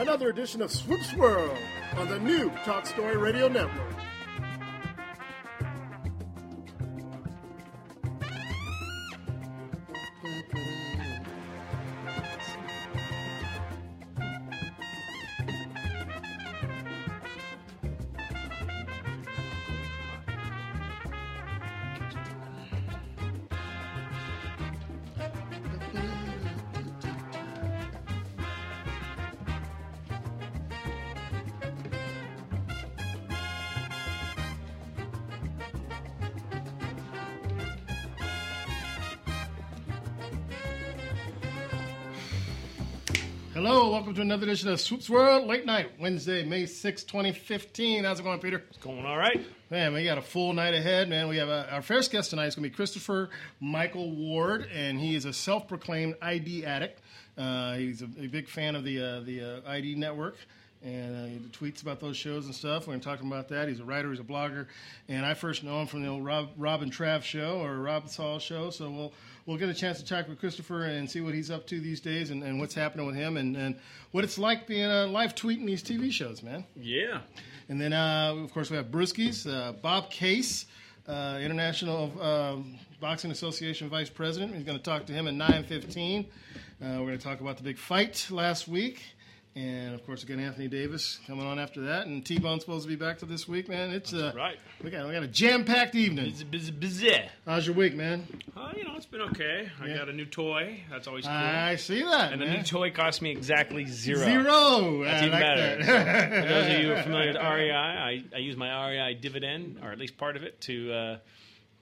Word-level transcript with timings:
another 0.00 0.30
edition 0.30 0.62
of 0.62 0.72
Swoops 0.72 1.14
World 1.14 1.58
on 1.98 2.08
the 2.08 2.18
new 2.20 2.48
Talk 2.64 2.86
Story 2.86 3.18
Radio 3.18 3.48
Network. 3.48 3.99
Welcome 44.10 44.28
to 44.28 44.34
another 44.34 44.42
edition 44.42 44.68
of 44.68 44.80
Swoops 44.80 45.08
World 45.08 45.46
Late 45.46 45.64
Night, 45.64 45.92
Wednesday, 46.00 46.44
May 46.44 46.66
6, 46.66 47.04
2015. 47.04 48.02
How's 48.02 48.18
it 48.18 48.24
going, 48.24 48.40
Peter? 48.40 48.64
It's 48.68 48.78
going 48.78 49.06
all 49.06 49.16
right. 49.16 49.40
Man, 49.70 49.92
we 49.92 50.02
got 50.02 50.18
a 50.18 50.20
full 50.20 50.52
night 50.52 50.74
ahead, 50.74 51.08
man. 51.08 51.28
We 51.28 51.36
have 51.36 51.48
a, 51.48 51.72
our 51.72 51.80
first 51.80 52.10
guest 52.10 52.30
tonight 52.30 52.46
is 52.46 52.56
going 52.56 52.64
to 52.64 52.70
be 52.70 52.74
Christopher 52.74 53.30
Michael 53.60 54.10
Ward, 54.10 54.66
and 54.74 54.98
he 54.98 55.14
is 55.14 55.26
a 55.26 55.32
self-proclaimed 55.32 56.16
ID 56.20 56.66
addict. 56.66 57.00
Uh, 57.38 57.74
he's 57.74 58.02
a, 58.02 58.06
a 58.18 58.26
big 58.26 58.48
fan 58.48 58.74
of 58.74 58.82
the 58.82 59.00
uh, 59.00 59.20
the 59.20 59.62
uh, 59.64 59.70
ID 59.70 59.94
network, 59.94 60.34
and 60.82 61.16
uh, 61.16 61.26
he 61.28 61.38
tweets 61.50 61.80
about 61.80 62.00
those 62.00 62.16
shows 62.16 62.46
and 62.46 62.54
stuff. 62.54 62.88
We're 62.88 62.94
going 62.94 63.00
to 63.02 63.06
talk 63.06 63.20
about 63.20 63.46
that. 63.50 63.68
He's 63.68 63.78
a 63.78 63.84
writer, 63.84 64.10
he's 64.10 64.18
a 64.18 64.24
blogger, 64.24 64.66
and 65.08 65.24
I 65.24 65.34
first 65.34 65.62
know 65.62 65.82
him 65.82 65.86
from 65.86 66.02
the 66.02 66.08
old 66.08 66.24
Rob, 66.24 66.48
Rob 66.56 66.82
and 66.82 66.92
Trav 66.92 67.22
show 67.22 67.60
or 67.60 67.78
Rob 67.78 68.08
Saul 68.08 68.40
show. 68.40 68.70
So 68.70 68.90
we'll 68.90 69.12
we'll 69.46 69.56
get 69.56 69.68
a 69.68 69.74
chance 69.74 69.98
to 69.98 70.04
talk 70.04 70.28
with 70.28 70.38
Christopher 70.38 70.84
and 70.84 71.10
see 71.10 71.20
what 71.20 71.34
he's 71.34 71.50
up 71.50 71.66
to 71.68 71.80
these 71.80 72.00
days 72.00 72.30
and, 72.30 72.42
and 72.42 72.58
what's 72.58 72.74
happening 72.74 73.06
with 73.06 73.14
him 73.14 73.36
and, 73.36 73.56
and 73.56 73.76
what 74.12 74.24
it's 74.24 74.38
like 74.38 74.66
being 74.66 74.90
a 74.90 75.06
live 75.06 75.34
tweeting 75.34 75.66
these 75.66 75.82
TV 75.82 76.10
shows, 76.10 76.42
man. 76.42 76.64
Yeah. 76.76 77.20
And 77.68 77.80
then, 77.80 77.92
uh, 77.92 78.34
of 78.34 78.52
course, 78.52 78.70
we 78.70 78.76
have 78.76 78.86
Brewskis, 78.86 79.48
uh, 79.48 79.72
Bob 79.72 80.10
Case, 80.10 80.66
uh, 81.08 81.38
International 81.40 82.12
um, 82.20 82.78
Boxing 83.00 83.30
Association 83.30 83.88
Vice 83.88 84.10
President. 84.10 84.54
He's 84.54 84.64
going 84.64 84.78
to 84.78 84.84
talk 84.84 85.06
to 85.06 85.12
him 85.12 85.28
at 85.28 85.34
9.15. 85.34 86.24
Uh, 86.24 86.26
we're 86.80 86.96
going 86.98 87.18
to 87.18 87.24
talk 87.24 87.40
about 87.40 87.56
the 87.56 87.62
big 87.62 87.78
fight 87.78 88.26
last 88.30 88.68
week. 88.68 89.02
And, 89.56 89.94
of 89.96 90.06
course, 90.06 90.22
again, 90.22 90.38
Anthony 90.38 90.68
Davis 90.68 91.18
coming 91.26 91.44
on 91.44 91.58
after 91.58 91.80
that. 91.86 92.06
And 92.06 92.24
T-Bone's 92.24 92.62
supposed 92.62 92.84
to 92.84 92.88
be 92.88 92.94
back 92.94 93.18
to 93.18 93.26
this 93.26 93.48
week, 93.48 93.68
man. 93.68 93.90
It's 93.90 94.14
uh, 94.14 94.32
right. 94.36 94.56
We 94.82 94.90
got, 94.90 95.08
we 95.08 95.12
got 95.12 95.24
a 95.24 95.28
jam-packed 95.28 95.96
evening. 95.96 96.26
Busy, 96.30 96.44
busy, 96.44 96.70
busy. 96.70 97.18
How's 97.44 97.66
your 97.66 97.74
week, 97.74 97.96
man? 97.96 98.26
Uh, 98.56 98.70
you 98.76 98.84
know, 98.84 98.92
it's 98.94 99.06
been 99.06 99.22
okay. 99.22 99.68
I 99.82 99.86
Yeah. 99.88 99.98
got 99.98 100.08
a 100.08 100.12
new 100.12 100.24
toy. 100.24 100.84
That's 100.88 101.08
always 101.08 101.24
cool. 101.24 101.34
I 101.34 101.74
see 101.76 102.00
that, 102.00 102.32
and 102.32 102.40
the 102.40 102.46
new 102.46 102.62
toy 102.62 102.92
cost 102.92 103.22
me 103.22 103.32
exactly 103.32 103.86
zero. 103.86 104.20
Zero. 104.24 105.02
That's 105.04 105.22
I 105.22 105.26
even 105.26 105.32
like 105.32 105.42
better. 105.42 105.84
that. 105.84 106.42
For 106.42 106.48
those 106.48 106.66
of 106.66 106.72
you 106.80 106.86
who 106.86 106.92
are 106.92 107.02
familiar 107.02 107.32
with 107.32 107.36
REI, 107.42 107.70
I, 107.72 108.24
I 108.32 108.38
use 108.38 108.56
my 108.56 108.88
REI 108.88 109.14
dividend, 109.14 109.80
or 109.82 109.90
at 109.90 109.98
least 109.98 110.16
part 110.16 110.36
of 110.36 110.44
it, 110.44 110.60
to 110.62 110.92
uh, 110.92 111.18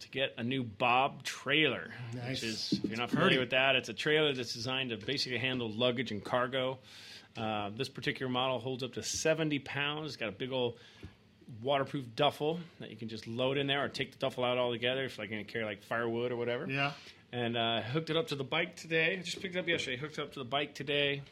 to 0.00 0.08
get 0.10 0.32
a 0.38 0.42
new 0.42 0.62
Bob 0.64 1.22
trailer. 1.22 1.90
Nice. 2.14 2.28
Which 2.30 2.42
is, 2.44 2.80
if 2.82 2.88
you're 2.90 2.98
not 2.98 3.10
familiar 3.10 3.40
with 3.40 3.50
that, 3.50 3.76
it's 3.76 3.90
a 3.90 3.94
trailer 3.94 4.32
that's 4.32 4.54
designed 4.54 4.88
to 4.90 4.96
basically 4.96 5.38
handle 5.38 5.70
luggage 5.70 6.12
and 6.12 6.24
cargo. 6.24 6.78
Uh, 7.38 7.70
this 7.76 7.88
particular 7.88 8.30
model 8.30 8.58
holds 8.58 8.82
up 8.82 8.94
to 8.94 9.02
70 9.02 9.60
pounds. 9.60 10.08
It's 10.08 10.16
got 10.16 10.28
a 10.28 10.32
big 10.32 10.52
old 10.52 10.74
waterproof 11.62 12.04
duffel 12.14 12.60
that 12.80 12.90
you 12.90 12.96
can 12.96 13.08
just 13.08 13.26
load 13.26 13.56
in 13.56 13.66
there, 13.66 13.84
or 13.84 13.88
take 13.88 14.12
the 14.12 14.18
duffel 14.18 14.44
out 14.44 14.58
altogether 14.58 15.04
if 15.04 15.18
like 15.18 15.30
you're 15.30 15.38
gonna 15.38 15.50
carry 15.50 15.64
like 15.64 15.82
firewood 15.82 16.30
or 16.30 16.36
whatever 16.36 16.66
yeah. 16.68 16.92
and 17.32 17.56
uh, 17.56 17.80
hooked 17.80 18.10
it 18.10 18.16
up 18.16 18.28
to 18.28 18.34
the 18.34 18.44
bike 18.44 18.76
today. 18.76 19.16
I 19.18 19.22
just 19.22 19.40
picked 19.40 19.56
it 19.56 19.58
up 19.58 19.68
yesterday. 19.68 19.96
Hooked 19.96 20.18
it 20.18 20.22
up 20.22 20.32
to 20.32 20.40
the 20.40 20.44
bike 20.44 20.74
today, 20.74 21.22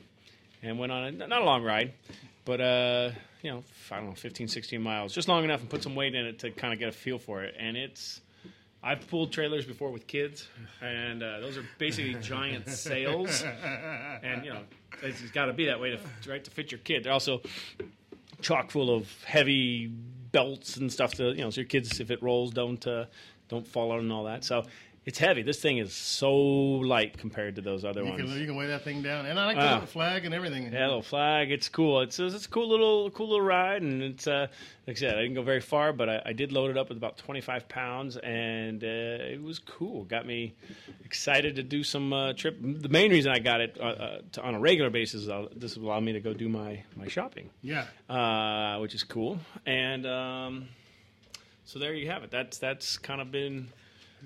and 0.63 0.79
went 0.79 0.93
on 0.93 1.05
a, 1.05 1.13
not 1.13 1.43
a 1.43 1.45
long 1.45 1.63
ride, 1.63 1.93
but 2.45 2.61
uh, 2.61 3.11
you 3.43 3.51
know, 3.51 3.65
I 3.91 3.97
don't 3.97 4.09
know, 4.09 4.15
15, 4.15 4.49
16 4.49 4.81
miles, 4.81 5.15
just 5.15 5.29
long 5.29 5.45
enough, 5.45 5.61
and 5.61 5.69
put 5.69 5.83
some 5.83 5.95
weight 5.95 6.15
in 6.15 6.25
it 6.25 6.39
to 6.41 6.51
kind 6.51 6.73
of 6.73 6.79
get 6.79 6.89
a 6.89 6.93
feel 6.93 7.19
for 7.19 7.43
it. 7.43 7.55
And 7.59 7.77
it's 7.77 8.21
I've 8.83 9.09
pulled 9.09 9.33
trailers 9.33 9.67
before 9.67 9.91
with 9.91 10.07
kids, 10.07 10.49
and 10.81 11.23
uh, 11.23 11.41
those 11.41 11.57
are 11.59 11.65
basically 11.79 12.15
giant 12.23 12.69
sails, 12.69 13.43
and 14.23 14.45
you 14.45 14.53
know, 14.53 14.63
it's 15.03 15.23
got 15.31 15.47
to 15.47 15.53
be 15.53 15.67
that 15.67 15.81
way 15.81 15.91
to 15.91 16.31
right 16.31 16.43
to 16.45 16.51
fit 16.51 16.73
your 16.73 16.79
kid. 16.81 17.05
They're 17.05 17.13
also 17.13 17.41
chock 18.41 18.71
full 18.71 18.95
of 18.95 19.11
heavy 19.25 19.89
belts 20.33 20.77
and 20.77 20.93
stuff 20.93 21.15
to 21.15 21.31
you 21.31 21.41
know 21.43 21.51
so 21.51 21.61
your 21.63 21.69
kids 21.69 22.01
if 22.01 22.11
it 22.11 22.23
rolls 22.23 22.53
don't 22.53 22.87
uh, 22.87 23.07
don't 23.49 23.67
fall 23.67 23.93
out 23.93 24.01
and 24.01 24.13
all 24.13 24.25
that 24.25 24.45
so 24.45 24.65
it's 25.07 25.19
heavy 25.19 25.43
this 25.43 25.61
thing 25.61 25.79
is 25.79 25.93
so 25.95 26.35
light 26.35 27.17
compared 27.17 27.55
to 27.55 27.63
those 27.63 27.85
other 27.85 28.03
You 28.03 28.11
ones 28.11 28.23
can, 28.33 28.41
you 28.41 28.47
can 28.47 28.57
weigh 28.57 28.67
that 28.67 28.83
thing 28.83 29.03
down. 29.03 29.25
And 29.27 29.39
I 29.39 29.47
like 29.47 29.57
the 29.57 29.63
Ah. 29.63 29.73
little 29.75 29.87
flag 29.87 30.25
and 30.25 30.35
everything. 30.35 30.73
yeah, 30.73 30.87
little 30.87 31.01
flag. 31.01 31.53
It's 31.53 31.69
cool. 31.69 32.01
It's 32.01 32.19
it's 32.19 32.45
a 32.47 32.49
cool 32.49 32.69
little 32.69 33.11
cool 33.13 33.29
little 33.29 33.47
ride, 33.47 33.83
and 33.83 34.03
it's 34.03 34.27
uh, 34.27 34.49
like 34.87 34.97
I 34.97 35.01
said, 35.01 35.15
I 35.17 35.23
didn't 35.23 35.35
go 35.35 35.43
very 35.43 35.61
far, 35.61 35.93
but 35.93 36.09
I, 36.09 36.23
I 36.27 36.33
did 36.33 36.51
load 36.53 36.71
it 36.71 36.77
up 36.77 36.89
with 36.89 36.99
about 36.99 37.17
twenty 37.19 37.41
five 37.41 37.69
pounds, 37.69 38.17
and 38.17 38.83
uh, 38.83 38.87
it 39.35 39.41
was 39.43 39.59
cool. 39.61 40.05
Got 40.05 40.27
me 40.27 40.55
excited 41.05 41.55
to 41.57 41.63
do 41.63 41.85
some 41.85 42.13
uh, 42.13 42.33
trip. 42.33 42.57
The 42.61 42.89
main 42.89 43.11
reason 43.13 43.31
I 43.31 43.39
got 43.39 43.61
it 43.61 43.79
uh, 43.81 43.85
uh, 43.85 44.19
to, 44.33 44.43
on 44.43 44.55
a 44.57 44.61
regular 44.61 44.91
basis 44.91 45.23
is 45.23 45.29
uh, 45.29 45.47
this 45.55 45.77
will 45.77 45.87
allow 45.89 46.01
me 46.01 46.13
to 46.15 46.21
go 46.21 46.35
do 46.35 46.49
my 46.49 46.83
my 46.97 47.07
shopping, 47.07 47.49
Yeah. 47.63 47.85
uh, 48.11 48.79
which 48.81 48.95
is 48.95 49.05
cool. 49.05 49.39
And 49.65 50.05
um, 50.05 50.69
so 51.65 51.79
there 51.79 51.95
you 51.95 52.11
have 52.11 52.25
it. 52.25 52.31
That's 52.33 52.59
that's 52.59 52.99
kind 52.99 53.21
of 53.21 53.31
been. 53.31 53.69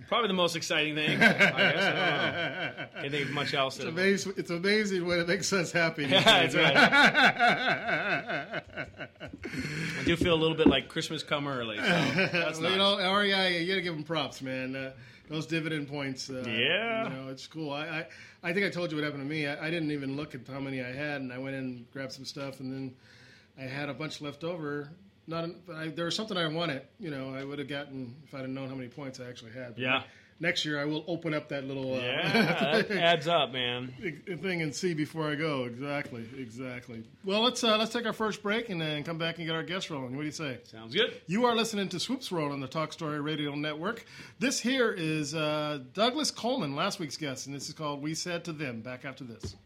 Probably 0.09 0.29
the 0.29 0.35
most 0.35 0.57
exciting 0.57 0.95
thing. 0.95 1.21
I 1.23 1.33
guess. 1.33 1.53
I 1.55 1.59
don't 1.59 2.79
know. 2.79 2.87
Can't 3.01 3.13
think 3.13 3.27
of 3.29 3.31
much 3.33 3.55
else. 3.55 3.77
It's 3.77 3.85
amazing, 3.87 4.33
it's 4.37 4.51
amazing 4.51 5.07
when 5.07 5.21
it 5.21 5.29
makes 5.29 5.53
us 5.53 5.71
happy. 5.73 6.05
Yeah, 6.11 6.21
that's 6.23 6.55
right. 6.55 6.77
I 10.01 10.05
do 10.05 10.17
feel 10.17 10.35
a 10.35 10.41
little 10.41 10.57
bit 10.57 10.67
like 10.67 10.89
Christmas 10.89 11.23
come 11.23 11.47
early. 11.47 11.77
So 11.77 11.83
that's 11.85 12.59
Well, 12.61 12.71
you 12.73 12.79
nice. 12.79 12.99
know, 12.99 13.15
REI, 13.15 13.61
you 13.63 13.69
got 13.69 13.75
to 13.77 13.83
give 13.83 13.95
them 13.95 14.05
props, 14.05 14.43
man. 14.43 14.75
Uh, 14.77 14.93
those 15.29 15.47
dividend 15.47 15.89
points. 15.89 16.29
Uh, 16.31 16.43
Yeah. 16.47 17.05
You 17.05 17.11
know, 17.11 17.29
it's 17.29 17.47
cool. 17.47 17.71
I, 17.73 17.85
I, 17.87 18.07
I 18.43 18.53
think 18.53 18.67
I 18.67 18.71
told 18.71 18.91
you 18.91 18.97
what 18.97 19.05
happened 19.05 19.23
to 19.23 19.29
me. 19.29 19.47
I, 19.47 19.67
I 19.67 19.71
didn't 19.71 19.91
even 19.93 20.17
look 20.17 20.35
at 20.35 20.41
how 20.51 20.61
many 20.61 20.83
I 20.83 20.93
had, 20.93 21.21
and 21.21 21.33
I 21.33 21.39
went 21.39 21.55
in 21.57 21.63
and 21.65 21.91
grabbed 21.93 22.13
some 22.13 22.25
stuff, 22.25 22.61
and 22.61 22.73
then 22.73 22.95
I 23.59 23.63
had 23.69 23.89
a 23.89 23.95
bunch 23.95 24.21
left 24.21 24.43
over. 24.45 24.91
Not, 25.31 25.49
but 25.65 25.77
I, 25.77 25.89
there 25.89 26.07
was 26.07 26.17
something 26.17 26.37
I 26.37 26.49
wanted. 26.49 26.83
You 26.99 27.11
know, 27.11 27.33
I 27.33 27.45
would 27.45 27.61
have 27.61 27.69
gotten 27.69 28.17
if 28.27 28.35
I'd 28.35 28.41
have 28.41 28.51
known 28.51 28.69
how 28.69 28.75
many 28.75 28.89
points 28.89 29.21
I 29.21 29.29
actually 29.29 29.53
had. 29.53 29.77
But 29.77 29.79
Yeah. 29.79 30.03
Next 30.43 30.65
year, 30.65 30.81
I 30.81 30.87
will 30.87 31.05
open 31.07 31.35
up 31.35 31.51
that 31.51 31.65
little 31.65 31.93
uh, 31.93 31.99
yeah, 31.99 32.83
that 32.89 32.91
adds 32.91 33.29
up, 33.29 33.53
man. 33.53 33.93
thing 34.43 34.63
and 34.63 34.75
see 34.75 34.95
before 34.95 35.31
I 35.31 35.35
go. 35.35 35.65
Exactly, 35.65 36.27
exactly. 36.39 37.05
Well, 37.27 37.43
let's 37.43 37.63
uh, 37.63 37.77
let's 37.77 37.93
take 37.93 38.07
our 38.07 38.15
first 38.15 38.43
break 38.43 38.71
and 38.71 38.81
then 38.81 39.05
come 39.05 39.19
back 39.19 39.37
and 39.37 39.47
get 39.47 39.55
our 39.55 39.63
guest 39.63 39.91
rolling. 39.91 40.17
What 40.17 40.23
do 40.23 40.27
you 40.27 40.33
say? 40.33 40.59
Sounds 40.65 40.95
good. 40.95 41.13
You 41.27 41.45
are 41.45 41.55
listening 41.55 41.91
to 41.91 42.01
Swoops 42.01 42.33
World 42.33 42.53
on 42.53 42.61
the 42.61 42.69
Talk 42.69 42.95
Story 42.95 43.21
Radio 43.21 43.55
Network. 43.55 44.07
This 44.39 44.59
here 44.59 44.91
is 44.91 45.35
uh, 45.35 45.81
Douglas 45.93 46.31
Coleman, 46.31 46.75
last 46.75 46.99
week's 46.99 47.19
guest, 47.19 47.47
and 47.47 47.55
this 47.55 47.69
is 47.69 47.75
called 47.75 48.01
"We 48.01 48.15
Said 48.15 48.43
to 48.47 48.53
Them." 48.53 48.81
Back 48.81 49.05
after 49.05 49.25
this. 49.25 49.57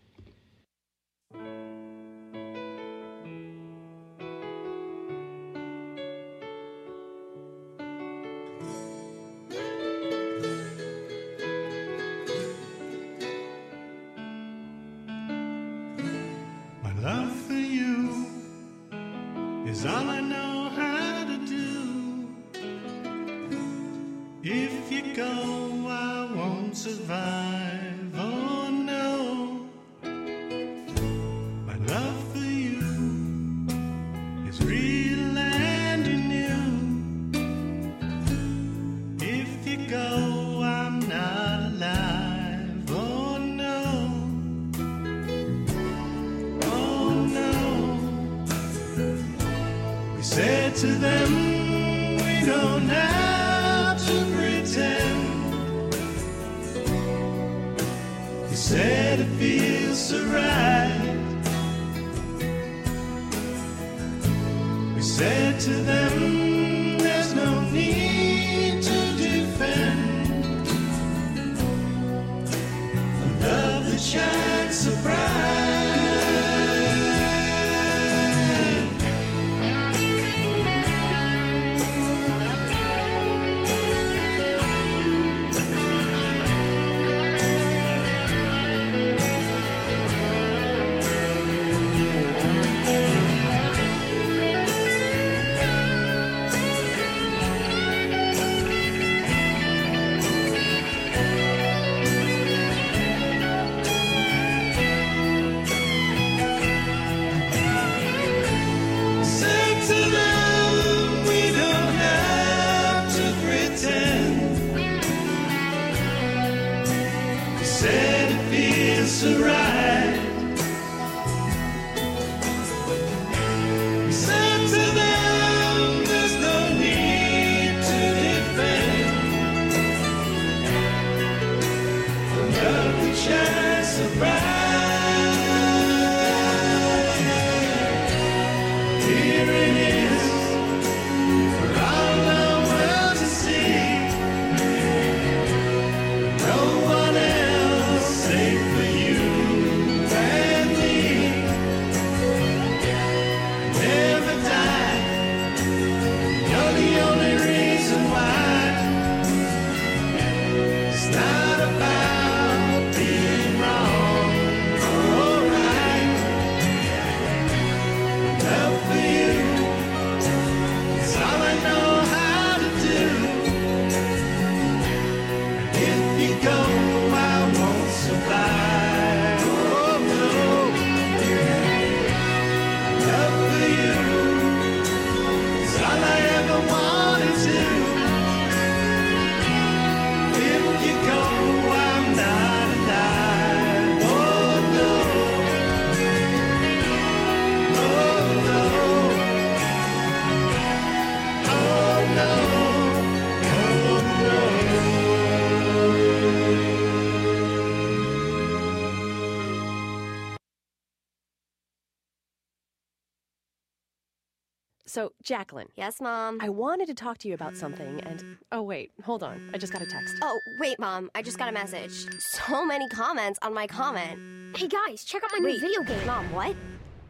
Jacqueline, 215.25 215.69
Yes, 215.75 216.00
Mom. 216.03 216.38
I 216.43 216.50
wanted 216.50 216.87
to 216.88 216.94
talk 216.94 217.17
to 217.19 217.29
you 217.29 217.35
about 217.35 217.56
something, 217.56 218.00
and 218.03 218.21
mm. 218.21 218.37
oh, 218.53 218.62
wait, 218.62 218.93
hold 219.03 219.23
on. 219.23 219.50
I 219.55 219.59
just 219.59 219.73
got 219.73 219.81
a 219.81 219.87
text. 219.87 220.15
Oh, 220.23 220.38
wait, 220.58 220.79
Mom. 220.79 221.10
I 221.15 221.22
just 221.22 221.39
got 221.39 221.48
a 221.48 221.53
message. 221.53 222.06
So 222.19 222.65
many 222.65 222.87
comments 222.89 223.39
on 223.43 223.55
my 223.55 223.67
comment. 223.67 224.20
Hey 224.56 224.69
guys, 224.69 225.03
check 225.03 225.25
out 225.25 225.31
my 225.32 225.39
new 225.39 225.58
video 225.58 225.82
game. 225.82 226.06
Mom, 226.06 226.31
what? 226.31 226.55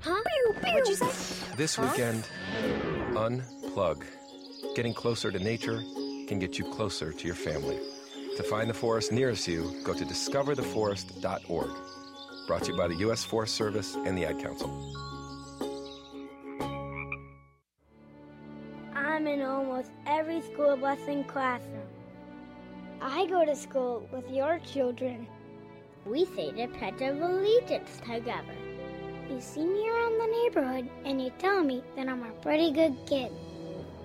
Huh? 0.01 0.23
What'd 0.63 0.89
you 0.89 0.95
say? 0.95 1.57
This 1.57 1.77
weekend, 1.77 2.25
unplug. 3.13 4.05
Getting 4.77 4.95
closer 4.95 5.31
to 5.33 5.39
nature 5.39 5.83
can 6.29 6.39
get 6.39 6.59
you 6.59 6.65
closer 6.71 7.13
to 7.13 7.27
your 7.27 7.35
family. 7.35 7.79
To 8.37 8.43
find 8.45 8.71
the 8.71 8.75
forest 8.75 9.13
nearest 9.13 9.47
you, 9.49 9.75
go 9.85 9.93
to 9.93 10.05
discovertheforest.org. 10.05 11.71
Brought 12.47 12.63
to 12.65 12.73
you 12.73 12.79
by 12.79 12.89
the 12.89 12.97
U.S. 12.97 13.25
Forest 13.25 13.55
Service 13.55 13.97
and 13.97 14.17
the 14.17 14.25
Ad 14.25 14.39
Council. 14.41 15.14
I'm 19.15 19.29
in 19.29 19.43
almost 19.43 19.93
every 20.09 20.41
school 20.41 20.77
bus 20.77 20.99
and 21.07 21.25
classroom. 21.29 21.87
I 23.01 23.27
go 23.27 23.45
to 23.45 23.55
school 23.55 24.09
with 24.13 24.29
your 24.29 24.59
children. 24.59 25.29
We 26.05 26.25
say 26.25 26.51
the 26.51 26.67
Pledge 26.67 27.01
of 27.01 27.21
Allegiance 27.21 28.01
together. 28.01 28.57
You 29.31 29.41
see 29.41 29.65
me 29.65 29.89
around 29.89 30.19
the 30.19 30.27
neighborhood 30.43 30.91
and 31.05 31.23
you 31.23 31.31
tell 31.39 31.63
me 31.63 31.85
that 31.95 32.09
I'm 32.09 32.25
a 32.25 32.31
pretty 32.43 32.73
good 32.73 32.97
kid. 33.07 33.31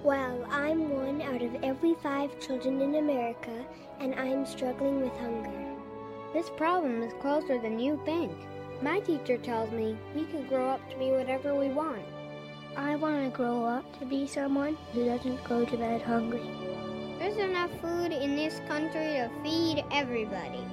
Well, 0.04 0.46
I'm 0.48 0.92
one 0.92 1.24
out 1.24 1.42
of 1.42 1.64
every 1.64 1.96
five 2.04 2.40
children 2.40 2.80
in 2.80 2.94
America, 2.94 3.66
and 4.00 4.14
I'm 4.14 4.46
struggling 4.46 5.02
with 5.02 5.18
hunger. 5.18 5.76
This 6.34 6.52
problem 6.52 7.02
is 7.02 7.14
closer 7.20 7.60
than 7.60 7.80
you 7.80 8.00
think. 8.06 8.32
My 8.84 9.00
teacher 9.00 9.40
tells 9.40 9.72
me 9.72 9.98
we 10.14 10.26
can 10.26 10.46
grow 10.48 10.70
up 10.70 10.88
to 10.92 10.98
be 11.00 11.10
whatever 11.10 11.56
we 11.56 11.70
want. 11.70 12.06
I 12.78 12.96
want 12.96 13.24
to 13.24 13.36
grow 13.36 13.66
up 13.66 14.00
to 14.00 14.06
be 14.06 14.28
someone 14.28 14.78
who 14.94 15.06
doesn't 15.06 15.44
go 15.44 15.66
to 15.66 15.78
bed 15.78 16.02
hungry. 16.02 16.48
There's 17.18 17.38
enough 17.38 17.72
food 17.82 18.12
in 18.12 18.36
this 18.36 18.62
country 18.68 19.18
to 19.18 19.30
feed 19.44 19.84
everybody. 19.92 20.64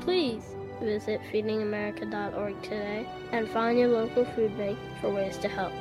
Please 0.00 0.54
visit 0.80 1.20
feedingamerica.org 1.32 2.62
today 2.62 3.08
and 3.32 3.48
find 3.48 3.78
your 3.78 3.88
local 3.88 4.24
food 4.24 4.56
bank 4.58 4.78
for 5.00 5.10
ways 5.10 5.38
to 5.38 5.48
help. 5.48 5.72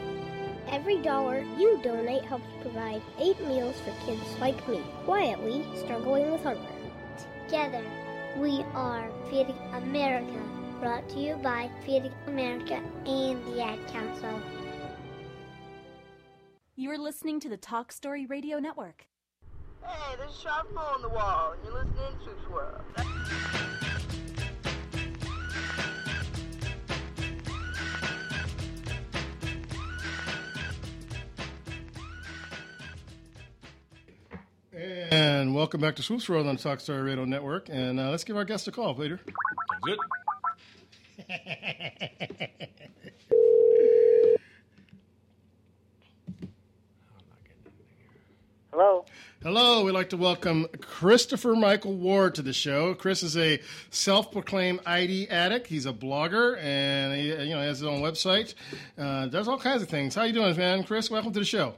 Every 0.69 0.97
dollar 1.01 1.45
you 1.57 1.79
donate 1.83 2.23
helps 2.23 2.47
provide 2.61 3.01
eight 3.19 3.39
meals 3.47 3.75
for 3.81 3.91
kids 4.05 4.39
like 4.39 4.67
me, 4.67 4.81
quietly 5.05 5.65
struggling 5.75 6.31
with 6.31 6.43
hunger. 6.43 6.61
Together, 7.45 7.83
we 8.37 8.63
are 8.73 9.11
Feeding 9.29 9.57
America, 9.73 10.41
brought 10.79 11.07
to 11.09 11.19
you 11.19 11.35
by 11.35 11.69
Feeding 11.85 12.13
America 12.27 12.81
and 13.05 13.45
the 13.45 13.61
Ad 13.61 13.79
Council. 13.89 14.41
You're 16.75 16.97
listening 16.97 17.39
to 17.41 17.49
the 17.49 17.57
Talk 17.57 17.91
Story 17.91 18.25
Radio 18.25 18.57
Network. 18.57 19.05
Hey, 19.85 20.15
there's 20.17 20.31
a 20.31 20.41
sharp 20.41 20.75
hole 20.75 20.95
in 20.95 21.03
the 21.03 21.09
wall, 21.09 21.51
and 21.53 21.63
you're 21.63 21.71
listening 21.71 21.95
to 22.17 22.23
Swoops 22.23 22.49
World. 22.49 22.81
And 34.71 35.53
And 35.53 35.53
welcome 35.53 35.79
back 35.79 35.95
to 35.97 36.01
Swoops 36.01 36.27
World 36.27 36.47
on 36.47 36.57
Talk 36.57 36.79
Story 36.79 37.03
Radio 37.03 37.25
Network. 37.25 37.69
And 37.69 37.99
uh, 37.99 38.09
let's 38.09 38.23
give 38.23 38.35
our 38.35 38.45
guest 38.45 38.67
a 38.67 38.71
call, 38.71 38.95
Peter. 38.95 39.19
Good. 39.83 39.99
Hello. 48.73 49.05
Hello, 49.43 49.83
we'd 49.83 49.91
like 49.91 50.09
to 50.09 50.17
welcome 50.17 50.65
Christopher 50.81 51.55
Michael 51.55 51.93
Ward 51.93 52.33
to 52.33 52.41
the 52.41 52.53
show. 52.53 52.95
Chris 52.95 53.21
is 53.21 53.37
a 53.37 53.61
self-proclaimed 53.91 54.79
ID 54.83 55.29
addict. 55.29 55.67
He's 55.67 55.85
a 55.85 55.93
blogger 55.93 56.57
and 56.59 57.13
he, 57.13 57.27
you 57.27 57.53
know 57.53 57.61
has 57.61 57.81
his 57.81 57.87
own 57.87 58.01
website. 58.01 58.55
Uh, 58.97 59.27
does 59.27 59.47
all 59.47 59.59
kinds 59.59 59.83
of 59.83 59.89
things. 59.89 60.15
How 60.15 60.23
you 60.23 60.33
doing, 60.33 60.57
man? 60.57 60.83
Chris, 60.85 61.11
welcome 61.11 61.31
to 61.33 61.39
the 61.39 61.45
show. 61.45 61.75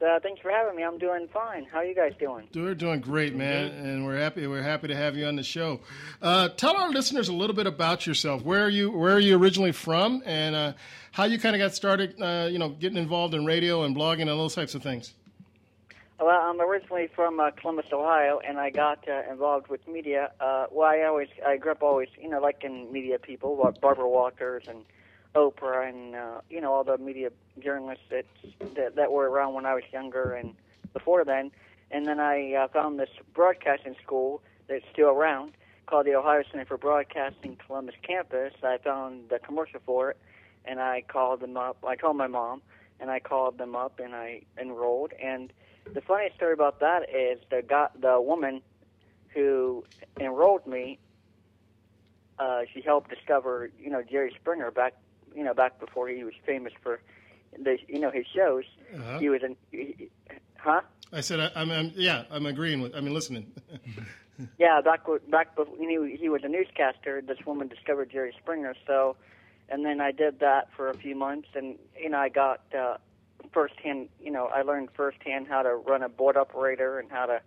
Uh, 0.00 0.20
thanks 0.20 0.40
for 0.40 0.52
having 0.52 0.76
me. 0.76 0.84
I'm 0.84 0.96
doing 0.96 1.26
fine. 1.34 1.64
How 1.64 1.78
are 1.78 1.84
you 1.84 1.96
guys 1.96 2.12
doing? 2.20 2.46
We're 2.54 2.76
doing 2.76 3.00
great, 3.00 3.34
man, 3.34 3.72
and 3.72 4.06
we're 4.06 4.16
happy. 4.16 4.46
We're 4.46 4.62
happy 4.62 4.86
to 4.86 4.96
have 4.96 5.16
you 5.16 5.26
on 5.26 5.34
the 5.34 5.42
show. 5.42 5.80
Uh, 6.22 6.50
tell 6.50 6.76
our 6.76 6.90
listeners 6.90 7.28
a 7.28 7.34
little 7.34 7.56
bit 7.56 7.66
about 7.66 8.06
yourself. 8.06 8.44
Where 8.44 8.64
are 8.64 8.70
you? 8.70 8.92
Where 8.92 9.16
are 9.16 9.20
you 9.20 9.36
originally 9.36 9.72
from? 9.72 10.22
And 10.24 10.54
uh, 10.54 10.72
how 11.10 11.24
you 11.24 11.40
kind 11.40 11.56
of 11.56 11.58
got 11.58 11.74
started? 11.74 12.14
Uh, 12.22 12.46
you 12.48 12.60
know, 12.60 12.68
getting 12.68 12.96
involved 12.96 13.34
in 13.34 13.44
radio 13.44 13.82
and 13.82 13.96
blogging 13.96 14.20
and 14.20 14.28
those 14.28 14.54
types 14.54 14.76
of 14.76 14.84
things. 14.84 15.14
Well, 16.20 16.38
I'm 16.38 16.60
originally 16.60 17.08
from 17.16 17.40
uh, 17.40 17.50
Columbus, 17.52 17.86
Ohio, 17.94 18.40
and 18.46 18.58
I 18.58 18.68
got 18.68 19.08
uh, 19.08 19.22
involved 19.32 19.68
with 19.68 19.88
media. 19.88 20.30
Uh, 20.38 20.66
well, 20.70 20.86
I 20.86 21.02
always, 21.04 21.28
I 21.46 21.56
grew 21.56 21.72
up 21.72 21.82
always, 21.82 22.08
you 22.20 22.28
know, 22.28 22.40
like 22.40 22.62
in 22.62 22.92
media 22.92 23.18
people, 23.18 23.56
like 23.56 23.80
Barbara 23.80 24.06
Walters 24.06 24.64
and 24.68 24.84
Oprah, 25.34 25.88
and 25.88 26.14
uh, 26.14 26.40
you 26.50 26.60
know, 26.60 26.74
all 26.74 26.84
the 26.84 26.98
media 26.98 27.30
journalists 27.58 28.04
that, 28.10 28.26
that 28.76 28.96
that 28.96 29.12
were 29.12 29.30
around 29.30 29.54
when 29.54 29.64
I 29.64 29.72
was 29.72 29.84
younger 29.94 30.34
and 30.34 30.54
before 30.92 31.24
then. 31.24 31.52
And 31.90 32.06
then 32.06 32.20
I 32.20 32.52
uh, 32.52 32.68
found 32.68 33.00
this 33.00 33.08
broadcasting 33.32 33.96
school 34.02 34.42
that's 34.68 34.84
still 34.92 35.08
around 35.08 35.52
called 35.86 36.04
the 36.06 36.14
Ohio 36.14 36.42
Center 36.50 36.66
for 36.66 36.76
Broadcasting 36.76 37.56
Columbus 37.66 37.94
campus. 38.06 38.52
I 38.62 38.76
found 38.76 39.30
the 39.30 39.38
commercial 39.38 39.80
for 39.86 40.10
it, 40.10 40.18
and 40.66 40.80
I 40.80 41.02
called 41.08 41.40
them 41.40 41.56
up. 41.56 41.78
I 41.82 41.96
called 41.96 42.16
my 42.18 42.26
mom, 42.26 42.60
and 43.00 43.10
I 43.10 43.20
called 43.20 43.56
them 43.56 43.74
up, 43.74 43.98
and 43.98 44.14
I 44.14 44.42
enrolled. 44.60 45.12
And 45.20 45.50
the 45.92 46.00
funny 46.00 46.30
story 46.36 46.52
about 46.52 46.80
that 46.80 47.08
is 47.14 47.40
the 47.50 47.62
guy, 47.62 47.88
the 48.00 48.20
woman 48.20 48.62
who 49.34 49.84
enrolled 50.18 50.66
me. 50.66 50.98
Uh, 52.38 52.62
she 52.72 52.80
helped 52.80 53.10
discover, 53.10 53.70
you 53.78 53.90
know, 53.90 54.02
Jerry 54.02 54.32
Springer 54.40 54.70
back, 54.70 54.94
you 55.34 55.44
know, 55.44 55.52
back 55.52 55.78
before 55.78 56.08
he 56.08 56.24
was 56.24 56.32
famous 56.46 56.72
for, 56.82 57.00
the, 57.62 57.76
you 57.86 57.98
know, 57.98 58.10
his 58.10 58.24
shows. 58.34 58.64
Uh-huh. 58.94 59.18
He 59.18 59.28
was 59.28 59.42
in, 59.42 59.56
he, 59.70 60.08
huh? 60.56 60.80
I 61.12 61.20
said, 61.20 61.40
I, 61.40 61.50
I'm, 61.54 61.70
I'm, 61.70 61.92
yeah, 61.94 62.24
I'm 62.30 62.46
agreeing 62.46 62.80
with. 62.80 62.94
I 62.94 63.00
mean, 63.00 63.12
listening. 63.12 63.52
Yeah, 64.58 64.80
back 64.80 65.06
back 65.28 65.54
before 65.56 65.76
he 65.78 66.16
he 66.18 66.28
was 66.28 66.42
a 66.44 66.48
newscaster. 66.48 67.20
This 67.20 67.38
woman 67.44 67.68
discovered 67.68 68.10
Jerry 68.10 68.34
Springer. 68.40 68.74
So, 68.86 69.16
and 69.68 69.84
then 69.84 70.00
I 70.00 70.12
did 70.12 70.40
that 70.40 70.68
for 70.76 70.88
a 70.88 70.96
few 70.96 71.14
months, 71.14 71.48
and 71.54 71.76
you 72.00 72.10
know 72.10 72.18
I 72.18 72.28
got 72.28 72.62
uh, 72.76 72.96
firsthand. 73.52 74.08
You 74.20 74.30
know 74.30 74.46
I 74.46 74.62
learned 74.62 74.90
firsthand 74.94 75.46
how 75.48 75.62
to 75.62 75.74
run 75.74 76.02
a 76.02 76.08
board 76.08 76.36
operator 76.36 76.98
and 76.98 77.10
how 77.10 77.26
to 77.26 77.40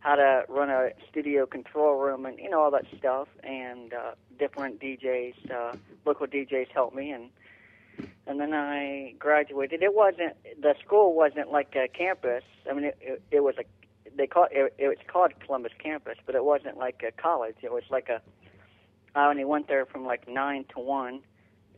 how 0.00 0.16
to 0.16 0.44
run 0.48 0.68
a 0.68 0.90
studio 1.10 1.46
control 1.46 1.96
room 1.96 2.26
and 2.26 2.38
you 2.38 2.50
know 2.50 2.60
all 2.60 2.70
that 2.70 2.84
stuff. 2.98 3.28
And 3.42 3.92
uh, 3.94 4.12
different 4.38 4.80
DJs, 4.80 5.50
uh, 5.50 5.76
local 6.04 6.26
DJs 6.26 6.68
helped 6.72 6.94
me, 6.94 7.10
and 7.10 7.30
and 8.26 8.40
then 8.40 8.52
I 8.52 9.14
graduated. 9.18 9.82
It 9.82 9.94
wasn't 9.94 10.34
the 10.60 10.74
school 10.84 11.14
wasn't 11.14 11.50
like 11.50 11.74
a 11.76 11.88
campus. 11.88 12.44
I 12.68 12.74
mean, 12.74 12.84
it 12.84 12.98
it, 13.00 13.22
it 13.30 13.40
was 13.40 13.54
a 13.58 13.64
they 14.16 14.26
call 14.26 14.46
it, 14.50 14.74
it 14.78 14.88
was 14.88 14.98
called 15.06 15.32
Columbus 15.44 15.72
campus, 15.78 16.16
but 16.26 16.34
it 16.34 16.44
wasn't 16.44 16.78
like 16.78 17.04
a 17.06 17.12
college. 17.12 17.56
It 17.62 17.72
was 17.72 17.84
like 17.90 18.08
a 18.08 18.20
I 19.14 19.28
only 19.28 19.44
went 19.44 19.68
there 19.68 19.86
from 19.86 20.04
like 20.04 20.28
nine 20.28 20.64
to 20.74 20.80
one, 20.80 21.20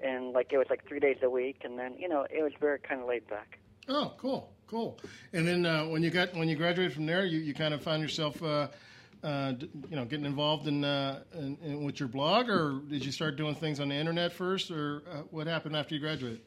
and 0.03 0.33
like 0.33 0.53
it 0.53 0.59
was 0.59 0.67
like 0.71 0.87
three 0.87 1.01
days 1.01 1.19
a 1.23 1.31
week, 1.31 1.63
and 1.65 1.79
then 1.79 1.95
you 1.99 2.09
know 2.09 2.27
it 2.31 2.43
was 2.43 2.53
very 2.61 2.79
kind 2.79 3.01
of 3.01 3.09
laid 3.09 3.27
back. 3.29 3.59
Oh, 3.89 4.15
cool, 4.19 4.53
cool. 4.67 4.99
And 5.33 5.47
then 5.47 5.65
uh, 5.65 5.85
when 5.87 6.03
you 6.03 6.11
got 6.11 6.35
when 6.35 6.49
you 6.49 6.57
graduated 6.57 6.93
from 6.93 7.07
there, 7.07 7.25
you, 7.25 7.39
you 7.39 7.55
kind 7.55 7.73
of 7.73 7.83
found 7.83 8.03
yourself, 8.03 8.43
uh, 8.43 8.69
uh, 9.23 9.53
you 9.89 9.97
know, 9.97 10.05
getting 10.05 10.27
involved 10.27 10.67
in, 10.67 10.85
uh, 10.85 11.23
in, 11.35 11.57
in 11.63 11.85
with 11.85 12.01
your 12.01 12.09
blog, 12.09 12.49
or 12.49 12.81
did 12.89 13.05
you 13.05 13.13
start 13.13 13.37
doing 13.37 13.55
things 13.55 13.79
on 13.81 13.89
the 13.89 13.95
internet 13.95 14.33
first, 14.33 14.71
or 14.71 15.03
uh, 15.11 15.17
what 15.31 15.47
happened 15.47 15.77
after 15.77 15.95
you 15.95 16.01
graduated? 16.01 16.41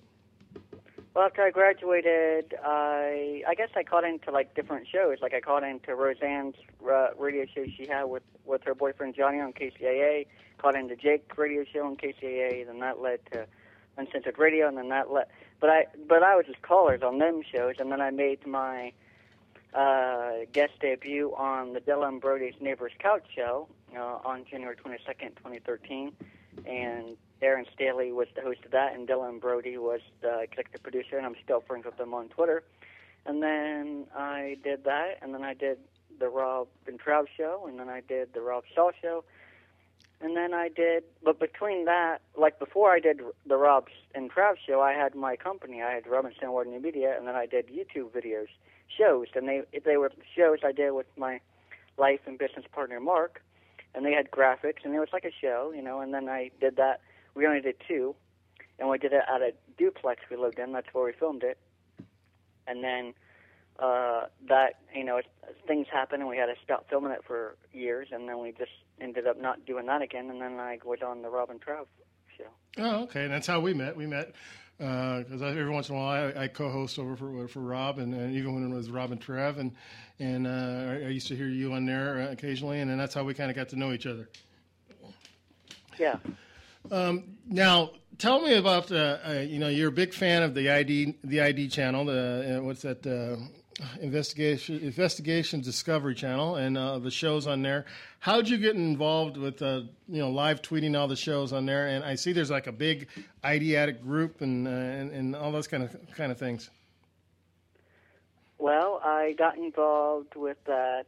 Well, 1.20 1.28
after 1.28 1.44
I 1.44 1.52
graduated, 1.52 2.56
I 2.64 3.44
I 3.46 3.54
guess 3.54 3.68
I 3.76 3.84
caught 3.84 4.06
into 4.06 4.32
like 4.32 4.56
different 4.56 4.88
shows. 4.88 5.18
Like 5.22 5.34
I 5.34 5.42
caught 5.42 5.66
into 5.66 5.94
Roseanne's 5.94 6.56
uh, 6.90 7.10
radio 7.18 7.46
show 7.54 7.66
she 7.66 7.88
had 7.90 8.06
with 8.06 8.24
with 8.46 8.64
her 8.64 8.74
boyfriend 8.74 9.16
Johnny 9.16 9.42
on 9.42 9.52
KCAA. 9.52 10.28
Caught 10.60 10.76
into 10.76 10.96
Jake's 10.96 11.38
radio 11.38 11.66
show 11.66 11.86
on 11.86 11.98
KCAA. 11.98 12.66
Then 12.66 12.80
that 12.80 13.02
led 13.02 13.20
to 13.34 13.48
Uncensored 13.98 14.40
Radio, 14.40 14.70
and 14.70 14.78
then 14.78 14.88
that 14.88 15.12
led. 15.12 15.26
But 15.60 15.70
I 15.70 15.88
but 16.08 16.24
I 16.24 16.38
was 16.38 16.46
just 16.46 16.62
callers 16.62 17.02
on 17.04 17.18
them 17.20 17.42
shows, 17.54 17.76
and 17.80 17.92
then 17.92 18.00
I 18.00 18.12
made 18.12 18.48
my 18.48 18.94
uh, 19.74 20.46
guest 20.54 20.72
debut 20.80 21.34
on 21.36 21.74
the 21.74 21.82
Dylan 21.82 22.22
Brody's 22.22 22.56
Neighbors 22.62 22.94
Couch 22.98 23.26
Show 23.36 23.68
uh, 23.94 24.20
on 24.24 24.46
January 24.50 24.78
22nd, 24.78 25.36
2013, 25.36 26.14
and 26.66 27.18
Aaron 27.42 27.66
Staley 27.74 28.12
was 28.12 28.28
the 28.36 28.42
host 28.42 28.66
of 28.66 28.72
that, 28.72 28.94
and 28.94 29.08
Dylan 29.08 29.40
Brody 29.40 29.78
was 29.78 30.02
the 30.22 30.40
executive 30.40 30.84
producer, 30.84 31.18
and 31.18 31.26
I'm 31.26 31.36
still 31.44 31.62
friends 31.62 31.86
with 31.86 31.98
them 31.98 32.14
on 32.14 32.30
Twitter. 32.30 32.64
And 33.26 33.42
then 33.42 34.08
I 34.16 34.58
did 34.64 34.84
that, 34.86 35.20
and 35.22 35.34
then 35.34 35.44
I 35.44 35.54
did 35.54 35.78
the 36.20 36.30
Rob 36.30 36.68
and 36.88 37.00
Trav 37.00 37.26
show, 37.36 37.66
and 37.68 37.80
then 37.80 37.90
I 37.90 38.02
did 38.02 38.34
the 38.34 38.42
Rob 38.42 38.64
Shaw 38.74 38.92
show, 39.02 39.24
and 40.22 40.36
then 40.36 40.54
I 40.54 40.70
did. 40.70 41.04
But 41.24 41.40
between 41.40 41.86
that, 41.86 42.22
like 42.38 42.60
before 42.60 42.92
I 42.92 43.00
did 43.00 43.22
the 43.46 43.58
Rob 43.58 43.88
and 44.14 44.32
Trav 44.32 44.56
show, 44.66 44.82
I 44.82 44.94
had 44.94 45.16
my 45.16 45.36
company. 45.36 45.82
I 45.82 45.92
had 45.92 46.08
Robinson 46.08 46.52
Ward 46.52 46.68
New 46.68 46.80
Media, 46.80 47.16
and 47.18 47.28
then 47.28 47.36
I 47.36 47.46
did 47.46 47.68
YouTube 47.68 48.10
videos, 48.10 48.48
shows, 48.88 49.28
and 49.36 49.48
they 49.48 49.62
they 49.86 49.98
were 49.98 50.12
shows 50.36 50.60
I 50.64 50.72
did 50.72 50.92
with 50.92 51.08
my 51.18 51.40
life 51.98 52.22
and 52.26 52.38
business 52.38 52.66
partner 52.72 53.00
Marc, 53.00 53.42
and 53.96 54.06
they 54.06 54.14
had 54.14 54.32
graphics, 54.32 54.84
and 54.84 54.94
it 54.94 55.00
was 55.00 55.10
like 55.14 55.26
a 55.26 55.32
show, 55.42 55.72
you 55.76 55.82
know. 55.82 56.02
And 56.02 56.14
then 56.14 56.28
I 56.28 56.52
did 56.60 56.76
that. 56.78 57.02
We 57.40 57.48
only 57.48 57.62
did 57.62 57.78
two, 57.88 58.16
and 58.80 58.90
we 58.90 58.98
did 58.98 59.14
it 59.14 59.24
at 59.34 59.42
a 59.42 59.54
duplex 59.78 60.20
we 60.30 60.36
lived 60.36 60.60
in. 60.60 60.74
That's 60.74 60.90
where 60.92 61.06
we 61.06 61.14
filmed 61.14 61.44
it. 61.44 61.58
And 62.68 62.84
then 62.84 63.14
uh, 63.80 64.26
that, 64.50 64.82
you 64.94 65.06
know, 65.06 65.22
things 65.66 65.88
happened, 65.90 66.22
and 66.22 66.30
we 66.30 66.36
had 66.36 66.48
to 66.48 66.56
stop 66.62 66.90
filming 66.90 67.14
it 67.14 67.22
for 67.26 67.56
years, 67.72 68.10
and 68.12 68.28
then 68.28 68.40
we 68.40 68.52
just 68.52 68.74
ended 69.00 69.26
up 69.26 69.40
not 69.40 69.66
doing 69.66 69.86
that 69.86 70.02
again. 70.02 70.30
And 70.30 70.42
then 70.42 70.60
I 70.60 70.80
was 70.84 71.00
on 71.02 71.22
the 71.22 71.30
Rob 71.30 71.50
and 71.50 71.62
Trav 71.62 71.86
show. 72.38 72.50
Oh, 72.78 73.04
okay. 73.04 73.24
And 73.24 73.32
that's 73.32 73.48
how 73.48 73.62
we 73.62 73.74
met. 73.74 73.96
We 73.96 74.06
met 74.06 74.36
because 74.78 75.42
every 75.42 75.70
once 75.70 75.88
in 75.88 75.96
a 75.96 75.98
while 75.98 76.34
I, 76.36 76.44
I 76.44 76.48
co-host 76.50 77.00
over 77.00 77.16
for 77.16 77.48
for 77.48 77.62
Rob, 77.62 78.00
and, 78.00 78.14
and 78.14 78.36
even 78.36 78.54
when 78.54 78.70
it 78.70 78.76
was 78.76 78.90
Rob 78.90 79.14
and 79.14 79.22
Trev, 79.22 79.60
and 79.60 79.72
and 80.20 80.46
uh, 80.46 80.50
I 80.50 81.06
I 81.06 81.10
used 81.10 81.28
to 81.28 81.38
hear 81.38 81.48
you 81.48 81.72
on 81.72 81.86
there 81.86 82.20
uh, 82.20 82.32
occasionally, 82.34 82.82
and 82.82 82.92
then 82.92 82.98
that's 82.98 83.14
how 83.14 83.24
we 83.24 83.34
kind 83.34 83.50
of 83.50 83.56
got 83.56 83.70
to 83.70 83.78
know 83.78 83.94
each 83.94 84.08
other. 84.08 84.28
Yeah. 85.98 86.18
Um, 86.92 87.38
now, 87.48 87.92
tell 88.18 88.42
me 88.42 88.56
about 88.56 88.92
uh, 88.92 89.18
uh, 89.28 89.32
you 89.48 89.60
know 89.60 89.68
you're 89.68 89.90
a 89.90 89.92
big 89.92 90.14
fan 90.14 90.44
of 90.44 90.54
the 90.54 90.70
ID 90.70 91.18
the 91.24 91.42
ID 91.42 91.70
channel. 91.70 92.06
The 92.06 92.58
uh, 92.58 92.64
what's 92.64 92.84
that? 92.84 93.06
Uh, 93.06 93.42
investigation 94.02 94.78
investigation 94.80 95.62
discovery 95.62 96.14
channel 96.14 96.58
and 96.58 96.78
uh, 96.78 97.00
the 97.00 97.10
shows 97.10 97.48
on 97.48 97.62
there 97.62 97.86
how'd 98.20 98.50
you 98.50 98.58
get 98.58 98.76
involved 98.76 99.38
with 99.38 99.62
uh, 99.62 99.80
you 100.10 100.20
know 100.20 100.30
live 100.30 100.62
tweeting 100.62 101.00
all 101.00 101.08
the 101.08 101.16
shows 101.16 101.54
on 101.54 101.66
there 101.66 101.88
and 101.88 102.04
i 102.04 102.14
see 102.14 102.34
there's 102.34 102.52
like 102.52 102.68
a 102.68 102.74
big 102.74 103.08
id 103.46 103.78
addict 103.78 104.04
group 104.04 104.42
and 104.42 104.68
uh, 104.68 104.72
and, 104.72 105.12
and 105.12 105.34
all 105.34 105.50
those 105.54 105.66
kind 105.66 105.82
of 105.82 105.96
kind 106.14 106.30
of 106.30 106.38
things 106.38 106.70
Well, 108.58 109.00
I 109.02 109.34
got 109.38 109.58
involved 109.58 110.36
with 110.36 110.58
that. 110.66 111.06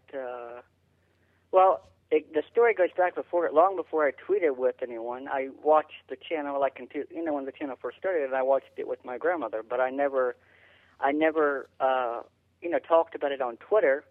Well, 1.51 1.81
it, 2.11 2.33
the 2.33 2.43
story 2.51 2.73
goes 2.73 2.89
back 2.95 3.15
before, 3.15 3.49
long 3.53 3.77
before 3.77 4.05
I 4.05 4.11
tweeted 4.11 4.57
with 4.57 4.75
anyone. 4.81 5.29
I 5.29 5.49
watched 5.63 6.03
the 6.09 6.17
channel, 6.17 6.59
like 6.59 6.77
in 6.77 6.87
two, 6.87 7.05
you 7.09 7.23
know, 7.23 7.33
when 7.33 7.45
the 7.45 7.53
channel 7.53 7.77
first 7.81 7.97
started, 7.97 8.25
and 8.25 8.35
I 8.35 8.43
watched 8.43 8.71
it 8.75 8.87
with 8.87 9.03
my 9.05 9.17
grandmother. 9.17 9.63
But 9.67 9.79
I 9.79 9.89
never, 9.89 10.35
I 10.99 11.13
never, 11.13 11.69
uh, 11.79 12.21
you 12.61 12.69
know, 12.69 12.79
talked 12.79 13.15
about 13.15 13.31
it 13.31 13.41
on 13.41 13.55
Twitter 13.57 14.03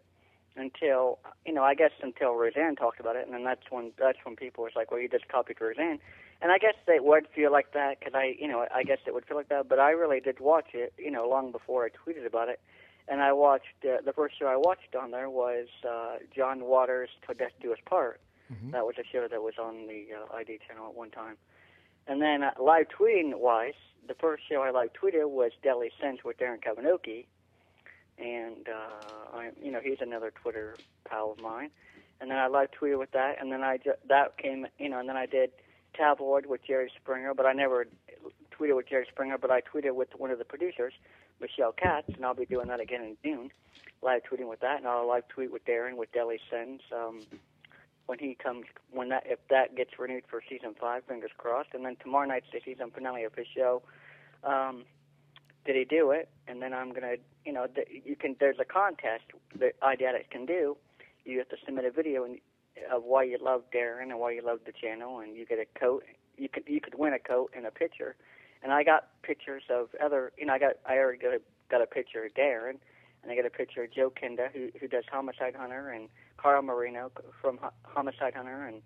until, 0.57 1.19
you 1.45 1.53
know, 1.53 1.63
I 1.63 1.75
guess 1.75 1.93
until 2.03 2.35
Roseanne 2.35 2.75
talked 2.75 3.01
about 3.01 3.17
it, 3.17 3.27
and 3.27 3.35
then 3.35 3.45
that's 3.45 3.71
when 3.71 3.93
that's 3.99 4.19
when 4.25 4.35
people 4.35 4.65
was 4.65 4.73
like, 4.75 4.91
well, 4.91 5.01
you 5.01 5.09
just 5.09 5.29
copied 5.29 5.61
Roseanne. 5.61 5.99
And 6.43 6.51
I 6.51 6.57
guess 6.57 6.75
they 6.87 7.01
would 7.01 7.27
feel 7.35 7.53
like 7.53 7.75
that 7.75 8.01
because 8.01 8.15
I, 8.15 8.35
you 8.39 8.49
know, 8.49 8.67
I 8.75 8.83
guess 8.83 8.99
it 9.07 9.13
would 9.13 9.27
feel 9.27 9.37
like 9.37 9.51
that. 9.51 9.69
But 9.69 9.79
I 9.79 9.91
really 9.91 10.21
did 10.21 10.41
watch 10.41 10.69
it, 10.73 10.95
you 10.97 11.11
know, 11.11 11.29
long 11.29 11.53
before 11.53 11.85
I 11.85 11.91
tweeted 11.91 12.27
about 12.27 12.49
it. 12.49 12.61
And 13.09 13.21
I 13.21 13.33
watched 13.33 13.85
uh, 13.85 14.01
the 14.05 14.13
first 14.13 14.39
show 14.39 14.47
I 14.47 14.57
watched 14.57 14.95
on 14.95 15.11
there 15.11 15.29
was 15.31 15.67
uh, 15.89 16.17
John 16.35 16.65
Waters' 16.65 17.11
"Till 17.27 17.35
Death 17.35 17.53
Do 17.61 17.73
Us 17.73 17.79
Part." 17.87 18.21
That 18.73 18.85
was 18.85 18.97
a 18.99 19.05
show 19.11 19.29
that 19.29 19.43
was 19.43 19.55
on 19.63 19.87
the 19.87 20.07
uh, 20.17 20.35
ID 20.37 20.59
channel 20.67 20.89
at 20.89 20.95
one 20.97 21.11
time. 21.11 21.37
And 22.09 22.21
then 22.21 22.43
uh, 22.43 22.51
live 22.61 22.87
tweeting 22.89 23.39
wise, 23.39 23.75
the 24.09 24.15
first 24.15 24.43
show 24.49 24.63
I 24.63 24.71
live 24.71 24.91
tweeted 24.93 25.29
was 25.31 25.53
Deadly 25.63 25.91
Sins 26.01 26.21
with 26.25 26.39
Darren 26.39 26.61
Kavinoky. 26.61 27.27
and 28.19 28.69
uh, 28.69 29.37
I, 29.37 29.51
you 29.63 29.71
know, 29.71 29.81
he's 29.81 29.99
another 30.01 30.31
Twitter 30.31 30.77
pal 31.09 31.33
of 31.33 31.41
mine. 31.41 31.71
And 32.21 32.31
then 32.31 32.39
I 32.39 32.49
live 32.49 32.69
tweeted 32.73 32.99
with 32.99 33.13
that, 33.13 33.41
and 33.41 33.51
then 33.51 33.63
I 33.63 33.79
ju- 33.79 33.95
that 34.09 34.37
came, 34.37 34.67
you 34.79 34.89
know, 34.89 34.99
and 34.99 35.09
then 35.09 35.17
I 35.17 35.27
did 35.27 35.51
tabloid 35.95 36.47
with 36.47 36.63
Jerry 36.67 36.91
Springer, 37.01 37.33
but 37.35 37.47
I 37.47 37.53
never 37.53 37.87
tweeted 38.53 38.77
with 38.77 38.89
Jerry 38.89 39.07
Springer, 39.11 39.39
but 39.39 39.51
I 39.51 39.61
tweeted 39.63 39.95
with 39.95 40.09
one 40.19 40.31
of 40.31 40.39
the 40.39 40.45
producers, 40.45 40.93
Michelle 41.41 41.73
Katz, 41.73 42.09
and 42.09 42.25
I'll 42.25 42.35
be 42.35 42.47
doing 42.47 42.69
that 42.69 42.81
again 42.81 43.03
in 43.03 43.17
June. 43.25 43.51
Live 44.03 44.23
tweeting 44.31 44.49
with 44.49 44.61
that, 44.61 44.79
and 44.79 44.87
I'll 44.87 45.09
live 45.09 45.29
tweet 45.29 45.53
with 45.53 45.65
Darren 45.67 45.97
with 45.97 46.11
Deadly 46.13 46.39
Sins 46.51 46.81
um, 46.95 47.21
when 48.07 48.19
he 48.19 48.35
comes 48.35 48.65
when 48.91 49.11
that 49.11 49.25
if 49.27 49.39
that 49.51 49.77
gets 49.77 49.99
renewed 49.99 50.25
for 50.29 50.43
season 50.49 50.75
five, 50.81 51.05
fingers 51.07 51.31
crossed. 51.37 51.71
And 51.75 51.85
then 51.85 51.97
tomorrow 52.03 52.27
night's 52.27 52.47
the 52.53 52.61
season 52.65 52.91
finale 52.91 53.25
of 53.25 53.35
his 53.35 53.47
show. 53.55 53.83
Um, 54.43 54.85
did 55.67 55.77
he 55.77 55.85
do 55.85 56.11
it? 56.13 56.31
And 56.49 56.63
then 56.63 56.73
I'm 56.73 56.93
gonna, 56.93 57.17
you 57.45 57.53
know, 57.53 57.67
th- 57.67 57.89
you 58.05 58.17
can. 58.17 58.37
There's 58.41 58.59
a 58.59 58.65
contest 58.65 59.25
that 59.59 59.79
IDAddicts 59.81 60.31
can 60.31 60.47
do. 60.47 60.77
You 61.27 61.39
have 61.39 61.49
to 61.51 61.57
submit 61.65 61.85
a 61.85 61.91
video 61.91 62.25
and 62.25 62.39
of 62.91 63.05
why 63.05 63.25
you 63.25 63.39
love 63.41 63.63
Darren 63.75 64.05
and 64.05 64.19
why 64.19 64.33
you 64.33 64.43
love 64.43 64.61
the 64.65 64.73
channel, 64.73 65.21
and 65.21 65.37
you 65.37 65.45
get 65.45 65.59
a 65.59 65.79
coat. 65.79 66.05
You 66.39 66.49
could 66.49 66.65
you 66.67 66.81
could 66.81 66.95
win 66.99 67.13
a 67.13 67.19
coat 67.19 67.53
and 67.55 67.67
a 67.67 67.71
picture. 67.71 68.17
And 68.63 68.73
I 68.73 68.83
got 68.85 69.09
pictures 69.23 69.63
of 69.71 69.89
other. 70.05 70.33
You 70.39 70.47
know, 70.47 70.55
I 70.55 70.59
got 70.59 70.75
I 70.87 70.99
already 70.99 71.19
got 71.19 71.35
a, 71.35 71.41
got 71.71 71.83
a 71.83 71.87
picture 71.87 72.25
of 72.25 72.35
Darren, 72.35 72.77
and 73.23 73.33
I 73.33 73.37
got 73.37 73.47
a 73.47 73.51
picture 73.51 73.85
of 73.85 73.93
Joe 73.93 74.11
Kenda 74.11 74.51
who 74.53 74.69
who 74.79 74.87
does 74.87 75.05
Homicide 75.11 75.55
Hunter, 75.57 75.91
and 75.91 76.09
Carl 76.37 76.63
Marino 76.63 77.11
from 77.41 77.59
Ho- 77.59 77.73
Homicide 77.85 78.35
Hunter, 78.35 78.67
and 78.67 78.83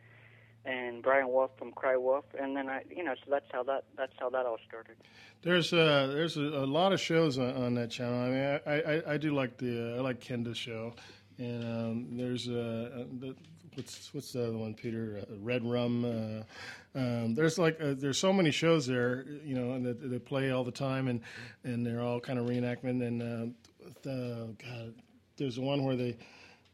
and 0.64 1.02
Brian 1.02 1.28
Wolf 1.28 1.50
from 1.59 1.73
Cry 1.73 1.97
Wolf, 1.97 2.25
and 2.40 2.57
then 2.57 2.69
I, 2.69 2.83
you 2.88 3.04
know, 3.04 3.14
so 3.14 3.31
that's 3.31 3.47
how 3.52 3.62
that 3.64 3.85
that's 3.97 4.14
how 4.19 4.31
that 4.31 4.47
all 4.47 4.57
started. 4.66 4.97
There's 5.43 5.73
uh, 5.73 6.11
there's 6.12 6.37
a, 6.37 6.40
a 6.40 6.66
lot 6.66 6.93
of 6.93 7.00
shows 7.00 7.38
on, 7.38 7.54
on 7.54 7.75
that 7.75 7.90
channel. 7.90 8.19
I 8.19 8.28
mean, 8.31 8.61
I, 8.66 8.95
I, 8.95 9.14
I 9.14 9.16
do 9.19 9.35
like 9.35 9.59
the 9.59 9.95
uh, 9.95 9.99
I 9.99 10.00
like 10.00 10.21
Kenda's 10.21 10.57
show, 10.57 10.95
and 11.38 11.64
um, 11.64 12.16
there's 12.16 12.49
uh, 12.49 13.04
the, 13.21 13.35
what's 13.75 14.12
what's 14.14 14.33
the 14.33 14.49
other 14.49 14.59
one, 14.59 14.75
Peter? 14.75 15.21
Uh, 15.23 15.35
Red 15.40 15.64
Rum. 15.64 16.04
Uh, 16.04 16.99
um, 16.99 17.35
there's 17.35 17.59
like 17.59 17.81
uh, 17.81 17.95
there's 17.97 18.19
so 18.19 18.33
many 18.33 18.50
shows 18.50 18.87
there, 18.87 19.25
you 19.45 19.54
know, 19.54 19.81
that 19.83 20.11
they 20.11 20.19
play 20.19 20.50
all 20.50 20.64
the 20.64 20.71
time, 20.71 21.09
and 21.09 21.21
and 21.64 21.85
they're 21.85 22.00
all 22.00 22.21
kind 22.21 22.38
of 22.38 22.47
reenactment. 22.47 23.07
And 23.07 23.23
uh, 23.23 23.87
the, 24.02 24.54
God, 24.62 24.95
there's 25.37 25.59
one 25.59 25.85
where 25.85 25.97
they. 25.97 26.16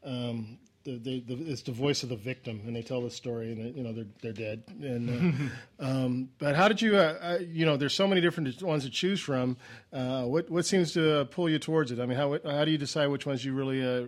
Um, 0.03 0.57
the, 0.83 0.97
the, 0.97 1.19
the, 1.19 1.51
it's 1.51 1.61
the 1.61 1.71
voice 1.71 2.03
of 2.03 2.09
the 2.09 2.15
victim, 2.15 2.61
and 2.65 2.75
they 2.75 2.81
tell 2.81 3.01
the 3.01 3.11
story, 3.11 3.51
and 3.51 3.75
you 3.75 3.83
know 3.83 3.93
they're 3.93 4.07
they're 4.21 4.33
dead. 4.33 4.63
And 4.81 5.51
uh, 5.79 5.83
um, 5.85 6.29
but 6.39 6.55
how 6.55 6.67
did 6.67 6.81
you, 6.81 6.97
uh, 6.97 7.17
uh, 7.21 7.37
you 7.39 7.65
know, 7.65 7.77
there's 7.77 7.93
so 7.93 8.07
many 8.07 8.21
different 8.21 8.61
ones 8.63 8.83
to 8.83 8.89
choose 8.89 9.19
from. 9.19 9.57
Uh, 9.93 10.23
what 10.23 10.49
what 10.49 10.65
seems 10.65 10.93
to 10.93 11.25
pull 11.25 11.49
you 11.49 11.59
towards 11.59 11.91
it? 11.91 11.99
I 11.99 12.05
mean, 12.05 12.17
how 12.17 12.37
how 12.43 12.65
do 12.65 12.71
you 12.71 12.77
decide 12.77 13.07
which 13.07 13.25
ones 13.25 13.45
you 13.45 13.53
really 13.53 13.83
uh, 13.83 14.07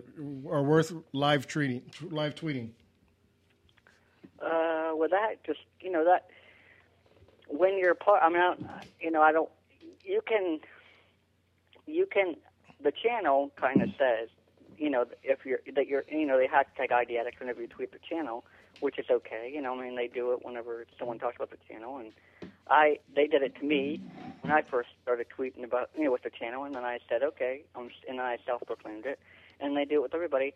are 0.50 0.62
worth 0.62 0.92
live 1.12 1.46
tweeting? 1.46 1.82
Live 2.10 2.34
tweeting. 2.34 2.70
Uh, 4.44 4.92
with 4.94 5.10
that, 5.10 5.42
just 5.44 5.60
you 5.80 5.90
know 5.90 6.04
that 6.04 6.26
when 7.48 7.78
you're 7.78 7.94
part, 7.94 8.22
I 8.22 8.28
mean, 8.28 8.42
I, 8.42 8.56
you 9.00 9.10
know, 9.10 9.22
I 9.22 9.32
don't. 9.32 9.50
You 10.04 10.20
can, 10.26 10.60
you 11.86 12.06
can. 12.06 12.36
The 12.82 12.92
channel 12.92 13.50
kind 13.56 13.80
of 13.80 13.88
says, 13.98 14.28
you 14.76 14.90
know, 14.90 15.06
if 15.22 15.46
you're 15.46 15.60
that 15.74 15.86
you're, 15.86 16.04
you 16.10 16.26
know, 16.26 16.38
they 16.38 16.46
hashtag 16.46 16.90
IDAddicts 16.90 17.38
whenever 17.38 17.60
you 17.60 17.68
tweet 17.68 17.92
the 17.92 17.98
channel, 18.08 18.44
which 18.80 18.98
is 18.98 19.06
okay. 19.10 19.50
You 19.54 19.62
know, 19.62 19.78
I 19.78 19.82
mean, 19.82 19.96
they 19.96 20.08
do 20.08 20.32
it 20.32 20.44
whenever 20.44 20.86
someone 20.98 21.18
talks 21.18 21.36
about 21.36 21.50
the 21.50 21.58
channel, 21.68 21.98
and 21.98 22.12
I 22.68 22.98
they 23.14 23.26
did 23.26 23.42
it 23.42 23.56
to 23.56 23.64
me 23.64 24.00
when 24.42 24.52
I 24.52 24.62
first 24.62 24.90
started 25.02 25.26
tweeting 25.36 25.64
about 25.64 25.90
you 25.96 26.04
know 26.04 26.12
with 26.12 26.22
the 26.22 26.30
channel, 26.30 26.64
and 26.64 26.74
then 26.74 26.84
I 26.84 26.98
said 27.08 27.22
okay, 27.22 27.62
um, 27.74 27.90
and 28.08 28.20
I 28.20 28.38
self-proclaimed 28.44 29.06
it, 29.06 29.18
and 29.60 29.76
they 29.76 29.84
do 29.84 29.96
it 29.96 30.02
with 30.02 30.14
everybody. 30.14 30.54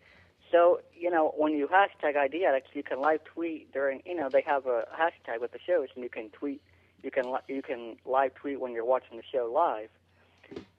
So 0.51 0.81
you 0.97 1.11
know 1.11 1.33
when 1.37 1.53
you 1.53 1.67
hashtag 1.67 2.17
IDAddicts, 2.17 2.75
you 2.75 2.83
can 2.83 3.01
live 3.01 3.23
tweet 3.25 3.73
during 3.73 4.03
you 4.07 4.15
know 4.15 4.29
they 4.31 4.43
have 4.43 4.67
a 4.67 4.85
hashtag 4.99 5.41
with 5.41 5.53
the 5.53 5.59
shows, 5.67 5.89
and 5.95 6.03
you 6.03 6.11
can 6.11 6.31
tweet, 6.31 6.63
you 7.03 7.11
can 7.11 7.31
li- 7.31 7.47
you 7.49 7.63
can 7.63 7.97
live 8.07 8.35
tweet 8.35 8.61
when 8.61 8.73
you're 8.73 8.85
watching 8.85 9.17
the 9.17 9.23
show 9.31 9.51
live. 9.53 9.91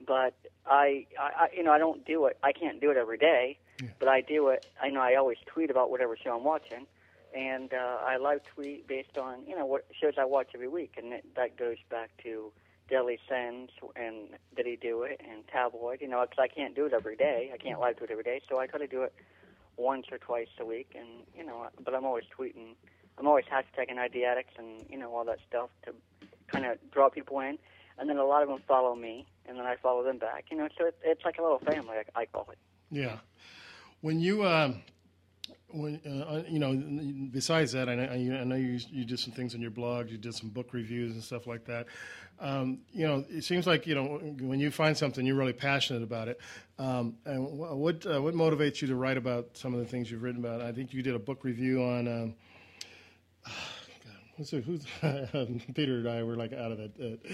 But 0.04 0.34
I, 0.66 1.06
I, 1.18 1.48
you 1.56 1.62
know 1.62 1.70
I 1.72 1.78
don't 1.78 2.04
do 2.04 2.26
it. 2.26 2.38
I 2.42 2.52
can't 2.52 2.80
do 2.80 2.90
it 2.90 2.96
every 2.96 3.18
day, 3.18 3.58
but 3.98 4.08
I 4.08 4.20
do 4.20 4.48
it. 4.48 4.66
I 4.82 4.90
know 4.90 5.00
I 5.00 5.14
always 5.14 5.38
tweet 5.46 5.70
about 5.70 5.90
whatever 5.90 6.16
show 6.16 6.36
I'm 6.36 6.44
watching, 6.44 6.86
and 7.34 7.72
uh, 7.72 7.98
I 8.04 8.16
live 8.16 8.40
tweet 8.54 8.88
based 8.88 9.16
on 9.16 9.46
you 9.46 9.56
know 9.56 9.66
what 9.66 9.86
shows 10.00 10.14
I 10.18 10.24
watch 10.24 10.48
every 10.54 10.68
week, 10.68 10.94
and 10.96 11.12
it, 11.12 11.24
that 11.36 11.56
goes 11.56 11.76
back 11.88 12.10
to 12.24 12.50
Deadly 12.88 13.20
Sins 13.28 13.70
and 13.94 14.30
Did 14.56 14.66
He 14.66 14.74
Do 14.74 15.04
It 15.04 15.20
and 15.30 15.46
Tabloid. 15.46 16.00
You 16.00 16.08
know, 16.08 16.26
because 16.28 16.42
I 16.42 16.48
can't 16.48 16.74
do 16.74 16.86
it 16.86 16.92
every 16.92 17.14
day. 17.14 17.52
I 17.54 17.56
can't 17.56 17.78
live 17.78 17.98
tweet 17.98 18.10
every 18.10 18.24
day, 18.24 18.40
so 18.48 18.58
I 18.58 18.66
try 18.66 18.80
to 18.80 18.88
do 18.88 19.02
it 19.02 19.14
once 19.80 20.06
or 20.12 20.18
twice 20.18 20.48
a 20.58 20.64
week, 20.64 20.94
and 20.94 21.08
you 21.36 21.44
know, 21.44 21.66
but 21.84 21.94
I'm 21.94 22.04
always 22.04 22.24
tweeting. 22.36 22.74
I'm 23.18 23.26
always 23.26 23.44
hashtagging 23.44 23.96
IDAddicts 23.96 24.58
and 24.58 24.84
you 24.88 24.98
know 24.98 25.14
all 25.14 25.24
that 25.24 25.38
stuff 25.48 25.70
to 25.84 25.94
kind 26.46 26.66
of 26.66 26.78
draw 26.90 27.08
people 27.08 27.40
in, 27.40 27.58
and 27.98 28.08
then 28.08 28.18
a 28.18 28.24
lot 28.24 28.42
of 28.42 28.48
them 28.48 28.60
follow 28.66 28.94
me, 28.94 29.26
and 29.46 29.58
then 29.58 29.66
I 29.66 29.76
follow 29.76 30.02
them 30.02 30.18
back. 30.18 30.46
You 30.50 30.58
know, 30.58 30.68
so 30.78 30.86
it, 30.86 30.98
it's 31.04 31.24
like 31.24 31.38
a 31.38 31.42
little 31.42 31.58
family. 31.58 31.96
I, 31.98 32.20
I 32.20 32.26
call 32.26 32.48
it. 32.50 32.58
Yeah. 32.90 33.18
When 34.00 34.18
you, 34.20 34.46
um, 34.46 34.82
when 35.72 36.00
uh, 36.06 36.42
you 36.48 36.58
know, 36.58 36.74
besides 37.30 37.72
that, 37.72 37.88
I 37.88 37.94
know, 37.94 38.04
I 38.04 38.44
know 38.44 38.56
you 38.56 38.78
you 38.90 39.04
did 39.04 39.18
some 39.18 39.32
things 39.32 39.54
on 39.54 39.60
your 39.60 39.70
blog. 39.70 40.10
You 40.10 40.18
did 40.18 40.34
some 40.34 40.48
book 40.48 40.72
reviews 40.72 41.14
and 41.14 41.22
stuff 41.22 41.46
like 41.46 41.64
that. 41.66 41.86
Um, 42.40 42.80
you 42.92 43.06
know, 43.06 43.24
it 43.28 43.44
seems 43.44 43.66
like 43.66 43.86
you 43.86 43.94
know 43.94 44.18
when 44.40 44.60
you 44.60 44.70
find 44.70 44.96
something, 44.96 45.24
you're 45.24 45.36
really 45.36 45.52
passionate 45.52 46.02
about 46.02 46.28
it. 46.28 46.40
Um, 46.78 47.16
and 47.24 47.46
what 47.58 48.06
uh, 48.06 48.20
what 48.20 48.34
motivates 48.34 48.80
you 48.80 48.88
to 48.88 48.96
write 48.96 49.16
about 49.16 49.56
some 49.56 49.74
of 49.74 49.80
the 49.80 49.86
things 49.86 50.10
you've 50.10 50.22
written 50.22 50.44
about? 50.44 50.60
I 50.60 50.72
think 50.72 50.92
you 50.92 51.02
did 51.02 51.14
a 51.14 51.18
book 51.18 51.44
review 51.44 51.82
on. 51.82 52.08
Um, 52.08 52.34
Who's, 54.36 54.52
who's 54.52 54.86
Peter 55.74 55.98
and 55.98 56.08
I 56.08 56.22
were 56.22 56.34
like 56.34 56.54
out 56.54 56.72
of 56.72 56.78
that, 56.78 56.92
uh, 56.98 57.28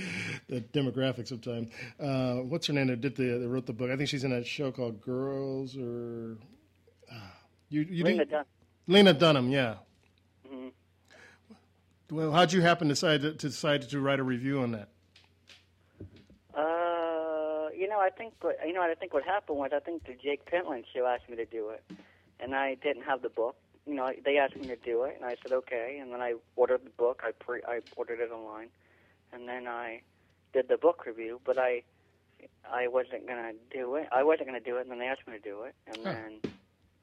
that 0.49 0.73
demographic 0.73 1.29
sometime. 1.29 1.71
Uh, 2.01 2.43
what's 2.43 2.67
her 2.67 2.73
name 2.73 2.89
that 2.89 3.01
did 3.01 3.15
the 3.15 3.39
that 3.39 3.49
wrote 3.49 3.65
the 3.65 3.73
book? 3.73 3.93
I 3.93 3.97
think 3.97 4.09
she's 4.09 4.25
in 4.25 4.33
that 4.33 4.45
show 4.45 4.73
called 4.73 5.01
Girls 5.01 5.77
or 5.77 6.37
you 7.69 7.83
you 7.83 8.05
Lena 8.05 8.25
Dunham. 8.25 8.47
Lena 8.87 9.13
Dunham, 9.13 9.51
yeah. 9.51 9.75
Mhm. 10.49 10.73
Well, 12.11 12.33
how'd 12.33 12.53
you 12.53 12.61
happen 12.63 12.89
to 12.89 12.95
decide 12.95 13.23
to, 13.23 13.33
to 13.33 13.49
decide 13.49 13.83
to 13.91 14.01
write 14.01 14.21
a 14.21 14.23
review 14.23 14.61
on 14.61 14.73
that? 14.73 14.89
Uh, 16.55 17.69
you 17.77 17.89
know, 17.89 17.99
I 18.01 18.11
think 18.17 18.35
what 18.41 18.57
you 18.67 18.73
know. 18.73 18.81
what 18.81 18.91
I 18.91 18.95
think 18.95 19.13
what 19.13 19.25
happened 19.25 19.59
was 19.59 19.71
I 19.75 19.81
think 19.81 20.05
the 20.07 20.15
Jake 20.15 20.47
Pentland 20.47 20.85
show 20.95 21.07
asked 21.07 21.29
me 21.29 21.37
to 21.37 21.45
do 21.45 21.71
it, 21.71 21.83
and 22.41 22.55
I 22.55 22.75
didn't 22.77 23.03
have 23.03 23.23
the 23.23 23.29
book. 23.29 23.57
You 23.87 23.95
know, 23.95 24.11
they 24.25 24.39
asked 24.39 24.57
me 24.57 24.67
to 24.69 24.77
do 24.77 25.03
it, 25.05 25.17
and 25.17 25.25
I 25.25 25.37
said 25.43 25.53
okay. 25.53 25.99
And 26.01 26.13
then 26.13 26.21
I 26.23 26.35
ordered 26.57 26.85
the 26.85 26.91
book. 26.91 27.23
I 27.25 27.33
pre 27.33 27.61
I 27.69 27.81
ordered 27.97 28.21
it 28.21 28.31
online, 28.31 28.69
and 29.33 29.49
then 29.49 29.67
I 29.69 30.01
did 30.53 30.69
the 30.69 30.79
book 30.79 31.05
review. 31.07 31.41
But 31.45 31.59
I 31.59 31.83
I 32.71 32.89
wasn't 32.89 33.27
gonna 33.27 33.53
do 33.71 33.97
it. 33.97 34.09
I 34.13 34.23
wasn't 34.23 34.49
gonna 34.49 34.61
do 34.61 34.77
it, 34.79 34.83
and 34.83 34.91
then 34.93 34.99
they 34.99 35.07
asked 35.07 35.27
me 35.27 35.35
to 35.35 35.43
do 35.43 35.63
it, 35.65 35.75
and 35.87 35.97
Huh. 35.99 36.13
then 36.13 36.41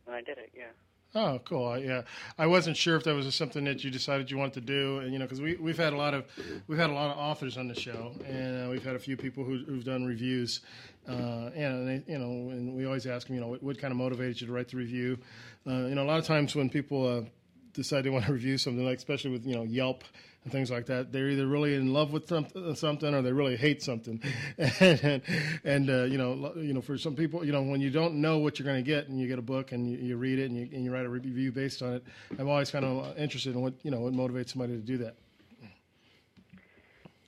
then 0.06 0.16
I 0.16 0.22
did 0.22 0.38
it. 0.38 0.52
Yeah. 0.56 0.72
Oh, 1.16 1.40
cool. 1.46 1.78
Yeah, 1.78 2.02
I 2.40 2.48
wasn't 2.48 2.76
sure 2.76 2.96
if 2.96 3.04
that 3.04 3.14
was 3.14 3.34
something 3.36 3.64
that 3.66 3.84
you 3.84 3.92
decided 3.92 4.32
you 4.32 4.38
wanted 4.38 4.56
to 4.56 4.62
do, 4.62 4.98
and 5.00 5.14
you 5.14 5.20
know, 5.20 5.26
because 5.26 5.42
we 5.42 5.56
we've 5.58 5.78
had 5.78 5.94
a 5.94 5.96
lot 5.96 6.16
of 6.16 6.26
we've 6.68 6.80
had 6.80 6.90
a 6.90 6.94
lot 6.94 7.12
of 7.12 7.18
authors 7.18 7.56
on 7.56 7.68
the 7.68 7.76
show, 7.76 8.14
and 8.26 8.66
uh, 8.66 8.70
we've 8.72 8.84
had 8.84 8.96
a 8.96 9.00
few 9.00 9.16
people 9.16 9.44
who, 9.44 9.64
who've 9.66 9.84
done 9.84 10.06
reviews, 10.06 10.62
uh, 11.08 11.52
and 11.56 11.88
they, 11.88 12.12
you 12.12 12.18
know, 12.18 12.50
and 12.50 12.76
we 12.76 12.86
always 12.86 13.06
ask 13.06 13.28
them, 13.28 13.36
you 13.36 13.42
know, 13.42 13.48
what, 13.48 13.62
what 13.62 13.78
kind 13.78 13.92
of 13.92 13.98
motivated 13.98 14.42
you 14.42 14.48
to 14.48 14.54
write 14.54 14.70
the 14.70 14.78
review? 14.78 15.20
Uh, 15.68 15.86
you 15.86 15.94
know, 15.94 16.04
a 16.04 16.10
lot 16.10 16.18
of 16.18 16.26
times 16.26 16.56
when 16.56 16.68
people 16.68 17.08
uh, 17.08 17.22
decide 17.74 18.04
they 18.04 18.10
want 18.10 18.26
to 18.26 18.34
review 18.34 18.58
something, 18.58 18.84
like 18.84 18.98
especially 18.98 19.30
with 19.30 19.46
you 19.46 19.54
know 19.54 19.64
Yelp 19.64 20.04
and 20.44 20.52
things 20.52 20.70
like 20.70 20.88
that, 20.88 21.12
they're 21.12 21.30
either 21.30 21.48
really 21.48 21.76
in 21.76 21.94
love 21.94 22.12
with 22.12 22.28
some, 22.28 22.48
something 22.76 23.14
or 23.14 23.22
they 23.22 23.32
really 23.32 23.56
hate 23.56 23.82
something, 23.82 24.22
and 24.58 25.22
and, 25.64 25.90
uh, 25.90 26.04
you 26.04 26.18
know, 26.18 26.54
you 26.56 26.74
know, 26.74 26.82
for 26.82 26.98
some 26.98 27.16
people, 27.16 27.46
you 27.46 27.52
know, 27.52 27.62
when 27.62 27.82
you 27.82 27.90
don't 27.90 28.16
know 28.16 28.40
what 28.40 28.60
you're 28.60 28.66
going 28.66 28.84
to 28.84 28.88
get 28.88 29.08
and 29.08 29.20
you 29.20 29.28
get 29.28 29.40
a 29.40 29.44
book 29.44 29.72
and 29.72 29.90
you, 29.90 29.98
you 29.98 30.18
read 30.18 30.40
it 30.40 30.50
and 30.50 30.58
you, 30.58 30.70
and 30.74 30.84
you 30.84 30.94
write 30.94 31.06
a 31.06 31.10
review 31.10 31.52
based 31.52 31.82
on 31.82 31.94
it, 31.94 32.04
I'm 32.38 32.50
always 32.50 32.72
kind 32.72 32.86
of 32.86 33.18
interested 33.18 33.56
in 33.56 33.62
what 33.62 33.74
you 33.84 33.92
know 33.92 34.00
what 34.00 34.14
motivates 34.14 34.50
somebody 34.50 34.74
to 34.74 34.82
do 34.82 34.98
that. 35.00 35.16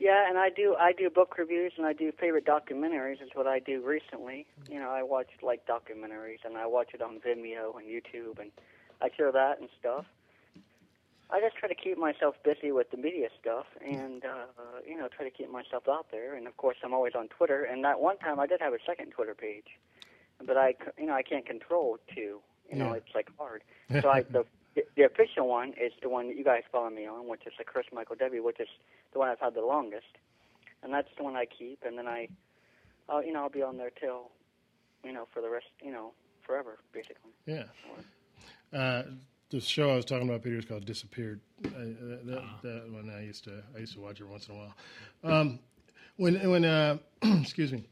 Yeah, 0.05 0.29
and 0.29 0.37
I 0.37 0.49
do 0.49 0.75
I 0.75 0.91
do 0.91 1.09
book 1.09 1.37
reviews 1.37 1.73
and 1.77 1.85
I 1.85 1.93
do 1.93 2.11
favorite 2.11 2.45
documentaries 2.45 3.23
is 3.23 3.29
what 3.33 3.47
I 3.47 3.59
do 3.59 3.81
recently. 3.83 4.45
You 4.69 4.79
know, 4.79 4.89
I 4.89 5.03
watch 5.03 5.29
like 5.41 5.65
documentaries 5.65 6.45
and 6.45 6.57
I 6.57 6.67
watch 6.67 6.89
it 6.93 7.01
on 7.01 7.19
Vimeo 7.19 7.75
and 7.77 7.87
YouTube 7.87 8.39
and 8.39 8.51
I 9.01 9.09
share 9.15 9.31
that 9.31 9.59
and 9.59 9.69
stuff. 9.79 10.05
I 11.31 11.39
just 11.41 11.55
try 11.55 11.67
to 11.67 11.75
keep 11.75 11.97
myself 11.97 12.35
busy 12.43 12.71
with 12.71 12.91
the 12.91 12.97
media 12.97 13.29
stuff 13.41 13.65
and 13.85 14.23
uh 14.25 14.45
you 14.87 14.97
know, 14.97 15.07
try 15.07 15.25
to 15.25 15.31
keep 15.31 15.49
myself 15.51 15.83
out 15.89 16.07
there 16.11 16.35
and 16.35 16.47
of 16.47 16.55
course 16.57 16.77
I'm 16.83 16.93
always 16.93 17.13
on 17.15 17.27
Twitter 17.29 17.63
and 17.63 17.83
that 17.83 17.99
one 17.99 18.17
time 18.17 18.39
I 18.39 18.47
did 18.47 18.61
have 18.61 18.73
a 18.73 18.79
second 18.85 19.11
Twitter 19.11 19.33
page. 19.35 19.67
But 20.45 20.57
I, 20.57 20.75
you 20.99 21.05
know, 21.05 21.13
I 21.13 21.23
can't 21.23 21.45
control 21.45 21.97
two. 22.13 22.41
You 22.69 22.77
know, 22.77 22.87
Yeah. 22.89 22.93
it's 22.99 23.15
like 23.15 23.29
hard. 23.37 23.63
So 24.01 24.09
I 24.09 24.21
the 24.23 24.45
the 24.97 25.03
official 25.03 25.47
one 25.47 25.69
is 25.81 25.93
the 26.01 26.09
one 26.09 26.27
that 26.27 26.35
you 26.35 26.43
guys 26.43 26.63
follow 26.71 26.89
me 26.89 27.07
on, 27.07 27.27
which 27.29 27.45
is 27.47 27.53
the 27.57 27.63
Chris 27.63 27.85
Michael 27.93 28.17
W, 28.19 28.43
which 28.43 28.59
is 28.59 28.67
the 29.13 29.19
one 29.19 29.29
I've 29.29 29.39
had 29.39 29.53
the 29.53 29.61
longest, 29.61 30.17
and 30.83 30.93
that's 30.93 31.07
the 31.17 31.23
one 31.23 31.37
I 31.37 31.45
keep. 31.45 31.79
And 31.85 31.97
then 31.97 32.07
I, 32.07 32.27
uh, 33.07 33.19
you 33.19 33.31
know, 33.31 33.43
I'll 33.43 33.49
be 33.49 33.61
on 33.61 33.77
there 33.77 33.91
till 33.91 34.31
you 35.05 35.13
know, 35.13 35.27
for 35.33 35.39
the 35.41 35.49
rest, 35.49 35.67
you 35.81 35.91
know, 35.91 36.11
forever, 36.45 36.79
basically. 36.91 37.31
Yeah. 37.45 37.65
Uh, 38.73 39.03
the 39.55 39.61
show 39.61 39.89
I 39.89 39.95
was 39.95 40.03
talking 40.03 40.27
about, 40.27 40.43
Peter, 40.43 40.57
is 40.57 40.65
called 40.65 40.85
Disappeared. 40.85 41.39
I, 41.63 41.69
that, 41.69 42.21
that, 42.25 42.43
that 42.63 42.91
one 42.91 43.09
I 43.09 43.23
used 43.23 43.45
to 43.45 43.63
I 43.73 43.79
used 43.79 43.93
to 43.93 44.01
watch 44.01 44.19
it 44.19 44.27
once 44.27 44.47
in 44.47 44.55
a 44.55 44.57
while. 44.57 44.75
Um, 45.23 45.59
when 46.17 46.49
when 46.49 46.65
uh, 46.65 46.97
excuse 47.23 47.71
me, 47.71 47.85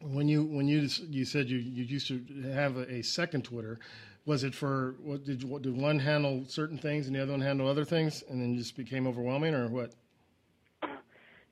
when 0.00 0.28
you 0.28 0.44
when 0.44 0.68
you 0.68 0.88
you 1.08 1.24
said 1.24 1.50
you, 1.50 1.58
you 1.58 1.82
used 1.84 2.06
to 2.08 2.24
have 2.52 2.76
a, 2.76 2.94
a 2.94 3.02
second 3.02 3.42
Twitter, 3.42 3.80
was 4.24 4.44
it 4.44 4.54
for 4.54 4.94
what 5.02 5.24
did 5.24 5.42
what, 5.42 5.62
did 5.62 5.76
one 5.76 5.98
handle 5.98 6.44
certain 6.46 6.78
things 6.78 7.08
and 7.08 7.16
the 7.16 7.22
other 7.22 7.32
one 7.32 7.40
handle 7.40 7.66
other 7.66 7.84
things, 7.84 8.22
and 8.30 8.40
then 8.40 8.56
just 8.56 8.76
became 8.76 9.08
overwhelming, 9.08 9.52
or 9.52 9.66
what? 9.66 9.92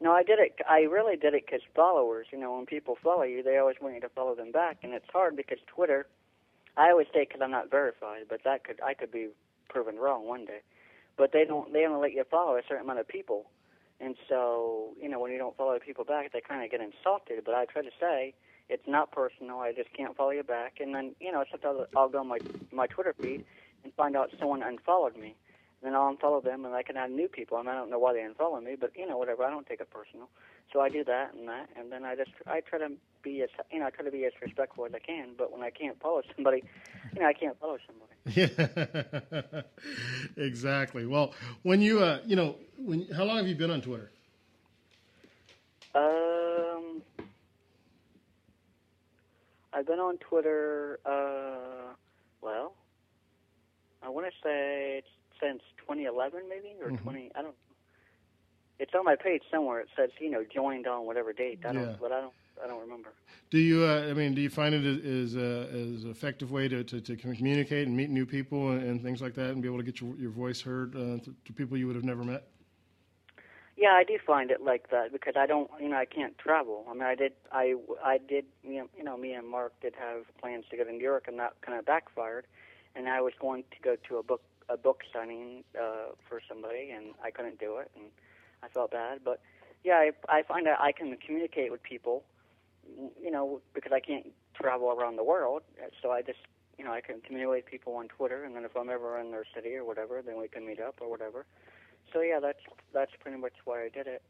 No, 0.01 0.13
I 0.13 0.23
did 0.23 0.39
it. 0.39 0.55
I 0.71 0.83
really 0.83 1.17
did 1.17 1.35
it 1.35 1.47
because 1.47 1.63
followers. 1.75 2.29
You 2.31 2.39
know, 2.39 2.55
when 2.55 2.67
people 2.67 2.97
follow 3.03 3.25
you, 3.25 3.43
they 3.43 3.59
always 3.59 3.77
want 3.81 3.97
you 3.97 4.01
to 4.03 4.09
follow 4.11 4.37
them 4.37 4.53
back, 4.53 4.79
and 4.85 4.93
it's 4.93 5.11
hard 5.13 5.35
because 5.35 5.59
Twitter. 5.67 6.07
I 6.77 6.91
always 6.91 7.09
say 7.13 7.25
because 7.25 7.41
I'm 7.43 7.51
not 7.51 7.73
verified, 7.73 8.27
but 8.29 8.45
that 8.45 8.63
could 8.63 8.81
I 8.81 8.95
could 8.95 9.11
be 9.11 9.31
proven 9.69 9.97
wrong 9.97 10.27
one 10.27 10.45
day. 10.45 10.61
But 11.17 11.33
they 11.33 11.45
don't. 11.45 11.73
They 11.73 11.85
only 11.85 12.01
let 12.01 12.13
you 12.13 12.25
follow 12.31 12.57
a 12.57 12.63
certain 12.69 12.85
amount 12.85 13.01
of 13.01 13.09
people, 13.09 13.47
and 14.01 14.15
so 14.29 14.95
you 15.01 15.09
know 15.09 15.19
when 15.19 15.33
you 15.33 15.39
don't 15.39 15.57
follow 15.57 15.75
the 15.75 15.81
people 15.81 16.05
back, 16.05 16.33
they 16.33 16.41
kind 16.41 16.65
of 16.65 16.71
get 16.71 16.81
insulted. 16.81 17.45
But 17.45 17.55
I 17.55 17.65
try 17.65 17.83
to 17.83 17.91
say 18.01 18.35
it's 18.69 18.87
not 18.87 19.11
personal. 19.11 19.59
I 19.59 19.73
just 19.73 19.93
can't 19.95 20.17
follow 20.17 20.31
you 20.31 20.45
back, 20.45 20.75
and 20.81 20.95
then 20.95 21.15
you 21.21 21.33
know 21.33 21.45
sometimes 21.51 21.89
I'll 21.97 22.09
go 22.09 22.21
on 22.21 22.29
my 22.29 22.39
my 22.73 22.87
Twitter 22.87 23.15
feed 23.21 23.45
and 23.85 23.93
find 23.95 24.17
out 24.17 24.31
someone 24.39 24.63
unfollowed 24.63 25.17
me 25.17 25.35
then 25.83 25.95
I'll 25.95 26.15
unfollow 26.15 26.43
them, 26.43 26.65
and 26.65 26.75
I 26.75 26.83
can 26.83 26.97
add 26.97 27.11
new 27.11 27.29
people. 27.29 27.57
Mean, 27.59 27.69
I 27.69 27.75
don't 27.75 27.91
know 27.91 27.99
why 27.99 28.13
they 28.13 28.21
unfollow 28.21 28.63
me, 28.63 28.77
but 28.79 28.93
you 28.97 29.07
know, 29.07 29.17
whatever. 29.17 29.45
I 29.45 29.51
don't 29.51 29.67
take 29.67 29.81
it 29.81 29.91
personal, 29.91 30.29
so 30.73 30.81
I 30.81 30.89
do 30.89 31.03
that 31.05 31.35
and 31.35 31.49
that, 31.49 31.69
and 31.77 31.91
then 31.93 32.05
I 32.05 32.15
just 32.17 32.31
I 32.47 32.61
try 32.61 32.79
to 32.79 32.91
be 33.23 33.43
as 33.43 33.49
you 33.73 33.81
know 33.81 33.87
I 33.87 33.91
try 33.91 34.05
to 34.05 34.11
be 34.11 34.25
as 34.25 34.33
respectful 34.43 34.85
as 34.87 34.93
I 34.95 34.99
can. 34.99 35.31
But 35.37 35.53
when 35.53 35.63
I 35.63 35.71
can't 35.71 35.99
follow 36.01 36.23
somebody, 36.35 36.63
you 37.15 37.23
know, 37.23 37.27
I 37.29 37.33
can't 37.33 37.59
follow 37.61 37.79
somebody. 37.87 38.13
Yeah, 38.37 39.63
exactly. 40.37 41.07
Well, 41.07 41.33
when 41.63 41.81
you 41.81 42.03
uh, 42.03 42.21
you 42.27 42.37
know, 42.37 42.57
when 42.77 43.07
how 43.17 43.25
long 43.25 43.39
have 43.39 43.47
you 43.49 43.55
been 43.55 43.71
on 43.71 43.81
Twitter? 43.81 44.11
Um, 45.95 47.03
I've 49.73 49.87
been 49.87 49.99
on 49.99 50.19
Twitter. 50.19 50.99
Uh, 51.07 51.95
well, 52.43 52.75
I 54.03 54.09
want 54.11 54.27
to 54.27 54.33
say 54.43 54.99
it's 54.99 55.09
since 55.41 55.63
2011, 55.79 56.43
maybe 56.49 56.75
or 56.83 56.91
Mhm. 56.91 57.03
20. 57.03 57.31
I 57.35 57.43
don't. 57.43 57.55
It's 58.79 58.95
on 58.95 59.05
my 59.05 59.17
page 59.17 59.43
somewhere. 59.51 59.81
It 59.81 59.89
says 59.97 60.11
you 60.21 60.31
know 60.31 60.45
joined 60.45 60.87
on 60.87 61.07
whatever 61.07 61.33
date. 61.33 61.61
I 61.69 61.73
don't. 61.73 61.83
Yeah. 61.83 61.97
But 62.01 62.13
I 62.13 62.21
don't. 62.21 62.35
I 62.63 62.67
don't 62.67 62.81
remember. 62.81 63.11
Do 63.51 63.59
you? 63.59 63.85
Uh, 63.85 64.09
I 64.11 64.15
mean, 64.15 64.35
do 64.35 64.41
you 64.41 64.51
find 64.51 64.75
it 64.75 64.85
as 64.85 65.37
a 65.37 65.69
as 65.69 66.05
an 66.05 66.11
effective 66.11 66.51
way 66.51 66.69
to, 66.69 66.83
to, 66.85 67.01
to 67.01 67.17
communicate 67.17 67.87
and 67.87 67.97
meet 67.97 68.11
new 68.11 68.27
people 68.27 68.71
and, 68.71 68.83
and 68.83 69.03
things 69.03 69.23
like 69.23 69.35
that, 69.35 69.51
and 69.51 69.63
be 69.63 69.69
able 69.69 69.79
to 69.79 69.85
get 69.85 70.01
your 70.01 70.15
your 70.17 70.31
voice 70.31 70.61
heard 70.61 70.95
uh, 70.97 71.19
to, 71.25 71.35
to 71.45 71.53
people 71.53 71.77
you 71.77 71.87
would 71.87 71.97
have 71.97 72.05
never 72.05 72.25
met? 72.25 72.49
Yeah, 73.79 73.93
I 73.93 74.03
do 74.03 74.19
find 74.27 74.51
it 74.51 74.61
like 74.61 74.91
that 74.91 75.13
because 75.13 75.35
I 75.37 75.47
don't, 75.47 75.71
you 75.81 75.89
know, 75.89 75.97
I 75.99 76.05
can't 76.05 76.37
travel. 76.37 76.85
I 76.91 76.95
mean, 76.95 77.05
I 77.05 77.15
did, 77.15 77.33
I, 77.53 77.77
I 78.05 78.19
did, 78.19 78.45
you 78.65 78.79
know, 78.81 78.89
you 78.99 79.05
know, 79.05 79.17
me 79.17 79.35
and 79.35 79.49
Marc 79.49 79.73
did 79.81 79.95
have 79.97 80.25
plans 80.41 80.65
to 80.71 80.77
go 80.77 80.83
to 80.83 80.91
New 80.91 81.01
York, 81.01 81.27
and 81.29 81.39
that 81.39 81.53
kind 81.61 81.79
of 81.79 81.87
backfired. 81.87 82.49
And 82.97 83.09
I 83.09 83.21
was 83.21 83.35
going 83.41 83.63
to 83.71 83.77
go 83.81 83.95
to 84.09 84.17
a 84.17 84.23
book, 84.25 84.43
a 84.69 84.77
book 84.77 85.03
signing 85.13 85.63
uh, 85.81 86.11
for 86.29 86.41
somebody, 86.49 86.91
and 86.91 87.15
I 87.23 87.31
couldn't 87.31 87.61
do 87.61 87.79
it, 87.79 87.89
and 87.95 88.07
I 88.63 88.69
felt 88.69 88.91
bad. 88.91 89.21
But 89.25 89.41
yeah, 89.85 89.95
I, 89.95 90.13
I 90.29 90.43
find 90.43 90.67
that 90.67 90.81
I 90.81 90.93
can 90.93 91.17
communicate 91.25 91.71
with 91.71 91.83
people, 91.83 92.25
you 93.23 93.31
know, 93.31 93.61
because 93.75 93.93
I 93.93 94.01
can't 94.01 94.27
travel 94.55 94.91
around 94.91 95.17
the 95.17 95.25
world. 95.25 95.63
So 96.03 96.11
I 96.11 96.23
just, 96.23 96.41
you 96.79 96.85
know, 96.85 96.93
I 96.93 97.01
can 97.01 97.21
communicate 97.21 97.65
with 97.65 97.67
people 97.67 97.95
on 97.97 98.09
Twitter, 98.09 98.45
and 98.45 98.55
then 98.57 98.65
if 98.65 98.77
I'm 98.77 98.91
ever 98.91 99.19
in 99.19 99.31
their 99.31 99.45
city 99.55 99.75
or 99.75 99.85
whatever, 99.85 100.23
then 100.23 100.39
we 100.39 100.49
can 100.49 100.67
meet 100.67 100.81
up 100.81 100.97
or 101.01 101.11
whatever. 101.11 101.47
So 102.13 102.21
yeah, 102.21 102.41
that's 102.41 102.61
that's 102.93 103.13
pretty 103.21 103.39
much 103.39 103.53
why 103.65 103.83
I 103.85 103.89
did 103.89 104.07
it. 104.07 104.23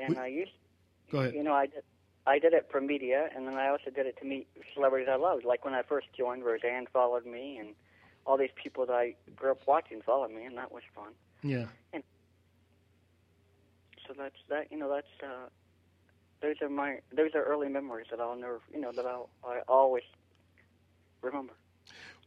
And 0.00 0.18
I 0.18 0.26
used, 0.28 0.52
Go 1.10 1.18
ahead. 1.20 1.34
you 1.34 1.42
know, 1.42 1.54
I 1.54 1.66
did, 1.66 1.82
I 2.26 2.38
did 2.38 2.52
it 2.52 2.68
for 2.70 2.80
media, 2.80 3.28
and 3.34 3.46
then 3.46 3.54
I 3.54 3.68
also 3.68 3.90
did 3.90 4.06
it 4.06 4.16
to 4.18 4.24
meet 4.24 4.48
celebrities 4.74 5.08
I 5.10 5.16
loved. 5.16 5.44
Like 5.44 5.64
when 5.64 5.74
I 5.74 5.82
first 5.82 6.06
joined, 6.16 6.44
Roseanne 6.44 6.86
followed 6.92 7.26
me, 7.26 7.58
and 7.58 7.74
all 8.26 8.36
these 8.36 8.50
people 8.62 8.86
that 8.86 8.92
I 8.92 9.14
grew 9.34 9.52
up 9.52 9.60
watching 9.66 10.00
followed 10.02 10.30
me, 10.30 10.44
and 10.44 10.56
that 10.56 10.70
was 10.72 10.82
fun. 10.94 11.12
Yeah. 11.42 11.66
So 14.10 14.16
that's 14.20 14.34
that. 14.48 14.72
You 14.72 14.78
know, 14.78 14.92
that's 14.92 15.06
uh, 15.22 15.48
those 16.42 16.56
are 16.62 16.68
my 16.68 16.98
those 17.16 17.30
are 17.34 17.44
early 17.44 17.68
memories 17.68 18.06
that 18.10 18.20
I'll 18.20 18.34
never, 18.34 18.60
you 18.74 18.80
know, 18.80 18.90
that 18.92 19.06
I'll 19.06 19.28
I 19.44 19.60
always 19.68 20.02
remember. 21.22 21.52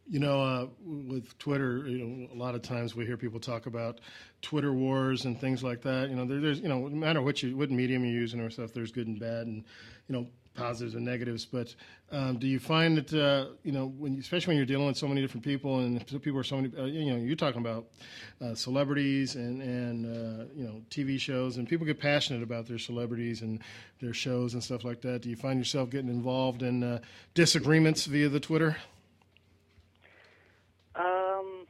You 0.07 0.19
know, 0.19 0.41
uh, 0.41 0.67
with 0.85 1.37
Twitter, 1.39 1.85
you 1.87 1.97
know, 1.97 2.33
a 2.33 2.37
lot 2.37 2.55
of 2.55 2.61
times 2.61 2.95
we 2.95 3.05
hear 3.05 3.17
people 3.17 3.39
talk 3.39 3.65
about 3.65 3.99
Twitter 4.41 4.73
wars 4.73 5.25
and 5.25 5.39
things 5.39 5.63
like 5.63 5.81
that. 5.81 6.09
You 6.09 6.15
know, 6.17 6.25
there, 6.25 6.41
there's, 6.41 6.59
you 6.59 6.67
know, 6.67 6.87
no 6.87 6.95
matter 6.95 7.21
what 7.21 7.41
you, 7.41 7.55
what 7.55 7.71
medium 7.71 8.03
you're 8.03 8.13
using 8.13 8.41
or 8.41 8.49
stuff, 8.49 8.73
there's 8.73 8.91
good 8.91 9.07
and 9.07 9.19
bad, 9.19 9.47
and 9.47 9.63
you 10.07 10.15
know, 10.15 10.27
positives 10.53 10.95
and 10.95 11.05
negatives. 11.05 11.45
But 11.45 11.73
um, 12.11 12.37
do 12.37 12.47
you 12.47 12.59
find 12.59 12.97
that, 12.97 13.13
uh, 13.13 13.53
you 13.63 13.71
know, 13.71 13.87
when, 13.97 14.17
especially 14.19 14.51
when 14.51 14.57
you're 14.57 14.65
dealing 14.65 14.87
with 14.87 14.97
so 14.97 15.07
many 15.07 15.21
different 15.21 15.43
people, 15.43 15.79
and 15.79 16.05
people 16.21 16.39
are 16.39 16.43
so 16.43 16.57
many, 16.57 16.75
uh, 16.77 16.85
you 16.85 17.11
know, 17.11 17.17
you're 17.17 17.35
talking 17.35 17.61
about 17.61 17.87
uh, 18.41 18.53
celebrities 18.53 19.35
and 19.35 19.61
and 19.61 20.05
uh, 20.05 20.45
you 20.55 20.63
know, 20.63 20.81
TV 20.89 21.19
shows, 21.19 21.57
and 21.57 21.67
people 21.67 21.85
get 21.85 21.99
passionate 21.99 22.43
about 22.43 22.67
their 22.67 22.77
celebrities 22.77 23.41
and 23.41 23.59
their 24.01 24.13
shows 24.13 24.53
and 24.53 24.63
stuff 24.63 24.83
like 24.83 25.01
that. 25.01 25.21
Do 25.21 25.29
you 25.29 25.35
find 25.35 25.59
yourself 25.59 25.89
getting 25.89 26.09
involved 26.09 26.61
in 26.61 26.83
uh, 26.83 26.99
disagreements 27.33 28.05
via 28.05 28.29
the 28.29 28.39
Twitter? 28.39 28.77
Um, 30.95 31.65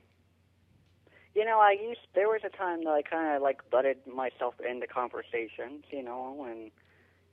you 1.35 1.45
know, 1.45 1.59
I 1.59 1.77
used 1.81 2.01
there 2.13 2.27
was 2.27 2.41
a 2.43 2.49
time 2.49 2.83
that 2.83 2.91
I 2.91 3.01
kind 3.01 3.35
of 3.35 3.41
like 3.41 3.69
butted 3.69 3.97
myself 4.05 4.55
into 4.59 4.87
conversations, 4.87 5.85
you 5.89 6.03
know, 6.03 6.45
and 6.49 6.71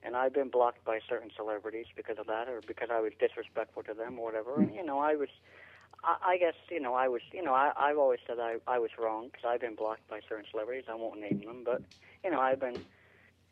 and 0.03 0.17
I've 0.17 0.33
been 0.33 0.49
blocked 0.49 0.85
by 0.85 1.01
certain 1.09 1.31
celebrities 1.37 1.87
because 1.97 2.17
of 2.19 2.27
that, 2.27 2.49
or 2.49 2.61
because 2.67 2.89
I 2.91 3.01
was 3.01 3.13
disrespectful 3.19 3.83
to 3.85 3.95
them, 3.95 4.19
or 4.19 4.25
whatever. 4.25 4.61
And 4.61 4.75
you 4.75 4.85
know, 4.85 4.99
I 4.99 5.15
was, 5.15 5.29
I, 6.05 6.33
I 6.33 6.39
guess, 6.39 6.55
you 6.71 6.81
know, 6.81 6.95
I 6.95 7.09
was, 7.09 7.23
you 7.33 7.43
know, 7.43 7.55
I 7.55 7.73
I've 7.77 7.99
always 7.99 8.21
said 8.27 8.39
I 8.41 8.57
I 8.67 8.79
was 8.79 8.91
wrong 8.99 9.27
because 9.27 9.45
I've 9.47 9.61
been 9.61 9.75
blocked 9.75 10.09
by 10.09 10.21
certain 10.29 10.47
celebrities. 10.51 10.85
I 10.91 10.95
won't 10.95 11.21
name 11.21 11.43
them, 11.45 11.63
but 11.65 11.83
you 12.25 12.31
know, 12.31 12.41
I've 12.41 12.61
been 12.61 12.85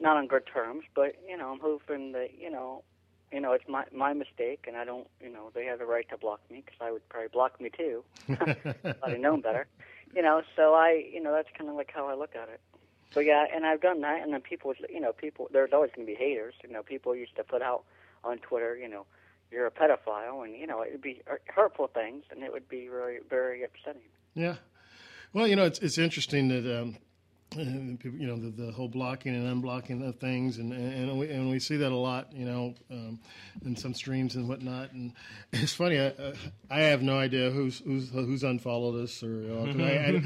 not 0.00 0.16
on 0.16 0.26
good 0.26 0.44
terms, 0.52 0.84
but 0.94 1.16
you 1.28 1.36
know, 1.36 1.50
I'm 1.52 1.60
hoping 1.60 2.12
that 2.12 2.28
you 2.38 2.50
know. 2.50 2.84
You 3.30 3.42
know, 3.42 3.52
it's 3.52 3.68
my 3.68 3.84
my 3.94 4.14
mistake, 4.14 4.64
and 4.66 4.74
I 4.74 4.86
don't. 4.86 5.06
You 5.20 5.30
know, 5.30 5.50
they 5.54 5.66
have 5.66 5.80
the 5.80 5.84
right 5.84 6.08
to 6.08 6.16
block 6.16 6.40
me 6.50 6.62
because 6.64 6.78
I 6.80 6.90
would 6.90 7.06
probably 7.10 7.28
block 7.28 7.60
me 7.60 7.68
too. 7.76 8.02
I'd 8.30 8.96
have 9.06 9.20
known 9.20 9.42
better. 9.42 9.66
You 10.14 10.22
know, 10.22 10.40
so 10.56 10.72
I, 10.72 11.04
you 11.12 11.22
know, 11.22 11.34
that's 11.34 11.48
kind 11.56 11.68
of 11.68 11.76
like 11.76 11.90
how 11.94 12.08
I 12.08 12.14
look 12.14 12.34
at 12.34 12.48
it. 12.48 12.60
But 13.14 13.24
yeah, 13.24 13.46
and 13.54 13.64
I've 13.66 13.80
done 13.80 14.00
that, 14.02 14.22
and 14.22 14.32
then 14.32 14.40
people, 14.42 14.74
you 14.90 15.00
know, 15.00 15.12
people, 15.12 15.48
there's 15.52 15.72
always 15.72 15.90
going 15.94 16.06
to 16.06 16.12
be 16.12 16.16
haters. 16.18 16.54
You 16.62 16.70
know, 16.72 16.82
people 16.82 17.14
used 17.16 17.36
to 17.36 17.44
put 17.44 17.62
out 17.62 17.84
on 18.22 18.38
Twitter, 18.38 18.76
you 18.76 18.88
know, 18.88 19.06
you're 19.50 19.66
a 19.66 19.70
pedophile, 19.70 20.44
and 20.44 20.54
you 20.54 20.66
know, 20.66 20.82
it 20.82 20.92
would 20.92 21.00
be 21.02 21.22
hurtful 21.46 21.86
things, 21.88 22.24
and 22.30 22.42
it 22.42 22.52
would 22.52 22.68
be 22.68 22.86
very, 22.88 23.20
very 23.30 23.62
upsetting. 23.64 24.02
Yeah. 24.34 24.56
Well, 25.32 25.46
you 25.46 25.56
know, 25.56 25.64
it's 25.64 25.78
it's 25.78 25.96
interesting 25.98 26.48
that 26.48 26.80
um, 26.80 26.96
uh, 27.54 27.96
people, 28.02 28.18
you 28.18 28.26
know 28.26 28.36
the, 28.36 28.50
the 28.50 28.72
whole 28.72 28.88
blocking 28.88 29.34
and 29.34 29.62
unblocking 29.62 30.06
of 30.06 30.16
things, 30.16 30.58
and 30.58 30.72
and 30.72 31.18
we 31.18 31.30
and 31.30 31.48
we 31.50 31.58
see 31.60 31.76
that 31.78 31.90
a 31.92 31.96
lot, 31.96 32.30
you 32.34 32.44
know, 32.44 32.74
um, 32.90 33.18
in 33.64 33.74
some 33.74 33.94
streams 33.94 34.36
and 34.36 34.48
whatnot. 34.48 34.92
And 34.92 35.12
it's 35.52 35.72
funny, 35.72 35.98
I, 35.98 36.08
uh, 36.08 36.34
I 36.70 36.80
have 36.80 37.00
no 37.02 37.18
idea 37.18 37.50
who's 37.50 37.78
who's 37.80 38.10
who's 38.10 38.42
unfollowed 38.42 39.02
us, 39.02 39.22
or 39.22 39.40
you 39.42 39.48
know, 39.48 39.66
'cause 39.72 39.80
I, 39.80 40.22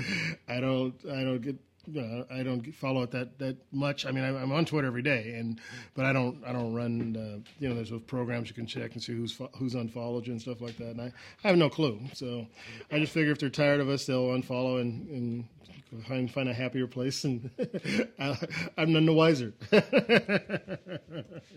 I, 0.49 0.57
I 0.57 0.61
don't 0.61 0.95
I 1.11 1.23
don't 1.23 1.41
get. 1.43 1.57
Know, 1.87 2.25
I 2.31 2.45
don't 2.45 2.73
follow 2.77 3.03
it 3.03 3.11
that, 3.11 3.39
that 3.41 3.57
much. 3.73 4.07
I 4.07 4.13
mean, 4.13 4.23
I'm 4.23 4.37
I'm 4.37 4.53
on 4.53 4.65
Twitter 4.65 4.87
every 4.87 5.03
day, 5.03 5.35
and 5.37 5.61
but 5.95 6.05
I 6.05 6.13
don't 6.13 6.43
I 6.47 6.53
don't 6.53 6.73
run. 6.73 7.17
Uh, 7.17 7.51
you 7.59 7.69
know, 7.69 7.75
there's 7.75 7.91
those 7.91 8.03
programs 8.03 8.49
you 8.49 8.55
can 8.55 8.67
check 8.67 8.93
and 8.95 9.03
see 9.03 9.13
who's 9.15 9.33
fo- 9.33 9.51
who's 9.57 9.75
unfollowed 9.75 10.27
you 10.27 10.33
and 10.33 10.41
stuff 10.41 10.61
like 10.61 10.77
that. 10.77 10.91
And 10.91 11.01
I, 11.01 11.13
I 11.43 11.49
have 11.49 11.57
no 11.57 11.69
clue. 11.69 12.01
So 12.15 12.47
I 12.93 13.01
just 13.01 13.13
figure 13.13 13.33
if 13.33 13.39
they're 13.41 13.51
tired 13.51 13.81
of 13.81 13.89
us, 13.89 14.07
they'll 14.07 14.29
unfollow 14.29 14.81
and, 14.81 15.09
and 15.09 16.05
find 16.07 16.31
find 16.31 16.49
a 16.49 16.55
happier 16.55 16.87
place, 16.87 17.25
and 17.25 17.51
I, 18.19 18.39
I'm 18.79 18.93
none 18.93 19.07
the 19.07 19.13
wiser. 19.13 19.53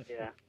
Yeah. 0.10 0.30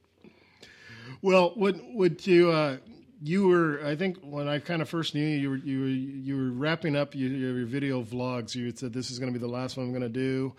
Well, 1.23 1.53
would 1.55 1.81
would 1.95 2.27
you? 2.27 2.51
Uh, 2.51 2.77
you 3.21 3.47
were, 3.47 3.81
I 3.85 3.95
think, 3.95 4.17
when 4.21 4.47
I 4.47 4.59
kind 4.59 4.81
of 4.81 4.89
first 4.89 5.15
knew 5.15 5.25
you, 5.25 5.37
you 5.37 5.49
were 5.49 5.57
you 5.57 5.79
were 5.79 5.87
you 5.87 6.37
were 6.37 6.51
wrapping 6.51 6.95
up 6.95 7.15
your, 7.15 7.29
your 7.29 7.65
video 7.65 8.03
vlogs. 8.03 8.55
You 8.55 8.71
said 8.75 8.93
this 8.93 9.11
is 9.11 9.19
going 9.19 9.31
to 9.31 9.37
be 9.37 9.43
the 9.43 9.51
last 9.51 9.77
one 9.77 9.87
I'm 9.87 9.91
going 9.91 10.01
to 10.01 10.09
do. 10.09 10.53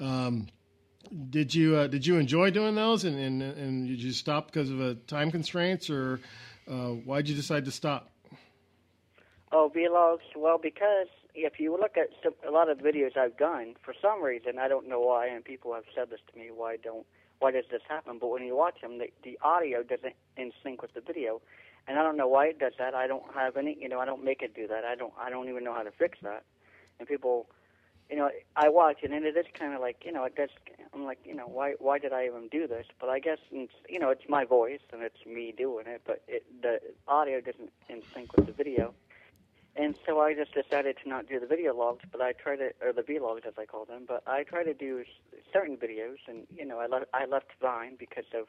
Um, 0.00 0.48
did 1.30 1.54
you 1.54 1.76
uh, 1.76 1.86
did 1.86 2.06
you 2.06 2.18
enjoy 2.18 2.50
doing 2.50 2.74
those, 2.74 3.04
and 3.04 3.18
and, 3.18 3.42
and 3.42 3.88
did 3.88 4.02
you 4.02 4.12
stop 4.12 4.46
because 4.46 4.70
of 4.70 4.80
uh, 4.80 4.94
time 5.06 5.30
constraints, 5.30 5.90
or 5.90 6.20
uh, 6.68 6.88
why 7.04 7.18
did 7.18 7.30
you 7.30 7.36
decide 7.36 7.64
to 7.64 7.70
stop? 7.72 8.10
Oh, 9.50 9.70
vlogs. 9.74 10.20
Well, 10.36 10.58
because 10.58 11.08
if 11.34 11.60
you 11.60 11.72
look 11.72 11.96
at 11.96 12.08
some, 12.22 12.32
a 12.46 12.50
lot 12.50 12.70
of 12.70 12.78
videos 12.78 13.16
I've 13.16 13.36
done, 13.36 13.74
for 13.82 13.94
some 14.00 14.22
reason 14.22 14.58
I 14.58 14.68
don't 14.68 14.88
know 14.88 15.00
why, 15.00 15.26
and 15.28 15.44
people 15.44 15.74
have 15.74 15.84
said 15.94 16.10
this 16.10 16.20
to 16.32 16.38
me, 16.38 16.50
why 16.54 16.76
don't 16.76 17.06
why 17.38 17.50
does 17.50 17.64
this 17.70 17.82
happen? 17.88 18.18
But 18.20 18.28
when 18.28 18.44
you 18.44 18.56
watch 18.56 18.80
them, 18.80 18.98
the, 18.98 19.08
the 19.24 19.38
audio 19.42 19.82
doesn't 19.82 20.14
in 20.36 20.52
sync 20.62 20.80
with 20.80 20.94
the 20.94 21.00
video, 21.00 21.42
and 21.86 21.98
I 21.98 22.02
don't 22.02 22.16
know 22.16 22.28
why 22.28 22.46
it 22.46 22.58
does 22.58 22.74
that. 22.78 22.94
I 22.94 23.06
don't 23.06 23.24
have 23.34 23.56
any, 23.56 23.76
you 23.80 23.88
know, 23.88 24.00
I 24.00 24.04
don't 24.04 24.24
make 24.24 24.42
it 24.42 24.54
do 24.54 24.66
that. 24.68 24.84
I 24.84 24.94
don't, 24.94 25.12
I 25.20 25.30
don't 25.30 25.48
even 25.48 25.64
know 25.64 25.74
how 25.74 25.82
to 25.82 25.90
fix 25.90 26.18
that. 26.22 26.44
And 26.98 27.08
people, 27.08 27.48
you 28.10 28.16
know, 28.16 28.30
I 28.56 28.68
watch 28.68 28.98
it, 29.02 29.10
and 29.10 29.24
it 29.24 29.36
is 29.36 29.46
kind 29.58 29.74
of 29.74 29.80
like, 29.80 30.02
you 30.04 30.12
know, 30.12 30.24
it 30.24 30.36
does. 30.36 30.50
I'm 30.94 31.04
like, 31.04 31.18
you 31.24 31.34
know, 31.34 31.46
why, 31.46 31.74
why 31.78 31.98
did 31.98 32.12
I 32.12 32.26
even 32.26 32.48
do 32.48 32.66
this? 32.66 32.86
But 33.00 33.08
I 33.08 33.18
guess, 33.18 33.38
it's, 33.50 33.72
you 33.88 33.98
know, 33.98 34.10
it's 34.10 34.28
my 34.28 34.44
voice 34.44 34.80
and 34.92 35.02
it's 35.02 35.24
me 35.26 35.54
doing 35.56 35.86
it, 35.86 36.02
but 36.06 36.22
it, 36.28 36.44
the 36.60 36.80
audio 37.08 37.40
doesn't 37.40 37.72
in 37.88 38.02
sync 38.14 38.36
with 38.36 38.46
the 38.46 38.52
video. 38.52 38.94
And 39.74 39.96
so 40.06 40.20
I 40.20 40.34
just 40.34 40.52
decided 40.52 40.98
to 41.02 41.08
not 41.08 41.28
do 41.28 41.40
the 41.40 41.46
video 41.46 41.74
logs, 41.74 42.04
but 42.12 42.20
I 42.20 42.32
try 42.32 42.56
to, 42.56 42.72
or 42.82 42.92
the 42.92 43.02
vlogs 43.02 43.46
as 43.46 43.54
I 43.58 43.64
call 43.64 43.86
them. 43.86 44.04
But 44.06 44.22
I 44.26 44.42
try 44.42 44.64
to 44.64 44.74
do 44.74 45.04
certain 45.50 45.78
videos, 45.78 46.18
and 46.28 46.46
you 46.54 46.66
know, 46.66 46.78
I 46.78 46.86
left 46.86 47.06
I 47.14 47.24
left 47.24 47.46
Vine 47.60 47.96
because 47.98 48.26
of 48.34 48.48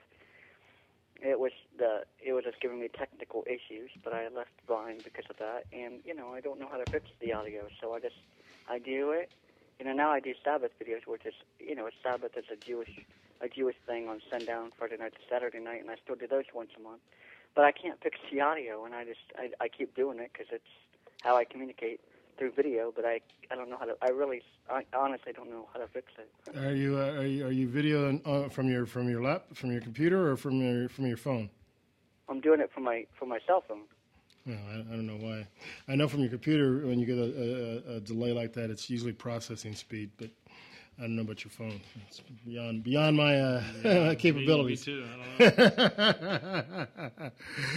it 1.22 1.40
was 1.40 1.52
the 1.78 2.04
it 2.24 2.34
was 2.34 2.44
just 2.44 2.60
giving 2.62 2.80
me 2.80 2.88
technical 2.88 3.44
issues. 3.48 3.92
But 4.04 4.14
I 4.14 4.28
left 4.30 4.52
Vine 4.68 5.00
because 5.04 5.26
of 5.30 5.38
that, 5.38 5.66
and 5.72 6.00
you 6.06 6.14
know, 6.16 6.34
I 6.34 6.42
don't 6.42 6.60
know 6.60 6.68
how 6.70 6.78
to 6.78 6.86
fix 6.92 7.10
the 7.20 7.34
audio, 7.34 7.68
so 7.82 7.94
I 7.94 8.00
just 8.00 8.16
I 8.70 8.80
do 8.80 9.12
it. 9.12 9.32
You 9.80 9.86
know, 9.86 9.94
now 9.94 10.12
I 10.12 10.20
do 10.20 10.34
Sabbath 10.44 10.72
videos, 10.82 11.08
which 11.08 11.26
is 11.26 11.34
you 11.60 11.76
know, 11.76 11.90
Sabbath 12.02 12.38
is 12.38 12.46
a 12.52 12.56
Jewish 12.56 12.92
a 13.42 13.50
Jewish 13.50 13.76
thing 13.86 14.08
on 14.08 14.22
sundown 14.30 14.72
Friday 14.78 14.98
night 14.98 15.14
to 15.14 15.20
Saturday 15.30 15.60
night, 15.60 15.82
and 15.82 15.92
I 15.92 15.96
still 16.04 16.16
do 16.16 16.28
those 16.28 16.46
once 16.54 16.70
a 16.78 16.82
month. 16.82 17.02
But 17.56 17.66
I 17.66 17.72
can't 17.72 18.02
fix 18.02 18.18
the 18.32 18.42
audio, 18.42 18.86
and 18.86 18.96
I 18.96 19.06
just 19.06 19.20
I, 19.38 19.52
I 19.60 19.68
keep 19.68 19.96
doing 19.96 20.20
it 20.20 20.32
because 20.34 20.48
it's 20.52 20.64
how 21.22 21.38
I 21.38 21.46
communicate 21.46 22.02
through 22.38 22.52
video. 22.52 22.92
But 22.96 23.06
I 23.06 23.22
I 23.52 23.56
don't 23.56 23.70
know 23.70 23.78
how 23.78 23.86
to. 23.86 23.96
I 24.02 24.10
really 24.10 24.42
I 24.70 24.84
honestly 24.94 25.34
don't 25.34 25.50
know 25.50 25.68
how 25.74 25.80
to 25.80 25.88
fix 25.88 26.08
it. 26.18 26.58
Are 26.58 26.74
you 26.74 26.98
uh, 26.98 27.22
are 27.22 27.26
you 27.26 27.46
are 27.48 27.52
you 27.52 27.68
videoing 27.68 28.22
uh, 28.26 28.50
from 28.50 28.70
your 28.70 28.86
from 28.86 29.10
your 29.10 29.22
lap 29.24 29.46
from 29.54 29.72
your 29.72 29.82
computer 29.82 30.32
or 30.32 30.38
from 30.38 30.62
your 30.62 30.90
from 30.90 31.06
your 31.06 31.18
phone? 31.18 31.50
I'm 32.30 32.40
doing 32.40 32.60
it 32.60 32.72
from 32.74 32.84
my 32.84 33.06
from 33.18 33.30
my 33.30 33.40
cell 33.46 33.64
phone. 33.68 33.82
No, 34.46 34.56
I, 34.56 34.80
I 34.80 34.96
don't 34.96 35.08
know 35.08 35.16
why. 35.16 35.48
I 35.88 35.96
know 35.96 36.08
from 36.08 36.20
your 36.20 36.30
computer 36.30 36.86
when 36.86 37.00
you 37.00 37.06
get 37.06 37.18
a, 37.18 37.94
a, 37.94 37.96
a 37.96 38.00
delay 38.02 38.34
like 38.34 38.54
that, 38.54 38.70
it's 38.70 38.90
usually 38.90 39.14
processing 39.14 39.74
speed, 39.74 40.12
but 40.18 40.30
I 41.00 41.04
don't 41.04 41.16
know 41.16 41.22
about 41.24 41.44
your 41.44 41.52
phone. 41.52 41.82
It's 42.08 42.22
beyond 42.46 42.84
beyond 42.84 43.18
my 43.18 43.40
uh, 43.40 44.16
capabilities. 44.16 44.86
Me, 44.86 45.06
me 45.40 45.50
too. 45.50 46.88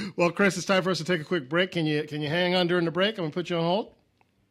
well, 0.17 0.31
Chris, 0.31 0.57
it's 0.57 0.67
time 0.67 0.83
for 0.83 0.91
us 0.91 0.99
to 0.99 1.05
take 1.05 1.21
a 1.21 1.25
quick 1.25 1.49
break. 1.49 1.73
Can 1.73 1.87
you 1.87 2.03
can 2.03 2.21
you 2.21 2.29
hang 2.29 2.55
on 2.55 2.67
during 2.67 2.85
the 2.85 2.91
break? 2.91 3.17
I'm 3.17 3.25
gonna 3.25 3.31
put 3.31 3.49
you 3.49 3.57
on 3.57 3.63
hold. 3.63 3.93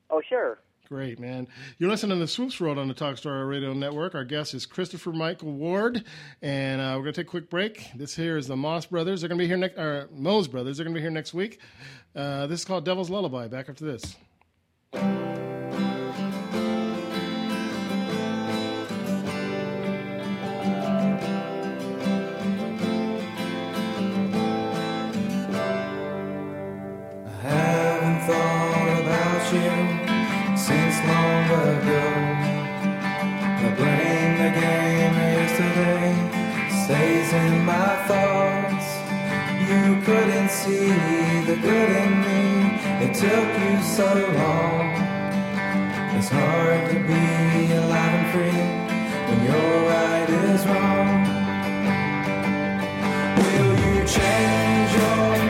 Oh 0.10 0.22
sure. 0.28 0.60
Great, 0.88 1.20
man. 1.20 1.48
You're 1.80 1.90
listening 1.90 2.18
to 2.18 2.20
the 2.20 2.28
Swoops 2.28 2.62
World 2.62 2.78
on 2.78 2.88
the 2.88 2.94
Talk 2.94 3.18
Story 3.18 3.44
Radio 3.44 3.74
Network. 3.74 4.14
Our 4.14 4.24
guest 4.24 4.54
is 4.54 4.68
Christopher 4.68 5.12
Michael 5.12 5.52
Ward, 5.52 6.04
and 6.44 6.80
uh, 6.80 6.94
we're 6.96 7.06
going 7.06 7.14
to 7.14 7.22
take 7.22 7.28
a 7.28 7.32
quick 7.32 7.50
break. 7.50 7.90
This 7.96 8.16
here 8.16 8.38
is 8.38 8.46
the 8.48 8.56
Moss 8.56 8.86
Brothers. 8.86 9.22
They're 9.22 9.28
going 9.28 9.40
to 9.40 9.44
be 9.44 9.48
here 9.48 9.58
next, 9.58 9.80
or 9.80 10.10
Mose 10.12 10.48
Brothers. 10.48 10.78
They're 10.78 10.84
going 10.84 10.94
to 10.94 11.00
be 11.00 11.02
here 11.02 11.10
next 11.10 11.34
week. 11.34 11.60
Uh, 12.16 12.46
this 12.46 12.60
is 12.60 12.66
called 12.66 12.86
Devil's 12.86 13.10
Lullaby. 13.10 13.48
Back 13.48 13.68
after 13.68 13.84
this. 13.84 14.16
Stays 36.86 37.34
in 37.34 37.66
my 37.66 37.96
thoughts. 38.08 38.88
You 39.70 40.00
couldn't 40.06 40.52
see 40.52 40.90
the 41.50 41.56
good 41.56 41.90
in 42.04 42.12
me. 42.26 42.44
It 43.06 43.12
took 43.24 43.50
you 43.64 43.74
so 43.98 44.10
long. 44.40 44.86
It's 46.16 46.30
hard 46.30 46.82
to 46.92 46.98
be 47.12 47.24
alive 47.82 48.16
and 48.20 48.28
free 48.34 48.66
when 49.28 49.40
your 49.50 49.72
right 49.90 50.30
is 50.30 50.62
wrong. 50.70 51.10
Will 53.40 53.74
you 53.86 53.96
change 54.18 54.92
your 55.00 55.45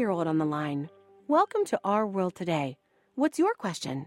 year 0.00 0.10
old 0.10 0.26
on 0.26 0.38
the 0.38 0.44
line. 0.46 0.88
Welcome 1.28 1.64
to 1.66 1.80
Our 1.84 2.06
World 2.06 2.34
Today. 2.34 2.78
What's 3.16 3.38
your 3.38 3.52
question? 3.52 4.06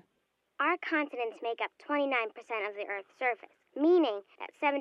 Our 0.60 0.76
continents 0.78 1.38
make 1.44 1.60
up 1.64 1.72
29% 1.88 2.00
of 2.68 2.76
the 2.76 2.88
Earth's 2.90 3.14
surface, 3.20 3.56
meaning 3.80 4.22
that 4.40 4.50
71% 4.60 4.80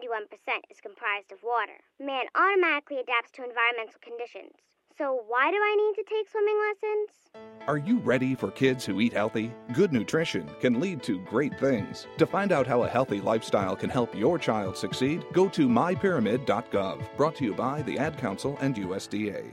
is 0.70 0.80
comprised 0.80 1.30
of 1.30 1.42
water. 1.42 1.78
Man 2.00 2.24
automatically 2.34 2.98
adapts 2.98 3.30
to 3.32 3.44
environmental 3.44 4.00
conditions. 4.00 4.52
So, 4.96 5.22
why 5.26 5.50
do 5.50 5.56
I 5.56 5.76
need 5.76 6.02
to 6.02 6.08
take 6.08 6.30
swimming 6.30 6.58
lessons? 6.68 7.66
Are 7.66 7.78
you 7.78 7.98
ready 7.98 8.34
for 8.34 8.50
kids 8.50 8.84
who 8.86 9.00
eat 9.00 9.12
healthy? 9.12 9.52
Good 9.74 9.92
nutrition 9.92 10.48
can 10.60 10.80
lead 10.80 11.02
to 11.02 11.18
great 11.26 11.58
things. 11.58 12.06
To 12.18 12.26
find 12.26 12.52
out 12.52 12.66
how 12.66 12.84
a 12.84 12.88
healthy 12.88 13.20
lifestyle 13.20 13.76
can 13.76 13.90
help 13.90 14.14
your 14.14 14.38
child 14.38 14.76
succeed, 14.76 15.24
go 15.32 15.48
to 15.50 15.68
mypyramid.gov. 15.68 17.16
Brought 17.16 17.36
to 17.36 17.44
you 17.44 17.54
by 17.54 17.82
the 17.82 17.98
Ad 17.98 18.16
Council 18.16 18.56
and 18.60 18.74
USDA. 18.76 19.52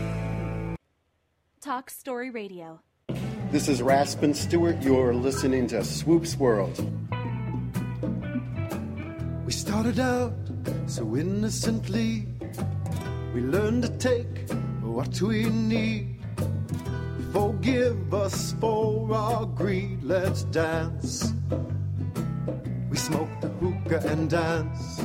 Talk 1.61 1.91
Story 1.91 2.31
Radio. 2.31 2.79
This 3.51 3.67
is 3.67 3.83
Raspin 3.83 4.33
Stewart. 4.33 4.81
You're 4.81 5.13
listening 5.13 5.67
to 5.67 5.83
Swoops 5.83 6.35
World. 6.35 6.75
We 9.45 9.51
started 9.51 9.99
out 9.99 10.33
so 10.87 11.15
innocently. 11.15 12.27
We 13.35 13.41
learned 13.41 13.83
to 13.83 13.89
take 13.99 14.49
what 14.81 15.21
we 15.21 15.51
need. 15.51 16.15
Forgive 17.31 18.11
us 18.11 18.55
for 18.59 19.13
our 19.13 19.45
greed. 19.45 20.01
Let's 20.01 20.45
dance. 20.45 21.31
We 22.89 22.97
smoke 22.97 23.29
the 23.39 23.49
hookah 23.49 24.07
and 24.07 24.27
dance. 24.31 25.01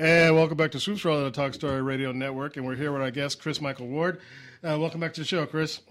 And 0.00 0.34
welcome 0.34 0.56
back 0.56 0.70
to 0.70 0.80
Swoops 0.80 1.04
World 1.04 1.18
on 1.18 1.24
the 1.24 1.30
Talk 1.30 1.52
Story 1.52 1.82
Radio 1.82 2.10
Network. 2.10 2.56
And 2.56 2.64
we're 2.64 2.74
here 2.74 2.90
with 2.90 3.02
our 3.02 3.10
guest, 3.10 3.42
Chris 3.42 3.60
Michael 3.60 3.86
Ward. 3.86 4.18
Uh, 4.64 4.78
welcome 4.80 4.98
back 4.98 5.12
to 5.12 5.20
the 5.20 5.26
show, 5.26 5.44
Chris. 5.44 5.82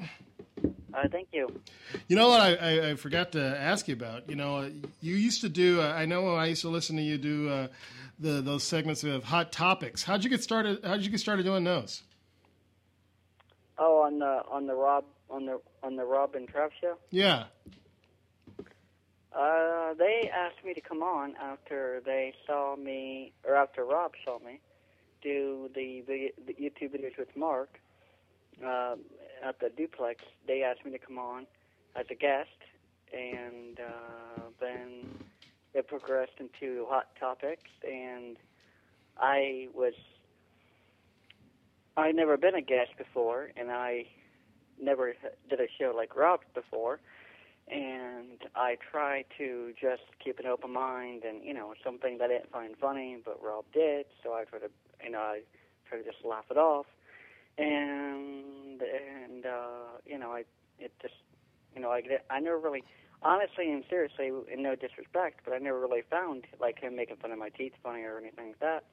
Uh, 0.64 1.08
thank 1.12 1.28
you. 1.32 1.62
You 2.08 2.16
know 2.16 2.30
what 2.30 2.42
I, 2.42 2.56
I, 2.56 2.90
I 2.90 2.96
forgot 2.96 3.34
to 3.34 3.40
ask 3.40 3.88
you 3.88 3.94
about? 3.94 4.28
You 4.28 4.36
know, 4.36 4.68
you 5.00 5.14
used 5.14 5.42
to 5.42 5.50
do, 5.50 5.80
uh, 5.80 5.94
I 5.94 6.08
know 6.08 6.34
I 6.34 6.48
used 6.48 6.64
to 6.64 6.70
listen 6.70 6.96
to 6.96 7.04
you 7.04 7.20
do 7.20 7.50
uh, 7.50 7.68
the 8.18 8.42
those 8.42 8.64
segments 8.64 9.04
of 9.04 9.26
Hot 9.26 9.52
Topics. 9.52 10.02
How'd 10.02 10.24
you 10.24 10.32
get 10.32 10.42
started? 10.42 10.84
How'd 10.84 11.02
you 11.02 11.12
get 11.12 11.20
started 11.20 11.44
doing 11.44 11.64
those? 11.64 12.02
Oh, 13.78 14.02
on 14.02 14.18
the 14.18 14.42
on 14.50 14.66
the 14.66 14.74
Rob 14.74 15.06
on 15.30 15.46
the 15.46 15.62
on 15.84 15.98
the 15.98 16.04
Rob 16.04 16.34
and 16.34 16.52
Trav 16.52 16.70
show. 16.82 16.98
Yeah. 17.12 17.44
Uh, 19.36 19.94
they 19.94 20.30
asked 20.34 20.66
me 20.66 20.74
to 20.74 20.82
come 20.82 21.04
on 21.04 21.36
after 21.42 22.02
they 22.06 22.34
saw 22.48 22.76
me, 22.76 23.32
or 23.44 23.56
after 23.56 23.86
Rob 23.86 24.14
saw 24.26 24.40
me, 24.40 24.60
do 25.22 25.70
the, 25.76 26.04
the, 26.08 26.54
YouTube 26.54 26.96
videos 26.96 27.18
with 27.18 27.36
Mark 27.36 27.80
uh, 28.66 28.96
at 29.44 29.60
the 29.60 29.70
duplex. 29.70 30.24
They 30.48 30.64
asked 30.64 30.84
me 30.84 30.92
to 30.92 30.98
come 30.98 31.20
on 31.20 31.46
as 31.96 32.08
a 32.10 32.16
guest, 32.16 32.50
and 33.14 33.80
uh, 33.80 34.42
then 34.60 35.06
it 35.74 35.88
progressed 35.88 36.40
into 36.40 36.86
hot 36.90 37.08
topics, 37.20 37.70
and 37.88 38.38
I 39.20 39.68
was 39.74 39.94
I'd 41.98 42.16
never 42.16 42.38
been 42.38 42.56
a 42.56 42.62
guest 42.62 42.92
before, 42.98 43.50
and 43.58 43.70
I 43.70 44.06
never 44.82 45.14
did 45.50 45.60
a 45.60 45.68
show 45.78 45.94
like 45.96 46.16
Rob 46.16 46.40
before 46.54 47.00
and 47.70 48.40
I 48.56 48.78
try 48.92 49.26
to 49.38 49.74
just 49.80 50.04
keep 50.24 50.40
an 50.40 50.46
open 50.46 50.74
mind 50.74 51.24
and 51.24 51.44
you 51.44 51.54
know 51.54 51.74
something 51.84 52.18
that 52.18 52.26
I 52.26 52.28
didn't 52.40 52.52
find 52.52 52.76
funny 52.78 53.18
but 53.24 53.42
Rob 53.44 53.66
did 53.74 54.06
so 54.24 54.34
I 54.34 54.44
try 54.46 54.60
to 54.60 54.70
you 55.04 55.12
know 55.12 55.20
I 55.20 55.42
try 55.88 56.00
to 56.00 56.04
just 56.04 56.24
laugh 56.26 56.46
it 56.50 56.58
off. 56.58 56.88
And 57.58 58.82
and 58.82 59.46
uh 59.46 60.00
you 60.06 60.18
know 60.18 60.32
I 60.32 60.46
it 60.80 60.92
just 61.02 61.16
you 61.76 61.82
know 61.82 61.92
I 61.92 62.02
I 62.30 62.40
never 62.40 62.58
really 62.58 62.84
honestly 63.22 63.72
and 63.72 63.84
seriously 63.90 64.32
in 64.52 64.64
no 64.64 64.76
disrespect 64.76 65.42
but 65.46 65.54
I 65.54 65.58
never 65.60 65.80
really 65.80 66.04
found 66.10 66.46
like 66.60 66.80
him 66.80 66.96
making 66.96 67.18
fun 67.18 67.32
of 67.32 67.38
my 67.38 67.50
teeth 67.50 67.74
funny 67.84 68.04
or 68.04 68.18
anything 68.18 68.48
like 68.48 68.60
that. 68.60 68.84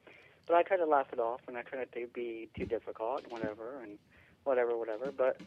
But 0.45 0.55
I 0.55 0.63
try 0.63 0.77
to 0.77 0.85
laugh 0.85 1.07
it 1.11 1.19
off 1.19 1.41
and 1.47 1.57
I 1.57 1.61
try 1.61 1.79
not 1.79 1.91
to 1.93 2.07
be 2.13 2.49
too 2.55 2.65
difficult 2.65 3.25
whatever 3.29 3.81
and 3.81 3.97
whatever 4.43 4.77
whatever. 4.77 5.11
But 5.11 5.41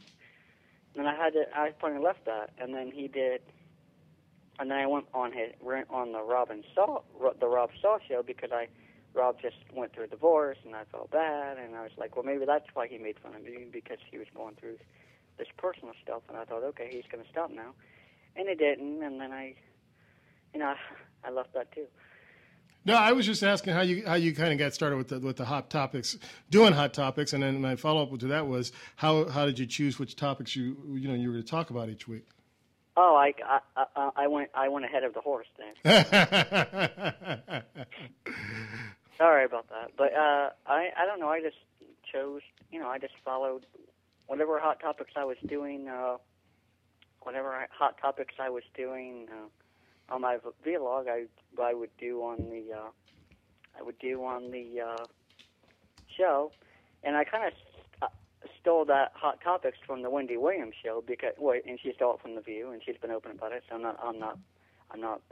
and 0.97 1.09
I 1.09 1.15
had 1.15 1.33
to, 1.35 1.45
I 1.55 1.73
finally 1.81 2.03
left 2.03 2.25
that, 2.27 2.51
and 2.59 2.75
then 2.75 2.91
he 2.91 3.09
did, 3.09 3.41
and 4.59 4.71
then 4.71 4.79
I 4.79 4.87
went 4.87 5.07
on 5.15 5.33
his 5.33 5.53
went 5.61 5.89
on 5.91 6.13
the 6.13 6.23
Robin 6.23 6.63
Saw 6.75 7.01
the 7.41 7.49
Rob 7.49 7.71
Saw 7.81 7.99
show 8.09 8.23
because 8.23 8.51
I 8.53 8.69
Rob 9.15 9.37
just 9.41 9.57
went 9.75 9.93
through 9.93 10.05
a 10.05 10.09
divorce 10.09 10.59
and 10.65 10.75
I 10.75 10.85
felt 10.91 11.11
bad, 11.11 11.59
and 11.59 11.75
I 11.75 11.83
was 11.83 11.93
like, 11.97 12.17
well, 12.17 12.25
maybe 12.25 12.45
that's 12.45 12.67
why 12.75 12.87
he 12.87 12.99
made 12.99 13.19
fun 13.19 13.35
of 13.35 13.43
me 13.43 13.67
because 13.71 13.99
he 14.11 14.19
was 14.19 14.27
going 14.35 14.55
through 14.57 14.77
this 15.39 15.49
personal 15.57 15.95
stuff, 16.03 16.23
and 16.29 16.37
I 16.37 16.45
thought, 16.45 16.63
okay, 16.63 16.89
he's 16.91 17.05
to 17.25 17.31
stop 17.31 17.51
now, 17.51 17.75
and 18.37 18.49
he 18.49 18.55
didn't, 18.55 19.03
and 19.03 19.21
then 19.21 19.33
I, 19.33 19.55
you 20.53 20.61
know, 20.61 20.75
I 21.25 21.31
left 21.31 21.55
that 21.55 21.73
too. 21.73 21.87
No, 22.85 22.95
I 22.95 23.13
was 23.13 23.27
just 23.27 23.43
asking 23.43 23.75
how 23.75 23.83
you 23.83 24.05
how 24.07 24.15
you 24.15 24.35
kind 24.35 24.53
of 24.53 24.59
got 24.59 24.73
started 24.73 24.97
with 24.97 25.09
the 25.09 25.21
with 25.21 25.37
the 25.37 25.45
hot 25.45 25.69
topics, 25.69 26.17
doing 26.51 26.73
hot 26.73 26.95
topics, 26.95 27.33
and 27.33 27.43
then 27.43 27.61
my 27.61 27.77
follow 27.77 28.03
up 28.03 28.19
to 28.21 28.27
that 28.29 28.47
was 28.47 28.73
how 28.97 29.29
how 29.29 29.45
did 29.45 29.59
you 29.59 29.67
choose 29.67 29.99
which 29.99 30.17
topics 30.17 30.57
you 30.57 30.77
you 30.95 31.09
know 31.09 31.15
you 31.15 31.31
were 31.31 31.37
to 31.37 31.43
talk 31.43 31.71
about 31.71 31.91
each 31.91 32.09
week? 32.09 32.27
Oh, 32.97 33.15
I 33.17 33.35
I, 33.77 33.85
I, 33.97 34.11
I 34.17 34.27
went 34.29 34.51
I 34.55 34.69
went 34.69 34.87
ahead 34.87 35.05
of 35.05 35.13
the 35.13 35.21
horse 35.21 35.47
then. 35.59 35.75
Sorry 39.19 39.45
about 39.45 39.69
that, 39.69 39.91
but 39.99 40.15
uh, 40.15 40.51
I 40.67 40.89
I 40.97 41.05
don't 41.07 41.21
know. 41.21 41.29
I 41.29 41.43
just 41.43 41.59
chose 42.11 42.41
you 42.71 42.81
know 42.81 42.89
I 42.89 42.99
just 42.99 43.15
followed 43.25 43.67
whatever 44.27 44.59
hot 44.59 44.81
topics 44.81 45.13
I 45.17 45.25
was 45.25 45.37
doing. 45.47 45.87
Uh, 45.89 46.17
whatever 47.21 47.67
hot 47.71 47.99
topics 48.01 48.35
I 48.39 48.49
was 48.49 48.65
doing. 48.75 49.29
Uh, 49.31 49.49
on 50.11 50.21
my 50.23 50.39
vlog 50.67 51.09
I 51.09 51.25
I 51.63 51.75
would 51.75 51.91
do 51.99 52.21
on 52.23 52.51
the 52.51 52.75
uh, 52.75 52.91
I 53.79 53.83
would 53.83 53.99
do 53.99 54.25
on 54.25 54.51
the 54.51 54.81
uh, 54.81 55.07
show, 56.17 56.53
and 57.03 57.17
I 57.17 57.25
kind 57.25 57.47
of 57.47 57.53
st- 57.99 58.11
stole 58.61 58.85
that 58.87 59.13
hot 59.15 59.41
topics 59.43 59.79
from 59.87 60.03
the 60.03 60.11
Wendy 60.11 60.37
Williams 60.37 60.75
show 60.83 61.03
because 61.07 61.35
well, 61.39 61.59
and 61.67 61.79
she 61.83 61.93
stole 61.95 62.15
it 62.15 62.21
from 62.21 62.35
the 62.35 62.41
View, 62.41 62.71
and 62.71 62.83
she's 62.85 62.97
been 63.01 63.11
open 63.11 63.33
about 63.33 63.53
it. 63.53 63.65
So 63.69 63.77
I'm 63.77 63.83
not 63.83 63.99
I'm 64.03 64.19
not 64.19 64.39
I'm 64.91 65.01
not 65.01 65.23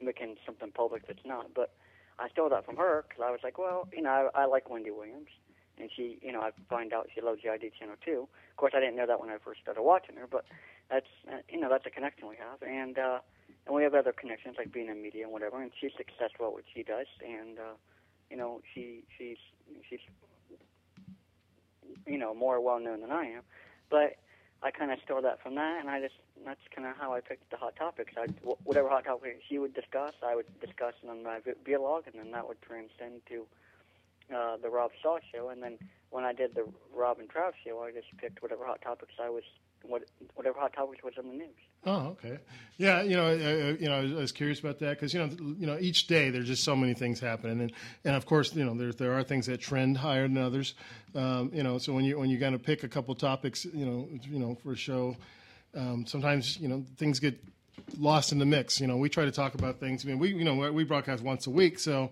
making 0.00 0.36
something 0.44 0.70
public 0.70 1.06
that's 1.06 1.24
not, 1.24 1.54
but 1.54 1.72
I 2.18 2.28
stole 2.28 2.48
that 2.50 2.64
from 2.64 2.76
her 2.76 3.04
because 3.08 3.24
I 3.26 3.30
was 3.30 3.40
like, 3.42 3.58
well, 3.58 3.88
you 3.92 4.02
know, 4.02 4.30
I, 4.34 4.42
I 4.42 4.46
like 4.46 4.70
Wendy 4.70 4.90
Williams, 4.90 5.28
and 5.78 5.90
she, 5.94 6.18
you 6.22 6.32
know, 6.32 6.40
I 6.40 6.50
find 6.68 6.92
out 6.92 7.08
she 7.14 7.20
loves 7.20 7.40
the 7.42 7.50
ID 7.50 7.72
channel 7.78 7.96
too. 8.04 8.28
Of 8.50 8.56
course, 8.56 8.72
I 8.76 8.80
didn't 8.80 8.96
know 8.96 9.06
that 9.06 9.20
when 9.20 9.30
I 9.30 9.38
first 9.42 9.60
started 9.62 9.82
watching 9.82 10.16
her, 10.16 10.26
but 10.30 10.44
that's 10.90 11.06
uh, 11.28 11.38
you 11.50 11.58
know 11.60 11.68
that's 11.68 11.86
a 11.86 11.90
connection 11.90 12.28
we 12.28 12.36
have, 12.36 12.62
and. 12.62 12.98
uh 12.98 13.18
and 13.66 13.74
we 13.74 13.82
have 13.82 13.94
other 13.94 14.12
connections 14.12 14.56
like 14.58 14.72
being 14.72 14.88
in 14.88 15.02
media 15.02 15.24
and 15.24 15.32
whatever. 15.32 15.60
And 15.60 15.70
she's 15.78 15.92
successful 15.96 16.46
at 16.46 16.52
what 16.52 16.64
she 16.72 16.82
does, 16.82 17.06
and 17.26 17.58
uh, 17.58 17.74
you 18.30 18.36
know 18.36 18.60
she 18.74 19.04
she's 19.18 19.38
she's 19.88 20.00
you 22.06 22.18
know 22.18 22.34
more 22.34 22.60
well 22.60 22.80
known 22.80 23.00
than 23.00 23.10
I 23.10 23.24
am. 23.24 23.42
But 23.90 24.16
I 24.62 24.70
kind 24.70 24.90
of 24.90 24.98
stole 25.04 25.22
that 25.22 25.42
from 25.42 25.54
that, 25.56 25.80
and 25.80 25.90
I 25.90 26.00
just 26.00 26.14
that's 26.44 26.60
kind 26.74 26.86
of 26.86 26.96
how 26.96 27.12
I 27.12 27.20
picked 27.20 27.50
the 27.50 27.56
hot 27.56 27.76
topics. 27.76 28.12
I 28.16 28.26
whatever 28.64 28.88
hot 28.88 29.04
topic 29.04 29.40
she 29.48 29.58
would 29.58 29.74
discuss, 29.74 30.12
I 30.22 30.34
would 30.34 30.46
discuss 30.60 30.94
it 31.02 31.10
on 31.10 31.22
my 31.22 31.40
vlog, 31.66 32.06
and 32.06 32.14
then 32.14 32.30
that 32.32 32.46
would 32.46 32.62
transcend 32.62 33.22
to 33.28 33.46
uh, 34.34 34.56
the 34.56 34.70
Rob 34.70 34.92
Shaw 35.02 35.18
show. 35.32 35.48
And 35.50 35.62
then 35.62 35.78
when 36.10 36.24
I 36.24 36.32
did 36.32 36.54
the 36.54 36.66
Rob 36.94 37.18
and 37.18 37.28
Trav 37.28 37.52
show, 37.64 37.82
I 37.82 37.92
just 37.92 38.08
picked 38.18 38.42
whatever 38.42 38.64
hot 38.64 38.80
topics 38.82 39.14
I 39.22 39.30
was 39.30 39.44
what 39.88 40.04
whatever 40.34 40.58
hot 40.58 40.72
topics 40.72 41.02
was 41.02 41.14
in 41.18 41.28
the 41.28 41.36
news. 41.36 41.54
Oh, 41.84 42.16
okay. 42.18 42.38
Yeah, 42.78 43.02
you 43.02 43.16
know, 43.16 43.26
uh, 43.26 43.76
you 43.78 43.88
know, 43.88 44.00
I 44.18 44.20
was 44.20 44.32
curious 44.32 44.60
about 44.60 44.80
that 44.80 44.90
because 44.90 45.14
you 45.14 45.20
know, 45.20 45.30
you 45.58 45.66
know, 45.66 45.78
each 45.80 46.06
day 46.06 46.30
there's 46.30 46.46
just 46.46 46.64
so 46.64 46.74
many 46.74 46.94
things 46.94 47.20
happening, 47.20 47.60
and 47.60 47.72
and 48.04 48.16
of 48.16 48.26
course, 48.26 48.54
you 48.54 48.64
know, 48.64 48.74
there 48.74 48.92
there 48.92 49.12
are 49.12 49.22
things 49.22 49.46
that 49.46 49.60
trend 49.60 49.98
higher 49.98 50.26
than 50.26 50.38
others. 50.38 50.74
Um, 51.14 51.50
you 51.54 51.62
know, 51.62 51.78
so 51.78 51.92
when 51.92 52.04
you 52.04 52.18
when 52.18 52.28
you 52.28 52.38
kind 52.38 52.54
of 52.54 52.62
pick 52.62 52.82
a 52.82 52.88
couple 52.88 53.14
topics, 53.14 53.64
you 53.64 53.86
know, 53.86 54.08
you 54.22 54.38
know, 54.38 54.56
for 54.62 54.72
a 54.72 54.76
show, 54.76 55.16
um, 55.74 56.06
sometimes 56.06 56.58
you 56.58 56.68
know 56.68 56.84
things 56.96 57.20
get 57.20 57.38
lost 57.98 58.32
in 58.32 58.38
the 58.38 58.46
mix. 58.46 58.80
You 58.80 58.86
know, 58.86 58.96
we 58.96 59.08
try 59.08 59.24
to 59.24 59.32
talk 59.32 59.54
about 59.54 59.78
things. 59.78 60.04
I 60.04 60.08
mean, 60.08 60.18
we 60.18 60.34
you 60.34 60.44
know 60.44 60.72
we 60.72 60.84
broadcast 60.84 61.22
once 61.22 61.46
a 61.46 61.50
week, 61.50 61.78
so 61.78 62.10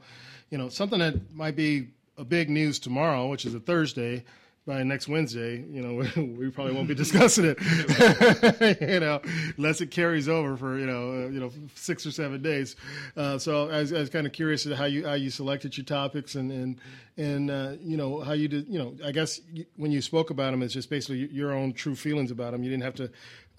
you 0.51 0.59
know 0.59 0.69
something 0.69 1.01
that 1.01 1.35
might 1.35 1.57
be 1.57 1.89
a 2.17 2.25
big 2.25 2.49
news 2.49 2.79
tomorrow, 2.79 3.27
which 3.29 3.45
is 3.45 3.55
a 3.55 3.61
Thursday, 3.61 4.25
by 4.67 4.83
next 4.83 5.09
Wednesday, 5.09 5.63
you 5.69 5.83
know, 5.83 5.97
we 6.39 6.51
probably 6.51 6.73
won't 6.73 6.89
be 6.89 6.95
discussing 6.95 7.45
it, 7.45 8.81
you 8.81 9.01
know, 9.01 9.21
unless 9.59 9.81
it 9.81 9.91
carries 9.91 10.29
over 10.29 10.57
for 10.57 10.79
you 10.79 10.87
know, 10.87 11.11
uh, 11.11 11.29
you 11.29 11.41
know, 11.41 11.51
six 11.75 12.07
or 12.07 12.11
seven 12.11 12.41
days. 12.41 12.77
Uh, 13.17 13.39
so 13.39 13.69
I 13.69 13.81
was, 13.81 13.93
was 13.93 14.11
kind 14.11 14.27
of 14.27 14.33
curious 14.33 14.65
how 14.65 14.87
you 14.87 15.07
how 15.07 15.15
you 15.15 15.31
selected 15.31 15.77
your 15.77 15.85
topics 15.85 16.35
and 16.35 16.51
and 16.51 16.81
and 17.17 17.51
uh, 17.51 17.73
you 17.81 17.97
know 17.97 18.21
how 18.21 18.33
you 18.33 18.49
did. 18.49 18.69
You 18.69 18.79
know, 18.79 18.97
I 19.05 19.13
guess 19.13 19.41
when 19.77 19.93
you 19.93 20.01
spoke 20.01 20.31
about 20.31 20.53
them, 20.53 20.63
it's 20.63 20.75
just 20.75 20.89
basically 20.89 21.29
your 21.31 21.53
own 21.53 21.75
true 21.75 21.95
feelings 21.95 22.31
about 22.31 22.53
them. 22.53 22.63
You 22.63 22.71
didn't 22.71 22.85
have 22.85 22.95
to 22.95 23.11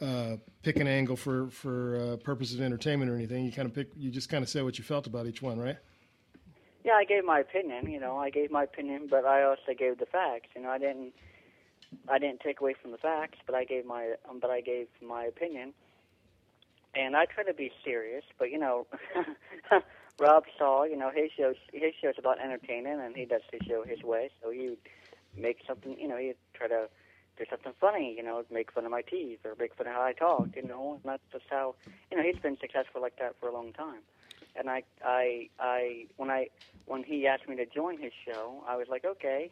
uh, 0.02 0.38
pick 0.64 0.78
an 0.78 0.88
angle 0.88 1.16
for 1.16 1.50
for 1.50 1.98
uh, 1.98 2.18
purposes 2.18 2.56
of 2.56 2.62
entertainment 2.62 3.12
or 3.12 3.16
anything. 3.16 3.46
You 3.46 3.52
kind 3.52 3.68
of 3.68 3.76
pick. 3.76 3.90
You 3.96 4.10
just 4.10 4.30
kind 4.30 4.44
of 4.44 4.50
said 4.50 4.64
what 4.64 4.80
you 4.80 4.84
felt 4.84 5.06
about 5.06 5.28
each 5.28 5.42
one, 5.42 5.60
right? 5.60 5.78
Yeah, 6.86 6.94
I 6.94 7.04
gave 7.04 7.26
my 7.26 7.40
opinion. 7.40 7.90
You 7.90 8.00
know, 8.00 8.18
I 8.18 8.30
gave 8.30 8.52
my 8.52 8.64
opinion, 8.64 9.08
but 9.10 9.26
I 9.26 9.42
also 9.42 9.74
gave 9.76 9.98
the 9.98 10.06
facts. 10.06 10.50
You 10.56 10.62
know, 10.62 10.70
I 10.70 10.78
didn't, 10.78 11.14
I 12.08 12.20
didn't 12.20 12.42
take 12.42 12.62
away 12.62 12.76
from 12.80 12.92
the 12.92 13.00
facts, 13.00 13.40
but 13.48 13.56
I 13.56 13.64
gave 13.66 13.88
my, 13.88 14.14
um, 14.30 14.38
but 14.40 14.52
I 14.52 14.62
gave 14.62 14.86
my 15.02 15.24
opinion. 15.24 15.74
And 16.94 17.16
I 17.16 17.26
try 17.26 17.44
to 17.44 17.56
be 17.56 17.72
serious, 17.84 18.24
but 18.38 18.52
you 18.52 18.60
know, 18.60 18.86
Rob 20.20 20.44
Saw, 20.60 20.84
you 20.84 20.96
know, 20.96 21.10
his 21.10 21.32
shows, 21.36 21.56
his 21.74 21.94
show's 22.00 22.14
about 22.20 22.40
entertaining, 22.40 23.00
and 23.02 23.16
he 23.16 23.26
does 23.26 23.42
his 23.52 23.62
show 23.68 23.84
his 23.84 24.04
way. 24.04 24.30
So 24.44 24.52
he 24.52 24.78
make 25.36 25.58
something, 25.68 25.98
you 26.00 26.08
know, 26.08 26.18
he'd 26.18 26.38
try 26.54 26.68
to 26.68 26.88
do 27.36 27.46
something 27.50 27.74
funny, 27.82 28.14
you 28.16 28.22
know, 28.22 28.44
make 28.52 28.72
fun 28.72 28.86
of 28.86 28.92
my 28.92 29.02
teeth 29.02 29.40
or 29.44 29.56
make 29.60 29.74
fun 29.76 29.88
of 29.88 29.94
how 29.94 30.04
I 30.04 30.14
talk, 30.14 30.50
you 30.56 30.62
know, 30.62 30.94
and 30.94 31.02
that's 31.04 31.24
just 31.34 31.46
how, 31.50 31.74
you 32.12 32.18
know, 32.18 32.24
he's 32.24 32.40
been 32.42 32.60
successful 32.62 33.02
like 33.02 33.18
that 33.18 33.36
for 33.40 33.50
a 33.50 33.54
long 33.54 33.74
time 33.74 34.02
and 34.58 34.70
I, 34.70 34.84
I, 35.04 35.50
I, 35.60 36.06
when 36.18 36.30
I, 36.30 36.50
when 36.86 37.04
he 37.04 37.28
asked 37.28 37.48
me 37.48 37.56
to 37.58 37.66
join 37.66 38.00
his 38.00 38.12
show, 38.26 38.64
I 38.68 38.76
was 38.76 38.88
like, 38.88 39.06
okay, 39.06 39.52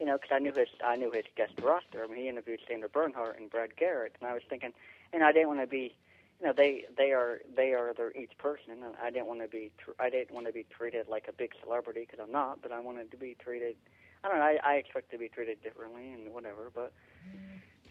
you 0.00 0.06
know, 0.06 0.16
because 0.16 0.30
I 0.34 0.38
knew 0.38 0.52
his, 0.52 0.68
I 0.84 0.96
knew 0.96 1.10
his 1.10 1.24
guest 1.36 1.52
roster. 1.62 2.04
I 2.04 2.06
mean, 2.06 2.16
he 2.16 2.28
interviewed 2.28 2.60
Sandra 2.68 2.88
Bernhard 2.88 3.36
and 3.38 3.50
Brad 3.50 3.76
Garrett, 3.76 4.16
and 4.20 4.28
I 4.28 4.34
was 4.34 4.42
thinking, 4.48 4.72
and 5.12 5.22
I 5.22 5.32
didn't 5.32 5.48
want 5.48 5.60
to 5.60 5.66
be, 5.66 5.94
you 6.40 6.46
know, 6.46 6.52
they, 6.52 6.84
they 6.96 7.12
are, 7.12 7.40
they 7.56 7.72
are 7.72 7.94
their 7.94 8.12
each 8.16 8.36
person, 8.38 8.82
and 8.84 8.94
I 9.02 9.10
didn't 9.10 9.26
want 9.26 9.40
to 9.40 9.48
be, 9.48 9.70
I 9.98 10.10
didn't 10.10 10.32
want 10.32 10.46
to 10.46 10.52
be 10.52 10.66
treated 10.68 11.08
like 11.08 11.26
a 11.28 11.32
big 11.32 11.52
celebrity 11.62 12.06
because 12.08 12.18
I'm 12.22 12.32
not, 12.32 12.60
but 12.62 12.72
I 12.72 12.80
wanted 12.80 13.10
to 13.12 13.16
be 13.16 13.36
treated, 13.38 13.76
I 14.22 14.28
don't 14.28 14.38
know, 14.38 14.44
I, 14.44 14.58
I 14.64 14.74
expect 14.74 15.10
to 15.12 15.18
be 15.18 15.28
treated 15.28 15.62
differently 15.62 16.12
and 16.12 16.32
whatever, 16.34 16.70
but. 16.74 16.92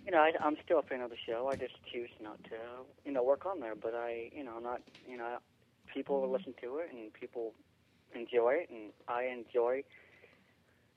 You 0.06 0.12
know, 0.12 0.20
I, 0.20 0.34
I'm 0.42 0.58
still 0.66 0.80
a 0.80 0.84
fan 0.84 1.00
of 1.00 1.12
the 1.12 1.16
show. 1.26 1.50
I 1.50 1.56
just 1.56 1.76
choose 1.90 2.10
not 2.22 2.44
to, 2.46 2.58
you 3.06 3.14
know, 3.14 3.24
work 3.24 3.46
on 3.46 3.62
there. 3.62 3.74
But 3.74 3.96
I, 3.96 4.30
you 4.36 4.44
know, 4.44 4.58
I'm 4.58 4.64
not, 4.64 4.82
you 5.08 5.16
know, 5.16 5.38
people 5.94 6.30
listen 6.30 6.54
to 6.62 6.78
it 6.78 6.90
and 6.92 7.14
people 7.14 7.54
enjoy 8.16 8.54
it 8.62 8.70
and 8.70 8.92
I 9.08 9.26
enjoy 9.26 9.84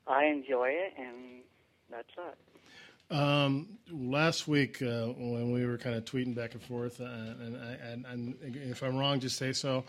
I 0.06 0.24
enjoy 0.24 0.68
it 0.68 0.94
and 0.98 1.42
that's 1.90 2.08
it. 2.16 2.38
Um, 3.08 3.78
last 3.90 4.48
week 4.48 4.82
uh, 4.82 5.06
when 5.06 5.52
we 5.52 5.64
were 5.64 5.78
kind 5.78 5.94
of 5.94 6.04
tweeting 6.04 6.34
back 6.34 6.54
and 6.54 6.62
forth, 6.62 7.00
uh, 7.00 7.04
and, 7.04 7.56
and, 7.56 8.04
and, 8.06 8.36
if 8.42 8.82
I'm 8.82 8.96
wrong, 8.96 9.20
just 9.20 9.38
say 9.38 9.52
so. 9.52 9.84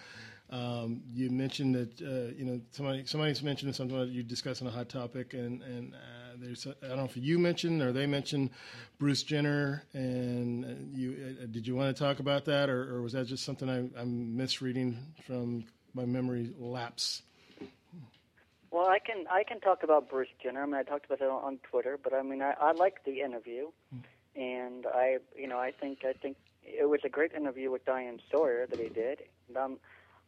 Um, 0.51 1.01
you 1.11 1.31
mentioned 1.31 1.73
that 1.75 2.01
uh, 2.01 2.33
you 2.37 2.45
know 2.45 2.61
somebody 2.71 3.05
somebody's 3.05 3.41
mentioned 3.41 3.75
something 3.75 3.97
that 3.97 4.09
you 4.09 4.21
discussed 4.21 4.61
on 4.61 4.67
a 4.67 4.71
hot 4.71 4.87
topic, 4.87 5.33
and 5.33 5.63
and 5.63 5.95
uh, 5.95 5.97
there's 6.39 6.67
I 6.67 6.87
don't 6.87 6.97
know 6.97 7.05
if 7.05 7.17
you 7.17 7.39
mentioned 7.39 7.81
or 7.81 7.91
they 7.91 8.05
mentioned 8.05 8.51
Bruce 8.99 9.23
Jenner, 9.23 9.83
and 9.93 10.91
you 10.93 11.37
uh, 11.41 11.45
did 11.51 11.67
you 11.67 11.75
want 11.75 11.95
to 11.95 12.03
talk 12.03 12.19
about 12.19 12.45
that, 12.45 12.69
or, 12.69 12.95
or 12.95 13.01
was 13.01 13.13
that 13.13 13.27
just 13.27 13.43
something 13.43 13.69
I, 13.69 13.99
I'm 13.99 14.35
misreading 14.35 14.97
from 15.25 15.65
my 15.93 16.05
memory 16.05 16.51
lapse? 16.57 17.23
Well, 18.71 18.87
I 18.87 18.99
can 18.99 19.25
I 19.31 19.43
can 19.43 19.59
talk 19.59 19.83
about 19.83 20.09
Bruce 20.09 20.27
Jenner. 20.41 20.63
I 20.63 20.65
mean, 20.65 20.75
I 20.75 20.83
talked 20.83 21.05
about 21.05 21.21
it 21.21 21.29
on, 21.29 21.59
Twitter, 21.69 21.97
but 22.01 22.13
I 22.13 22.21
mean, 22.21 22.41
I, 22.41 22.53
I 22.59 22.71
liked 22.73 23.05
the 23.05 23.21
interview, 23.21 23.67
and 24.35 24.85
I 24.85 25.17
you 25.35 25.47
know 25.47 25.57
I 25.57 25.71
think 25.71 25.99
I 26.05 26.13
think 26.13 26.37
it 26.63 26.89
was 26.89 26.99
a 27.03 27.09
great 27.09 27.33
interview 27.33 27.71
with 27.71 27.85
Diane 27.85 28.19
Sawyer 28.29 28.67
that 28.67 28.79
he 28.79 28.89
did. 28.89 29.23
And 29.47 29.57
um, 29.57 29.77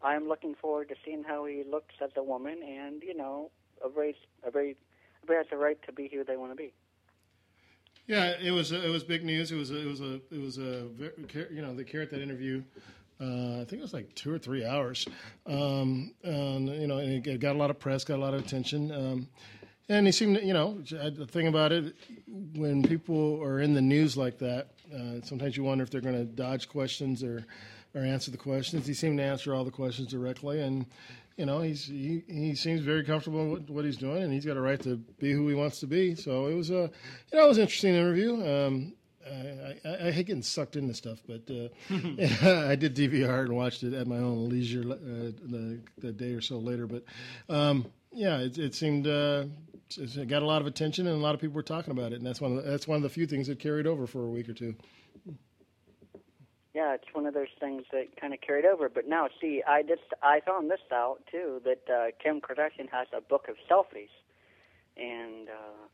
I'm 0.02 0.28
looking 0.28 0.56
forward 0.56 0.90
to 0.90 0.96
seeing 1.04 1.24
how 1.24 1.46
he 1.46 1.64
looks 1.70 1.96
as 2.02 2.12
a 2.16 2.24
woman, 2.24 2.62
and 2.64 3.04
you 3.04 3.16
know, 3.16 3.52
a 3.84 3.90
very 3.90 4.16
a 4.44 4.52
very 4.52 4.78
everybody 5.30 5.48
has 5.48 5.58
a 5.58 5.62
right 5.62 5.82
to 5.84 5.92
be 5.92 6.10
who 6.12 6.24
they 6.24 6.38
want 6.38 6.52
to 6.52 6.56
be. 6.56 6.74
Yeah, 8.08 8.34
it 8.42 8.52
was 8.52 8.72
it 8.72 8.90
was 8.90 9.04
big 9.04 9.24
news. 9.24 9.52
It 9.52 9.56
was 9.56 9.70
it 9.70 9.86
was 9.86 10.02
a 10.02 10.16
it 10.32 10.40
was 10.42 10.58
a 10.58 10.88
you 11.52 11.62
know 11.62 11.76
they 11.76 11.84
carried 11.84 12.10
that 12.10 12.22
interview. 12.22 12.64
Uh, 13.22 13.62
I 13.62 13.66
think 13.66 13.74
it 13.74 13.82
was 13.82 13.94
like 13.94 14.16
two 14.16 14.34
or 14.34 14.40
three 14.40 14.66
hours, 14.66 15.06
um, 15.46 16.14
and 16.24 16.70
you 16.70 16.88
know, 16.88 16.98
and 17.00 17.26
it 17.26 17.40
got 17.40 17.56
a 17.56 17.60
lot 17.60 17.70
of 17.70 17.78
press, 17.78 18.04
got 18.04 18.18
a 18.18 18.22
lot 18.22 18.34
of 18.34 18.44
attention. 18.44 18.92
Um, 18.92 19.28
and 19.90 20.06
he 20.06 20.12
seemed, 20.12 20.38
to- 20.38 20.46
you 20.46 20.54
know, 20.54 20.80
the 20.82 21.28
thing 21.28 21.48
about 21.48 21.72
it, 21.72 21.96
when 22.56 22.82
people 22.84 23.42
are 23.44 23.60
in 23.60 23.74
the 23.74 23.82
news 23.82 24.16
like 24.16 24.38
that, 24.38 24.70
uh, 24.96 25.20
sometimes 25.24 25.58
you 25.58 25.64
wonder 25.64 25.84
if 25.84 25.90
they're 25.90 26.00
going 26.00 26.16
to 26.16 26.24
dodge 26.26 26.70
questions 26.70 27.24
or, 27.24 27.44
or 27.94 28.02
answer 28.02 28.32
the 28.32 28.38
questions. 28.38 28.88
He 28.88 28.94
seemed 28.94 29.18
to 29.18 29.24
answer 29.24 29.54
all 29.54 29.66
the 29.66 29.72
questions 29.72 30.08
directly, 30.08 30.62
and 30.62 30.86
you 31.40 31.46
know, 31.46 31.62
he's 31.62 31.86
he, 31.86 32.22
he 32.28 32.54
seems 32.54 32.82
very 32.82 33.02
comfortable 33.06 33.52
with 33.52 33.70
what 33.70 33.86
he's 33.86 33.96
doing, 33.96 34.24
and 34.24 34.34
he's 34.34 34.46
got 34.46 34.58
a 34.58 34.62
right 34.62 34.80
to 34.82 34.98
be 34.98 35.32
who 35.32 35.48
he 35.48 35.56
wants 35.56 35.80
to 35.80 35.88
be. 35.88 36.14
So 36.14 36.48
it 36.48 36.54
was 36.54 36.70
a, 36.70 36.92
you 37.32 37.38
know, 37.38 37.46
it 37.46 37.48
was 37.48 37.58
an 37.58 37.62
interesting 37.62 37.96
interview. 37.96 38.46
Um, 38.46 38.94
I, 39.26 39.78
I, 39.86 40.08
I 40.08 40.12
hate 40.12 40.28
getting 40.28 40.44
sucked 40.44 40.76
into 40.76 40.94
stuff, 40.94 41.20
but 41.26 41.50
uh, 41.50 41.70
I 42.70 42.76
did 42.76 42.94
DVR 42.94 43.44
and 43.46 43.56
watched 43.56 43.84
it 43.84 43.94
at 43.94 44.06
my 44.06 44.18
own 44.18 44.50
leisure 44.50 44.82
uh, 44.82 45.32
the, 45.48 45.80
the 46.00 46.12
day 46.12 46.34
or 46.34 46.42
so 46.42 46.58
later. 46.58 46.88
But 46.88 47.06
um, 47.48 47.86
yeah, 48.12 48.40
it, 48.40 48.58
it 48.58 48.76
seemed 48.76 49.08
uh, 49.08 49.46
it 49.98 50.28
got 50.28 50.44
a 50.44 50.46
lot 50.46 50.60
of 50.60 50.68
attention, 50.68 51.08
and 51.08 51.16
a 51.16 51.22
lot 51.24 51.36
of 51.36 51.40
people 51.40 51.56
were 51.56 51.64
talking 51.64 51.92
about 51.92 52.12
it, 52.12 52.16
and 52.16 52.28
that's 52.28 52.42
one 52.42 52.58
of 52.58 52.66
the, 52.66 52.70
that's 52.70 52.86
one 52.86 52.98
of 52.98 53.04
the 53.04 53.10
few 53.10 53.26
things 53.26 53.48
that 53.48 53.60
carried 53.60 53.88
over 53.88 54.08
for 54.08 54.26
a 54.26 54.30
week 54.30 54.50
or 54.50 54.54
two. 54.54 54.76
Yeah, 56.74 56.94
it's 56.94 57.06
one 57.14 57.26
of 57.26 57.34
those 57.34 57.48
things 57.60 57.84
that 57.92 58.20
kind 58.20 58.34
of 58.34 58.42
carried 58.42 58.66
over. 58.66 58.90
But 58.90 59.08
now, 59.08 59.28
see, 59.42 59.64
I 59.68 59.82
just 59.82 60.14
I 60.22 60.40
found 60.46 60.70
this 60.70 60.80
out 60.94 61.18
too 61.32 61.62
that 61.66 61.92
uh, 61.92 62.12
Kim 62.22 62.42
Kardashian 62.42 62.90
has 62.92 63.08
a 63.16 63.22
book 63.22 63.48
of 63.50 63.56
selfies, 63.70 64.14
and 64.96 65.50
uh, 65.50 65.88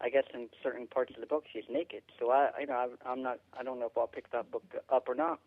I 0.00 0.08
guess 0.08 0.24
in 0.32 0.48
certain 0.62 0.86
parts 0.86 1.12
of 1.14 1.20
the 1.20 1.26
book 1.26 1.44
she's 1.52 1.64
naked. 1.70 2.02
So 2.18 2.30
I, 2.30 2.50
you 2.60 2.66
know, 2.66 2.88
I'm 3.04 3.22
not, 3.22 3.40
I 3.58 3.62
don't 3.62 3.78
know 3.78 3.86
if 3.86 3.98
I'll 3.98 4.06
pick 4.06 4.30
that 4.32 4.50
book 4.50 4.64
up 4.88 5.08
or 5.08 5.14
not. 5.14 5.38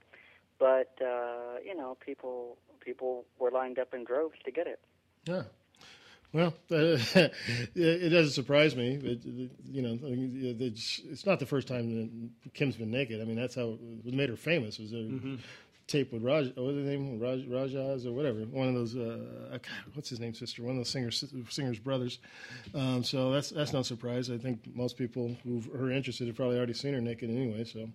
But 0.59 0.95
uh, 1.01 1.59
you 1.65 1.75
know, 1.75 1.97
people 2.05 2.57
people 2.79 3.25
were 3.39 3.51
lined 3.51 3.79
up 3.79 3.93
in 3.93 4.05
droves 4.05 4.37
to 4.45 4.51
get 4.51 4.67
it. 4.67 4.79
Yeah. 5.25 5.43
Well, 6.35 6.53
it, 6.69 7.31
it 7.75 8.09
doesn't 8.09 8.33
surprise 8.33 8.75
me. 8.75 8.95
It, 8.95 9.25
it- 9.25 9.51
you 9.71 9.81
know, 9.81 9.97
it's, 10.03 11.25
not 11.25 11.39
the 11.39 11.45
first 11.45 11.65
time 11.67 11.95
that 12.43 12.53
Kim's 12.53 12.75
been 12.75 12.91
naked. 12.91 13.21
I 13.21 13.23
mean, 13.23 13.37
that's 13.37 13.55
how 13.55 13.77
what 14.03 14.13
made 14.13 14.27
her 14.29 14.35
famous. 14.35 14.77
Was 14.77 14.91
a 14.91 14.95
Mhm. 14.97 15.39
tape 15.87 16.11
with 16.11 16.23
Raj, 16.23 16.47
what 16.55 16.65
was 16.65 16.75
his 16.75 16.85
name, 16.87 17.19
Raj, 17.19 17.39
Rajaz 17.45 18.05
or 18.05 18.11
whatever. 18.11 18.39
One 18.39 18.67
of 18.67 18.73
those, 18.73 18.95
uh, 18.97 19.17
God, 19.51 19.61
what's 19.93 20.09
his 20.09 20.19
name, 20.19 20.33
sister? 20.33 20.61
One 20.63 20.71
of 20.71 20.77
those 20.77 20.89
singers, 20.89 21.23
singers' 21.49 21.79
brothers. 21.79 22.19
Um, 22.73 23.03
so 23.03 23.31
that's 23.31 23.49
that's 23.51 23.71
no 23.71 23.81
surprise. 23.81 24.29
I 24.29 24.37
think 24.37 24.59
most 24.75 24.97
people 24.97 25.37
who 25.45 25.63
are 25.73 25.89
interested 25.89 26.27
have 26.27 26.35
probably 26.35 26.57
already 26.57 26.73
seen 26.73 26.93
her 26.95 27.01
naked 27.01 27.29
anyway. 27.29 27.63
So, 27.63 27.87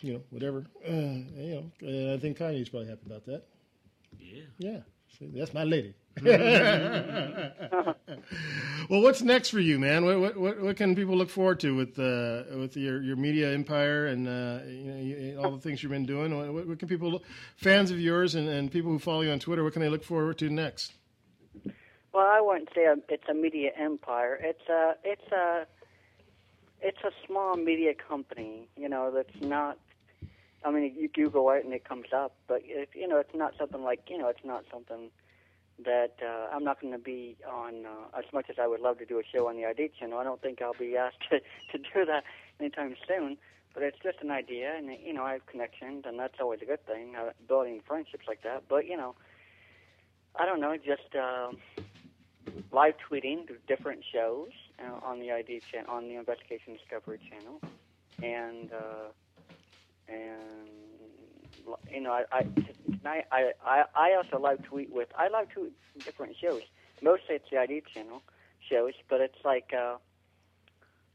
you 0.00 0.14
know, 0.14 0.22
whatever. 0.30 0.64
Uh, 0.86 0.90
you 1.36 1.70
know, 1.82 2.10
uh, 2.12 2.14
I 2.14 2.18
think 2.18 2.38
Kanye's 2.38 2.70
probably 2.70 2.88
happy 2.88 3.02
about 3.06 3.26
that. 3.26 3.42
Yeah. 4.18 4.42
Yeah. 4.58 4.78
See, 5.18 5.26
that's 5.34 5.52
my 5.52 5.64
lady. 5.64 5.94
well, 6.22 7.94
what's 8.88 9.22
next 9.22 9.50
for 9.50 9.60
you, 9.60 9.78
man? 9.78 10.04
What, 10.04 10.36
what 10.36 10.60
what 10.60 10.76
can 10.76 10.94
people 10.94 11.16
look 11.16 11.30
forward 11.30 11.60
to 11.60 11.74
with 11.74 11.98
uh, 11.98 12.44
with 12.58 12.76
your, 12.76 13.00
your 13.00 13.16
media 13.16 13.52
empire 13.52 14.06
and 14.06 14.28
uh, 14.28 14.58
you 14.66 15.34
know 15.34 15.42
all 15.44 15.50
the 15.52 15.60
things 15.60 15.82
you've 15.82 15.92
been 15.92 16.06
doing? 16.06 16.36
What, 16.36 16.66
what- 16.66 16.78
can 16.78 16.88
people, 16.88 17.22
fans 17.56 17.90
of 17.90 18.00
yours 18.00 18.34
and, 18.34 18.48
and 18.48 18.70
people 18.70 18.90
who 18.90 18.98
follow 18.98 19.20
you 19.22 19.30
on 19.30 19.38
Twitter, 19.38 19.62
what 19.64 19.72
can 19.72 19.82
they 19.82 19.88
look 19.88 20.02
forward 20.04 20.38
to 20.38 20.50
next? 20.50 20.92
Well, 22.12 22.26
I 22.26 22.40
wouldn't 22.40 22.70
say 22.74 22.86
it's 23.08 23.28
a 23.28 23.34
media 23.34 23.70
empire. 23.78 24.38
It's 24.42 24.68
a 24.68 24.94
it's 25.04 25.30
a 25.32 25.66
it's 26.82 26.98
a 27.04 27.10
small 27.26 27.56
media 27.56 27.92
company. 27.94 28.68
You 28.76 28.88
know, 28.88 29.10
that's 29.14 29.40
not. 29.40 29.78
I 30.64 30.70
mean, 30.70 30.94
you 30.98 31.08
Google 31.08 31.50
it 31.50 31.64
and 31.64 31.72
it 31.72 31.84
comes 31.88 32.12
up, 32.14 32.34
but 32.46 32.60
if, 32.64 32.94
you 32.94 33.08
know, 33.08 33.16
it's 33.18 33.34
not 33.34 33.54
something 33.58 33.82
like 33.82 34.00
you 34.10 34.18
know, 34.18 34.28
it's 34.28 34.44
not 34.44 34.64
something 34.70 35.10
that 35.84 36.16
uh, 36.22 36.54
I'm 36.54 36.64
not 36.64 36.80
going 36.80 36.92
to 36.92 36.98
be 36.98 37.36
on. 37.48 37.86
Uh, 37.86 38.18
as 38.18 38.24
much 38.32 38.46
as 38.50 38.56
I 38.58 38.66
would 38.66 38.80
love 38.80 38.98
to 38.98 39.06
do 39.06 39.18
a 39.18 39.22
show 39.24 39.48
on 39.48 39.56
the 39.56 39.66
ID 39.66 39.92
channel, 39.98 40.18
I 40.18 40.24
don't 40.24 40.40
think 40.40 40.60
I'll 40.62 40.74
be 40.74 40.96
asked 40.96 41.20
to 41.30 41.40
to 41.40 41.78
do 41.78 42.04
that 42.04 42.24
anytime 42.58 42.96
soon. 43.06 43.36
But 43.72 43.84
it's 43.84 43.98
just 44.02 44.18
an 44.20 44.32
idea, 44.32 44.74
and 44.76 44.90
you 45.04 45.12
know, 45.12 45.22
I 45.22 45.34
have 45.34 45.46
connections, 45.46 46.04
and 46.06 46.18
that's 46.18 46.40
always 46.40 46.60
a 46.60 46.64
good 46.64 46.84
thing, 46.86 47.14
uh, 47.14 47.30
building 47.46 47.80
friendships 47.86 48.26
like 48.26 48.42
that. 48.42 48.64
But 48.68 48.86
you 48.86 48.96
know, 48.96 49.14
I 50.36 50.46
don't 50.46 50.60
know, 50.60 50.76
just. 50.76 51.14
Uh, 51.14 51.52
live 52.72 52.94
tweeting 53.10 53.48
different 53.68 54.02
shows 54.12 54.50
uh, 54.78 55.06
on 55.06 55.20
the 55.20 55.30
ID 55.30 55.60
channel, 55.70 55.90
on 55.90 56.08
the 56.08 56.16
Investigation 56.16 56.74
Discovery 56.74 57.20
channel, 57.28 57.60
and 58.22 58.72
uh, 58.72 59.10
and 60.08 60.89
you 61.92 62.00
know, 62.00 62.12
I 62.12 62.44
I, 63.04 63.52
I, 63.64 63.84
I 63.94 64.14
also 64.14 64.38
live 64.38 64.62
tweet 64.62 64.90
with 64.92 65.08
I 65.16 65.28
live 65.28 65.48
tweet 65.50 65.72
different 66.04 66.36
shows. 66.36 66.62
Mostly 67.02 67.36
it's 67.36 67.50
the 67.50 67.58
ID 67.58 67.82
channel, 67.94 68.22
shows, 68.68 68.92
but 69.08 69.20
it's 69.20 69.38
like 69.44 69.72
uh, 69.76 69.96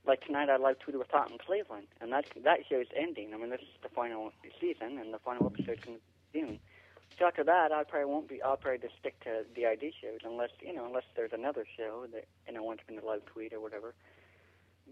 like 0.05 0.25
tonight 0.25 0.49
I 0.49 0.57
live 0.57 0.77
tweeted 0.79 0.99
with 0.99 1.11
Hot 1.11 1.31
in 1.31 1.37
Cleveland, 1.37 1.87
and 2.01 2.11
that 2.11 2.25
that 2.43 2.59
show's 2.69 2.87
ending. 2.95 3.33
I 3.33 3.37
mean, 3.37 3.49
this 3.49 3.61
is 3.61 3.67
the 3.81 3.89
final 3.89 4.31
season, 4.59 4.97
and 4.97 5.13
the 5.13 5.19
final 5.19 5.45
episode's 5.47 5.83
in 5.87 5.97
June. 6.33 6.59
So 7.17 7.25
after 7.25 7.43
that, 7.43 7.71
I 7.71 7.83
probably 7.83 8.11
won't 8.11 8.27
be. 8.27 8.41
I'll 8.41 8.57
probably 8.57 8.79
just 8.79 8.97
stick 8.99 9.19
to 9.23 9.45
the 9.55 9.65
ID 9.65 9.93
shows, 10.01 10.19
unless 10.25 10.49
you 10.61 10.73
know, 10.73 10.85
unless 10.85 11.05
there's 11.15 11.33
another 11.33 11.65
show 11.77 12.05
that 12.13 12.25
you 12.47 12.53
know 12.53 12.63
wants 12.63 12.83
me 12.89 12.97
to 12.97 13.05
live 13.05 13.25
tweet 13.25 13.53
or 13.53 13.59
whatever. 13.59 13.93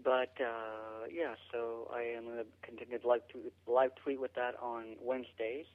But 0.02 0.34
uh, 0.40 1.06
yeah, 1.12 1.34
so 1.52 1.90
I 1.94 2.02
am 2.16 2.24
going 2.24 2.38
to 2.38 2.46
continue 2.62 2.98
to 2.98 3.08
live 3.08 3.22
tweet, 3.28 3.52
live 3.66 3.94
tweet 3.94 4.20
with 4.20 4.34
that 4.34 4.54
on 4.60 4.96
Wednesdays, 5.00 5.66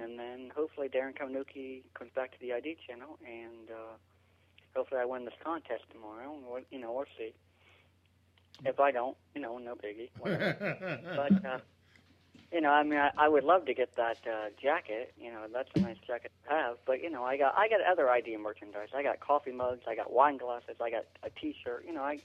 and 0.00 0.18
then 0.18 0.52
hopefully 0.54 0.88
Darren 0.88 1.16
Kavinoky 1.16 1.82
comes 1.94 2.10
back 2.14 2.32
to 2.32 2.38
the 2.40 2.52
ID 2.52 2.76
channel, 2.86 3.18
and 3.26 3.70
uh, 3.70 3.94
hopefully 4.76 5.00
I 5.00 5.04
win 5.04 5.24
this 5.24 5.34
contest 5.42 5.84
tomorrow. 5.90 6.36
Or, 6.48 6.60
you 6.70 6.78
know, 6.78 6.92
we'll 6.92 7.06
see. 7.16 7.32
If 8.64 8.78
I 8.78 8.92
don't, 8.92 9.16
you 9.34 9.40
know, 9.40 9.58
no 9.58 9.74
biggie. 9.74 10.10
But 11.16 11.44
uh, 11.44 11.58
you 12.52 12.60
know, 12.60 12.70
I 12.70 12.82
mean, 12.82 12.98
I, 12.98 13.10
I 13.16 13.28
would 13.28 13.44
love 13.44 13.64
to 13.66 13.74
get 13.74 13.96
that 13.96 14.18
uh, 14.26 14.50
jacket. 14.62 15.14
You 15.18 15.32
know, 15.32 15.46
that's 15.52 15.70
a 15.74 15.80
nice 15.80 15.96
jacket 16.06 16.30
to 16.44 16.54
have. 16.54 16.76
But 16.86 17.02
you 17.02 17.10
know, 17.10 17.24
I 17.24 17.38
got 17.38 17.56
I 17.56 17.68
got 17.68 17.80
other 17.90 18.10
ID 18.10 18.36
merchandise. 18.36 18.88
I 18.94 19.02
got 19.02 19.20
coffee 19.20 19.52
mugs. 19.52 19.82
I 19.88 19.94
got 19.96 20.12
wine 20.12 20.36
glasses. 20.36 20.76
I 20.80 20.90
got 20.90 21.06
a 21.22 21.30
T-shirt. 21.30 21.84
You 21.86 21.94
know, 21.94 22.02
I. 22.02 22.20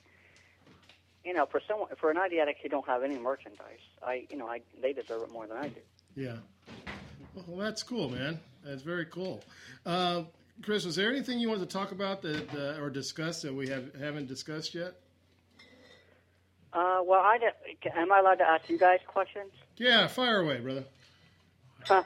You 1.27 1.33
know, 1.33 1.45
for 1.45 1.59
someone 1.67 1.89
for 1.99 2.09
an 2.09 2.17
ID 2.17 2.39
addict 2.39 2.61
who 2.63 2.69
don't 2.69 2.87
have 2.87 3.03
any 3.03 3.17
merchandise, 3.17 3.83
I 4.01 4.25
you 4.29 4.37
know 4.37 4.47
I 4.47 4.61
they 4.81 4.93
deserve 4.93 5.23
it 5.23 5.29
more 5.29 5.45
than 5.45 5.57
I 5.57 5.67
do. 5.67 5.81
Yeah. 6.15 6.37
Well, 7.35 7.57
that's 7.57 7.83
cool, 7.83 8.09
man. 8.09 8.39
That's 8.63 8.81
very 8.81 9.05
cool. 9.07 9.43
Uh, 9.85 10.23
Chris, 10.63 10.85
was 10.85 10.95
there 10.95 11.11
anything 11.11 11.37
you 11.37 11.49
wanted 11.49 11.69
to 11.69 11.77
talk 11.77 11.91
about 11.91 12.21
that 12.21 12.47
uh, 12.55 12.81
or 12.81 12.89
discuss 12.89 13.41
that 13.41 13.53
we 13.53 13.67
have 13.67 13.93
haven't 13.95 14.27
discussed 14.27 14.73
yet? 14.73 14.93
Uh, 16.71 17.01
well, 17.03 17.19
I 17.19 17.39
am 17.93 18.09
I 18.09 18.19
allowed 18.19 18.35
to 18.35 18.47
ask 18.47 18.69
you 18.69 18.77
guys 18.77 18.99
questions? 19.05 19.51
Yeah, 19.75 20.07
fire 20.07 20.39
away, 20.39 20.61
brother. 20.61 20.85
Huh. 21.83 22.03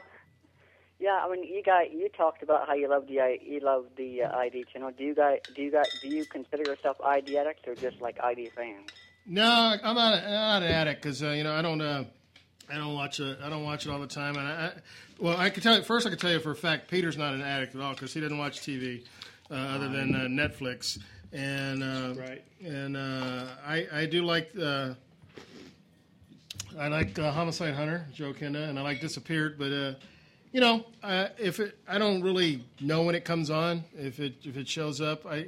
Yeah, 1.00 1.20
I 1.24 1.32
mean, 1.32 1.44
you 1.44 1.62
guys, 1.62 1.90
you 1.92 2.10
talked 2.10 2.42
about 2.42 2.66
how 2.66 2.74
you 2.74 2.90
love 2.90 3.06
the 3.06 3.38
you 3.40 3.60
love 3.60 3.86
the 3.98 4.24
uh, 4.24 4.36
ID 4.36 4.66
channel. 4.74 4.90
Do 4.98 5.04
you 5.04 5.14
guys, 5.14 5.42
do 5.56 5.62
you 5.62 5.72
guys, 5.72 6.00
do 6.02 6.10
you 6.10 6.26
consider 6.26 6.64
yourself 6.64 7.00
ID 7.02 7.38
addicts 7.38 7.68
or 7.68 7.76
just 7.76 8.02
like 8.02 8.20
ID 8.20 8.50
fans? 8.56 8.90
No, 9.26 9.76
I'm 9.84 9.96
not, 9.96 10.24
not 10.24 10.64
an 10.64 10.72
addict 10.72 11.02
because 11.02 11.22
uh, 11.24 11.30
you 11.30 11.44
know 11.44 11.54
I 11.54 11.62
don't 11.62 11.82
uh, 11.82 12.04
I 12.70 12.76
don't 12.76 12.94
watch 12.94 13.20
it. 13.20 13.38
I 13.44 13.50
don't 13.50 13.64
watch 13.64 13.86
it 13.86 13.92
all 13.92 14.00
the 14.00 14.08
time. 14.08 14.36
And 14.38 14.48
I, 14.48 14.52
I 14.52 14.72
well, 15.20 15.38
I 15.38 15.50
can 15.50 15.62
tell 15.62 15.78
you 15.78 15.84
first. 15.84 16.08
I 16.08 16.10
can 16.10 16.20
tell 16.20 16.32
you 16.32 16.40
for 16.40 16.52
a 16.52 16.56
fact 16.56 16.90
Peter's 16.90 17.18
not 17.18 17.34
an 17.34 17.42
addict 17.42 17.76
at 17.76 17.82
all 17.82 17.94
because 17.94 18.14
he 18.14 18.20
doesn't 18.20 18.38
watch 18.38 18.60
TV 18.62 19.04
uh, 19.50 19.54
other 19.54 19.90
than 19.90 20.16
uh, 20.16 20.20
Netflix. 20.22 21.00
And 21.34 21.84
uh, 21.84 22.20
Right. 22.20 22.44
And 22.64 22.98
uh, 22.98 23.46
I 23.66 23.88
I 23.94 24.06
do 24.06 24.24
like. 24.24 24.52
Uh, 24.60 24.94
I 26.80 26.88
like 26.88 27.20
uh, 27.20 27.32
Homicide 27.32 27.74
Hunter, 27.74 28.08
Joe 28.14 28.32
Kenda, 28.32 28.70
and 28.70 28.80
I 28.80 28.82
like 28.82 29.02
Disappeared, 29.02 29.60
but 29.60 29.74
uh, 29.74 29.94
you 30.54 30.62
know, 30.62 30.86
uh, 31.04 31.28
if 31.38 31.60
it, 31.60 31.78
I 31.86 31.98
don't 31.98 32.22
really 32.22 32.64
know 32.80 33.04
when 33.04 33.14
it 33.14 33.26
comes 33.26 33.50
on. 33.50 33.84
If 33.94 34.20
it 34.20 34.36
if 34.44 34.56
it 34.58 34.68
shows 34.70 35.02
up, 35.02 35.26
I, 35.26 35.48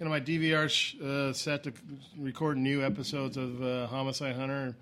you 0.00 0.06
know, 0.06 0.10
my 0.10 0.20
DVR 0.20 0.68
sh- 0.68 0.96
uh, 1.00 1.32
set 1.32 1.62
to 1.64 1.72
record 2.18 2.56
new 2.56 2.82
episodes 2.82 3.36
of 3.36 3.62
uh, 3.62 3.86
Homicide 3.86 4.34
Hunter. 4.34 4.74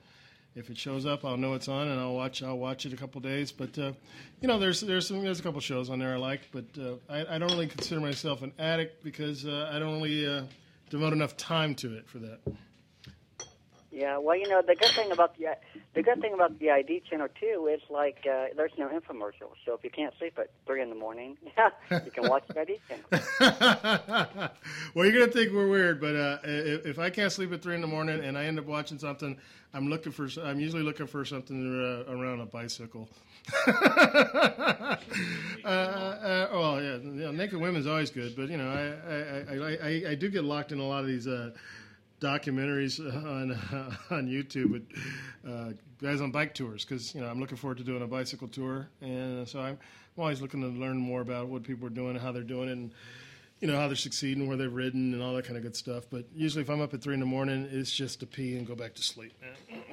If 0.55 0.71
it 0.71 0.79
shows 0.79 1.07
up, 1.07 1.25
I'll 1.25 1.37
know 1.37 1.55
it's 1.55 1.69
on, 1.69 1.89
and 1.89 2.01
I'll 2.01 2.15
watch. 2.15 2.43
I'll 2.43 2.59
watch 2.59 2.87
it 2.87 2.93
a 2.93 2.97
couple 2.97 3.21
days. 3.21 3.53
But 3.53 3.77
uh, 3.79 3.93
you 4.41 4.49
know, 4.49 4.59
there's 4.59 4.81
there's 4.81 5.09
some, 5.09 5.23
there's 5.23 5.41
a 5.41 5.43
couple 5.43 5.61
shows 5.61 5.91
on 5.91 5.99
there 5.99 6.15
I 6.15 6.19
like, 6.19 6.49
but 6.53 6.65
uh, 6.81 6.95
I, 7.09 7.35
I 7.35 7.39
don't 7.39 7.51
really 7.51 7.67
consider 7.67 8.01
myself 8.01 8.43
an 8.43 8.53
addict 8.59 9.03
because 9.05 9.45
uh, 9.45 9.71
I 9.73 9.79
don't 9.79 9.95
really 10.01 10.27
uh, 10.27 10.43
devote 10.89 11.13
enough 11.13 11.37
time 11.37 11.75
to 11.77 11.97
it 11.97 12.09
for 12.09 12.19
that. 12.21 12.41
Yeah, 13.99 14.19
well, 14.19 14.37
you 14.37 14.49
know, 14.49 14.63
the 14.63 14.77
good 14.77 14.93
thing 14.93 15.11
about 15.11 15.37
the 15.37 15.57
the 15.95 16.05
good 16.05 16.21
thing 16.21 16.33
about 16.33 16.57
the 16.61 16.71
ID 16.71 17.03
channel 17.11 17.27
too 17.41 17.69
is 17.75 17.81
like 17.91 18.25
uh, 18.31 18.47
there's 18.57 18.71
no 18.79 18.87
infomercials. 18.87 19.57
So 19.67 19.75
if 19.75 19.83
you 19.83 19.91
can't 19.91 20.15
sleep 20.21 20.39
at 20.39 20.51
three 20.67 20.83
in 20.83 20.89
the 20.89 20.95
morning, 20.95 21.37
you 21.91 22.11
can 22.13 22.29
watch 22.29 22.45
the 22.47 22.61
ID 22.61 22.79
channel. 22.89 24.51
well, 24.95 25.05
you're 25.05 25.19
gonna 25.19 25.33
think 25.33 25.53
we're 25.53 25.67
weird, 25.67 26.01
but 26.01 26.15
uh, 26.15 26.39
if, 26.45 26.87
if 26.87 26.99
I 27.01 27.11
can't 27.11 27.33
sleep 27.33 27.53
at 27.53 27.61
three 27.61 27.75
in 27.75 27.81
the 27.81 27.89
morning 27.89 28.23
and 28.23 28.39
I 28.39 28.45
end 28.45 28.61
up 28.61 28.67
watching 28.67 29.01
something, 29.01 29.37
I'm 29.75 29.91
looking 29.91 30.13
for. 30.13 30.29
I'm 30.45 30.61
usually 30.61 30.85
looking 30.85 31.09
for 31.09 31.25
something 31.25 31.59
uh, 31.59 32.05
around 32.13 32.39
a 32.41 32.47
bicycle. 32.47 33.09
uh, 33.67 33.73
uh, 35.65 36.49
well, 36.53 36.81
yeah, 36.81 36.99
you 36.99 37.03
know, 37.03 37.33
naked 37.33 37.59
women's 37.59 37.89
always 37.89 38.11
good, 38.11 38.37
but 38.37 38.49
you 38.49 38.59
know, 38.59 38.69
I 38.71 38.93
I, 39.13 39.57
I, 39.57 39.73
I, 39.73 40.11
I 40.11 40.15
do 40.15 40.29
get 40.31 40.45
locked 40.45 40.71
in 40.71 40.79
a 40.79 40.87
lot 40.87 41.01
of 41.01 41.09
these. 41.09 41.27
Documentaries 42.21 42.99
on 43.27 43.53
uh, 43.53 43.97
on 44.15 44.27
YouTube 44.29 44.73
with 44.73 44.87
uh, 45.49 45.73
guys 46.03 46.21
on 46.21 46.31
bike 46.31 46.55
tours 46.55 46.85
because 46.85 47.15
you 47.15 47.21
know 47.21 47.29
I'm 47.29 47.41
looking 47.41 47.57
forward 47.57 47.79
to 47.79 47.85
doing 47.85 48.03
a 48.03 48.07
bicycle 48.07 48.49
tour, 48.49 48.89
and 49.01 49.49
so 49.49 49.61
I'm, 49.61 49.79
I'm 50.17 50.23
always 50.23 50.41
looking 50.41 50.61
to 50.63 50.69
learn 50.69 50.97
more 50.97 51.21
about 51.21 51.49
what 51.49 51.63
people 51.63 51.87
are 51.87 51.91
doing, 51.91 52.11
and 52.11 52.21
how 52.21 52.33
they're 52.33 52.43
doing, 52.43 52.69
it, 52.69 52.73
and 52.73 52.93
you 53.61 53.69
know 53.69 53.77
how 53.77 53.87
they're 53.87 53.97
succeeding, 53.97 54.49
where 54.49 54.57
they've 54.57 54.73
ridden, 54.73 55.15
and 55.15 55.23
all 55.23 55.35
that 55.35 55.45
kind 55.45 55.57
of 55.57 55.63
good 55.63 55.77
stuff. 55.77 56.05
But 56.11 56.25
usually, 56.35 56.63
if 56.63 56.71
I'm 56.71 56.81
up 56.81 56.93
at 56.95 57.03
three 57.03 57.15
in 57.15 57.21
the 57.21 57.27
morning, 57.27 57.69
it's 57.71 57.91
just 57.91 58.21
to 58.21 58.27
pee 58.27 58.57
and 58.57 58.67
go 58.67 58.75
back 58.75 58.95
to 58.95 59.03
sleep. 59.03 59.33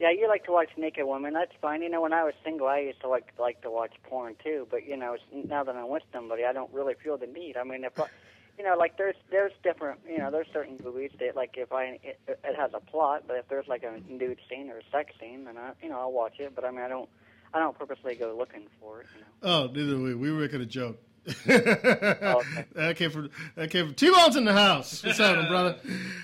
Yeah, 0.00 0.10
you 0.10 0.28
like 0.28 0.44
to 0.44 0.52
watch 0.52 0.70
naked 0.76 1.06
women. 1.06 1.34
That's 1.34 1.52
fine. 1.62 1.80
You 1.80 1.88
know, 1.88 2.02
when 2.02 2.12
I 2.12 2.24
was 2.24 2.34
single, 2.44 2.66
I 2.66 2.80
used 2.80 3.00
to 3.02 3.08
like 3.08 3.32
like 3.38 3.62
to 3.62 3.70
watch 3.70 3.92
porn 4.02 4.34
too. 4.42 4.66
But 4.70 4.86
you 4.86 4.96
know, 4.96 5.16
now 5.32 5.62
that 5.62 5.76
I'm 5.76 5.88
with 5.88 6.02
somebody, 6.12 6.44
I 6.44 6.52
don't 6.52 6.72
really 6.74 6.94
feel 6.94 7.16
the 7.16 7.26
need. 7.28 7.56
I 7.56 7.64
mean, 7.64 7.84
if 7.84 7.98
I, 7.98 8.06
you 8.58 8.64
know, 8.64 8.76
like 8.78 8.96
there's 8.96 9.16
there's 9.30 9.52
different, 9.62 10.00
you 10.08 10.18
know, 10.18 10.30
there's 10.30 10.46
certain 10.52 10.78
movies 10.82 11.10
that 11.18 11.36
like 11.36 11.54
if 11.56 11.72
I 11.72 11.98
it, 12.02 12.20
it 12.26 12.56
has 12.56 12.70
a 12.74 12.80
plot, 12.80 13.24
but 13.26 13.36
if 13.36 13.48
there's 13.48 13.66
like 13.66 13.82
a 13.82 14.00
nude 14.10 14.38
scene 14.48 14.70
or 14.70 14.78
a 14.78 14.82
sex 14.92 15.12
scene, 15.20 15.44
then 15.44 15.56
I 15.56 15.72
you 15.82 15.88
know 15.88 15.98
I'll 15.98 16.12
watch 16.12 16.34
it. 16.38 16.54
But 16.54 16.64
I 16.64 16.70
mean, 16.70 16.80
I 16.80 16.88
don't 16.88 17.08
I 17.52 17.58
don't 17.58 17.76
purposely 17.78 18.14
go 18.14 18.34
looking 18.36 18.66
for 18.80 19.00
it. 19.00 19.06
You 19.14 19.20
know. 19.20 19.26
Oh, 19.42 19.66
neither 19.66 19.96
do 19.96 20.02
we. 20.02 20.14
We 20.14 20.32
were 20.32 20.40
making 20.40 20.60
a 20.60 20.66
joke. 20.66 20.98
Oh, 22.26 22.42
that 22.74 22.96
came 22.96 23.10
from 23.10 23.30
that 23.56 23.70
came 23.70 23.86
from 23.86 23.94
T 23.94 24.10
Bones 24.10 24.36
in 24.36 24.44
the 24.44 24.52
house. 24.52 25.02
What's 25.04 25.18
happening, 25.18 25.48
brother? 25.48 25.76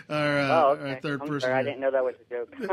Our, 0.08 0.38
uh, 0.38 0.48
oh, 0.48 0.70
okay. 0.72 0.90
our 0.90 1.00
third 1.00 1.22
I'm 1.22 1.28
person. 1.28 1.48
sorry, 1.48 1.54
I 1.54 1.62
didn't 1.62 1.80
know 1.80 1.90
that 1.90 2.04
was 2.04 2.14
a 2.20 2.24
joke. 2.34 2.54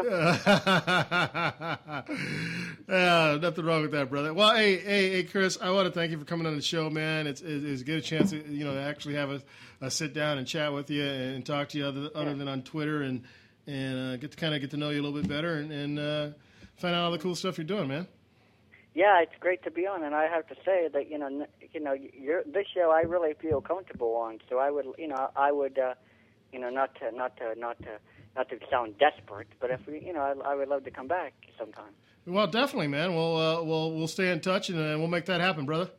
yeah, 2.90 3.38
nothing 3.42 3.66
wrong 3.66 3.82
with 3.82 3.92
that, 3.92 4.10
brother. 4.10 4.34
Well, 4.34 4.56
hey, 4.56 4.78
hey, 4.78 5.10
hey, 5.12 5.24
Chris, 5.24 5.58
I 5.62 5.72
want 5.72 5.88
to 5.88 5.92
thank 5.92 6.12
you 6.12 6.20
for 6.20 6.26
coming 6.26 6.48
on 6.48 6.56
the 6.56 6.62
show, 6.62 6.90
man. 6.90 7.28
It's 7.28 7.42
it's, 7.42 7.82
it's 7.82 7.90
a 7.90 8.02
chance, 8.02 8.32
to, 8.32 8.38
you 8.50 8.66
know, 8.66 8.74
to 8.74 8.82
actually 8.82 9.16
have 9.16 9.30
a, 9.30 9.42
a 9.82 9.92
sit 9.92 10.14
down 10.14 10.38
and 10.38 10.48
chat 10.48 10.74
with 10.74 10.90
you 10.90 11.06
and 11.06 11.46
talk 11.46 11.70
to 11.70 11.78
you 11.78 11.86
other, 11.86 12.10
other 12.16 12.34
than 12.34 12.48
on 12.48 12.62
Twitter 12.64 13.04
and 13.04 13.24
and 13.68 14.14
uh, 14.14 14.18
get 14.18 14.32
to 14.32 14.38
kind 14.38 14.56
of 14.56 14.62
get 14.62 14.72
to 14.72 14.78
know 14.78 14.90
you 14.90 15.02
a 15.02 15.04
little 15.04 15.20
bit 15.20 15.30
better 15.30 15.56
and, 15.56 15.72
and 15.72 16.00
uh, 16.00 16.30
find 16.78 16.96
out 16.96 17.04
all 17.04 17.12
the 17.12 17.20
cool 17.20 17.36
stuff 17.36 17.58
you're 17.58 17.66
doing, 17.66 17.88
man. 17.88 18.08
Yeah, 18.98 19.22
it's 19.22 19.36
great 19.40 19.64
to 19.64 19.70
be 19.70 19.86
on, 19.86 20.04
and 20.04 20.16
I 20.16 20.28
have 20.28 20.48
to 20.48 20.56
say 20.66 20.90
that 20.92 21.12
you 21.12 21.20
know, 21.20 21.46
you 21.74 21.80
know, 21.80 21.94
you're, 21.94 22.44
this 22.44 22.66
show 22.74 22.92
I 22.92 23.02
really 23.02 23.34
feel 23.34 23.62
comfortable 23.62 24.16
on. 24.16 24.40
So 24.50 24.58
I 24.58 24.72
would, 24.72 24.86
you 24.98 25.08
know, 25.08 25.30
I 25.36 25.52
would, 25.52 25.78
uh, 25.78 25.94
you 26.52 26.60
know, 26.60 26.70
not 26.70 26.96
to, 26.96 27.12
not 27.16 27.38
to, 27.38 27.60
not 27.60 27.80
to, 27.84 28.00
not 28.36 28.50
to 28.50 28.60
sound 28.70 28.98
desperate, 28.98 29.48
but 29.60 29.72
if 29.72 29.86
we, 29.88 30.00
you 30.06 30.14
know, 30.14 30.22
I, 30.22 30.52
I 30.52 30.56
would 30.56 30.68
love 30.68 30.84
to 30.86 30.92
come 30.92 31.08
back 31.08 31.34
sometime. 31.58 31.94
Well, 32.26 32.48
definitely, 32.48 32.88
man. 32.88 33.16
We'll 33.16 33.38
uh, 33.38 33.64
we'll 33.64 33.94
we'll 33.94 34.08
stay 34.08 34.32
in 34.32 34.42
touch 34.42 34.70
and 34.70 34.78
uh, 34.78 35.00
we'll 35.00 35.08
make 35.08 35.26
that 35.28 35.40
happen, 35.40 35.66
brother. 35.66 35.90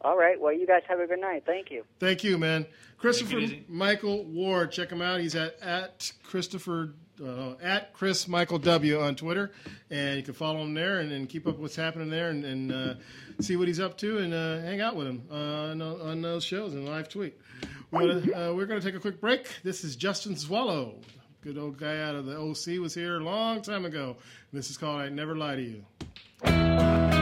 All 0.00 0.18
right. 0.18 0.40
Well, 0.40 0.52
you 0.52 0.66
guys 0.66 0.82
have 0.88 0.98
a 0.98 1.06
good 1.06 1.20
night. 1.20 1.44
Thank 1.46 1.70
you. 1.70 1.84
Thank 2.00 2.24
you, 2.24 2.38
man. 2.38 2.66
Christopher 2.98 3.40
Michael 3.68 4.24
Ward, 4.24 4.72
check 4.72 4.90
him 4.90 5.00
out. 5.00 5.20
He's 5.20 5.36
at 5.36 5.60
at 5.62 6.12
Christopher 6.24 6.94
uh, 7.24 7.54
at 7.62 7.92
Chris 7.92 8.26
Michael 8.28 8.58
W 8.58 9.00
on 9.00 9.14
Twitter, 9.14 9.52
and 9.90 10.16
you 10.16 10.22
can 10.22 10.34
follow 10.34 10.62
him 10.62 10.74
there 10.74 11.00
and, 11.00 11.12
and 11.12 11.28
keep 11.28 11.46
up 11.46 11.58
what's 11.58 11.76
happening 11.76 12.10
there 12.10 12.30
and, 12.30 12.44
and 12.44 12.72
uh, 12.72 12.94
see 13.40 13.56
what 13.56 13.68
he's 13.68 13.80
up 13.80 13.96
to 13.98 14.18
and 14.18 14.32
uh, 14.32 14.60
hang 14.60 14.80
out 14.80 14.96
with 14.96 15.06
him 15.06 15.22
uh, 15.30 15.34
on, 15.34 15.82
on 15.82 16.22
those 16.22 16.44
shows 16.44 16.74
and 16.74 16.88
live 16.88 17.08
tweet. 17.08 17.38
We're 17.90 18.18
uh, 18.34 18.54
we're 18.54 18.66
going 18.66 18.80
to 18.80 18.86
take 18.86 18.94
a 18.94 19.00
quick 19.00 19.20
break. 19.20 19.48
This 19.62 19.84
is 19.84 19.96
Justin 19.96 20.36
Swallow, 20.36 20.94
good 21.42 21.58
old 21.58 21.76
guy 21.78 22.00
out 22.00 22.14
of 22.14 22.24
the 22.24 22.38
OC, 22.38 22.80
was 22.80 22.94
here 22.94 23.16
a 23.18 23.24
long 23.24 23.60
time 23.60 23.84
ago. 23.84 24.16
This 24.52 24.70
is 24.70 24.78
called 24.78 25.00
"I 25.00 25.08
Never 25.10 25.36
Lie 25.36 25.56
to 25.56 25.62
You." 25.62 27.21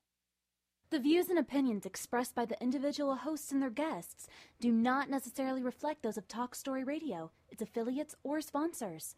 The 0.91 0.99
views 0.99 1.29
and 1.29 1.39
opinions 1.39 1.85
expressed 1.85 2.35
by 2.35 2.43
the 2.43 2.61
individual 2.61 3.15
hosts 3.15 3.53
and 3.53 3.61
their 3.61 3.69
guests 3.69 4.27
do 4.59 4.73
not 4.73 5.09
necessarily 5.09 5.63
reflect 5.63 6.03
those 6.03 6.17
of 6.17 6.27
Talk 6.27 6.53
Story 6.53 6.83
Radio, 6.83 7.31
its 7.49 7.61
affiliates, 7.61 8.13
or 8.25 8.41
sponsors. 8.41 9.15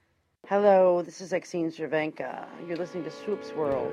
Hello, 0.47 1.01
this 1.01 1.19
is 1.19 1.31
Exene 1.31 1.73
Cervenka. 1.75 2.45
You're 2.67 2.77
listening 2.77 3.05
to 3.05 3.09
Swoops 3.09 3.53
World. 3.53 3.91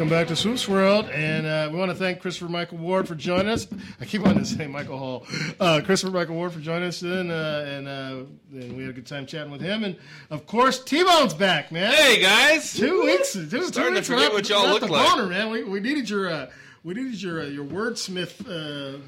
Welcome 0.00 0.16
back 0.16 0.28
to 0.28 0.34
Swoops 0.36 0.66
World, 0.66 1.10
and 1.10 1.44
uh, 1.44 1.68
we 1.70 1.78
want 1.78 1.90
to 1.90 1.94
thank 1.94 2.20
Christopher 2.22 2.50
Michael 2.50 2.78
Ward 2.78 3.06
for 3.06 3.14
joining 3.14 3.48
us. 3.48 3.66
I 4.00 4.06
keep 4.06 4.22
wanting 4.22 4.38
to 4.38 4.46
say 4.46 4.66
Michael 4.66 4.96
Hall. 4.96 5.26
Uh, 5.60 5.82
Christopher 5.84 6.10
Michael 6.10 6.36
Ward 6.36 6.52
for 6.52 6.60
joining 6.60 6.88
us, 6.88 7.00
then, 7.00 7.30
uh, 7.30 7.66
and, 7.68 7.86
uh, 7.86 8.22
and 8.54 8.76
we 8.78 8.82
had 8.84 8.88
a 8.88 8.92
good 8.94 9.04
time 9.06 9.26
chatting 9.26 9.52
with 9.52 9.60
him. 9.60 9.84
And 9.84 9.96
of 10.30 10.46
course, 10.46 10.82
T 10.82 11.04
Bone's 11.04 11.34
back, 11.34 11.70
man. 11.70 11.92
Hey 11.92 12.18
guys, 12.18 12.72
two 12.72 13.02
weeks, 13.02 13.34
two, 13.34 13.46
two 13.46 13.64
Starting 13.64 13.92
weeks 13.92 14.06
to 14.06 14.14
forget 14.14 14.32
without- 14.32 14.32
what 14.32 14.48
y'all 14.48 14.62
without 14.72 14.80
look 14.80 14.88
the 14.88 14.96
like. 14.96 15.06
boner, 15.16 15.26
man. 15.26 15.50
We, 15.50 15.64
we 15.64 15.80
needed 15.80 16.08
your 16.08 16.30
uh, 16.30 16.50
we 16.82 16.94
needed 16.94 17.20
your 17.20 17.42
uh, 17.42 17.44
your 17.44 17.66
wordsmith. 17.66 18.40
Uh, 18.48 19.00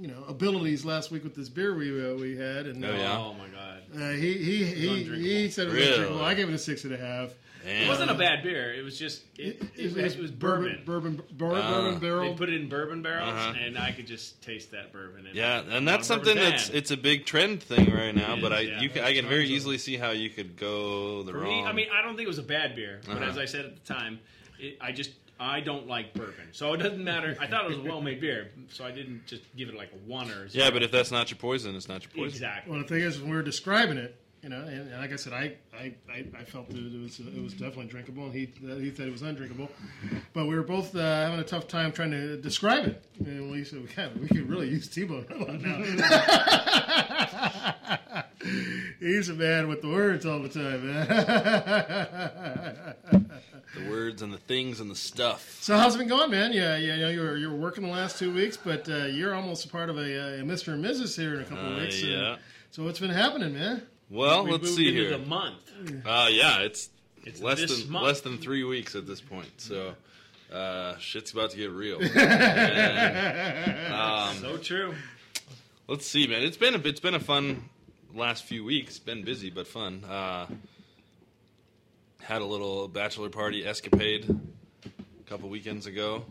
you 0.00 0.08
know 0.08 0.24
abilities 0.26 0.86
last 0.86 1.10
week 1.10 1.22
with 1.22 1.34
this 1.34 1.50
beer 1.50 1.74
we 1.74 1.90
uh, 2.02 2.14
we 2.14 2.34
had 2.34 2.66
and 2.66 2.82
Oh, 2.82 2.90
yeah? 2.90 3.18
Oh 3.18 3.34
my 3.34 3.46
god. 3.48 3.82
uh, 3.94 4.12
he 4.12 4.32
he 4.38 4.64
he, 4.64 5.04
he 5.04 5.50
said 5.50 5.66
it 5.66 5.70
was 5.72 5.76
Really? 5.76 5.92
undrinkable. 5.92 6.24
I 6.24 6.32
gave 6.32 6.48
it 6.48 6.54
a 6.54 6.58
six 6.58 6.84
and 6.84 6.94
a 6.94 6.96
half. 6.96 7.28
It 7.66 7.88
wasn't 7.88 8.10
a 8.10 8.14
bad 8.14 8.42
beer. 8.42 8.72
It 8.72 8.82
was 8.82 8.98
just 8.98 9.22
it, 9.38 9.60
it, 9.60 9.70
It- 9.76 9.94
was, 9.94 10.14
it 10.16 10.20
was 10.22 10.30
bourbon. 10.30 10.82
bourbon, 10.86 11.22
bourbon, 11.32 11.58
Ah. 11.62 11.70
bourbon 11.82 12.00
barrel. 12.00 12.30
They 12.32 12.36
put 12.38 12.48
it 12.48 12.54
in 12.60 12.68
bourbon 12.68 13.02
barrels, 13.02 13.28
Uh-huh. 13.30 13.54
and 13.64 13.76
I 13.78 13.92
could 13.92 14.06
just 14.06 14.40
taste 14.42 14.70
that 14.72 14.92
bourbon. 14.92 15.26
And 15.26 15.34
Yeah, 15.34 15.60
and 15.68 15.86
that's 15.86 16.08
a 16.08 16.14
bourbon 16.16 16.26
something 16.26 16.42
fan. 16.42 16.50
that's 16.52 16.70
it's 16.70 16.90
a 16.90 16.96
big 16.96 17.26
trend 17.26 17.62
thing 17.62 17.90
right 17.92 18.14
now. 18.14 18.34
It 18.34 18.40
but 18.42 18.52
is, 18.52 18.58
I 18.58 18.60
yeah. 18.62 18.80
you 18.80 18.88
can, 18.88 19.04
I 19.04 19.14
can 19.14 19.26
very 19.28 19.48
easily 19.48 19.78
see 19.78 19.96
how 19.96 20.10
you 20.10 20.30
could 20.30 20.56
go 20.56 21.22
the 21.22 21.32
For 21.32 21.38
wrong. 21.38 21.64
me, 21.64 21.68
I 21.70 21.72
mean, 21.72 21.88
I 21.92 22.02
don't 22.02 22.16
think 22.16 22.24
it 22.26 22.28
was 22.28 22.38
a 22.38 22.42
bad 22.42 22.74
beer, 22.76 23.00
but 23.06 23.16
Uh-huh. 23.18 23.24
as 23.30 23.38
I 23.38 23.44
said 23.44 23.64
at 23.66 23.84
the 23.84 23.94
time, 23.94 24.20
it, 24.58 24.76
I 24.80 24.92
just 24.92 25.10
I 25.38 25.60
don't 25.60 25.86
like 25.86 26.12
bourbon, 26.12 26.48
so 26.52 26.74
it 26.74 26.78
doesn't 26.78 27.02
matter. 27.02 27.34
I 27.40 27.46
thought 27.46 27.64
it 27.64 27.68
was 27.68 27.78
a 27.78 27.82
well-made 27.82 28.20
beer, 28.20 28.50
so 28.68 28.84
I 28.84 28.90
didn't 28.90 29.26
just 29.26 29.42
give 29.56 29.70
it 29.70 29.74
like 29.74 29.90
a 29.92 29.96
one 30.10 30.30
or 30.30 30.44
a 30.44 30.48
zero. 30.50 30.64
yeah, 30.66 30.70
but 30.70 30.82
if 30.82 30.90
that's 30.90 31.10
not 31.10 31.30
your 31.30 31.38
poison, 31.38 31.74
it's 31.76 31.88
not 31.88 32.02
your 32.02 32.10
poison. 32.10 32.24
exactly. 32.28 32.70
Well, 32.72 32.82
the 32.82 32.86
thing 32.88 33.00
is, 33.00 33.18
when 33.20 33.30
we 33.30 33.36
were 33.36 33.42
describing 33.42 33.96
it, 33.96 34.14
You 34.42 34.48
know, 34.48 34.62
and, 34.62 34.90
and 34.90 34.98
like 35.00 35.12
I 35.12 35.16
said, 35.16 35.34
I, 35.34 35.52
I, 35.76 35.92
I, 36.10 36.22
felt 36.44 36.70
that 36.70 36.78
it 36.78 36.98
was 36.98 37.20
it 37.20 37.42
was 37.42 37.52
definitely 37.52 37.88
drinkable, 37.88 38.24
and 38.24 38.32
he 38.32 38.50
uh, 38.66 38.76
he 38.76 38.90
said 38.94 39.06
it 39.06 39.12
was 39.12 39.20
undrinkable. 39.20 39.68
But 40.32 40.46
we 40.46 40.54
were 40.54 40.62
both 40.62 40.96
uh, 40.96 41.00
having 41.00 41.40
a 41.40 41.44
tough 41.44 41.68
time 41.68 41.92
trying 41.92 42.12
to 42.12 42.38
describe 42.38 42.86
it, 42.86 43.04
and 43.18 43.50
we 43.50 43.64
said, 43.64 43.86
"God, 43.94 44.18
we 44.18 44.28
could 44.28 44.48
really 44.48 44.70
use 44.70 44.88
T-Bone 44.88 45.26
a 45.30 45.58
now." 45.58 45.82
He's 48.98 49.28
a 49.28 49.34
man 49.34 49.68
with 49.68 49.82
the 49.82 49.88
words 49.88 50.24
all 50.24 50.40
the 50.40 50.48
time, 50.48 50.86
man. 50.86 51.06
The 53.72 53.88
words 53.88 54.20
and 54.20 54.32
the 54.32 54.38
things 54.38 54.80
and 54.80 54.90
the 54.90 54.96
stuff. 54.96 55.58
so 55.60 55.76
how's 55.76 55.94
it 55.94 55.98
been 55.98 56.08
going, 56.08 56.28
man? 56.32 56.52
Yeah, 56.52 56.76
yeah, 56.76 56.94
you 56.96 57.00
know, 57.02 57.08
you're 57.08 57.36
you're 57.36 57.54
working 57.54 57.84
the 57.84 57.90
last 57.90 58.18
two 58.18 58.34
weeks, 58.34 58.56
but 58.56 58.88
uh, 58.88 59.04
you're 59.04 59.32
almost 59.32 59.64
a 59.64 59.68
part 59.68 59.88
of 59.90 59.96
a, 59.96 60.00
uh 60.00 60.42
Mr. 60.42 60.72
and 60.72 60.84
Mrs. 60.84 61.14
here 61.16 61.36
in 61.36 61.42
a 61.42 61.44
couple 61.44 61.70
of 61.70 61.76
Uh, 61.78 61.82
weeks. 61.82 62.02
yeah. 62.02 62.34
So 62.72 62.82
what's 62.82 62.98
been 62.98 63.10
happening, 63.10 63.54
man? 63.54 63.86
Well, 64.10 64.44
We 64.44 64.52
let's 64.52 64.74
see 64.74 64.92
here. 64.92 65.10
the 65.10 65.18
month. 65.18 65.70
Uh, 66.04 66.28
yeah, 66.30 66.60
it's, 66.60 66.90
It's 67.24 67.40
less 67.40 67.60
than 67.60 67.90
month. 67.92 68.04
less 68.04 68.20
than 68.22 68.38
three 68.38 68.64
weeks 68.64 68.94
at 68.96 69.06
this 69.06 69.20
point. 69.20 69.48
So 69.58 69.94
uh, 70.52 70.96
shit's 70.98 71.30
about 71.32 71.50
to 71.50 71.56
get 71.56 71.70
real. 71.70 72.00
And, 72.16 73.92
um, 73.92 74.36
so 74.38 74.56
true. 74.56 74.94
Let's 75.88 76.06
see, 76.06 76.26
man. 76.26 76.42
It's 76.42 76.56
been 76.56 76.74
a 76.74 76.78
it's 76.78 77.00
been 77.00 77.14
a 77.14 77.20
fun 77.20 77.68
last 78.14 78.44
few 78.44 78.64
weeks. 78.64 78.98
Been 78.98 79.22
busy 79.24 79.50
but 79.50 79.66
fun. 79.66 80.04
Uh, 80.04 80.46
had 82.20 82.42
a 82.42 82.44
little 82.44 82.86
bachelor 82.88 83.28
party 83.28 83.64
escapade 83.66 84.28
a 84.84 85.22
couple 85.28 85.48
weekends 85.48 85.86
ago, 85.86 86.24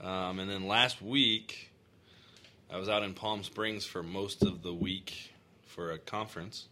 um, 0.00 0.38
and 0.38 0.48
then 0.50 0.66
last 0.68 1.00
week 1.02 1.70
I 2.70 2.78
was 2.78 2.88
out 2.88 3.02
in 3.02 3.14
Palm 3.14 3.42
Springs 3.42 3.84
for 3.84 4.02
most 4.02 4.42
of 4.42 4.62
the 4.62 4.72
week 4.74 5.32
for 5.66 5.90
a 5.92 5.98
conference, 5.98 6.68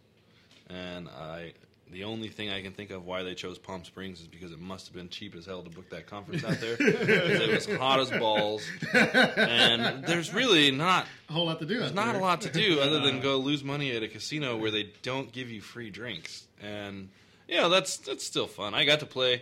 and 0.71 1.07
I. 1.09 1.53
The 1.91 2.05
only 2.05 2.29
thing 2.29 2.49
I 2.49 2.61
can 2.61 2.71
think 2.71 2.89
of 2.91 3.05
why 3.05 3.23
they 3.23 3.33
chose 3.35 3.57
Palm 3.57 3.83
Springs 3.83 4.21
is 4.21 4.27
because 4.27 4.53
it 4.53 4.61
must 4.61 4.87
have 4.87 4.95
been 4.95 5.09
cheap 5.09 5.35
as 5.35 5.45
hell 5.45 5.61
to 5.61 5.69
book 5.69 5.89
that 5.89 6.07
conference 6.07 6.41
out 6.45 6.57
there. 6.61 6.77
'Cause 6.77 6.87
it 6.89 7.51
was 7.51 7.65
hot 7.77 7.99
as 7.99 8.09
balls, 8.11 8.63
and 8.93 10.05
there's 10.05 10.33
really 10.33 10.71
not 10.71 11.05
A 11.29 11.33
whole 11.33 11.45
lot 11.47 11.59
to 11.59 11.65
do. 11.65 11.79
there's 11.79 11.93
not 11.93 12.13
there. 12.13 12.21
a 12.21 12.23
lot 12.23 12.41
to 12.41 12.49
do 12.49 12.79
other 12.79 12.99
than 13.01 13.19
go 13.21 13.37
lose 13.37 13.61
money 13.63 13.91
at 13.91 14.03
a 14.03 14.07
casino 14.07 14.55
where 14.57 14.71
they 14.71 14.91
don't 15.03 15.31
give 15.33 15.49
you 15.49 15.59
free 15.61 15.89
drinks, 15.89 16.47
and 16.61 17.09
yeah, 17.49 17.67
that's 17.67 17.97
that's 17.97 18.23
still 18.23 18.47
fun. 18.47 18.73
I 18.73 18.85
got 18.85 19.01
to 19.01 19.05
play 19.05 19.41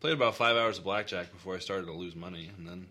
played 0.00 0.14
about 0.14 0.34
five 0.36 0.56
hours 0.56 0.78
of 0.78 0.84
blackjack 0.84 1.32
before 1.32 1.54
I 1.54 1.58
started 1.60 1.86
to 1.86 1.92
lose 1.92 2.16
money, 2.16 2.50
and 2.58 2.66
then 2.66 2.86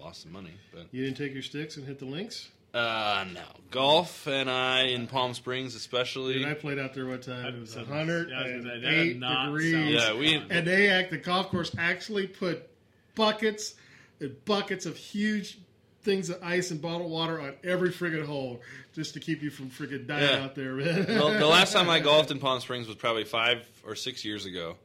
lost 0.00 0.22
some 0.22 0.32
money. 0.32 0.52
But 0.72 0.86
You 0.92 1.04
didn't 1.04 1.18
take 1.18 1.32
your 1.34 1.42
sticks 1.42 1.76
and 1.76 1.86
hit 1.86 1.98
the 1.98 2.06
links. 2.06 2.48
Uh, 2.76 3.24
no, 3.32 3.40
golf 3.70 4.26
and 4.26 4.50
I 4.50 4.82
in 4.84 5.06
Palm 5.06 5.34
Springs 5.34 5.74
especially. 5.74 6.34
Dude, 6.34 6.46
I 6.46 6.54
played 6.54 6.78
out 6.78 6.94
there 6.94 7.06
one 7.06 7.20
time. 7.20 7.54
It 7.54 7.60
was 7.60 7.74
That- 7.74 7.88
108 7.88 8.28
yeah, 8.30 8.38
I 8.38 8.42
was 8.56 8.64
gonna 8.64 8.74
say, 8.74 8.80
that 8.80 9.04
did 9.04 9.20
not 9.20 9.46
degrees. 9.46 9.94
Yeah, 9.94 10.14
we- 10.14 10.34
and 10.50 10.66
they 10.66 10.88
act 10.88 11.10
the 11.10 11.18
golf 11.18 11.48
course 11.50 11.72
actually 11.78 12.26
put 12.26 12.68
buckets 13.14 13.74
and 14.20 14.44
buckets 14.44 14.86
of 14.86 14.96
huge 14.96 15.58
things 16.02 16.30
of 16.30 16.40
ice 16.42 16.70
and 16.70 16.80
bottled 16.80 17.10
water 17.10 17.40
on 17.40 17.54
every 17.64 17.90
friggin' 17.90 18.24
hole 18.24 18.60
just 18.94 19.14
to 19.14 19.20
keep 19.20 19.42
you 19.42 19.50
from 19.50 19.68
friggin' 19.70 20.06
dying 20.06 20.22
Yeah. 20.38 20.44
out 20.44 20.54
there, 20.54 20.74
man. 20.74 21.04
well, 21.08 21.32
the 21.32 21.46
last 21.46 21.72
time 21.72 21.88
I 21.90 21.98
golfed 22.00 22.30
in 22.30 22.38
Palm 22.38 22.60
Springs 22.60 22.86
was 22.86 22.96
probably 22.96 23.24
five 23.24 23.66
or 23.84 23.96
six 23.96 24.24
years 24.24 24.46
ago, 24.46 24.76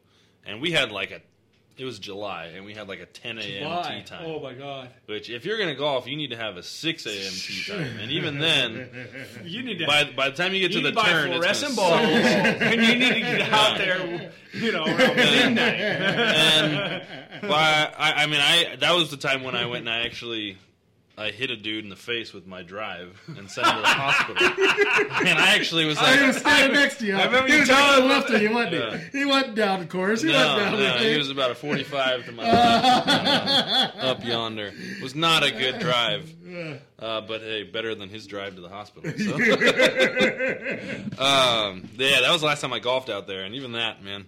and 0.46 0.60
we 0.62 0.72
had 0.72 0.92
like 0.92 1.12
a. 1.12 1.22
It 1.78 1.86
was 1.86 1.99
July, 1.99 2.47
and 2.55 2.65
we 2.65 2.74
had 2.74 2.88
like 2.88 2.99
a 2.99 3.05
10 3.05 3.38
a.m. 3.39 3.84
Tee 3.84 4.03
time. 4.03 4.26
Oh 4.26 4.39
my 4.39 4.53
god. 4.53 4.89
Which, 5.07 5.30
if 5.30 5.45
you're 5.45 5.57
going 5.57 5.69
to 5.69 5.76
golf, 5.76 6.05
you 6.05 6.15
need 6.15 6.30
to 6.32 6.36
have 6.38 6.57
a 6.57 6.63
6 6.63 7.05
a.m. 7.05 7.32
tee 7.34 7.63
time, 7.67 7.99
and 7.99 8.11
even 8.11 8.39
then, 8.39 8.89
You 9.43 9.63
need 9.63 9.80
to 9.80 9.88
by 9.88 10.11
by 10.15 10.30
the 10.30 10.36
time 10.36 10.53
you 10.53 10.59
get 10.59 10.72
you 10.72 10.82
to 10.82 10.89
the 10.89 10.93
buy 10.93 11.05
turn, 11.09 11.30
fluorescent 11.32 11.69
it's 11.72 11.80
balls, 11.80 11.93
and 12.01 12.82
you 12.82 12.95
need 12.95 13.13
to 13.13 13.19
get 13.22 13.41
out 13.51 13.78
there, 13.78 14.32
you 14.53 14.72
know, 14.72 14.84
around 14.86 15.15
midnight. 15.15 15.80
and 15.80 17.01
by, 17.41 17.91
I, 17.97 18.24
I 18.24 18.26
mean, 18.28 18.41
I 18.41 18.76
that 18.80 18.91
was 18.93 19.09
the 19.09 19.17
time 19.17 19.43
when 19.43 19.55
I 19.55 19.65
went 19.65 19.88
and 19.88 19.89
I 19.89 20.01
actually 20.05 20.57
I 21.22 21.32
hit 21.32 21.51
a 21.51 21.55
dude 21.55 21.84
in 21.84 21.89
the 21.89 21.95
face 21.95 22.34
with 22.34 22.47
my 22.47 22.63
drive 22.63 23.22
and 23.38 23.49
sent 23.49 23.67
him 23.67 23.76
to 23.76 23.82
the 23.82 23.88
hospital. 23.88 24.47
and 25.28 25.38
I 25.39 25.53
actually 25.55 25.86
was 25.86 25.97
like, 25.97 26.19
I 26.19 26.28
was 26.28 26.38
standing 26.38 26.74
next 26.80 26.97
to 26.97 27.05
you. 27.05 27.15
I 27.17 27.26
remember 27.26 27.47
he 27.47 27.53
you 27.53 27.59
was 27.59 27.69
telling 27.69 28.01
the 28.01 28.07
left 28.13 28.30
of 28.32 28.41
you, 28.41 28.51
wasn't 28.51 28.74
Yeah. 28.74 28.97
he? 28.97 29.19
He 29.19 29.26
wasn't 29.26 29.55
down, 29.55 29.82
of 29.82 29.89
course. 29.89 30.22
He 30.24 30.30
no, 30.32 30.34
wasn't 30.55 30.72
down. 30.80 31.01
no, 31.01 31.09
he 31.09 31.17
was 31.17 31.30
about 31.30 31.51
a 31.51 31.55
45 31.55 32.26
to 32.26 32.32
my 32.32 32.43
left, 32.51 33.97
up 33.99 34.24
yonder. 34.26 34.72
It 34.74 35.01
was 35.03 35.13
not 35.15 35.43
a 35.43 35.51
good 35.51 35.80
drive, 35.80 36.34
uh, 36.99 37.22
but 37.22 37.41
hey, 37.41 37.63
better 37.63 37.93
than 37.93 38.09
his 38.09 38.26
drive 38.28 38.55
to 38.55 38.61
the 38.61 38.69
hospital. 38.69 39.11
So. 39.11 39.36
um, 41.24 41.89
yeah, 41.97 42.22
that 42.22 42.30
was 42.32 42.41
the 42.41 42.47
last 42.47 42.61
time 42.61 42.74
I 42.74 42.80
golfed 42.80 43.09
out 43.09 43.28
there, 43.28 43.43
and 43.43 43.55
even 43.55 43.74
that, 43.74 44.03
man, 44.03 44.26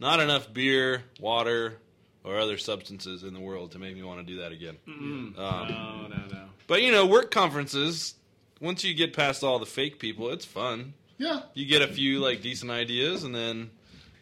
not 0.00 0.20
enough 0.20 0.52
beer, 0.52 1.04
water, 1.20 1.78
or 2.26 2.38
other 2.38 2.58
substances 2.58 3.22
in 3.22 3.32
the 3.32 3.40
world 3.40 3.72
to 3.72 3.78
make 3.78 3.94
me 3.94 4.02
want 4.02 4.18
to 4.20 4.26
do 4.26 4.40
that 4.40 4.52
again. 4.52 4.76
Um, 4.86 5.34
No, 5.38 6.06
no, 6.08 6.16
no. 6.30 6.42
But 6.66 6.82
you 6.82 6.90
know, 6.92 7.06
work 7.06 7.30
conferences. 7.30 8.14
Once 8.60 8.82
you 8.84 8.92
get 8.94 9.12
past 9.14 9.44
all 9.44 9.58
the 9.58 9.66
fake 9.66 9.98
people, 9.98 10.30
it's 10.30 10.44
fun. 10.44 10.94
Yeah. 11.18 11.42
You 11.54 11.66
get 11.66 11.82
a 11.82 11.88
few 11.88 12.18
like 12.20 12.42
decent 12.42 12.70
ideas, 12.70 13.22
and 13.24 13.34
then 13.34 13.70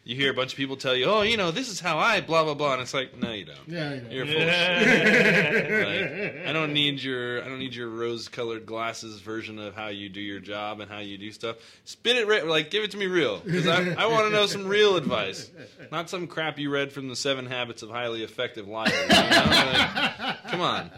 you 0.05 0.15
hear 0.15 0.31
a 0.31 0.33
bunch 0.35 0.53
of 0.53 0.57
people 0.57 0.77
tell 0.77 0.95
you, 0.95 1.05
"Oh, 1.05 1.23
you 1.23 1.35
know, 1.35 1.49
this 1.51 1.67
is 1.69 1.79
how 1.79 1.97
I 1.97 2.21
blah 2.21 2.43
blah 2.43 2.53
blah," 2.53 2.73
and 2.73 2.81
it's 2.83 2.93
like, 2.93 3.17
no, 3.17 3.31
you 3.31 3.45
don't. 3.45 3.57
Yeah, 3.67 3.93
you 3.95 4.01
know. 4.01 4.09
You're 4.11 4.25
full 4.27 4.35
of 4.41 4.49
shit. 4.53 6.35
Like, 6.35 6.47
I 6.47 6.53
don't 6.53 6.73
need 6.73 7.01
your 7.01 7.43
I 7.43 7.47
don't 7.47 7.59
need 7.59 7.73
your 7.75 7.89
rose-colored 7.89 8.65
glasses 8.65 9.19
version 9.19 9.57
of 9.59 9.75
how 9.75 9.87
you 9.87 10.07
do 10.09 10.21
your 10.21 10.39
job 10.39 10.79
and 10.79 10.89
how 10.91 10.99
you 10.99 11.17
do 11.17 11.31
stuff. 11.31 11.55
Spit 11.85 12.17
it, 12.17 12.27
re- 12.27 12.43
like 12.43 12.69
give 12.69 12.83
it 12.83 12.91
to 12.91 12.97
me 12.97 13.07
real, 13.07 13.39
because 13.39 13.67
I, 13.67 14.03
I 14.03 14.05
want 14.05 14.27
to 14.27 14.31
know 14.31 14.45
some 14.45 14.67
real 14.67 14.95
advice, 14.95 15.49
not 15.91 16.09
some 16.09 16.27
crap 16.27 16.59
you 16.59 16.69
read 16.69 16.93
from 16.93 17.07
the 17.09 17.15
Seven 17.15 17.47
Habits 17.47 17.81
of 17.81 17.89
Highly 17.89 18.23
Effective 18.23 18.67
Liars. 18.67 18.93
you 18.93 19.07
know? 19.07 19.15
Like, 19.15 20.43
come 20.47 20.61
on. 20.61 20.91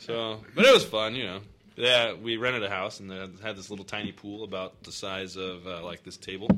So, 0.00 0.40
but 0.54 0.64
it 0.66 0.74
was 0.74 0.84
fun, 0.84 1.14
you 1.14 1.24
know. 1.24 1.40
Yeah, 1.76 2.12
we 2.14 2.36
rented 2.36 2.62
a 2.62 2.70
house 2.70 3.00
and 3.00 3.10
they 3.10 3.16
had 3.42 3.56
this 3.56 3.68
little 3.70 3.84
tiny 3.84 4.12
pool 4.12 4.44
about 4.44 4.80
the 4.84 4.92
size 4.92 5.36
of 5.36 5.66
uh, 5.66 5.82
like 5.82 6.04
this 6.04 6.16
table. 6.16 6.48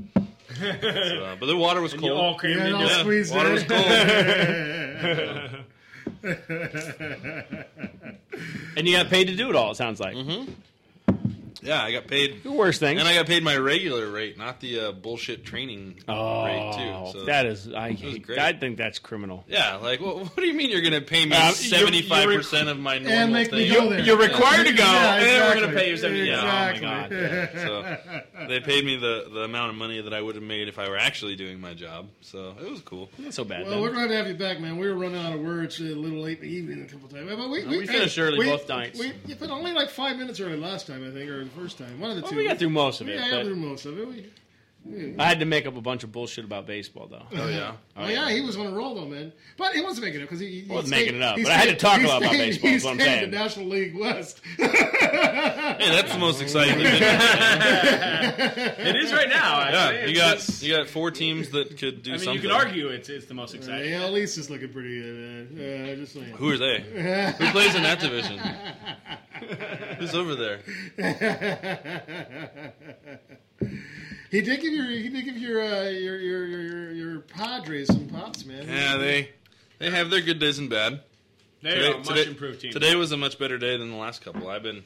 So, 0.59 0.67
uh, 0.69 1.37
but 1.41 1.47
the 1.47 1.57
water 1.57 1.81
was 1.81 1.93
And 1.93 2.01
cold. 2.03 2.13
you 2.13 2.19
all 2.19 2.35
crammed 2.37 2.59
Yeah, 2.61 2.67
in 2.69 2.75
all 2.75 2.81
your- 2.83 2.91
squeezed 3.01 3.35
water 3.35 3.49
in. 3.49 3.55
was 3.55 3.65
And 8.77 8.87
you 8.87 8.97
got 8.97 9.09
paid 9.09 9.27
to 9.29 9.37
do 9.37 9.49
it 9.51 9.57
all. 9.57 9.71
It 9.73 9.77
sounds 9.77 10.01
like. 10.01 10.15
Mm-hmm. 10.15 10.53
Yeah, 11.63 11.83
I 11.83 11.93
got 11.93 12.07
paid. 12.07 12.43
The 12.43 12.53
worst 12.53 12.81
thing. 12.81 12.99
And 12.99 13.07
I 13.09 13.15
got 13.15 13.27
paid 13.27 13.43
my 13.43 13.57
regular 13.57 14.11
rate, 14.11 14.37
not 14.39 14.61
the 14.61 14.81
uh, 14.81 14.93
bullshit 14.93 15.45
training 15.45 16.01
Oh, 16.09 16.45
rate 16.45 16.73
too. 17.13 17.19
So 17.19 17.25
that 17.27 17.47
is. 17.47 17.73
I 17.73 17.93
hate. 17.93 18.29
I 18.39 18.53
think 18.53 18.77
that's 18.77 18.99
criminal. 18.99 19.45
yeah, 19.49 19.77
like 19.77 20.01
what, 20.01 20.17
what 20.19 20.37
do 20.37 20.47
you 20.47 20.55
mean 20.55 20.71
you're 20.71 20.81
going 20.83 20.93
to 20.93 21.01
pay 21.01 21.25
me 21.25 21.35
Um, 21.37 21.53
seventy 21.53 22.03
five 22.03 22.27
percent 22.29 22.69
of 22.69 22.79
my 22.79 22.99
normal 22.99 23.19
And 23.19 23.33
make 23.33 23.53
me 23.53 23.69
go 23.71 23.89
there. 23.89 24.01
You're 24.01 24.19
required 24.19 24.67
to 24.67 24.73
go, 24.73 24.85
Yeah, 24.85 25.15
and 25.17 25.23
then 25.25 25.41
we're 25.41 25.53
exactly. 25.53 25.61
going 25.63 25.73
to 25.75 25.81
pay 25.81 25.91
you 25.91 25.97
seventy. 25.97 26.21
Exactly. 26.31 26.83
Yeah, 26.83 26.93
oh 26.93 27.03
my 27.03 27.09
god. 27.09 27.13
Yeah, 27.13 27.65
so 28.39 28.47
they 28.49 28.61
paid 28.61 28.85
me 28.85 28.97
the, 28.97 29.29
the 29.33 29.41
amount 29.43 29.71
of 29.71 29.77
money 29.77 30.01
that 30.01 30.13
I 30.13 30.21
would 30.21 30.35
have 30.35 30.45
made 30.45 30.69
if 30.69 30.79
I 30.79 30.89
were 30.89 30.99
actually 30.99 31.37
doing 31.37 31.61
my 31.61 31.75
job. 31.75 32.09
So 32.21 32.55
it 32.61 32.71
was 32.71 32.81
cool. 32.83 33.09
Not 33.19 33.35
so 33.35 33.45
bad. 33.45 33.63
Well, 33.63 33.71
then. 33.73 33.81
we're 33.81 33.93
glad 33.93 34.09
to 34.09 34.17
have 34.17 34.29
you 34.29 34.35
back, 34.35 34.61
man. 34.61 34.77
We 34.77 34.89
were 34.89 34.95
running 34.97 35.25
out 35.25 35.33
of 35.33 35.41
words 35.41 35.81
a 35.81 35.85
little 35.85 36.21
late 36.21 36.41
in 36.41 36.45
the 36.49 36.55
evening 36.55 36.83
a 36.83 36.87
couple 36.87 37.09
times. 37.09 37.29
But 37.31 37.49
we, 37.51 37.63
No, 37.65 37.71
we 37.71 37.87
finished 37.87 38.19
early 38.19 38.45
both 38.47 38.69
nights. 38.69 38.99
We, 38.99 39.13
yeah, 39.27 39.37
but 39.39 39.51
only 39.51 39.73
like 39.73 39.91
five 39.91 40.17
minutes 40.17 40.39
early 40.41 40.57
last 40.57 40.87
time, 40.87 41.07
I 41.07 41.13
think, 41.13 41.31
or 41.31 41.46
the 41.55 41.61
first 41.61 41.79
time. 41.79 41.99
One 42.01 42.11
of 42.11 42.17
the 42.17 42.23
Well, 42.23 42.31
two. 42.33 42.37
we 42.39 42.47
got 42.47 42.59
through 42.59 42.71
most 42.71 43.01
of 43.01 43.09
it, 43.09 43.15
Yeah, 43.17 43.23
but- 43.23 43.31
got 43.39 43.45
through 43.47 43.57
most 43.57 43.87
of 43.87 43.99
it. 43.99 44.09
We, 44.09 44.27
I 45.19 45.25
had 45.25 45.41
to 45.41 45.47
make 45.47 45.67
up 45.67 45.77
a 45.77 45.81
bunch 45.81 46.05
of 46.05 46.13
bullshit 46.13 46.45
about 46.45 46.67
baseball, 46.67 47.07
though. 47.09 47.23
Oh 47.33 47.49
yeah. 47.49 47.73
Oh, 47.97 48.05
oh 48.05 48.09
yeah, 48.09 48.31
he 48.31 48.41
was 48.41 48.57
on 48.57 48.67
a 48.67 48.71
roll 48.71 48.95
though, 48.95 49.07
man. 49.07 49.33
But 49.57 49.75
he 49.75 49.81
wasn't 49.81 50.05
making 50.07 50.21
it 50.21 50.25
because 50.25 50.39
he, 50.41 50.61
he 50.61 50.69
wasn't 50.69 50.89
stayed- 50.89 51.07
making 51.07 51.17
it 51.17 51.23
up, 51.23 51.37
he 51.39 51.43
but 51.43 51.53
I 51.53 51.57
had 51.57 51.69
to 51.71 51.77
talk 51.77 52.01
a 52.01 52.07
lot 52.07 52.23
about 52.23 52.35
stayed- 52.35 52.47
baseball, 52.51 52.71
He 52.71 52.77
is 52.77 52.87
I'm 52.87 52.99
saying. 52.99 53.25
in 53.25 53.31
the 53.31 53.37
National 53.37 53.67
League 53.67 53.97
West. 53.99 54.41
Hey, 55.77 55.91
that's 55.91 56.13
the 56.13 56.19
most 56.19 56.41
exciting 56.43 56.81
event. 56.81 57.03
It 58.87 58.97
is 58.97 59.13
right 59.13 59.29
now. 59.29 59.69
yeah, 59.69 60.07
you 60.07 60.15
got 60.17 60.63
you 60.63 60.75
got 60.77 60.89
four 60.89 61.11
teams 61.11 61.51
that 61.51 61.77
could 61.79 62.03
do 62.03 62.11
I 62.11 62.15
mean, 62.15 62.19
something. 62.25 62.35
you 62.35 62.41
could 62.49 62.51
argue 62.57 62.89
it's 62.89 63.09
it's 63.09 63.27
the 63.27 63.35
most 63.35 63.55
exciting. 63.55 63.91
yeah, 63.91 64.05
at 64.05 64.13
least 64.13 64.39
it's 64.39 64.49
looking 64.51 64.73
pretty 64.73 65.01
good, 65.01 65.17
man. 65.17 65.49
Yeah, 65.89 65.95
just 65.97 66.15
saying. 66.15 66.33
Who 66.37 66.51
are 66.51 66.57
they? 66.59 66.81
Who 67.39 67.51
plays 67.51 67.75
in 67.75 67.83
that 67.83 68.01
division? 68.01 68.39
Who's 69.99 70.15
over 70.15 70.35
there? 70.35 70.61
He 74.31 74.41
did 74.41 74.61
give 74.61 74.73
your 74.73 74.87
he 74.89 75.09
did 75.09 75.25
give 75.25 75.37
your 75.39 75.63
uh, 75.63 75.85
your, 75.91 76.19
your 76.19 76.47
your 76.47 76.63
your 76.63 76.93
your 76.93 77.21
Padres 77.21 77.89
some 77.89 78.09
pops, 78.09 78.45
man. 78.45 78.67
Yeah, 78.69 78.97
they 78.97 79.31
they 79.79 79.91
have 79.91 80.11
their 80.11 80.21
good 80.21 80.39
days 80.39 80.59
and 80.59 80.69
bad. 80.71 81.01
They 81.63 81.87
are 81.87 81.95
a 81.95 81.99
much 81.99 82.27
improved 82.27 82.61
team. 82.61 82.73
Today 82.73 82.95
was 82.97 83.13
a 83.13 83.17
much 83.17 83.39
better 83.39 83.59
day 83.59 83.77
than 83.77 83.91
the 83.91 83.97
last 83.97 84.23
couple. 84.23 84.49
I've 84.49 84.63
been. 84.63 84.85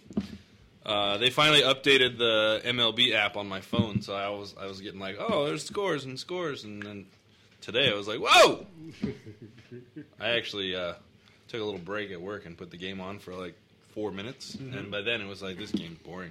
Uh, 0.85 1.19
they 1.19 1.29
finally 1.31 1.61
updated 1.61 2.17
the 2.17 2.63
MLB 2.65 3.13
app 3.15 3.37
on 3.37 3.47
my 3.49 3.61
phone, 3.61 4.01
so 4.03 4.15
I 4.15 4.29
was 4.31 4.55
I 4.59 4.67
was 4.67 4.81
getting 4.81 4.99
like, 5.01 5.17
oh, 5.19 5.45
there's 5.47 5.65
scores 5.65 6.05
and 6.05 6.19
scores, 6.19 6.65
and 6.65 6.83
then 6.83 7.07
today 7.61 7.91
I 7.91 7.95
was 7.95 8.09
like, 8.09 8.19
whoa! 8.21 8.67
I 10.21 10.31
actually 10.31 10.75
uh, 10.75 10.95
took 11.49 11.61
a 11.61 11.65
little 11.65 11.81
break 11.81 12.11
at 12.11 12.21
work 12.21 12.47
and 12.47 12.57
put 12.57 12.71
the 12.71 12.77
game 12.79 13.01
on 13.01 13.19
for 13.19 13.35
like 13.35 13.55
four 13.95 14.11
minutes, 14.11 14.57
Mhm. 14.57 14.79
and 14.79 14.91
by 14.91 15.03
then 15.03 15.21
it 15.21 15.27
was 15.27 15.43
like 15.43 15.59
this 15.59 15.71
game's 15.71 15.99
boring. 15.99 16.31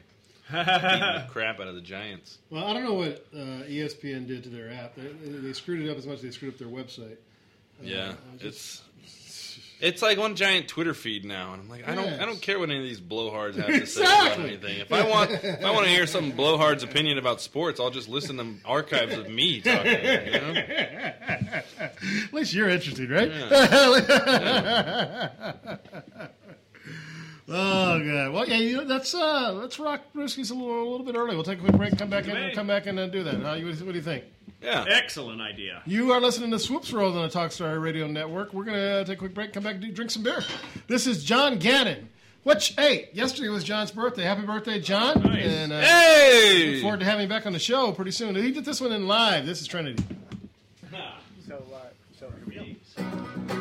Beating 0.51 0.65
the 0.65 1.25
crap 1.29 1.59
out 1.59 1.67
of 1.67 1.75
the 1.75 1.81
Giants. 1.81 2.37
Well, 2.49 2.65
I 2.65 2.73
don't 2.73 2.83
know 2.83 2.93
what 2.95 3.25
uh, 3.33 3.63
ESPN 3.67 4.27
did 4.27 4.43
to 4.43 4.49
their 4.49 4.71
app. 4.71 4.95
They, 4.95 5.07
they 5.29 5.53
screwed 5.53 5.81
it 5.85 5.89
up 5.91 5.97
as 5.97 6.05
much 6.07 6.17
as 6.17 6.21
they 6.23 6.31
screwed 6.31 6.53
up 6.53 6.59
their 6.59 6.67
website. 6.67 7.13
Uh, 7.13 7.83
Yeah, 7.83 8.13
just- 8.37 8.83
it's 9.03 9.59
it's 9.81 10.01
like 10.01 10.17
one 10.17 10.35
giant 10.35 10.67
Twitter 10.67 10.93
feed 10.93 11.23
now, 11.23 11.53
and 11.53 11.61
I'm 11.61 11.69
like, 11.69 11.87
I 11.87 11.95
don't 11.95 12.03
Yes. 12.03 12.19
I 12.19 12.25
don't 12.25 12.41
care 12.41 12.59
what 12.59 12.69
any 12.69 12.79
of 12.79 12.83
these 12.83 12.99
blowhards 12.99 13.55
have 13.55 13.67
to 13.67 13.85
say 13.85 14.01
about 14.03 14.37
anything. 14.41 14.77
If 14.79 14.91
I 14.91 15.07
want 15.09 15.31
if 15.31 15.63
I 15.63 15.71
want 15.71 15.85
to 15.85 15.89
hear 15.91 16.05
some 16.05 16.33
blowhard's 16.33 16.83
opinion 16.83 17.17
about 17.17 17.39
sports, 17.39 17.79
I'll 17.79 17.89
just 17.89 18.09
listen 18.09 18.35
to 18.37 18.55
archives 18.65 19.17
of 19.17 19.29
me 19.29 19.61
talking. 19.61 19.91
You 19.93 20.31
know? 20.31 20.53
At 21.79 22.33
least 22.33 22.53
you're 22.53 22.67
interested, 22.67 23.09
right? 23.09 23.31
oh 27.49 27.99
god. 27.99 28.33
Well, 28.33 28.47
yeah. 28.47 28.57
You 28.57 28.77
know, 28.77 28.85
that's 28.85 29.13
uh, 29.13 29.53
let's 29.53 29.79
rock 29.79 30.01
Brewskis 30.15 30.51
a 30.51 30.53
little, 30.53 30.81
a 30.81 30.89
little 30.89 31.05
bit 31.05 31.15
early. 31.15 31.35
We'll 31.35 31.43
take 31.43 31.59
a 31.59 31.61
quick 31.61 31.75
break. 31.77 31.97
Come 31.97 32.09
back 32.09 32.27
in. 32.27 32.33
May. 32.33 32.53
Come 32.53 32.67
back 32.67 32.85
and 32.85 32.99
uh, 32.99 33.07
do 33.07 33.23
that. 33.23 33.35
Huh? 33.41 33.53
You, 33.53 33.67
what 33.67 33.77
do 33.77 33.93
you 33.93 34.01
think? 34.01 34.23
Yeah. 34.61 34.85
Excellent 34.89 35.41
idea. 35.41 35.81
You 35.85 36.11
are 36.11 36.19
listening 36.19 36.51
to 36.51 36.59
Swoops 36.59 36.91
World 36.91 37.15
on 37.15 37.23
the 37.23 37.29
Talk 37.29 37.51
Story 37.51 37.79
Radio 37.79 38.07
Network. 38.07 38.53
We're 38.53 38.65
gonna 38.65 39.05
take 39.05 39.17
a 39.17 39.19
quick 39.19 39.33
break. 39.33 39.53
Come 39.53 39.63
back 39.63 39.75
and 39.75 39.83
do, 39.83 39.91
drink 39.91 40.11
some 40.11 40.23
beer. 40.23 40.43
This 40.87 41.07
is 41.07 41.23
John 41.23 41.59
Gannon. 41.59 42.09
Which, 42.43 42.69
hey, 42.77 43.09
yesterday 43.13 43.49
was 43.49 43.63
John's 43.65 43.91
birthday. 43.91 44.23
Happy 44.23 44.43
birthday, 44.43 44.79
John! 44.79 45.25
And, 45.35 45.73
uh, 45.73 45.81
Hey! 45.81 46.71
Look 46.75 46.81
forward 46.83 47.01
to 47.01 47.05
having 47.05 47.23
you 47.23 47.29
back 47.29 47.45
on 47.45 47.51
the 47.51 47.59
show 47.59 47.91
pretty 47.91 48.11
soon. 48.11 48.33
He 48.33 48.51
did 48.53 48.63
this 48.63 48.79
one 48.79 48.93
in 48.93 49.07
live. 49.07 49.45
This 49.45 49.61
is 49.61 49.67
Trinity. 49.67 50.01
So, 51.47 51.55
uh, 51.73 51.79
so 52.19 52.31
here 52.47 52.63
we 52.63 52.75
go. 53.47 53.55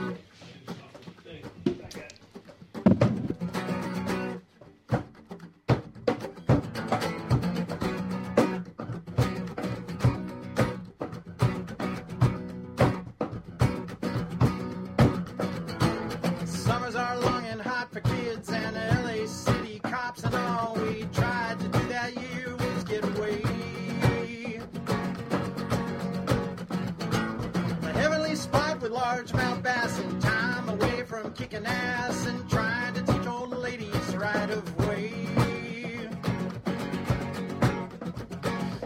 Kicking 31.49 31.66
ass 31.66 32.26
and 32.26 32.51
trying 32.51 32.92
to 32.92 33.03
teach 33.03 33.26
old 33.26 33.51
ladies 33.57 34.16
right 34.16 34.51
of 34.51 34.86
way. 34.86 35.12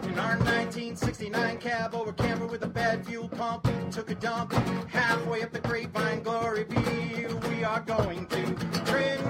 In 0.03 0.19
our 0.19 0.37
1969 0.37 1.57
cab 1.57 1.93
over 1.93 2.13
camper 2.13 2.45
with 2.45 2.63
a 2.63 2.67
bad 2.67 3.05
fuel 3.05 3.27
pump, 3.27 3.67
took 3.91 4.09
a 4.11 4.15
dump 4.15 4.53
halfway 4.87 5.41
up 5.43 5.51
the 5.51 5.59
grapevine 5.59 6.23
glory 6.23 6.63
view. 6.63 7.37
We 7.49 7.65
are 7.65 7.81
going 7.81 8.27
to 8.27 8.55
Trinity. 8.85 9.22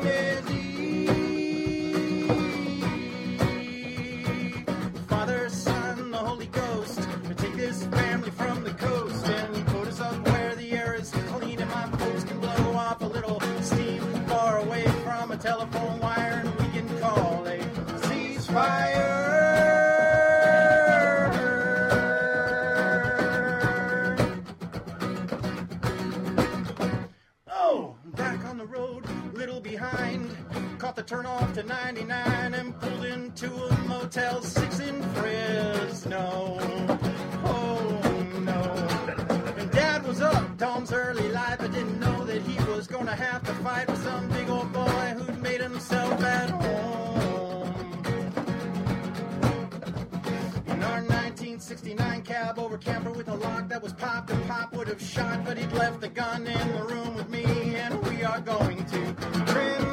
To 31.54 31.62
99 31.62 32.54
and 32.56 32.80
pulled 32.80 33.06
into 33.06 33.54
a 33.54 33.78
Motel 33.88 34.42
6 34.42 34.80
in 34.80 35.04
Fresno. 35.14 36.58
Oh 37.46 38.02
no. 38.40 39.68
Dad 39.72 40.04
was 40.08 40.20
up 40.20 40.58
Dom's 40.58 40.92
early 40.92 41.30
life, 41.30 41.58
but 41.60 41.72
didn't 41.72 42.00
know 42.00 42.26
that 42.26 42.42
he 42.42 42.58
was 42.72 42.88
gonna 42.88 43.16
have 43.16 43.44
to 43.44 43.54
fight 43.56 43.88
with 43.88 44.02
some 44.04 44.28
big 44.30 44.50
old 44.50 44.74
boy 44.74 45.14
who'd 45.16 45.40
made 45.44 45.62
himself 45.62 46.24
at 46.24 46.50
home. 46.50 47.76
In 50.66 50.82
our 50.82 51.02
1969 51.04 52.24
cab 52.24 52.58
over 52.58 52.80
camper 52.80 53.12
with 53.12 53.28
a 53.28 53.36
lock 53.36 53.70
that 53.70 53.84
was 53.84 53.94
popped 53.94 54.32
and 54.32 54.44
Pop 54.48 54.74
would 54.76 54.88
have 54.88 55.02
shot, 55.02 55.46
but 55.46 55.60
he'd 55.60 55.72
left 55.74 56.02
the 56.02 56.10
gun 56.10 56.48
in 56.48 56.74
the 56.74 56.84
room 56.84 57.14
with 57.14 57.30
me, 57.30 57.44
and 57.76 58.02
we 58.08 58.24
are 58.24 58.42
going 58.42 58.84
to 58.86 59.14
Trinity. 59.46 59.93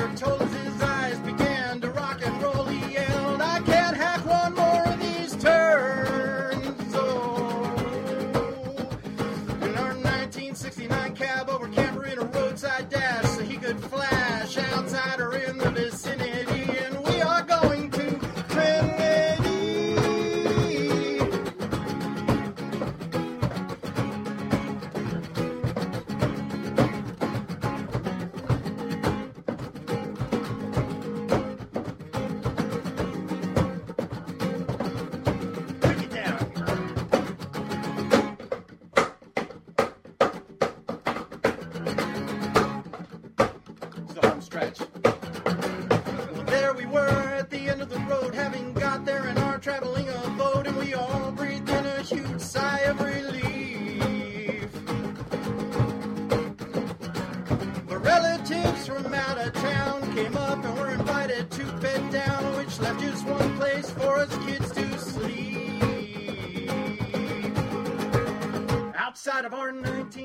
Really 0.00 0.16
took 0.16 0.39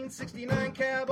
1969 0.10 0.72
cab 0.74 1.10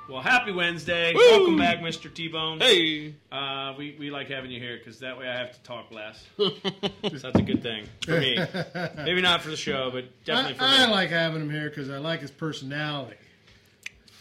Well, 0.09 0.21
happy 0.21 0.51
Wednesday. 0.51 1.13
Woo! 1.13 1.21
Welcome 1.29 1.59
back, 1.59 1.81
Mr. 1.81 2.11
T 2.11 2.27
Bone. 2.27 2.59
Hey. 2.59 3.13
Uh, 3.31 3.35
we, 3.77 3.95
we 3.99 4.11
like 4.11 4.29
having 4.29 4.51
you 4.51 4.59
here 4.59 4.77
because 4.77 4.99
that 4.99 5.17
way 5.17 5.27
I 5.27 5.37
have 5.37 5.53
to 5.53 5.61
talk 5.63 5.91
less. 5.91 6.23
so 6.37 6.49
that's 7.01 7.23
a 7.23 7.41
good 7.41 7.63
thing 7.63 7.85
for 8.03 8.19
me. 8.19 8.37
Maybe 8.97 9.21
not 9.21 9.41
for 9.41 9.49
the 9.49 9.57
show, 9.57 9.89
but 9.91 10.05
definitely 10.25 10.55
for 10.55 10.63
I, 10.63 10.83
I 10.83 10.87
me. 10.87 10.91
like 10.91 11.09
having 11.09 11.41
him 11.41 11.49
here 11.49 11.69
because 11.69 11.89
I 11.89 11.97
like 11.97 12.21
his 12.21 12.31
personality. 12.31 13.17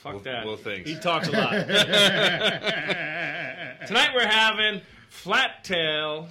Fuck 0.03 0.22
that. 0.24 0.45
well, 0.45 0.57
thanks. 0.57 0.88
He 0.88 0.97
talks 0.97 1.28
a 1.28 1.32
lot. 1.32 1.51
Tonight 3.86 4.11
we're 4.14 4.26
having 4.26 4.82
Flat 5.09 5.64
Tail 5.64 6.28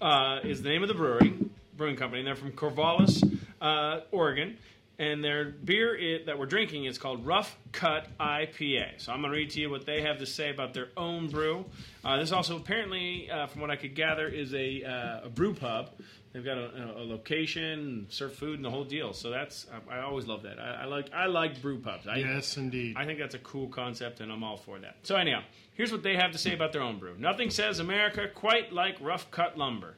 uh, 0.00 0.38
is 0.44 0.62
the 0.62 0.68
name 0.68 0.82
of 0.82 0.88
the 0.88 0.94
brewery 0.94 1.34
brewing 1.76 1.96
company. 1.96 2.20
And 2.20 2.28
they're 2.28 2.36
from 2.36 2.52
Corvallis, 2.52 3.38
uh, 3.60 4.00
Oregon. 4.12 4.56
And 5.02 5.24
their 5.24 5.46
beer 5.46 5.98
i 5.98 6.24
that 6.26 6.38
we're 6.38 6.46
drinking 6.46 6.84
is 6.84 6.96
called 6.96 7.26
Rough 7.26 7.58
Cut 7.72 8.06
IPA. 8.20 9.00
So 9.00 9.10
I'm 9.10 9.20
going 9.20 9.32
to 9.32 9.36
read 9.36 9.50
to 9.50 9.60
you 9.60 9.68
what 9.68 9.84
they 9.84 10.02
have 10.02 10.18
to 10.18 10.26
say 10.26 10.48
about 10.48 10.74
their 10.74 10.90
own 10.96 11.28
brew. 11.28 11.66
Uh, 12.04 12.18
this 12.18 12.30
also 12.30 12.54
apparently, 12.56 13.28
uh, 13.28 13.48
from 13.48 13.62
what 13.62 13.70
I 13.72 13.74
could 13.74 13.96
gather, 13.96 14.28
is 14.28 14.54
a, 14.54 14.84
uh, 14.84 15.26
a 15.26 15.28
brew 15.28 15.54
pub. 15.54 15.90
They've 16.32 16.44
got 16.44 16.56
a, 16.56 16.98
a 16.98 17.04
location, 17.04 18.06
serve 18.10 18.36
food, 18.36 18.54
and 18.54 18.64
the 18.64 18.70
whole 18.70 18.84
deal. 18.84 19.12
So 19.12 19.30
that's 19.30 19.66
I, 19.90 19.96
I 19.96 20.02
always 20.02 20.28
love 20.28 20.44
that. 20.44 20.60
I, 20.60 20.82
I 20.82 20.84
like 20.84 21.12
I 21.12 21.26
like 21.26 21.60
brew 21.60 21.80
pubs. 21.80 22.06
I, 22.06 22.18
Yes, 22.18 22.56
indeed. 22.56 22.94
I 22.96 23.04
think 23.04 23.18
that's 23.18 23.34
a 23.34 23.40
cool 23.40 23.66
concept, 23.66 24.20
and 24.20 24.30
I'm 24.30 24.44
all 24.44 24.56
for 24.56 24.78
that. 24.78 24.98
So 25.02 25.16
anyhow, 25.16 25.42
here's 25.74 25.90
what 25.90 26.04
they 26.04 26.14
have 26.14 26.30
to 26.30 26.38
say 26.38 26.54
about 26.54 26.72
their 26.72 26.82
own 26.82 27.00
brew. 27.00 27.16
Nothing 27.18 27.50
says 27.50 27.80
America 27.80 28.28
quite 28.32 28.72
like 28.72 28.98
rough 29.00 29.32
cut 29.32 29.58
lumber, 29.58 29.96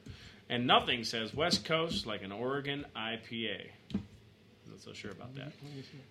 and 0.49 0.65
nothing 0.65 1.03
says 1.03 1.31
West 1.31 1.63
Coast 1.63 2.07
like 2.07 2.23
an 2.23 2.31
Oregon 2.31 2.85
IPA. 2.95 3.67
So 4.85 4.93
sure 4.93 5.09
about 5.09 5.33
that. 5.33 5.51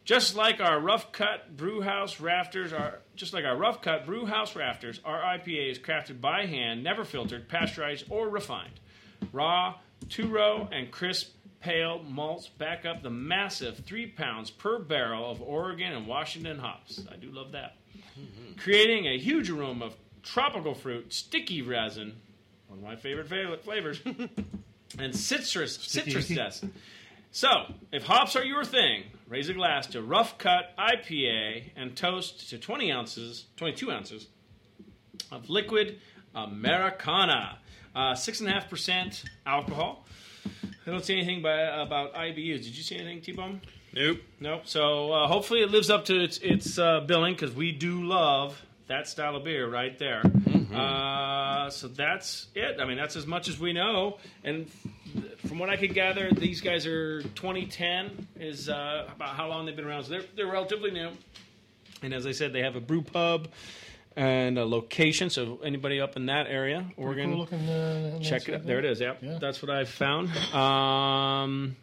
Just 0.05 0.35
like 0.35 0.59
our 0.61 0.81
rough 0.81 1.13
cut 1.13 1.57
brew 1.57 1.81
house 1.81 2.19
rafters 2.19 2.73
are 2.73 2.99
just 3.15 3.33
like 3.33 3.45
our 3.45 3.57
rough 3.57 3.81
cut 3.83 4.05
brew 4.05 4.27
house 4.27 4.57
rafters, 4.57 5.01
our 5.05 5.21
IPA 5.23 5.71
is 5.71 5.79
crafted 5.79 6.21
by 6.21 6.47
hand, 6.47 6.83
never 6.83 7.05
filtered, 7.05 7.49
pasteurized, 7.49 8.07
or 8.11 8.29
refined. 8.29 8.81
Raw, 9.33 9.77
two 10.09 10.27
row, 10.27 10.69
and 10.73 10.91
crisp 10.91 11.33
pale 11.61 12.03
malts 12.03 12.49
back 12.49 12.85
up 12.85 13.05
the 13.05 13.11
massive 13.11 13.79
three 13.87 14.07
pounds 14.07 14.51
per 14.51 14.81
barrel 14.81 15.31
of 15.31 15.41
Oregon 15.41 15.93
and 15.93 16.09
Washington 16.09 16.59
hops. 16.59 17.01
I 17.11 17.15
do 17.15 17.31
love 17.31 17.53
that. 17.53 17.77
Creating 18.57 19.07
a 19.07 19.17
huge 19.17 19.51
aroma 19.51 19.87
of 19.87 19.95
tropical 20.25 20.75
fruit, 20.75 21.13
sticky 21.13 21.63
resin, 21.63 22.17
one 22.67 22.81
of 22.81 22.85
my 22.85 22.97
favorite 22.97 23.29
flavors, 23.63 24.01
and 24.99 25.15
citrus 25.15 25.77
citrus 25.77 26.27
zest. 26.27 26.65
So, 27.35 27.49
if 27.91 28.05
hops 28.05 28.37
are 28.37 28.45
your 28.45 28.65
thing, 28.65 29.03
raise 29.27 29.49
a 29.49 29.55
glass 29.55 29.89
to 29.89 30.03
Rough 30.03 30.39
Cut 30.39 30.73
IPA 30.79 31.73
and 31.75 31.97
toast 31.97 32.49
to 32.51 32.59
20 32.59 32.93
ounces, 32.93 33.47
22 33.57 33.91
ounces 33.91 34.29
of 35.33 35.51
liquid 35.51 35.99
Americana. 36.33 37.59
Uh, 37.93 38.15
Six 38.15 38.39
and 38.39 38.49
a 38.49 38.53
half 38.53 38.71
percent 38.71 39.25
alcohol. 39.45 40.07
I 40.87 40.91
don't 40.93 41.05
see 41.05 41.17
anything 41.17 41.43
by, 41.43 41.59
about 41.61 42.15
IBUs. 42.15 42.63
Did 42.63 42.77
you 42.77 42.85
see 42.85 42.99
anything, 42.99 43.21
T-Bone? 43.21 43.61
Nope. 43.93 44.21
Nope. 44.39 44.63
So 44.67 45.11
uh, 45.11 45.27
hopefully 45.27 45.63
it 45.63 45.73
lives 45.73 45.91
up 45.91 46.05
to 46.05 46.23
its 46.23 46.39
its 46.39 46.79
uh, 46.79 47.01
billing 47.01 47.35
because 47.35 47.53
we 47.53 47.73
do 47.73 48.05
love 48.05 48.63
that 48.87 49.09
style 49.09 49.35
of 49.35 49.43
beer 49.43 49.69
right 49.69 49.99
there. 49.99 50.23
Uh, 50.77 51.71
so 51.71 51.89
that's 51.89 52.47
it. 52.55 52.81
I 52.81 52.85
mean, 52.85 52.97
that's 52.97 53.17
as 53.17 53.27
much 53.27 53.49
as 53.49 53.59
we 53.59 53.73
know. 53.73 54.19
And 54.43 54.71
from 55.47 55.59
what 55.59 55.71
I 55.71 55.77
could 55.77 55.95
gather, 55.95 56.31
these 56.31 56.61
guys 56.61 56.87
are 56.87 57.23
2010 57.23 58.27
is 58.41 58.69
uh, 58.69 59.09
about 59.15 59.31
how 59.37 59.49
long 59.49 59.67
they've 59.67 59.77
been 59.77 59.87
around. 59.87 60.05
So 60.05 60.11
they're 60.11 60.25
they're 60.37 60.47
relatively 60.51 60.91
new. 60.91 61.11
And 62.03 62.13
as 62.13 62.27
I 62.27 62.33
said, 62.33 62.53
they 62.53 62.63
have 62.63 62.77
a 62.77 62.81
brew 62.81 63.03
pub 63.03 63.49
and 64.17 64.59
a 64.59 64.65
location. 64.65 65.31
So 65.31 65.61
anybody 65.65 66.01
up 66.01 66.17
in 66.17 66.27
that 66.27 66.47
area, 66.49 66.85
Oregon, 66.97 67.31
cool 67.31 67.39
looking, 67.41 67.69
uh, 67.69 68.19
check 68.21 68.49
it 68.49 68.55
out. 68.57 68.67
There 68.67 68.79
it 68.79 68.85
is. 68.85 69.01
Yep, 69.01 69.19
Yeah. 69.23 69.39
that's 69.41 69.63
what 69.63 69.71
I've 69.71 69.89
found. 69.89 70.29
Um, 70.55 71.77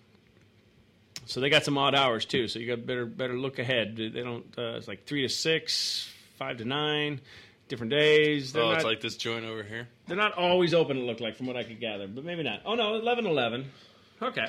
so 1.25 1.39
they 1.39 1.49
got 1.49 1.63
some 1.63 1.77
odd 1.77 1.95
hours 1.95 2.25
too. 2.25 2.47
So 2.47 2.59
you 2.59 2.67
got 2.67 2.85
better 2.85 3.05
better 3.05 3.37
look 3.37 3.57
ahead. 3.59 3.95
They 3.95 4.09
don't. 4.09 4.45
Uh, 4.57 4.75
it's 4.77 4.87
like 4.87 5.05
three 5.05 5.21
to 5.23 5.29
six, 5.29 6.09
five 6.37 6.57
to 6.57 6.65
nine, 6.65 7.21
different 7.71 7.89
days. 7.91 8.53
They're 8.53 8.61
Oh, 8.61 8.67
not, 8.69 8.75
it's 8.75 8.85
like 8.85 9.01
this 9.01 9.15
joint 9.17 9.45
over 9.45 9.63
here. 9.63 9.87
they're 10.07 10.15
not 10.17 10.33
always 10.37 10.73
open. 10.75 10.97
It 10.97 11.05
looked 11.05 11.21
like 11.21 11.35
from 11.35 11.47
what 11.47 11.57
I 11.57 11.63
could 11.63 11.79
gather, 11.79 12.07
but 12.07 12.23
maybe 12.23 12.43
not. 12.43 12.61
Oh 12.65 12.75
no, 12.75 12.93
11 12.95 13.25
11. 13.25 13.65
Okay. 14.21 14.45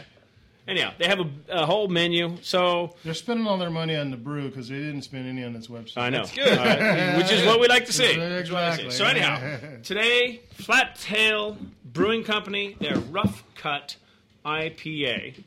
Anyhow, 0.68 0.92
they 0.96 1.06
have 1.08 1.18
a, 1.18 1.28
a 1.48 1.66
whole 1.66 1.88
menu. 1.88 2.36
So 2.42 2.94
They're 3.02 3.14
spending 3.14 3.46
all 3.48 3.58
their 3.58 3.70
money 3.70 3.96
on 3.96 4.10
the 4.12 4.16
brew 4.16 4.48
because 4.48 4.68
they 4.68 4.76
didn't 4.76 5.02
spend 5.02 5.26
any 5.26 5.42
on 5.42 5.52
this 5.54 5.66
website. 5.66 5.98
I 5.98 6.10
know, 6.10 6.20
Uh, 6.22 7.14
which 7.16 7.32
is 7.32 7.44
what 7.46 7.58
we 7.58 7.66
like 7.68 7.86
to 7.86 7.92
see. 7.92 8.16
Which 8.18 8.48
is 8.48 8.48
see. 8.48 8.54
Exactly. 8.54 8.90
So 8.90 9.04
anyhow, 9.06 9.58
today 9.82 10.42
Flat 10.54 10.96
Tail 11.00 11.56
Brewing 11.84 12.22
Company, 12.22 12.76
their 12.80 12.98
Rough 12.98 13.42
Cut 13.56 13.96
IPA. 14.44 15.42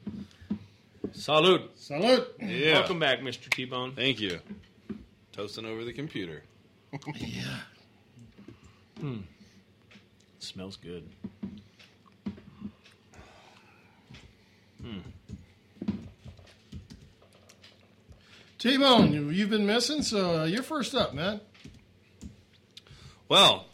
Salute. 1.14 1.72
Salute. 1.78 2.28
Yeah. 2.42 2.74
Welcome 2.74 3.00
back, 3.00 3.20
Mr. 3.20 3.50
T 3.50 3.64
Bone. 3.66 3.94
Thank 3.96 4.20
you. 4.20 4.40
Toasting 5.34 5.66
over 5.66 5.84
the 5.86 5.94
computer. 5.94 6.44
Yeah. 7.18 7.60
Hmm. 9.00 9.18
Smells 10.40 10.78
good. 10.78 11.08
Hmm. 14.82 15.00
T-Bone, 18.58 19.14
you- 19.14 19.30
you've 19.30 19.50
been 19.50 19.66
missing, 19.66 20.02
so 20.02 20.42
uh, 20.42 20.46
you're 20.46 20.64
first 20.64 20.96
up, 20.96 21.14
man. 21.14 21.42
Well, 23.28 23.66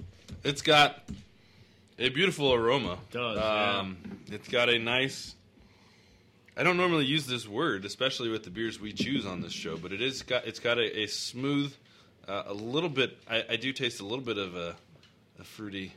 it's 0.43 0.61
got 0.61 1.03
a 1.99 2.09
beautiful 2.09 2.53
aroma. 2.53 2.97
does, 3.11 3.37
Um, 3.37 3.97
It's 4.31 4.47
got 4.47 4.69
a 4.69 4.79
nice. 4.79 5.35
I 6.55 6.63
don't 6.63 6.77
normally 6.77 7.05
use 7.05 7.25
this 7.27 7.47
word, 7.47 7.85
especially 7.85 8.29
with 8.29 8.43
the 8.43 8.49
beers 8.49 8.79
we 8.79 8.93
choose 8.93 9.25
on 9.25 9.41
this 9.41 9.51
show, 9.53 9.77
but 9.77 9.91
it 9.91 10.01
is 10.01 10.21
got. 10.23 10.45
It's 10.47 10.59
got 10.59 10.77
a, 10.77 11.01
a 11.01 11.07
smooth, 11.07 11.73
uh, 12.31 12.43
a 12.47 12.53
little 12.53 12.89
bit. 12.89 13.17
I, 13.29 13.43
I 13.51 13.55
do 13.57 13.73
taste 13.73 13.99
a 13.99 14.05
little 14.05 14.23
bit 14.23 14.37
of 14.37 14.55
a, 14.55 14.75
a 15.39 15.43
fruity. 15.43 15.93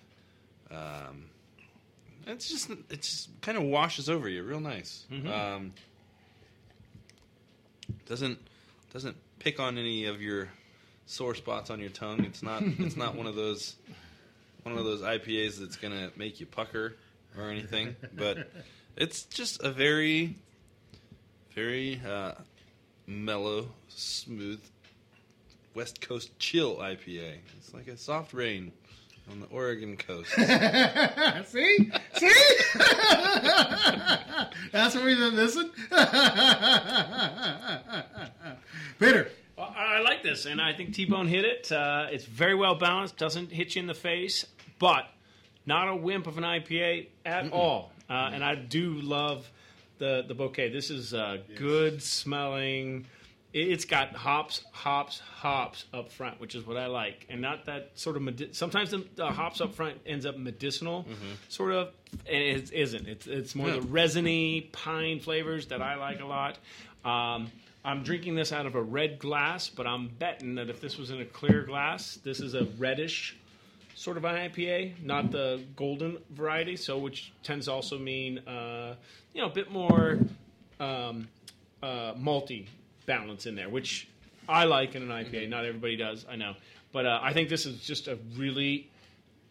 Um, 0.70 1.26
it's 2.26 2.48
just 2.48 2.70
it 2.70 3.02
just 3.02 3.28
kind 3.42 3.56
of 3.56 3.64
washes 3.64 4.08
over 4.08 4.28
you, 4.28 4.42
real 4.42 4.60
nice. 4.60 5.04
Mhm. 5.12 5.30
Um, 5.30 5.72
doesn't 8.06 8.38
doesn't 8.92 9.16
pick 9.38 9.60
on 9.60 9.78
any 9.78 10.06
of 10.06 10.20
your 10.22 10.48
sore 11.06 11.34
spots 11.34 11.70
on 11.70 11.80
your 11.80 11.90
tongue. 11.90 12.24
It's 12.24 12.42
not 12.42 12.62
it's 12.62 12.96
not 12.96 13.14
one 13.14 13.26
of 13.26 13.34
those 13.34 13.76
one 14.62 14.76
of 14.76 14.84
those 14.84 15.02
IPAs 15.02 15.58
that's 15.60 15.76
gonna 15.76 16.10
make 16.16 16.40
you 16.40 16.46
pucker 16.46 16.96
or 17.38 17.50
anything. 17.50 17.94
But 18.16 18.50
it's 18.96 19.24
just 19.24 19.62
a 19.62 19.70
very 19.70 20.34
very 21.54 22.00
uh, 22.06 22.32
mellow, 23.06 23.68
smooth 23.88 24.60
West 25.74 26.00
Coast 26.00 26.38
chill 26.38 26.76
IPA. 26.76 27.34
It's 27.58 27.74
like 27.74 27.88
a 27.88 27.96
soft 27.96 28.32
rain 28.32 28.72
on 29.30 29.40
the 29.40 29.46
Oregon 29.46 29.96
coast. 29.96 30.30
See? 31.50 31.90
See? 32.14 32.32
That's 34.72 34.94
what 34.94 35.04
we've 35.04 35.18
been 35.18 35.36
missing. 35.36 35.70
Peter. 38.98 39.30
Well, 39.56 39.72
I 39.76 39.96
I 39.96 40.00
like 40.00 40.22
this, 40.22 40.46
and 40.46 40.60
I 40.60 40.72
think 40.72 40.94
T 40.94 41.04
Bone 41.04 41.28
hit 41.28 41.44
it. 41.44 41.70
Uh, 41.70 42.06
it's 42.10 42.24
very 42.24 42.54
well 42.54 42.74
balanced, 42.74 43.16
doesn't 43.16 43.52
hit 43.52 43.76
you 43.76 43.80
in 43.80 43.86
the 43.86 43.94
face, 43.94 44.44
but 44.78 45.06
not 45.66 45.88
a 45.88 45.94
wimp 45.96 46.26
of 46.26 46.38
an 46.38 46.44
IPA 46.44 47.06
at 47.24 47.52
all. 47.52 47.92
Uh, 48.10 48.30
and 48.32 48.44
I 48.44 48.54
do 48.56 48.94
love 48.94 49.48
the 49.98 50.24
the 50.26 50.34
bouquet. 50.34 50.70
This 50.70 50.90
is 50.90 51.14
uh, 51.14 51.38
good 51.56 52.02
smelling. 52.02 53.06
It- 53.54 53.68
It's 53.70 53.84
got 53.84 54.14
hops, 54.14 54.62
hops, 54.72 55.20
hops 55.20 55.84
up 55.94 56.10
front, 56.12 56.40
which 56.40 56.54
is 56.54 56.66
what 56.66 56.76
I 56.76 56.86
like, 56.86 57.24
and 57.30 57.40
not 57.40 57.64
that 57.66 57.92
sort 57.94 58.16
of. 58.16 58.22
Medi- 58.22 58.52
Sometimes 58.52 58.90
the, 58.90 59.06
the 59.14 59.28
hops 59.30 59.60
up 59.62 59.74
front 59.74 60.00
ends 60.04 60.26
up 60.26 60.36
medicinal, 60.36 61.06
sort 61.48 61.72
of, 61.72 61.92
and 62.28 62.42
it 62.42 62.72
isn't. 62.72 63.06
It's 63.08 63.26
it's 63.26 63.54
more 63.54 63.68
Yeah. 63.68 63.74
the 63.76 63.82
resiny 63.82 64.62
pine 64.72 65.20
flavors 65.20 65.68
that 65.68 65.80
I 65.80 65.94
like 65.94 66.20
a 66.20 66.26
lot. 66.26 66.58
Um, 67.04 67.50
I'm 67.86 68.02
drinking 68.02 68.34
this 68.34 68.50
out 68.52 68.66
of 68.66 68.74
a 68.74 68.82
red 68.82 69.18
glass, 69.18 69.68
but 69.68 69.86
I'm 69.86 70.08
betting 70.08 70.54
that 70.56 70.68
if 70.70 70.80
this 70.80 70.96
was 70.98 71.10
in 71.10 71.20
a 71.20 71.24
clear 71.26 71.62
glass, 71.62 72.16
this 72.24 72.40
is 72.40 72.54
a 72.54 72.64
reddish 72.78 73.36
sort 73.94 74.16
of 74.16 74.24
an 74.24 74.34
IPA, 74.50 75.00
not 75.04 75.30
the 75.30 75.62
golden 75.76 76.18
variety. 76.30 76.76
So, 76.76 76.98
which 76.98 77.32
tends 77.44 77.66
to 77.66 77.72
also 77.72 77.98
mean 77.98 78.38
uh, 78.48 78.96
you 79.32 79.40
know 79.42 79.46
a 79.48 79.54
bit 79.54 79.70
more 79.70 80.18
um, 80.80 81.28
uh, 81.82 82.14
malty 82.14 82.66
balance 83.06 83.46
in 83.46 83.54
there, 83.54 83.68
which 83.68 84.08
I 84.48 84.64
like 84.64 84.94
in 84.94 85.02
an 85.02 85.08
IPA. 85.08 85.48
Not 85.48 85.64
everybody 85.64 85.96
does, 85.96 86.24
I 86.28 86.36
know, 86.36 86.54
but 86.92 87.06
uh, 87.06 87.20
I 87.22 87.32
think 87.32 87.48
this 87.48 87.66
is 87.66 87.80
just 87.80 88.08
a 88.08 88.18
really 88.36 88.90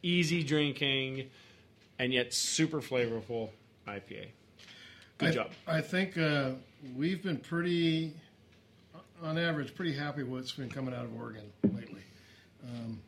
easy 0.01 0.43
drinking 0.43 1.29
and 1.99 2.13
yet 2.13 2.33
super 2.33 2.81
flavorful 2.81 3.49
IPA. 3.87 4.27
Good 5.17 5.29
I, 5.29 5.31
job. 5.31 5.51
I 5.67 5.81
think 5.81 6.17
uh, 6.17 6.51
we've 6.95 7.21
been 7.21 7.37
pretty, 7.37 8.13
on 9.21 9.37
average, 9.37 9.75
pretty 9.75 9.93
happy 9.93 10.23
with 10.23 10.31
what's 10.31 10.51
been 10.51 10.69
coming 10.69 10.93
out 10.93 11.05
of 11.05 11.15
Oregon 11.15 11.51
lately. 11.63 12.01
Um, 12.63 12.99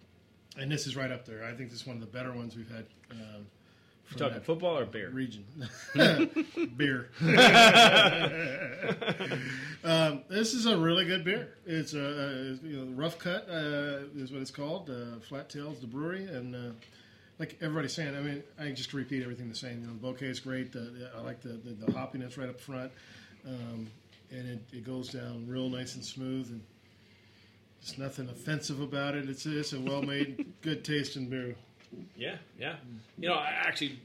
and 0.58 0.72
this 0.72 0.88
is 0.88 0.96
right 0.96 1.12
up 1.12 1.26
there. 1.26 1.43
I 1.43 1.54
think 1.54 1.70
this 1.70 1.82
is 1.82 1.88
one 1.88 1.98
of 1.98 2.02
the 2.02 2.08
better 2.08 2.32
ones 2.32 2.56
we've 2.56 2.70
had. 2.70 2.86
Um, 3.12 3.46
You 4.10 4.18
from 4.18 4.28
talking 4.28 4.41
football 4.41 4.78
or 4.78 4.86
beer? 4.86 5.10
Region. 5.10 5.45
beer. 6.78 7.10
um, 9.84 10.24
this 10.30 10.53
is 10.53 10.68
a 10.68 10.78
really 10.78 11.06
good 11.06 11.24
beer. 11.24 11.56
It's 11.66 11.93
a, 11.93 11.99
a 11.99 12.68
you 12.68 12.86
know, 12.86 12.91
rough 12.93 13.18
cut 13.18 13.47
uh, 13.49 14.01
is 14.16 14.32
what 14.32 14.41
it's 14.41 14.51
called. 14.51 14.89
Uh, 14.89 15.20
Flat 15.22 15.49
Tails, 15.49 15.80
the 15.80 15.88
brewery, 15.88 16.26
and 16.26 16.56
uh, 16.56 16.74
like 17.39 17.58
everybody's 17.62 17.93
saying, 17.93 18.16
I 18.16 18.22
mean, 18.22 18.43
I 18.60 18.70
just 18.72 18.93
repeat 18.93 19.24
everything 19.24 19.49
the 19.49 19.56
same. 19.56 19.82
You 19.82 19.88
know, 19.88 19.93
the 19.93 19.99
bouquet 19.99 20.28
is 20.28 20.39
great. 20.39 20.76
I 20.76 21.22
like 21.22 21.41
the, 21.41 21.49
the, 21.49 21.86
the 21.86 21.91
hoppiness 21.91 22.38
right 22.38 22.49
up 22.49 22.62
front, 22.62 22.91
um, 23.45 23.88
and 24.32 24.47
it, 24.47 24.60
it 24.72 24.86
goes 24.86 25.10
down 25.10 25.45
real 25.47 25.70
nice 25.70 25.95
and 25.95 26.06
smooth, 26.06 26.47
and 26.49 26.62
there's 27.82 27.97
nothing 27.97 28.30
offensive 28.30 28.82
about 28.82 29.16
it. 29.16 29.28
It's 29.30 29.45
it's 29.45 29.74
a 29.74 29.80
well 29.80 30.01
made, 30.03 30.53
good 30.62 30.86
tasting 30.86 31.28
beer. 31.28 31.56
Yeah, 32.16 32.36
yeah. 32.60 32.76
You 33.18 33.30
know, 33.30 33.36
I 33.36 33.50
actually 33.50 34.00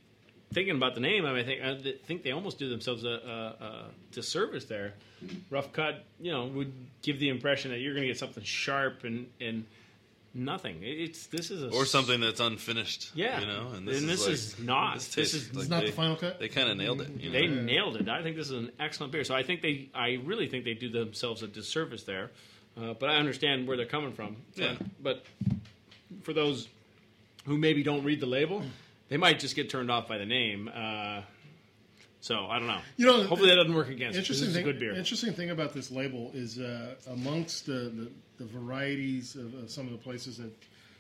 thinking 0.53 0.77
about 0.77 0.95
the 0.95 1.01
name, 1.01 1.25
I, 1.27 1.33
mean, 1.33 1.43
I 1.43 1.45
think 1.45 1.63
I 1.63 2.07
think 2.07 2.23
they 2.23 2.33
almost 2.33 2.59
do 2.59 2.69
themselves 2.69 3.05
a, 3.05 3.09
a, 3.09 3.65
a 3.65 3.85
disservice 4.13 4.65
there. 4.65 4.95
Rough 5.51 5.73
cut, 5.73 6.05
you 6.21 6.33
know, 6.33 6.47
would 6.47 6.73
give 7.03 7.19
the 7.21 7.29
impression 7.29 7.71
that 7.71 7.79
you're 7.79 7.93
going 7.95 8.03
to 8.03 8.09
get 8.09 8.19
something 8.19 8.43
sharp 8.43 9.05
and 9.05 9.27
and 9.41 9.65
nothing. 10.33 10.79
It's 10.83 11.27
this 11.27 11.51
is 11.51 11.63
a 11.63 11.71
or 11.77 11.85
something 11.85 12.21
that's 12.21 12.41
unfinished. 12.41 13.11
Yeah. 13.15 13.41
you 13.41 13.47
know, 13.47 13.73
And 13.75 13.87
this, 13.87 14.03
this 14.03 14.25
like- 14.25 14.33
is 14.33 14.59
not. 14.59 14.95
This, 14.95 15.15
This 15.15 15.33
tastes 15.33 15.49
is- 15.51 15.55
like 15.57 15.69
not 15.69 15.81
they, 15.83 15.87
the 15.87 15.93
final 15.93 16.17
cut? 16.17 16.39
They 16.39 16.49
kind 16.49 16.69
of 16.71 16.77
nailed 16.77 17.01
it. 17.03 17.11
You 17.21 17.31
know? 17.31 17.39
They 17.39 17.47
nailed 17.47 17.97
it. 17.97 18.09
I 18.09 18.23
think 18.23 18.37
this 18.37 18.47
is 18.47 18.57
an 18.59 18.71
excellent 18.81 19.13
beer. 19.13 19.25
So 19.25 19.35
I 19.35 19.43
think 19.43 19.61
they, 19.61 19.89
I 19.95 20.19
really 20.25 20.49
think 20.49 20.65
they 20.65 20.75
do 20.75 20.89
themselves 20.89 21.43
a 21.43 21.49
disservice 21.49 22.05
there. 22.05 22.31
Uh, 22.81 22.95
but 22.95 23.11
I 23.11 23.17
understand 23.17 23.67
where 23.67 23.77
they're 23.77 23.85
coming 23.87 24.13
from. 24.13 24.37
Yeah. 24.55 24.77
But 25.03 25.25
for 26.23 26.33
those 26.33 26.69
who 27.47 27.57
maybe 27.59 27.83
don't 27.83 28.05
read 28.05 28.21
the 28.21 28.27
label, 28.27 28.63
they 29.09 29.17
might 29.17 29.39
just 29.41 29.57
get 29.57 29.71
turned 29.71 29.91
off 29.91 30.07
by 30.09 30.19
the 30.19 30.27
name. 30.27 30.71
Uh, 30.73 31.23
so 32.21 32.47
I 32.47 32.59
don't 32.59 32.69
know. 32.69 32.81
You 32.97 33.07
know, 33.07 33.23
hopefully 33.25 33.49
that 33.51 33.57
doesn't 33.57 33.75
work 33.75 33.89
against. 33.89 34.19
Interesting 34.19 34.49
This 34.49 34.57
thing. 34.57 34.65
a 34.69 34.73
good 34.73 34.79
beer. 34.79 34.95
Interesting 34.95 35.33
thing 35.33 35.51
about 35.51 35.73
this 35.73 35.91
label 35.91 36.31
is 36.35 36.59
uh, 36.59 36.95
amongst 37.11 37.67
the, 37.67 37.73
the, 37.73 38.11
the 38.39 38.45
varieties 38.45 39.37
of, 39.37 39.55
of 39.55 39.71
some 39.71 39.87
of 39.87 39.93
the 39.93 39.99
places 39.99 40.37
that 40.39 40.51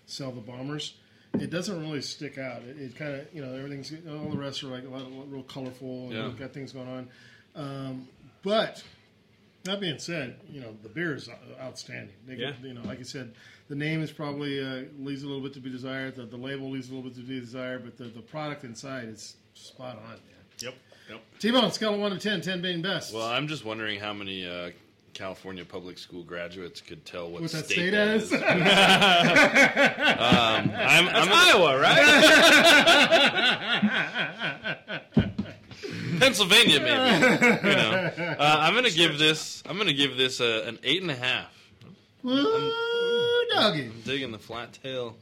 sell 0.07 0.32
the 0.32 0.41
bombers, 0.41 0.95
it 1.34 1.51
doesn't 1.51 1.78
really 1.80 2.01
stick 2.01 2.38
out. 2.38 2.62
It, 2.62 2.78
it 2.80 2.97
kind 2.97 3.14
of 3.14 3.26
you 3.34 3.43
know 3.45 3.55
everything's 3.55 3.93
all 4.09 4.30
the 4.30 4.38
rest 4.38 4.64
are 4.64 4.68
like 4.68 4.84
a 4.84 4.88
lot 4.88 5.03
of 5.03 5.30
real 5.32 5.43
colorful 5.43 6.05
and 6.05 6.12
Yeah. 6.14 6.30
got 6.38 6.53
things 6.53 6.72
going 6.72 6.88
on. 6.88 7.09
Um, 7.55 8.09
but 8.43 8.82
that 9.64 9.80
being 9.80 9.98
said, 9.98 10.36
you 10.48 10.61
know 10.61 10.76
the 10.82 10.88
beer 10.88 11.14
is 11.14 11.28
outstanding. 11.61 12.14
They 12.26 12.34
Yeah. 12.36 12.52
you 12.62 12.74
know, 12.74 12.82
like 12.84 12.98
I 13.00 13.02
said, 13.02 13.34
the 13.68 13.74
name 13.76 14.02
is 14.02 14.11
probably 14.11 14.62
uh, 14.64 14.84
leaves 14.98 15.22
a 15.22 15.26
little 15.26 15.42
bit 15.42 15.52
to 15.54 15.61
be 15.61 15.70
desired. 15.70 16.16
The, 16.16 16.24
the 16.26 16.36
label 16.36 16.70
leaves 16.70 16.90
a 16.90 16.94
little 16.94 17.08
bit 17.11 17.16
to 17.18 17.22
be 17.26 17.40
desired, 17.40 17.84
but 17.84 17.96
the, 17.96 18.04
the 18.04 18.22
product 18.22 18.64
inside 18.64 19.08
is 19.08 19.36
spot 19.54 19.96
on. 19.96 20.11
Man. 20.11 20.18
Yep. 20.61 20.74
Yep. 21.11 21.20
T-Bone, 21.40 21.70
scale 21.72 21.94
of 21.94 22.00
one 22.00 22.12
to 22.12 22.18
10, 22.18 22.40
10 22.40 22.62
being 22.62 22.82
best. 22.82 23.12
Well, 23.14 23.26
I'm 23.26 23.48
just 23.48 23.64
wondering 23.64 23.98
how 23.98 24.12
many 24.12 24.46
uh, 24.46 24.70
California 25.12 25.64
public 25.64 25.98
school 25.98 26.22
graduates 26.22 26.80
could 26.80 27.04
tell 27.04 27.28
what, 27.30 27.42
What 27.42 27.50
that 27.50 27.64
state, 27.64 27.74
state 27.74 27.90
that 27.90 28.08
is? 28.08 28.32
is. 28.32 28.32
um, 28.42 28.42
I'm, 30.76 31.08
I'm 31.08 31.28
Iowa, 31.32 31.80
right? 31.80 32.06
Pennsylvania, 36.18 36.80
maybe. 36.80 37.46
You 37.70 37.76
know, 37.76 38.12
uh, 38.38 38.56
I'm 38.61 38.74
gonna 38.74 38.90
give 38.90 39.18
this. 39.18 39.62
I'm 39.68 39.76
gonna 39.78 39.92
give 39.92 40.16
this 40.16 40.40
a, 40.40 40.66
an 40.66 40.78
eight 40.82 41.02
and 41.02 41.11
a 41.11 41.14
half. 41.16 41.52
Woo, 42.22 43.44
doggy. 43.52 43.84
I'm 43.86 44.02
digging 44.04 44.32
the 44.32 44.38
flat 44.38 44.72
tail, 44.82 45.16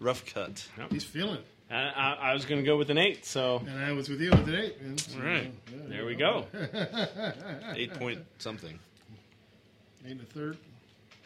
rough 0.00 0.24
cut. 0.26 0.66
He's 0.90 1.04
feeling 1.04 1.36
it. 1.36 1.46
I, 1.70 1.76
I, 1.88 2.12
I 2.30 2.32
was 2.34 2.44
going 2.44 2.60
to 2.60 2.66
go 2.66 2.76
with 2.76 2.90
an 2.90 2.98
eight. 2.98 3.24
So 3.24 3.62
And 3.66 3.82
I 3.82 3.92
was 3.92 4.10
with 4.10 4.20
you 4.20 4.28
with 4.30 4.46
an 4.46 4.54
eight. 4.56 4.82
man. 4.82 4.98
So, 4.98 5.18
All 5.18 5.24
right. 5.24 5.50
yeah, 5.72 5.78
there 5.88 6.04
we 6.04 6.14
go. 6.14 6.44
Eight 7.74 7.94
point 7.94 8.18
something. 8.36 8.78
Eight 10.04 10.10
and 10.12 10.20
a 10.20 10.24
third. 10.24 10.58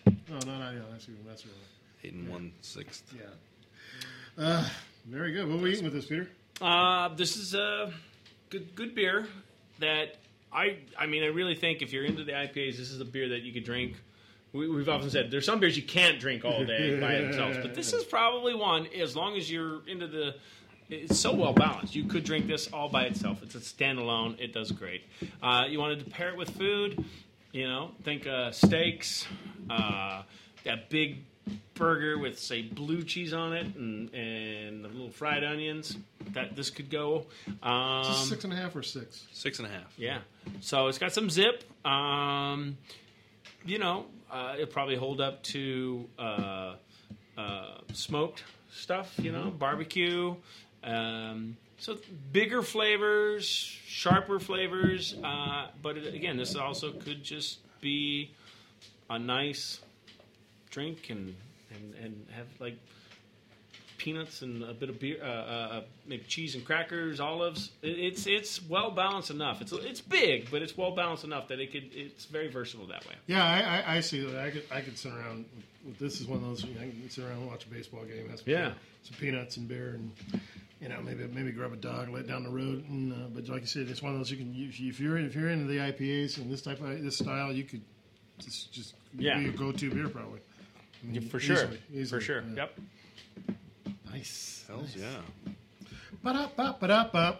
No, 0.07 0.39
no, 0.47 0.71
yeah, 0.71 0.79
that's 0.93 1.09
even 1.09 1.25
that's 1.27 1.45
really. 1.45 1.59
Eight 2.05 2.13
and 2.13 2.29
one 2.29 2.53
sixth. 2.61 3.13
Yeah. 3.17 3.25
Uh, 4.45 4.69
very 5.07 5.33
good. 5.33 5.49
What 5.49 5.59
are 5.59 5.63
we 5.63 5.73
eating 5.73 5.83
with 5.85 5.95
this, 5.95 6.07
Peter? 6.07 6.29
Uh, 6.61 7.09
this 7.17 7.37
is 7.37 7.55
a 7.55 7.93
good 8.51 8.75
good 8.75 8.95
beer 8.95 9.27
that 9.79 10.17
I 10.53 10.79
I 10.99 11.07
mean 11.07 11.23
I 11.23 11.29
really 11.29 11.55
think 11.55 11.83
if 11.83 11.93
you're 11.93 12.05
into 12.05 12.25
the 12.25 12.33
IPAs, 12.33 12.77
this 12.77 12.91
is 12.91 13.01
a 13.01 13.05
beer 13.05 13.29
that 13.31 13.43
you 13.43 13.53
could 13.53 13.65
drink. 13.65 13.95
We, 14.53 14.69
we've 14.69 14.89
often 14.89 15.11
said 15.11 15.31
there's 15.31 15.45
some 15.45 15.61
beers 15.61 15.77
you 15.77 15.83
can't 15.83 16.19
drink 16.19 16.45
all 16.45 16.65
day 16.65 16.99
by 17.01 17.17
themselves, 17.17 17.59
but 17.61 17.75
this 17.75 17.93
is 17.93 18.05
probably 18.05 18.55
one. 18.55 18.87
As 18.99 19.17
long 19.17 19.37
as 19.37 19.51
you're 19.51 19.87
into 19.87 20.07
the, 20.07 20.37
it's 20.89 21.19
so 21.19 21.35
well 21.35 21.53
balanced. 21.53 21.95
You 21.95 22.05
could 22.05 22.25
drink 22.25 22.47
this 22.47 22.69
all 22.73 22.89
by 22.89 23.05
itself. 23.05 23.43
It's 23.43 23.55
a 23.55 23.59
standalone. 23.59 24.41
It 24.41 24.53
does 24.53 24.71
great. 24.71 25.03
Uh, 25.43 25.65
you 25.69 25.79
wanted 25.79 26.05
to 26.05 26.11
pair 26.11 26.31
it 26.31 26.37
with 26.37 26.51
food, 26.51 27.05
you 27.53 27.69
know, 27.69 27.91
think 28.05 28.27
uh, 28.27 28.51
steaks, 28.53 29.27
uh, 29.69 30.23
that 30.65 30.89
big 30.89 31.19
burger 31.75 32.19
with 32.19 32.39
say 32.39 32.63
blue 32.63 33.03
cheese 33.03 33.33
on 33.33 33.53
it 33.53 33.67
and 33.77 34.13
and 34.15 34.85
the 34.85 34.89
little 34.89 35.11
fried 35.11 35.45
onions. 35.45 35.97
That 36.33 36.57
this 36.57 36.71
could 36.71 36.91
go. 36.91 37.27
Um, 37.63 38.03
Is 38.03 38.29
six 38.29 38.45
and 38.45 38.53
a 38.53 38.57
half 38.57 38.75
or 38.75 38.83
six? 38.83 39.27
Six 39.33 39.59
and 39.59 39.69
a 39.69 39.71
half. 39.71 39.93
yeah. 39.97 40.19
So 40.61 40.89
it's 40.89 40.99
got 40.99 41.13
some 41.13 41.31
zip. 41.31 41.65
Um, 41.87 42.77
you 43.65 43.79
know, 43.79 44.07
uh, 44.31 44.55
it'll 44.55 44.67
probably 44.67 44.97
hold 44.97 45.21
up 45.21 45.43
to 45.45 46.09
uh, 46.19 46.75
uh, 47.39 47.79
smoked 47.93 48.43
stuff. 48.73 49.15
You 49.19 49.33
know, 49.33 49.51
barbecue. 49.51 50.35
Um, 50.83 51.57
so 51.79 51.97
bigger 52.33 52.63
flavors, 52.63 53.47
sharper 53.47 54.41
flavors. 54.41 55.15
Uh, 55.23 55.69
but 55.83 55.97
it, 55.97 56.13
again, 56.15 56.37
this 56.37 56.57
also 56.57 56.93
could 56.93 57.23
just 57.23 57.59
be 57.81 58.33
a 59.09 59.19
nice 59.19 59.81
drink 60.71 61.11
and 61.11 61.35
and, 61.75 61.95
and 62.03 62.27
have 62.33 62.47
like 62.61 62.77
peanuts 63.99 64.43
and 64.43 64.63
a 64.63 64.75
bit 64.75 64.91
of 64.91 65.01
beer, 65.01 65.17
uh, 65.23 65.27
uh, 65.27 65.81
maybe 66.07 66.23
cheese 66.25 66.55
and 66.55 66.65
crackers, 66.65 67.19
olives. 67.19 67.71
It, 67.83 67.99
it's 67.99 68.27
it's 68.27 68.63
well 68.63 68.91
balanced 68.91 69.31
enough. 69.31 69.61
It's 69.61 69.73
it's 69.73 70.01
big, 70.01 70.51
but 70.51 70.63
it's 70.63 70.77
well 70.77 70.93
balanced 70.95 71.25
enough 71.25 71.49
that 71.49 71.61
it 71.61 71.73
could. 71.73 71.91
It's 71.95 72.27
very 72.27 72.49
versatile 72.49 72.87
that 72.89 73.07
way. 73.07 73.15
Yeah, 73.27 73.45
I, 73.45 73.61
I, 73.93 73.97
I 73.97 74.01
see 74.01 74.21
that. 74.21 74.39
I 74.41 74.51
could 74.51 74.65
I 74.71 74.81
could 74.83 74.99
sit 74.99 75.13
around. 75.13 75.47
With, 75.85 75.99
this 75.99 76.21
is 76.21 76.27
one 76.27 76.39
of 76.39 76.45
those. 76.45 76.65
You 76.65 76.75
know, 76.75 76.81
I 76.83 76.85
can 76.85 77.09
sit 77.11 77.25
around 77.25 77.39
and 77.39 77.47
watch 77.47 77.65
a 77.65 77.69
baseball 77.69 78.05
game. 78.05 78.29
Have 78.29 78.41
some, 78.41 78.49
Yeah. 78.53 78.73
some 79.03 79.17
peanuts 79.19 79.57
and 79.57 79.67
beer, 79.69 79.95
and 79.99 80.11
you 80.81 80.89
know 80.89 81.01
maybe 81.03 81.27
maybe 81.29 81.51
grab 81.53 81.73
a 81.73 81.77
dog, 81.77 82.09
let 82.11 82.25
it 82.25 82.29
down 82.29 82.43
the 82.45 82.51
road. 82.51 82.85
And, 82.89 83.13
uh, 83.13 83.17
but 83.35 83.49
like 83.49 83.63
I 83.63 83.67
said, 83.67 83.89
it's 83.89 84.03
one 84.03 84.13
of 84.13 84.19
those 84.19 84.31
you 84.31 84.37
can 84.37 84.55
if 84.57 84.79
you- 84.79 84.91
if 84.91 85.01
you're 85.01 85.17
if 85.19 85.35
you're 85.35 85.49
into 85.51 85.67
the 85.67 85.79
IPAs 85.79 86.37
and 86.39 86.53
this 86.53 86.63
type 86.63 86.81
of 86.81 87.03
this 87.03 87.17
style, 87.19 87.53
you 87.53 87.65
could 87.65 87.83
just 88.41 88.73
just 88.73 88.95
Yeah. 89.19 89.39
be 89.39 89.45
your 89.45 89.53
go-to 89.55 89.91
beer 89.91 90.09
probably. 90.09 90.41
I 91.03 91.07
mean, 91.07 91.23
Yeah, 91.23 91.29
for 91.29 91.41
sure, 91.41 91.69
easily, 91.93 92.21
for 92.21 92.25
sure. 92.25 92.43
yeah. 92.55 92.57
Yep. 92.57 92.79
Nice. 94.13 94.65
Hells 94.67 94.97
yeah. 94.97 95.07
Ba-da-ba, 96.23 96.77
ba-da-ba. 96.81 97.39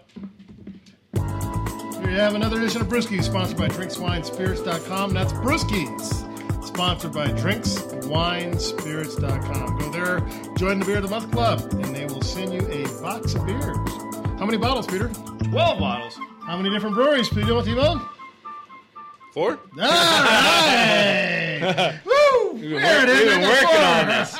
Here 1.15 2.11
you 2.11 2.19
have 2.21 2.35
another 2.35 2.59
edition 2.59 2.81
of 2.83 2.89
Brewskis, 2.89 3.25
sponsored 3.25 3.57
by 3.59 3.69
DrinksWineSpirits.com. 3.69 5.13
That's 5.15 5.33
Brewskis, 5.33 6.65
sponsored 6.65 7.13
by 7.13 7.27
DrinksWineSpirits.com. 7.29 9.79
Go 9.79 9.91
there, 9.91 10.21
join 10.57 10.79
the 10.79 10.85
Beer 10.85 10.99
of 10.99 11.03
the 11.05 11.09
Month 11.09 11.33
Club, 11.33 11.61
and 11.73 11.95
they 11.97 12.05
will 12.07 12.23
send 12.23 12.53
you 12.53 12.61
a 12.71 12.85
box 13.03 13.35
of 13.35 13.45
beers. 13.47 13.65
How 14.39 14.45
many 14.47 14.59
bottles, 14.59 14.87
Peter? 14.87 15.09
Twelve 15.51 15.81
bottles. 15.81 16.17
How 16.47 16.57
many 16.57 16.71
different 16.71 16.95
breweries, 16.95 17.29
Peter, 17.29 17.55
with 17.55 17.65
T-Bone? 17.65 18.01
Four? 19.33 19.53
All 19.53 19.59
right! 19.79 21.99
We've 22.67 22.75
been, 22.77 22.83
work- 22.83 23.09
we've 23.09 23.27
been 23.29 23.43
working 23.43 23.83
on 23.83 24.07
this. 24.09 24.37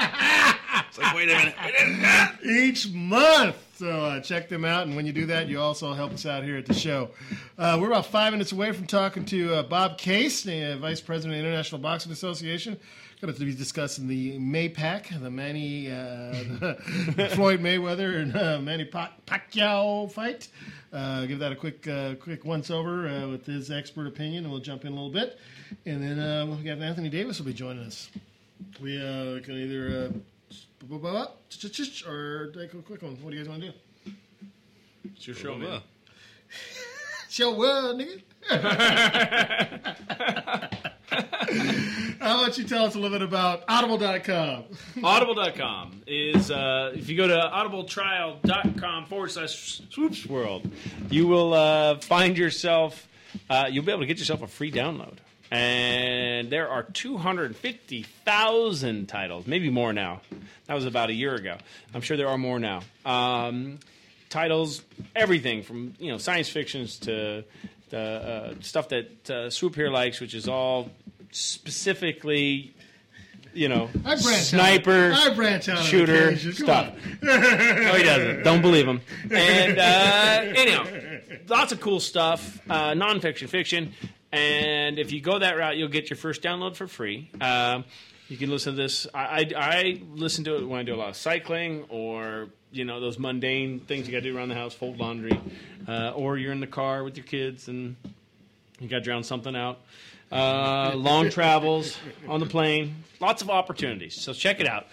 It's 0.89 0.99
like, 0.99 1.15
wait 1.15 1.29
a 1.29 1.33
minute. 1.37 1.55
Wait 1.65 1.75
a 1.81 1.87
minute. 1.87 2.31
Each 2.45 2.91
month, 2.93 3.57
So 3.79 3.89
uh, 3.89 4.21
check 4.21 4.49
them 4.49 4.65
out, 4.65 4.87
and 4.87 4.97
when 4.97 5.07
you 5.07 5.13
do 5.13 5.27
that, 5.27 5.49
you 5.49 5.61
also 5.61 5.93
help 5.93 6.13
us 6.13 6.27
out 6.27 6.43
here 6.43 6.57
at 6.57 6.67
the 6.67 6.75
show. 6.75 7.11
Uh, 7.59 7.79
we're 7.81 7.89
about 7.89 8.07
five 8.07 8.33
minutes 8.33 8.53
away 8.53 8.73
from 8.73 8.87
talking 8.87 9.25
to 9.27 9.55
uh, 9.55 9.63
Bob 9.63 9.99
Case, 9.99 10.43
the 10.43 10.77
Vice 10.81 11.01
President 11.01 11.35
of 11.39 11.43
the 11.43 11.49
International 11.49 11.81
Boxing 11.81 12.11
Association. 12.13 12.79
Going 13.21 13.33
to 13.33 13.45
be 13.45 13.55
discussing 13.55 14.09
the 14.09 14.39
Maypac, 14.39 15.23
the 15.23 15.31
Manny 15.31 15.91
uh, 15.91 16.35
Floyd 17.35 17.61
Mayweather 17.61 18.21
and 18.21 18.37
uh, 18.37 18.59
Manny 18.61 18.85
Pac- 18.85 19.25
Pacquiao 19.25 20.11
fight. 20.13 20.49
Uh, 20.93 21.27
give 21.27 21.39
that 21.41 21.53
a 21.53 21.57
quick 21.57 21.87
uh, 21.89 22.15
quick 22.15 22.45
once 22.45 22.71
over 22.71 23.09
uh, 23.09 23.29
with 23.29 23.47
his 23.47 23.71
expert 23.71 24.07
opinion, 24.07 24.45
and 24.45 24.53
we'll 24.53 24.61
jump 24.61 24.85
in 24.85 24.93
a 24.93 24.95
little 24.95 25.11
bit. 25.11 25.39
And 25.85 26.03
then 26.03 26.19
uh, 26.19 26.47
we 26.47 26.69
have 26.69 26.81
Anthony 26.81 27.09
Davis 27.09 27.39
will 27.39 27.47
be 27.47 27.53
joining 27.53 27.85
us. 27.85 28.11
We 28.81 28.99
uh, 28.99 29.41
can 29.41 29.55
either 29.55 30.07
uh, 30.07 30.11
or 32.07 32.53
take 32.55 32.75
a 32.75 32.83
quick 32.83 33.03
one. 33.03 33.17
What 33.23 33.31
do 33.31 33.37
you 33.37 33.43
guys 33.43 33.49
want 33.49 33.63
to 33.63 33.71
do? 33.71 33.75
It's 35.15 35.27
your 35.27 35.37
show, 35.37 35.57
man. 35.57 35.81
Show 37.29 37.55
well, 37.55 37.95
nigga. 37.95 38.23
How 42.21 42.43
about 42.43 42.59
you 42.59 42.65
tell 42.65 42.85
us 42.85 42.95
a 42.95 42.99
little 42.99 43.19
bit 43.19 43.27
about 43.27 43.65
Audible.com? 43.69 44.65
Audible.com 45.03 46.03
is, 46.07 46.51
uh, 46.51 46.93
if 46.95 47.09
you 47.09 47.17
go 47.17 47.27
to 47.27 47.35
audibletrial.com 47.35 49.07
forward 49.07 49.31
slash 49.31 49.81
swoops 49.91 50.27
world, 50.27 50.71
you 51.11 51.27
will 51.27 51.55
uh, 51.55 51.97
find 51.99 52.37
yourself, 52.37 53.09
uh, 53.49 53.67
you'll 53.71 53.85
be 53.85 53.93
able 53.93 54.03
to 54.03 54.07
get 54.07 54.19
yourself 54.19 54.43
a 54.43 54.47
free 54.47 54.71
download. 54.71 55.15
And 55.51 56.51
there 56.51 56.69
are 56.69 56.83
250,000 56.83 59.09
titles, 59.09 59.47
maybe 59.47 59.71
more 59.71 59.93
now. 59.93 60.21
That 60.67 60.75
was 60.75 60.85
about 60.85 61.11
a 61.11 61.15
year 61.15 61.35
ago. 61.35 61.57
I'm 61.95 62.01
sure 62.01 62.17
there 62.17 62.29
are 62.29 62.39
more 62.39 62.59
now. 62.59 62.83
Um, 63.05 63.79
titles, 64.29 64.83
everything 65.15 65.63
from 65.63 65.95
you 65.99 66.11
know 66.11 66.19
science 66.19 66.49
fictions 66.49 66.99
to 67.01 67.45
the 67.91 67.99
uh, 67.99 68.55
stuff 68.61 68.89
that 68.89 69.31
uh, 69.31 69.51
Swoop 69.51 69.75
here 69.75 69.91
likes, 69.91 70.21
which 70.21 70.35
is 70.35 70.49
all 70.49 70.91
specifically, 71.31 72.75
you 73.55 73.69
know, 73.69 73.89
I 74.05 74.21
branch 74.21 74.43
sniper, 74.43 75.13
out. 75.13 75.33
I 75.33 75.35
branch 75.35 75.69
out 75.69 75.79
shooter 75.79 76.37
stuff. 76.37 76.95
no, 77.23 77.41
he 77.41 78.03
doesn't. 78.03 78.43
Don't 78.43 78.63
believe 78.63 78.87
him. 78.87 79.01
And 79.31 79.79
uh, 79.79 80.61
anyhow, 80.61 80.87
lots 81.49 81.73
of 81.73 81.81
cool 81.81 82.01
stuff, 82.01 82.61
uh, 82.69 82.93
nonfiction, 82.93 83.49
fiction, 83.49 83.93
and 84.33 84.99
if 84.99 85.13
you 85.13 85.21
go 85.21 85.39
that 85.39 85.57
route, 85.57 85.77
you'll 85.77 85.89
get 85.89 86.11
your 86.11 86.17
first 86.17 86.43
download 86.43 86.77
for 86.77 86.87
free. 86.87 87.31
Um, 87.41 87.85
you 88.29 88.37
can 88.37 88.51
listen 88.51 88.75
to 88.75 88.77
this. 88.77 89.07
I, 89.15 89.21
I, 89.21 89.51
I 89.57 90.03
listen 90.15 90.45
to 90.45 90.57
it 90.57 90.67
when 90.67 90.81
I 90.81 90.83
do 90.83 90.95
a 90.95 90.97
lot 90.97 91.11
of 91.11 91.17
cycling 91.17 91.85
or 91.89 92.49
you 92.77 92.85
know 92.85 93.01
those 93.01 93.19
mundane 93.19 93.81
things 93.81 94.07
you 94.07 94.13
got 94.13 94.23
to 94.23 94.31
do 94.31 94.37
around 94.37 94.49
the 94.49 94.55
house, 94.55 94.75
fold 94.75 94.99
laundry, 94.99 95.39
uh, 95.89 96.13
or 96.15 96.37
you're 96.37 96.53
in 96.53 96.61
the 96.61 96.67
car 96.67 97.05
with 97.05 97.17
your 97.17 97.27
kids 97.27 97.69
and 97.69 97.97
you 98.79 98.89
got 98.89 98.99
to 98.99 99.05
drown 99.05 99.23
something 99.25 99.57
out. 99.57 99.81
Uh, 100.31 100.93
long 100.97 101.31
travels 101.31 101.97
on 102.29 102.41
the 102.41 102.47
plane, 102.47 103.05
lots 103.21 103.43
of 103.43 103.51
opportunities. 103.51 104.21
So 104.21 104.33
check 104.33 104.61
it 104.61 104.67
out. 104.67 104.87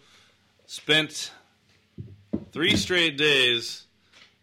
spent 0.66 1.32
three 2.52 2.76
straight 2.76 3.18
days 3.18 3.85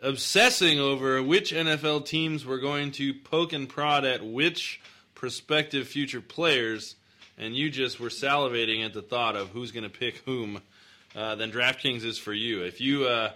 obsessing 0.03 0.81
over 0.81 1.23
which 1.23 1.53
NFL 1.53 2.05
teams 2.05 2.45
were 2.45 2.59
going 2.59 2.91
to 2.93 3.15
poke 3.15 3.53
and 3.53 3.69
prod 3.69 4.05
at 4.05 4.25
which 4.25 4.81
prospective 5.15 5.87
future 5.87 6.21
players, 6.21 6.97
and 7.39 7.55
you 7.55 7.71
just 7.71 8.01
were 8.01 8.09
salivating 8.09 8.85
at 8.85 8.93
the 8.93 9.03
thought 9.03 9.37
of 9.37 9.51
who's 9.51 9.71
going 9.71 9.85
to 9.85 9.91
pick 9.91 10.17
whom, 10.27 10.61
uh, 11.15 11.37
then 11.37 11.53
DraftKings 11.53 12.05
is 12.05 12.19
for 12.19 12.33
you. 12.33 12.63
If 12.63 12.81
you 12.81 13.05
uh, 13.05 13.31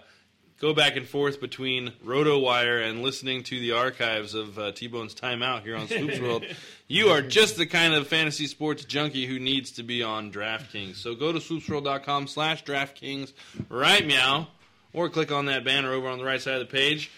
go 0.59 0.73
back 0.73 0.97
and 0.97 1.07
forth 1.07 1.39
between 1.39 1.93
RotoWire 2.05 2.87
and 2.89 3.01
listening 3.01 3.43
to 3.43 3.59
the 3.59 3.73
archives 3.73 4.33
of 4.33 4.57
uh, 4.57 4.71
T-Bone's 4.71 5.15
timeout 5.15 5.61
here 5.61 5.77
on 5.77 5.87
Swoops 5.87 6.19
World, 6.19 6.45
you 6.87 7.09
are 7.09 7.21
just 7.21 7.57
the 7.57 7.65
kind 7.65 7.93
of 7.93 8.07
fantasy 8.07 8.47
sports 8.47 8.83
junkie 8.83 9.25
who 9.25 9.39
needs 9.39 9.71
to 9.71 9.83
be 9.83 10.03
on 10.03 10.31
DraftKings. 10.31 10.95
So 10.95 11.15
go 11.15 11.31
to 11.31 11.39
swoopsworld.com 11.39 12.27
slash 12.27 12.63
DraftKings 12.63 13.33
right 13.69 14.05
meow, 14.05 14.47
or 14.97 15.09
click 15.09 15.31
on 15.31 15.45
that 15.45 15.63
banner 15.63 15.93
over 15.93 16.07
on 16.07 16.17
the 16.17 16.25
right 16.25 16.41
side 16.41 16.55
of 16.55 16.59
the 16.59 16.65
page. 16.65 17.11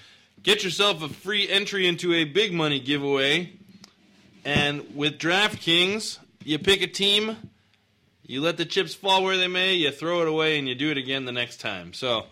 Get 0.43 0.65
yourself 0.65 1.01
a 1.01 1.07
free 1.07 1.47
entry 1.47 1.87
into 1.87 2.13
a 2.13 2.25
big 2.25 2.53
money 2.53 2.81
giveaway. 2.81 3.53
And 4.43 4.95
with 4.95 5.17
DraftKings, 5.17 6.19
you 6.43 6.59
pick 6.59 6.81
a 6.81 6.87
team, 6.87 7.37
you 8.25 8.41
let 8.41 8.57
the 8.57 8.65
chips 8.65 8.93
fall 8.93 9.23
where 9.23 9.37
they 9.37 9.47
may, 9.47 9.75
you 9.75 9.91
throw 9.91 10.21
it 10.21 10.27
away, 10.27 10.59
and 10.59 10.67
you 10.67 10.75
do 10.75 10.91
it 10.91 10.97
again 10.97 11.23
the 11.23 11.31
next 11.31 11.61
time. 11.61 11.93
So 11.93 12.25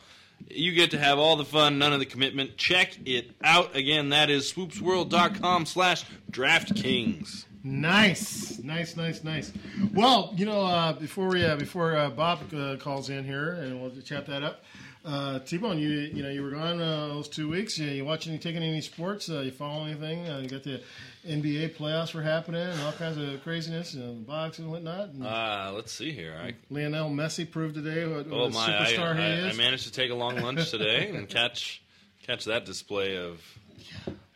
you 0.50 0.74
get 0.74 0.92
to 0.92 1.00
have 1.00 1.18
all 1.18 1.38
the 1.38 1.46
fun, 1.46 1.80
none 1.80 1.94
of 1.94 2.00
the 2.00 2.06
commitment. 2.06 2.58
Check 2.58 2.98
it 3.06 3.32
out. 3.42 3.74
Again, 3.74 4.10
that 4.10 4.30
is 4.30 4.52
swoopsworld.com 4.52 5.66
slash 5.66 6.06
DraftKings. 6.30 7.46
Nice, 7.64 8.60
nice, 8.60 8.96
nice, 8.96 9.24
nice. 9.24 9.52
Well, 9.94 10.34
you 10.38 10.46
know, 10.46 10.62
uh, 10.62 10.94
before 10.94 11.28
we 11.28 11.44
uh, 11.44 11.58
before 11.58 11.98
uh, 11.98 12.10
Bob 12.10 12.54
uh, 12.54 12.78
calls 12.78 13.10
in 13.10 13.26
here, 13.26 13.54
and 13.54 13.82
we'll 13.82 13.92
chat 14.02 14.26
that 14.28 14.44
up. 14.44 14.64
Uh, 15.08 15.40
T-Bone, 15.40 15.80
you 15.80 15.90
you 15.90 16.22
know 16.22 16.30
you 16.30 16.44
were 16.44 16.52
gone 16.52 16.82
uh, 16.82 17.08
those 17.08 17.30
two 17.30 17.50
weeks. 17.50 17.78
You, 17.78 17.88
you 17.88 18.04
watching? 18.04 18.34
You 18.34 18.40
taking 18.40 18.62
any 18.62 18.82
sports? 18.82 19.30
Uh, 19.30 19.40
you 19.40 19.52
follow 19.52 19.86
anything? 19.86 20.28
Uh, 20.28 20.40
you 20.40 20.50
got 20.50 20.64
the 20.64 20.82
NBA 21.26 21.78
playoffs 21.78 22.14
were 22.14 22.22
happening 22.22 22.62
and 22.62 22.82
all 22.82 22.92
kinds 22.92 23.18
of 23.18 23.42
craziness, 23.42 23.94
you 23.94 24.04
know, 24.04 24.12
boxing 24.14 24.66
and 24.66 24.72
whatnot. 24.74 25.10
And 25.10 25.26
Uh, 25.26 25.72
let's 25.74 25.94
see 25.94 26.12
here. 26.12 26.36
I, 26.38 26.56
Lionel 26.70 27.10
Messi 27.10 27.50
proved 27.50 27.76
today 27.76 28.06
what, 28.06 28.28
what 28.28 28.38
oh 28.38 28.44
a 28.46 28.50
my! 28.50 28.66
I, 28.66 28.92
superstar 28.92 29.16
he 29.16 29.24
I, 29.24 29.34
is. 29.48 29.54
I 29.54 29.58
managed 29.58 29.86
to 29.86 29.94
take 29.94 30.12
a 30.12 30.16
long 30.16 30.42
lunch 30.42 30.70
today 30.72 31.10
and 31.10 31.30
catch 31.30 31.82
catch 32.26 32.44
that 32.46 32.66
display 32.66 33.16
of 33.16 33.42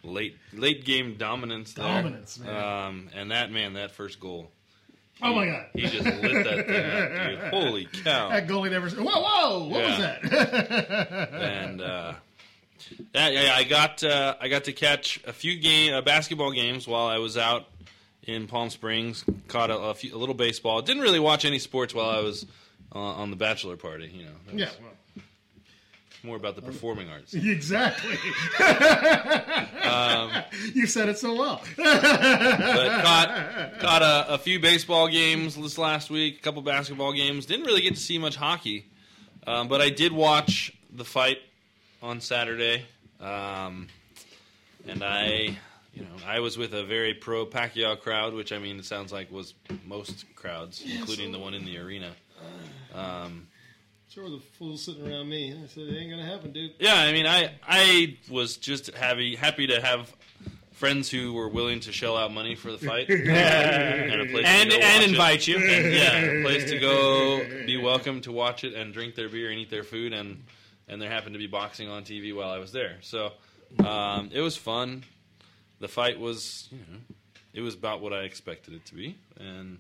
late 0.04 0.38
late 0.54 0.86
game 0.86 1.16
dominance. 1.18 1.74
There. 1.74 1.86
Dominance, 1.86 2.40
man. 2.40 2.56
Um, 2.88 3.10
and 3.14 3.32
that 3.32 3.52
man, 3.52 3.74
that 3.74 3.92
first 3.92 4.22
goal. 4.22 4.50
Oh, 5.24 5.36
my 5.36 5.46
God. 5.46 5.66
He 5.74 5.82
just 5.82 6.04
lit 6.04 6.44
that 6.46 6.68
thing 6.68 6.86
up, 6.86 7.52
dude. 7.52 7.54
Holy 7.54 7.86
cow! 7.86 8.30
That 8.30 8.48
goalie 8.48 8.72
never. 8.72 8.90
Whoa, 8.90 9.22
whoa! 9.22 9.68
What 9.68 9.86
was 9.86 9.98
that? 9.98 11.30
and 11.34 11.82
uh, 11.82 12.14
that, 13.14 13.34
yeah, 13.34 13.54
I 13.56 13.64
got 13.64 14.04
uh, 14.04 14.36
I 14.40 14.48
got 14.48 14.64
to 14.66 14.74
catch 14.74 15.20
a 15.26 15.34
few 15.34 15.60
game 15.60 15.94
uh, 15.94 16.02
basketball 16.02 16.52
games 16.52 16.88
while 16.88 17.08
I 17.08 17.18
was 17.20 17.38
out 17.38 17.68
in 18.24 18.48
Palm 18.48 18.70
Springs. 18.70 19.24
Caught 19.48 19.70
a, 19.70 19.78
a, 19.78 19.94
few, 19.94 20.16
a 20.16 20.18
little 20.18 20.36
baseball. 20.36 20.82
Didn't 20.82 21.04
really 21.04 21.20
watch 21.20 21.46
any 21.46 21.60
sports 21.60 21.94
while 21.94 22.10
I 22.10 22.22
was 22.22 22.46
uh, 22.94 23.00
on 23.00 23.30
the 23.30 23.38
bachelor 23.38 23.78
party. 23.78 24.12
You 24.14 24.26
know, 24.26 24.32
That 24.48 24.60
yeah. 24.60 24.70
More 26.24 26.36
about 26.36 26.56
the 26.56 26.62
performing 26.62 27.10
arts. 27.10 27.34
Exactly. 27.52 28.18
Um, 29.84 30.32
you 30.74 30.86
said 30.88 31.10
it 31.10 31.18
so 31.18 31.36
well. 31.36 31.62
but 31.78 32.02
caught 32.02 33.80
caught 33.80 34.02
a, 34.02 34.34
a 34.34 34.38
few 34.38 34.60
baseball 34.60 35.08
games 35.08 35.56
this 35.56 35.78
last 35.78 36.10
week, 36.10 36.38
a 36.38 36.42
couple 36.42 36.62
basketball 36.62 37.14
games. 37.14 37.46
Didn't 37.46 37.66
really 37.66 37.82
get 37.82 37.96
to 37.96 38.00
see 38.00 38.18
much 38.18 38.36
hockey, 38.36 38.86
um, 39.48 39.68
but 39.68 39.82
I 39.82 39.90
did 39.90 40.12
watch 40.12 40.74
the 40.94 41.06
fight 41.06 41.40
on 42.02 42.22
Saturday, 42.22 42.86
um, 43.20 43.88
and 44.88 45.04
I, 45.04 45.58
you 45.94 46.02
know, 46.04 46.16
I 46.26 46.40
was 46.40 46.58
with 46.58 46.74
a 46.74 46.84
very 46.84 47.14
pro 47.14 47.46
Pacquiao 47.46 48.00
crowd, 48.00 48.34
which 48.34 48.52
I 48.52 48.60
mean, 48.60 48.80
it 48.80 48.86
sounds 48.86 49.12
like 49.12 49.32
was 49.32 49.54
most 49.86 50.26
crowds, 50.36 50.84
including 50.86 51.32
the 51.32 51.40
one 51.40 51.54
in 51.54 51.66
the 51.66 51.78
arena. 51.78 52.12
Um, 52.94 53.48
So 54.14 54.24
were 54.24 54.30
the 54.30 54.40
fools 54.60 54.84
sitting 54.84 55.08
around 55.10 55.30
me. 55.30 55.54
I 55.54 55.68
said, 55.68 55.84
"It 55.84 55.98
ain't 55.98 56.10
gonna 56.12 56.26
happen, 56.26 56.52
dude." 56.52 56.74
yeah, 56.80 56.96
I 56.96 57.14
mean, 57.14 57.26
I 57.26 57.54
I 57.66 58.18
was 58.30 58.58
just 58.58 58.88
happy 58.94 59.38
happy 59.38 59.68
to 59.68 59.80
have 59.80 60.14
friends 60.74 61.10
who 61.10 61.32
were 61.32 61.48
willing 61.48 61.80
to 61.82 61.94
shell 61.94 62.18
out 62.18 62.34
money 62.34 62.56
for 62.56 62.74
the 62.74 62.78
fight, 62.78 63.10
and 63.10 64.22
a 64.22 64.26
place 64.26 64.46
And- 64.46 64.70
to 64.70 64.78
go 64.80 64.84
and 64.84 65.04
invite 65.12 65.42
it. 65.44 65.48
you. 65.48 65.58
And, 65.60 65.94
yeah, 65.94 66.18
a 66.18 66.42
place 66.44 66.70
to 66.72 66.78
go, 66.80 67.66
be 67.66 67.78
welcome 67.78 68.20
to 68.22 68.34
watch 68.34 68.66
it 68.66 68.74
and 68.74 68.94
drink 68.94 69.16
their 69.16 69.30
beer 69.30 69.50
and 69.50 69.58
eat 69.58 69.70
their 69.70 69.84
food, 69.86 70.12
and 70.12 70.44
and 70.90 71.02
there 71.02 71.10
happened 71.10 71.36
to 71.36 71.40
be 71.40 71.48
boxing 71.48 71.88
on 71.88 72.04
TV 72.04 72.36
while 72.36 72.50
I 72.50 72.58
was 72.58 72.74
there, 72.74 72.98
so 73.00 73.32
um, 73.80 74.30
it 74.34 74.42
was 74.42 74.58
fun. 74.58 75.06
The 75.80 75.88
fight 75.88 76.20
was, 76.20 76.68
you 76.70 76.80
know, 76.80 77.00
it 77.54 77.62
was 77.62 77.76
about 77.76 78.02
what 78.02 78.12
I 78.12 78.24
expected 78.24 78.74
it 78.74 78.86
to 78.88 78.94
be, 78.96 79.16
and 79.40 79.80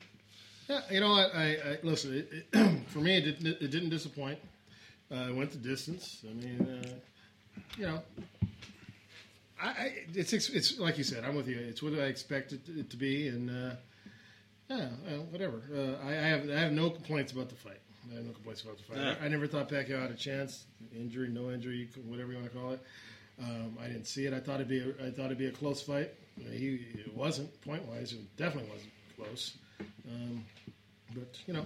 Yeah, 0.71 0.79
you 0.89 0.99
know 1.01 1.11
what? 1.11 1.35
I, 1.35 1.47
I 1.47 1.77
listen. 1.83 2.15
It, 2.15 2.45
it, 2.53 2.85
for 2.87 2.99
me, 2.99 3.17
it 3.17 3.21
didn't, 3.23 3.61
it 3.61 3.71
didn't 3.71 3.89
disappoint. 3.89 4.39
Uh, 5.11 5.15
I 5.15 5.31
went 5.31 5.51
the 5.51 5.57
distance. 5.57 6.23
I 6.23 6.33
mean, 6.33 6.81
uh, 6.85 7.59
you 7.77 7.87
know, 7.87 8.01
I, 9.61 9.67
I 9.67 9.93
it's 10.13 10.31
it's 10.31 10.79
like 10.79 10.97
you 10.97 11.03
said. 11.03 11.25
I'm 11.25 11.35
with 11.35 11.49
you. 11.49 11.57
It's 11.57 11.83
what 11.83 11.91
I 11.93 12.03
expected 12.03 12.61
it 12.69 12.89
to 12.89 12.95
be, 12.95 13.27
and 13.27 13.49
uh, 13.49 13.75
yeah, 14.69 14.87
well, 15.05 15.27
whatever. 15.29 15.61
Uh, 15.75 16.07
I, 16.07 16.11
I 16.11 16.27
have 16.27 16.49
I 16.49 16.59
have 16.59 16.71
no 16.71 16.89
complaints 16.89 17.33
about 17.33 17.49
the 17.49 17.55
fight. 17.55 17.81
I 18.09 18.15
have 18.15 18.23
no 18.23 18.31
complaints 18.31 18.61
about 18.61 18.77
the 18.77 18.83
fight. 18.83 18.97
Yeah. 18.97 19.15
I, 19.21 19.27
never 19.27 19.47
thought 19.47 19.67
Pacquiao 19.67 20.01
had 20.01 20.11
a 20.11 20.15
chance. 20.15 20.65
Injury, 20.95 21.27
no 21.27 21.51
injury, 21.51 21.89
whatever 22.07 22.31
you 22.31 22.37
want 22.37 22.51
to 22.51 22.57
call 22.57 22.71
it. 22.71 22.81
Um, 23.43 23.77
I 23.83 23.87
didn't 23.87 24.07
see 24.07 24.25
it. 24.25 24.33
I 24.33 24.39
thought 24.39 24.55
it'd 24.55 24.69
be 24.69 24.79
a, 24.79 25.05
I 25.05 25.11
thought 25.11 25.25
it'd 25.25 25.37
be 25.37 25.47
a 25.47 25.51
close 25.51 25.81
fight. 25.81 26.11
He 26.37 26.85
it 26.93 27.13
wasn't 27.13 27.61
point 27.61 27.83
wise. 27.87 28.13
It 28.13 28.37
definitely 28.37 28.71
wasn't 28.71 28.91
close. 29.17 29.53
Um, 30.09 30.45
but 31.15 31.37
you 31.47 31.53
know, 31.53 31.63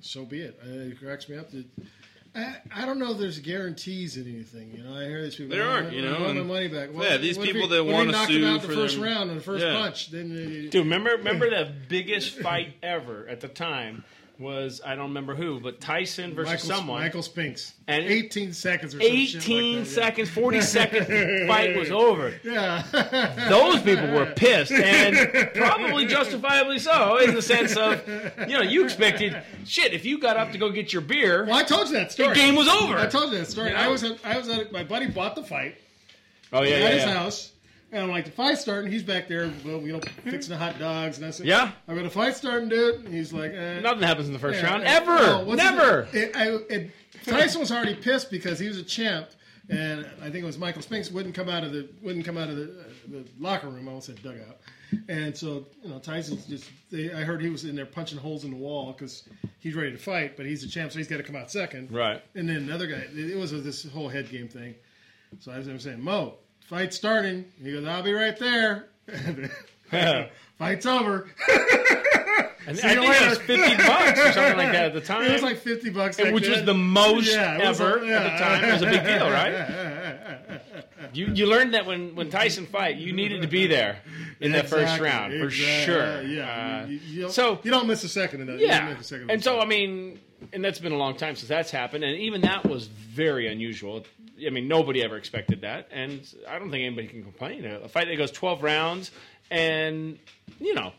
so 0.00 0.24
be 0.24 0.40
it. 0.40 0.58
Uh, 0.64 0.70
it 0.90 0.98
cracks 1.00 1.28
me 1.28 1.36
up 1.36 1.50
that 1.50 1.64
I, 2.34 2.56
I 2.74 2.86
don't 2.86 2.98
know. 2.98 3.12
if 3.12 3.18
There's 3.18 3.38
guarantees 3.38 4.16
in 4.16 4.24
anything. 4.24 4.72
You 4.76 4.82
know, 4.84 4.94
I 4.94 5.04
hear 5.04 5.22
these 5.22 5.36
people. 5.36 5.56
There 5.56 5.64
"Oh, 5.66 5.70
aren't, 5.70 5.92
you 5.92 6.02
know, 6.02 6.20
want 6.20 6.36
my 6.36 6.42
money 6.42 6.68
back. 6.68 6.90
yeah, 6.94 7.16
these 7.16 7.38
people 7.38 7.62
he- 7.62 7.68
that 7.68 7.84
what 7.84 7.86
if 7.86 7.86
he 7.86 7.92
wanna 7.92 8.12
knocked 8.12 8.30
sue 8.30 8.38
him 8.44 8.54
out 8.54 8.60
the 8.62 8.68
for 8.68 8.74
first 8.74 8.94
them- 8.96 9.04
round 9.04 9.30
on 9.30 9.36
the 9.36 9.42
first 9.42 9.64
Yeah. 9.64 9.72
punch. 9.74 10.10
Then 10.10 10.32
uh, 10.32 10.70
Dude, 10.70 10.74
remember 10.84 11.10
remember 11.16 11.48
the 11.50 11.72
biggest 11.88 12.38
fight 12.40 12.74
ever 12.82 13.26
at 13.28 13.40
the 13.40 13.48
time 13.48 14.04
was 14.38 14.80
I 14.84 14.94
don't 14.94 15.08
remember 15.08 15.34
who, 15.34 15.60
but 15.60 15.80
Tyson 15.80 16.34
versus 16.34 16.52
Michael, 16.52 16.68
someone. 16.68 17.00
Michael 17.00 17.22
Spinks. 17.22 17.74
And 17.88 18.04
18 18.04 18.52
seconds 18.52 18.94
or 18.94 19.00
some 19.00 19.08
shit 19.08 19.34
like 19.34 19.42
18 19.44 19.72
that, 19.72 19.78
yeah. 19.78 19.84
seconds, 19.94 20.30
40 20.30 20.60
second 20.60 21.06
fight 21.48 21.76
was 21.76 21.90
over. 21.90 22.34
Yeah. 22.44 22.82
Those 23.48 23.82
people 23.82 24.10
were 24.12 24.26
pissed, 24.36 24.72
and 24.72 25.52
probably 25.54 26.06
justifiably 26.06 26.78
so, 26.78 27.18
in 27.18 27.34
the 27.34 27.42
sense 27.42 27.76
of, 27.76 28.06
you 28.40 28.56
know, 28.56 28.62
you 28.62 28.84
expected 28.84 29.36
shit. 29.64 29.94
If 29.94 30.04
you 30.04 30.18
got 30.18 30.36
up 30.36 30.52
to 30.52 30.58
go 30.58 30.70
get 30.70 30.92
your 30.92 31.02
beer, 31.02 31.44
Well, 31.44 31.54
I 31.54 31.62
told 31.62 31.88
you 31.88 31.94
that 31.94 32.12
story. 32.12 32.30
The 32.30 32.34
game 32.34 32.56
was 32.56 32.68
over. 32.68 32.96
I 32.96 33.06
told 33.06 33.32
you 33.32 33.38
that 33.38 33.46
story. 33.46 33.70
You 33.70 33.74
know? 33.74 33.80
I 33.80 33.88
was 33.88 34.04
at, 34.04 34.18
I 34.24 34.36
was 34.38 34.48
at 34.48 34.72
my 34.72 34.84
buddy 34.84 35.06
bought 35.06 35.34
the 35.34 35.42
fight. 35.42 35.76
Oh 36.52 36.62
yeah, 36.62 36.76
at 36.76 36.80
yeah, 36.80 36.88
his 36.90 37.04
yeah. 37.04 37.14
house. 37.14 37.52
And 37.96 38.04
I'm 38.04 38.10
like, 38.10 38.26
the 38.26 38.30
fight's 38.30 38.60
starting. 38.60 38.92
He's 38.92 39.02
back 39.02 39.26
there, 39.26 39.50
well, 39.64 39.80
you 39.80 39.94
know, 39.94 40.00
fixing 40.24 40.50
the 40.52 40.58
hot 40.58 40.78
dogs. 40.78 41.16
And 41.16 41.26
I 41.26 41.30
said, 41.30 41.46
Yeah. 41.46 41.72
I 41.88 41.94
go, 41.94 42.02
the 42.02 42.10
fight's 42.10 42.36
starting, 42.36 42.68
dude. 42.68 43.06
And 43.06 43.14
he's 43.14 43.32
like, 43.32 43.52
eh. 43.52 43.80
Nothing 43.80 44.02
happens 44.02 44.26
in 44.26 44.34
the 44.34 44.38
first 44.38 44.60
Yeah, 44.60 44.66
round 44.66 44.82
yeah. 44.82 44.96
ever, 44.96 45.16
No, 45.16 45.54
never. 45.54 46.08
It, 46.12 46.36
I, 46.36 46.48
it, 46.68 46.90
Tyson 47.24 47.58
was 47.60 47.72
already 47.72 47.94
pissed 47.94 48.30
because 48.30 48.58
he 48.58 48.68
was 48.68 48.76
a 48.76 48.82
champ, 48.82 49.28
and 49.70 50.06
I 50.20 50.24
think 50.24 50.36
it 50.36 50.44
was 50.44 50.58
Michael 50.58 50.82
Spinks 50.82 51.10
wouldn't 51.10 51.34
come 51.34 51.48
out 51.48 51.64
of 51.64 51.72
the 51.72 51.88
wouldn't 52.02 52.24
come 52.26 52.36
out 52.36 52.48
of 52.50 52.56
the, 52.56 52.84
the 53.08 53.24
locker 53.38 53.68
room. 53.68 53.88
I 53.88 53.92
almost 53.92 54.06
said 54.08 54.22
dugout. 54.22 54.58
And 55.08 55.36
so 55.36 55.64
you 55.82 55.88
know, 55.88 55.98
Tyson's 55.98 56.46
just. 56.46 56.70
They, 56.92 57.12
I 57.12 57.22
heard 57.22 57.40
he 57.42 57.48
was 57.48 57.64
in 57.64 57.74
there 57.74 57.86
punching 57.86 58.18
holes 58.18 58.44
in 58.44 58.50
the 58.50 58.56
wall 58.56 58.92
because 58.92 59.24
he's 59.58 59.74
ready 59.74 59.90
to 59.90 59.98
fight, 59.98 60.36
but 60.36 60.44
he's 60.46 60.62
a 60.62 60.68
champ, 60.68 60.92
so 60.92 60.98
he's 60.98 61.08
got 61.08 61.16
to 61.16 61.22
come 61.24 61.34
out 61.34 61.50
second. 61.50 61.90
Right. 61.90 62.22
And 62.36 62.48
then 62.48 62.58
another 62.58 62.86
guy. 62.86 63.02
It 63.16 63.36
was 63.38 63.50
this 63.64 63.90
whole 63.90 64.08
head 64.08 64.28
game 64.30 64.48
thing. 64.48 64.74
So 65.40 65.50
I 65.50 65.58
was 65.58 65.66
I'm 65.66 65.80
saying, 65.80 66.00
Mo, 66.00 66.34
fight's 66.68 66.96
starting. 66.96 67.44
He 67.62 67.72
goes, 67.72 67.84
I'll 67.86 68.02
be 68.02 68.12
right 68.12 68.38
there. 68.38 68.88
Fight's 70.58 70.86
over. 70.86 71.28
And 72.66 72.76
See 72.78 72.88
I 72.88 72.94
think 72.96 73.04
it 73.22 73.28
was 73.28 73.38
50 73.42 73.76
bucks 73.76 74.18
or 74.18 74.32
something 74.32 74.56
like 74.56 74.72
that 74.72 74.86
at 74.86 74.94
the 74.94 75.00
time. 75.00 75.22
It 75.24 75.32
was 75.32 75.42
like 75.42 75.58
50 75.58 75.90
bucks. 75.90 76.18
And 76.18 76.34
which 76.34 76.48
was 76.48 76.64
the 76.64 76.74
most 76.74 77.30
Yeah, 77.32 77.58
ever 77.62 77.98
a- 77.98 78.08
at 78.08 78.22
the 78.32 78.38
time. 78.44 78.64
It 78.64 78.72
was 78.72 78.82
a 78.82 78.86
big 78.86 79.04
deal, 79.04 79.30
right? 79.30 80.60
You 81.12 81.26
you 81.28 81.46
learned 81.46 81.74
that 81.74 81.86
when, 81.86 82.14
when 82.16 82.30
Tyson 82.30 82.66
fight, 82.66 82.96
you 82.96 83.12
needed 83.12 83.42
to 83.42 83.48
be 83.48 83.66
there 83.66 83.98
in 84.40 84.52
that 84.52 84.68
first 84.68 84.98
round 84.98 85.32
for 85.38 85.44
exactly. 85.46 85.84
sure. 85.84 86.22
Yeah, 86.22 86.82
Uh, 86.84 86.86
you, 86.88 87.00
you 87.06 87.30
so 87.30 87.60
you 87.62 87.70
don't 87.70 87.86
miss 87.86 88.02
a 88.02 88.08
second 88.08 88.40
of 88.40 88.46
that. 88.48 88.58
You 88.58 88.66
yeah, 88.66 88.88
miss 88.90 89.00
a 89.02 89.04
second 89.04 89.30
and 89.30 89.42
so 89.44 89.60
I 89.60 89.66
mean, 89.66 90.18
and 90.52 90.64
that's 90.64 90.78
been 90.80 90.92
a 90.92 90.96
long 90.98 91.16
time 91.16 91.36
since 91.36 91.48
that's 91.48 91.70
happened, 91.70 92.02
and 92.02 92.18
even 92.18 92.40
that 92.42 92.66
was 92.66 92.86
very 92.88 93.46
unusual. 93.46 94.04
I 94.44 94.50
mean, 94.50 94.68
nobody 94.68 95.02
ever 95.02 95.16
expected 95.16 95.62
that, 95.62 95.88
and 95.92 96.20
I 96.48 96.58
don't 96.58 96.70
think 96.70 96.84
anybody 96.84 97.08
can 97.08 97.22
complain. 97.22 97.64
A 97.64 97.88
fight 97.88 98.08
that 98.08 98.16
goes 98.16 98.30
twelve 98.30 98.62
rounds, 98.62 99.10
and 99.50 100.18
you 100.60 100.74
know, 100.74 100.92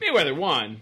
Mayweather 0.00 0.36
won, 0.36 0.80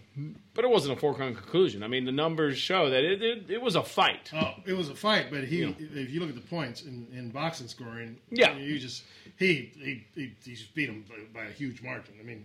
but 0.55 0.65
it 0.65 0.71
wasn't 0.71 0.97
a 0.97 1.01
foregone 1.01 1.35
conclusion. 1.35 1.83
I 1.83 1.89
mean, 1.89 2.05
the 2.05 2.13
numbers 2.13 2.59
show 2.59 2.91
that 2.91 3.03
it 3.03 3.23
it, 3.23 3.51
it 3.51 3.63
was 3.63 3.75
a 3.75 3.83
fight. 3.83 4.31
Oh, 4.35 4.55
it 4.67 4.75
was 4.75 4.91
a 4.91 4.95
fight, 4.95 5.27
but 5.31 5.45
he, 5.45 5.61
Yeah. 5.63 5.73
if 5.79 6.11
you 6.11 6.21
look 6.21 6.29
at 6.29 6.35
the 6.35 6.41
points 6.43 6.83
in, 6.83 7.07
in 7.15 7.31
boxing 7.31 7.67
scoring, 7.69 8.17
Yeah. 8.31 8.57
you 8.57 8.79
just 8.79 9.05
he 9.39 9.73
he 9.77 10.05
he, 10.15 10.33
he 10.45 10.55
just 10.55 10.75
beat 10.75 10.89
him 10.91 11.05
by, 11.09 11.41
by 11.41 11.47
a 11.47 11.53
huge 11.53 11.83
margin. 11.83 12.15
I 12.21 12.25
mean, 12.25 12.45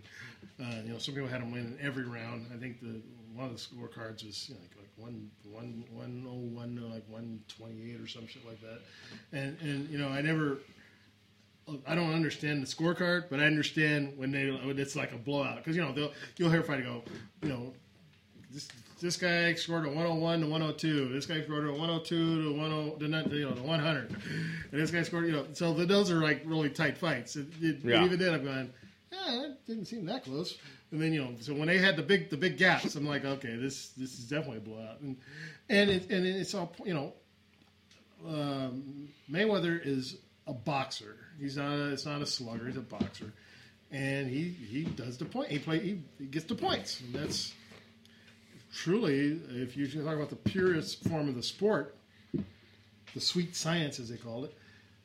uh, 0.60 0.80
you 0.84 0.92
know, 0.92 0.98
some 0.98 1.14
people 1.14 1.28
had 1.28 1.42
him 1.42 1.52
win 1.52 1.76
in 1.78 1.86
every 1.86 2.04
round. 2.04 2.46
I 2.54 2.56
think 2.56 2.80
the 2.80 3.00
one 3.34 3.46
of 3.46 3.52
the 3.52 3.58
scorecards 3.58 4.24
was 4.24 4.48
you 4.48 4.54
know, 4.54 4.60
like 4.78 4.81
one 5.02 5.30
one 5.50 5.84
one 5.90 6.24
oh 6.28 6.56
one 6.56 6.80
uh, 6.82 6.94
like 6.94 7.04
one 7.08 7.40
twenty 7.48 7.90
eight 7.90 8.00
or 8.00 8.06
some 8.06 8.26
shit 8.26 8.46
like 8.46 8.60
that. 8.60 8.80
And 9.32 9.56
and 9.60 9.88
you 9.90 9.98
know, 9.98 10.08
I 10.08 10.22
never. 10.22 10.58
I 11.86 11.94
don't 11.94 12.12
understand 12.12 12.60
the 12.60 12.66
scorecard, 12.66 13.26
but 13.30 13.38
I 13.38 13.44
understand 13.44 14.14
when 14.16 14.32
they 14.32 14.50
when 14.50 14.78
it's 14.78 14.96
like 14.96 15.12
a 15.12 15.16
blowout 15.16 15.58
because 15.58 15.76
you 15.76 15.82
know 15.82 15.92
they'll 15.92 16.12
you'll 16.36 16.50
hear 16.50 16.60
a 16.60 16.64
fighter 16.64 16.82
go, 16.82 17.02
you 17.40 17.48
know, 17.48 17.72
this 18.50 18.68
this 19.00 19.16
guy 19.16 19.54
scored 19.54 19.84
a 19.84 19.88
101 19.88 20.40
to 20.40 20.46
102. 20.46 21.08
This 21.08 21.26
guy 21.26 21.42
scored 21.42 21.66
a 21.66 21.72
102 21.72 22.98
to 22.98 23.10
10 23.10 23.30
to 23.30 23.36
you 23.36 23.48
know 23.48 23.54
to 23.54 23.62
100. 23.62 24.10
And 24.10 24.80
this 24.80 24.90
guy 24.90 25.02
scored 25.02 25.26
you 25.26 25.32
know 25.32 25.46
so 25.52 25.72
the, 25.72 25.84
those 25.84 26.10
are 26.10 26.22
like 26.22 26.42
really 26.44 26.70
tight 26.70 26.98
fights. 26.98 27.36
It, 27.36 27.46
it, 27.60 27.78
Yeah. 27.84 28.04
Even 28.04 28.18
then 28.18 28.34
I'm 28.34 28.44
going, 28.44 28.72
yeah, 29.10 29.44
it 29.44 29.66
didn't 29.66 29.86
seem 29.86 30.06
that 30.06 30.24
close. 30.24 30.58
And 30.92 31.00
then 31.00 31.12
you 31.14 31.22
know 31.22 31.30
so 31.40 31.54
when 31.54 31.68
they 31.68 31.78
had 31.78 31.96
the 31.96 32.02
big 32.02 32.28
the 32.30 32.36
big 32.36 32.58
gaps, 32.58 32.94
I'm 32.94 33.06
like, 33.06 33.24
okay, 33.24 33.56
this 33.56 33.88
this 33.96 34.18
is 34.18 34.28
definitely 34.28 34.58
a 34.58 34.60
blowout. 34.60 35.00
And 35.00 35.16
and 35.70 35.90
it, 35.90 36.10
and 36.10 36.24
it's 36.26 36.54
all 36.54 36.74
you 36.84 36.94
know. 36.94 37.12
Um, 38.28 39.08
Mayweather 39.30 39.80
is 39.84 40.16
a 40.46 40.52
boxer. 40.52 41.16
He's 41.40 41.56
not. 41.56 41.72
A, 41.72 41.92
it's 41.92 42.06
not 42.06 42.22
a 42.22 42.26
slugger. 42.26 42.66
He's 42.66 42.76
a 42.76 42.80
boxer, 42.80 43.32
and 43.90 44.28
he 44.28 44.44
he 44.50 44.84
does 44.84 45.16
the 45.18 45.24
point. 45.24 45.50
He 45.50 45.58
play. 45.58 45.80
He, 45.80 46.00
he 46.18 46.26
gets 46.26 46.44
the 46.44 46.54
points, 46.54 47.00
and 47.00 47.12
that's 47.14 47.52
truly, 48.72 49.40
if 49.50 49.76
you 49.76 49.86
talk 49.88 50.14
about 50.14 50.30
the 50.30 50.36
purest 50.36 51.02
form 51.08 51.28
of 51.28 51.34
the 51.34 51.42
sport, 51.42 51.94
the 53.14 53.20
sweet 53.20 53.56
science, 53.56 53.98
as 53.98 54.08
they 54.08 54.16
call 54.16 54.44
it, 54.44 54.54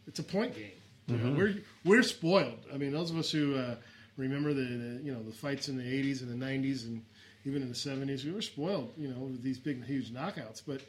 it's 0.07 0.19
a 0.19 0.23
point 0.23 0.55
game. 0.55 0.71
You 1.07 1.17
know, 1.17 1.29
Mhm. 1.31 1.37
we're 1.37 1.55
we're 1.85 2.03
spoiled. 2.03 2.59
I 2.73 2.77
mean, 2.77 2.91
those 2.91 3.09
of 3.09 3.17
us 3.17 3.31
who 3.31 3.55
uh, 3.55 3.75
remember 4.17 4.53
the, 4.53 4.61
the 4.61 5.01
you 5.03 5.13
know 5.13 5.23
the 5.23 5.31
fights 5.31 5.69
in 5.69 5.77
the 5.77 5.83
'80s 5.83 6.21
and 6.21 6.29
the 6.29 6.45
'90s 6.45 6.85
and 6.85 7.03
even 7.45 7.61
in 7.61 7.69
the 7.69 7.75
'70s, 7.75 8.25
we 8.25 8.31
were 8.31 8.41
spoiled. 8.41 8.91
You 8.97 9.09
know, 9.09 9.19
with 9.19 9.41
these 9.43 9.57
big, 9.59 9.85
huge 9.85 10.11
knockouts. 10.11 10.61
But 10.67 10.81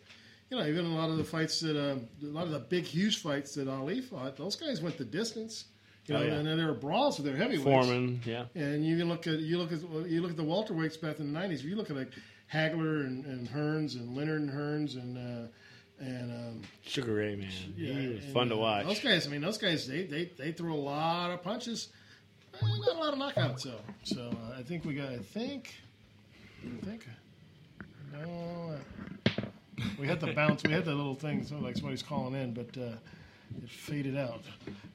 you 0.51 0.57
know, 0.59 0.67
even 0.67 0.87
a 0.87 0.95
lot 0.95 1.11
of 1.11 1.19
the 1.19 1.25
fights 1.25 1.61
that 1.61 1.77
uh, 1.77 1.97
a 2.23 2.27
lot 2.27 2.45
of 2.45 2.51
the 2.51 2.59
big, 2.59 2.85
huge 2.85 3.23
fights 3.23 3.55
that 3.55 3.69
Ali 3.69 4.01
fought, 4.01 4.37
those 4.37 4.57
guys 4.57 4.81
went 4.81 4.99
the 4.99 5.05
distance. 5.05 5.67
You 6.07 6.15
know, 6.15 6.21
Oh, 6.21 6.25
yeah. 6.25 6.35
and 6.35 6.47
then 6.47 6.57
there 6.57 6.69
were 6.69 6.73
brawls 6.75 7.19
with 7.19 7.27
their 7.27 7.37
heavyweights. 7.37 7.65
Foreman, 7.65 8.23
yeah. 8.25 8.47
And 8.55 8.85
you 8.85 8.97
can 8.97 9.09
look 9.09 9.27
at 9.27 9.41
you 9.41 9.59
look 9.59 9.73
at 9.73 9.83
you 10.09 10.23
look 10.23 10.31
at 10.31 10.37
the 10.39 10.43
welterweights 10.43 11.01
back 11.01 11.21
in 11.21 11.33
the 11.33 11.39
'90s. 11.39 11.63
You 11.63 11.77
look 11.77 11.91
at 11.91 11.97
like 11.97 12.13
Hagler 12.53 13.05
and, 13.05 13.27
and 13.27 13.47
Hearns 13.49 13.95
and 13.95 14.17
Leonard 14.17 14.41
and 14.41 14.51
Hearns 14.51 14.95
and 14.95 15.19
uh, 15.19 15.49
and 16.01 16.31
um, 16.31 16.63
Sugar 16.83 17.15
Ray, 17.15 17.37
man, 17.37 17.51
yeah, 17.77 17.93
he 17.93 18.09
was 18.09 18.25
and, 18.25 18.33
fun 18.33 18.49
to 18.49 18.57
watch. 18.57 18.87
Those 18.87 19.01
guys, 19.01 19.27
I 19.27 19.31
mean, 19.31 19.41
those 19.41 19.59
guys, 19.59 19.87
they 19.87 20.05
they, 20.05 20.31
they 20.39 20.53
threw 20.53 20.73
a 20.73 20.77
lot 20.77 21.31
of 21.31 21.43
punches, 21.43 21.89
eh, 22.63 22.67
got 22.87 22.97
a 22.97 22.99
lot 22.99 23.13
of 23.13 23.19
knockouts. 23.19 23.63
though. 23.65 23.81
so 24.05 24.31
uh, 24.31 24.59
I 24.59 24.63
think 24.63 24.85
we 24.85 24.95
got. 24.95 25.09
I 25.11 25.19
think. 25.19 25.75
I 26.65 26.85
think. 26.85 27.07
No. 28.13 28.75
uh, 28.75 29.43
We 30.01 30.07
had 30.07 30.21
the 30.21 30.33
bounce. 30.33 30.63
We 30.65 30.73
had 30.73 30.85
the 30.85 30.95
little 30.95 31.15
thing. 31.15 31.45
So 31.45 31.57
like 31.59 31.77
somebody's 31.77 32.03
calling 32.03 32.35
in, 32.35 32.55
but. 32.55 32.77
Uh, 32.77 32.97
it 33.63 33.71
faded 33.71 34.17
out. 34.17 34.43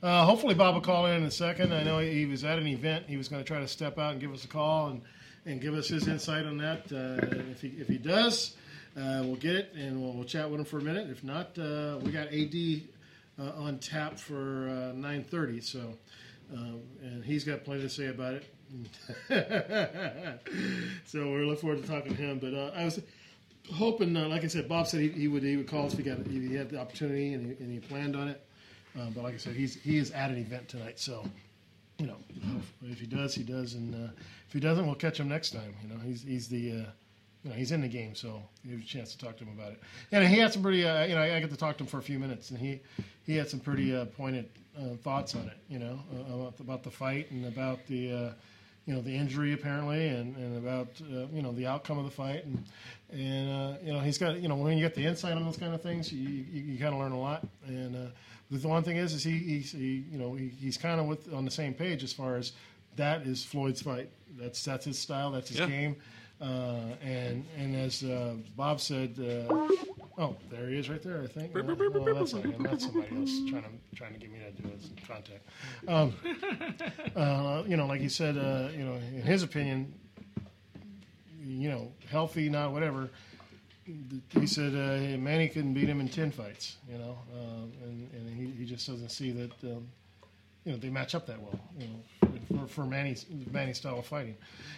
Uh, 0.02 0.26
hopefully, 0.26 0.54
Bob 0.54 0.76
will 0.76 0.82
call 0.82 1.08
in 1.08 1.16
in 1.18 1.24
a 1.24 1.32
second. 1.32 1.74
I 1.74 1.82
know 1.84 1.98
he 2.00 2.26
was 2.26 2.44
at 2.44 2.60
an 2.60 2.68
event. 2.68 3.06
He 3.08 3.18
was 3.18 3.28
going 3.28 3.42
to 3.44 3.48
try 3.48 3.60
to 3.60 3.68
step 3.68 3.98
out 3.98 4.12
and 4.12 4.22
give 4.22 4.32
us 4.32 4.46
a 4.46 4.48
call 4.48 4.90
and, 4.90 5.02
and 5.46 5.60
give 5.60 5.74
us 5.74 5.88
his 5.88 6.08
insight 6.08 6.46
on 6.46 6.58
that. 6.58 6.82
Uh, 6.92 7.26
if 7.52 7.62
he 7.62 7.70
if 7.80 7.88
he 7.88 7.98
does, 7.98 8.56
uh, 8.96 9.22
we'll 9.24 9.38
get 9.38 9.56
it 9.56 9.74
and 9.76 10.02
we'll, 10.02 10.14
we'll 10.14 10.24
chat 10.24 10.50
with 10.50 10.60
him 10.60 10.66
for 10.66 10.78
a 10.78 10.82
minute. 10.84 11.10
If 11.10 11.24
not, 11.24 11.58
uh, 11.58 11.98
we 12.04 12.12
got 12.12 12.28
AD 12.28 12.82
uh, 13.40 13.60
on 13.64 13.80
tap 13.80 14.20
for 14.20 14.68
uh, 14.70 14.96
9:30. 14.96 15.64
So, 15.64 15.94
um, 16.54 16.82
and 17.02 17.24
he's 17.24 17.44
got 17.44 17.64
plenty 17.64 17.82
to 17.82 17.90
say 17.90 18.08
about 18.08 18.36
it. 18.36 18.46
so 21.06 21.32
we're 21.32 21.46
looking 21.46 21.62
forward 21.62 21.82
to 21.82 21.88
talking 21.88 22.16
to 22.16 22.22
him. 22.22 22.40
But 22.40 22.54
uh, 22.54 22.72
I 22.76 22.86
was 22.86 23.00
hoping, 23.72 24.16
uh, 24.18 24.28
like 24.28 24.44
I 24.44 24.48
said, 24.48 24.68
Bob 24.68 24.88
said 24.88 25.02
he, 25.02 25.10
he 25.10 25.28
would 25.28 25.44
he 25.44 25.58
would 25.58 25.68
call 25.68 25.86
us 25.86 25.94
if 25.94 26.00
he 26.00 26.04
got 26.04 26.20
if 26.20 26.28
he 26.28 26.56
had 26.56 26.70
the 26.70 26.80
opportunity 26.80 27.34
and 27.34 27.46
he, 27.46 27.64
and 27.64 27.72
he 27.72 27.80
planned 27.80 28.16
on 28.16 28.28
it. 28.28 28.46
Uh, 29.00 29.10
but 29.16 29.24
like 29.24 29.34
I 29.34 29.38
said, 29.38 29.56
he's 29.56 29.76
he 29.76 29.98
is 29.98 30.12
at 30.12 30.30
an 30.30 30.38
event 30.38 30.68
tonight, 30.70 31.00
so 31.00 31.24
you 31.98 32.08
know 32.08 32.18
if 32.84 33.00
he 33.00 33.06
does, 33.06 33.34
he 33.34 33.44
does, 33.44 33.74
and 33.76 33.94
uh, 33.94 34.12
if 34.48 34.54
he 34.54 34.60
doesn't, 34.60 34.86
we'll 34.86 34.96
catch 34.96 35.20
him 35.20 35.30
next 35.30 35.52
time. 35.52 35.74
You 35.84 35.90
know, 35.94 36.00
he's 36.04 36.24
he's 36.24 36.48
the 36.48 36.72
uh, 36.72 36.86
you 37.44 37.50
know 37.50 37.56
he's 37.56 37.72
in 37.72 37.82
the 37.82 37.88
game, 37.88 38.16
so 38.16 38.42
you 38.64 38.72
have 38.72 38.82
a 38.82 38.86
chance 38.86 39.12
to 39.14 39.18
talk 39.18 39.38
to 39.38 39.44
him 39.44 39.52
about 39.58 39.72
it. 39.74 39.80
And 40.12 40.26
he 40.28 40.38
had 40.38 40.54
some 40.54 40.62
pretty 40.62 40.86
uh, 40.86 41.06
you 41.06 41.16
know 41.16 41.22
I, 41.22 41.36
I 41.36 41.40
got 41.40 41.50
to 41.50 41.58
talk 41.58 41.78
to 41.78 41.84
him 41.84 41.88
for 41.88 41.98
a 41.98 42.02
few 42.04 42.20
minutes, 42.20 42.50
and 42.52 42.60
he 42.60 42.80
he 43.26 43.36
had 43.36 43.50
some 43.50 43.60
pretty 43.60 43.96
uh, 43.96 44.06
pointed 44.06 44.50
uh, 44.78 44.96
thoughts 45.04 45.36
on 45.36 45.44
it. 45.48 45.58
You 45.70 45.80
know 45.80 46.00
uh, 46.14 46.34
about 46.36 46.60
about 46.60 46.84
the 46.84 46.92
fight 46.92 47.32
and 47.32 47.46
about 47.46 47.86
the. 47.88 48.12
Uh, 48.12 48.30
you 48.86 48.94
know 48.94 49.00
the 49.02 49.16
injury 49.16 49.54
apparently, 49.54 50.10
and, 50.10 50.36
and 50.36 50.58
about 50.58 50.90
uh, 51.10 51.26
you 51.34 51.42
know 51.42 51.54
the 51.54 51.66
outcome 51.66 51.98
of 52.00 52.04
the 52.04 52.12
fight, 52.12 52.44
and 52.44 52.62
and 53.14 53.50
uh, 53.50 53.78
you 53.82 53.94
know 53.94 54.00
he's 54.02 54.18
got 54.18 54.42
you 54.42 54.50
know 54.50 54.56
when 54.58 54.78
you 54.78 54.84
get 54.84 54.94
the 54.94 55.06
insight 55.06 55.38
on 55.38 55.46
those 55.46 55.56
kind 55.56 55.74
of 55.74 55.82
things, 55.82 56.12
you 56.12 56.20
you, 56.52 56.62
you 56.74 56.78
kind 56.78 56.94
of 56.94 57.00
learn 57.00 57.14
a 57.14 57.18
lot. 57.18 57.48
And 57.66 57.96
uh, 57.96 58.10
the 58.52 58.68
one 58.68 58.84
thing 58.84 58.98
is, 58.98 59.14
is 59.14 59.24
he 59.24 59.38
he's 59.38 59.72
he, 59.72 60.04
you 60.12 60.18
know 60.18 60.34
he, 60.34 60.50
he's 60.50 60.78
kind 60.78 61.00
of 61.00 61.06
with 61.06 61.34
on 61.34 61.46
the 61.46 61.52
same 61.52 61.74
page 61.74 62.04
as 62.04 62.12
far 62.12 62.36
as 62.36 62.52
that 62.98 63.22
is 63.22 63.42
Floyd's 63.42 63.82
fight. 63.82 64.10
That's 64.38 64.62
that's 64.66 64.84
his 64.84 65.00
style. 65.00 65.32
That's 65.32 65.48
his 65.48 65.60
Yeah. 65.60 65.68
game. 65.68 65.96
Uh, 66.44 66.96
and 67.02 67.46
and 67.58 67.74
as 67.74 68.04
uh, 68.04 68.34
Bob 68.58 68.82
said, 68.82 69.16
uh, 69.18 69.54
oh, 70.18 70.36
there 70.52 70.68
he 70.68 70.78
is, 70.78 70.90
right 70.90 71.02
there. 71.02 71.22
I 71.24 71.28
think. 71.28 71.56
Uh, 71.56 71.62
oh, 71.62 72.14
that's 72.14 72.34
not 72.34 72.44
him. 72.44 72.64
That's 72.64 72.84
somebody 72.84 73.16
else 73.16 73.32
trying 73.50 73.64
to 73.64 73.96
trying 73.96 74.14
to 74.14 74.20
get 74.20 74.30
me 74.30 74.40
to 74.40 74.62
do 74.62 74.70
this 74.76 74.90
contact. 75.08 75.48
Um, 75.88 76.14
uh, 77.16 77.64
you 77.66 77.78
know, 77.78 77.86
like 77.86 78.02
he 78.02 78.10
said, 78.10 78.38
uh, 78.38 78.68
you 78.78 78.84
know, 78.84 78.96
in 78.96 79.22
his 79.22 79.44
opinion, 79.44 79.94
you 81.42 81.70
know, 81.70 81.94
healthy, 82.10 82.50
not 82.50 82.74
whatever. 82.74 83.10
He 84.30 84.46
said 84.46 84.74
uh, 84.74 85.18
Manny 85.18 85.48
couldn't 85.48 85.74
beat 85.74 85.88
him 85.88 86.02
in 86.02 86.10
ten 86.10 86.30
fights. 86.30 86.76
You 86.92 86.98
know, 86.98 87.18
um, 87.34 87.72
and, 87.84 88.12
and 88.12 88.36
he, 88.36 88.52
he 88.60 88.66
just 88.66 88.86
doesn't 88.86 89.12
see 89.12 89.32
that. 89.32 89.52
Um, 89.64 89.88
you 90.66 90.74
know, 90.74 90.78
they 90.78 90.90
match 90.90 91.16
up 91.16 91.26
that 91.28 91.42
well. 91.42 91.60
You 91.80 91.88
know, 91.88 92.23
for, 92.48 92.68
for 92.68 92.86
Manny's 92.86 93.26
Manny's 93.52 93.78
style 93.78 94.00
of 94.00 94.06
fighting. 94.06 94.36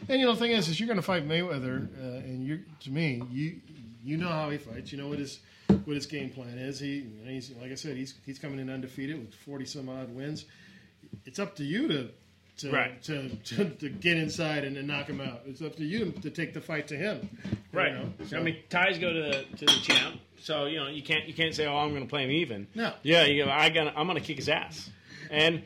And 0.10 0.20
you 0.20 0.26
know, 0.26 0.34
the 0.34 0.40
thing 0.40 0.52
is, 0.52 0.68
is 0.68 0.80
you're 0.80 0.88
going 0.88 0.98
to 0.98 1.04
fight 1.04 1.28
Mayweather, 1.28 1.88
uh, 2.00 2.18
and 2.20 2.46
you 2.46 2.62
to 2.82 2.92
me, 2.92 3.22
you 3.32 3.60
you 4.04 4.18
know 4.18 4.30
how 4.30 4.50
he 4.50 4.58
fights. 4.58 4.92
You 4.92 4.98
know 5.00 5.08
what 5.08 5.20
his 5.20 5.40
what 5.68 5.96
his 5.96 6.06
game 6.06 6.30
plan 6.30 6.58
is. 6.58 6.80
He, 6.80 7.06
he's 7.26 7.52
like 7.62 7.72
I 7.72 7.76
said, 7.76 7.98
he's 7.98 8.16
he's 8.26 8.40
coming 8.40 8.60
in 8.60 8.70
undefeated 8.70 9.20
with 9.20 9.34
forty 9.34 9.66
some 9.66 9.90
odd 9.90 10.14
wins. 10.16 10.46
It's 11.26 11.40
up 11.40 11.56
to 11.58 11.64
you 11.64 11.88
to. 11.88 12.10
To, 12.60 12.72
Right. 12.72 13.04
to, 13.04 13.28
to, 13.28 13.66
to 13.70 13.90
get 13.90 14.16
inside 14.16 14.64
and 14.64 14.78
then 14.78 14.88
knock 14.88 15.08
him 15.08 15.20
out. 15.20 15.42
It's 15.46 15.62
up 15.62 15.76
to 15.76 15.84
you 15.84 16.14
to 16.22 16.30
take 16.30 16.54
the 16.54 16.62
fight 16.62 16.88
to 16.88 16.96
him. 16.96 17.28
you 17.44 17.58
Right. 17.74 17.92
know? 17.94 18.10
I 18.34 18.42
mean, 18.42 18.56
ties 18.70 18.98
go 18.98 19.12
to 19.12 19.20
the, 19.22 19.58
to 19.58 19.66
the 19.66 19.80
champ, 19.84 20.22
so 20.40 20.64
you 20.64 20.78
know 20.80 20.88
you 20.88 21.04
can't 21.04 21.28
you 21.28 21.34
can't 21.34 21.54
say, 21.54 21.66
"Oh, 21.68 21.76
I'm 21.76 21.90
going 21.90 22.04
to 22.04 22.08
play 22.10 22.24
him 22.24 22.32
even." 22.32 22.68
No. 22.74 22.94
Yeah, 23.04 23.26
you 23.26 23.44
go, 23.44 23.52
I 23.52 23.68
got 23.68 23.88
I'm 23.98 24.08
going 24.08 24.18
to 24.18 24.24
kick 24.26 24.38
his 24.38 24.48
ass, 24.48 24.90
and 25.30 25.64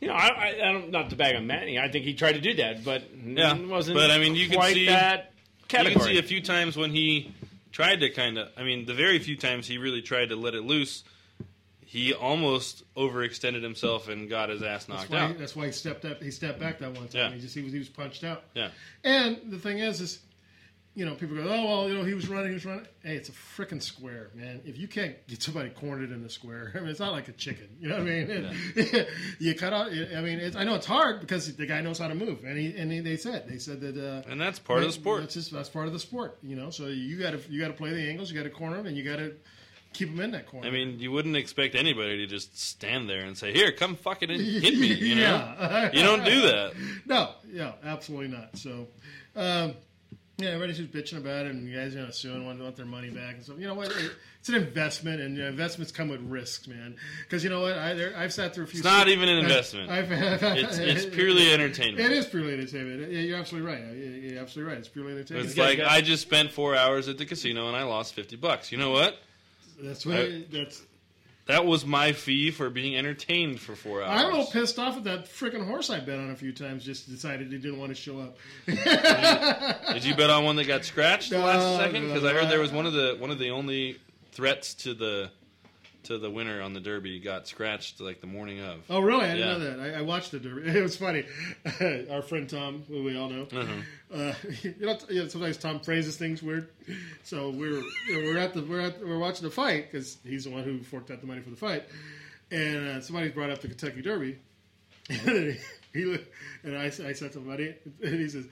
you 0.00 0.08
know 0.08 0.14
I, 0.14 0.28
I, 0.28 0.48
I 0.68 0.72
don't 0.72 0.90
not 0.90 1.10
to 1.10 1.16
bag 1.16 1.36
on 1.36 1.46
Manny. 1.46 1.78
I 1.78 1.90
think 1.90 2.04
he 2.04 2.14
tried 2.14 2.32
to 2.32 2.40
do 2.40 2.54
that, 2.54 2.84
but 2.84 3.02
Yeah, 3.24 3.56
it 3.56 3.68
wasn't. 3.68 3.96
but 3.96 4.10
I 4.10 4.18
mean, 4.18 4.34
you 4.34 4.46
can 4.48 4.56
quite 4.56 4.74
see 4.74 4.86
that 4.86 5.32
You 5.72 5.84
can 5.90 6.00
see 6.00 6.18
a 6.18 6.22
few 6.22 6.40
times 6.42 6.76
when 6.76 6.90
he 6.90 7.34
tried 7.72 8.00
to 8.00 8.10
kind 8.10 8.38
of. 8.38 8.48
I 8.56 8.62
mean, 8.64 8.86
the 8.86 8.94
very 8.94 9.18
few 9.18 9.36
times 9.36 9.66
he 9.66 9.78
really 9.78 10.02
tried 10.02 10.30
to 10.30 10.36
let 10.36 10.54
it 10.54 10.62
loose, 10.62 11.04
he 11.84 12.12
almost 12.14 12.82
overextended 12.96 13.62
himself 13.62 14.08
and 14.08 14.28
got 14.28 14.48
his 14.48 14.62
ass 14.62 14.84
That's 14.86 14.88
knocked 15.02 15.10
why, 15.10 15.18
out. 15.20 15.38
that's 15.38 15.54
why 15.56 15.66
he 15.66 15.72
stepped 15.72 16.04
up. 16.04 16.22
He 16.22 16.30
stepped 16.30 16.58
back 16.60 16.78
that 16.80 16.92
one 16.92 17.08
time. 17.08 17.30
Yeah. 17.30 17.30
He 17.32 17.40
just 17.40 17.54
he 17.54 17.62
was 17.62 17.72
he 17.72 17.78
was 17.78 17.88
punched 17.88 18.24
out. 18.24 18.42
Yeah. 18.54 18.70
And 19.04 19.38
the 19.48 19.58
thing 19.58 19.78
is, 19.78 20.00
is 20.00 20.20
you 21.00 21.06
know 21.06 21.14
people 21.14 21.34
go, 21.34 21.42
oh 21.44 21.64
well, 21.66 21.88
you 21.88 21.96
know 21.96 22.04
he 22.04 22.12
was 22.12 22.28
running, 22.28 22.48
he 22.48 22.54
was 22.54 22.66
running. 22.66 22.86
Hey, 23.02 23.16
it's 23.16 23.30
a 23.30 23.32
freaking 23.32 23.82
square, 23.82 24.28
man. 24.34 24.60
If 24.66 24.76
you 24.76 24.86
can't 24.86 25.16
get 25.28 25.42
somebody 25.42 25.70
cornered 25.70 26.12
in 26.12 26.22
the 26.22 26.28
square, 26.28 26.72
I 26.76 26.80
mean, 26.80 26.90
it's 26.90 27.00
not 27.00 27.12
like 27.12 27.28
a 27.28 27.32
chicken. 27.32 27.68
You 27.80 27.88
know 27.88 27.94
what 27.96 28.02
I 28.02 28.24
mean? 28.84 29.06
you 29.38 29.54
cut 29.54 29.72
out. 29.72 29.86
I 29.92 30.20
mean, 30.20 30.38
it's, 30.38 30.56
I 30.56 30.64
know 30.64 30.74
it's 30.74 30.84
hard 30.84 31.20
because 31.20 31.56
the 31.56 31.64
guy 31.64 31.80
knows 31.80 31.98
how 31.98 32.08
to 32.08 32.14
move, 32.14 32.44
and 32.44 32.58
he 32.58 32.76
and 32.76 32.92
he, 32.92 33.00
they 33.00 33.16
said 33.16 33.48
they 33.48 33.56
said 33.56 33.80
that. 33.80 33.96
Uh, 33.96 34.30
And 34.30 34.38
that's 34.38 34.58
part 34.58 34.80
of 34.80 34.86
the 34.86 34.92
sport. 34.92 35.22
That's 35.22 35.32
just 35.34 35.50
that's 35.52 35.70
part 35.70 35.86
of 35.86 35.94
the 35.94 35.98
sport. 36.00 36.36
You 36.42 36.56
know, 36.56 36.68
so 36.68 36.88
you 36.88 37.18
got 37.18 37.30
to 37.30 37.40
you 37.50 37.60
got 37.62 37.68
to 37.68 37.74
play 37.74 37.94
the 37.94 38.06
angles, 38.08 38.30
you 38.30 38.36
got 38.36 38.44
to 38.44 38.50
corner 38.50 38.76
them, 38.76 38.86
and 38.86 38.96
you 38.96 39.02
got 39.02 39.16
to 39.16 39.32
keep 39.94 40.08
them 40.10 40.20
in 40.20 40.30
that 40.32 40.46
corner. 40.46 40.68
I 40.68 40.70
mean, 40.70 41.00
you 41.00 41.10
wouldn't 41.10 41.34
expect 41.36 41.74
anybody 41.74 42.18
to 42.18 42.26
just 42.26 42.60
stand 42.60 43.08
there 43.08 43.22
and 43.22 43.38
say, 43.38 43.52
"Here, 43.54 43.72
come 43.72 43.96
fucking 43.96 44.28
hit 44.28 44.78
me." 44.78 44.92
You 45.10 45.14
know, 45.16 45.22
Yeah. 45.22 45.90
you 45.94 46.02
don't 46.02 46.24
do 46.26 46.42
that. 46.42 46.74
No, 47.06 47.30
yeah, 47.50 47.72
absolutely 47.84 48.28
not. 48.28 48.56
So, 48.58 48.86
um, 49.34 49.74
yeah, 50.40 50.48
everybody's 50.50 50.78
just 50.78 50.92
bitching 50.92 51.18
about 51.18 51.46
it, 51.46 51.50
and 51.52 51.68
you 51.68 51.76
guys 51.76 51.94
are 51.94 52.00
not 52.00 52.14
suing, 52.14 52.44
want, 52.46 52.60
want 52.60 52.76
their 52.76 52.86
money 52.86 53.10
back 53.10 53.34
and 53.36 53.44
stuff. 53.44 53.58
You 53.58 53.66
know 53.66 53.74
what? 53.74 53.92
It's 54.40 54.48
an 54.48 54.54
investment, 54.54 55.20
and 55.20 55.36
you 55.36 55.42
know, 55.42 55.48
investments 55.48 55.92
come 55.92 56.08
with 56.08 56.20
risks, 56.22 56.66
man. 56.66 56.96
Because 57.22 57.44
you 57.44 57.50
know 57.50 57.60
what? 57.60 57.76
I, 57.76 57.94
there, 57.94 58.14
I've 58.16 58.32
sat 58.32 58.54
through 58.54 58.64
a 58.64 58.66
few. 58.66 58.78
It's 58.78 58.84
not 58.84 59.08
even 59.08 59.28
an 59.28 59.38
investment. 59.38 59.90
I've-. 59.90 60.10
I've, 60.10 60.42
It's- 60.56 60.78
it's 60.78 61.04
purely 61.14 61.52
entertainment. 61.52 62.04
It 62.04 62.12
is 62.12 62.26
purely 62.26 62.54
entertainment. 62.54 63.12
Yeah, 63.12 63.20
You're 63.20 63.38
absolutely 63.38 63.70
right. 63.70 63.82
You're 63.94 64.40
absolutely 64.40 64.72
right. 64.72 64.78
It's 64.78 64.88
purely 64.88 65.12
entertainment. 65.12 65.48
It's 65.48 65.58
like 65.58 65.80
I 65.80 66.00
just 66.00 66.22
spent 66.22 66.50
four 66.52 66.74
hours 66.74 67.08
at 67.08 67.18
the 67.18 67.26
casino 67.26 67.68
and 67.68 67.76
I 67.76 67.82
lost 67.82 68.14
fifty 68.14 68.36
bucks. 68.36 68.72
You 68.72 68.78
know 68.78 68.90
what? 68.90 69.18
That's 69.80 70.06
what. 70.06 70.18
I- 70.18 70.44
that's. 70.50 70.82
That 71.50 71.66
was 71.66 71.84
my 71.84 72.12
fee 72.12 72.52
for 72.52 72.70
being 72.70 72.96
entertained 72.96 73.58
for 73.58 73.74
four 73.74 74.04
hours. 74.04 74.20
I'm 74.22 74.26
a 74.26 74.36
little 74.36 74.52
pissed 74.52 74.78
off 74.78 74.96
at 74.96 75.02
that 75.04 75.24
freaking 75.26 75.66
horse 75.66 75.90
I 75.90 75.98
bet 75.98 76.16
on 76.20 76.30
a 76.30 76.36
few 76.36 76.52
times. 76.52 76.84
Just 76.84 77.10
decided 77.10 77.50
he 77.50 77.58
didn't 77.58 77.80
want 77.80 77.90
to 77.90 77.94
show 77.96 78.20
up. 78.20 78.36
Did 79.92 80.04
you 80.04 80.14
bet 80.14 80.30
on 80.30 80.44
one 80.44 80.54
that 80.56 80.66
got 80.68 80.84
scratched 80.84 81.30
the 81.30 81.38
No, 81.38 81.44
last 81.46 81.76
second? 81.82 82.02
no, 82.06 82.14
Because 82.14 82.24
I 82.24 82.34
heard 82.34 82.48
there 82.50 82.60
was 82.60 82.70
one 82.70 82.86
of 82.86 82.92
the 82.92 83.16
one 83.18 83.30
of 83.32 83.40
the 83.40 83.50
only 83.50 83.98
threats 84.30 84.74
to 84.74 84.94
the 84.94 85.30
to 86.04 86.18
the 86.18 86.30
winner 86.30 86.60
on 86.62 86.72
the 86.72 86.80
Derby 86.80 87.18
got 87.20 87.46
scratched 87.48 88.00
like 88.00 88.20
the 88.20 88.26
morning 88.26 88.60
of. 88.60 88.80
Oh, 88.88 89.00
really? 89.00 89.24
I 89.24 89.34
didn't 89.34 89.38
Yeah. 89.38 89.52
know 89.52 89.58
that. 89.76 89.94
I, 89.94 89.98
I 89.98 90.02
watched 90.02 90.30
the 90.30 90.38
Derby. 90.40 90.70
It 90.78 90.82
was 90.82 90.96
funny. 90.96 91.24
Our 92.10 92.22
friend 92.22 92.48
Tom, 92.48 92.84
who 92.88 93.02
we 93.04 93.16
all 93.18 93.28
know, 93.28 93.42
Uh-huh. 93.52 93.72
uh, 94.14 94.34
you, 94.62 94.74
know, 94.80 94.98
you 95.08 95.22
know, 95.22 95.28
sometimes 95.28 95.56
Tom 95.58 95.80
phrases 95.80 96.16
things 96.16 96.42
weird. 96.42 96.68
So 97.24 97.50
we're 97.50 97.80
you 98.08 98.22
know, 98.22 98.28
we're 98.28 98.38
at 98.38 98.54
the 98.54 98.62
we're 98.62 98.80
at 98.80 99.00
we're 99.06 99.18
watching 99.18 99.44
the 99.44 99.50
fight 99.54 99.90
because 99.90 100.18
he's 100.24 100.44
the 100.44 100.50
one 100.50 100.62
who 100.64 100.82
forked 100.82 101.10
out 101.10 101.20
the 101.20 101.26
money 101.26 101.40
for 101.42 101.50
the 101.50 101.56
fight, 101.56 101.84
and 102.50 102.88
uh, 102.88 103.00
somebody 103.00 103.28
brought 103.30 103.50
up 103.50 103.60
the 103.60 103.68
Kentucky 103.68 104.02
Derby, 104.02 104.38
and 105.08 105.58
he 105.92 106.04
looked- 106.04 106.32
and 106.62 106.76
I, 106.76 106.84
I 106.86 106.90
said 106.90 107.14
to 107.14 107.32
somebody, 107.32 107.74
and 108.02 108.14
he 108.20 108.28
says. 108.28 108.46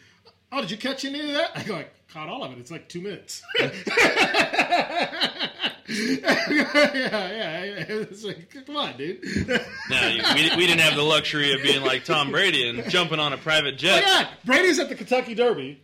Oh, 0.50 0.62
did 0.62 0.70
you 0.70 0.78
catch 0.78 1.04
any 1.04 1.20
of 1.20 1.26
that? 1.34 1.50
I 1.54 1.62
go, 1.62 1.74
I 1.76 1.86
caught 2.10 2.30
all 2.30 2.42
of 2.42 2.50
it. 2.52 2.58
It's 2.58 2.70
like 2.70 2.88
two 2.88 3.02
minutes. 3.02 3.42
yeah, 5.90 6.90
yeah. 6.92 7.84
It's 7.88 8.22
like, 8.22 8.54
come 8.66 8.76
on, 8.76 8.96
dude. 8.98 9.24
Now 9.88 10.34
we, 10.34 10.50
we 10.56 10.66
didn't 10.66 10.80
have 10.80 10.96
the 10.96 11.02
luxury 11.02 11.54
of 11.54 11.62
being 11.62 11.82
like 11.82 12.04
Tom 12.04 12.30
Brady 12.30 12.68
and 12.68 12.88
jumping 12.90 13.18
on 13.18 13.32
a 13.32 13.38
private 13.38 13.78
jet. 13.78 13.98
Oh 13.98 14.00
jet. 14.00 14.06
yeah, 14.06 14.28
Brady's 14.44 14.78
at 14.78 14.90
the 14.90 14.94
Kentucky 14.94 15.34
Derby, 15.34 15.80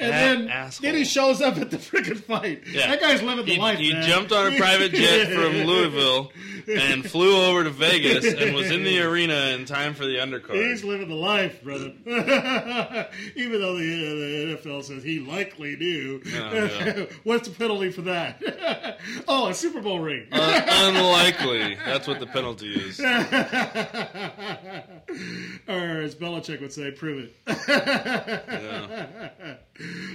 and 0.00 0.12
then 0.12 0.48
asshole. 0.48 0.82
then 0.84 0.94
he 0.94 1.04
shows 1.04 1.40
up 1.42 1.56
at 1.58 1.70
the 1.70 1.76
freaking 1.76 2.18
fight. 2.18 2.62
Yeah. 2.70 2.88
That 2.88 3.00
guy's 3.00 3.22
living 3.22 3.46
the 3.46 3.54
he, 3.54 3.58
life. 3.58 3.78
he 3.78 3.92
man. 3.92 4.06
jumped 4.06 4.30
on 4.32 4.52
a 4.52 4.56
private 4.58 4.92
jet 4.92 5.26
from 5.32 5.64
Louisville 5.64 6.30
and 6.68 7.04
flew 7.08 7.36
over 7.48 7.64
to 7.64 7.70
Vegas 7.70 8.24
and 8.32 8.54
was 8.54 8.70
in 8.70 8.84
the 8.84 9.00
arena 9.04 9.34
in 9.54 9.64
time 9.64 9.94
for 9.94 10.04
the 10.04 10.16
undercard. 10.16 10.54
He's 10.54 10.84
living 10.84 11.08
the 11.08 11.14
life, 11.14 11.62
brother. 11.64 11.92
Even 12.06 13.60
though 13.60 13.76
the, 13.76 13.88
uh, 14.06 14.14
the 14.14 14.56
NFL 14.68 14.84
says 14.84 15.02
he 15.02 15.18
likely 15.20 15.74
do. 15.76 16.20
Oh, 16.26 16.54
yeah. 16.54 17.06
What's 17.24 17.48
the 17.48 17.54
penalty 17.54 17.90
for 17.90 18.02
that? 18.02 18.40
oh, 19.26 19.48
a 19.48 19.54
Super 19.54 19.80
Bowl 19.80 20.00
ring. 20.00 20.26
Un- 20.30 20.64
unlikely. 20.68 21.74
That's 21.84 22.06
what 22.06 22.20
the 22.20 22.26
penalty 22.26 22.74
is. 22.74 23.00
or 23.00 23.04
as 26.02 26.14
Belichick 26.14 26.60
would 26.60 26.72
say, 26.72 26.90
prove 26.92 27.24
it. 27.24 27.34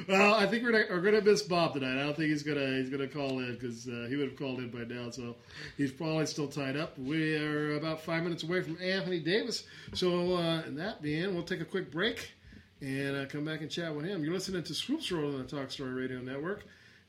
Well, 0.07 0.33
I 0.33 0.45
think 0.47 0.63
we're, 0.63 0.85
we're 0.89 1.11
to 1.11 1.21
miss 1.21 1.41
Bob 1.41 1.73
tonight. 1.73 1.97
I 1.97 2.03
don't 2.03 2.15
think 2.15 2.29
he's 2.29 2.43
to 2.43 2.77
he's 2.77 2.89
to 2.89 3.07
call 3.07 3.39
in 3.39 3.53
because 3.53 3.87
uh, 3.87 4.07
he 4.09 4.17
would 4.17 4.29
have 4.29 4.37
called 4.37 4.59
in 4.59 4.69
by 4.69 4.79
now. 4.79 5.09
So 5.09 5.35
he's 5.77 5.91
probably 5.91 6.25
still 6.25 6.47
tied 6.47 6.75
up. 6.75 6.97
We 6.99 7.37
are 7.37 7.75
about 7.75 8.01
five 8.01 8.23
minutes 8.23 8.43
away 8.43 8.61
from 8.61 8.77
Anthony 8.81 9.19
Davis. 9.19 9.63
So 9.93 10.35
uh, 10.35 10.63
and 10.65 10.77
that 10.77 11.01
being, 11.01 11.33
we'll 11.33 11.43
take 11.43 11.61
a 11.61 11.65
quick 11.65 11.91
break 11.91 12.33
and 12.81 13.15
uh, 13.15 13.25
come 13.25 13.45
back 13.45 13.61
and 13.61 13.71
chat 13.71 13.95
with 13.95 14.05
him. 14.05 14.23
You're 14.23 14.33
listening 14.33 14.63
to 14.63 14.73
Swoops 14.73 15.09
World 15.11 15.35
on 15.35 15.41
the 15.45 15.47
Talk 15.47 15.71
Story 15.71 15.93
Radio 15.93 16.19
Network. 16.19 16.65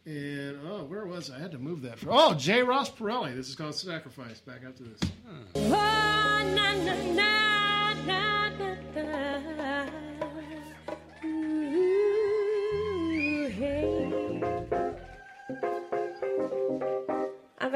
And 0.07 0.59
oh, 0.69 0.85
where 0.85 1.07
was 1.07 1.31
I? 1.31 1.37
I 1.37 1.39
had 1.41 1.51
to 1.53 1.59
move 1.59 1.83
that. 1.83 1.99
Oh, 2.07 2.35
J. 2.35 2.63
Ross 2.63 2.91
Pirelli. 2.91 3.35
This 3.35 3.49
is 3.49 3.57
called 3.57 3.75
Sacrifice. 3.75 4.39
Back 4.39 4.61
after 4.67 4.85
this. 4.85 5.01
Oh, 5.57 6.53
na, 6.55 6.75
na, 6.75 6.95
na, 7.15 7.55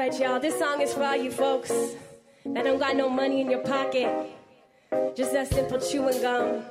right, 0.09 0.21
y'all. 0.21 0.39
This 0.39 0.57
song 0.57 0.81
is 0.81 0.93
for 0.93 1.03
all 1.03 1.15
you 1.15 1.31
folks 1.31 1.71
that 2.45 2.63
don't 2.63 2.79
got 2.79 2.95
no 2.95 3.09
money 3.09 3.41
in 3.41 3.49
your 3.49 3.61
pocket. 3.61 4.09
Just 5.15 5.33
that 5.33 5.47
simple 5.49 5.79
chewing 5.79 6.21
gum. 6.21 6.63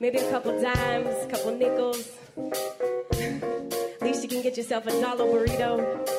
Maybe 0.00 0.18
a 0.18 0.30
couple 0.30 0.58
dimes, 0.60 1.24
a 1.24 1.28
couple 1.28 1.54
nickels. 1.56 2.10
At 2.38 4.02
least 4.02 4.22
you 4.22 4.28
can 4.28 4.42
get 4.42 4.56
yourself 4.56 4.86
a 4.86 5.00
dollar 5.00 5.24
burrito. 5.24 6.15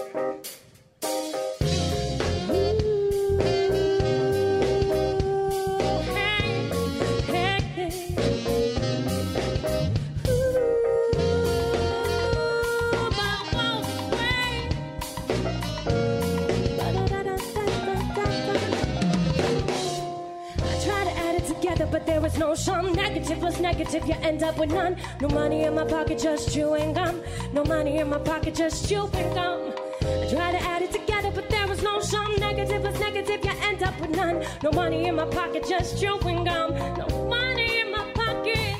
Was 21.92 22.38
no 22.38 22.56
sum. 22.56 22.94
Negative 22.94 23.40
plus 23.40 23.60
negative, 23.60 24.06
you 24.08 24.16
end 24.22 24.44
up 24.44 24.58
with 24.58 24.72
none. 24.72 24.98
No 25.22 25.30
money 25.30 25.64
in 25.64 25.76
my 25.76 25.86
pocket, 25.86 26.20
just 26.20 26.54
chewing 26.54 26.94
gum. 26.94 27.22
No 27.54 27.64
money 27.64 28.00
in 28.00 28.10
my 28.10 28.18
pocket, 28.18 28.56
just 28.56 28.88
chewing 28.88 29.34
gum. 29.34 29.74
I 30.02 30.28
try 30.30 30.52
to 30.52 30.62
add 30.62 30.82
it 30.82 30.92
together, 30.92 31.32
but 31.32 31.50
there 31.50 31.68
was 31.68 31.82
no 31.82 32.00
sum. 32.00 32.36
Negative 32.40 32.82
plus 32.82 33.00
negative, 33.00 33.44
you 33.44 33.52
end 33.62 33.84
up 33.84 34.00
with 34.02 34.12
none. 34.12 34.44
No 34.64 34.72
money 34.72 35.08
in 35.08 35.16
my 35.16 35.26
pocket, 35.26 35.66
just 35.68 36.00
chewing 36.00 36.44
gum. 36.44 36.74
No 36.98 37.08
money 37.30 37.80
in 37.82 37.92
my 37.92 38.06
pocket. 38.14 38.76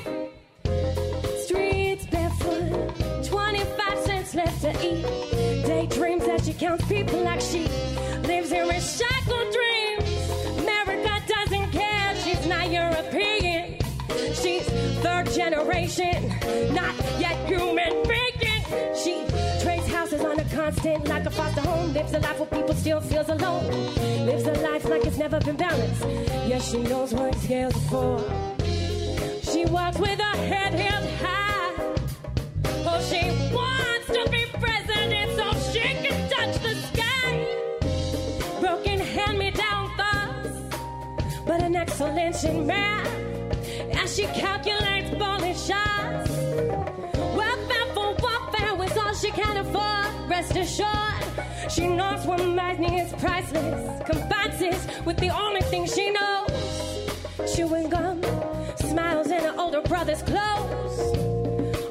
Streets 1.44 2.06
barefoot, 2.06 3.24
25 3.24 3.98
cents 4.00 4.34
left 4.34 4.60
to 4.62 4.70
eat. 4.86 5.02
Daydreams 5.64 6.26
that 6.26 6.44
she 6.44 6.52
counts 6.52 6.84
people 6.86 7.20
like 7.22 7.40
she 7.40 7.68
lives 8.24 8.52
in 8.52 8.66
recycled 8.68 9.52
dreams. 9.52 9.67
Generation, 15.38 16.34
not 16.74 16.94
yet 17.20 17.36
human 17.46 17.92
being. 18.08 18.62
She 19.02 19.24
trades 19.62 19.86
houses 19.86 20.24
on 20.24 20.40
a 20.40 20.44
constant 20.46 21.06
like 21.06 21.26
a 21.26 21.30
foster 21.30 21.60
home. 21.60 21.92
Lives 21.94 22.12
a 22.12 22.18
life 22.18 22.40
where 22.40 22.60
people 22.60 22.74
still 22.74 23.00
feels 23.00 23.28
alone. 23.28 23.64
Lives 24.26 24.46
a 24.48 24.54
life 24.68 24.84
like 24.88 25.04
it's 25.06 25.16
never 25.16 25.38
been 25.38 25.56
balanced. 25.56 26.04
Yes, 26.50 26.68
she 26.72 26.78
knows 26.78 27.14
what 27.14 27.36
scales 27.36 27.76
are 27.76 27.88
for. 27.92 28.14
She 29.50 29.64
walks 29.66 29.98
with 30.00 30.18
her 30.18 30.38
head 30.50 30.72
held 30.74 31.08
high. 31.22 31.72
Oh, 32.90 33.00
she 33.10 33.22
wants 33.54 34.06
to 34.16 34.22
be 34.34 34.42
president 34.64 35.28
so 35.38 35.46
she 35.70 35.86
can 36.02 36.18
touch 36.34 36.54
the 36.66 36.74
sky. 36.90 37.30
Broken 38.60 38.98
hand-me-down 38.98 39.84
thoughts, 39.96 40.50
but 41.46 41.62
an 41.62 41.76
excellent 41.76 42.42
in 42.42 42.66
math. 42.66 43.06
As 44.02 44.16
she 44.16 44.24
calculates 44.26 44.97
bullet 45.18 45.56
shots. 45.56 46.30
Welfare 47.36 47.88
for 47.94 48.14
warfare 48.22 48.74
was 48.76 48.96
all 48.96 49.14
she 49.14 49.30
can 49.30 49.56
afford. 49.56 50.30
Rest 50.30 50.56
assured, 50.56 51.70
she 51.70 51.86
knows 51.86 52.24
what 52.24 52.44
money 52.46 53.00
is 53.00 53.12
priceless. 53.14 54.02
Combines 54.08 54.58
this 54.58 54.86
with 55.04 55.16
the 55.18 55.30
only 55.30 55.62
thing 55.62 55.86
she 55.86 56.10
knows. 56.10 56.50
Chewing 57.54 57.88
gum, 57.88 58.22
smiles 58.76 59.30
in 59.30 59.42
her 59.42 59.54
older 59.58 59.82
brother's 59.82 60.22
clothes. 60.22 60.96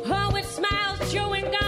Oh, 0.06 0.34
it 0.36 0.46
smiles, 0.46 1.12
chewing 1.12 1.52
gum 1.52 1.67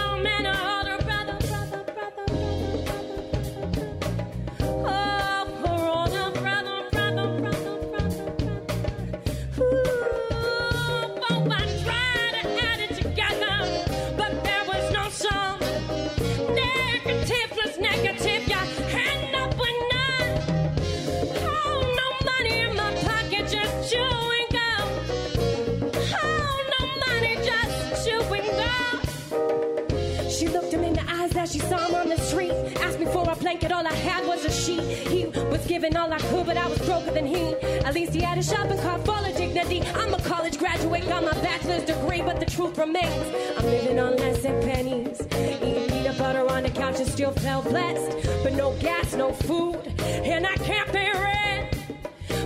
was 35.60 35.68
giving 35.68 35.96
all 35.96 36.12
I 36.12 36.18
could, 36.18 36.46
but 36.46 36.56
I 36.56 36.66
was 36.68 36.78
broker 36.78 37.10
than 37.10 37.26
he. 37.26 37.54
At 37.84 37.94
least 37.94 38.14
he 38.14 38.20
had 38.20 38.38
a 38.38 38.42
shopping 38.42 38.78
cart 38.78 39.04
full 39.04 39.14
of 39.14 39.36
dignity. 39.36 39.82
I'm 39.94 40.14
a 40.14 40.20
college 40.22 40.58
graduate, 40.58 41.06
got 41.06 41.22
my 41.24 41.32
bachelor's 41.42 41.84
degree, 41.84 42.22
but 42.22 42.40
the 42.40 42.46
truth 42.46 42.78
remains. 42.78 43.34
I'm 43.58 43.66
living 43.66 43.98
on 43.98 44.16
less 44.16 44.42
than 44.42 44.62
pennies. 44.62 45.20
Eating 45.32 45.88
peanut 45.88 46.18
butter 46.18 46.48
on 46.48 46.62
the 46.62 46.70
couch 46.70 47.00
and 47.00 47.08
still 47.08 47.32
felt 47.32 47.64
blessed. 47.64 48.28
But 48.42 48.54
no 48.54 48.74
gas, 48.78 49.14
no 49.14 49.32
food, 49.32 49.80
and 50.00 50.46
I 50.46 50.54
can't 50.56 50.90
pay 50.92 51.12
rent. 51.12 51.76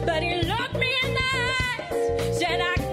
But 0.04 0.22
he 0.22 0.42
looked 0.42 0.74
me 0.74 0.92
in 1.04 1.14
the 1.14 1.28
eyes, 1.34 2.38
said, 2.38 2.60
I 2.60 2.83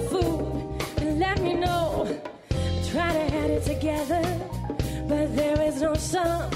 food, 0.00 0.82
and 0.98 1.18
let 1.18 1.40
me 1.40 1.54
know. 1.54 2.06
Try 2.90 3.12
to 3.12 3.34
add 3.36 3.50
it 3.50 3.64
together, 3.64 4.22
but 5.08 5.34
there 5.36 5.60
is 5.62 5.80
no 5.82 5.94
sum. 5.94 6.50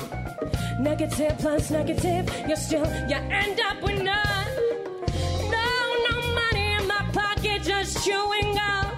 Negative 0.81 1.35
plus 1.39 1.71
negative, 1.71 2.31
you're 2.47 2.57
still, 2.57 2.87
you 3.09 3.17
end 3.17 3.61
up 3.61 3.83
with 3.83 4.03
none. 4.03 4.53
No, 5.57 5.69
no 6.09 6.17
money 6.35 6.73
in 6.79 6.87
my 6.87 7.03
pocket, 7.13 7.63
just 7.63 8.05
chewing 8.05 8.55
gum. 8.55 8.91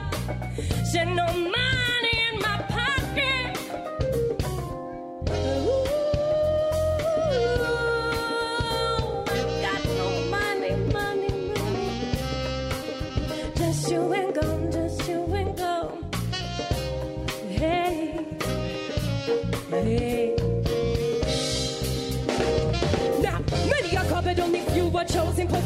Said 0.85 1.09
no 1.09 1.27
money 1.33 1.72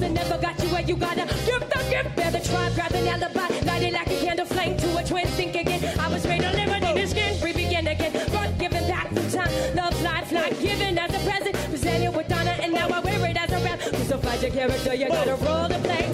chosen. 0.06 0.14
Never 0.14 0.40
got 0.40 0.62
you 0.62 0.68
where 0.70 0.82
you 0.82 0.96
gotta 0.96 1.26
give 1.44 1.60
the 1.60 1.86
gift. 1.90 2.16
Bear 2.16 2.30
the 2.30 2.40
tribe, 2.40 2.74
grab 2.74 2.92
an 2.92 3.08
alibi. 3.08 3.48
Light 3.64 3.82
it 3.82 3.92
like 3.92 4.08
a 4.08 4.20
candle 4.20 4.46
flame 4.46 4.76
to 4.78 4.96
a 4.98 5.04
twin. 5.04 5.26
Think 5.28 5.54
again. 5.54 5.98
I 5.98 6.08
was 6.08 6.26
made 6.26 6.42
to 6.42 6.50
liberty 6.50 7.00
to 7.00 7.06
skin. 7.06 7.38
Free 7.38 7.52
begin 7.52 7.86
again. 7.86 8.12
But 8.32 8.58
given 8.58 8.86
back 8.88 9.08
from 9.08 9.28
time. 9.30 9.50
Love, 9.74 10.00
life, 10.02 10.32
life 10.32 10.60
given 10.60 10.98
as 10.98 11.10
a 11.10 11.18
present. 11.28 11.54
Presented 11.70 12.16
with 12.16 12.32
honor, 12.32 12.56
and 12.62 12.72
now 12.72 12.88
I 12.88 13.00
wear 13.00 13.30
it 13.30 13.36
as 13.36 13.50
a 13.52 13.64
rap. 13.64 13.80
Crucified 13.80 14.42
your 14.42 14.50
character, 14.50 14.94
you 14.94 15.08
got 15.08 15.28
a 15.28 15.36
role 15.36 15.68
to 15.68 15.78
play. 15.80 16.06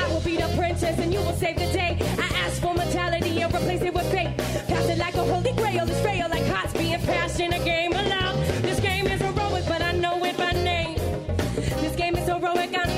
I 0.00 0.08
will 0.12 0.20
be 0.20 0.36
the 0.36 0.52
princess, 0.56 0.98
and 0.98 1.12
you 1.12 1.20
will 1.20 1.36
save 1.36 1.56
the 1.56 1.70
day. 1.72 1.98
I 2.18 2.28
ask 2.44 2.60
for 2.60 2.74
mortality 2.74 3.40
and 3.40 3.54
replace 3.54 3.82
it 3.82 3.94
with 3.94 4.10
fate. 4.10 4.36
Pass 4.68 4.88
it 4.88 4.98
like 4.98 5.14
a 5.14 5.24
holy 5.24 5.52
grail. 5.52 5.88
It's 5.88 6.00
frail 6.00 6.28
like 6.28 6.46
hearts 6.46 6.72
being 6.72 7.00
passed 7.00 7.40
in 7.40 7.52
a 7.52 7.64
game 7.64 7.92
of 7.92 8.06
aloud. 8.06 8.36
This 8.62 8.80
game 8.80 9.06
is 9.06 9.20
heroic, 9.20 9.64
but 9.66 9.82
I 9.82 9.92
know 9.92 10.24
it 10.24 10.36
by 10.36 10.52
name. 10.52 10.96
This 11.84 11.96
game 11.96 12.16
is 12.16 12.26
heroic, 12.26 12.76
I 12.76 12.91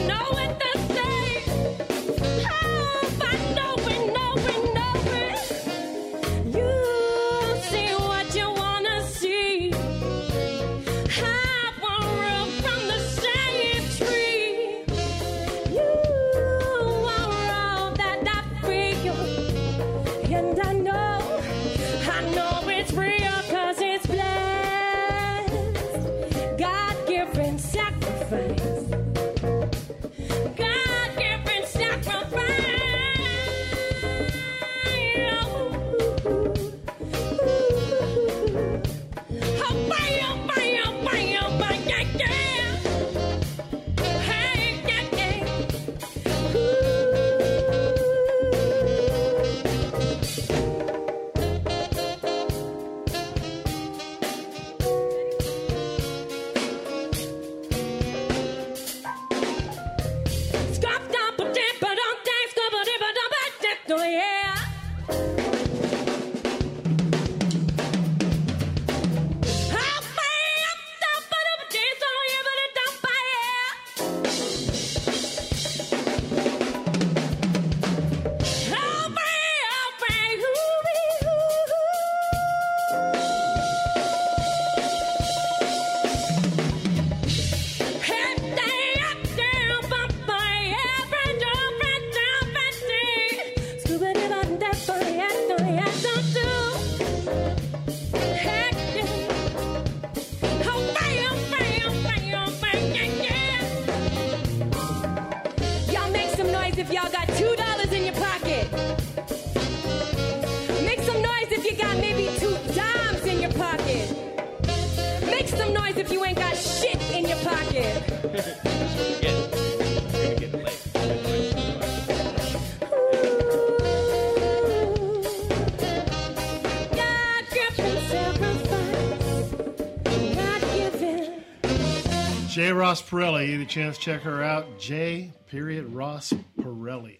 Ross 132.95 133.03
Pirelli. 133.03 133.49
You 133.49 133.59
get 133.59 133.67
a 133.67 133.69
chance 133.69 133.97
to 133.99 134.03
check 134.05 134.21
her 134.21 134.45
out. 134.45 134.79
J. 134.79 135.33
Period 135.49 135.93
Ross 135.93 136.33
Pirelli. 136.61 137.19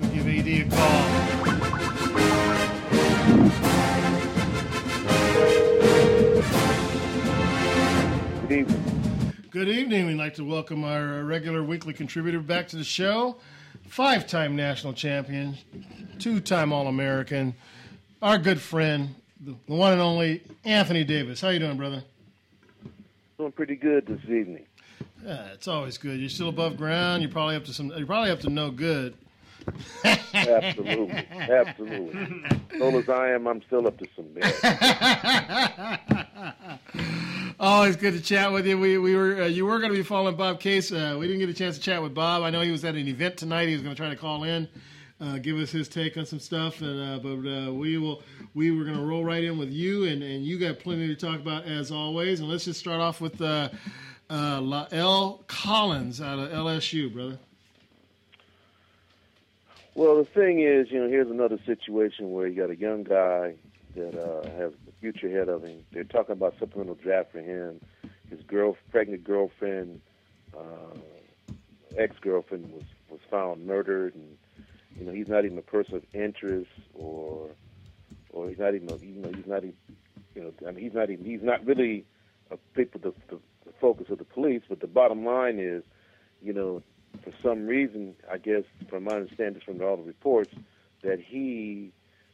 We'll 0.00 0.10
give 0.12 0.28
AD 0.28 0.46
a 0.46 0.64
call. 0.70 1.08
Good 8.42 8.52
evening. 8.52 9.48
Good 9.50 9.68
evening. 9.68 10.06
We'd 10.06 10.18
like 10.18 10.34
to 10.34 10.44
welcome 10.44 10.84
our 10.84 11.18
uh, 11.18 11.22
regular 11.22 11.64
weekly 11.64 11.92
contributor 11.92 12.38
back 12.38 12.68
to 12.68 12.76
the 12.76 12.84
show. 12.84 13.38
Five 13.88 14.28
time 14.28 14.54
national 14.54 14.92
champion, 14.92 15.56
two 16.20 16.38
time 16.38 16.72
All 16.72 16.86
American, 16.86 17.56
our 18.22 18.38
good 18.38 18.60
friend, 18.60 19.16
the, 19.40 19.56
the 19.66 19.74
one 19.74 19.94
and 19.94 20.00
only 20.00 20.44
Anthony 20.64 21.02
Davis. 21.02 21.40
How 21.40 21.48
you 21.48 21.58
doing, 21.58 21.76
brother? 21.76 22.04
Doing 23.36 23.50
pretty 23.50 23.74
good 23.74 24.06
this 24.06 24.22
evening. 24.26 24.64
Yeah, 25.26 25.46
it's 25.54 25.66
always 25.66 25.98
good. 25.98 26.20
You're 26.20 26.28
still 26.28 26.50
above 26.50 26.76
ground. 26.76 27.20
You're 27.20 27.32
probably 27.32 27.56
up 27.56 27.64
to 27.64 27.74
some. 27.74 27.88
You're 27.88 28.06
probably 28.06 28.30
up 28.30 28.38
to 28.40 28.48
no 28.48 28.70
good. 28.70 29.16
Absolutely. 30.32 31.26
Absolutely. 31.32 32.44
Old 32.80 32.94
as 32.94 33.08
I 33.08 33.30
am, 33.30 33.48
I'm 33.48 33.60
still 33.62 33.88
up 33.88 33.98
to 33.98 34.06
some 34.14 34.26
bad. 34.34 35.98
Always 37.58 37.96
good 37.96 38.14
to 38.14 38.20
chat 38.20 38.52
with 38.52 38.68
you. 38.68 38.78
We 38.78 38.98
we 38.98 39.16
were 39.16 39.42
uh, 39.42 39.46
you 39.46 39.66
were 39.66 39.80
going 39.80 39.90
to 39.90 39.96
be 39.96 40.04
following 40.04 40.36
Bob 40.36 40.60
Case. 40.60 40.92
Uh, 40.92 41.16
we 41.18 41.26
didn't 41.26 41.40
get 41.40 41.48
a 41.48 41.54
chance 41.54 41.76
to 41.76 41.82
chat 41.82 42.00
with 42.00 42.14
Bob. 42.14 42.44
I 42.44 42.50
know 42.50 42.60
he 42.60 42.70
was 42.70 42.84
at 42.84 42.94
an 42.94 43.08
event 43.08 43.36
tonight. 43.36 43.66
He 43.66 43.74
was 43.74 43.82
going 43.82 43.96
to 43.96 44.00
try 44.00 44.10
to 44.10 44.14
call 44.16 44.44
in, 44.44 44.68
uh, 45.20 45.38
give 45.38 45.56
us 45.56 45.72
his 45.72 45.88
take 45.88 46.16
on 46.16 46.24
some 46.26 46.38
stuff. 46.38 46.82
And 46.82 47.00
uh, 47.00 47.18
but 47.18 47.48
uh, 47.48 47.72
we 47.72 47.98
will 47.98 48.22
we 48.54 48.70
were 48.70 48.84
going 48.84 48.96
to 48.96 49.04
roll 49.04 49.24
right 49.24 49.42
in 49.42 49.58
with 49.58 49.72
you, 49.72 50.04
and 50.04 50.22
and 50.22 50.44
you 50.44 50.56
got 50.56 50.78
plenty 50.78 51.08
to 51.08 51.16
talk 51.16 51.40
about 51.40 51.64
as 51.64 51.90
always. 51.90 52.38
And 52.38 52.48
let's 52.48 52.66
just 52.66 52.78
start 52.78 53.00
off 53.00 53.20
with 53.20 53.40
uh, 54.28 54.32
uh, 54.32 54.60
La'el 54.60 55.46
Collins 55.46 56.20
out 56.20 56.38
of 56.38 56.50
LSU, 56.50 57.12
brother. 57.12 57.38
Well, 59.94 60.16
the 60.16 60.24
thing 60.24 60.60
is, 60.60 60.90
you 60.90 61.00
know, 61.00 61.08
here's 61.08 61.30
another 61.30 61.58
situation 61.64 62.32
where 62.32 62.46
you 62.46 62.60
got 62.60 62.70
a 62.70 62.76
young 62.76 63.02
guy 63.02 63.54
that 63.94 64.14
uh, 64.14 64.46
has 64.58 64.72
the 64.84 64.92
future 65.00 65.28
ahead 65.28 65.48
of 65.48 65.64
him. 65.64 65.84
They're 65.92 66.04
talking 66.04 66.32
about 66.32 66.54
supplemental 66.58 66.96
draft 66.96 67.32
for 67.32 67.40
him. 67.40 67.80
His 68.28 68.40
girl, 68.42 68.76
pregnant 68.90 69.24
girlfriend, 69.24 70.02
uh, 70.56 70.98
ex-girlfriend 71.96 72.70
was 72.72 72.82
was 73.08 73.20
found 73.30 73.66
murdered, 73.66 74.14
and 74.14 74.36
you 74.98 75.06
know 75.06 75.12
he's 75.12 75.28
not 75.28 75.44
even 75.44 75.56
a 75.56 75.62
person 75.62 75.94
of 75.94 76.04
interest, 76.12 76.70
or 76.92 77.48
or 78.36 78.50
he's 78.50 78.58
not 78.58 78.74
even, 78.74 78.90
a, 78.90 78.96
you 78.96 79.22
know, 79.22 79.30
he's 79.34 79.46
not 79.46 79.58
even, 79.58 79.74
you 80.34 80.42
know, 80.42 80.52
I 80.68 80.72
mean, 80.72 80.84
he's 80.84 80.92
not 80.92 81.10
even, 81.10 81.24
he's 81.24 81.42
not 81.42 81.64
really 81.64 82.04
a 82.50 82.58
people 82.74 83.00
the, 83.00 83.12
the 83.28 83.40
focus 83.80 84.06
of 84.10 84.18
the 84.18 84.24
police. 84.24 84.62
But 84.68 84.80
the 84.80 84.86
bottom 84.86 85.24
line 85.24 85.58
is, 85.58 85.84
you 86.42 86.52
know, 86.52 86.82
for 87.22 87.32
some 87.42 87.66
reason, 87.66 88.14
I 88.30 88.38
guess, 88.38 88.64
from 88.88 89.04
my 89.04 89.12
understanding 89.12 89.62
from 89.64 89.80
all 89.82 89.96
the 89.96 90.02
reports, 90.02 90.54
that 91.02 91.20
he 91.20 91.92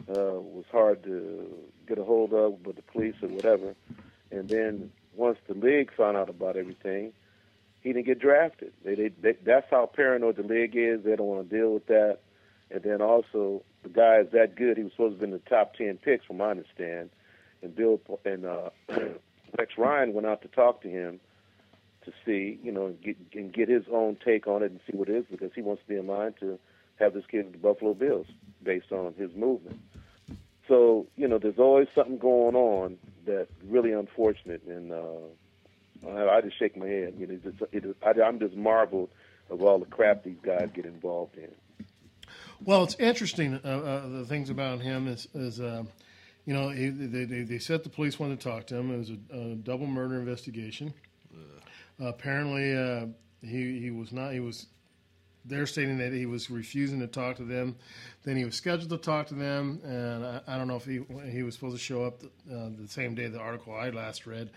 uh, 0.09 0.41
was 0.41 0.65
hard 0.71 1.03
to 1.05 1.47
get 1.87 1.99
a 1.99 2.05
hold 2.05 2.33
of 2.33 2.65
with 2.67 2.77
the 2.77 2.83
police 2.83 3.15
or 3.23 3.29
whatever. 3.29 3.75
And 4.31 4.49
then 4.49 4.91
once 5.15 5.39
the 5.47 5.55
league 5.55 5.93
found 5.95 6.17
out 6.17 6.29
about 6.29 6.57
everything, 6.57 7.13
he 7.83 7.93
didn't 7.93 8.07
get 8.07 8.21
drafted. 8.21 8.73
They, 8.85 8.95
they, 8.95 9.09
they, 9.21 9.33
that's 9.45 9.67
how 9.71 9.87
paranoid 9.87 10.37
the 10.37 10.43
league 10.43 10.77
is. 10.77 11.03
They 11.05 11.17
don't 11.17 11.27
want 11.27 11.49
to 11.49 11.57
deal 11.57 11.73
with 11.75 11.87
that. 11.87 12.19
And 12.71 12.83
then 12.83 13.03
also, 13.03 13.63
the 13.83 13.91
guy 13.91 14.21
is 14.21 14.31
that 14.33 14.55
good. 14.57 14.79
He 14.79 14.85
was 14.85 14.93
supposed 14.93 15.17
to 15.17 15.19
be 15.19 15.25
in 15.25 15.31
the 15.33 15.51
top 15.51 15.75
ten 15.75 15.99
picks, 15.99 16.25
from 16.25 16.39
my 16.39 16.51
understand. 16.51 17.11
And 17.61 17.75
Bill 17.77 18.01
and 18.25 18.47
uh, 18.47 18.71
Rex 19.59 19.73
Ryan 19.77 20.15
went 20.15 20.27
out 20.27 20.43
to 20.43 20.49
talk 20.49 20.81
to 20.83 20.89
him 20.89 21.21
to 22.05 22.13
see, 22.25 22.59
you 22.63 22.73
know, 22.73 22.87
and 22.87 23.01
get, 23.01 23.17
and 23.35 23.53
get 23.53 23.69
his 23.69 23.85
own 23.93 24.17
take 24.25 24.47
on 24.47 24.63
it 24.63 24.71
and 24.71 24.81
see 24.91 24.97
what 24.97 25.09
it 25.09 25.17
is 25.17 25.25
because 25.31 25.51
he 25.55 25.63
wants 25.63 25.83
to 25.83 25.89
be 25.89 25.97
in 25.97 26.07
line 26.07 26.35
to 26.41 26.59
have 26.97 27.15
this 27.15 27.25
kid 27.31 27.45
with 27.45 27.53
the 27.53 27.59
Buffalo 27.59 27.95
Bills 27.95 28.27
based 28.63 28.93
on 28.93 29.15
his 29.15 29.35
movement. 29.35 29.79
So, 30.69 31.07
you 31.17 31.27
know, 31.27 31.39
there's 31.39 31.59
always 31.59 31.89
something 31.95 32.19
going 32.19 32.55
on 32.55 32.99
that's 33.27 33.51
really 33.67 33.93
unfortunate, 33.93 34.63
and 34.65 34.93
uh, 34.93 36.09
I, 36.09 36.37
I 36.37 36.41
just 36.41 36.59
shake 36.59 36.77
my 36.77 36.87
head. 36.87 37.15
You 37.19 37.27
know, 37.27 37.35
it's 37.35 37.45
just, 37.45 37.73
it 37.73 37.85
is, 37.85 37.95
I, 38.03 38.21
I'm 38.23 38.39
just 38.39 38.55
marveled 38.55 39.11
of 39.51 39.63
all 39.63 39.79
the 39.79 39.87
crap 39.87 40.25
these 40.25 40.39
guys 40.43 40.69
get 40.73 40.87
involved 40.87 41.37
in. 41.37 41.51
Well, 42.65 42.85
it's 42.85 42.95
interesting. 42.95 43.61
Uh, 43.65 43.69
uh, 43.69 44.09
the 44.09 44.25
things 44.25 44.51
about 44.51 44.81
him 44.81 45.09
is, 45.09 45.27
is 45.35 45.61
uh, 45.61 45.83
you 46.47 46.55
know, 46.55 46.71
he, 46.71 46.89
they, 46.89 47.25
they, 47.25 47.43
they 47.43 47.59
said 47.59 47.83
the 47.83 47.91
police 47.91 48.19
wanted 48.21 48.41
to 48.41 48.49
talk 48.49 48.67
to 48.69 48.77
him. 48.77 48.95
It 48.95 48.99
was 48.99 49.11
a, 49.11 49.37
a 49.37 49.55
double 49.57 49.87
murder 49.87 50.19
investigation. 50.19 50.95
Apparently, 52.09 52.77
uh, 52.77 53.07
he 53.41 53.81
he 53.81 53.91
was 53.91 54.13
not. 54.13 54.33
He 54.33 54.41
was. 54.41 54.67
They're 55.45 55.67
stating 55.67 55.99
that 55.99 56.13
he 56.13 56.25
was 56.25 56.51
refusing 56.51 57.01
to 57.01 57.09
talk 57.09 57.37
to 57.37 57.45
them. 57.45 57.77
Then 58.23 58.37
he 58.37 58.45
was 58.45 58.55
scheduled 58.55 58.91
to 58.91 58.97
talk 58.97 59.27
to 59.29 59.35
them, 59.35 59.81
and 59.85 60.25
I, 60.25 60.41
I 60.47 60.57
don't 60.57 60.69
know 60.69 60.77
if 60.77 60.85
he 60.85 61.01
he 61.31 61.43
was 61.43 61.55
supposed 61.55 61.77
to 61.77 61.83
show 61.83 62.05
up 62.05 62.21
the, 62.21 62.27
uh, 62.55 62.71
the 62.79 62.89
same 62.89 63.15
day 63.15 63.27
the 63.29 63.41
article 63.41 63.75
I 63.75 63.91
last 63.91 64.27
read. 64.27 64.51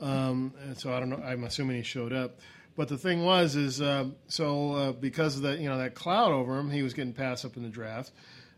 Um, 0.00 0.52
and 0.62 0.76
so 0.76 0.92
I 0.92 1.00
don't 1.00 1.10
know. 1.10 1.22
I'm 1.24 1.44
assuming 1.44 1.76
he 1.76 1.82
showed 1.82 2.12
up. 2.12 2.38
But 2.76 2.88
the 2.88 2.98
thing 2.98 3.24
was, 3.24 3.56
is 3.56 3.80
uh, 3.80 4.08
so 4.28 4.72
uh, 4.72 4.92
because 4.92 5.36
of 5.36 5.42
that, 5.42 5.60
you 5.60 5.68
know, 5.68 5.78
that 5.78 5.94
cloud 5.94 6.32
over 6.32 6.58
him, 6.58 6.70
he 6.70 6.82
was 6.82 6.92
getting 6.92 7.14
passed 7.14 7.44
up 7.46 7.56
in 7.56 7.62
the 7.62 7.70
draft. 7.70 8.12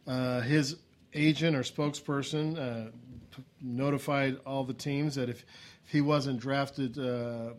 Uh, 0.09 0.41
his 0.41 0.77
agent 1.15 1.57
or 1.57 1.63
spokesperson 1.63 2.59
uh, 2.59 2.91
notified 3.63 4.39
all 4.45 4.65
the 4.65 4.75
teams 4.75 5.15
that 5.15 5.29
if, 5.29 5.45
if 5.85 5.93
he 5.93 6.01
wasn't 6.01 6.41
drafted 6.41 6.99
uh, 6.99 7.51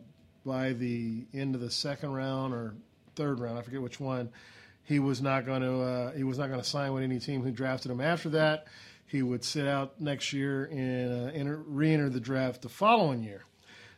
by 0.49 0.73
the 0.73 1.25
end 1.31 1.53
of 1.53 1.61
the 1.61 1.69
second 1.69 2.11
round 2.11 2.55
or 2.55 2.73
third 3.15 3.39
round, 3.39 3.59
I 3.59 3.61
forget 3.61 3.81
which 3.81 3.99
one, 3.99 4.29
he 4.83 4.97
was 4.97 5.21
not 5.21 5.45
going 5.45 5.61
to 5.61 5.81
uh, 5.81 6.11
he 6.13 6.23
was 6.23 6.39
not 6.39 6.47
going 6.47 6.59
to 6.59 6.67
sign 6.67 6.91
with 6.91 7.03
any 7.03 7.19
team 7.19 7.43
who 7.43 7.51
drafted 7.51 7.91
him 7.91 8.01
after 8.01 8.29
that. 8.29 8.65
He 9.05 9.21
would 9.21 9.43
sit 9.43 9.67
out 9.67 10.01
next 10.01 10.33
year 10.33 10.65
and 10.65 11.29
uh, 11.29 11.31
enter, 11.33 11.57
re-enter 11.57 12.09
the 12.09 12.19
draft 12.19 12.63
the 12.63 12.69
following 12.69 13.23
year. 13.23 13.43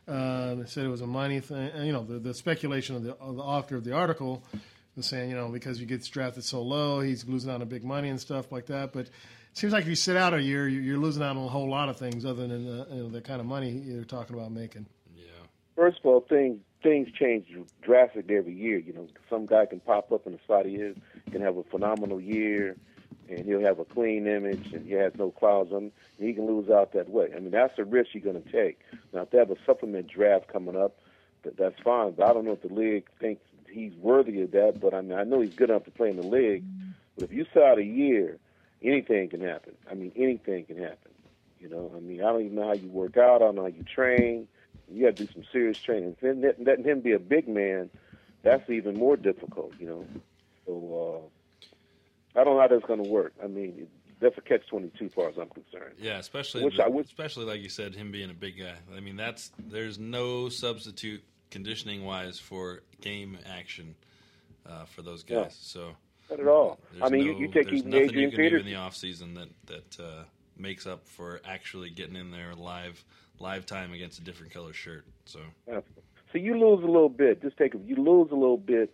Uh, 0.08 0.56
they 0.56 0.66
said 0.66 0.86
it 0.86 0.90
was 0.90 1.02
a 1.02 1.08
money 1.08 1.40
thing. 1.40 1.72
You 1.86 1.94
know, 1.94 2.04
the, 2.04 2.20
the 2.20 2.34
speculation 2.34 2.98
of 2.98 3.04
the, 3.04 3.16
of 3.16 3.38
the 3.38 3.44
author 3.44 3.78
of 3.78 3.86
the 3.86 3.94
article 3.94 4.44
was 4.96 5.06
saying, 5.06 5.30
you 5.30 5.36
know, 5.36 5.48
because 5.50 5.80
he 5.80 5.86
gets 5.86 6.08
drafted 6.08 6.44
so 6.44 6.62
low, 6.62 7.00
he's 7.00 7.26
losing 7.26 7.50
out 7.50 7.62
on 7.62 7.68
big 7.70 7.86
money 7.86 8.10
and 8.10 8.20
stuff 8.20 8.52
like 8.52 8.66
that. 8.68 8.92
But 8.92 9.10
seems 9.54 9.72
like 9.74 9.84
if 9.84 9.90
you 9.90 9.96
sit 9.96 10.18
out 10.18 10.34
a 10.34 10.42
year, 10.42 10.68
you're, 10.68 10.98
losing 10.98 11.24
out 11.24 11.38
on 11.38 11.44
a 11.44 11.48
whole 11.48 11.70
lot 11.70 11.90
of 11.90 11.98
things 11.98 12.26
other 12.26 12.48
than 12.48 12.66
the, 12.66 12.88
you 12.90 13.04
know, 13.04 13.10
the 13.10 13.22
kind 13.22 13.40
of 13.40 13.46
money 13.46 13.70
you're 13.70 14.04
talking 14.04 14.36
about 14.36 14.52
making. 14.52 14.86
First 15.82 16.02
of 16.02 16.06
all, 16.06 16.20
things 16.30 16.60
things 16.84 17.08
change 17.12 17.48
drastically 17.82 18.38
every 18.38 18.54
year. 18.54 18.78
You 18.78 18.94
know, 18.94 19.08
some 19.32 19.48
guy 19.48 19.66
can 19.66 19.80
pop 19.80 20.12
up 20.12 20.28
in 20.28 20.34
the 20.34 20.38
spot 20.38 20.68
he 20.68 20.76
is, 20.76 20.96
can 21.32 21.42
have 21.42 21.58
a 21.58 21.64
phenomenal 21.64 22.22
year, 22.22 22.78
and 23.28 23.44
he'll 23.46 23.64
have 23.64 23.80
a 23.80 23.86
clean 23.86 24.28
image, 24.28 24.74
and 24.74 24.86
he 24.86 24.94
has 24.94 25.12
no 25.18 25.32
clouds 25.32 25.72
on 25.72 25.92
and 26.20 26.28
he 26.28 26.34
can 26.34 26.46
lose 26.46 26.70
out 26.70 26.94
that 26.94 27.10
way. 27.10 27.30
I 27.36 27.40
mean, 27.40 27.50
that's 27.50 27.76
the 27.78 27.84
risk 27.84 28.10
you're 28.14 28.22
going 28.22 28.44
to 28.44 28.52
take. 28.52 28.78
Now, 29.12 29.22
if 29.22 29.32
they 29.32 29.40
have 29.40 29.50
a 29.50 29.56
supplement 29.66 30.06
draft 30.06 30.50
coming 30.50 30.76
up, 30.76 31.00
that, 31.42 31.58
that's 31.58 31.82
fine. 31.84 32.12
But 32.12 32.28
I 32.28 32.34
don't 32.34 32.46
know 32.46 32.52
if 32.52 32.62
the 32.62 32.72
league 32.72 33.08
thinks 33.20 33.42
he's 33.68 33.96
worthy 33.96 34.44
of 34.44 34.52
that. 34.52 34.80
But 34.80 34.94
I 34.94 35.02
mean, 35.02 35.18
I 35.18 35.24
know 35.24 35.42
he's 35.42 35.56
good 35.56 35.72
enough 35.72 35.86
to 35.86 35.92
play 35.92 36.12
in 36.12 36.18
the 36.18 36.22
league. 36.22 36.64
But 37.16 37.24
if 37.24 37.34
you 37.34 37.44
out 37.60 37.80
a 37.80 37.84
year, 37.84 38.38
anything 38.84 39.30
can 39.30 39.42
happen. 39.42 39.74
I 39.90 39.96
mean, 39.96 40.12
anything 40.16 40.64
can 40.66 40.78
happen. 40.78 41.12
You 41.60 41.70
know, 41.70 41.92
I 41.96 42.00
mean, 42.02 42.22
I 42.22 42.26
don't 42.32 42.46
even 42.46 42.56
know 42.56 42.68
how 42.68 42.74
you 42.74 42.88
work 42.90 43.18
out. 43.18 43.38
I 43.38 43.46
don't 43.46 43.56
know 43.56 43.64
how 43.64 43.68
you 43.68 43.84
train. 43.84 44.48
You 44.90 45.06
got 45.06 45.16
to 45.18 45.26
do 45.26 45.34
some 45.34 45.44
serious 45.52 45.78
training. 45.78 46.16
Then 46.22 46.42
letting 46.60 46.84
him 46.86 47.02
be 47.02 47.12
a 47.14 47.20
big 47.20 47.48
man, 47.48 47.90
that's 48.44 48.70
even 48.70 48.96
more 48.98 49.16
difficult. 49.18 49.74
You 49.80 49.88
know, 49.88 50.06
so 50.66 51.30
uh, 52.36 52.40
I 52.40 52.44
don't 52.44 52.56
know 52.56 52.62
how 52.62 52.68
that's 52.68 52.86
going 52.86 53.04
to 53.04 53.10
work. 53.10 53.34
I 53.44 53.48
mean, 53.48 53.74
it, 53.78 53.90
that's 54.20 54.38
a 54.38 54.42
catch 54.42 54.68
twenty 54.68 54.92
two, 54.98 55.06
as 55.06 55.14
far 55.14 55.30
as 55.30 55.38
I'm 55.38 55.50
concerned. 55.50 55.96
Yeah, 56.00 56.18
especially 56.20 56.64
Which 56.64 56.78
the- 56.78 56.84
I 56.86 56.88
would- 56.88 57.06
especially 57.06 57.46
like 57.46 57.62
you 57.62 57.70
said, 57.70 57.96
him 57.96 58.12
being 58.12 58.30
a 58.30 58.34
big 58.36 58.58
guy. 58.60 58.76
I 58.96 59.00
mean, 59.00 59.16
that's 59.16 59.52
there's 59.58 59.98
no 59.98 60.50
substitute 60.50 61.24
conditioning 61.50 62.06
wise 62.06 62.40
for 62.40 62.82
game 63.02 63.38
action 63.46 63.96
uh, 64.66 64.86
for 64.86 65.02
those 65.02 65.24
guys. 65.24 65.38
Yeah. 65.38 65.48
So 65.50 65.92
Not 66.30 66.40
at 66.40 66.48
all. 66.48 66.80
I 67.02 67.10
mean, 67.10 67.26
you- 67.26 67.34
no- 67.34 67.40
you 67.40 67.48
take 67.48 67.72
even 67.74 67.94
Adrian 67.94 68.32
you 68.32 68.38
can 68.38 68.50
do 68.50 68.58
in 68.58 68.66
the 68.66 68.76
off 68.76 68.96
season 68.96 69.34
that 69.36 69.50
that 69.68 70.00
uh, 70.04 70.24
makes 70.58 70.86
up 70.86 71.08
for 71.08 71.42
actually 71.46 71.90
getting 71.90 72.16
in 72.16 72.30
there 72.32 72.54
live 72.56 73.04
live 73.42 73.66
time 73.66 73.94
against 73.94 74.20
a 74.20 74.24
different 74.24 74.54
color 74.54 74.74
shirt. 74.74 75.06
So 75.26 75.40
So 76.32 76.38
you 76.38 76.54
lose 76.54 76.84
a 76.84 76.88
little 76.88 77.10
bit. 77.10 77.42
Just 77.42 77.58
take 77.58 77.76
a, 77.76 77.78
you 77.80 77.96
lose 77.96 78.30
a 78.32 78.36
little 78.36 78.58
bit 78.58 78.94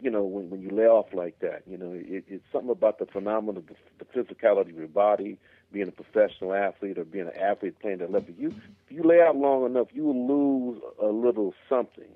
you 0.00 0.10
know, 0.10 0.22
when 0.22 0.50
when 0.50 0.60
you 0.62 0.70
lay 0.70 0.84
off 0.86 1.06
like 1.12 1.38
that, 1.40 1.62
you 1.66 1.76
know, 1.76 1.92
it, 1.92 2.24
it's 2.28 2.44
something 2.52 2.70
about 2.70 2.98
the 2.98 3.06
phenomenon 3.06 3.56
of 3.56 3.66
the, 3.66 3.74
the 3.98 4.04
physicality 4.04 4.70
of 4.70 4.76
your 4.76 4.88
body, 4.88 5.38
being 5.72 5.88
a 5.88 5.92
professional 5.92 6.54
athlete 6.54 6.98
or 6.98 7.04
being 7.04 7.26
an 7.26 7.36
athlete 7.36 7.78
playing 7.80 7.98
that 7.98 8.10
level. 8.10 8.34
You 8.36 8.48
if 8.48 8.90
you 8.90 9.02
lay 9.02 9.20
out 9.20 9.36
long 9.36 9.66
enough, 9.66 9.88
you 9.92 10.04
will 10.04 10.26
lose 10.26 10.82
a 11.00 11.06
little 11.06 11.54
something. 11.68 12.08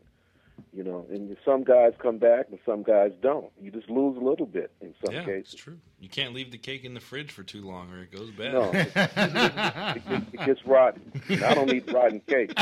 You 0.75 0.83
know, 0.83 1.07
and 1.09 1.37
some 1.45 1.63
guys 1.63 1.93
come 1.99 2.19
back 2.19 2.47
and 2.51 2.59
some 2.67 2.83
guys 2.83 3.13
don't. 3.23 3.53
You 3.61 3.71
just 3.71 3.89
lose 3.89 4.17
a 4.17 4.21
little 4.21 4.47
bit 4.47 4.73
in 4.81 4.93
some 5.05 5.15
yeah, 5.15 5.25
cases. 5.25 5.53
it's 5.53 5.63
true. 5.63 5.79
You 6.01 6.09
can't 6.09 6.35
leave 6.35 6.51
the 6.51 6.59
cake 6.59 6.85
in 6.85 6.95
the 6.95 7.01
fridge 7.01 7.31
for 7.31 7.45
too 7.45 7.65
long, 7.65 7.93
or 7.93 8.03
it 8.03 8.11
goes 8.11 8.33
bad. 8.33 8.53
No, 8.53 8.71
it, 8.73 8.91
it, 8.95 10.03
it, 10.07 10.23
it 10.33 10.47
gets 10.47 10.67
rotten. 10.67 11.13
And 11.29 11.45
I 11.45 11.55
don't 11.55 11.73
eat 11.73 11.91
rotten 11.93 12.21
cake. 12.27 12.53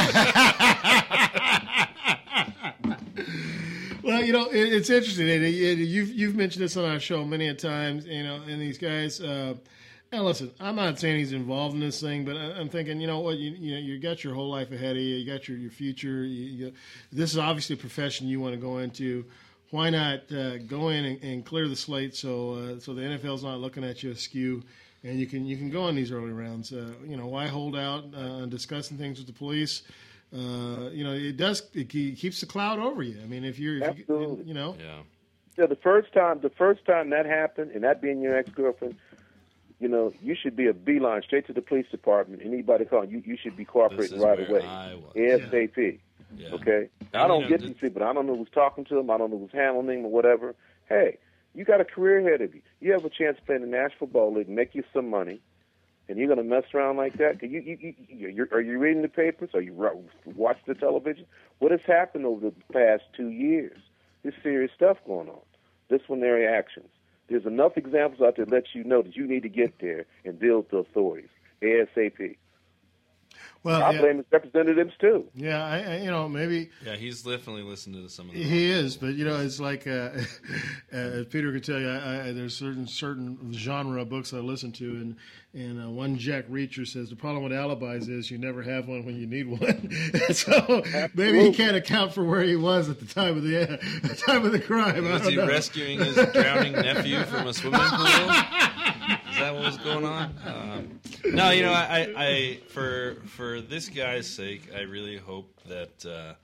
Well, 4.03 4.25
you 4.25 4.33
know, 4.33 4.49
it, 4.49 4.73
it's 4.73 4.91
interesting. 4.91 5.29
It, 5.29 5.43
it, 5.43 5.79
you've 5.79 6.09
you've 6.09 6.35
mentioned 6.35 6.65
this 6.65 6.77
on 6.77 6.85
our 6.85 6.99
show 6.99 7.25
many 7.25 7.47
a 7.47 7.55
times. 7.55 8.05
You 8.05 8.25
know, 8.25 8.43
and 8.49 8.61
these 8.61 8.77
guys. 8.77 9.21
Uh, 9.21 9.55
now, 10.13 10.23
listen, 10.23 10.51
I'm 10.61 10.77
not 10.77 10.99
saying 10.99 11.19
he's 11.19 11.33
involved 11.33 11.75
in 11.75 11.81
this 11.81 12.01
thing, 12.01 12.25
but 12.25 12.37
I- 12.37 12.53
I'm 12.61 12.69
thinking, 12.69 13.01
you 13.01 13.07
know 13.07 13.21
what, 13.21 13.39
you 13.39 13.53
you 13.53 13.73
know, 13.73 13.79
you 13.79 13.99
got 13.99 14.23
your 14.23 14.35
whole 14.35 14.51
life 14.51 14.71
ahead 14.71 14.97
of 14.97 15.03
you. 15.03 15.17
You 15.17 15.27
got 15.27 15.49
your 15.49 15.57
your 15.57 15.71
future. 15.71 16.25
You, 16.25 16.45
you, 16.67 16.73
this 17.13 17.33
is 17.33 17.39
obviously 17.39 17.75
a 17.75 17.79
profession 17.79 18.29
you 18.29 18.41
want 18.41 18.55
to 18.55 18.61
go 18.61 18.79
into. 18.79 19.25
Why 19.71 19.89
not 19.89 20.31
uh, 20.31 20.59
go 20.59 20.91
in 20.91 21.05
and, 21.07 21.23
and 21.23 21.45
clear 21.47 21.67
the 21.67 21.77
slate 21.77 22.15
so 22.15 22.53
uh, 22.53 22.79
so 22.81 22.93
the 22.93 23.01
NFL's 23.03 23.43
not 23.43 23.59
looking 23.59 23.85
at 23.85 24.03
you 24.03 24.11
askew, 24.11 24.63
and 25.03 25.19
you 25.19 25.27
can 25.27 25.47
you 25.47 25.57
can 25.57 25.71
go 25.71 25.89
in 25.89 25.95
these 25.95 26.13
early 26.13 26.33
rounds. 26.33 26.73
Uh, 26.73 26.93
you 27.07 27.17
know, 27.17 27.27
why 27.27 27.47
hold 27.47 27.75
out 27.75 28.05
uh, 28.15 28.19
on 28.19 28.51
discussing 28.51 28.99
things 28.99 29.19
with 29.19 29.27
the 29.27 29.33
police? 29.33 29.83
Uh, 30.35 30.89
you 30.93 31.05
know, 31.05 31.13
it 31.13 31.37
does 31.37 31.63
it 31.75 31.89
keeps 31.89 32.41
the 32.41 32.47
cloud 32.47 32.79
over 32.79 33.03
you. 33.03 33.19
I 33.23 33.27
mean, 33.27 33.45
if 33.45 33.59
you're, 33.59 33.77
if 33.77 33.99
you, 33.99 34.05
Absolutely. 34.09 34.45
you 34.45 34.55
know, 34.55 34.77
yeah. 34.79 34.99
Yeah, 35.59 35.67
the 35.67 35.77
first 35.77 36.15
time, 36.15 36.41
the 36.41 36.49
first 36.51 36.85
time 36.87 37.11
that 37.11 37.27
happened, 37.27 37.73
and 37.73 37.85
that 37.85 38.01
being 38.01 38.23
your 38.23 38.37
ex 38.37 38.49
girlfriend, 38.51 38.97
you 39.83 39.89
know, 39.89 40.13
you 40.23 40.37
should 40.41 40.55
be 40.55 40.69
a 40.69 40.73
beeline 40.73 41.23
straight 41.23 41.47
to 41.49 41.53
the 41.53 41.61
police 41.61 41.87
department. 41.91 42.41
Anybody 42.45 42.85
calling 42.85 43.11
you, 43.11 43.21
you 43.27 43.37
should 43.37 43.57
be 43.57 43.65
cooperating 43.65 44.21
right 44.21 44.49
away, 44.49 44.63
I 44.65 44.95
was. 44.95 45.13
ASAP. 45.17 45.99
Okay, 46.53 46.89
I 47.13 47.27
don't 47.27 47.41
you 47.41 47.43
know, 47.43 47.49
get 47.49 47.61
the- 47.61 47.67
these 47.69 47.77
people. 47.79 48.05
I 48.05 48.13
don't 48.13 48.27
know 48.27 48.37
who's 48.37 48.49
talking 48.55 48.85
to 48.87 48.95
them. 48.95 49.11
I 49.11 49.19
don't 49.19 49.31
know 49.31 49.39
who's 49.39 49.53
handling 49.53 49.97
them 49.99 50.07
or 50.07 50.11
whatever. 50.13 50.55
Hey, 50.89 51.19
you 51.55 51.65
got 51.65 51.81
a 51.81 51.85
career 51.85 52.21
ahead 52.21 52.41
of 52.41 52.55
you. 52.55 52.63
You 52.81 52.93
have 52.93 53.05
a 53.05 53.11
chance 53.11 53.37
to 53.39 53.43
play 53.43 53.57
in 53.57 53.61
the 53.63 53.67
National 53.67 53.99
Football 53.99 54.35
League, 54.35 54.49
make 54.49 54.75
you 54.75 54.85
some 54.95 55.11
money, 55.11 55.41
and 56.09 56.17
you're 56.17 56.29
going 56.29 56.39
to 56.39 56.45
mess 56.45 56.65
around 56.73 56.97
like 56.97 57.19
that. 57.19 57.43
You, 57.43 57.61
you, 57.61 57.95
you, 58.09 58.49
are 58.53 58.61
you 58.61 58.79
reading 58.79 59.03
the 59.03 59.09
papers? 59.09 59.51
Are 59.53 59.61
you 59.61 59.75
watching 60.25 60.63
the 60.67 60.75
television? 60.75 61.27
What 61.59 61.73
has 61.73 61.83
happened 61.83 62.25
over 62.25 62.51
the 62.51 62.55
past 62.73 63.03
two 63.15 63.29
years? 63.29 63.79
There's 64.23 64.35
serious 64.43 64.71
stuff 64.75 64.99
going 65.05 65.29
on. 65.29 65.41
Disciplinary 65.91 66.47
actions. 66.47 66.89
There's 67.33 67.47
enough 67.47 67.79
examples 67.79 68.21
out 68.21 68.37
there 68.37 68.45
to 68.45 68.51
let 68.51 68.75
you 68.75 68.85
know 68.85 69.01
that 69.01 69.17
you 69.17 69.27
need 69.27 69.43
to 69.45 69.49
get 69.49 69.79
there 69.81 70.05
and 70.23 70.39
with 70.59 70.69
the 70.69 70.77
authorities 70.77 71.31
ASAP. 71.63 72.37
Well, 73.65 73.81
I 73.83 73.93
yeah. 73.93 74.01
blame 74.01 74.17
his 74.17 74.27
representatives 74.33 74.93
too. 75.01 75.25
yeah, 75.37 75.65
I, 75.65 75.79
I, 75.79 75.97
you 75.99 76.11
know, 76.11 76.29
maybe 76.29 76.71
Yeah, 76.85 76.97
he's 76.97 77.23
definitely 77.23 77.63
listened 77.63 77.95
to 77.95 78.09
some 78.09 78.29
of 78.29 78.35
the. 78.35 78.43
He 78.43 78.71
is, 78.71 78.97
but 78.97 79.15
you 79.15 79.25
know, 79.25 79.37
it's 79.41 79.61
like 79.61 79.87
uh, 79.87 80.11
uh, 80.93 80.97
as 80.97 81.27
Peter 81.27 81.53
could 81.53 81.63
tell 81.65 81.79
you. 81.79 81.89
I, 81.89 82.29
I, 82.29 82.33
there's 82.33 82.57
certain 82.57 82.87
certain 82.89 83.53
genre 83.55 84.03
of 84.03 84.09
books 84.09 84.33
I 84.35 84.39
listen 84.39 84.73
to, 84.73 84.85
and 84.91 85.17
and 85.55 85.81
uh, 85.85 85.91
one 85.91 86.19
Jack 86.19 86.49
Reacher 86.49 86.87
says 86.87 87.09
the 87.11 87.15
problem 87.17 87.45
with 87.45 87.53
alibis 87.53 88.09
is 88.09 88.31
you 88.31 88.39
never 88.39 88.63
have 88.63 88.89
one 88.89 89.05
when 89.05 89.15
you 89.17 89.27
need 89.29 89.47
one. 89.49 89.91
so 90.33 90.83
maybe 91.15 91.41
he 91.45 91.53
can't 91.53 91.77
account 91.77 92.15
for 92.15 92.25
where 92.25 92.43
he 92.43 92.57
was 92.57 92.89
at 92.89 92.99
the 92.99 93.07
time 93.07 93.37
of 93.37 93.43
the, 93.45 93.63
uh, 93.63 93.77
the 94.09 94.15
time 94.27 94.45
of 94.45 94.51
the 94.53 94.59
crime. 94.61 95.07
I 95.07 95.13
Was 95.13 95.27
he 95.29 95.37
know. 95.37 95.47
rescuing 95.47 95.99
his 96.01 96.17
drowning 96.33 96.73
nephew 96.73 97.23
from 97.25 97.47
a 97.47 97.55
swimming 97.55 97.81
pool? 97.81 98.62
Is 99.43 99.49
that 99.49 99.55
what 99.55 99.65
was 99.65 99.77
going 99.79 100.05
on? 100.05 100.35
Um, 100.47 101.01
no, 101.35 101.51
you 101.51 101.63
know, 101.63 101.73
I, 101.73 101.83
I, 102.17 102.25
I 102.25 102.59
for 102.69 103.17
for 103.27 103.61
this 103.61 103.89
guy's 103.89 104.29
sake, 104.29 104.71
I 104.77 104.83
really 104.83 105.17
hope 105.17 105.53
that 105.67 106.07
uh, 106.07 106.35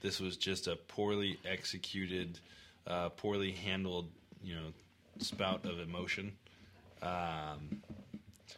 this 0.00 0.20
was 0.20 0.36
just 0.36 0.68
a 0.68 0.76
poorly 0.76 1.36
executed, 1.44 2.38
uh, 2.86 3.08
poorly 3.08 3.50
handled, 3.50 4.08
you 4.42 4.54
know, 4.54 4.72
spout 5.18 5.64
of 5.64 5.80
emotion. 5.80 6.32
Um, 7.02 7.82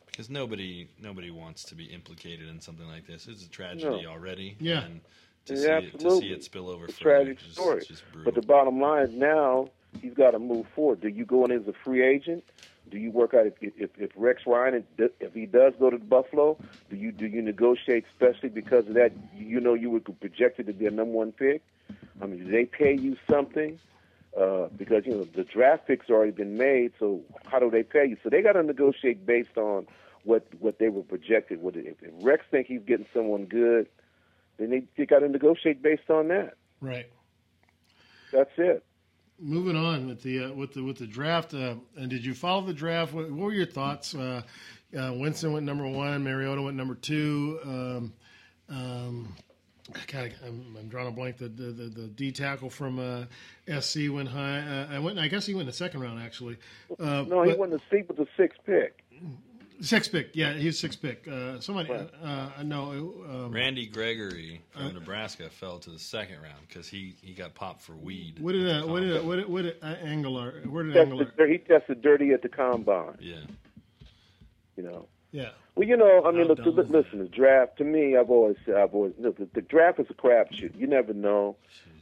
because 0.06 0.28
nobody 0.28 0.88
nobody 1.00 1.30
wants 1.30 1.64
to 1.64 1.74
be 1.74 1.84
implicated 1.84 2.48
in 2.48 2.60
something 2.60 2.86
like 2.88 3.06
this. 3.06 3.26
It's 3.28 3.46
a 3.46 3.48
tragedy 3.48 4.02
No. 4.02 4.10
already. 4.10 4.56
Yeah. 4.60 4.82
And 4.84 5.00
to 5.46 5.54
Yeah, 5.54 5.80
see 5.80 5.86
it 5.86 5.98
to 6.00 6.10
see 6.10 6.32
it 6.32 6.44
spill 6.44 6.68
over 6.68 6.84
It's 6.84 6.98
a 6.98 7.00
tragic 7.00 7.38
just, 7.38 7.52
story. 7.52 7.82
just 7.86 8.02
But 8.24 8.34
the 8.34 8.42
bottom 8.42 8.78
line 8.78 9.04
is 9.04 9.14
now 9.14 9.70
he's 10.02 10.12
got 10.14 10.32
to 10.32 10.38
move 10.38 10.66
forward. 10.74 11.00
Do 11.00 11.08
you 11.08 11.24
go 11.24 11.46
in 11.46 11.50
as 11.52 11.66
a 11.66 11.72
free 11.72 12.02
agent? 12.02 12.44
Do 12.90 12.98
you 12.98 13.10
work 13.10 13.34
out 13.34 13.46
if 13.46 13.54
if, 13.60 13.90
if 13.98 14.10
Rex 14.16 14.42
Ryan 14.46 14.84
if 14.98 15.34
he 15.34 15.46
does 15.46 15.74
go 15.78 15.90
to 15.90 15.98
Buffalo? 15.98 16.58
Do 16.88 16.96
you 16.96 17.12
do 17.12 17.26
you 17.26 17.42
negotiate 17.42 18.04
especially 18.12 18.50
because 18.50 18.86
of 18.86 18.94
that? 18.94 19.12
You 19.36 19.60
know 19.60 19.74
you 19.74 19.90
were 19.90 20.00
projected 20.00 20.66
to 20.66 20.72
be 20.72 20.86
a 20.86 20.90
number 20.90 21.12
one 21.12 21.32
pick. 21.32 21.62
I 22.20 22.26
mean, 22.26 22.44
do 22.44 22.50
they 22.50 22.64
pay 22.64 22.94
you 22.94 23.16
something? 23.30 23.78
Uh, 24.36 24.68
because 24.76 25.06
you 25.06 25.12
know 25.12 25.24
the 25.24 25.44
draft 25.44 25.86
picks 25.86 26.10
already 26.10 26.30
been 26.30 26.58
made, 26.58 26.92
so 26.98 27.22
how 27.46 27.58
do 27.58 27.70
they 27.70 27.82
pay 27.82 28.06
you? 28.06 28.16
So 28.22 28.28
they 28.28 28.42
got 28.42 28.52
to 28.52 28.62
negotiate 28.62 29.24
based 29.24 29.56
on 29.56 29.86
what 30.24 30.46
what 30.58 30.78
they 30.78 30.88
were 30.88 31.02
projected. 31.02 31.62
What 31.62 31.74
if, 31.76 32.02
if 32.02 32.10
Rex 32.20 32.44
think 32.50 32.66
he's 32.66 32.82
getting 32.82 33.06
someone 33.14 33.46
good, 33.46 33.88
then 34.58 34.70
they, 34.70 34.82
they 34.96 35.06
got 35.06 35.20
to 35.20 35.28
negotiate 35.28 35.82
based 35.82 36.10
on 36.10 36.28
that. 36.28 36.54
Right. 36.80 37.06
That's 38.32 38.50
it. 38.58 38.84
Moving 39.38 39.76
on 39.76 40.08
with 40.08 40.22
the 40.22 40.44
uh, 40.46 40.52
with 40.52 40.72
the 40.72 40.82
with 40.82 40.96
the 40.96 41.06
draft, 41.06 41.52
uh, 41.52 41.74
and 41.96 42.08
did 42.08 42.24
you 42.24 42.32
follow 42.32 42.62
the 42.62 42.72
draft? 42.72 43.12
What, 43.12 43.30
what 43.30 43.44
were 43.46 43.52
your 43.52 43.66
thoughts? 43.66 44.14
Uh, 44.14 44.40
uh, 44.98 45.12
Winston 45.14 45.52
went 45.52 45.66
number 45.66 45.86
one. 45.86 46.24
Mariota 46.24 46.62
went 46.62 46.74
number 46.74 46.94
two. 46.94 47.58
Um, 47.62 48.12
um, 48.70 49.34
God, 50.10 50.32
I'm, 50.44 50.74
I'm 50.78 50.88
drawing 50.88 51.08
a 51.08 51.10
blank. 51.10 51.36
The 51.36 51.48
the, 51.48 51.64
the, 51.64 51.84
the 51.84 52.06
D 52.08 52.32
tackle 52.32 52.70
from 52.70 52.98
uh, 52.98 53.80
SC 53.80 54.10
went 54.10 54.30
high. 54.30 54.60
Uh, 54.60 54.86
I 54.90 54.98
went. 55.00 55.18
I 55.18 55.28
guess 55.28 55.44
he 55.44 55.52
went 55.52 55.62
in 55.62 55.66
the 55.66 55.72
second 55.74 56.00
round 56.00 56.18
actually. 56.22 56.56
Uh, 56.98 57.24
No, 57.28 57.42
he 57.42 57.50
but- 57.50 57.58
won 57.58 57.68
the 57.70 57.80
seat 57.90 58.08
with 58.08 58.16
the 58.16 58.26
sixth 58.38 58.58
pick. 58.64 59.04
Six 59.80 60.08
pick, 60.08 60.30
yeah, 60.34 60.54
he's 60.54 60.64
was 60.64 60.78
six 60.78 60.96
pick. 60.96 61.28
Uh, 61.28 61.60
somebody, 61.60 61.90
uh, 61.92 62.48
no, 62.64 63.14
um, 63.28 63.52
Randy 63.52 63.86
Gregory 63.86 64.62
from 64.70 64.86
uh, 64.86 64.92
Nebraska 64.92 65.50
fell 65.50 65.78
to 65.80 65.90
the 65.90 65.98
second 65.98 66.40
round 66.42 66.66
because 66.66 66.88
he, 66.88 67.14
he 67.20 67.34
got 67.34 67.54
popped 67.54 67.82
for 67.82 67.92
weed. 67.92 68.38
What 68.38 68.52
did 68.52 68.68
uh, 68.68 68.86
what 68.86 69.00
did 69.00 69.24
what 69.24 69.36
did, 69.36 69.48
what 69.48 69.62
did 69.62 69.76
uh, 69.82 69.96
Angular? 70.02 70.62
Where 70.68 70.84
did 70.84 70.94
Tested, 70.94 71.12
Angular? 71.12 71.46
he 71.46 71.58
tested 71.58 72.00
dirty 72.00 72.30
at 72.32 72.42
the 72.42 72.48
combine. 72.48 73.16
Yeah. 73.20 73.36
You 74.76 74.82
know. 74.82 75.08
Yeah. 75.30 75.50
Well, 75.74 75.86
you 75.86 75.96
know, 75.96 76.24
I 76.24 76.30
mean, 76.30 76.46
look, 76.46 76.58
dumb 76.58 76.74
look, 76.74 76.88
listen, 76.88 77.18
the 77.18 77.28
draft. 77.28 77.76
To 77.78 77.84
me, 77.84 78.16
I've 78.16 78.30
always 78.30 78.56
said, 78.64 78.76
I've 78.76 78.94
always 78.94 79.12
look, 79.18 79.36
the, 79.36 79.48
the 79.52 79.60
draft 79.60 80.00
is 80.00 80.06
a 80.08 80.14
crapshoot. 80.14 80.74
You 80.78 80.86
never 80.86 81.12
know. 81.12 81.56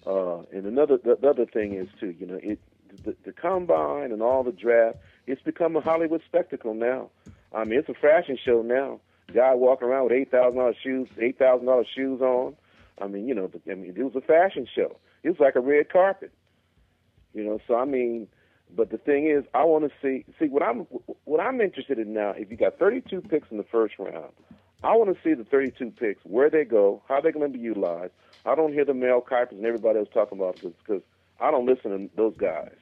Uh, 0.06 0.42
and 0.52 0.66
another, 0.66 0.98
the, 0.98 1.16
the 1.20 1.28
other 1.30 1.46
thing 1.46 1.74
is 1.74 1.88
too, 1.98 2.14
you 2.18 2.26
know, 2.26 2.38
it 2.40 2.60
the, 3.02 3.16
the 3.24 3.32
combine 3.32 4.12
and 4.12 4.22
all 4.22 4.42
the 4.42 4.52
draft. 4.52 4.98
It's 5.26 5.42
become 5.42 5.76
a 5.76 5.80
Hollywood 5.80 6.22
spectacle 6.26 6.74
now. 6.74 7.10
I 7.54 7.64
mean, 7.64 7.78
it's 7.78 7.88
a 7.88 7.94
fashion 7.94 8.36
show 8.42 8.62
now. 8.62 9.00
Guy 9.32 9.54
walking 9.54 9.88
around 9.88 10.04
with 10.04 10.12
eight 10.12 10.30
thousand 10.30 10.58
dollars 10.58 10.76
shoes, 10.82 11.08
eight 11.18 11.38
thousand 11.38 11.66
dollars 11.66 11.86
shoes 11.94 12.20
on. 12.20 12.54
I 13.00 13.06
mean, 13.06 13.26
you 13.26 13.34
know, 13.34 13.50
I 13.70 13.74
mean, 13.74 13.94
it 13.96 14.02
was 14.02 14.14
a 14.14 14.20
fashion 14.20 14.66
show. 14.72 14.96
It 15.22 15.30
was 15.30 15.40
like 15.40 15.56
a 15.56 15.60
red 15.60 15.88
carpet. 15.90 16.32
You 17.32 17.44
know, 17.44 17.58
so 17.66 17.76
I 17.76 17.84
mean, 17.84 18.28
but 18.74 18.90
the 18.90 18.98
thing 18.98 19.26
is, 19.26 19.44
I 19.54 19.64
want 19.64 19.84
to 19.84 19.90
see 20.02 20.24
see 20.38 20.46
what 20.46 20.62
I'm 20.62 20.80
what 21.24 21.40
I'm 21.40 21.60
interested 21.60 21.98
in 21.98 22.12
now. 22.12 22.30
If 22.30 22.50
you 22.50 22.56
got 22.56 22.78
32 22.78 23.22
picks 23.22 23.50
in 23.50 23.56
the 23.56 23.64
first 23.64 23.94
round, 23.98 24.32
I 24.82 24.96
want 24.96 25.14
to 25.14 25.22
see 25.22 25.34
the 25.34 25.44
32 25.44 25.92
picks 25.92 26.20
where 26.24 26.50
they 26.50 26.64
go, 26.64 27.02
how 27.08 27.20
they're 27.20 27.32
going 27.32 27.50
to 27.50 27.58
be 27.58 27.62
utilized. 27.64 28.12
I 28.44 28.54
don't 28.54 28.72
hear 28.72 28.84
the 28.84 28.94
Mel 28.94 29.22
Kipers 29.22 29.52
and 29.52 29.64
everybody 29.64 29.98
else 29.98 30.08
talking 30.12 30.38
about 30.38 30.60
this 30.60 30.72
because 30.86 31.02
I 31.40 31.50
don't 31.50 31.66
listen 31.66 31.90
to 31.90 32.16
those 32.16 32.36
guys. 32.36 32.76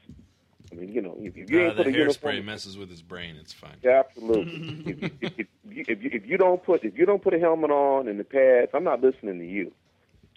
I 0.73 0.75
mean, 0.75 0.89
you 0.93 1.03
know, 1.03 1.17
if, 1.21 1.37
if 1.37 1.51
you 1.51 1.61
Uh, 1.61 1.65
ain't 1.67 1.77
the 1.77 1.85
put 1.85 1.95
a 1.95 1.97
uniform, 1.99 2.35
hairspray 2.37 2.45
messes 2.45 2.79
with 2.79 2.89
his 2.91 3.03
brain. 3.03 3.37
It's 3.39 3.53
fine. 3.53 3.77
yeah, 3.83 4.01
absolutely. 4.07 4.83
if, 4.87 5.03
if, 5.03 5.13
if, 5.39 5.39
you- 5.39 5.85
if, 5.87 6.03
you, 6.03 6.11
if 6.13 6.27
you 6.27 6.37
don't 6.39 6.63
put 6.65 6.83
if 6.85 6.97
you 6.99 7.05
don't 7.07 7.23
put 7.23 7.35
a 7.35 7.39
helmet 7.39 7.71
on 7.71 8.09
and 8.09 8.19
the 8.19 8.25
pads, 8.25 8.71
I'm 8.75 8.85
not 8.85 9.01
listening 9.03 9.39
to 9.39 9.47
you. 9.47 9.73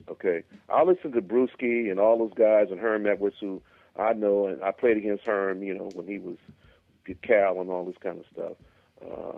Okay, 0.10 0.44
I'll 0.70 0.86
listen 0.86 1.12
to 1.14 1.22
Brewski 1.22 1.90
and 1.90 2.00
all 2.00 2.18
those 2.18 2.34
guys 2.36 2.68
and 2.70 2.80
Herm 2.80 3.08
Edwards 3.08 3.38
who 3.40 3.62
I 3.98 4.14
know, 4.14 4.48
and 4.48 4.62
I 4.64 4.72
played 4.72 4.98
against 4.98 5.26
Herm, 5.26 5.64
you 5.64 5.74
know, 5.74 5.90
when 5.96 6.06
he 6.08 6.20
was 6.20 6.38
Cal 7.24 7.60
and 7.62 7.70
all 7.70 7.86
this 7.86 7.96
kind 8.02 8.20
of 8.20 8.26
stuff. 8.32 8.54
Uh, 9.02 9.38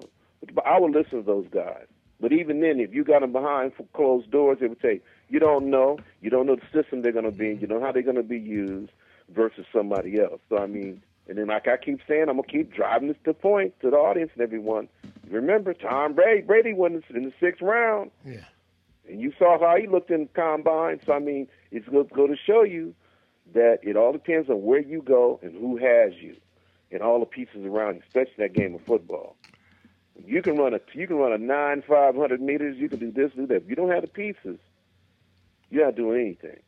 but, 0.54 0.66
I 0.66 0.80
would 0.80 0.92
listen 0.94 1.20
to 1.20 1.26
those 1.26 1.48
guys. 1.52 1.86
But 2.20 2.32
even 2.34 2.60
then, 2.62 2.80
if 2.80 2.94
you 2.94 3.04
got 3.04 3.22
them 3.22 3.32
behind 3.32 3.74
closed 3.94 4.32
doors, 4.32 4.58
they 4.60 4.68
would 4.68 4.82
say 4.82 5.02
you 5.30 5.40
don't 5.40 5.70
know, 5.70 6.00
you 6.22 6.30
don't 6.30 6.48
know 6.48 6.56
the 6.56 6.82
system 6.82 7.02
they're 7.02 7.12
going 7.12 7.26
to 7.26 7.32
be 7.32 7.52
in, 7.52 7.60
you 7.60 7.68
don't 7.68 7.80
know 7.80 7.86
how 7.86 7.92
they're 7.92 8.02
going 8.02 8.16
to 8.16 8.24
be 8.24 8.40
used 8.40 8.92
versus 9.30 9.66
somebody 9.74 10.20
else. 10.20 10.40
So 10.50 10.58
I 10.58 10.68
mean, 10.68 11.02
and 11.28 11.38
then 11.38 11.48
like 11.48 11.68
I 11.68 11.78
keep 11.78 12.00
saying, 12.08 12.26
I'm 12.30 12.38
gonna 12.38 12.44
keep 12.44 12.74
driving 12.74 13.10
this 13.10 13.18
to 13.26 13.34
point 13.34 13.80
to 13.82 13.90
the 13.90 13.98
audience 13.98 14.32
and 14.34 14.42
everyone. 14.42 14.88
Remember, 15.30 15.74
Tom 15.74 16.14
Brady, 16.14 16.42
Brady 16.42 16.74
won 16.74 17.04
in 17.10 17.24
the 17.24 17.34
sixth 17.40 17.62
round. 17.62 18.12
Yeah. 18.26 18.46
And 19.10 19.22
you 19.22 19.34
saw 19.38 19.60
how 19.60 19.78
he 19.78 19.88
looked 19.88 20.12
in 20.12 20.24
the 20.24 20.30
combine. 20.42 21.00
So 21.06 21.14
I 21.14 21.20
mean, 21.20 21.48
it's 21.72 21.88
going 21.88 22.08
to 22.08 22.14
go 22.14 22.28
to 22.28 22.36
show 22.36 22.64
you 22.64 22.94
that 23.54 23.80
it 23.84 23.96
all 23.96 24.12
depends 24.12 24.50
on 24.50 24.64
where 24.64 24.82
you 24.82 25.02
go 25.02 25.40
and 25.42 25.54
who 25.54 25.78
has 25.78 26.14
you, 26.22 26.36
and 26.92 27.02
all 27.02 27.20
the 27.20 27.26
pieces 27.26 27.66
around 27.66 27.96
you, 27.96 28.02
especially 28.08 28.34
that 28.38 28.54
game 28.54 28.76
of 28.76 28.82
football. 28.82 29.36
You 30.26 30.42
can 30.42 30.58
run 30.58 30.74
a 30.74 30.80
you 30.94 31.08
can 31.08 31.18
run 31.18 31.32
a 31.32 31.38
nine 31.38 31.84
five 31.88 32.16
hundred 32.16 32.42
meters. 32.42 32.78
You 32.78 32.90
can 32.90 33.00
do 33.00 33.12
this, 33.12 33.32
do 33.34 33.46
that. 33.48 33.56
If 33.56 33.70
you 33.70 33.76
don't 33.76 33.92
have 33.92 34.02
the 34.02 34.08
pieces, 34.08 34.60
you're 35.70 35.86
not 35.86 35.96
doing 35.96 36.22
anything. 36.22 36.60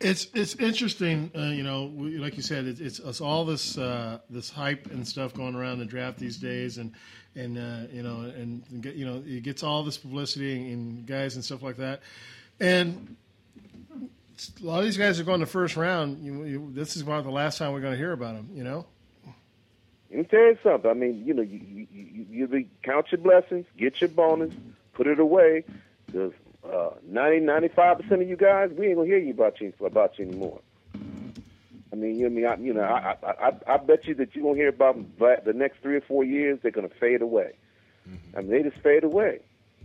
It's 0.00 0.28
it's 0.32 0.54
interesting, 0.54 1.30
uh, 1.36 1.42
you 1.48 1.62
know, 1.62 1.92
we, 1.94 2.16
like 2.16 2.36
you 2.36 2.42
said, 2.42 2.64
it's, 2.64 2.80
it's, 2.80 2.98
it's 3.00 3.20
all 3.20 3.44
this 3.44 3.76
uh, 3.76 4.20
this 4.30 4.48
hype 4.48 4.90
and 4.90 5.06
stuff 5.06 5.34
going 5.34 5.54
around 5.54 5.78
the 5.78 5.84
draft 5.84 6.18
these 6.18 6.38
days, 6.38 6.78
and 6.78 6.92
and 7.36 7.58
uh, 7.58 7.86
you 7.92 8.02
know, 8.02 8.20
and 8.22 8.64
you 8.70 9.04
know, 9.04 9.22
it 9.26 9.42
gets 9.42 9.62
all 9.62 9.82
this 9.82 9.98
publicity 9.98 10.54
and, 10.54 10.70
and 10.70 11.06
guys 11.06 11.34
and 11.34 11.44
stuff 11.44 11.62
like 11.62 11.76
that, 11.76 12.00
and 12.60 13.14
a 14.40 14.64
lot 14.64 14.78
of 14.78 14.84
these 14.84 14.96
guys 14.96 15.20
are 15.20 15.24
going 15.24 15.40
the 15.40 15.46
first 15.46 15.76
round. 15.76 16.24
You, 16.24 16.44
you, 16.44 16.70
this 16.72 16.96
is 16.96 17.02
about 17.02 17.24
the 17.24 17.30
last 17.30 17.58
time 17.58 17.72
we're 17.72 17.80
going 17.80 17.92
to 17.92 17.98
hear 17.98 18.12
about 18.12 18.36
them, 18.36 18.48
you 18.54 18.64
know. 18.64 18.86
Let 20.08 20.18
me 20.18 20.24
tell 20.24 20.40
you 20.40 20.58
something. 20.62 20.90
I 20.90 20.94
mean, 20.94 21.26
you 21.26 21.34
know, 21.34 21.42
you 21.42 21.86
you, 21.92 22.26
you, 22.30 22.46
you 22.48 22.66
count 22.82 23.12
your 23.12 23.20
blessings, 23.20 23.66
get 23.76 24.00
your 24.00 24.08
bonus, 24.08 24.54
put 24.94 25.06
it 25.06 25.20
away, 25.20 25.64
because 26.06 26.32
uh, 26.64 26.90
90, 27.06 27.40
95 27.40 27.98
percent 27.98 28.22
of 28.22 28.28
you 28.28 28.36
guys, 28.36 28.70
we 28.76 28.86
ain't 28.88 28.96
gonna 28.96 29.08
hear 29.08 29.18
you 29.18 29.32
about 29.32 29.60
you 29.60 29.72
about 29.84 30.18
you 30.18 30.26
anymore. 30.26 30.60
I 31.92 31.96
mean, 31.96 32.18
you 32.18 32.28
know, 32.28 32.48
I 32.48 32.54
mean, 32.56 32.60
I, 32.62 32.64
you 32.64 32.74
know, 32.74 32.82
I, 32.82 33.16
I, 33.22 33.48
I, 33.48 33.74
I 33.74 33.76
bet 33.78 34.06
you 34.06 34.14
that 34.16 34.34
you're 34.34 34.44
gonna 34.44 34.56
hear 34.56 34.68
about 34.68 34.94
them 34.94 35.12
but 35.18 35.44
the 35.44 35.52
next 35.52 35.78
three 35.82 35.96
or 35.96 36.00
four 36.02 36.22
years. 36.24 36.58
They're 36.62 36.70
gonna 36.70 36.88
fade 37.00 37.22
away. 37.22 37.52
I 38.36 38.40
mean, 38.40 38.50
they 38.50 38.62
just 38.62 38.82
fade 38.82 39.04
away. 39.04 39.40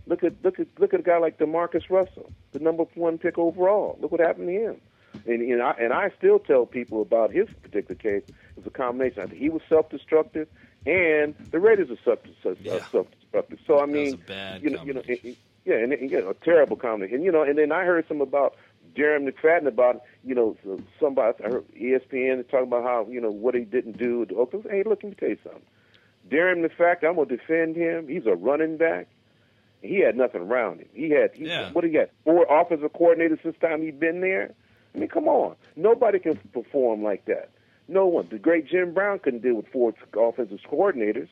Look 0.06 0.22
at 0.22 0.34
look 0.44 0.60
at 0.60 0.68
look 0.78 0.94
at 0.94 1.00
a 1.00 1.02
guy 1.02 1.18
like 1.18 1.38
JaMarcus 1.38 1.90
Russell, 1.90 2.30
the 2.52 2.60
number 2.60 2.84
one 2.94 3.18
pick 3.18 3.38
overall. 3.38 3.98
Look 4.00 4.12
what 4.12 4.20
happened 4.20 4.48
to 4.48 4.52
him. 4.52 4.80
And 5.26 5.42
and 5.42 5.62
I, 5.62 5.70
and 5.80 5.92
I 5.92 6.10
still 6.16 6.38
tell 6.38 6.64
people 6.66 7.02
about 7.02 7.32
his 7.32 7.48
particular 7.62 7.94
case. 7.96 8.22
It's 8.56 8.66
a 8.66 8.70
combination. 8.70 9.22
I 9.22 9.26
think 9.26 9.40
he 9.40 9.48
was 9.48 9.62
self-destructive, 9.68 10.46
and 10.86 11.34
the 11.50 11.58
Raiders 11.58 11.90
are 11.90 11.98
self 12.04 12.18
uh, 12.44 12.54
self-destructive. 12.92 13.58
So 13.66 13.80
I 13.80 13.86
mean, 13.86 14.16
bad 14.26 14.62
you 14.62 14.70
know, 14.70 14.84
you 14.84 14.94
know, 14.94 15.02
and- 15.08 15.36
yeah, 15.66 15.76
and, 15.76 15.92
and 15.92 16.10
you 16.10 16.20
know, 16.20 16.30
a 16.30 16.34
terrible 16.34 16.76
combination. 16.76 17.16
And 17.16 17.24
you 17.24 17.32
know, 17.32 17.42
and 17.42 17.58
then 17.58 17.72
I 17.72 17.84
heard 17.84 18.06
some 18.08 18.20
about 18.22 18.54
Jeremy 18.96 19.32
McFadden 19.32 19.66
about 19.66 20.00
you 20.24 20.34
know 20.34 20.56
so- 20.64 20.80
somebody 20.98 21.44
I 21.44 21.48
heard 21.48 21.64
ESPN 21.74 22.48
talking 22.48 22.68
about 22.68 22.84
how 22.84 23.06
you 23.10 23.20
know 23.20 23.30
what 23.30 23.54
he 23.54 23.62
didn't 23.62 23.98
do. 23.98 24.20
with 24.20 24.28
the 24.30 24.36
Oakland. 24.36 24.66
Hey, 24.70 24.82
look, 24.84 25.02
let 25.02 25.10
me 25.10 25.16
tell 25.18 25.28
you 25.28 25.38
something. 25.42 25.62
Darren 26.30 26.64
McFadden, 26.66 27.04
I'm 27.08 27.16
gonna 27.16 27.26
defend 27.26 27.76
him. 27.76 28.08
He's 28.08 28.26
a 28.26 28.34
running 28.34 28.76
back. 28.78 29.08
He 29.82 30.00
had 30.00 30.16
nothing 30.16 30.42
around 30.42 30.80
him. 30.80 30.88
He 30.94 31.10
had 31.10 31.32
he, 31.34 31.44
what 31.72 31.84
he 31.84 31.90
got 31.90 32.08
four 32.24 32.46
offensive 32.48 32.92
coordinators 32.92 33.42
since 33.42 33.56
time 33.60 33.82
he'd 33.82 34.00
been 34.00 34.20
there. 34.20 34.52
I 34.94 34.98
mean, 34.98 35.08
come 35.08 35.28
on, 35.28 35.56
nobody 35.76 36.18
can 36.18 36.36
perform 36.52 37.02
like 37.02 37.26
that. 37.26 37.50
No 37.88 38.06
one. 38.06 38.26
The 38.30 38.38
great 38.38 38.66
Jim 38.66 38.94
Brown 38.94 39.18
couldn't 39.20 39.42
deal 39.42 39.54
with 39.54 39.68
four 39.68 39.92
offensive 40.16 40.58
coordinators. 40.68 41.28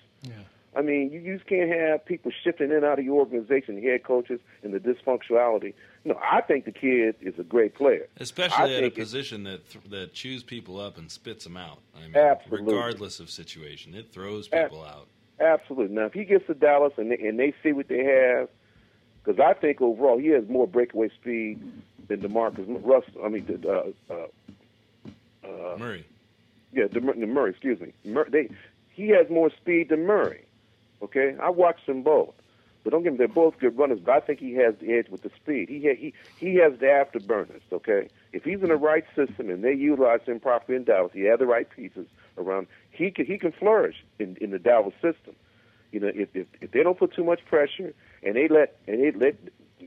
I 0.76 0.82
mean, 0.82 1.12
you, 1.12 1.20
you 1.20 1.36
just 1.36 1.48
can't 1.48 1.70
have 1.70 2.04
people 2.04 2.32
shifting 2.42 2.70
in 2.70 2.76
and 2.76 2.84
out 2.84 2.98
of 2.98 3.04
your 3.04 3.20
organization, 3.20 3.80
head 3.82 4.02
coaches, 4.04 4.40
and 4.62 4.74
the 4.74 4.80
dysfunctionality. 4.80 5.74
No, 6.04 6.18
I 6.22 6.40
think 6.40 6.64
the 6.64 6.72
kid 6.72 7.14
is 7.20 7.38
a 7.38 7.42
great 7.44 7.74
player. 7.74 8.06
Especially 8.18 8.72
I 8.74 8.76
at 8.76 8.82
a 8.82 8.86
it- 8.86 8.94
position 8.94 9.44
that 9.44 9.68
th- 9.70 9.84
that 9.90 10.12
chews 10.14 10.42
people 10.42 10.80
up 10.80 10.98
and 10.98 11.10
spits 11.10 11.44
them 11.44 11.56
out. 11.56 11.78
I 11.96 12.00
mean, 12.06 12.16
Absolutely. 12.16 12.74
regardless 12.74 13.20
of 13.20 13.30
situation, 13.30 13.94
it 13.94 14.12
throws 14.12 14.48
people 14.48 14.82
out. 14.82 15.06
Absolutely. 15.40 15.94
Now, 15.94 16.06
if 16.06 16.12
he 16.12 16.24
gets 16.24 16.46
to 16.46 16.54
Dallas 16.54 16.92
and 16.96 17.10
they, 17.10 17.18
and 17.18 17.38
they 17.38 17.52
see 17.62 17.72
what 17.72 17.88
they 17.88 18.04
have, 18.04 18.48
because 19.24 19.40
I 19.40 19.54
think 19.54 19.80
overall 19.80 20.18
he 20.18 20.28
has 20.28 20.44
more 20.48 20.66
breakaway 20.66 21.08
speed 21.10 21.60
than 22.08 22.20
Demarcus 22.20 22.66
Russell. 22.84 23.24
I 23.24 23.28
mean, 23.28 23.60
uh, 23.66 24.12
uh, 24.12 24.26
uh, 25.44 25.76
Murray. 25.78 26.04
Yeah, 26.72 26.84
DeMur- 26.84 27.16
Murray. 27.28 27.50
Excuse 27.50 27.80
me. 27.80 27.92
Mur- 28.04 28.28
they, 28.30 28.48
he 28.90 29.08
has 29.10 29.28
more 29.30 29.50
speed 29.50 29.88
than 29.88 30.04
Murray. 30.06 30.44
Okay, 31.02 31.34
I 31.40 31.50
watched 31.50 31.86
them 31.86 32.02
both, 32.02 32.34
but 32.82 32.90
don't 32.90 33.02
get 33.02 33.12
me. 33.12 33.18
They're 33.18 33.28
both 33.28 33.58
good 33.58 33.76
runners, 33.76 33.98
but 34.04 34.12
I 34.12 34.20
think 34.20 34.40
he 34.40 34.54
has 34.54 34.74
the 34.80 34.92
edge 34.94 35.08
with 35.10 35.22
the 35.22 35.30
speed. 35.36 35.68
He 35.68 35.82
ha- 35.86 35.96
he 35.98 36.14
he 36.36 36.56
has 36.56 36.78
the 36.78 36.86
afterburners. 36.86 37.62
Okay, 37.72 38.08
if 38.32 38.44
he's 38.44 38.62
in 38.62 38.68
the 38.68 38.76
right 38.76 39.04
system 39.14 39.50
and 39.50 39.62
they 39.62 39.74
utilize 39.74 40.20
him 40.26 40.40
properly 40.40 40.76
in 40.76 40.84
Dallas, 40.84 41.12
he 41.12 41.22
has 41.22 41.38
the 41.38 41.46
right 41.46 41.68
pieces 41.68 42.06
around. 42.38 42.66
He 42.90 43.10
can 43.10 43.26
he 43.26 43.38
can 43.38 43.52
flourish 43.52 43.96
in 44.18 44.36
in 44.40 44.50
the 44.50 44.58
Dallas 44.58 44.94
system. 44.94 45.34
You 45.92 46.00
know, 46.00 46.10
if 46.14 46.28
if, 46.34 46.46
if 46.60 46.70
they 46.70 46.82
don't 46.82 46.98
put 46.98 47.14
too 47.14 47.24
much 47.24 47.44
pressure 47.44 47.92
and 48.22 48.34
they 48.36 48.48
let 48.48 48.76
and 48.86 49.00
they 49.02 49.12
let 49.12 49.36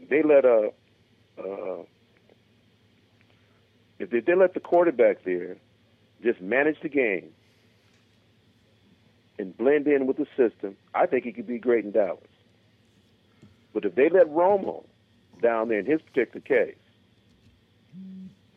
they 0.10 0.22
let 0.24 0.46
uh 0.46 0.70
uh 1.40 1.84
if 4.00 4.10
they 4.12 4.36
let 4.36 4.54
the 4.54 4.60
quarterback 4.60 5.24
there 5.24 5.58
just 6.24 6.42
manage 6.42 6.80
the 6.82 6.90
game 6.90 7.30
and 9.39 9.55
blend 9.57 9.88
in 9.88 10.07
with 10.07 10.18
the 10.18 10.27
system, 10.35 10.76
I 10.93 11.05
think 11.05 11.23
he 11.23 11.31
could 11.31 11.47
be 11.47 11.59
great 11.59 11.85
in 11.85 11.91
Dallas. 11.91 12.19
But 13.73 13.85
if 13.85 13.95
they 13.95 14.09
let 14.09 14.27
Romo 14.27 14.84
down 15.41 15.69
there 15.69 15.80
in 15.80 15.85
his 15.85 16.01
particular 16.01 16.41
case 16.41 16.76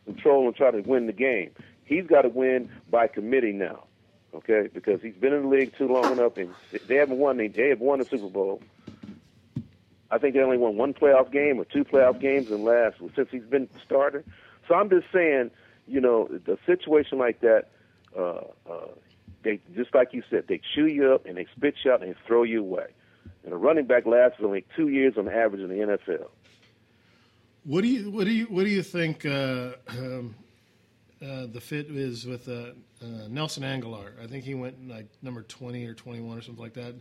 control 0.05 0.47
and 0.47 0.55
try 0.55 0.71
to 0.71 0.81
win 0.81 1.07
the 1.07 1.13
game, 1.13 1.51
he's 1.85 2.07
got 2.07 2.23
to 2.23 2.29
win 2.29 2.69
by 2.89 3.07
committee 3.07 3.53
now. 3.53 3.83
Okay, 4.33 4.69
because 4.73 5.01
he's 5.01 5.15
been 5.15 5.33
in 5.33 5.43
the 5.43 5.47
league 5.49 5.77
too 5.77 5.87
long 5.91 6.09
enough, 6.09 6.37
and 6.37 6.53
they 6.87 6.95
haven't 6.95 7.17
won. 7.17 7.35
They 7.35 7.49
they 7.49 7.67
have 7.67 7.81
won 7.81 7.99
the 7.99 8.05
Super 8.05 8.29
Bowl. 8.29 8.61
I 10.09 10.17
think 10.17 10.35
they 10.35 10.41
only 10.41 10.57
won 10.57 10.77
one 10.77 10.93
playoff 10.93 11.31
game 11.31 11.59
or 11.59 11.65
two 11.65 11.83
playoff 11.83 12.19
games 12.19 12.49
in 12.49 12.63
last 12.63 12.97
since 13.15 13.27
he's 13.29 13.43
been 13.43 13.67
starter. 13.85 14.23
So 14.67 14.75
I'm 14.75 14.89
just 14.89 15.07
saying, 15.13 15.51
you 15.85 15.99
know, 15.99 16.27
the 16.27 16.57
situation 16.65 17.17
like 17.17 17.41
that, 17.41 17.69
uh, 18.17 18.41
uh, 18.69 18.87
they 19.43 19.59
just 19.75 19.93
like 19.93 20.13
you 20.13 20.23
said, 20.29 20.45
they 20.47 20.61
chew 20.75 20.87
you 20.87 21.13
up 21.13 21.25
and 21.25 21.37
they 21.37 21.47
spit 21.55 21.75
you 21.83 21.91
out 21.91 22.01
and 22.01 22.11
they 22.11 22.17
throw 22.27 22.43
you 22.43 22.61
away. 22.61 22.87
And 23.43 23.53
a 23.53 23.57
running 23.57 23.85
back 23.85 24.05
lasts 24.05 24.37
only 24.43 24.65
two 24.75 24.89
years 24.89 25.15
on 25.17 25.27
average 25.27 25.61
in 25.61 25.69
the 25.69 25.75
NFL. 25.75 26.27
What 27.63 27.81
do 27.81 27.87
you 27.87 28.09
what 28.09 28.25
do 28.25 28.31
you 28.31 28.45
what 28.45 28.63
do 28.63 28.69
you 28.69 28.81
think 28.81 29.25
uh, 29.25 29.71
um, 29.89 30.35
uh, 31.21 31.45
the 31.45 31.61
fit 31.61 31.87
is 31.91 32.25
with 32.25 32.49
uh, 32.49 32.71
uh, 33.03 33.27
Nelson 33.29 33.63
Agholor? 33.63 34.11
I 34.21 34.25
think 34.25 34.43
he 34.43 34.55
went 34.55 34.87
like 34.87 35.07
number 35.21 35.43
twenty 35.43 35.85
or 35.85 35.93
twenty 35.93 36.21
one 36.21 36.37
or 36.37 36.41
something 36.41 36.63
like 36.63 36.73
that, 36.73 36.95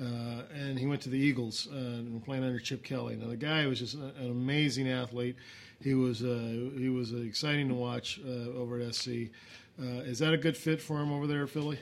uh, 0.00 0.42
and 0.52 0.78
he 0.78 0.86
went 0.86 1.00
to 1.02 1.10
the 1.10 1.18
Eagles 1.18 1.68
uh, 1.72 1.76
and 1.76 2.24
playing 2.24 2.42
under 2.42 2.58
Chip 2.58 2.82
Kelly. 2.82 3.14
Now 3.14 3.28
the 3.28 3.36
guy 3.36 3.66
was 3.66 3.78
just 3.78 3.94
an 3.94 4.12
amazing 4.18 4.88
athlete. 4.88 5.36
He 5.80 5.94
was 5.94 6.18
he 6.18 6.88
was 6.88 7.12
exciting 7.12 7.68
to 7.68 7.74
watch 7.74 8.20
over 8.26 8.80
at 8.80 8.94
SC. 8.94 9.30
Uh, 9.78 10.02
is 10.02 10.18
that 10.18 10.32
a 10.32 10.38
good 10.38 10.56
fit 10.56 10.80
for 10.80 11.00
him 11.00 11.12
over 11.12 11.26
there, 11.26 11.46
Philly? 11.46 11.78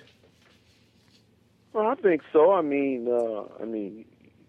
Well, 1.73 1.87
I 1.87 1.95
think 1.95 2.23
so. 2.33 2.53
I 2.53 2.63
mean, 2.63 3.09
uh, 3.09 3.45
I 3.61 3.65
mean, 3.65 4.05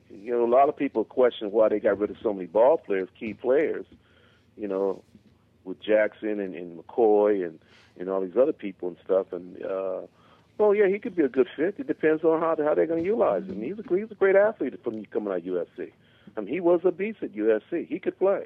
you 0.10 0.32
know, 0.32 0.46
a 0.46 0.50
lot 0.50 0.70
of 0.70 0.78
people 0.78 1.04
question 1.04 1.52
why 1.52 1.70
they 1.70 1.80
got 1.80 2.00
rid 2.00 2.10
of 2.10 2.18
so 2.22 2.34
many 2.34 2.48
ball 2.48 2.78
players, 2.78 3.10
key 3.20 3.34
players. 3.34 3.86
You 4.56 4.68
know, 4.68 5.04
with 5.64 5.80
Jackson 5.82 6.40
and, 6.40 6.54
and 6.56 6.78
McCoy 6.78 7.46
and 7.46 7.60
and 7.98 8.10
all 8.10 8.22
these 8.22 8.38
other 8.38 8.54
people 8.54 8.90
and 8.90 8.98
stuff. 9.04 9.32
And 9.32 9.62
uh, 9.64 10.02
well, 10.58 10.74
yeah, 10.74 10.88
he 10.88 11.00
could 11.00 11.16
be 11.16 11.24
a 11.24 11.30
good 11.30 11.48
fit. 11.56 11.76
It 11.78 11.88
depends 11.88 12.24
on 12.24 12.40
how 12.40 12.56
how 12.62 12.74
they're 12.74 12.88
going 12.88 13.02
to 13.02 13.06
utilize 13.06 13.44
him. 13.44 13.62
He's 13.62 13.80
a 13.80 13.96
he's 13.96 14.12
a 14.12 14.16
great 14.16 14.36
athlete 14.36 14.82
from 14.84 15.06
coming 15.06 15.32
out 15.32 15.40
of 15.40 15.44
USC. 15.44 15.92
I 16.36 16.42
mean, 16.42 16.54
he 16.54 16.60
was 16.60 16.82
a 16.84 16.92
beast 16.92 17.20
at 17.22 17.34
USC. 17.34 17.88
He 17.88 18.00
could 18.00 18.18
play. 18.18 18.46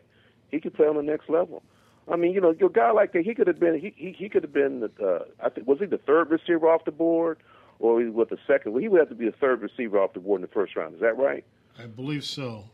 He 0.51 0.59
could 0.59 0.73
play 0.73 0.87
on 0.87 0.95
the 0.95 1.03
next 1.03 1.29
level. 1.29 1.63
I 2.11 2.15
mean, 2.15 2.33
you 2.33 2.41
know, 2.41 2.55
your 2.59 2.69
guy 2.69 2.91
like 2.91 3.13
that, 3.13 3.23
he 3.23 3.33
could 3.33 3.47
have 3.47 3.59
been 3.59 3.79
he 3.79 3.93
he, 3.95 4.11
he 4.11 4.29
could 4.29 4.43
have 4.43 4.53
been 4.53 4.81
the 4.81 4.91
uh, 5.05 5.25
I 5.43 5.49
think 5.49 5.67
was 5.67 5.79
he 5.79 5.85
the 5.85 5.97
third 5.97 6.29
receiver 6.29 6.67
off 6.67 6.85
the 6.85 6.91
board 6.91 7.37
or 7.79 8.01
he 8.01 8.07
was 8.07 8.27
the 8.29 8.37
second? 8.47 8.73
Well, 8.73 8.81
he 8.81 8.87
would 8.87 8.99
have 8.99 9.09
to 9.09 9.15
be 9.15 9.25
the 9.25 9.31
third 9.31 9.61
receiver 9.61 9.99
off 9.99 10.13
the 10.13 10.19
board 10.19 10.39
in 10.39 10.41
the 10.43 10.53
first 10.53 10.75
round. 10.75 10.95
Is 10.95 11.01
that 11.01 11.17
right? 11.17 11.43
I 11.79 11.85
believe 11.85 12.23
so. 12.23 12.65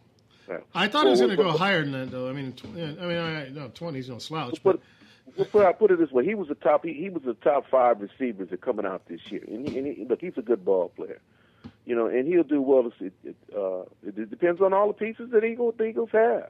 Right. 0.47 0.63
I 0.73 0.87
thought 0.87 1.05
he 1.05 1.11
was 1.11 1.19
going 1.19 1.35
to 1.35 1.37
go 1.37 1.51
higher 1.51 1.83
than 1.83 1.91
that, 1.91 2.11
though. 2.11 2.27
I 2.27 2.33
mean, 2.33 2.53
tw- 2.53 2.65
I 2.65 3.05
mean, 3.05 3.17
I, 3.17 3.49
no, 3.49 3.69
twenties 3.69 4.09
no 4.09 4.17
slouch, 4.17 4.61
But 4.63 4.79
but 5.35 5.37
well, 5.37 5.45
put 5.45 5.65
I 5.65 5.73
put 5.73 5.91
it 5.91 5.99
this 5.99 6.11
way: 6.11 6.25
he 6.25 6.33
was 6.33 6.47
the 6.47 6.55
top. 6.55 6.83
He, 6.83 6.93
he 6.93 7.09
was 7.09 7.21
the 7.23 7.35
top 7.35 7.69
five 7.69 8.01
receivers 8.01 8.49
that 8.49 8.61
coming 8.61 8.85
out 8.85 9.07
this 9.07 9.21
year. 9.31 9.43
And, 9.47 9.69
he, 9.69 9.77
and 9.77 9.87
he, 9.87 10.05
look, 10.05 10.21
he's 10.21 10.37
a 10.37 10.41
good 10.41 10.65
ball 10.65 10.89
player, 10.89 11.21
you 11.85 11.95
know, 11.95 12.07
and 12.07 12.27
he'll 12.27 12.43
do 12.43 12.61
well. 12.61 12.91
It, 12.99 13.13
it, 13.23 13.35
uh, 13.55 13.81
it, 14.03 14.17
it 14.17 14.29
depends 14.31 14.59
on 14.59 14.73
all 14.73 14.87
the 14.87 14.93
pieces 14.93 15.29
that 15.31 15.43
Eagles, 15.43 15.75
the 15.77 15.85
Eagles 15.85 16.09
have. 16.13 16.49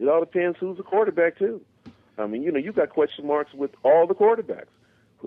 It 0.00 0.08
all 0.08 0.20
depends 0.20 0.58
who's 0.58 0.76
the 0.76 0.82
quarterback 0.82 1.38
too. 1.38 1.60
I 2.18 2.26
mean, 2.26 2.42
you 2.42 2.52
know, 2.52 2.58
you 2.58 2.72
got 2.72 2.90
question 2.90 3.26
marks 3.26 3.52
with 3.54 3.70
all 3.82 4.06
the 4.06 4.14
quarterbacks. 4.14 4.66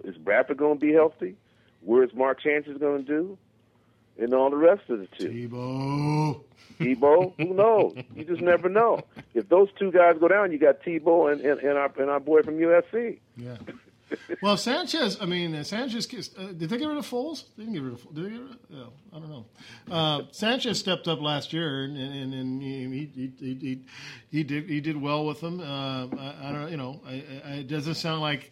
Is 0.03 0.18
Bradford 0.18 0.57
going 0.57 0.80
to 0.80 0.86
be 0.86 0.94
healthy? 0.94 1.36
Where's 1.82 2.14
Mark 2.14 2.41
Sanchez 2.41 2.78
going 2.78 3.06
to 3.06 3.07
do? 3.07 3.38
And 4.18 4.34
all 4.34 4.49
the 4.49 4.56
rest 4.57 4.90
of 4.90 4.99
the 4.99 5.07
two. 5.18 5.30
Tebow. 5.30 6.41
Tebow, 6.80 7.34
who 7.38 7.53
knows? 7.53 7.95
You 8.16 8.24
just 8.26 8.41
never 8.41 8.70
know. 8.70 9.02
If 9.34 9.49
those 9.49 9.70
two 9.78 9.91
guys 9.91 10.16
go 10.20 10.28
down, 10.28 10.52
you 10.52 10.57
got 10.57 10.82
Tebow 10.82 11.32
and, 11.32 11.41
and, 11.41 11.60
and 11.60 11.78
our 11.78 11.91
and 11.98 12.10
our 12.10 12.20
boy 12.20 12.41
from 12.44 12.57
USC. 12.57 13.20
yeah. 13.38 13.57
Well, 14.41 14.57
Sanchez. 14.57 15.18
I 15.19 15.26
mean, 15.26 15.56
uh, 15.56 15.64
Sanchez. 15.64 16.07
Uh, 16.38 16.48
did 16.48 16.69
they 16.69 16.77
get 16.77 16.88
rid 16.88 16.98
of 16.98 17.10
Foles? 17.10 17.45
They 17.57 17.64
didn't 17.64 17.73
get 17.73 17.84
rid 17.84 17.94
of. 17.94 18.14
Did 18.14 18.26
they 18.26 18.30
get 18.30 18.41
rid 18.41 18.52
of? 18.52 18.57
Yeah, 18.69 18.84
I 19.14 19.19
don't 19.19 19.30
know. 19.30 19.45
Uh, 19.90 20.22
Sanchez 20.32 20.80
stepped 20.80 21.07
up 21.07 21.22
last 21.22 21.53
year, 21.53 21.84
and, 21.84 21.98
and, 21.98 22.34
and 22.34 22.61
he, 22.61 23.10
he, 23.15 23.32
he, 23.40 23.53
he, 23.56 23.82
he 24.30 24.44
did 24.44 24.69
he 24.69 24.82
did 24.82 25.02
well 25.02 25.26
with 25.26 25.41
them. 25.41 25.60
Uh, 25.60 26.07
I, 26.18 26.36
I 26.44 26.52
don't, 26.52 26.72
you 26.72 26.77
know, 26.77 27.02
I, 27.06 27.14
I, 27.45 27.52
it 27.57 27.68
doesn't 27.68 27.95
sound 27.95 28.22
like 28.22 28.52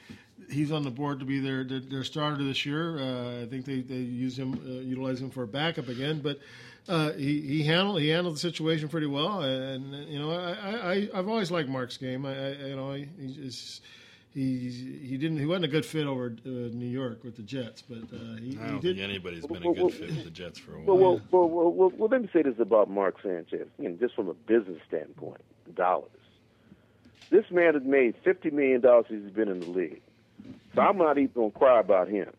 he's 0.50 0.72
on 0.72 0.84
the 0.84 0.92
board 0.92 1.20
to 1.20 1.26
be 1.26 1.40
their 1.40 1.64
their, 1.64 1.80
their 1.80 2.04
starter 2.04 2.44
this 2.44 2.66
year. 2.66 2.98
Uh, 3.00 3.44
I 3.44 3.46
think 3.46 3.66
they, 3.66 3.82
they 3.82 3.96
use 3.96 4.38
him, 4.38 4.54
uh, 4.54 4.82
utilize 4.82 5.22
him 5.22 5.30
for 5.30 5.44
a 5.44 5.48
backup 5.48 5.88
again, 5.88 6.22
but. 6.22 6.40
Uh, 6.86 7.14
he 7.14 7.40
he 7.40 7.64
handled 7.64 8.02
he 8.02 8.10
handled 8.10 8.36
the 8.36 8.40
situation 8.40 8.90
pretty 8.90 9.08
well, 9.08 9.42
and, 9.42 10.06
you 10.10 10.20
know 10.20 10.32
I, 10.32 10.92
I 10.94 11.10
I've 11.14 11.30
always 11.30 11.50
liked 11.50 11.70
Mark's 11.70 11.96
game. 11.96 12.26
I, 12.26 12.50
you 12.68 12.76
know 12.76 12.92
he, 12.92 13.08
he 14.34 14.70
he 14.70 15.08
he 15.08 15.18
didn't 15.18 15.38
he 15.38 15.46
wasn't 15.46 15.66
a 15.66 15.70
good 15.70 15.86
fit 15.86 16.08
over 16.08 16.36
uh, 16.46 16.50
New 16.50 16.88
York 16.88 17.24
with 17.24 17.36
the 17.36 17.44
Jets, 17.44 17.84
but 17.84 18.04
uh, 18.14 18.36
he, 18.38 18.58
I 18.62 18.68
don't 18.68 18.82
did. 18.82 18.98
think 18.98 19.10
anybody's 19.10 19.46
been 19.46 19.58
a 19.58 19.74
good 19.74 19.78
well, 19.78 19.90
fit 19.90 20.10
with 20.10 20.24
the 20.24 20.32
Jets 20.32 20.58
for 20.60 20.76
a 20.76 20.82
while. 20.82 20.98
well, 20.98 21.22
well, 21.32 21.50
well, 21.50 21.72
well, 21.72 21.90
well, 21.96 22.10
let 22.10 22.22
me 22.22 22.30
say 22.34 22.42
this 22.42 22.58
about 22.60 22.90
Mark 22.90 23.22
Sanchez, 23.22 23.68
you 23.78 23.90
know, 23.90 23.96
just 23.98 24.16
from 24.16 24.30
a 24.30 24.34
business 24.34 24.82
standpoint, 24.88 25.42
dollars. 25.76 26.10
This 27.30 27.46
man 27.52 27.76
has 27.76 27.84
made 27.84 28.16
fifty 28.24 28.50
million 28.50 28.82
dollars 28.82 29.06
since 29.10 29.24
he's 29.24 29.34
been 29.34 29.50
in 29.50 29.60
the 29.60 29.70
league, 29.70 30.02
so 30.74 30.82
I'm 30.82 30.98
not 30.98 31.18
even 31.18 31.32
going 31.34 31.52
to 31.52 31.58
cry 31.58 31.80
about 31.80 32.08
him, 32.08 32.30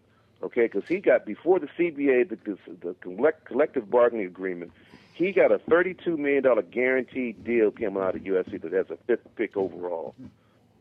okay? 0.42 0.62
Because 0.62 0.86
he 0.88 0.98
got 0.98 1.24
before 1.24 1.60
the 1.60 1.68
CBA, 1.78 2.28
the, 2.28 2.38
the, 2.44 2.58
the 2.80 2.94
collect, 2.94 3.44
collective 3.44 3.88
bargaining 3.88 4.26
agreement, 4.26 4.72
he 5.14 5.30
got 5.32 5.52
a 5.52 5.58
thirty-two 5.58 6.16
million 6.16 6.42
dollar 6.42 6.62
guaranteed 6.62 7.44
deal 7.44 7.70
coming 7.70 8.02
out 8.02 8.16
of 8.16 8.22
USC 8.22 8.60
that 8.62 8.72
has 8.72 8.90
a 8.90 8.96
fifth 9.06 9.26
pick 9.36 9.56
overall. 9.56 10.14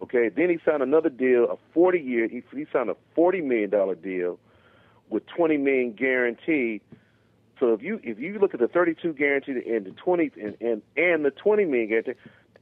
Okay, 0.01 0.29
then 0.29 0.49
he 0.49 0.57
signed 0.65 0.83
another 0.83 1.09
deal, 1.09 1.45
a 1.45 1.55
forty-year. 1.73 2.27
He, 2.27 2.43
he 2.55 2.65
signed 2.73 2.89
a 2.89 2.95
forty 3.15 3.41
million 3.41 3.69
dollar 3.69 3.95
deal 3.95 4.39
with 5.09 5.25
twenty 5.27 5.57
million 5.57 5.93
guaranteed. 5.93 6.81
So 7.59 7.73
if 7.73 7.81
you 7.81 7.99
if 8.03 8.19
you 8.19 8.39
look 8.39 8.53
at 8.53 8.59
the 8.59 8.67
32 8.67 9.13
guaranteed 9.13 9.57
and 9.57 9.85
the 9.85 9.91
20 9.91 10.31
and 10.41 10.57
and, 10.59 10.81
and 10.97 11.23
the 11.23 11.31
20 11.31 11.65
million 11.65 11.89
guaranteed, 11.89 12.15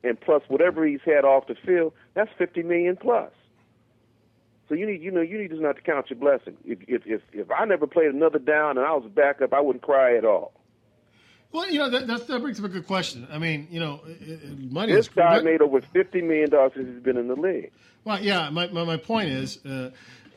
and 0.03 0.19
plus 0.19 0.43
whatever 0.47 0.85
he's 0.85 0.99
had 1.05 1.25
off 1.25 1.47
the 1.47 1.55
field, 1.65 1.93
that's 2.13 2.29
50 2.37 2.63
million 2.63 2.97
plus. 2.97 3.31
So 4.69 4.75
you 4.75 4.85
need 4.85 5.01
you 5.01 5.11
know 5.11 5.21
you 5.21 5.37
need 5.37 5.49
just 5.49 5.61
not 5.61 5.75
to 5.77 5.81
count 5.81 6.09
your 6.09 6.19
blessings. 6.19 6.57
If 6.63 6.79
if 6.87 7.01
if, 7.05 7.21
if 7.33 7.51
I 7.51 7.65
never 7.65 7.87
played 7.87 8.13
another 8.13 8.39
down 8.39 8.77
and 8.77 8.85
I 8.85 8.93
was 8.93 9.09
back 9.11 9.41
up, 9.41 9.53
I 9.53 9.59
wouldn't 9.59 9.83
cry 9.83 10.15
at 10.15 10.23
all. 10.23 10.53
Well, 11.51 11.69
you 11.69 11.79
know 11.79 11.89
that 11.89 12.07
that, 12.07 12.27
that 12.27 12.41
brings 12.41 12.59
up 12.59 12.65
a 12.65 12.69
good 12.69 12.87
question. 12.87 13.27
I 13.31 13.37
mean, 13.37 13.67
you 13.69 13.79
know, 13.79 14.01
money 14.69 14.93
This 14.93 15.07
is 15.07 15.13
guy 15.13 15.35
what- 15.35 15.43
made 15.43 15.61
over 15.61 15.81
50 15.81 16.21
million 16.21 16.49
dollars 16.49 16.73
since 16.75 16.87
he's 16.87 17.03
been 17.03 17.17
in 17.17 17.27
the 17.27 17.35
league. 17.35 17.71
Well, 18.03 18.21
yeah. 18.21 18.49
My, 18.49 18.67
my, 18.67 18.83
my 18.83 18.97
point 18.97 19.29
is, 19.29 19.63
uh, 19.65 19.91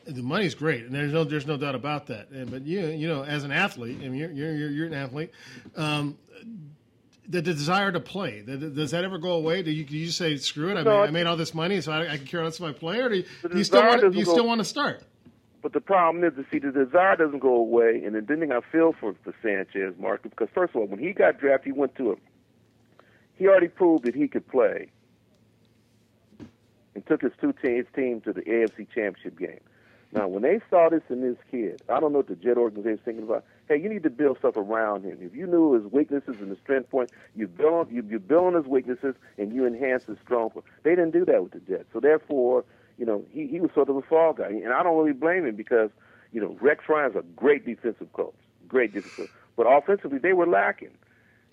the 0.05 0.21
money's 0.21 0.53
great, 0.53 0.83
and 0.85 0.93
there's 0.93 1.13
no 1.13 1.23
there's 1.23 1.47
no 1.47 1.57
doubt 1.57 1.73
about 1.73 2.07
that. 2.07 2.29
And, 2.29 2.51
but 2.51 2.63
you 2.63 2.85
you 2.87 3.07
know, 3.07 3.23
as 3.23 3.43
an 3.43 3.51
athlete, 3.51 3.97
I 4.03 4.09
mean, 4.09 4.15
you're 4.15 4.31
you're 4.31 4.69
you're, 4.69 4.87
an 4.87 4.93
athlete. 4.93 5.31
Um, 5.75 6.17
the, 7.27 7.41
the 7.41 7.53
desire 7.55 7.91
to 7.91 7.99
play 7.99 8.41
does 8.41 8.91
that 8.91 9.03
ever 9.03 9.17
go 9.17 9.31
away? 9.31 9.63
Do 9.63 9.71
you, 9.71 9.83
do 9.83 9.97
you 9.97 10.11
say 10.11 10.37
screw 10.37 10.69
it? 10.69 10.77
I, 10.77 10.83
No, 10.83 11.01
made, 11.01 11.07
I 11.07 11.11
made 11.11 11.25
all 11.25 11.37
this 11.37 11.55
money, 11.55 11.81
so 11.81 11.91
I, 11.91 12.11
I 12.13 12.17
can 12.17 12.27
care 12.27 12.43
less 12.43 12.55
if 12.57 12.61
my 12.61 12.71
play, 12.71 12.99
or 12.99 13.09
do 13.09 13.15
you, 13.15 13.25
do 13.49 13.57
you 13.57 13.63
still 13.63 13.81
want 13.83 14.01
to, 14.01 14.11
you 14.11 14.25
still 14.25 14.45
want 14.45 14.59
to 14.59 14.65
start? 14.65 15.01
But 15.65 15.73
the 15.73 15.81
problem 15.81 16.23
is, 16.23 16.35
that 16.35 16.45
see, 16.51 16.59
the 16.59 16.71
desire 16.71 17.15
doesn't 17.15 17.39
go 17.39 17.55
away, 17.55 18.03
and 18.05 18.13
the 18.13 18.21
thing 18.21 18.51
I 18.51 18.61
feel 18.71 18.93
for 18.93 19.15
for 19.23 19.33
Sanchez, 19.41 19.95
Mark, 19.97 20.21
because 20.21 20.47
first 20.53 20.75
of 20.75 20.81
all, 20.81 20.85
when 20.85 20.99
he 20.99 21.11
got 21.11 21.39
drafted, 21.39 21.73
he 21.73 21.79
went 21.79 21.95
to 21.95 22.11
a, 22.11 22.15
he 23.33 23.47
already 23.47 23.69
proved 23.69 24.03
that 24.03 24.13
he 24.13 24.27
could 24.27 24.47
play, 24.47 24.91
and 26.93 27.03
took 27.07 27.23
his 27.23 27.31
two 27.41 27.51
teams 27.51 27.87
team 27.95 28.21
to 28.21 28.31
the 28.31 28.41
AFC 28.41 28.87
Championship 28.93 29.39
game. 29.39 29.59
Now, 30.11 30.27
when 30.27 30.43
they 30.43 30.61
saw 30.69 30.89
this 30.89 31.01
in 31.09 31.21
this 31.21 31.37
kid, 31.49 31.81
I 31.89 31.99
don't 31.99 32.11
know 32.13 32.19
what 32.19 32.27
the 32.27 32.35
Jet 32.35 32.57
organization 32.57 32.99
is 32.99 33.03
thinking 33.03 33.23
about. 33.23 33.43
Hey, 33.67 33.81
you 33.81 33.89
need 33.89 34.03
to 34.03 34.11
build 34.11 34.37
stuff 34.37 34.57
around 34.57 35.03
him. 35.03 35.17
If 35.19 35.35
you 35.35 35.47
knew 35.47 35.73
his 35.73 35.91
weaknesses 35.91 36.35
and 36.39 36.49
his 36.49 36.59
strength 36.59 36.91
point, 36.91 37.11
you 37.35 37.47
build 37.47 37.91
you, 37.91 38.05
you 38.07 38.19
build 38.19 38.53
on 38.53 38.53
his 38.53 38.67
weaknesses 38.67 39.15
and 39.39 39.51
you 39.51 39.65
enhance 39.65 40.05
his 40.05 40.19
strong 40.23 40.51
point. 40.51 40.65
They 40.83 40.91
didn't 40.91 41.11
do 41.11 41.25
that 41.25 41.41
with 41.41 41.53
the 41.53 41.59
Jets, 41.59 41.85
so 41.91 41.99
therefore, 41.99 42.65
you 42.97 43.05
know, 43.05 43.25
he 43.31 43.47
he 43.47 43.59
was 43.59 43.71
sort 43.73 43.89
of 43.89 43.95
a 43.97 44.01
fall 44.01 44.33
guy, 44.33 44.47
and 44.47 44.73
I 44.73 44.83
don't 44.83 44.97
really 44.97 45.13
blame 45.13 45.45
him 45.45 45.55
because 45.55 45.89
you 46.31 46.41
know 46.41 46.57
Rex 46.61 46.85
Ryan's 46.87 47.15
a 47.15 47.23
great 47.35 47.65
defensive 47.65 48.11
coach, 48.13 48.35
great 48.67 48.93
defensive, 48.93 49.17
coach. 49.17 49.29
but 49.57 49.63
offensively 49.63 50.19
they 50.19 50.33
were 50.33 50.47
lacking. 50.47 50.91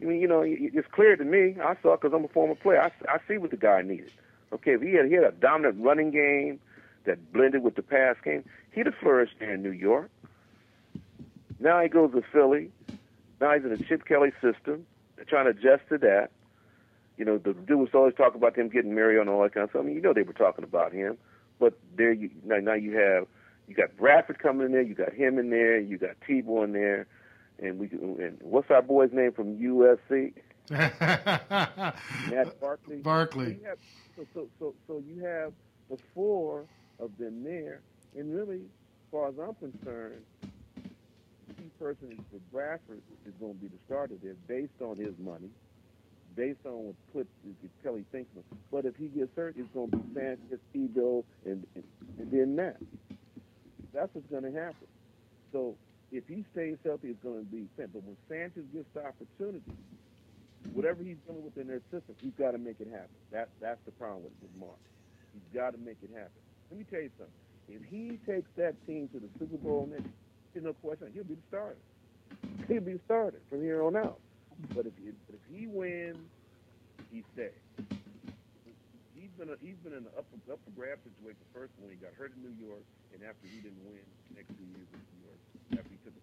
I 0.01 0.05
mean, 0.05 0.21
you 0.21 0.27
know, 0.27 0.43
it's 0.45 0.89
clear 0.91 1.17
to 1.17 1.25
me. 1.25 1.57
I 1.63 1.77
saw 1.81 1.97
because 1.97 2.13
I'm 2.13 2.25
a 2.25 2.29
former 2.29 2.57
player. 2.57 2.83
I, 2.83 2.91
I 3.13 3.19
see 3.29 3.39
what 3.39 3.51
the 3.51 3.57
guy 3.57 3.83
needed. 3.83 4.11
Okay, 4.53 4.73
if 4.73 4.83
he 4.83 4.95
had 4.95 5.07
he 5.07 5.15
had 5.15 5.25
a 5.25 5.33
dominant 5.33 5.77
running 5.81 6.11
game 6.11 6.61
that 7.05 7.33
blended 7.33 7.63
with 7.63 7.77
the 7.77 7.83
pass 7.83 8.17
game, 8.25 8.45
he'd 8.73 8.87
have 8.87 8.95
flourished 8.97 9.35
there 9.39 9.55
in 9.55 9.63
New 9.63 9.71
York. 9.71 10.11
Now 11.59 11.81
he 11.81 11.89
goes 11.89 12.13
to 12.13 12.23
Philly. 12.33 12.71
Now 13.41 13.55
he's 13.55 13.65
in 13.65 13.71
the 13.71 13.83
Chip 13.85 14.05
Kelly 14.05 14.33
system. 14.41 14.87
Trying 15.29 15.45
to 15.45 15.51
adjust 15.51 15.89
to 15.89 15.99
that. 15.99 16.31
You 17.17 17.25
know, 17.25 17.39
the 17.39 17.55
dude 17.55 17.79
was 17.79 17.91
always 17.95 18.15
talking 18.17 18.39
about 18.39 18.57
them 18.57 18.69
getting 18.69 18.95
married 18.95 19.21
and 19.21 19.31
all 19.31 19.43
that 19.43 19.55
kind 19.55 19.65
of 19.65 19.71
stuff. 19.71 19.83
I 19.83 19.85
mean, 19.85 19.95
you 19.95 20.01
know 20.01 20.13
they 20.13 20.23
were 20.23 20.33
talking 20.33 20.65
about 20.65 20.93
him. 20.93 21.17
But 21.63 21.79
there 21.97 22.13
you 22.13 22.29
now, 22.45 22.57
now 22.57 22.75
you 22.75 22.97
have 22.97 23.29
you 23.69 23.77
got 23.77 23.97
Bradford 23.97 24.41
coming 24.41 24.67
in 24.67 24.73
there, 24.73 24.83
you 24.83 24.97
got 24.97 25.13
him 25.13 25.39
in 25.39 25.51
there, 25.51 25.79
you 25.79 25.97
got 25.97 26.17
Tebow 26.29 26.65
in 26.65 26.73
there, 26.73 27.07
and 27.61 27.79
we 27.79 27.89
and 27.93 28.37
what's 28.43 28.69
our 28.73 28.83
boy's 28.83 29.13
name 29.13 29.31
from 29.31 29.59
USC? 29.59 30.33
Matt 30.71 32.61
Barkley. 32.61 32.97
Barkley. 32.97 33.61
So, 33.63 33.69
have, 33.69 33.79
so, 34.17 34.27
so, 34.35 34.49
so, 34.59 34.75
so 34.89 35.03
you 35.07 35.23
have 35.23 35.53
the 35.89 35.99
four 36.13 36.65
of 36.99 37.17
them 37.17 37.45
there, 37.45 37.81
and 38.19 38.35
really, 38.35 38.57
as 38.57 39.13
far 39.13 39.29
as 39.29 39.35
I'm 39.39 39.55
concerned, 39.55 40.25
the 40.43 41.55
key 41.55 41.71
person 41.79 42.25
for 42.33 42.41
Bradford 42.51 43.03
is 43.25 43.35
going 43.39 43.55
to 43.55 43.61
be 43.61 43.69
the 43.69 43.79
starter 43.87 44.15
there, 44.21 44.35
based 44.49 44.83
on 44.83 44.97
his 44.97 45.15
money, 45.21 45.51
based 46.37 46.65
on 46.65 46.95
what 47.13 47.27
if 47.45 47.71
Kelly 47.83 48.05
thinks 48.13 48.31
of. 48.37 48.45
But 48.71 48.85
if 48.85 48.97
he 48.97 49.07
gets 49.07 49.31
hurt, 49.37 49.55
it's 49.59 49.69
going 49.75 49.91
to 49.91 49.97
be 49.97 50.15
Sanchez, 50.15 50.59
Tebow, 50.75 51.25
and, 51.45 51.67
and 51.75 51.85
and 52.19 52.31
then 52.31 52.57
Matt. 52.57 52.77
That's 53.93 54.09
what's 54.15 54.27
going 54.29 54.45
to 54.45 54.53
happen. 54.53 54.89
So 55.53 55.77
if 56.11 56.25
he 56.29 56.45
stays 56.53 56.77
healthy, 56.85 57.09
it's 57.09 57.23
going 57.23 57.45
to 57.45 57.51
be 57.51 57.69
San. 57.77 57.89
But 57.93 58.05
when 58.05 58.17
Sanchez 58.29 58.65
gets 58.73 58.87
the 58.95 59.05
opportunity, 59.05 59.73
whatever 60.73 61.03
he's 61.03 61.17
doing 61.27 61.45
within 61.45 61.67
their 61.67 61.83
system, 61.91 62.15
he's 62.21 62.37
got 62.39 62.53
to 62.53 62.59
make 62.59 62.81
it 62.81 62.89
happen. 62.91 63.15
That 63.31 63.49
that's 63.61 63.81
the 63.85 63.93
problem 63.93 64.25
with, 64.25 64.33
with 64.41 64.55
Mark. 64.61 64.81
He's 65.33 65.59
got 65.59 65.73
to 65.73 65.79
make 65.79 65.97
it 66.03 66.11
happen. 66.15 66.41
Let 66.71 66.79
me 66.79 66.87
tell 66.91 67.01
you 67.01 67.11
something. 67.19 67.35
If 67.69 67.83
he 67.89 68.19
takes 68.27 68.49
that 68.57 68.75
team 68.87 69.09
to 69.13 69.21
the 69.21 69.29
Super 69.39 69.57
Bowl 69.57 69.89
next, 69.91 70.09
there's 70.53 70.65
no 70.65 70.73
question 70.75 71.09
he'll 71.15 71.25
be 71.25 71.35
the 71.35 71.47
starter. 71.49 71.77
He'll 72.69 72.81
be 72.81 72.95
the 72.95 73.01
starter 73.05 73.41
from 73.49 73.63
here 73.63 73.83
on 73.83 73.97
out. 73.97 74.19
But 74.75 74.87
if 74.87 74.93
he, 74.97 75.09
if 75.09 75.41
he 75.51 75.67
wins, 75.67 76.19
he 77.11 77.25
stays. 77.35 77.51
He's 79.15 79.31
been 79.39 79.51
a, 79.51 79.57
he's 79.61 79.77
been 79.85 79.93
in 79.93 80.05
an 80.05 80.15
upper 80.19 80.37
upper 80.51 80.71
grab 80.77 80.99
situation 81.05 81.41
first 81.55 81.73
when 81.79 81.91
he 81.91 81.97
got 81.97 82.11
hurt 82.19 82.33
in 82.37 82.43
New 82.43 82.67
York, 82.67 82.83
and 83.15 83.23
after 83.23 83.47
he 83.47 83.61
didn't 83.61 83.83
win 83.85 84.01
the 84.31 84.37
next 84.37 84.49
two 84.59 84.65
years 84.65 84.89
in 84.93 85.01
New 85.15 85.23
York 85.29 85.41
after 85.79 85.91
he 85.91 85.99
took 86.05 86.15
it. 86.17 86.23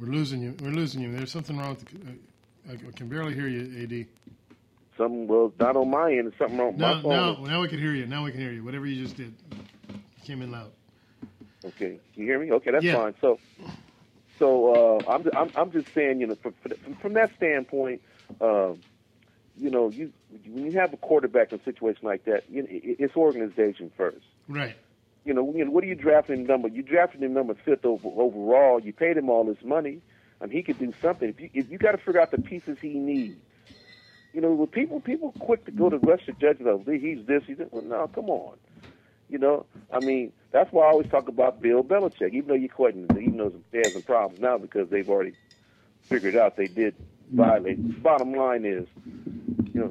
We're 0.00 0.12
losing 0.12 0.42
you. 0.42 0.56
We're 0.62 0.70
losing 0.70 1.02
you. 1.02 1.12
There's 1.14 1.30
something 1.30 1.56
wrong 1.56 1.70
with 1.70 1.84
the. 1.84 2.10
Uh, 2.10 2.74
I 2.74 2.92
can 2.92 3.08
barely 3.08 3.34
hear 3.34 3.46
you, 3.48 3.82
Ad. 3.84 4.06
Something 4.96 5.26
well, 5.26 5.52
not 5.58 5.76
on 5.76 5.90
my 5.90 6.12
end. 6.12 6.32
Something 6.38 6.58
wrong 6.58 6.72
with 6.72 6.80
Now, 6.80 7.00
my 7.02 7.10
now, 7.10 7.44
now 7.44 7.60
we 7.60 7.68
can 7.68 7.78
hear 7.78 7.92
you. 7.92 8.06
Now 8.06 8.24
we 8.24 8.30
can 8.30 8.40
hear 8.40 8.52
you. 8.52 8.64
Whatever 8.64 8.86
you 8.86 9.02
just 9.02 9.16
did 9.16 9.34
came 10.24 10.40
in 10.40 10.50
loud. 10.50 10.70
Okay, 11.64 11.98
you 12.14 12.24
hear 12.24 12.38
me? 12.38 12.52
Okay, 12.52 12.70
that's 12.70 12.84
Yeah. 12.84 12.96
fine. 12.96 13.14
So, 13.20 13.38
so 14.38 15.00
uh, 15.06 15.10
I'm, 15.10 15.28
I'm 15.36 15.50
I'm 15.54 15.70
just 15.72 15.92
saying, 15.94 16.20
you 16.20 16.26
know, 16.26 16.34
from, 16.36 16.54
from, 17.00 17.12
that 17.14 17.34
standpoint, 17.36 18.02
um, 18.40 18.80
you 19.56 19.70
know, 19.70 19.90
you 19.90 20.12
when 20.48 20.66
you 20.66 20.72
have 20.72 20.92
a 20.92 20.96
quarterback 20.96 21.52
in 21.52 21.60
a 21.60 21.64
situation 21.64 22.00
like 22.02 22.24
that, 22.24 22.44
you 22.50 22.62
know, 22.62 22.68
it's 22.70 23.16
organization 23.16 23.92
first. 23.96 24.24
Right. 24.48 24.76
You 25.24 25.32
know, 25.32 25.52
you 25.54 25.64
know, 25.64 25.70
what 25.70 25.84
are 25.84 25.86
you 25.86 25.94
drafting 25.94 26.46
number? 26.46 26.68
You 26.68 26.82
drafted 26.82 27.22
him 27.22 27.32
number 27.32 27.54
fifth 27.54 27.84
over, 27.84 28.08
overall. 28.08 28.80
You 28.80 28.92
paid 28.92 29.16
him 29.16 29.30
all 29.30 29.44
this 29.44 29.62
money. 29.64 30.02
I 30.40 30.46
mean, 30.46 30.56
he 30.56 30.62
could 30.62 30.78
do 30.78 30.92
something. 31.00 31.28
If 31.28 31.40
you 31.40 31.50
if 31.54 31.70
you 31.70 31.78
got 31.78 31.92
to 31.92 31.98
figure 31.98 32.20
out 32.20 32.30
the 32.30 32.40
pieces 32.40 32.78
he 32.80 32.90
needs. 32.90 33.38
You 34.32 34.40
know, 34.40 34.52
when 34.52 34.66
people 34.66 35.00
people 35.00 35.32
quick 35.38 35.64
to 35.66 35.70
go 35.70 35.88
to 35.88 35.98
rush 35.98 36.26
the 36.26 36.32
judgment 36.32 36.68
of 36.68 36.86
he's 36.86 37.24
this, 37.24 37.44
he's 37.46 37.58
that. 37.58 37.72
Well, 37.72 37.82
no, 37.82 38.08
come 38.08 38.28
on. 38.28 38.56
You 39.28 39.38
know, 39.38 39.64
I 39.92 40.00
mean, 40.00 40.32
that's 40.54 40.72
why 40.72 40.84
I 40.84 40.90
always 40.90 41.10
talk 41.10 41.26
about 41.26 41.60
Bill 41.60 41.82
Belichick. 41.82 42.32
Even 42.32 42.46
though 42.46 42.54
you 42.54 42.68
question, 42.68 43.08
even 43.10 43.38
though 43.38 43.52
they 43.72 43.78
have 43.78 43.92
some 43.92 44.02
problems 44.02 44.40
now 44.40 44.56
because 44.56 44.88
they've 44.88 45.10
already 45.10 45.32
figured 46.02 46.36
out 46.36 46.56
they 46.56 46.68
did 46.68 46.94
violate. 47.32 48.02
Bottom 48.04 48.32
line 48.32 48.64
is, 48.64 48.86
you 49.74 49.80
know, 49.80 49.90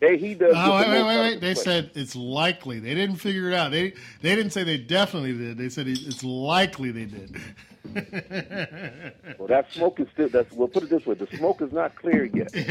they 0.00 0.18
he 0.18 0.34
does. 0.34 0.52
Oh, 0.54 0.76
wait, 0.76 0.88
wait, 0.90 1.06
wait, 1.06 1.18
wait. 1.20 1.40
They 1.40 1.54
play. 1.54 1.64
said 1.64 1.90
it's 1.94 2.14
likely. 2.14 2.80
They 2.80 2.94
didn't 2.94 3.16
figure 3.16 3.48
it 3.48 3.54
out. 3.54 3.70
They 3.70 3.94
they 4.20 4.36
didn't 4.36 4.50
say 4.50 4.62
they 4.62 4.76
definitely 4.76 5.32
did. 5.32 5.56
They 5.56 5.70
said 5.70 5.88
it's 5.88 6.22
likely 6.22 6.90
they 6.90 7.06
did. 7.06 7.36
Well, 9.38 9.48
that 9.48 9.70
smoke 9.72 9.98
is 10.00 10.06
still. 10.12 10.28
That's 10.28 10.52
well. 10.52 10.68
Put 10.68 10.84
it 10.84 10.90
this 10.90 11.04
way: 11.06 11.14
the 11.14 11.26
smoke 11.36 11.60
is 11.60 11.72
not 11.72 11.96
clear 11.96 12.24
yet. 12.24 12.50
See, 12.50 12.62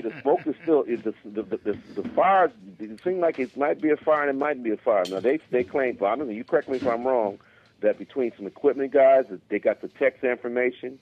the 0.00 0.12
smoke 0.22 0.46
is 0.46 0.54
still. 0.62 0.82
Is 0.82 1.02
the, 1.02 1.12
the 1.24 1.42
the 1.42 1.78
the 2.00 2.08
fire? 2.10 2.50
It 2.78 3.00
seems 3.02 3.20
like 3.20 3.38
it 3.38 3.56
might 3.56 3.80
be 3.80 3.90
a 3.90 3.96
fire 3.96 4.22
and 4.22 4.30
it 4.30 4.38
might 4.38 4.62
be 4.62 4.70
a 4.70 4.76
fire. 4.76 5.04
Now 5.10 5.20
they 5.20 5.40
they 5.50 5.64
claim. 5.64 5.98
Well, 6.00 6.12
I 6.12 6.16
don't 6.16 6.28
know. 6.28 6.32
You 6.32 6.44
correct 6.44 6.68
me 6.68 6.76
if 6.76 6.86
I'm 6.86 7.06
wrong. 7.06 7.38
That 7.80 7.98
between 7.98 8.32
some 8.36 8.46
equipment 8.46 8.92
guys, 8.92 9.24
they 9.48 9.58
got 9.58 9.80
the 9.82 9.88
text 9.88 10.24
information, 10.24 10.98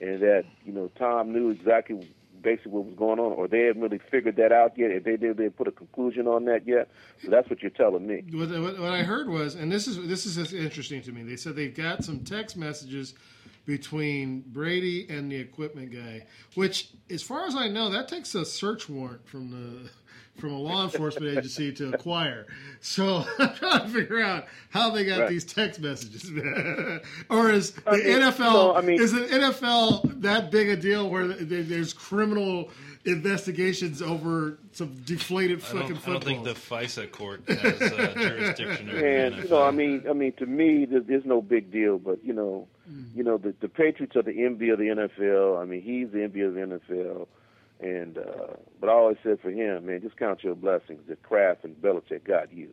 and 0.00 0.20
that 0.20 0.44
you 0.64 0.72
know 0.72 0.90
Tom 0.98 1.32
knew 1.32 1.50
exactly 1.50 2.08
basically 2.42 2.72
what 2.72 2.84
was 2.84 2.94
going 2.94 3.18
on, 3.18 3.32
or 3.32 3.48
they 3.48 3.60
haven't 3.60 3.82
really 3.82 4.00
figured 4.10 4.36
that 4.36 4.52
out 4.52 4.76
yet. 4.76 4.90
If 4.90 5.04
they 5.04 5.16
did, 5.16 5.36
they 5.36 5.48
put 5.48 5.68
a 5.68 5.72
conclusion 5.72 6.26
on 6.26 6.44
that 6.46 6.66
yet. 6.66 6.90
So 7.24 7.30
that's 7.30 7.48
what 7.48 7.62
you're 7.62 7.70
telling 7.70 8.06
me. 8.06 8.24
What, 8.32 8.50
what, 8.50 8.78
what 8.78 8.92
I 8.92 9.02
heard 9.02 9.28
was, 9.28 9.54
and 9.54 9.70
this 9.70 9.86
is 9.86 10.06
this 10.08 10.26
is 10.26 10.52
interesting 10.52 11.02
to 11.02 11.12
me. 11.12 11.22
They 11.22 11.36
said 11.36 11.56
they've 11.56 11.74
got 11.74 12.04
some 12.04 12.20
text 12.24 12.56
messages 12.56 13.14
between 13.64 14.40
Brady 14.48 15.06
and 15.08 15.30
the 15.30 15.36
equipment 15.36 15.92
guy, 15.92 16.26
which, 16.54 16.90
as 17.10 17.22
far 17.22 17.46
as 17.46 17.54
I 17.54 17.68
know, 17.68 17.90
that 17.90 18.08
takes 18.08 18.34
a 18.34 18.44
search 18.44 18.88
warrant 18.88 19.28
from 19.28 19.50
the 19.50 19.90
from 20.38 20.52
a 20.52 20.58
law 20.58 20.84
enforcement 20.84 21.36
agency 21.38 21.72
to 21.72 21.92
acquire. 21.94 22.46
So 22.80 23.24
I'm 23.38 23.54
trying 23.54 23.82
to 23.82 23.88
figure 23.88 24.20
out 24.20 24.46
how 24.70 24.90
they 24.90 25.04
got 25.04 25.20
Right. 25.20 25.28
these 25.30 25.44
text 25.44 25.80
messages, 25.80 26.30
or 27.30 27.50
is 27.50 27.72
the 27.72 27.82
I 27.90 27.96
mean, 27.96 28.06
NFL 28.06 28.38
no, 28.40 28.74
I 28.74 28.80
mean- 28.80 29.00
is 29.00 29.12
the 29.12 29.20
NFL 29.20 30.20
that 30.22 30.50
big 30.50 30.68
a 30.68 30.76
deal 30.76 31.08
where 31.10 31.28
there's 31.28 31.92
criminal 31.92 32.70
investigations 33.04 34.00
over 34.00 34.58
some 34.72 34.94
deflated 35.04 35.60
fucking 35.62 35.88
don't, 35.96 36.08
I 36.08 36.12
don't 36.12 36.24
think 36.24 36.44
the 36.44 36.54
FISA 36.54 37.10
court 37.10 37.42
has 37.48 37.82
uh, 37.82 38.14
jurisdiction 38.16 38.90
over 38.90 39.06
And 39.06 39.36
you 39.36 39.48
know, 39.48 39.62
I 39.62 39.70
mean, 39.72 40.04
I 40.08 40.12
mean, 40.12 40.32
to 40.34 40.46
me, 40.46 40.84
there's 40.86 41.24
no 41.24 41.42
big 41.42 41.70
deal. 41.72 41.98
But 41.98 42.24
you 42.24 42.32
know, 42.32 42.68
you 43.14 43.22
know, 43.22 43.38
the 43.38 43.54
the 43.60 43.68
Patriots 43.68 44.16
are 44.16 44.22
the 44.22 44.44
envy 44.44 44.70
of 44.70 44.78
the 44.78 44.86
NFL. 44.86 45.60
I 45.60 45.64
mean, 45.66 45.82
he's 45.82 46.10
the 46.10 46.22
envy 46.22 46.40
of 46.42 46.54
the 46.54 46.60
NFL. 46.60 47.26
And 47.82 48.16
uh, 48.16 48.54
but 48.80 48.88
I 48.88 48.92
always 48.92 49.16
said 49.24 49.40
for 49.40 49.50
him, 49.50 49.86
man, 49.86 50.00
just 50.02 50.16
count 50.16 50.44
your 50.44 50.54
blessings 50.54 51.00
that 51.08 51.22
Kraft 51.24 51.64
and 51.64 51.74
Belichick 51.82 52.22
got 52.24 52.52
you. 52.52 52.68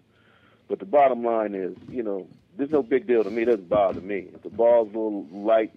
But 0.68 0.78
the 0.78 0.86
bottom 0.86 1.24
line 1.24 1.56
is, 1.56 1.76
you 1.90 2.04
know, 2.04 2.28
there's 2.56 2.70
no 2.70 2.84
big 2.84 3.08
deal 3.08 3.24
to 3.24 3.32
me. 3.32 3.42
It 3.42 3.46
doesn't 3.46 3.70
bother 3.70 4.02
me. 4.02 4.28
If 4.36 4.44
the 4.44 4.50
ball's 4.50 4.90
a 4.90 4.92
little 4.92 5.26
light, 5.32 5.72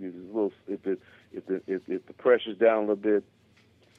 it's 0.00 0.16
a 0.16 0.18
little, 0.18 0.52
if 0.66 0.86
it 0.86 0.98
if 1.30 1.44
the 1.46 1.60
if, 1.66 1.82
if 1.88 2.06
the 2.06 2.14
pressure's 2.14 2.56
down 2.56 2.78
a 2.78 2.80
little 2.80 2.96
bit, 2.96 3.24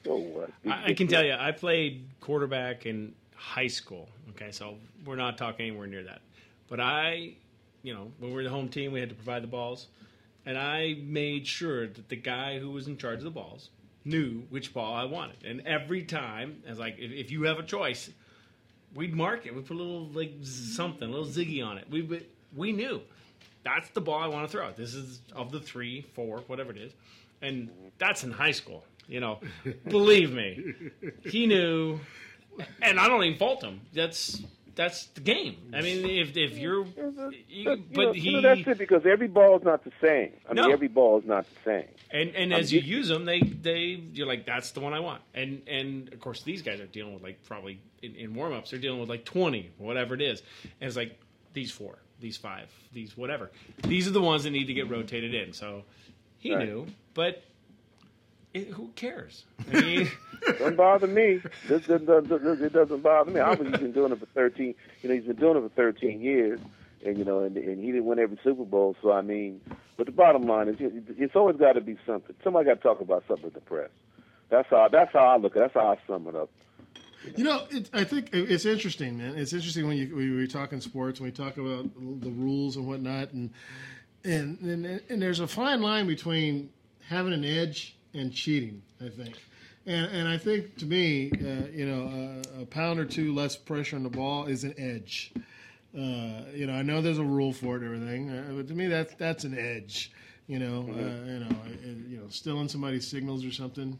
so 0.04 0.16
what? 0.16 0.50
I, 0.66 0.86
I 0.86 0.94
can 0.94 1.06
tell 1.06 1.24
you, 1.24 1.36
I 1.38 1.52
played 1.52 2.04
quarterback 2.20 2.84
in 2.84 3.14
high 3.36 3.68
school. 3.68 4.08
Okay, 4.30 4.50
so 4.50 4.78
we're 5.06 5.14
not 5.14 5.38
talking 5.38 5.68
anywhere 5.68 5.86
near 5.86 6.02
that. 6.02 6.22
But 6.68 6.80
I, 6.80 7.34
you 7.84 7.94
know, 7.94 8.10
when 8.18 8.30
we 8.30 8.36
were 8.36 8.42
the 8.42 8.50
home 8.50 8.68
team, 8.68 8.90
we 8.90 8.98
had 8.98 9.10
to 9.10 9.14
provide 9.14 9.44
the 9.44 9.48
balls, 9.48 9.86
and 10.44 10.58
I 10.58 10.96
made 11.04 11.46
sure 11.46 11.86
that 11.86 12.08
the 12.08 12.16
guy 12.16 12.58
who 12.58 12.72
was 12.72 12.88
in 12.88 12.96
charge 12.96 13.18
of 13.18 13.24
the 13.24 13.30
balls 13.30 13.70
knew 14.04 14.42
which 14.50 14.72
ball 14.74 14.94
I 14.94 15.04
wanted. 15.04 15.44
And 15.44 15.60
every 15.66 16.02
time, 16.02 16.62
I 16.66 16.70
was 16.70 16.78
like, 16.78 16.96
if, 16.98 17.10
if 17.12 17.30
you 17.30 17.44
have 17.44 17.58
a 17.58 17.62
choice, 17.62 18.10
we'd 18.94 19.14
mark 19.14 19.46
it. 19.46 19.54
We 19.54 19.62
put 19.62 19.74
a 19.76 19.78
little 19.82 20.06
like 20.08 20.32
something, 20.42 21.08
a 21.08 21.10
little 21.10 21.26
ziggy 21.26 21.64
on 21.64 21.78
it. 21.78 21.86
We 21.90 22.02
we- 22.02 22.26
we 22.54 22.70
knew 22.72 23.00
that's 23.64 23.88
the 23.90 24.00
ball 24.02 24.18
I 24.18 24.26
want 24.26 24.46
to 24.46 24.52
throw. 24.52 24.70
This 24.72 24.92
is 24.94 25.20
of 25.34 25.50
the 25.52 25.60
three, 25.60 26.02
four, 26.12 26.40
whatever 26.48 26.70
it 26.70 26.76
is, 26.76 26.92
and 27.40 27.70
that's 27.98 28.24
in 28.24 28.30
high 28.30 28.50
school. 28.50 28.84
You 29.08 29.20
know, 29.20 29.40
believe 29.88 30.32
me, 30.32 30.74
he 31.24 31.46
knew, 31.46 31.98
and 32.82 33.00
I 33.00 33.08
don't 33.08 33.24
even 33.24 33.38
fault 33.38 33.62
him. 33.64 33.80
That's 33.94 34.42
that's 34.74 35.06
the 35.08 35.20
game. 35.20 35.56
I 35.74 35.82
mean, 35.82 36.04
if 36.04 36.36
if 36.36 36.56
you're, 36.58 36.84
you, 36.86 37.32
You 37.48 37.64
know, 37.64 37.76
but 37.94 38.14
you 38.16 38.20
he 38.22 38.32
know, 38.32 38.40
that's 38.42 38.66
it 38.66 38.78
because 38.78 39.02
every 39.06 39.28
ball 39.28 39.58
is 39.58 39.64
not 39.64 39.84
the 39.84 39.92
same. 40.00 40.32
I 40.48 40.54
mean, 40.54 40.64
No. 40.66 40.72
every 40.72 40.88
ball 40.88 41.18
is 41.18 41.26
not 41.26 41.46
the 41.48 41.56
same. 41.64 41.88
and 42.10 42.34
and 42.34 42.52
I'm 42.54 42.60
as 42.60 42.72
you 42.72 42.80
use 42.80 43.08
them, 43.08 43.24
they 43.24 43.40
they 43.40 44.02
you're 44.12 44.26
like 44.26 44.46
that's 44.46 44.72
the 44.72 44.80
one 44.80 44.92
I 44.94 45.00
want. 45.00 45.22
And 45.34 45.62
and 45.68 46.12
of 46.12 46.20
course 46.20 46.42
these 46.42 46.62
guys 46.62 46.80
are 46.80 46.86
dealing 46.86 47.14
with 47.14 47.22
like 47.22 47.44
probably 47.44 47.80
in, 48.02 48.14
in 48.14 48.34
warm 48.34 48.52
ups 48.52 48.70
they're 48.70 48.80
dealing 48.80 49.00
with 49.00 49.08
like 49.08 49.24
twenty 49.24 49.70
whatever 49.78 50.14
it 50.14 50.22
is, 50.22 50.42
and 50.80 50.88
it's 50.88 50.96
like 50.96 51.18
these 51.52 51.70
four, 51.70 51.98
these 52.20 52.36
five, 52.38 52.70
these 52.92 53.16
whatever. 53.16 53.50
These 53.82 54.08
are 54.08 54.12
the 54.12 54.22
ones 54.22 54.44
that 54.44 54.50
need 54.50 54.66
to 54.68 54.74
get 54.74 54.88
rotated 54.88 55.34
in. 55.34 55.52
So 55.52 55.84
he 56.38 56.54
Right. 56.54 56.66
knew, 56.66 56.86
but 57.14 57.42
it, 58.54 58.68
who 58.68 58.88
cares? 58.94 59.44
I 59.72 59.80
mean. 59.80 60.10
Doesn't 60.58 60.76
bother 60.76 61.06
me. 61.06 61.40
This, 61.68 61.86
this, 61.86 62.02
this, 62.02 62.28
this, 62.28 62.60
it 62.60 62.72
doesn't 62.72 63.02
bother 63.02 63.30
me. 63.30 63.40
Obviously, 63.40 63.70
he's 63.72 63.80
been 63.80 63.92
doing 63.92 64.12
it 64.12 64.18
for 64.18 64.26
thirteen. 64.26 64.74
You 65.02 65.08
know, 65.08 65.14
he's 65.14 65.24
been 65.24 65.36
doing 65.36 65.56
it 65.56 65.60
for 65.60 65.68
thirteen 65.70 66.20
years, 66.20 66.60
and 67.04 67.16
you 67.16 67.24
know, 67.24 67.40
and, 67.40 67.56
and 67.56 67.78
he 67.78 67.92
didn't 67.92 68.06
win 68.06 68.18
every 68.18 68.38
Super 68.42 68.64
Bowl. 68.64 68.96
So 69.02 69.12
I 69.12 69.22
mean, 69.22 69.60
but 69.96 70.06
the 70.06 70.12
bottom 70.12 70.46
line 70.46 70.68
is, 70.68 70.76
it's 70.80 71.36
always 71.36 71.56
got 71.56 71.74
to 71.74 71.80
be 71.80 71.96
something. 72.04 72.34
Somebody 72.42 72.66
got 72.66 72.74
to 72.74 72.80
talk 72.80 73.00
about 73.00 73.24
something 73.28 73.44
with 73.44 73.54
the 73.54 73.60
press. 73.60 73.90
That's 74.48 74.68
how. 74.68 74.88
That's 74.88 75.12
how 75.12 75.26
I 75.26 75.36
look 75.36 75.56
at. 75.56 75.58
it. 75.58 75.60
That's 75.60 75.74
how 75.74 75.92
I 75.92 75.98
sum 76.06 76.26
it 76.26 76.34
up. 76.34 76.50
You 77.36 77.44
know, 77.44 77.66
it, 77.70 77.88
I 77.92 78.02
think 78.02 78.30
it's 78.32 78.66
interesting, 78.66 79.18
man. 79.18 79.36
It's 79.36 79.52
interesting 79.52 79.86
when 79.86 79.96
you 79.96 80.14
we, 80.14 80.30
we 80.32 80.48
talk 80.48 80.72
in 80.72 80.80
sports 80.80 81.20
when 81.20 81.28
we 81.28 81.32
talk 81.32 81.56
about 81.56 81.88
the 82.20 82.30
rules 82.30 82.76
and 82.76 82.86
whatnot, 82.86 83.32
and 83.32 83.50
and 84.24 84.58
and, 84.60 85.00
and 85.08 85.22
there's 85.22 85.40
a 85.40 85.46
fine 85.46 85.80
line 85.82 86.08
between 86.08 86.70
having 87.08 87.32
an 87.32 87.44
edge 87.44 87.96
and 88.14 88.32
cheating. 88.32 88.82
I 89.00 89.08
think, 89.08 89.36
and 89.86 90.06
and 90.10 90.28
I 90.28 90.38
think 90.38 90.76
to 90.78 90.86
me, 90.86 91.30
uh, 91.32 91.68
you 91.72 91.86
know, 91.86 92.40
uh, 92.58 92.62
a 92.62 92.66
pound 92.66 93.00
or 93.00 93.04
two 93.04 93.34
less 93.34 93.56
pressure 93.56 93.96
on 93.96 94.02
the 94.02 94.10
ball 94.10 94.46
is 94.46 94.64
an 94.64 94.74
edge. 94.78 95.32
Uh, 95.96 96.46
you 96.54 96.66
know, 96.66 96.72
I 96.72 96.82
know 96.82 97.02
there's 97.02 97.18
a 97.18 97.24
rule 97.24 97.52
for 97.52 97.76
it, 97.76 97.82
and 97.82 97.94
everything, 97.94 98.30
uh, 98.30 98.52
but 98.56 98.68
to 98.68 98.74
me, 98.74 98.86
that's 98.86 99.14
that's 99.14 99.44
an 99.44 99.58
edge. 99.58 100.12
You 100.46 100.58
know, 100.58 100.88
uh, 100.88 101.26
you 101.26 101.38
know, 101.38 101.46
uh, 101.50 101.86
you 102.08 102.16
know, 102.18 102.28
stealing 102.28 102.68
somebody's 102.68 103.06
signals 103.06 103.44
or 103.44 103.52
something. 103.52 103.98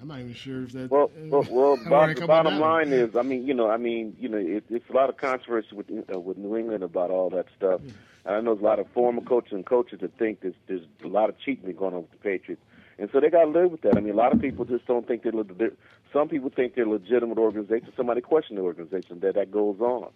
I'm 0.00 0.08
not 0.08 0.20
even 0.20 0.34
sure 0.34 0.64
if 0.64 0.72
that. 0.72 0.90
Well, 0.90 1.10
well, 1.16 1.46
well 1.50 1.76
how 1.76 1.90
bot- 1.90 2.08
I 2.10 2.14
the 2.14 2.26
bottom 2.26 2.58
line 2.58 2.92
is, 2.92 3.16
I 3.16 3.22
mean, 3.22 3.46
you 3.46 3.54
know, 3.54 3.70
I 3.70 3.76
mean, 3.76 4.16
you 4.20 4.28
know, 4.28 4.36
it, 4.36 4.64
it's 4.68 4.88
a 4.90 4.92
lot 4.92 5.08
of 5.08 5.16
controversy 5.16 5.74
with 5.74 5.86
uh, 5.90 6.18
with 6.18 6.36
New 6.36 6.56
England 6.56 6.82
about 6.82 7.10
all 7.10 7.30
that 7.30 7.46
stuff. 7.56 7.80
And 8.26 8.34
I 8.34 8.40
know 8.40 8.54
there's 8.54 8.62
a 8.62 8.66
lot 8.66 8.78
of 8.78 8.88
former 8.90 9.22
coaches 9.22 9.52
and 9.52 9.64
coaches 9.64 10.00
that 10.00 10.18
think 10.18 10.40
there's 10.40 10.54
there's 10.66 10.86
a 11.04 11.08
lot 11.08 11.30
of 11.30 11.38
cheating 11.38 11.74
going 11.74 11.94
on 11.94 12.02
with 12.02 12.10
the 12.10 12.16
Patriots, 12.18 12.62
and 12.98 13.08
so 13.12 13.20
they 13.20 13.30
got 13.30 13.44
to 13.44 13.50
live 13.50 13.70
with 13.70 13.82
that. 13.82 13.96
I 13.96 14.00
mean, 14.00 14.14
a 14.14 14.16
lot 14.16 14.32
of 14.32 14.40
people 14.40 14.64
just 14.64 14.86
don't 14.86 15.06
think 15.06 15.22
they're. 15.22 15.32
they're 15.32 15.72
some 16.12 16.28
people 16.28 16.50
think 16.50 16.74
they're 16.74 16.86
legitimate 16.86 17.38
organization. 17.38 17.92
Somebody 17.96 18.20
question 18.20 18.56
the 18.56 18.62
organization 18.62 19.20
that 19.20 19.34
that 19.34 19.50
goes 19.50 19.80
on. 19.80 20.10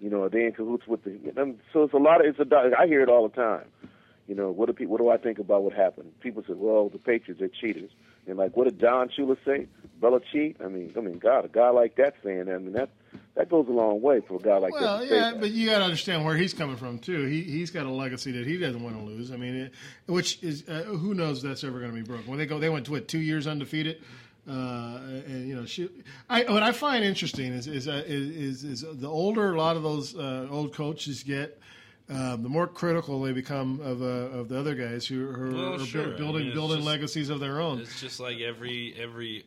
You 0.00 0.10
know, 0.10 0.22
are 0.22 0.28
they 0.28 0.44
in 0.44 0.52
cahoots 0.52 0.86
with 0.86 1.04
the. 1.04 1.18
and 1.36 1.58
So 1.72 1.84
it's 1.84 1.94
a 1.94 1.98
lot 1.98 2.24
of. 2.24 2.26
It's 2.26 2.38
a. 2.38 2.72
I 2.78 2.86
hear 2.86 3.02
it 3.02 3.08
all 3.08 3.28
the 3.28 3.34
time. 3.34 3.66
You 4.28 4.34
know, 4.34 4.50
what 4.50 4.66
do 4.66 4.72
people? 4.72 4.92
What 4.92 5.00
do 5.00 5.10
I 5.10 5.18
think 5.18 5.38
about 5.38 5.62
what 5.62 5.72
happened? 5.72 6.18
People 6.20 6.42
say, 6.46 6.54
"Well, 6.54 6.88
the 6.88 6.98
Patriots 6.98 7.42
are 7.42 7.48
cheaters." 7.48 7.90
And 8.26 8.36
like, 8.36 8.56
what 8.56 8.64
did 8.64 8.78
Don 8.78 9.08
Shula 9.08 9.36
say? 9.44 9.68
Bella 10.00 10.20
cheat? 10.32 10.56
I 10.62 10.68
mean, 10.68 10.92
I 10.96 11.00
mean, 11.00 11.18
God, 11.18 11.44
a 11.44 11.48
guy 11.48 11.70
like 11.70 11.96
that 11.96 12.14
saying 12.24 12.46
that, 12.46 12.54
I 12.54 12.58
mean, 12.58 12.72
that 12.72 12.90
that 13.36 13.48
goes 13.48 13.68
a 13.68 13.72
long 13.72 14.00
way 14.00 14.20
for 14.20 14.36
a 14.36 14.38
guy 14.38 14.56
like 14.58 14.72
well, 14.72 14.98
that. 14.98 15.04
to 15.04 15.08
say 15.08 15.14
yeah, 15.16 15.30
that. 15.30 15.40
but 15.40 15.50
you 15.50 15.68
got 15.70 15.78
to 15.78 15.84
understand 15.84 16.24
where 16.24 16.36
he's 16.36 16.52
coming 16.54 16.76
from 16.76 16.98
too. 16.98 17.24
He 17.26 17.42
he's 17.42 17.70
got 17.70 17.86
a 17.86 17.90
legacy 17.90 18.32
that 18.32 18.46
he 18.46 18.58
doesn't 18.58 18.82
want 18.82 18.96
to 18.98 19.02
lose. 19.04 19.30
I 19.30 19.36
mean, 19.36 19.54
it, 19.54 19.72
which 20.06 20.42
is 20.42 20.68
uh, 20.68 20.82
who 20.84 21.14
knows 21.14 21.38
if 21.44 21.48
that's 21.50 21.62
ever 21.64 21.78
going 21.78 21.90
to 21.92 21.96
be 21.96 22.02
broken. 22.02 22.26
When 22.26 22.38
they 22.38 22.46
go, 22.46 22.58
they 22.58 22.68
went 22.70 22.86
to 22.86 22.92
what 22.92 23.08
two 23.08 23.20
years 23.20 23.46
undefeated. 23.46 24.02
Uh, 24.48 24.98
and 25.26 25.48
you 25.48 25.56
know, 25.56 25.66
she, 25.66 25.90
I, 26.30 26.44
what 26.44 26.62
I 26.62 26.70
find 26.70 27.04
interesting 27.04 27.52
is 27.52 27.66
is, 27.66 27.88
uh, 27.88 28.02
is 28.06 28.62
is 28.62 28.82
is 28.84 29.00
the 29.00 29.08
older 29.08 29.52
a 29.52 29.58
lot 29.58 29.76
of 29.76 29.82
those 29.82 30.16
uh, 30.16 30.46
old 30.48 30.72
coaches 30.72 31.24
get, 31.24 31.58
um, 32.08 32.44
the 32.44 32.48
more 32.48 32.68
critical 32.68 33.20
they 33.20 33.32
become 33.32 33.80
of 33.80 34.00
uh, 34.02 34.04
of 34.38 34.48
the 34.48 34.56
other 34.58 34.76
guys 34.76 35.04
who, 35.04 35.26
who 35.32 35.54
Well, 35.56 35.74
are 35.74 35.78
bu- 35.78 35.84
sure. 35.84 36.14
I 36.14 36.16
building 36.16 36.44
mean, 36.44 36.54
building 36.54 36.76
just- 36.76 36.86
legacies 36.86 37.28
of 37.28 37.40
their 37.40 37.60
own. 37.60 37.80
It's 37.80 38.00
just 38.00 38.20
like 38.20 38.38
every 38.38 38.94
every 38.96 39.46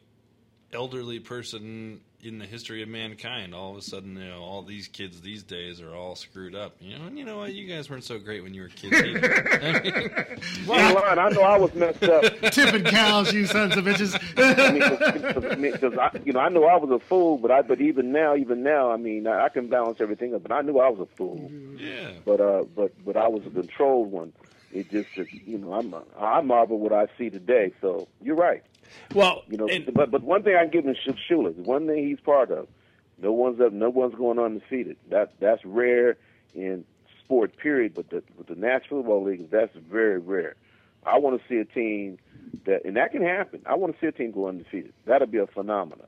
elderly 0.73 1.19
person 1.21 2.01
in 2.21 2.37
the 2.37 2.45
history 2.45 2.81
of 2.83 2.89
mankind. 2.89 3.55
All 3.55 3.71
of 3.71 3.77
a 3.77 3.81
sudden, 3.81 4.17
you 4.17 4.25
know, 4.27 4.41
all 4.41 4.61
these 4.61 4.87
kids 4.87 5.21
these 5.21 5.43
days 5.43 5.79
are 5.81 5.95
all 5.95 6.15
screwed 6.15 6.53
up. 6.55 6.75
You 6.81 6.97
know, 6.97 7.05
and 7.05 7.17
you 7.17 7.23
know 7.25 7.37
what? 7.37 7.53
You 7.53 7.67
guys 7.67 7.89
weren't 7.89 8.03
so 8.03 8.19
great 8.19 8.43
when 8.43 8.53
you 8.53 8.63
were 8.63 8.67
kids. 8.69 8.95
Either. 8.95 9.59
I 9.63 9.81
mean, 9.81 10.09
Well, 10.67 10.95
line, 10.95 11.19
I 11.19 11.29
know 11.29 11.41
I 11.41 11.57
was 11.57 11.73
messed 11.75 12.03
up. 12.03 12.23
Tipping 12.51 12.83
cows, 12.83 13.33
you 13.33 13.45
sons 13.45 13.77
of 13.77 13.85
bitches. 13.85 14.19
I 14.37 14.71
mean, 14.71 14.81
cause, 15.33 15.45
I 15.45 15.55
mean, 15.55 15.77
'cause 15.77 15.97
I, 15.97 16.11
you 16.25 16.33
know, 16.33 16.39
I 16.39 16.49
know 16.49 16.65
I 16.65 16.75
was 16.77 16.91
a 16.91 16.99
fool, 16.99 17.37
but 17.37 17.51
I, 17.51 17.61
but 17.61 17.79
even 17.81 18.11
now, 18.11 18.35
even 18.35 18.63
now, 18.63 18.91
I 18.91 18.97
mean, 18.97 19.25
I, 19.27 19.45
I 19.45 19.49
can 19.49 19.67
balance 19.67 20.01
everything 20.01 20.35
up. 20.35 20.43
But 20.43 20.51
I 20.51 20.61
knew 20.61 20.79
I 20.79 20.89
was 20.89 20.99
a 20.99 21.15
fool. 21.15 21.49
yeah. 21.77 22.11
But 22.25 22.41
uh, 22.41 22.63
but 22.75 22.91
but 23.05 23.15
I 23.17 23.27
was 23.27 23.45
a 23.45 23.49
controlled 23.49 24.11
one. 24.11 24.33
It 24.71 24.91
just, 24.91 25.07
that, 25.17 25.25
you 25.33 25.57
know, 25.57 25.73
I'm 25.73 25.95
I 26.19 26.41
marvel 26.41 26.77
what 26.77 26.93
I 26.93 27.07
see 27.17 27.29
today. 27.31 27.71
So 27.81 28.07
you're 28.21 28.35
right. 28.35 28.61
Well, 29.13 29.43
you 29.47 29.57
know, 29.57 29.67
but 29.93 30.11
but 30.11 30.23
one 30.23 30.43
thing 30.43 30.55
I 30.55 30.61
can 30.61 30.71
give 30.71 30.85
him 30.85 30.95
Sh- 30.95 31.31
Shula, 31.31 31.55
one 31.55 31.87
thing 31.87 32.07
he's 32.07 32.19
part 32.19 32.51
of. 32.51 32.67
No 33.21 33.33
one's 33.33 33.59
up, 33.59 33.73
no 33.73 33.89
one's 33.89 34.15
going 34.15 34.39
undefeated. 34.39 34.97
That 35.09 35.33
that's 35.39 35.63
rare 35.65 36.17
in 36.53 36.85
sport. 37.23 37.57
Period. 37.57 37.93
But 37.93 38.09
the 38.09 38.23
with 38.37 38.47
the 38.47 38.55
National 38.55 39.01
Football 39.01 39.23
League, 39.25 39.49
that's 39.49 39.75
very 39.75 40.19
rare. 40.19 40.55
I 41.05 41.17
want 41.19 41.41
to 41.41 41.47
see 41.47 41.57
a 41.57 41.65
team 41.65 42.17
that, 42.65 42.85
and 42.85 42.97
that 42.97 43.11
can 43.11 43.21
happen. 43.21 43.61
I 43.65 43.75
want 43.75 43.93
to 43.93 43.99
see 43.99 44.07
a 44.07 44.11
team 44.11 44.31
go 44.31 44.47
undefeated. 44.47 44.93
That'll 45.05 45.27
be 45.27 45.37
a 45.37 45.47
phenomenon. 45.47 46.07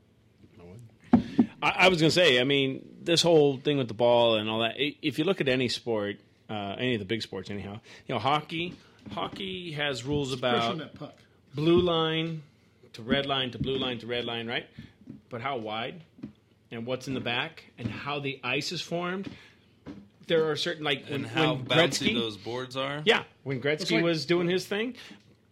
I, 1.62 1.70
I 1.70 1.88
was 1.88 2.00
going 2.00 2.10
to 2.10 2.14
say, 2.14 2.40
I 2.40 2.44
mean, 2.44 2.96
this 3.02 3.22
whole 3.22 3.56
thing 3.56 3.78
with 3.78 3.88
the 3.88 3.94
ball 3.94 4.36
and 4.36 4.50
all 4.50 4.60
that. 4.60 4.74
If 4.76 5.18
you 5.18 5.24
look 5.24 5.40
at 5.40 5.48
any 5.48 5.68
sport, 5.68 6.16
uh, 6.50 6.74
any 6.78 6.94
of 6.94 6.98
the 6.98 7.04
big 7.04 7.22
sports, 7.22 7.50
anyhow, 7.50 7.80
you 8.06 8.14
know, 8.14 8.18
hockey. 8.18 8.74
Hockey 9.12 9.72
has 9.72 10.04
rules 10.04 10.32
about 10.32 10.78
that 10.78 10.94
puck. 10.94 11.16
blue 11.54 11.80
line 11.80 12.42
to 12.94 13.02
red 13.02 13.26
line 13.26 13.50
to 13.52 13.58
blue 13.58 13.76
line 13.78 13.98
to 13.98 14.06
red 14.06 14.24
line, 14.24 14.46
right? 14.46 14.66
But 15.28 15.40
how 15.40 15.56
wide 15.56 16.02
and 16.70 16.86
what's 16.86 17.08
in 17.08 17.14
the 17.14 17.20
back 17.20 17.64
and 17.78 17.88
how 17.88 18.18
the 18.20 18.40
ice 18.44 18.72
is 18.72 18.80
formed. 18.80 19.30
There 20.28 20.50
are 20.50 20.56
certain 20.56 20.84
like 20.84 21.04
when, 21.04 21.14
and 21.14 21.26
how 21.26 21.54
when 21.54 21.64
bouncy 21.66 22.08
Gretzky, 22.10 22.14
those 22.14 22.36
boards 22.36 22.76
are. 22.76 23.02
yeah, 23.04 23.24
when 23.42 23.60
Gretzky 23.60 23.96
like- 23.96 24.04
was 24.04 24.24
doing 24.24 24.48
his 24.48 24.64
thing, 24.66 24.94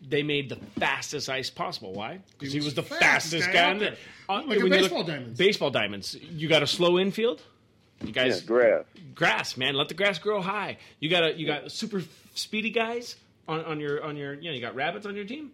they 0.08 0.22
made 0.22 0.48
the 0.48 0.56
fastest 0.78 1.28
ice 1.28 1.50
possible. 1.50 1.92
Why? 1.92 2.20
Because 2.38 2.52
he, 2.52 2.58
was 2.60 2.66
was 2.66 2.74
the 2.74 2.82
the 2.82 2.88
fastest 2.88 3.34
fastest 3.34 3.46
guy 3.48 3.52
guy. 3.52 3.70
out 3.70 3.78
the- 3.78 3.84
there. 3.86 3.96
uh, 4.28 4.34
Like 4.34 4.44
a 4.46 4.54
you 4.54 4.60
look- 4.68 4.70
baseball 4.70 5.02
diamonds. 5.04 5.38
Baseball 5.38 5.70
diamonds. 5.70 6.14
You 6.30 6.48
got 6.48 6.62
a 6.62 6.66
slow 6.66 6.98
infield. 6.98 7.42
You 8.02 8.12
guys 8.12 8.40
Yeah, 8.40 8.46
grass. 8.46 8.84
grass, 9.14 9.56
man. 9.58 9.74
Let 9.74 9.88
the 9.88 9.94
grass 9.94 10.18
grow 10.18 10.40
high. 10.40 10.78
You 11.00 11.10
got 11.10 11.24
a 11.24 11.34
you 11.38 11.46
got 11.46 11.70
super 11.70 12.02
speedy 12.34 12.70
guys 12.70 13.16
on, 13.46 13.62
on 13.64 13.78
your 13.80 14.02
on 14.02 14.16
your 14.16 14.32
you 14.34 14.44
know 14.50 14.54
you 14.54 14.60
got 14.62 14.74
rabbits 14.74 15.04
on 15.04 15.14
your 15.16 15.26
team. 15.26 15.50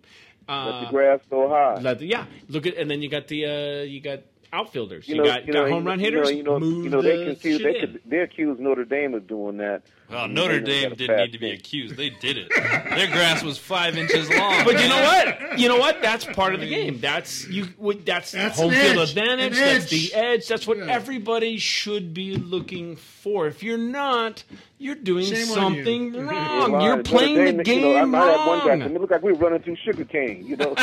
Uh, 0.48 0.66
Let 0.70 0.81
the 0.86 0.90
grass 0.93 1.20
go 1.28 1.48
high. 1.48 1.74
let 1.81 1.98
the- 1.98 2.06
yeah, 2.06 2.24
look 2.48 2.66
at 2.66 2.77
and 2.77 2.89
then 2.90 3.02
you 3.02 3.09
got 3.09 3.27
the 3.27 3.44
uh, 3.47 3.82
you 3.82 4.01
got 4.01 4.20
outfilders. 4.52 5.09
You, 5.09 5.16
know, 5.16 5.24
got 5.24 5.47
you 5.47 5.52
got 5.52 5.64
know, 5.66 5.70
home 5.70 5.85
run 5.85 5.98
you 5.98 6.05
hitters. 6.06 6.31
know, 6.31 6.36
you 6.36 6.43
know, 6.43 6.59
move 6.59 6.85
you 6.85 6.90
know, 6.90 7.02
they 7.02 7.16
the 7.18 7.24
confuse, 7.27 7.60
shit 7.60 7.73
they, 7.73 7.78
in. 7.81 7.93
could, 7.93 8.01
they 8.06 8.18
accuse 8.18 8.59
Notre 8.60 8.85
Dame 8.85 9.14
of 9.14 9.27
doing 9.27 9.56
that. 9.59 9.82
Well, 10.10 10.28
Notre 10.28 10.60
Dame 10.60 10.94
didn't 10.94 11.16
need 11.16 11.32
to 11.32 11.39
be 11.39 11.51
accused. 11.51 11.97
They 11.97 12.10
did 12.20 12.39
it. 12.39 12.48
Their 12.55 13.09
grass 13.09 13.43
was 13.43 13.59
five 13.59 13.97
inches 13.98 14.31
long. 14.31 14.64
But 14.64 14.81
you 14.81 14.89
know 14.89 15.02
what? 15.02 15.39
You 15.56 15.68
know 15.68 15.78
what? 15.78 16.02
That's 16.02 16.24
part 16.27 16.55
of 16.55 16.60
the 16.60 16.68
game. 16.68 17.01
That's 17.01 17.48
you. 17.48 17.66
That's, 18.05 18.32
That's 18.32 18.59
home 18.59 18.73
field 18.73 18.98
edge. 18.98 19.09
advantage. 19.10 19.52
An 19.56 19.59
That's 19.59 19.85
edge. 19.85 19.90
the 19.90 20.14
edge. 20.14 20.48
That's 20.48 20.66
what 20.66 20.77
Yeah. 20.78 20.86
everybody 20.89 21.56
should 21.56 22.12
be 22.12 22.36
looking 22.36 22.97
for. 22.97 23.47
If 23.47 23.62
you're 23.62 23.78
not, 23.78 24.44
you're 24.78 24.94
doing 24.97 25.24
Shame 25.24 25.47
something 25.47 26.14
you. 26.14 26.20
wrong. 26.20 26.73
Well, 26.73 26.82
You're 26.82 26.97
Notre 26.97 27.02
playing 27.10 27.56
the 27.56 27.64
game 27.64 27.81
you 27.81 27.94
know, 27.94 27.97
I 27.97 28.05
might 28.05 28.27
have 28.36 28.47
one 28.47 28.59
guy 28.60 28.68
wrong. 28.70 28.82
"It 28.82 29.01
look 29.01 29.10
like 29.10 29.23
we're 29.23 29.32
running 29.35 29.62
through 29.62 29.77
sugar 29.82 30.05
cane," 30.05 30.44
you 30.47 30.56
know. 30.56 30.74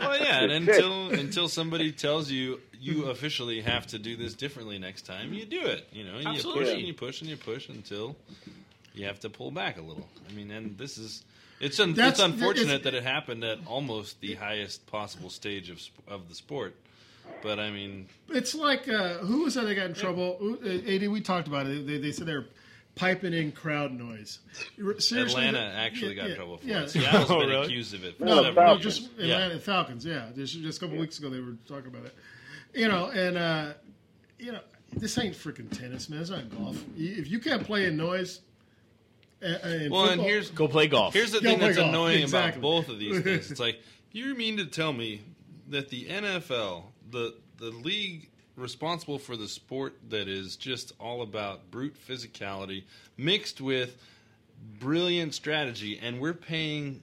Well, 0.00 0.18
yeah, 0.20 0.42
and 0.42 0.52
until 0.52 1.10
until 1.10 1.48
somebody 1.48 1.92
tells 1.92 2.30
you 2.30 2.60
you 2.80 3.06
officially 3.06 3.60
have 3.60 3.86
to 3.88 3.98
do 3.98 4.16
this 4.16 4.34
differently 4.34 4.78
next 4.78 5.02
time, 5.06 5.32
you 5.32 5.44
do 5.44 5.60
it. 5.64 5.86
You 5.92 6.04
know, 6.04 6.14
and 6.16 6.36
you 6.36 6.42
push 6.42 6.68
and 6.68 6.80
you 6.82 6.94
push 6.94 7.20
and 7.20 7.30
you 7.30 7.36
push 7.36 7.68
until 7.68 8.16
you 8.94 9.06
have 9.06 9.20
to 9.20 9.30
pull 9.30 9.50
back 9.50 9.78
a 9.78 9.82
little. 9.82 10.06
I 10.28 10.32
mean, 10.32 10.50
and 10.50 10.76
this 10.76 10.98
is 10.98 11.22
it's 11.60 11.78
un, 11.80 11.94
it's 11.96 12.18
unfortunate 12.20 12.66
it's- 12.80 12.84
that 12.84 12.94
it 12.94 13.02
happened 13.04 13.44
at 13.44 13.58
almost 13.66 14.20
the 14.20 14.34
highest 14.34 14.86
possible 14.86 15.30
stage 15.30 15.70
of 15.70 15.80
sp- 15.80 16.02
of 16.08 16.28
the 16.28 16.34
sport. 16.34 16.74
But 17.40 17.60
I 17.60 17.70
mean, 17.70 18.08
It's 18.28 18.54
like 18.54 18.88
uh, 18.88 19.18
who 19.18 19.44
was 19.44 19.54
that 19.54 19.64
that 19.66 19.74
got 19.76 19.86
in 19.86 19.94
trouble? 19.94 20.58
Ad, 20.66 21.08
we 21.08 21.20
talked 21.20 21.46
about 21.46 21.66
it. 21.66 21.86
They, 21.86 21.98
they 21.98 22.10
said 22.12 22.26
they 22.26 22.34
were 22.34 22.46
piping 22.94 23.32
in 23.32 23.52
crowd 23.52 23.92
noise. 23.92 24.40
Seriously, 24.98 25.20
Atlanta 25.46 25.58
the- 25.58 25.78
actually 25.78 26.14
yeah, 26.14 26.16
got 26.16 26.24
in 26.24 26.30
yeah, 26.30 26.36
trouble 26.36 26.56
for 26.58 26.66
yeah. 26.66 26.82
it. 26.82 26.90
Seattle's 26.90 27.30
Oh, 27.30 27.40
been 27.40 27.48
really? 27.48 27.66
accused 27.66 27.94
of 27.94 28.04
it. 28.04 28.18
for 28.18 28.24
No, 28.24 28.42
several 28.42 28.66
no, 28.66 28.72
years. 28.72 28.82
just 28.82 29.10
Yeah. 29.18 29.34
Atlanta 29.38 29.60
Falcons. 29.60 30.04
Yeah, 30.04 30.28
just, 30.34 30.60
just 30.60 30.78
a 30.78 30.80
couple 30.80 30.98
weeks 30.98 31.18
ago 31.18 31.30
they 31.30 31.40
were 31.40 31.56
talking 31.66 31.86
about 31.86 32.04
it. 32.06 32.14
You 32.74 32.88
know, 32.88 33.06
and 33.10 33.36
uh, 33.38 33.72
you 34.38 34.52
know, 34.52 34.60
this 34.94 35.16
ain't 35.18 35.34
freaking 35.34 35.70
tennis, 35.70 36.08
man. 36.10 36.20
It's 36.20 36.30
not 36.30 36.48
golf. 36.50 36.82
If 36.96 37.28
you 37.30 37.38
can't 37.38 37.64
play 37.64 37.86
in 37.86 37.96
noise, 37.96 38.40
uh, 39.42 39.46
uh, 39.64 39.68
in 39.68 39.90
Well, 39.90 40.10
and 40.10 40.20
here's 40.20 40.50
Go 40.50 40.68
play 40.68 40.86
golf. 40.86 41.14
Here's 41.14 41.32
the 41.32 41.40
Go 41.40 41.48
thing 41.50 41.58
that's 41.60 41.76
golf. 41.76 41.88
annoying 41.88 42.22
Exactly. 42.22 42.58
about 42.58 42.62
both 42.62 42.88
of 42.88 42.98
these 42.98 43.20
things. 43.22 43.50
It's 43.50 43.60
like 43.60 43.80
you 44.12 44.34
mean 44.34 44.58
to 44.58 44.66
tell 44.66 44.92
me 44.92 45.22
that 45.68 45.88
the 45.88 46.06
NFL, 46.06 46.84
the 47.10 47.34
the 47.58 47.70
league 47.70 48.28
responsible 48.62 49.18
for 49.18 49.36
the 49.36 49.48
sport 49.48 49.94
that 50.08 50.28
is 50.28 50.56
just 50.56 50.92
all 50.98 51.20
about 51.22 51.70
brute 51.70 51.96
physicality 52.08 52.84
mixed 53.18 53.60
with 53.60 53.96
brilliant 54.80 55.34
strategy, 55.34 55.98
and 56.00 56.20
we're 56.20 56.32
paying 56.32 57.02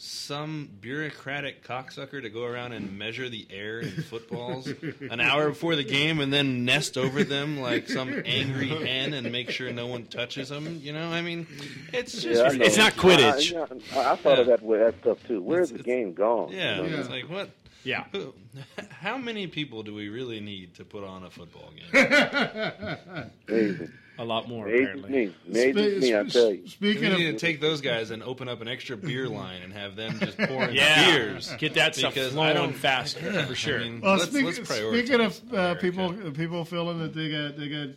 some 0.00 0.70
bureaucratic 0.80 1.66
cocksucker 1.66 2.22
to 2.22 2.28
go 2.28 2.44
around 2.44 2.70
and 2.72 2.96
measure 2.96 3.28
the 3.28 3.44
air 3.50 3.80
in 3.80 3.90
footballs 4.02 4.68
an 5.10 5.18
hour 5.20 5.48
before 5.48 5.74
the 5.74 5.82
game 5.82 6.20
and 6.20 6.32
then 6.32 6.64
nest 6.64 6.96
over 6.96 7.24
them 7.24 7.58
like 7.58 7.88
some 7.88 8.22
angry 8.24 8.68
hen 8.68 9.12
and 9.12 9.32
make 9.32 9.50
sure 9.50 9.72
no 9.72 9.88
one 9.88 10.04
touches 10.06 10.50
them. 10.50 10.78
You 10.84 10.92
know, 10.92 11.10
I 11.10 11.20
mean, 11.20 11.48
it's 11.92 12.12
just 12.22 12.56
yeah, 12.56 12.64
it's 12.64 12.76
not 12.76 12.92
Quidditch. 12.92 13.52
I, 13.56 13.98
I, 14.00 14.12
I 14.12 14.16
thought 14.16 14.38
of 14.38 14.46
that 14.46 14.62
with 14.62 14.78
that 14.78 15.00
stuff 15.00 15.18
too. 15.26 15.42
Where's 15.42 15.72
the 15.72 15.82
game 15.82 16.12
gone? 16.12 16.52
Yeah, 16.52 16.80
You 16.82 16.90
know? 16.90 16.98
it's 17.00 17.10
like 17.10 17.28
what? 17.28 17.50
Yeah. 17.84 18.04
Who, 18.12 18.34
how 18.90 19.16
many 19.18 19.46
people 19.46 19.82
do 19.82 19.94
we 19.94 20.08
really 20.08 20.40
need 20.40 20.74
to 20.74 20.84
put 20.84 21.04
on 21.04 21.24
a 21.24 21.30
football 21.30 21.70
game? 21.76 23.28
Amazing. 23.48 23.92
A 24.20 24.24
lot 24.24 24.48
more 24.48 24.66
Amazes 24.66 24.80
apparently. 25.04 25.10
me. 25.26 25.34
Amazes 25.48 26.02
me, 26.02 26.18
I 26.18 26.24
tell 26.24 26.50
you. 26.52 26.64
we 26.80 26.94
need 26.94 27.04
of 27.12 27.18
to 27.18 27.32
take 27.34 27.60
those 27.60 27.80
guys 27.80 28.10
and 28.10 28.20
open 28.24 28.48
up 28.48 28.60
an 28.60 28.66
extra 28.66 28.96
beer 28.96 29.28
line 29.28 29.62
and 29.62 29.72
have 29.72 29.94
them 29.94 30.18
just 30.18 30.36
pouring 30.38 30.74
Yeah. 30.74 31.08
beers. 31.12 31.52
Get 31.58 31.74
that 31.74 31.94
stuff 31.94 32.14
Because 32.14 32.36
I 32.36 32.52
flowing 32.52 32.72
faster 32.72 33.20
Yeah, 33.32 33.46
for 33.46 33.54
sure. 33.54 33.78
I 33.78 33.84
mean, 33.84 34.00
Well, 34.00 34.16
let's, 34.16 34.32
speak- 34.32 34.44
let's 34.44 34.58
prioritize. 34.58 34.98
speaking 34.98 35.20
of 35.20 35.54
uh, 35.54 35.74
people, 35.76 36.12
people 36.32 36.64
feeling 36.64 36.98
that 36.98 37.14
they 37.14 37.30
got 37.30 37.56
they 37.56 37.68
got 37.68 37.90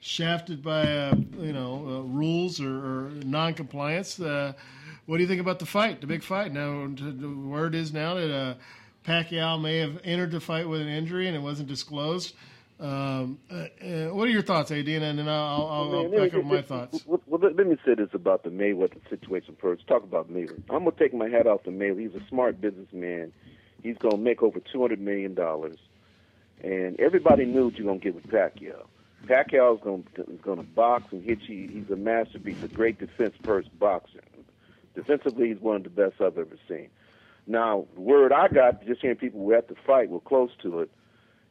shafted 0.00 0.62
by 0.62 0.82
uh, 0.82 1.16
you 1.40 1.52
know 1.52 1.74
uh, 1.88 2.00
rules 2.02 2.60
or, 2.60 2.70
or 2.70 3.10
non-compliance. 3.26 4.20
Uh, 4.20 4.52
what 5.06 5.16
do 5.16 5.24
you 5.24 5.28
think 5.28 5.40
about 5.40 5.58
the 5.58 5.66
fight, 5.66 6.00
the 6.00 6.06
big 6.06 6.22
fight? 6.22 6.52
Now, 6.52 6.86
t- 6.94 7.10
the 7.10 7.28
word 7.28 7.74
is 7.74 7.92
now 7.92 8.14
that 8.14 8.32
uh, 8.32 8.54
Pacquiao 9.06 9.60
may 9.60 9.78
have 9.78 10.00
entered 10.04 10.30
the 10.30 10.40
fight 10.40 10.68
with 10.68 10.80
an 10.80 10.88
injury 10.88 11.26
and 11.26 11.36
it 11.36 11.40
wasn't 11.40 11.68
disclosed. 11.68 12.34
Um, 12.80 13.38
uh, 13.50 13.54
uh, 13.54 14.14
what 14.14 14.26
are 14.26 14.30
your 14.30 14.42
thoughts, 14.42 14.70
AD? 14.70 14.88
And 14.88 15.18
then 15.18 15.28
I'll, 15.28 15.66
I'll, 15.66 15.94
I'll 15.94 16.10
back 16.10 16.32
me- 16.32 16.40
up 16.40 16.44
my 16.44 16.62
thoughts. 16.62 17.04
Well, 17.06 17.20
let, 17.28 17.56
let 17.56 17.66
me 17.66 17.76
say 17.84 17.94
this 17.94 18.08
about 18.12 18.42
the 18.42 18.50
Mayweather 18.50 18.98
situation 19.08 19.56
first. 19.60 19.86
Talk 19.86 20.02
about 20.02 20.32
Mayweather. 20.32 20.62
I'm 20.70 20.84
gonna 20.84 20.92
take 20.92 21.14
my 21.14 21.28
hat 21.28 21.46
off 21.46 21.62
to 21.64 21.70
Mayweather. 21.70 22.00
He's 22.00 22.20
a 22.20 22.26
smart 22.28 22.60
businessman. 22.60 23.32
He's 23.82 23.96
gonna 23.98 24.16
make 24.16 24.42
over 24.42 24.58
two 24.60 24.80
hundred 24.80 25.00
million 25.00 25.34
dollars, 25.34 25.76
and 26.62 26.98
everybody 26.98 27.44
knew 27.44 27.66
what 27.66 27.76
you're 27.76 27.86
gonna 27.86 28.00
get 28.00 28.14
with 28.14 28.26
Pacquiao. 28.26 28.86
Pacquiao's 29.26 29.80
gonna 29.82 30.02
is 30.28 30.40
gonna 30.40 30.62
box 30.64 31.12
and 31.12 31.22
hit 31.22 31.42
you. 31.42 31.68
He's 31.68 31.90
a 31.90 31.96
masterpiece, 31.96 32.62
a 32.62 32.68
great 32.68 32.98
defense 32.98 33.34
first 33.44 33.76
boxer. 33.78 34.20
Defensively, 34.96 35.48
he's 35.48 35.60
one 35.60 35.76
of 35.76 35.84
the 35.84 35.90
best 35.90 36.20
I've 36.20 36.38
ever 36.38 36.56
seen. 36.68 36.88
Now, 37.46 37.86
word 37.96 38.32
I 38.32 38.48
got, 38.48 38.84
just 38.86 39.02
hearing 39.02 39.16
people 39.16 39.40
were 39.40 39.54
at 39.54 39.68
the 39.68 39.74
fight 39.86 40.08
were 40.08 40.20
close 40.20 40.50
to 40.62 40.80
it, 40.80 40.90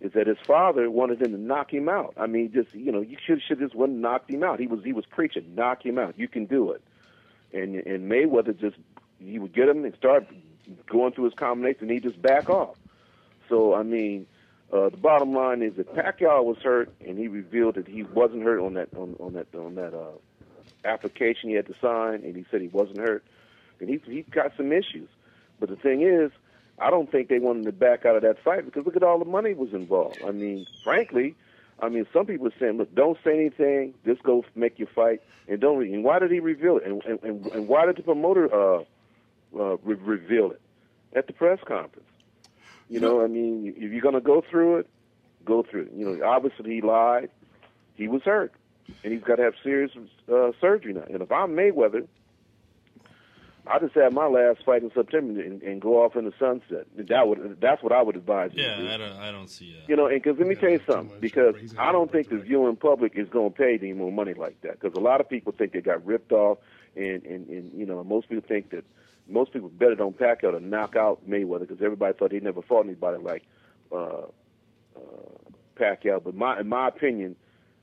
is 0.02 0.12
that 0.14 0.28
his 0.28 0.38
father 0.46 0.90
wanted 0.90 1.22
him 1.22 1.32
to 1.32 1.38
knock 1.38 1.72
him 1.72 1.88
out. 1.88 2.14
I 2.18 2.28
mean, 2.28 2.52
just 2.52 2.74
you 2.74 2.92
know, 2.92 3.02
you 3.02 3.18
should 3.26 3.42
should 3.42 3.60
just 3.60 3.76
and 3.76 4.02
knocked 4.02 4.30
him 4.30 4.44
out. 4.44 4.60
He 4.60 4.68
was 4.68 4.84
he 4.84 4.94
was 4.94 5.06
preaching, 5.06 5.56
knock 5.56 5.86
him 5.86 5.98
out. 6.00 6.18
You 6.18 6.28
can 6.28 6.46
do 6.46 6.72
it. 6.72 6.84
And 7.54 7.76
and 7.76 8.12
Mayweather 8.12 8.60
just 8.60 8.78
he 9.20 9.40
would 9.40 9.54
get 9.54 9.70
him 9.70 9.86
and 9.86 9.96
start 9.96 10.28
going 10.88 11.14
through 11.14 11.26
his 11.26 11.34
combination, 11.36 11.84
and 11.84 11.92
he 11.92 12.00
just 12.00 12.22
back 12.22 12.50
off. 12.50 12.76
So 13.48 13.76
I 13.76 13.84
mean, 13.84 14.26
uh, 14.72 14.90
the 14.90 14.98
bottom 14.98 15.34
line 15.34 15.62
is 15.62 15.76
that 15.76 15.94
Pacquiao 15.94 16.44
was 16.44 16.58
hurt, 16.58 16.92
and 17.06 17.18
he 17.18 17.28
revealed 17.28 17.76
that 17.76 17.88
he 17.88 18.04
wasn't 18.04 18.44
hurt 18.44 18.60
on 18.60 18.74
that 18.74 18.90
on, 18.96 19.16
on 19.20 19.34
that 19.34 19.54
on 19.56 19.76
that 19.76 19.94
uh, 19.94 20.18
application 20.84 21.50
he 21.50 21.56
had 21.56 21.68
to 21.68 21.76
sign, 21.80 22.24
and 22.24 22.36
he 22.36 22.46
said 22.50 22.62
he 22.62 22.68
wasn't 22.68 22.98
hurt, 22.98 23.24
and 23.80 23.90
he 23.90 24.02
he 24.06 24.24
got 24.24 24.52
some 24.58 24.72
issues. 24.72 25.08
But 25.60 25.70
the 25.70 25.76
thing 25.76 26.02
is, 26.02 26.32
I 26.80 26.90
don't 26.90 27.12
think 27.12 27.30
they 27.30 27.40
wanted 27.40 27.66
to 27.66 27.72
back 27.72 28.06
out 28.06 28.16
of 28.16 28.24
that 28.24 28.44
fight 28.44 28.66
because 28.66 28.86
look 28.86 28.96
at 28.96 29.04
all 29.04 29.20
the 29.20 29.26
money 29.26 29.54
was 29.54 29.74
involved. 29.74 30.20
I 30.26 30.32
mean, 30.32 30.66
frankly, 30.84 31.36
I 31.80 31.90
mean, 31.90 32.06
some 32.14 32.26
people 32.26 32.48
are 32.48 32.54
saying, 32.60 32.78
look, 32.78 32.94
don't 32.96 33.18
say 33.24 33.34
anything, 33.34 33.94
just 34.06 34.24
go 34.24 34.46
make 34.56 34.80
your 34.80 34.88
fight, 34.88 35.22
and 35.48 35.60
don't. 35.60 35.78
Re- 35.78 35.94
and 35.94 36.04
why 36.04 36.20
did 36.20 36.32
he 36.32 36.40
reveal 36.40 36.78
it? 36.78 36.86
And 36.86 37.04
and, 37.04 37.46
and, 37.46 37.68
why 37.68 37.86
did 37.86 37.98
the 37.98 38.04
promoter 38.04 38.54
uh, 38.54 38.84
uh, 39.58 39.78
re- 39.78 39.96
reveal 39.96 40.52
it 40.52 40.62
at 41.16 41.28
the 41.28 41.34
press 41.34 41.60
conference? 41.66 42.08
You 42.90 43.00
know, 43.00 43.24
I 43.24 43.28
mean, 43.28 43.74
if 43.76 43.92
you're 43.92 44.02
going 44.02 44.14
to 44.14 44.22
go 44.22 44.44
through 44.50 44.78
it, 44.78 44.90
go 45.46 45.64
through 45.64 45.84
it. 45.84 45.92
You 45.96 46.06
know, 46.06 46.26
obviously 46.26 46.76
he 46.76 46.82
lied. 46.82 47.30
He 47.96 48.08
was 48.08 48.22
hurt, 48.24 48.54
and 49.04 49.14
he's 49.14 49.24
got 49.24 49.36
to 49.36 49.44
have 49.44 49.54
serious 49.64 49.92
uh, 50.32 50.52
surgery 50.60 50.94
now. 50.94 51.04
And 51.10 51.22
if 51.22 51.32
I'm 51.32 51.52
Mayweather, 51.52 52.08
I 53.66 53.80
just 53.80 53.96
have 53.96 54.12
my 54.12 54.28
last 54.28 54.64
fight 54.66 54.84
in 54.84 54.92
September 54.94 55.40
and, 55.42 55.62
and 55.62 55.82
go 55.82 56.04
off 56.04 56.18
in 56.18 56.26
the 56.26 56.34
sunset. 56.38 56.86
That 56.98 57.28
would 57.28 57.62
that's 57.62 57.82
what 57.82 57.94
I 57.94 58.02
would 58.02 58.18
advise. 58.18 58.52
you 58.54 58.62
to 58.62 58.64
Yeah, 58.64 58.78
do. 58.78 58.90
I 58.90 58.98
don't. 58.98 59.18
I 59.18 59.32
don't 59.32 59.50
see. 59.50 59.74
Uh, 59.78 59.86
You 59.88 59.96
know, 59.96 60.08
and 60.08 60.22
because 60.22 60.38
let 60.38 60.48
me 60.48 60.56
tell 60.56 60.70
you 60.70 60.82
something, 60.86 61.20
because 61.22 61.56
I 61.78 61.92
don't 61.94 62.12
think 62.12 62.30
the 62.30 62.38
viewing 62.38 62.76
public 62.76 63.14
is 63.16 63.30
going 63.30 63.52
to 63.54 63.58
pay 63.58 63.76
any 63.82 63.94
more 63.94 64.12
money 64.12 64.34
like 64.34 64.60
that. 64.62 64.80
Because 64.82 64.98
a 64.98 65.00
lot 65.02 65.22
of 65.22 65.30
people 65.30 65.54
think 65.58 65.72
they 65.72 65.80
got 65.82 66.06
ripped 66.06 66.34
off, 66.34 66.58
and, 66.98 67.24
and 67.24 67.48
and 67.48 67.72
you 67.74 67.86
know, 67.86 68.04
most 68.04 68.28
people 68.28 68.44
think 68.46 68.72
that 68.72 68.84
most 69.30 69.54
people 69.54 69.70
bet 69.70 69.92
it 69.92 70.02
on 70.02 70.12
Pacquiao 70.12 70.52
to 70.52 70.60
knock 70.60 70.98
out 70.98 71.22
Mayweather 71.30 71.62
because 71.62 71.82
everybody 71.82 72.18
thought 72.18 72.34
he 72.34 72.42
never 72.42 72.62
fought 72.62 72.86
anybody 72.86 73.24
like 73.24 73.44
uh, 73.94 74.24
uh, 74.98 75.00
Pacquiao. 75.78 76.22
But 76.22 76.36
my 76.36 76.60
in 76.60 76.68
my 76.68 76.90
opinion, 76.90 77.38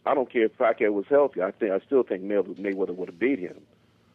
I 0.05 0.15
don't 0.15 0.31
care 0.31 0.45
if 0.45 0.59
Pacquiao 0.59 0.93
was 0.93 1.07
healthy. 1.09 1.41
I 1.41 1.53
think 1.53 1.73
I 1.73 1.81
still 1.87 2.03
think 2.03 2.23
Mayweather 2.23 2.95
would 2.95 3.09
have 3.09 3.19
beat 3.19 3.39
him. 3.39 3.63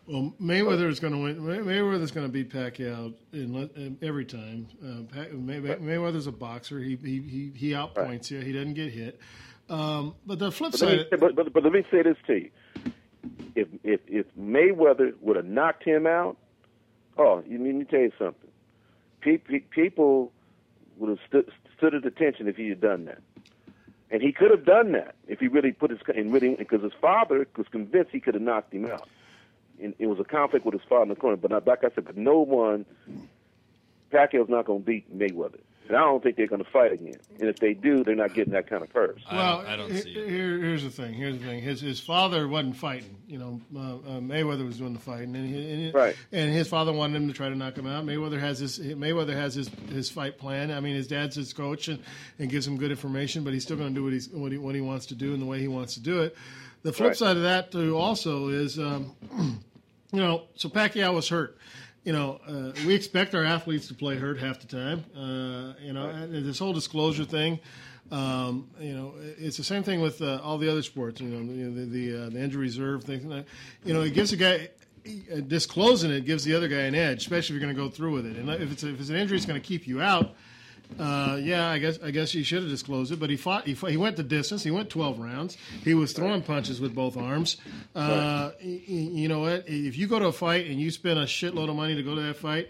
Well, 0.08 0.34
Mayweather 0.40 0.88
is 0.88 1.00
going 1.00 1.14
to 1.14 1.20
win. 1.20 1.46
May- 1.46 1.74
Mayweather's 1.80 2.12
going 2.12 2.28
to 2.28 2.32
beat 2.32 2.52
Pacquiao 2.52 3.14
in, 3.34 3.98
every 4.04 4.26
time. 4.26 4.68
Uh, 4.84 5.18
May- 5.36 5.60
Mayweather's 5.62 6.28
a 6.28 6.32
boxer. 6.32 6.80
He 6.80 6.96
he 6.98 7.22
he, 7.22 7.52
he 7.56 7.70
outpoints 7.72 8.30
you. 8.30 8.40
He 8.40 8.52
doesn't 8.54 8.76
get 8.76 8.92
hit. 8.92 9.20
Um, 9.68 10.14
but 10.28 10.38
the 10.38 10.52
flip 10.52 10.72
But 10.74 10.80
side, 10.80 10.98
me, 11.12 11.18
but, 11.20 11.36
but, 11.36 11.52
but 11.52 11.64
let 11.64 11.72
me 11.74 11.84
say 11.90 12.04
this 12.04 12.18
to 12.28 12.34
you: 12.36 12.52
if 13.56 13.68
if 13.84 14.00
if 14.08 14.26
Mayweather 14.40 15.14
would 15.22 15.38
have 15.38 15.46
knocked 15.46 15.84
him 15.84 16.06
out, 16.06 16.38
oh, 17.18 17.44
you 17.48 17.58
need 17.58 17.80
to 17.80 17.86
tell 17.86 18.02
you 18.02 18.12
something. 18.20 18.52
Pe- 19.22 19.38
pe- 19.38 19.60
people 19.72 20.32
would 20.98 21.10
have 21.10 21.20
stood, 21.28 21.52
stood 21.76 21.96
at 21.96 22.06
attention 22.06 22.48
if 22.48 22.56
he 22.58 22.70
had 22.70 22.80
done 22.80 23.06
that. 23.06 23.22
and 24.12 24.22
he 24.22 24.32
could 24.32 24.52
have 24.52 24.66
done 24.66 24.92
that 24.92 25.16
if 25.28 25.40
he 25.40 25.48
really 25.48 25.72
put 25.72 25.90
his 25.90 26.00
and 26.16 26.32
really 26.32 26.54
because 26.54 26.84
his 26.84 26.94
father 27.02 27.48
was 27.58 27.68
convinced 27.72 28.12
he 28.12 28.20
could 28.20 28.36
have 28.36 28.44
knocked 28.44 28.72
him 28.72 28.86
out. 28.86 29.10
And 29.82 29.94
it 30.00 30.08
was 30.08 30.20
a 30.20 30.24
conflict 30.24 30.66
with 30.66 30.74
his 30.74 30.84
father 30.88 31.04
in 31.04 31.10
the 31.10 31.16
corner. 31.16 31.36
But 31.38 31.52
not, 31.52 31.68
like 31.68 31.84
I 31.84 31.90
said, 31.94 32.06
but 32.06 32.16
no 32.18 32.40
one, 32.40 32.86
Pacquiao's 34.12 34.50
not 34.50 34.66
going 34.66 34.82
to 34.82 34.86
beat 34.86 35.18
Mayweather. 35.18 35.60
And 35.88 35.96
I 35.96 36.00
don't 36.00 36.24
think 36.24 36.36
they're 36.36 36.48
going 36.48 36.64
to 36.64 36.70
fight 36.72 36.94
again. 36.94 37.20
And 37.40 37.48
if 37.48 37.58
they 37.58 37.76
do, 37.76 38.04
they're 38.04 38.16
not 38.16 38.34
getting 38.34 38.54
that 38.54 38.68
kind 38.68 38.82
of 38.82 38.90
purse. 38.92 39.22
Well, 39.32 39.64
I 39.68 39.76
don't 39.76 39.92
Here, 39.92 40.58
here's 40.58 40.82
the 40.84 40.90
thing. 40.90 41.14
Here's 41.14 41.38
the 41.38 41.46
thing. 41.46 41.62
His 41.62 41.80
his 41.80 42.00
father 42.00 42.48
wasn't 42.48 42.76
fighting. 42.76 43.16
You 43.28 43.38
know, 43.38 43.62
uh, 43.76 43.80
uh, 44.18 44.20
Mayweather 44.20 44.66
was 44.66 44.80
doing 44.80 44.94
the 44.94 45.00
fighting, 45.00 45.36
and, 45.36 45.48
he, 45.48 45.70
and, 45.72 45.80
he- 45.82 45.92
Right. 45.92 46.16
and 46.32 46.52
his 46.52 46.68
father 46.68 46.92
wanted 46.92 47.18
him 47.18 47.28
to 47.28 47.36
try 47.36 47.50
to 47.50 47.56
knock 47.56 47.78
him 47.78 47.86
out. 47.86 48.04
Mayweather 48.04 48.40
has 48.40 48.58
his 48.58 48.80
Mayweather 48.80 49.34
has 49.34 49.54
his, 49.54 49.70
his 49.92 50.10
fight 50.10 50.40
plan. 50.40 50.72
I 50.72 50.80
mean, 50.80 50.96
his 50.96 51.06
dad's 51.06 51.36
his 51.36 51.54
coach 51.54 51.88
and, 51.88 52.02
and 52.40 52.50
gives 52.50 52.66
him 52.66 52.78
good 52.78 52.90
information, 52.90 53.44
but 53.44 53.54
he's 53.54 53.62
still 53.62 53.78
going 53.78 53.90
to 53.90 53.96
do 53.96 54.04
what 54.04 54.14
he's 54.14 54.28
what 54.30 54.52
he 54.52 54.58
what 54.58 54.74
he 54.74 54.82
wants 54.82 55.06
to 55.08 55.16
do 55.16 55.34
and 55.34 55.42
the 55.42 55.46
way 55.46 55.60
he 55.60 55.68
wants 55.68 55.94
to 55.96 56.00
do 56.00 56.22
it. 56.24 56.36
The 56.82 56.94
flip 56.94 57.10
Right. 57.10 57.18
side 57.18 57.38
of 57.38 57.44
that 57.44 57.72
too 57.72 57.96
also 57.96 58.48
is, 58.48 58.80
um, 58.80 59.12
you 60.16 60.22
know, 60.22 60.44
so 60.56 60.70
Pacquiao 60.70 61.14
was 61.14 61.30
hurt. 61.30 61.58
You 62.04 62.14
know, 62.14 62.40
uh, 62.48 62.72
we 62.86 62.94
expect 62.94 63.34
our 63.34 63.44
athletes 63.44 63.88
to 63.88 63.94
play 63.96 64.16
hurt 64.16 64.40
half 64.40 64.60
the 64.60 64.68
time. 64.68 65.04
Uh, 65.16 65.74
you 65.82 65.92
know, 65.92 66.28
this 66.28 66.60
whole 66.60 66.74
disclosure 66.74 67.26
thing. 67.26 67.60
Um, 68.12 68.70
you 68.80 68.94
know, 68.96 69.16
it's 69.20 69.58
the 69.58 69.64
same 69.64 69.82
thing 69.82 70.00
with 70.00 70.22
uh, 70.22 70.40
all 70.44 70.60
the 70.60 70.70
other 70.70 70.84
sports. 70.84 71.20
You 71.20 71.30
know, 71.30 71.72
the 71.74 71.82
the, 71.82 72.10
the, 72.10 72.26
uh, 72.26 72.44
injury 72.44 72.62
reserve 72.62 73.04
thing. 73.04 73.44
You 73.84 73.94
know, 73.94 74.02
it 74.02 74.14
gives 74.14 74.32
a 74.32 74.38
guy 74.38 74.70
uh, 75.08 75.40
disclosing 75.42 76.10
it 76.12 76.26
gives 76.26 76.44
the 76.44 76.56
other 76.56 76.68
guy 76.68 76.82
an 76.82 76.96
edge, 76.96 77.24
especially 77.24 77.56
if 77.56 77.62
you're 77.62 77.72
going 77.72 77.76
to 77.76 77.82
go 77.82 77.90
through 77.90 78.14
with 78.14 78.26
it. 78.26 78.38
And 78.38 78.50
if 78.50 78.72
it's 78.72 78.84
if 78.84 79.00
it's 79.00 79.10
an 79.10 79.16
injury 79.16 79.38
it's 79.38 79.46
going 79.46 79.60
to 79.60 79.68
keep 79.68 79.88
you 79.88 80.02
out, 80.02 80.36
uh, 81.00 81.38
yeah, 81.42 81.70
I 81.70 81.80
guess 81.80 82.00
I 82.04 82.12
guess 82.12 82.32
he 82.32 82.44
should 82.44 82.62
have 82.62 82.70
disclosed 82.72 83.12
it. 83.12 83.20
But 83.20 83.30
he 83.30 83.38
fought. 83.38 83.66
He, 83.68 83.74
fought, 83.74 83.92
he 83.92 83.98
went 83.98 84.16
the 84.16 84.24
distance. 84.24 84.64
He 84.64 84.72
went 84.72 84.90
12 84.90 85.20
rounds. 85.20 85.58
He 85.84 85.94
was 85.94 86.14
throwing 86.14 86.42
punches 86.42 86.80
with 86.80 86.94
both 86.96 87.18
arms. 87.18 87.58
Uh, 87.96 88.52
y- 88.64 88.82
y- 88.88 89.10
You 89.14 89.28
know 89.28 89.40
what? 89.40 89.66
If 89.68 89.98
you 89.98 90.08
go 90.08 90.20
to 90.20 90.28
a 90.28 90.32
fight 90.32 90.68
and 90.68 90.80
you 90.80 90.92
spend 90.92 91.20
a 91.20 91.26
shitload 91.26 91.70
of 91.70 91.76
money 91.76 91.96
to 91.96 92.04
go 92.04 92.16
to 92.16 92.22
that 92.22 92.38
fight, 92.38 92.70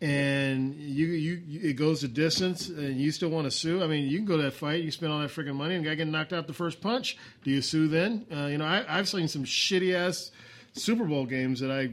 and 0.00 0.74
you 0.74 1.06
you, 1.06 1.42
it 1.68 1.74
goes 1.74 2.00
the 2.02 2.08
distance, 2.08 2.68
and 2.68 3.00
you 3.00 3.10
still 3.10 3.28
want 3.30 3.46
to 3.46 3.50
sue, 3.50 3.82
I 3.82 3.86
mean, 3.86 4.08
you 4.08 4.18
can 4.18 4.26
go 4.26 4.36
to 4.36 4.42
that 4.44 4.52
fight. 4.54 4.82
You 4.82 4.90
spend 4.90 5.12
all 5.12 5.20
that 5.20 5.30
freaking 5.30 5.54
money, 5.56 5.74
and 5.74 5.84
the 5.84 5.88
guy 5.90 5.94
get 5.94 6.08
knocked 6.08 6.32
out 6.32 6.46
the 6.46 6.52
first 6.52 6.80
punch. 6.80 7.16
Do 7.44 7.50
you 7.50 7.62
sue 7.62 7.88
then? 7.88 8.26
Uh, 8.34 8.46
you 8.46 8.58
know, 8.58 8.64
I, 8.66 8.84
I've 8.88 9.08
seen 9.08 9.28
some 9.28 9.44
shitty 9.44 9.94
ass. 9.94 10.30
Super 10.76 11.04
Bowl 11.04 11.24
games 11.24 11.60
that 11.60 11.70
I, 11.70 11.90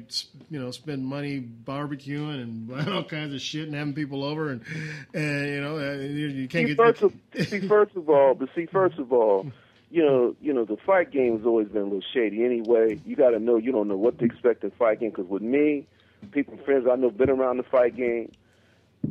you 0.49 0.59
know, 0.59 0.71
spend 0.71 1.05
money 1.05 1.39
barbecuing 1.39 2.41
and 2.41 2.67
buying 2.69 2.89
all 2.89 3.03
kinds 3.03 3.33
of 3.33 3.41
shit 3.41 3.67
and 3.67 3.75
having 3.75 3.93
people 3.93 4.23
over 4.23 4.49
and, 4.49 4.61
and 5.13 5.47
you 5.47 5.61
know, 5.61 5.77
uh, 5.77 5.93
you, 5.93 6.27
you 6.27 6.47
can't 6.47 6.67
see, 6.67 6.75
get. 6.75 6.77
first 6.77 7.01
of, 7.01 7.13
see, 7.47 7.67
first 7.67 7.95
of 7.95 8.09
all, 8.09 8.33
but 8.35 8.49
see, 8.55 8.65
first 8.65 8.99
of 8.99 9.11
all, 9.13 9.51
you 9.89 10.03
know, 10.03 10.35
you 10.41 10.53
know, 10.53 10.65
the 10.65 10.77
fight 10.77 11.11
game 11.11 11.37
has 11.37 11.45
always 11.45 11.67
been 11.67 11.83
a 11.83 11.85
little 11.85 12.03
shady. 12.13 12.43
Anyway, 12.43 12.99
you 13.05 13.15
got 13.15 13.29
to 13.29 13.39
know 13.39 13.57
you 13.57 13.71
don't 13.71 13.87
know 13.87 13.95
what 13.95 14.17
to 14.19 14.25
expect 14.25 14.63
in 14.63 14.71
fight 14.71 14.99
game. 14.99 15.11
Because 15.11 15.27
with 15.27 15.43
me, 15.43 15.85
people, 16.31 16.57
friends 16.65 16.87
I 16.91 16.95
know, 16.95 17.11
been 17.11 17.29
around 17.29 17.57
the 17.57 17.63
fight 17.63 17.95
game. 17.95 18.31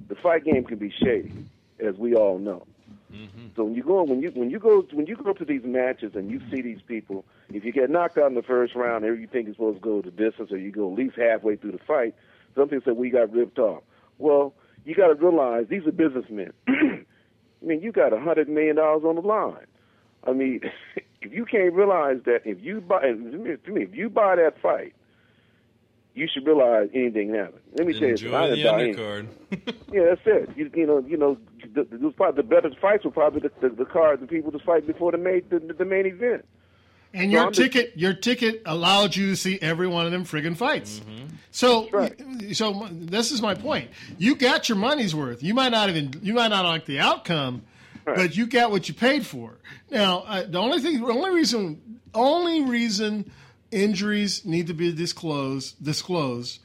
The 0.08 0.16
fight 0.16 0.44
game 0.44 0.64
can 0.64 0.78
be 0.78 0.90
shady, 0.90 1.32
as 1.78 1.96
we 1.96 2.14
all 2.14 2.38
know. 2.38 2.66
Mm-hmm. 3.12 3.48
So 3.56 3.64
when 3.64 3.74
you 3.74 3.82
go 3.82 4.02
when 4.02 4.22
you 4.22 4.30
when 4.30 4.50
you 4.50 4.58
go 4.58 4.86
when 4.92 5.06
you 5.06 5.16
go 5.16 5.32
to 5.32 5.44
these 5.44 5.62
matches 5.64 6.12
and 6.14 6.30
you 6.30 6.40
see 6.50 6.62
these 6.62 6.80
people, 6.86 7.24
if 7.50 7.64
you 7.64 7.72
get 7.72 7.90
knocked 7.90 8.16
out 8.16 8.28
in 8.28 8.34
the 8.34 8.42
first 8.42 8.74
round, 8.74 9.04
you 9.04 9.28
think 9.30 9.46
you're 9.46 9.54
supposed 9.54 9.76
to 9.76 9.80
go 9.82 10.00
the 10.00 10.10
distance, 10.10 10.50
or 10.50 10.56
you 10.56 10.70
go 10.70 10.90
at 10.90 10.98
least 10.98 11.16
halfway 11.16 11.56
through 11.56 11.72
the 11.72 11.78
fight, 11.86 12.14
some 12.54 12.68
people 12.68 12.84
say 12.84 12.92
we 12.92 13.10
got 13.10 13.32
ripped 13.32 13.58
off. 13.58 13.82
Well, 14.18 14.54
you 14.84 14.94
got 14.94 15.08
to 15.08 15.14
realize 15.14 15.66
these 15.68 15.86
are 15.86 15.92
businessmen. 15.92 16.52
I 16.68 17.04
mean, 17.64 17.82
you 17.82 17.92
got 17.92 18.12
a 18.12 18.20
hundred 18.20 18.48
million 18.48 18.76
dollars 18.76 19.04
on 19.04 19.16
the 19.16 19.20
line. 19.20 19.66
I 20.26 20.32
mean, 20.32 20.60
if 21.20 21.32
you 21.32 21.44
can't 21.44 21.74
realize 21.74 22.18
that 22.24 22.40
if 22.44 22.60
you 22.60 22.80
buy, 22.80 23.00
to 23.02 23.14
me, 23.14 23.82
if 23.82 23.94
you 23.94 24.08
buy 24.08 24.36
that 24.36 24.60
fight, 24.60 24.94
you 26.14 26.28
should 26.32 26.46
realize 26.46 26.88
anything 26.94 27.28
can 27.28 27.36
happen. 27.36 27.60
Let 27.76 27.86
me 27.86 27.92
tell 27.98 28.08
you, 28.08 28.16
something. 28.16 28.34
I 28.34 28.48
Enjoy 28.50 28.56
the 28.56 28.64
buy 28.64 28.82
undercard. 29.02 29.26
yeah, 29.92 30.04
that's 30.10 30.20
it. 30.26 30.50
You, 30.56 30.70
you 30.74 30.86
know, 30.86 30.98
you 31.06 31.16
know, 31.16 31.38
the, 31.74 31.84
the, 31.84 32.10
probably 32.16 32.42
the 32.42 32.48
better 32.48 32.70
fights 32.80 33.04
were 33.04 33.10
probably 33.10 33.40
the, 33.40 33.50
the, 33.68 33.74
the 33.74 33.84
cards, 33.84 34.20
the 34.20 34.26
people 34.26 34.52
to 34.52 34.58
fight 34.58 34.86
before 34.86 35.12
the 35.12 35.18
main 35.18 35.42
the, 35.48 35.58
the 35.58 35.84
main 35.84 36.06
event. 36.06 36.44
And 37.14 37.30
So 37.30 37.32
your 37.32 37.46
I'm 37.46 37.52
just- 37.52 37.72
ticket, 37.72 37.92
your 37.96 38.12
ticket 38.14 38.62
allowed 38.66 39.14
you 39.16 39.30
to 39.30 39.36
see 39.36 39.58
every 39.60 39.86
one 39.86 40.06
of 40.06 40.12
them 40.12 40.24
friggin' 40.24 40.56
fights. 40.56 41.00
So, 41.50 41.88
so 42.52 42.88
this 42.90 43.30
is 43.32 43.42
my 43.42 43.54
point. 43.54 43.90
You 44.16 44.34
got 44.34 44.68
your 44.70 44.78
money's 44.78 45.14
worth. 45.14 45.42
You 45.42 45.52
might 45.52 45.68
not 45.72 45.90
even, 45.90 46.12
you 46.22 46.32
might 46.32 46.48
not 46.48 46.64
like 46.64 46.86
the 46.86 47.00
outcome, 47.00 47.62
but 48.06 48.34
you 48.36 48.46
got 48.46 48.70
what 48.70 48.88
you 48.88 48.94
paid 48.94 49.26
for. 49.26 49.58
Now, 49.90 50.20
uh, 50.20 50.44
the 50.48 50.58
only 50.58 50.80
thing, 50.80 51.00
the 51.02 51.12
only 51.12 51.30
reason, 51.32 52.00
only 52.14 52.62
reason 52.62 53.30
injuries 53.72 54.44
need 54.44 54.68
to 54.68 54.74
be 54.74 54.92
disclosed, 54.92 55.82
disclosed, 55.82 56.60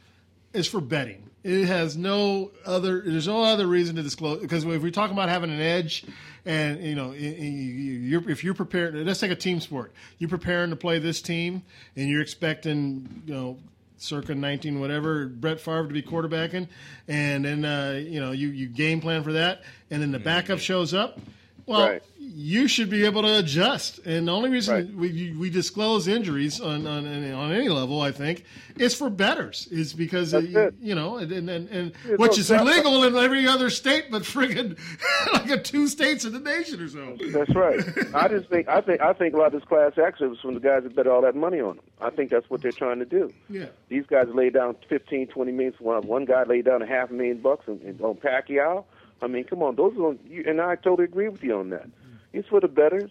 is 0.53 0.67
for 0.67 0.81
betting. 0.81 1.23
It 1.43 1.65
has 1.65 1.95
no 1.95 2.51
other. 2.65 3.01
There's 3.01 3.27
no 3.27 3.41
other 3.43 3.67
reason 3.67 3.95
to 3.95 4.03
disclose 4.03 4.41
because 4.41 4.65
if 4.65 4.81
we 4.81 4.91
talk 4.91 5.11
about 5.11 5.29
having 5.29 5.49
an 5.49 5.61
edge, 5.61 6.03
and 6.45 6.83
you 6.83 6.95
know, 6.95 7.13
you're, 7.13 8.29
if 8.29 8.43
you're 8.43 8.53
prepared, 8.53 8.95
let's 8.95 9.19
take 9.19 9.31
a 9.31 9.35
team 9.35 9.61
sport. 9.61 9.93
You're 10.17 10.29
preparing 10.29 10.71
to 10.71 10.75
play 10.75 10.99
this 10.99 11.21
team, 11.21 11.63
and 11.95 12.09
you're 12.09 12.21
expecting, 12.21 13.23
you 13.25 13.33
know, 13.33 13.57
circa 13.97 14.35
19 14.35 14.79
whatever 14.79 15.27
Brett 15.27 15.59
Favre 15.59 15.87
to 15.87 15.93
be 15.93 16.01
quarterbacking, 16.01 16.67
and 17.07 17.45
then 17.45 17.65
uh, 17.65 17.99
you 18.03 18.19
know 18.19 18.31
you 18.31 18.49
you 18.49 18.67
game 18.67 18.99
plan 18.99 19.23
for 19.23 19.33
that, 19.33 19.61
and 19.89 20.01
then 20.01 20.11
the 20.11 20.19
backup 20.19 20.59
shows 20.59 20.93
up. 20.93 21.19
Well, 21.67 21.89
Right. 21.89 22.03
you 22.17 22.69
should 22.69 22.89
be 22.89 23.03
able 23.05 23.23
to 23.23 23.39
adjust. 23.39 23.99
And 24.05 24.29
the 24.29 24.31
only 24.31 24.49
reason 24.49 24.97
we, 24.97 25.35
we 25.37 25.49
disclose 25.49 26.07
injuries 26.07 26.61
on, 26.61 26.87
on 26.87 27.05
on 27.33 27.51
any 27.51 27.67
level, 27.67 27.99
I 27.99 28.11
think, 28.13 28.45
is 28.77 28.95
for 28.95 29.09
betters. 29.09 29.67
Is 29.69 29.91
because 29.93 30.33
uh, 30.33 30.39
you, 30.39 30.73
you 30.79 30.95
know, 30.95 31.17
and 31.17 31.29
and, 31.31 31.67
and, 31.69 31.93
which 32.17 32.39
is 32.39 32.49
illegal 32.49 33.03
in 33.03 33.17
every 33.17 33.45
other 33.45 33.69
state, 33.69 34.05
but 34.09 34.23
friggin' 34.23 34.77
like 35.33 35.49
a 35.49 35.61
two 35.61 35.89
states 35.89 36.23
in 36.23 36.31
the 36.31 36.39
nation 36.39 36.81
or 36.81 36.87
so. 36.87 37.17
That's 37.31 37.53
right. 37.53 37.83
I 38.15 38.29
just 38.29 38.49
think 38.49 38.69
I 38.69 38.79
think 38.79 39.01
I 39.01 39.11
think 39.11 39.33
a 39.33 39.37
lot 39.37 39.47
of 39.47 39.59
this 39.59 39.67
class 39.67 39.97
action 39.97 40.29
was 40.29 40.39
from 40.39 40.53
the 40.53 40.61
guys 40.61 40.83
that 40.83 40.95
bet 40.95 41.05
all 41.05 41.21
that 41.23 41.35
money 41.35 41.59
on 41.59 41.75
them. 41.75 41.85
I 41.99 42.11
think 42.11 42.29
that's 42.31 42.49
what 42.49 42.61
they're 42.61 42.71
trying 42.71 42.99
to 42.99 43.05
do. 43.05 43.33
Yeah. 43.49 43.65
These 43.89 44.05
guys 44.05 44.27
laid 44.33 44.53
down 44.53 44.77
fifteen, 44.87 45.27
twenty 45.27 45.51
million. 45.51 45.73
One 45.79 46.07
one 46.07 46.23
guy 46.23 46.43
laid 46.43 46.63
down 46.63 46.81
a 46.81 46.87
half 46.87 47.09
a 47.09 47.13
million 47.13 47.39
bucks 47.41 47.67
on, 47.67 47.81
on 48.01 48.15
Pacquiao. 48.15 48.85
I 49.21 49.27
mean, 49.27 49.43
come 49.45 49.63
on, 49.63 49.75
those 49.75 49.93
are 49.97 50.15
you, 50.29 50.43
and 50.47 50.61
I 50.61 50.75
totally 50.75 51.05
agree 51.05 51.29
with 51.29 51.43
you 51.43 51.55
on 51.57 51.69
that. 51.71 51.87
It's 52.33 52.47
for 52.49 52.59
the 52.59 52.67
betters, 52.67 53.09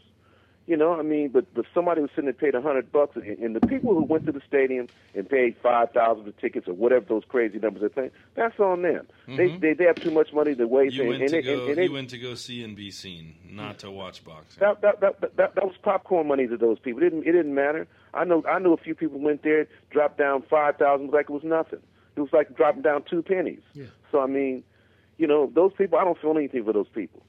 you 0.67 0.77
know. 0.77 0.93
I 0.93 1.03
mean, 1.03 1.29
but 1.31 1.53
but 1.55 1.65
somebody 1.75 2.01
was 2.01 2.11
sitting 2.11 2.27
there 2.27 2.33
paid 2.33 2.55
a 2.55 2.61
hundred 2.63 2.93
bucks, 2.93 3.17
and, 3.17 3.25
and 3.39 3.57
the 3.57 3.67
people 3.67 3.95
who 3.95 4.03
went 4.03 4.27
to 4.27 4.33
the 4.33 4.43
stadium 4.47 4.87
and 5.15 5.29
paid 5.29 5.57
five 5.63 5.91
thousand 5.93 6.25
for 6.25 6.41
tickets 6.41 6.69
or 6.69 6.75
whatever 6.75 7.07
those 7.09 7.25
crazy 7.29 7.59
numbers 7.59 7.83
are 7.83 7.89
paying, 7.89 8.11
that's 8.35 8.59
on 8.61 8.83
them. 8.83 9.07
Mhm. 9.27 9.37
They, 9.37 9.57
they 9.57 9.73
they 9.75 9.85
have 9.85 9.97
too 9.97 10.11
much 10.13 10.33
money 10.33 10.55
to 10.55 10.67
waste. 10.69 10.95
You 10.95 11.03
and, 11.03 11.11
went 11.11 11.23
and 11.23 11.31
to 11.31 11.37
they- 11.37 11.43
go. 11.43 11.61
and, 11.61 11.69
and 11.71 11.79
they, 11.79 11.85
you 11.85 11.93
went 11.93 12.11
to 12.11 12.19
go 12.19 12.35
see 12.35 12.63
and 12.63 12.77
be 12.77 12.91
seen, 12.91 13.35
not 13.51 13.79
to 13.81 13.91
watch 13.91 14.25
boxing. 14.25 14.61
that, 14.61 14.81
that, 14.83 15.01
that, 15.01 15.21
that, 15.23 15.37
that, 15.37 15.55
that 15.57 15.65
was 15.65 15.75
popcorn 15.83 16.29
money 16.29 16.47
to 16.47 16.57
those 16.57 16.79
people. 16.79 17.03
It 17.03 17.11
didn't 17.11 17.27
it 17.27 17.33
didn't 17.33 17.55
matter. 17.55 17.89
I 18.15 18.25
know 18.25 18.45
I 18.49 18.59
know 18.61 18.73
a 18.75 18.77
few 18.79 18.95
people 18.95 19.19
went 19.19 19.43
there, 19.43 19.67
dropped 19.91 20.19
down 20.19 20.43
five 20.43 20.77
thousand 20.77 21.11
like 21.11 21.27
it 21.31 21.33
was 21.33 21.43
nothing. 21.45 21.81
It 22.17 22.21
was 22.21 22.33
like 22.33 22.55
dropping 22.57 22.83
down 22.83 23.03
two 23.11 23.23
pennies. 23.23 23.61
Yeah. 23.75 23.87
So 24.13 24.21
I 24.21 24.27
mean, 24.27 24.63
you 25.19 25.27
know, 25.27 25.51
those 25.55 25.73
people 25.73 25.99
I 25.99 26.05
don't 26.05 26.21
feel 26.21 26.37
anything 26.37 26.65
for 26.65 26.73
those 26.73 26.89
people. 26.89 27.23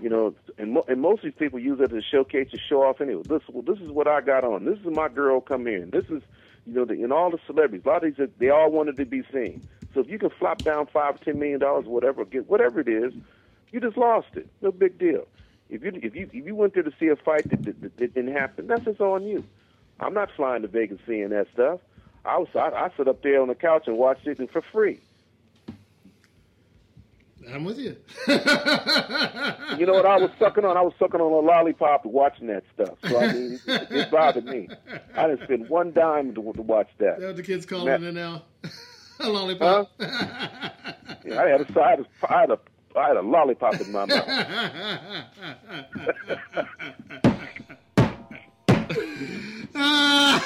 You 0.00 0.08
know, 0.08 0.34
and 0.58 0.72
mo- 0.72 0.84
and 0.88 1.00
most 1.00 1.18
of 1.18 1.24
these 1.24 1.38
people 1.38 1.58
use 1.58 1.78
it 1.80 1.92
a 1.92 2.02
showcase 2.02 2.50
to 2.50 2.58
show 2.58 2.82
off 2.82 3.00
anyway. 3.00 3.22
This 3.28 3.42
well, 3.48 3.62
this 3.62 3.82
is 3.82 3.90
what 3.90 4.08
I 4.08 4.20
got 4.20 4.44
on. 4.44 4.64
This 4.64 4.78
is 4.78 4.86
my 4.86 5.08
girl 5.08 5.40
come 5.40 5.66
here. 5.66 5.82
And 5.82 5.92
this 5.92 6.06
is 6.06 6.22
you 6.66 6.72
know, 6.72 6.84
the, 6.84 6.94
and 6.94 7.12
all 7.12 7.30
the 7.30 7.38
celebrities, 7.46 7.84
a 7.84 7.88
lot 7.88 8.04
of 8.04 8.16
these 8.16 8.28
they 8.38 8.50
all 8.50 8.70
wanted 8.70 8.96
to 8.96 9.04
be 9.04 9.22
seen. 9.32 9.66
So 9.92 10.00
if 10.00 10.08
you 10.08 10.18
can 10.18 10.30
flop 10.30 10.62
down 10.62 10.86
five 10.86 11.20
ten 11.20 11.38
million 11.38 11.60
dollars, 11.60 11.86
whatever, 11.86 12.24
get 12.24 12.48
whatever 12.48 12.80
it 12.80 12.88
is, 12.88 13.12
you 13.70 13.80
just 13.80 13.96
lost 13.96 14.28
it. 14.34 14.48
No 14.62 14.72
big 14.72 14.98
deal. 14.98 15.26
If 15.68 15.82
you 15.82 15.92
if 16.02 16.14
you 16.14 16.28
if 16.32 16.46
you 16.46 16.54
went 16.54 16.74
there 16.74 16.82
to 16.82 16.92
see 16.98 17.08
a 17.08 17.16
fight 17.16 17.48
that, 17.50 17.64
that, 17.64 17.96
that, 17.96 18.14
didn't 18.14 18.32
happen, 18.32 18.66
that's 18.66 18.84
just 18.84 19.00
on 19.00 19.24
you. 19.24 19.44
I'm 20.00 20.14
not 20.14 20.30
flying 20.34 20.62
to 20.62 20.68
Vegas 20.68 20.98
seeing 21.06 21.28
that 21.30 21.46
stuff. 21.52 21.80
I 22.24 22.38
was 22.38 22.48
I, 22.54 22.70
I 22.70 22.90
sit 22.96 23.08
up 23.08 23.22
there 23.22 23.40
on 23.40 23.48
the 23.48 23.54
couch 23.54 23.84
and 23.86 23.98
watched 23.98 24.26
it 24.26 24.38
for 24.50 24.62
free. 24.72 25.00
I'm 27.52 27.64
with 27.64 27.78
you. 27.78 27.96
You 29.78 29.86
know 29.86 29.94
what 29.94 30.06
I 30.06 30.18
was 30.18 30.30
sucking 30.38 30.64
on? 30.64 30.76
I 30.76 30.82
was 30.82 30.92
sucking 31.00 31.20
on 31.20 31.32
a 31.32 31.40
lollipop 31.46 32.04
watching 32.06 32.46
that 32.46 32.62
stuff. 32.74 32.96
So 33.08 33.18
I 33.18 33.32
mean, 33.32 33.60
it, 33.66 33.90
it 33.90 34.10
bothered 34.10 34.44
me. 34.44 34.68
I 35.16 35.26
didn't 35.26 35.42
spend 35.44 35.68
one 35.68 35.92
dime 35.92 36.32
to, 36.34 36.52
to 36.52 36.62
watch 36.62 36.88
that. 36.98 37.18
That 37.18 37.26
what 37.26 37.36
the 37.36 37.42
kids 37.42 37.66
calling 37.66 37.86
Matt- 37.86 38.02
it 38.02 38.14
now. 38.14 38.44
a 39.20 39.28
lollipop. 39.28 39.90
Yeah, 41.26 41.40
I 41.42 41.48
had 41.48 41.60
a 41.62 41.80
I 41.82 41.90
had 41.90 42.00
a, 42.00 42.04
I 42.28 42.40
had 42.40 42.50
a, 42.50 42.58
I 42.96 43.08
had 43.08 43.16
a 43.16 43.22
lollipop 43.22 43.80
in 43.80 43.92
my 43.92 44.04
mouth. 44.04 44.28
oh 49.76 50.40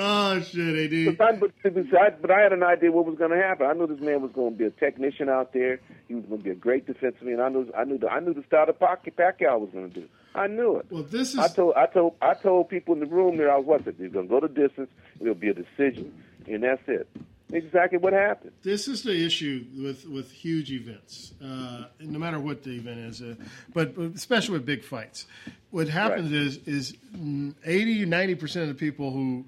Oh, 0.00 0.40
shit, 0.42 0.92
AD. 0.92 1.16
but 1.16 1.28
I, 1.28 1.32
but, 1.36 1.50
I- 1.64 2.10
but 2.20 2.30
I 2.30 2.40
had 2.40 2.52
an 2.52 2.62
idea 2.62 2.92
what 2.92 3.06
was 3.06 3.16
going 3.18 3.30
to 3.32 3.36
happen. 3.36 3.66
I 3.66 3.72
knew 3.72 3.86
this 3.86 4.00
man 4.00 4.22
was 4.22 4.30
going 4.32 4.52
to 4.52 4.58
be 4.58 4.64
a 4.64 4.70
technician 4.70 5.28
out 5.28 5.52
there. 5.52 5.80
He 6.06 6.14
was 6.14 6.24
going 6.26 6.38
to 6.38 6.44
be 6.44 6.50
a 6.50 6.54
great 6.54 6.86
defensive 6.86 7.22
man. 7.22 7.40
I 7.40 7.48
knew 7.48 7.70
I 7.76 7.84
knew 7.84 7.98
the, 7.98 8.08
I 8.08 8.20
knew 8.20 8.32
the 8.34 8.44
style 8.46 8.66
that 8.66 8.78
Pac- 8.78 9.04
Pacquiao 9.16 9.58
was 9.60 9.70
going 9.72 9.90
to 9.90 10.00
do. 10.00 10.06
I 10.34 10.46
knew 10.46 10.76
it. 10.76 10.86
Well, 10.90 11.02
this 11.02 11.32
is 11.32 11.38
I 11.38 11.48
told 11.48 11.74
I 11.74 11.86
told 11.86 12.14
I 12.22 12.34
told 12.34 12.68
people 12.68 12.94
in 12.94 13.00
the 13.00 13.06
room 13.06 13.38
there 13.38 13.50
I 13.52 13.56
was 13.58 13.82
what 13.84 13.98
they're 13.98 14.08
going 14.08 14.28
to 14.28 14.30
go 14.30 14.40
the 14.40 14.48
distance. 14.48 14.90
It'll 15.20 15.34
be 15.34 15.48
a 15.48 15.54
decision, 15.54 16.12
and 16.46 16.62
that's 16.62 16.82
it. 16.86 17.08
Exactly 17.52 17.96
what 17.98 18.12
happened. 18.12 18.52
This 18.62 18.88
is 18.88 19.02
the 19.02 19.14
issue 19.24 19.64
with, 19.78 20.06
with 20.06 20.30
huge 20.30 20.70
events, 20.70 21.32
uh, 21.42 21.84
no 21.98 22.18
matter 22.18 22.38
what 22.38 22.62
the 22.62 22.72
event 22.76 22.98
is, 23.00 23.22
uh, 23.22 23.34
but 23.72 23.94
but 23.94 24.14
especially 24.14 24.52
with 24.54 24.66
big 24.66 24.84
fights. 24.84 25.26
What 25.70 25.88
happens 25.88 26.30
is 26.32 26.58
is 26.66 26.94
mm, 27.16 27.54
80 27.64 28.04
90 28.04 28.34
percent 28.34 28.62
of 28.70 28.76
the 28.76 28.78
people 28.78 29.10
who 29.12 29.46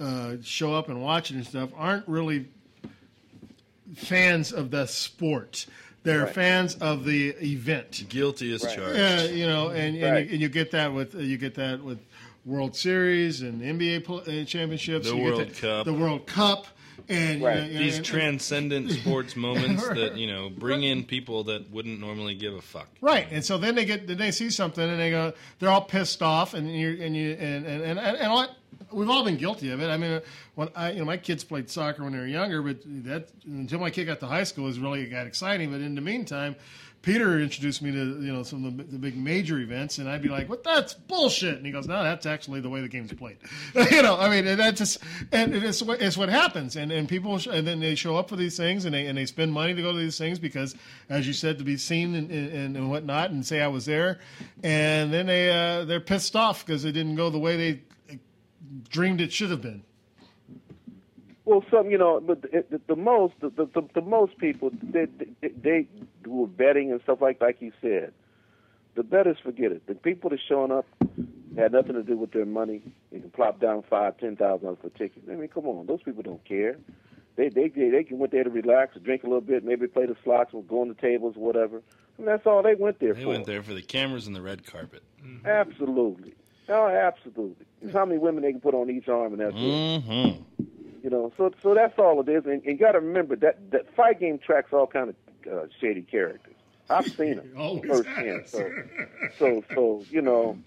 uh, 0.00 0.36
show 0.42 0.74
up 0.74 0.88
and 0.88 1.02
watch 1.02 1.30
it 1.30 1.34
and 1.34 1.46
stuff 1.46 1.70
aren't 1.76 2.08
really 2.08 2.48
fans 3.94 4.52
of 4.52 4.70
the 4.70 4.86
sport. 4.86 5.66
They're 6.04 6.24
Right. 6.24 6.34
fans 6.34 6.74
of 6.76 7.04
the 7.04 7.28
event. 7.42 8.04
Guilty 8.08 8.52
as 8.54 8.64
Right. 8.64 8.74
charged. 8.76 8.98
Yeah, 8.98 9.24
you 9.24 9.46
know, 9.46 9.68
and 9.68 9.94
and, 9.96 10.02
Right. 10.02 10.26
you, 10.26 10.32
and 10.32 10.40
you 10.40 10.48
get 10.48 10.70
that 10.72 10.92
with 10.92 11.14
you 11.14 11.36
get 11.36 11.54
that 11.56 11.82
with 11.84 11.98
World 12.44 12.74
Series 12.74 13.42
and 13.42 13.62
NBA 13.62 13.98
uh, 14.08 14.44
championships. 14.46 15.08
The 15.08 15.14
you 15.16 15.20
get 15.22 15.24
World 15.34 15.40
that- 15.48 15.56
Cup. 15.58 15.84
the 15.84 15.92
World 15.92 16.26
Cup, 16.26 16.66
and 17.08 17.40
you 17.40 17.46
know, 17.46 17.54
you 17.54 17.72
know, 17.72 17.78
These 17.78 17.96
and- 17.98 18.06
transcendent 18.06 18.90
sports 19.00 19.36
moments 19.36 19.86
that 19.88 20.16
you 20.16 20.26
know 20.26 20.50
bring 20.50 20.82
in 20.82 21.04
people 21.04 21.44
that 21.44 21.70
wouldn't 21.70 22.00
normally 22.00 22.34
give 22.34 22.54
a 22.54 22.62
fuck. 22.62 22.88
Right, 23.00 23.26
and 23.30 23.44
so 23.44 23.58
then 23.58 23.74
they 23.74 23.84
get 23.84 24.06
then 24.06 24.18
they 24.18 24.30
see 24.30 24.50
something 24.50 24.82
and 24.88 24.98
they 25.00 25.10
go 25.10 25.32
they're 25.58 25.70
all 25.70 25.82
pissed 25.82 26.22
off 26.22 26.54
and 26.54 26.74
you 26.74 26.98
and 27.00 27.16
you 27.16 27.32
and 27.32 27.66
and 27.66 27.82
and, 27.82 27.98
and, 27.98 28.16
and 28.16 28.32
what 28.32 28.50
we've 28.90 29.10
all 29.10 29.24
been 29.24 29.36
guilty 29.36 29.70
of 29.70 29.80
it. 29.80 29.88
I 29.88 29.96
mean, 29.96 30.20
when 30.54 30.68
I 30.76 30.92
you 30.92 31.00
know 31.00 31.04
my 31.04 31.16
kids 31.16 31.44
played 31.44 31.70
soccer 31.70 32.02
when 32.04 32.12
they 32.12 32.18
were 32.18 32.26
younger, 32.26 32.62
but 32.62 32.78
that 33.04 33.28
until 33.44 33.80
my 33.80 33.90
kid 33.90 34.04
got 34.06 34.20
to 34.20 34.26
high 34.26 34.44
school, 34.44 34.64
it 34.64 34.68
was 34.68 34.78
really 34.78 35.06
got 35.06 35.26
exciting. 35.26 35.70
But 35.70 35.80
in 35.80 35.94
the 35.94 36.00
meantime. 36.00 36.56
Peter 37.02 37.40
introduced 37.40 37.82
me 37.82 37.90
to 37.90 37.98
you 37.98 38.32
know 38.32 38.44
some 38.44 38.64
of 38.64 38.76
the, 38.76 38.84
the 38.84 38.98
big 38.98 39.16
major 39.16 39.58
events, 39.58 39.98
and 39.98 40.08
I'd 40.08 40.22
be 40.22 40.28
like, 40.28 40.48
"What? 40.48 40.62
That's 40.62 40.94
bullshit." 40.94 41.56
And 41.56 41.66
he 41.66 41.72
goes, 41.72 41.88
"No, 41.88 42.02
that's 42.02 42.26
actually 42.26 42.60
the 42.60 42.70
way 42.70 42.80
the 42.80 42.88
game's 42.88 43.12
played." 43.12 43.38
you 43.90 44.02
know, 44.02 44.16
I 44.16 44.30
mean, 44.30 44.56
that's 44.56 44.78
just 44.78 44.98
and 45.32 45.54
it's 45.54 45.82
what 45.82 46.00
it's 46.00 46.16
what 46.16 46.28
happens, 46.28 46.76
and 46.76 46.92
and 46.92 47.08
people 47.08 47.38
sh- 47.38 47.48
and 47.48 47.66
then 47.66 47.80
they 47.80 47.96
show 47.96 48.16
up 48.16 48.28
for 48.28 48.36
these 48.36 48.56
things, 48.56 48.84
and 48.84 48.94
they 48.94 49.06
and 49.06 49.18
they 49.18 49.26
spend 49.26 49.52
money 49.52 49.74
to 49.74 49.82
go 49.82 49.90
to 49.92 49.98
these 49.98 50.16
things 50.16 50.38
because, 50.38 50.76
as 51.08 51.26
you 51.26 51.32
said, 51.32 51.58
to 51.58 51.64
be 51.64 51.76
seen 51.76 52.14
and, 52.14 52.30
and, 52.30 52.76
and 52.76 52.88
whatnot, 52.88 53.30
and 53.32 53.44
say 53.44 53.60
I 53.60 53.68
was 53.68 53.84
there, 53.84 54.20
and 54.62 55.12
then 55.12 55.26
they 55.26 55.50
uh, 55.50 55.84
they're 55.84 56.00
pissed 56.00 56.36
off 56.36 56.64
because 56.64 56.84
it 56.84 56.92
didn't 56.92 57.16
go 57.16 57.30
the 57.30 57.38
way 57.38 57.56
they 57.56 57.82
dreamed 58.90 59.20
it 59.20 59.32
should 59.32 59.50
have 59.50 59.60
been. 59.60 59.82
Well, 61.44 61.64
some 61.70 61.90
you 61.90 61.98
know, 61.98 62.20
but 62.20 62.42
the, 62.42 62.64
the, 62.70 62.80
the 62.88 62.96
most 62.96 63.34
the, 63.40 63.50
the, 63.50 63.66
the, 63.66 63.88
the 63.94 64.00
most 64.00 64.38
people 64.38 64.70
they, 64.82 65.06
they 65.40 65.48
they 65.48 65.88
who 66.24 66.44
are 66.44 66.48
betting 66.48 66.92
and 66.92 67.00
stuff 67.02 67.20
like 67.20 67.40
like 67.40 67.60
you 67.60 67.72
said, 67.80 68.12
the 68.94 69.02
betters 69.02 69.38
forget 69.42 69.72
it. 69.72 69.86
The 69.86 69.94
people 69.94 70.30
that 70.30 70.38
showing 70.48 70.70
up 70.70 70.86
had 71.56 71.72
nothing 71.72 71.94
to 71.94 72.02
do 72.02 72.16
with 72.16 72.32
their 72.32 72.46
money. 72.46 72.82
They 73.10 73.20
can 73.20 73.30
plop 73.30 73.60
down 73.60 73.82
five, 73.90 74.18
ten 74.18 74.36
thousand 74.36 74.64
dollars 74.66 74.78
for 74.82 74.90
tickets. 74.90 75.26
I 75.30 75.34
mean, 75.34 75.48
come 75.48 75.66
on, 75.66 75.86
those 75.86 76.02
people 76.02 76.22
don't 76.22 76.44
care. 76.44 76.76
They 77.36 77.48
they 77.48 77.68
they, 77.68 77.90
they 77.90 78.04
can 78.04 78.18
went 78.18 78.32
there 78.32 78.44
to 78.44 78.50
relax, 78.50 78.96
drink 79.02 79.24
a 79.24 79.26
little 79.26 79.40
bit, 79.40 79.64
maybe 79.64 79.88
play 79.88 80.06
the 80.06 80.16
slots, 80.22 80.54
or 80.54 80.62
go 80.62 80.82
on 80.82 80.88
the 80.88 80.94
tables, 80.94 81.34
whatever. 81.36 81.82
I 82.18 82.22
mean, 82.22 82.26
that's 82.26 82.46
all 82.46 82.62
they 82.62 82.74
went 82.74 83.00
there 83.00 83.14
They 83.14 83.20
for. 83.20 83.26
They 83.26 83.32
went 83.32 83.46
there 83.46 83.62
for 83.62 83.74
the 83.74 83.82
cameras 83.82 84.26
and 84.26 84.36
the 84.36 84.42
red 84.42 84.64
carpet. 84.64 85.02
Mm-hmm. 85.24 85.46
Absolutely. 85.46 86.34
Oh, 86.68 86.86
absolutely. 86.86 87.66
It's 87.80 87.92
how 87.92 88.04
many 88.04 88.18
women 88.18 88.42
they 88.42 88.52
can 88.52 88.60
put 88.60 88.74
on 88.74 88.88
each 88.90 89.08
arm, 89.08 89.32
and 89.32 89.40
that's 89.40 89.54
it. 89.54 89.58
Mm-hmm. 89.58 90.64
You 91.02 91.10
know, 91.10 91.32
so 91.36 91.50
so 91.62 91.74
that's 91.74 91.98
all 91.98 92.20
it 92.20 92.28
is. 92.28 92.44
And 92.46 92.62
you 92.64 92.76
got 92.76 92.92
to 92.92 93.00
remember 93.00 93.34
that 93.36 93.70
that 93.72 93.94
fight 93.94 94.20
game 94.20 94.38
tracks 94.38 94.72
all 94.72 94.86
kind 94.86 95.10
of 95.10 95.16
uh, 95.52 95.66
shady 95.80 96.02
characters. 96.02 96.54
I've 96.88 97.06
seen 97.16 97.36
them 97.36 97.52
Always 97.56 97.90
firsthand. 97.90 98.42
So, 98.46 98.70
so 99.38 99.64
so 99.74 100.06
you 100.10 100.22
know, 100.22 100.58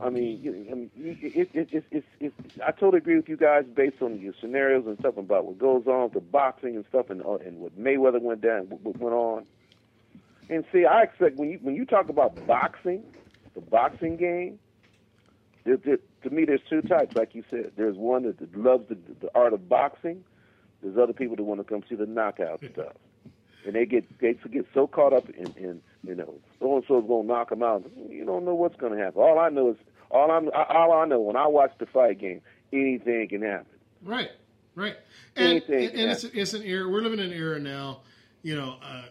I 0.00 0.10
mean, 0.10 0.40
you- 0.42 0.66
I 0.70 0.74
mean, 0.74 0.90
it, 0.96 1.48
it, 1.54 1.68
it, 1.72 1.84
it, 1.90 2.04
it, 2.20 2.34
I 2.64 2.70
totally 2.72 2.98
agree 2.98 3.16
with 3.16 3.28
you 3.28 3.36
guys 3.36 3.64
based 3.74 4.00
on 4.02 4.20
your 4.20 4.34
scenarios 4.40 4.84
and 4.86 4.98
stuff 4.98 5.16
about 5.16 5.46
what 5.46 5.58
goes 5.58 5.86
on 5.86 6.04
with 6.04 6.12
the 6.12 6.20
boxing 6.20 6.76
and 6.76 6.84
stuff, 6.88 7.10
and 7.10 7.22
uh, 7.22 7.34
and 7.36 7.58
what 7.58 7.76
Mayweather 7.78 8.20
went 8.20 8.40
down, 8.42 8.68
what, 8.68 8.80
what 8.82 8.98
went 8.98 9.14
on. 9.14 9.44
And 10.50 10.64
see, 10.72 10.84
I 10.84 11.02
expect 11.02 11.36
when 11.36 11.50
you 11.50 11.58
when 11.62 11.74
you 11.74 11.84
talk 11.84 12.08
about 12.08 12.46
boxing, 12.46 13.02
the 13.54 13.60
boxing 13.60 14.16
game, 14.16 14.58
there, 15.64 15.78
there, 15.78 15.98
to 16.24 16.30
me, 16.30 16.44
there's 16.44 16.60
two 16.68 16.82
types. 16.82 17.14
Like 17.14 17.34
you 17.34 17.44
said, 17.50 17.72
there's 17.76 17.96
one 17.96 18.24
that, 18.24 18.56
loves 18.56 18.88
the, 18.88 18.98
the 19.20 19.30
art 19.34 19.52
of 19.52 19.68
boxing. 19.68 20.24
There's 20.82 20.98
other 20.98 21.12
people 21.12 21.36
that 21.36 21.44
want 21.44 21.60
to 21.60 21.64
come 21.64 21.82
see 21.88 21.94
the 21.94 22.06
knockout 22.06 22.60
stuff, 22.72 22.92
and 23.64 23.74
they 23.74 23.86
get 23.86 24.04
they 24.20 24.34
get 24.50 24.66
so 24.74 24.86
caught 24.86 25.14
up 25.14 25.28
in, 25.30 25.46
in 25.56 25.80
you 26.02 26.14
know 26.14 26.34
so 26.58 26.76
and 26.76 26.84
so's 26.86 27.04
gonna 27.08 27.26
knock 27.26 27.48
them 27.48 27.62
out. 27.62 27.90
You 28.08 28.26
don't 28.26 28.44
know 28.44 28.54
what's 28.54 28.76
gonna 28.76 28.98
happen. 28.98 29.22
All 29.22 29.38
I 29.38 29.48
know 29.48 29.70
is 29.70 29.76
all 30.10 30.30
I'm 30.30 30.50
all 30.68 30.92
I 30.92 31.06
know 31.06 31.20
when 31.20 31.36
I 31.36 31.46
watch 31.46 31.72
the 31.78 31.86
fight 31.86 32.18
game, 32.18 32.42
anything 32.70 33.28
can 33.28 33.40
happen. 33.40 33.66
Right, 34.02 34.30
right. 34.74 34.96
And, 35.36 35.48
Anything, 35.48 35.88
and, 35.88 35.98
and 36.00 36.10
it's, 36.12 36.24
it's 36.24 36.52
an 36.52 36.62
era. 36.62 36.86
We're 36.86 37.00
living 37.00 37.18
in 37.18 37.32
an 37.32 37.32
era 37.32 37.58
now. 37.58 38.00
You 38.42 38.56
know, 38.56 38.76
uh, 38.82 39.04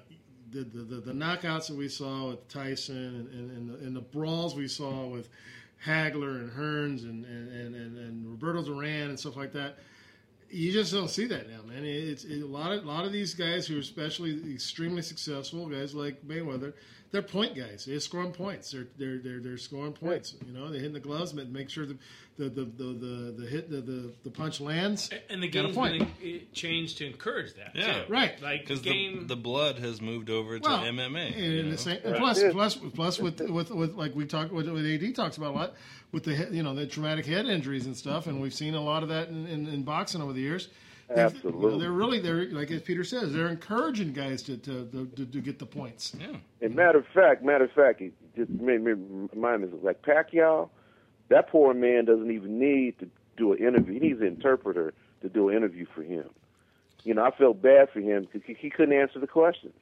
the, 0.51 0.63
the 0.63 0.83
the 0.83 0.95
the 1.01 1.11
knockouts 1.11 1.67
that 1.67 1.75
we 1.75 1.87
saw 1.87 2.29
with 2.29 2.47
Tyson 2.49 2.95
and 2.95 3.29
and, 3.29 3.51
and, 3.51 3.69
the, 3.69 3.73
and 3.87 3.95
the 3.95 4.01
brawls 4.01 4.55
we 4.55 4.67
saw 4.67 5.07
with 5.07 5.27
Hagler 5.85 6.39
and 6.39 6.51
Hearns 6.51 7.03
and 7.03 7.25
and, 7.25 7.75
and, 7.75 7.97
and, 7.97 8.29
Roberto 8.29 8.63
Duran 8.63 9.09
and 9.09 9.19
stuff 9.19 9.35
like 9.35 9.53
that. 9.53 9.79
You 10.49 10.71
just 10.71 10.93
don't 10.93 11.09
see 11.09 11.25
that 11.27 11.49
now, 11.49 11.61
man. 11.63 11.83
It's 11.83 12.23
it, 12.23 12.41
a 12.41 12.45
lot 12.45 12.71
of 12.71 12.83
a 12.83 12.87
lot 12.87 13.05
of 13.05 13.11
these 13.11 13.33
guys 13.33 13.67
who 13.67 13.77
are 13.77 13.79
especially 13.79 14.53
extremely 14.53 15.01
successful 15.01 15.67
guys 15.67 15.93
like 15.93 16.25
Mayweather. 16.25 16.73
They're 17.13 17.21
point 17.21 17.55
guys. 17.55 17.85
They're 17.85 17.99
scoring 17.99 18.31
points. 18.31 18.71
They're 18.71 18.87
they're 18.97 19.19
they're, 19.19 19.39
they're 19.39 19.57
scoring 19.59 19.93
points. 19.93 20.33
You 20.47 20.51
know, 20.51 20.71
they're 20.71 20.79
hitting 20.79 20.93
the 20.95 20.99
gloves, 20.99 21.31
and 21.31 21.53
make 21.53 21.69
sure 21.69 21.85
the 21.85 21.95
the 22.37 22.49
the 22.49 22.65
the, 22.65 22.83
the, 22.83 23.35
the 23.37 23.45
hit 23.45 23.69
the, 23.69 23.81
the 23.81 24.13
the 24.23 24.31
punch 24.31 24.59
lands. 24.59 25.11
And 25.29 25.43
the 25.43 25.47
Got 25.47 25.59
a 25.59 25.63
game's 25.65 25.75
point. 25.75 26.19
been 26.19 26.35
uh, 26.37 26.39
changed 26.53 26.97
to 26.97 27.05
encourage 27.05 27.53
that. 27.53 27.75
Yeah, 27.75 28.05
too. 28.05 28.11
Right. 28.11 28.41
Like 28.41 28.61
because 28.61 28.81
game. 28.81 29.19
the, 29.27 29.35
the 29.35 29.41
blood 29.41 29.77
has 29.77 30.01
moved 30.01 30.31
over 30.31 30.57
to 30.57 30.67
Well, 30.67 30.81
MMA. 30.81 31.35
And, 31.35 31.35
you 31.35 31.63
know? 31.63 31.69
the 31.69 31.77
same, 31.77 31.99
and 32.03 32.15
plus, 32.15 32.43
plus, 32.51 32.75
plus, 32.77 33.19
with 33.19 33.41
with 33.41 33.69
with 33.69 33.93
like 33.93 34.15
we 34.15 34.25
talked 34.25 34.51
with, 34.51 34.67
with 34.67 34.83
AD 34.83 35.15
talks 35.15 35.37
about 35.37 35.53
a 35.53 35.55
lot 35.55 35.73
with 36.11 36.23
the 36.23 36.49
you 36.51 36.63
know 36.63 36.73
the 36.73 36.87
traumatic 36.87 37.27
head 37.27 37.45
injuries 37.45 37.85
and 37.85 37.95
stuff, 37.95 38.25
and 38.25 38.41
we've 38.41 38.55
seen 38.55 38.73
a 38.73 38.81
lot 38.81 39.03
of 39.03 39.09
that 39.09 39.27
in, 39.29 39.45
in, 39.45 39.67
in 39.67 39.83
boxing 39.83 40.19
over 40.19 40.33
the 40.33 40.41
years. 40.41 40.67
They've- 41.15 41.33
you 41.35 41.49
know, 41.49 41.49
Absolutely. 41.49 41.79
they're 41.79 41.91
really 41.91 42.19
they're 42.19 42.45
like 42.51 42.71
as 42.71 42.81
Peter 42.81 43.03
says, 43.03 43.33
they're 43.33 43.47
encouraging 43.47 44.13
guys 44.13 44.41
to 44.43 44.57
to, 44.57 44.85
to, 44.85 45.05
to, 45.15 45.25
to 45.25 45.41
get 45.41 45.59
the 45.59 45.65
points. 45.65 46.15
Yeah. 46.19 46.37
And 46.61 46.75
matter 46.75 46.99
of 46.99 47.07
fact, 47.07 47.43
matter 47.43 47.65
of 47.65 47.71
fact, 47.71 48.01
it 48.01 48.13
just 48.35 48.49
made 48.49 48.81
me 48.81 48.93
remind 49.33 49.61
me 49.61 49.67
of 49.67 49.83
like 49.83 50.01
Pacquiao. 50.01 50.69
That 51.29 51.49
poor 51.49 51.73
man 51.73 52.05
doesn't 52.05 52.29
even 52.31 52.59
need 52.59 52.99
to 52.99 53.09
do 53.37 53.53
an 53.53 53.59
interview. 53.59 53.93
He 53.93 53.99
needs 53.99 54.21
an 54.21 54.27
interpreter 54.27 54.93
to 55.21 55.29
do 55.29 55.49
an 55.49 55.55
interview 55.57 55.85
for 55.93 56.03
him. 56.03 56.29
You 57.03 57.13
know, 57.13 57.23
I 57.23 57.31
felt 57.31 57.61
bad 57.61 57.89
for 57.91 57.99
him 57.99 58.23
because 58.23 58.41
he, 58.45 58.53
he 58.53 58.69
couldn't 58.69 58.93
answer 58.97 59.19
the 59.19 59.27
questions. 59.27 59.73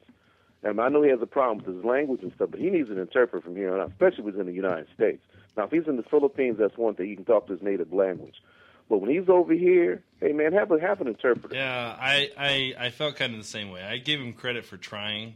And 0.64 0.80
I 0.80 0.88
know 0.88 1.02
he 1.02 1.10
has 1.10 1.20
a 1.20 1.26
problem 1.26 1.58
with 1.64 1.74
his 1.76 1.84
language 1.84 2.22
and 2.22 2.32
stuff, 2.34 2.50
but 2.52 2.60
he 2.60 2.70
needs 2.70 2.88
an 2.88 2.98
interpreter 2.98 3.42
from 3.44 3.56
here 3.56 3.74
on 3.74 3.80
out, 3.80 3.90
especially 3.90 4.24
if 4.28 4.34
he's 4.34 4.40
in 4.40 4.46
the 4.46 4.52
United 4.52 4.86
States. 4.94 5.22
Now, 5.56 5.64
if 5.64 5.70
he's 5.72 5.86
in 5.88 5.96
the 5.96 6.04
Philippines, 6.04 6.56
that's 6.58 6.76
one 6.78 6.94
thing. 6.94 7.08
He 7.08 7.16
can 7.16 7.24
talk 7.24 7.46
to 7.48 7.52
his 7.52 7.62
native 7.62 7.92
language. 7.92 8.36
But 8.88 8.98
when 8.98 9.10
he's 9.10 9.28
over 9.28 9.52
here, 9.54 10.02
hey 10.20 10.32
man, 10.32 10.52
have 10.52 10.70
a 10.70 10.80
have 10.80 11.00
an 11.00 11.08
interpreter. 11.08 11.54
Yeah, 11.54 11.96
I, 11.98 12.30
I 12.36 12.74
I 12.86 12.90
felt 12.90 13.16
kind 13.16 13.32
of 13.32 13.40
the 13.40 13.46
same 13.46 13.70
way. 13.70 13.82
I 13.82 13.98
gave 13.98 14.20
him 14.20 14.32
credit 14.32 14.64
for 14.64 14.76
trying. 14.76 15.34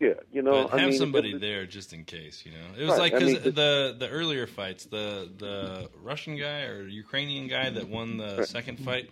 Yeah, 0.00 0.14
you 0.30 0.42
know, 0.42 0.68
but 0.68 0.74
I 0.74 0.80
have 0.80 0.90
mean, 0.90 0.98
somebody 0.98 1.36
there 1.38 1.66
just 1.66 1.92
in 1.92 2.04
case. 2.04 2.44
You 2.46 2.52
know, 2.52 2.58
it 2.78 2.82
was 2.82 2.90
Right, 2.90 2.98
like 2.98 3.14
I 3.14 3.18
because 3.18 3.44
mean, 3.44 3.54
the 3.54 3.96
the 3.98 4.08
earlier 4.08 4.46
fights, 4.46 4.84
the 4.84 5.28
the 5.36 5.88
Russian 6.02 6.36
guy 6.36 6.62
or 6.64 6.86
Ukrainian 6.86 7.48
guy 7.48 7.70
that 7.70 7.88
won 7.88 8.16
the 8.16 8.44
second 8.44 8.78
fight. 8.80 9.10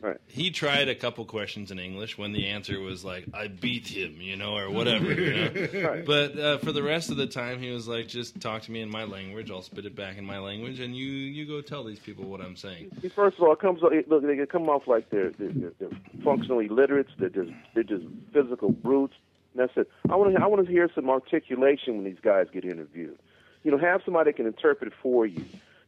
Right. 0.00 0.16
He 0.26 0.50
tried 0.50 0.88
a 0.88 0.94
couple 0.94 1.24
questions 1.24 1.70
in 1.70 1.78
English 1.78 2.18
when 2.18 2.32
the 2.32 2.48
answer 2.48 2.80
was 2.80 3.04
like 3.04 3.26
"I 3.32 3.48
beat 3.48 3.86
him," 3.86 4.20
you 4.20 4.36
know, 4.36 4.56
or 4.56 4.70
whatever. 4.70 5.12
You 5.12 5.34
know? 5.34 5.84
Right. 5.84 6.04
But 6.04 6.38
uh, 6.38 6.58
for 6.58 6.72
the 6.72 6.82
rest 6.82 7.10
of 7.10 7.16
the 7.16 7.26
time, 7.26 7.60
he 7.60 7.70
was 7.70 7.86
like, 7.88 8.08
"Just 8.08 8.40
talk 8.40 8.62
to 8.62 8.72
me 8.72 8.80
in 8.80 8.90
my 8.90 9.04
language. 9.04 9.50
I'll 9.50 9.62
spit 9.62 9.86
it 9.86 9.94
back 9.94 10.18
in 10.18 10.24
my 10.24 10.38
language, 10.38 10.80
and 10.80 10.96
you 10.96 11.06
you 11.06 11.46
go 11.46 11.60
tell 11.60 11.84
these 11.84 11.98
people 11.98 12.24
what 12.24 12.40
I'm 12.40 12.56
saying." 12.56 12.90
First 13.14 13.38
of 13.38 13.44
all, 13.44 13.52
it 13.52 13.60
comes 13.60 13.80
it, 13.82 14.08
look 14.08 14.22
they 14.22 14.46
come 14.46 14.68
off 14.68 14.86
like 14.86 15.10
they're, 15.10 15.30
they're, 15.30 15.52
they're, 15.52 15.72
they're 15.78 16.60
illiterates. 16.60 17.10
They're 17.18 17.28
just 17.28 17.50
they're 17.74 17.82
just 17.82 18.04
physical 18.32 18.72
brutes. 18.72 19.14
And 19.52 19.62
that's 19.62 19.76
it. 19.76 19.90
I 20.10 20.16
want 20.16 20.34
to 20.34 20.42
I 20.42 20.46
want 20.46 20.64
to 20.66 20.70
hear 20.70 20.90
some 20.94 21.08
articulation 21.08 21.96
when 21.96 22.04
these 22.04 22.20
guys 22.22 22.46
get 22.52 22.64
interviewed. 22.64 23.18
You 23.62 23.70
know, 23.70 23.78
have 23.78 24.02
somebody 24.04 24.30
that 24.30 24.36
can 24.36 24.46
interpret 24.46 24.92
it 24.92 24.98
for 25.02 25.26
you. 25.26 25.44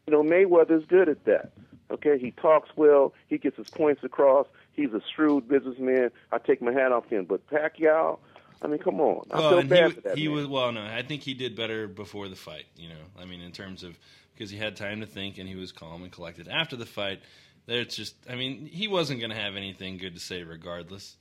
You 0.06 0.12
know, 0.12 0.22
Mayweather's 0.22 0.86
good 0.86 1.08
at 1.08 1.24
that. 1.24 1.52
Okay, 1.90 2.18
he 2.18 2.32
talks 2.32 2.70
well. 2.76 3.12
He 3.28 3.38
gets 3.38 3.56
his 3.56 3.70
points 3.70 4.02
across. 4.04 4.46
He's 4.72 4.92
a 4.92 5.00
shrewd 5.14 5.48
businessman. 5.48 6.10
I 6.32 6.38
take 6.38 6.60
my 6.60 6.72
hat 6.72 6.92
off 6.92 7.08
to 7.08 7.16
him. 7.16 7.24
But 7.24 7.46
Pacquiao, 7.48 8.18
I 8.62 8.66
mean, 8.66 8.78
come 8.78 9.00
on. 9.00 9.26
I 9.30 9.38
Well, 9.38 9.50
feel 9.60 9.62
bad 9.68 9.86
he, 9.88 9.94
for 9.94 10.00
that 10.02 10.18
he 10.18 10.28
man. 10.28 10.36
was 10.36 10.46
well. 10.46 10.72
No, 10.72 10.82
I 10.84 11.02
think 11.02 11.22
he 11.22 11.34
did 11.34 11.54
better 11.56 11.86
before 11.86 12.28
the 12.28 12.36
fight. 12.36 12.66
You 12.76 12.88
know, 12.88 13.02
I 13.20 13.24
mean, 13.24 13.40
in 13.40 13.52
terms 13.52 13.82
of 13.84 13.96
because 14.34 14.50
he 14.50 14.58
had 14.58 14.76
time 14.76 15.00
to 15.00 15.06
think 15.06 15.38
and 15.38 15.48
he 15.48 15.54
was 15.54 15.72
calm 15.72 16.02
and 16.02 16.12
collected. 16.12 16.48
After 16.48 16.76
the 16.76 16.84
fight, 16.86 17.20
There's 17.66 17.96
just, 17.96 18.14
I 18.30 18.34
mean, 18.36 18.66
he 18.66 18.86
wasn't 18.86 19.18
going 19.20 19.30
to 19.30 19.36
have 19.36 19.56
anything 19.56 19.96
good 19.98 20.14
to 20.14 20.20
say 20.20 20.42
regardless. 20.44 21.16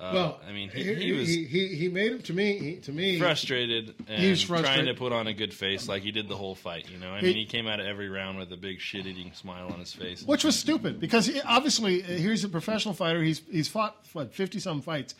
Uh, 0.00 0.10
well, 0.12 0.40
I 0.48 0.50
mean, 0.52 0.70
he, 0.70 0.82
he, 0.82 0.94
he 0.94 1.12
was 1.12 1.28
he, 1.28 1.44
he, 1.44 1.68
he 1.76 1.88
made 1.88 2.10
it 2.12 2.24
to 2.24 2.32
me. 2.32 2.58
He, 2.58 2.74
to 2.80 2.92
me, 2.92 3.16
frustrated 3.18 3.94
and 4.08 4.20
He 4.22 4.28
was 4.30 4.42
frustrated. 4.42 4.74
trying 4.74 4.86
to 4.86 4.94
put 4.98 5.12
on 5.12 5.28
a 5.28 5.32
good 5.32 5.54
face 5.54 5.86
like 5.88 6.02
he 6.02 6.10
did 6.10 6.28
the 6.28 6.36
whole 6.36 6.56
fight. 6.56 6.90
You 6.90 6.98
know, 6.98 7.12
I 7.12 7.20
He- 7.20 7.26
mean, 7.28 7.36
he 7.36 7.44
came 7.46 7.68
out 7.68 7.78
of 7.78 7.86
every 7.86 8.08
round 8.08 8.38
with 8.38 8.52
a 8.52 8.56
big 8.56 8.80
shit-eating 8.80 9.32
smile 9.34 9.68
on 9.68 9.78
his 9.78 9.92
face. 9.92 10.24
which 10.24 10.42
was 10.42 10.58
stupid 10.58 10.98
because 10.98 11.26
he, 11.26 11.40
obviously 11.42 12.02
uh, 12.02 12.06
he's 12.08 12.42
a 12.42 12.48
professional 12.48 12.92
fighter. 12.92 13.22
He's 13.22 13.42
he's 13.50 13.68
fought 13.68 13.96
what 14.12 14.34
fifty 14.34 14.58
some 14.58 14.82
fights. 14.82 15.14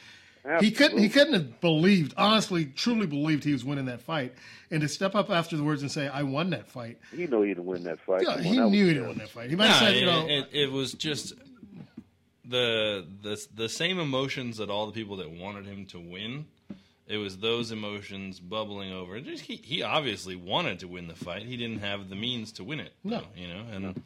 He 0.60 0.72
couldn't 0.72 0.98
he 0.98 1.08
couldn't 1.08 1.32
have 1.32 1.60
believed 1.62 2.12
honestly 2.18 2.66
truly 2.66 3.06
believed 3.06 3.44
he 3.44 3.52
was 3.54 3.64
winning 3.64 3.86
that 3.86 4.02
fight 4.02 4.34
and 4.70 4.82
to 4.82 4.88
step 4.88 5.14
up 5.14 5.30
afterwards 5.30 5.80
and 5.80 5.90
say 5.90 6.06
I 6.06 6.22
won 6.22 6.50
that 6.50 6.68
fight. 6.68 6.98
He 7.16 7.26
knew 7.26 7.40
he 7.40 7.48
didn't 7.48 7.64
win 7.64 7.84
that 7.84 7.98
fight. 8.00 8.24
Yeah, 8.26 8.42
he 8.42 8.58
knew 8.60 8.86
he 8.88 8.92
didn't 8.92 9.08
win 9.08 9.18
that 9.18 9.30
fight. 9.30 9.48
He 9.48 9.56
might 9.56 9.68
have 9.68 9.80
Nah, 9.80 9.86
said 9.88 9.96
you 9.96 10.04
know 10.04 10.26
it, 10.28 10.48
it 10.52 10.70
was 10.70 10.92
just 10.92 11.32
the 12.48 13.06
the 13.22 13.46
the 13.54 13.68
same 13.68 13.98
emotions 13.98 14.58
that 14.58 14.70
all 14.70 14.86
the 14.86 14.92
people 14.92 15.16
that 15.16 15.30
wanted 15.30 15.66
him 15.66 15.86
to 15.86 15.98
win. 15.98 16.46
It 17.06 17.18
was 17.18 17.36
those 17.36 17.70
emotions 17.70 18.40
bubbling 18.40 18.90
over. 18.90 19.20
Just 19.20 19.44
he, 19.44 19.56
he 19.56 19.82
obviously 19.82 20.36
wanted 20.36 20.78
to 20.78 20.88
win 20.88 21.06
the 21.06 21.14
fight. 21.14 21.42
He 21.42 21.58
didn't 21.58 21.80
have 21.80 22.08
the 22.08 22.16
means 22.16 22.52
to 22.52 22.64
win 22.64 22.80
it. 22.80 22.94
No. 23.04 23.18
though, 23.18 23.26
you 23.36 23.48
know, 23.48 23.62
and 23.70 24.02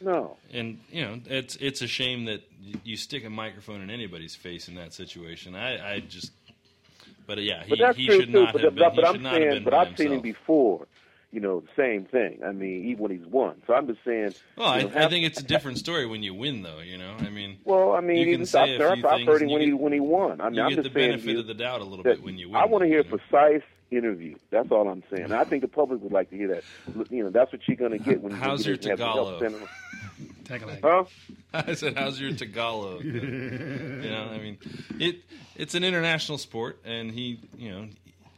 no, 0.00 0.36
and 0.52 0.78
you 0.90 1.02
know, 1.04 1.20
it's 1.26 1.56
it's 1.56 1.82
a 1.82 1.88
shame 1.88 2.26
that 2.26 2.42
you 2.84 2.96
stick 2.96 3.24
a 3.24 3.30
microphone 3.30 3.80
in 3.80 3.90
anybody's 3.90 4.34
face 4.34 4.68
in 4.68 4.74
that 4.76 4.92
situation. 4.92 5.54
I, 5.54 5.94
I 5.94 6.00
just, 6.00 6.32
but 7.26 7.38
uh, 7.38 7.40
yeah, 7.40 7.64
he, 7.64 7.70
but 7.70 7.78
that's 7.78 7.96
he 7.96 8.06
true 8.06 8.20
should 8.20 8.32
too. 8.32 8.40
not 8.44 8.52
but 8.52 8.62
have 8.62 8.74
been. 8.74 8.94
but, 8.94 9.04
he 9.04 9.04
I'm 9.04 9.24
saying, 9.24 9.64
but 9.64 9.74
I've 9.74 9.96
seen 9.96 10.12
him 10.12 10.20
before. 10.20 10.86
You 11.36 11.42
know, 11.42 11.60
the 11.60 11.68
same 11.76 12.06
thing. 12.06 12.38
I 12.42 12.52
mean, 12.52 12.86
even 12.86 13.02
when 13.02 13.10
he's 13.12 13.26
won. 13.26 13.60
So 13.66 13.74
I'm 13.74 13.86
just 13.86 13.98
saying. 14.06 14.32
Well, 14.56 14.68
I, 14.68 14.80
know, 14.84 14.90
I 14.96 15.06
think 15.08 15.26
it's 15.26 15.38
a 15.38 15.44
different 15.44 15.76
story 15.76 16.06
when 16.06 16.22
you 16.22 16.32
win, 16.32 16.62
though. 16.62 16.78
You 16.78 16.96
know, 16.96 17.14
I 17.18 17.28
mean, 17.28 17.58
Well, 17.62 17.92
I 17.92 18.00
mean, 18.00 18.16
you 18.16 18.24
can 18.24 18.32
even 18.32 18.46
say 18.46 18.74
I've, 18.76 18.80
a 18.80 18.84
I've, 18.88 18.94
few 18.96 19.06
I've 19.06 19.16
things 19.18 19.28
heard 19.28 19.42
him 19.42 19.48
and 19.48 19.52
when 19.52 19.60
you 19.60 19.66
he 19.66 19.72
get- 19.72 19.80
when 19.82 19.92
he 19.92 20.00
won. 20.00 20.40
I 20.40 20.44
mean, 20.46 20.54
you 20.54 20.62
I'm 20.62 20.68
get 20.70 20.76
just 20.76 20.94
the 20.94 20.98
saying 20.98 21.10
benefit 21.10 21.32
you- 21.32 21.38
of 21.40 21.46
the 21.46 21.52
doubt 21.52 21.82
a 21.82 21.84
little 21.84 22.04
bit 22.04 22.22
when 22.22 22.38
you 22.38 22.48
win. 22.48 22.56
I 22.56 22.64
want 22.64 22.84
to 22.84 22.88
hear 22.88 23.00
a 23.00 23.04
precise 23.04 23.60
interview. 23.90 24.34
That's 24.48 24.70
all 24.70 24.88
I'm 24.88 25.02
saying. 25.14 25.30
I 25.30 25.44
think 25.44 25.60
the 25.60 25.68
public 25.68 26.00
would 26.02 26.10
like 26.12 26.30
to 26.30 26.36
hear 26.38 26.48
that. 26.48 26.64
You 27.10 27.24
know, 27.24 27.28
that's 27.30 27.52
what 27.52 27.60
you're 27.68 27.76
going 27.76 27.92
to 27.92 27.98
get 27.98 28.22
when 28.22 28.32
How's 28.32 28.64
you 28.64 28.70
your 28.70 28.78
get 28.78 28.92
have 28.92 28.98
the 29.00 29.04
help 29.04 29.38
Tagalog? 29.40 29.68
Tagalog. 30.46 30.78
Huh? 30.82 31.04
I 31.68 31.74
said, 31.74 31.98
"How's 31.98 32.18
your 32.18 32.32
Tagalog?" 32.32 33.04
you 33.04 33.12
know, 33.20 34.30
I 34.32 34.38
mean, 34.38 34.56
it 34.98 35.16
it's 35.54 35.74
an 35.74 35.84
international 35.84 36.38
sport, 36.38 36.78
and 36.86 37.10
he, 37.10 37.40
you 37.58 37.70
know, 37.72 37.88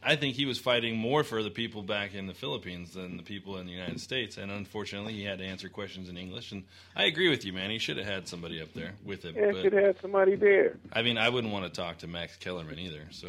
I 0.08 0.16
think 0.16 0.36
he 0.36 0.46
was 0.46 0.58
fighting 0.58 0.96
more 0.96 1.22
for 1.22 1.42
the 1.42 1.50
people 1.50 1.82
back 1.82 2.14
in 2.14 2.26
the 2.26 2.32
Philippines 2.32 2.94
than 2.94 3.18
the 3.18 3.22
people 3.22 3.58
in 3.58 3.66
the 3.66 3.72
United 3.72 4.00
States, 4.00 4.38
and 4.38 4.50
unfortunately, 4.50 5.12
he 5.12 5.22
had 5.22 5.38
to 5.38 5.44
answer 5.44 5.68
questions 5.68 6.08
in 6.08 6.16
English. 6.16 6.50
And 6.50 6.64
I 6.96 7.04
agree 7.04 7.28
with 7.28 7.44
you, 7.44 7.52
man. 7.52 7.68
He 7.68 7.78
should 7.78 7.98
have 7.98 8.06
had 8.06 8.26
somebody 8.26 8.62
up 8.62 8.72
there 8.72 8.94
with 9.04 9.22
him. 9.22 9.34
Yeah, 9.36 9.50
but, 9.52 9.60
should 9.62 9.74
have 9.74 9.84
had 9.84 10.00
somebody 10.00 10.34
there. 10.34 10.78
I 10.94 11.02
mean, 11.02 11.18
I 11.18 11.28
wouldn't 11.28 11.52
want 11.52 11.66
to 11.66 11.70
talk 11.70 11.98
to 11.98 12.06
Max 12.06 12.36
Kellerman 12.36 12.78
either. 12.78 13.02
So, 13.10 13.28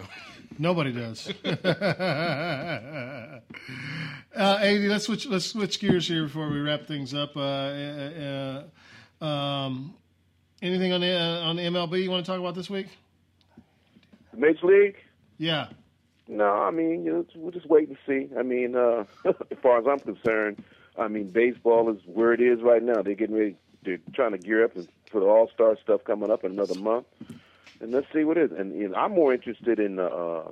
Nobody 0.58 0.94
does. 0.94 1.28
uh, 1.44 3.42
Ady, 4.62 4.88
let's 4.88 5.04
switch. 5.04 5.28
Let's 5.28 5.48
switch 5.48 5.82
gears 5.82 6.08
here 6.08 6.24
before 6.24 6.50
we 6.50 6.62
wrap 6.62 6.86
things 6.86 7.14
up. 7.14 7.36
Uh, 7.36 7.42
uh, 7.42 8.64
uh, 9.22 9.26
um, 9.26 9.96
anything 10.62 10.94
on 10.94 11.04
uh, 11.04 11.42
on 11.44 11.58
the 11.58 11.64
MLB 11.64 12.04
you 12.04 12.10
want 12.10 12.26
to 12.26 12.32
talk 12.32 12.40
about 12.40 12.56
this 12.56 12.70
week? 12.70 12.88
Major 14.34 14.66
League? 14.66 14.96
Yeah. 15.38 15.68
No, 16.30 16.46
I 16.46 16.70
mean, 16.70 17.04
you 17.04 17.12
know, 17.12 17.26
we'll 17.36 17.52
just 17.52 17.66
wait 17.68 17.90
and 17.90 17.98
see. 18.06 18.30
I 18.38 18.44
mean, 18.44 18.76
uh, 18.76 19.06
as 19.26 19.58
far 19.64 19.80
as 19.80 19.86
I'm 19.88 20.00
concerned, 20.00 20.64
I 20.98 21.08
mean, 21.08 21.32
baseball 21.32 21.90
is 21.90 22.02
where 22.06 22.34
it 22.34 22.40
is 22.40 22.62
right 22.62 22.84
now. 22.84 23.02
They're 23.02 23.16
getting 23.16 23.36
ready. 23.36 23.56
They're 23.84 24.00
trying 24.14 24.34
to 24.34 24.38
gear 24.38 24.64
up 24.64 24.74
for 25.12 25.20
the 25.20 25.26
All 25.26 25.50
Star 25.52 25.76
stuff 25.82 26.04
coming 26.04 26.30
up 26.30 26.44
in 26.44 26.52
another 26.52 26.80
month, 26.80 27.08
and 27.82 27.92
let's 27.92 28.06
see 28.14 28.24
what 28.24 28.38
it 28.38 28.52
is. 28.52 28.60
And 28.60 28.80
you 28.80 28.90
know, 28.90 28.96
I'm 28.96 29.12
more 29.12 29.34
interested 29.34 29.80
in. 29.80 30.00
Uh, 30.00 30.44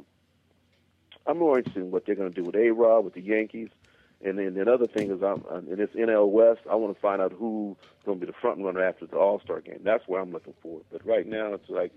I'm 1.28 1.38
more 1.38 1.60
interested 1.60 1.84
in 1.84 1.92
what 1.92 2.06
they're 2.06 2.16
going 2.16 2.34
to 2.34 2.36
do 2.36 2.44
with 2.44 2.56
A 2.56 2.72
Rod, 2.72 3.04
with 3.06 3.14
the 3.14 3.22
Yankees, 3.22 3.70
and 4.24 4.40
then 4.40 4.56
the 4.56 4.72
other 4.72 4.88
thing 4.88 5.12
is, 5.12 5.22
I'm 5.22 5.44
uh, 5.52 5.58
in 5.58 5.78
this 5.78 5.90
NL 5.92 6.30
West. 6.30 6.62
I 6.72 6.76
want 6.76 6.96
to 6.96 7.00
find 7.00 7.22
out 7.22 7.34
who's 7.34 7.76
going 8.04 8.20
to 8.20 8.26
be 8.26 8.32
the 8.32 8.38
front 8.42 8.60
runner 8.64 8.82
after 8.82 9.06
the 9.06 9.18
All 9.18 9.40
Star 9.42 9.62
game. 9.62 9.82
That's 9.84 10.08
where 10.08 10.22
I'm 10.22 10.32
looking 10.32 10.56
for. 10.64 10.82
But 10.92 11.06
right 11.06 11.28
now, 11.28 11.54
it's 11.54 11.70
like 11.70 11.92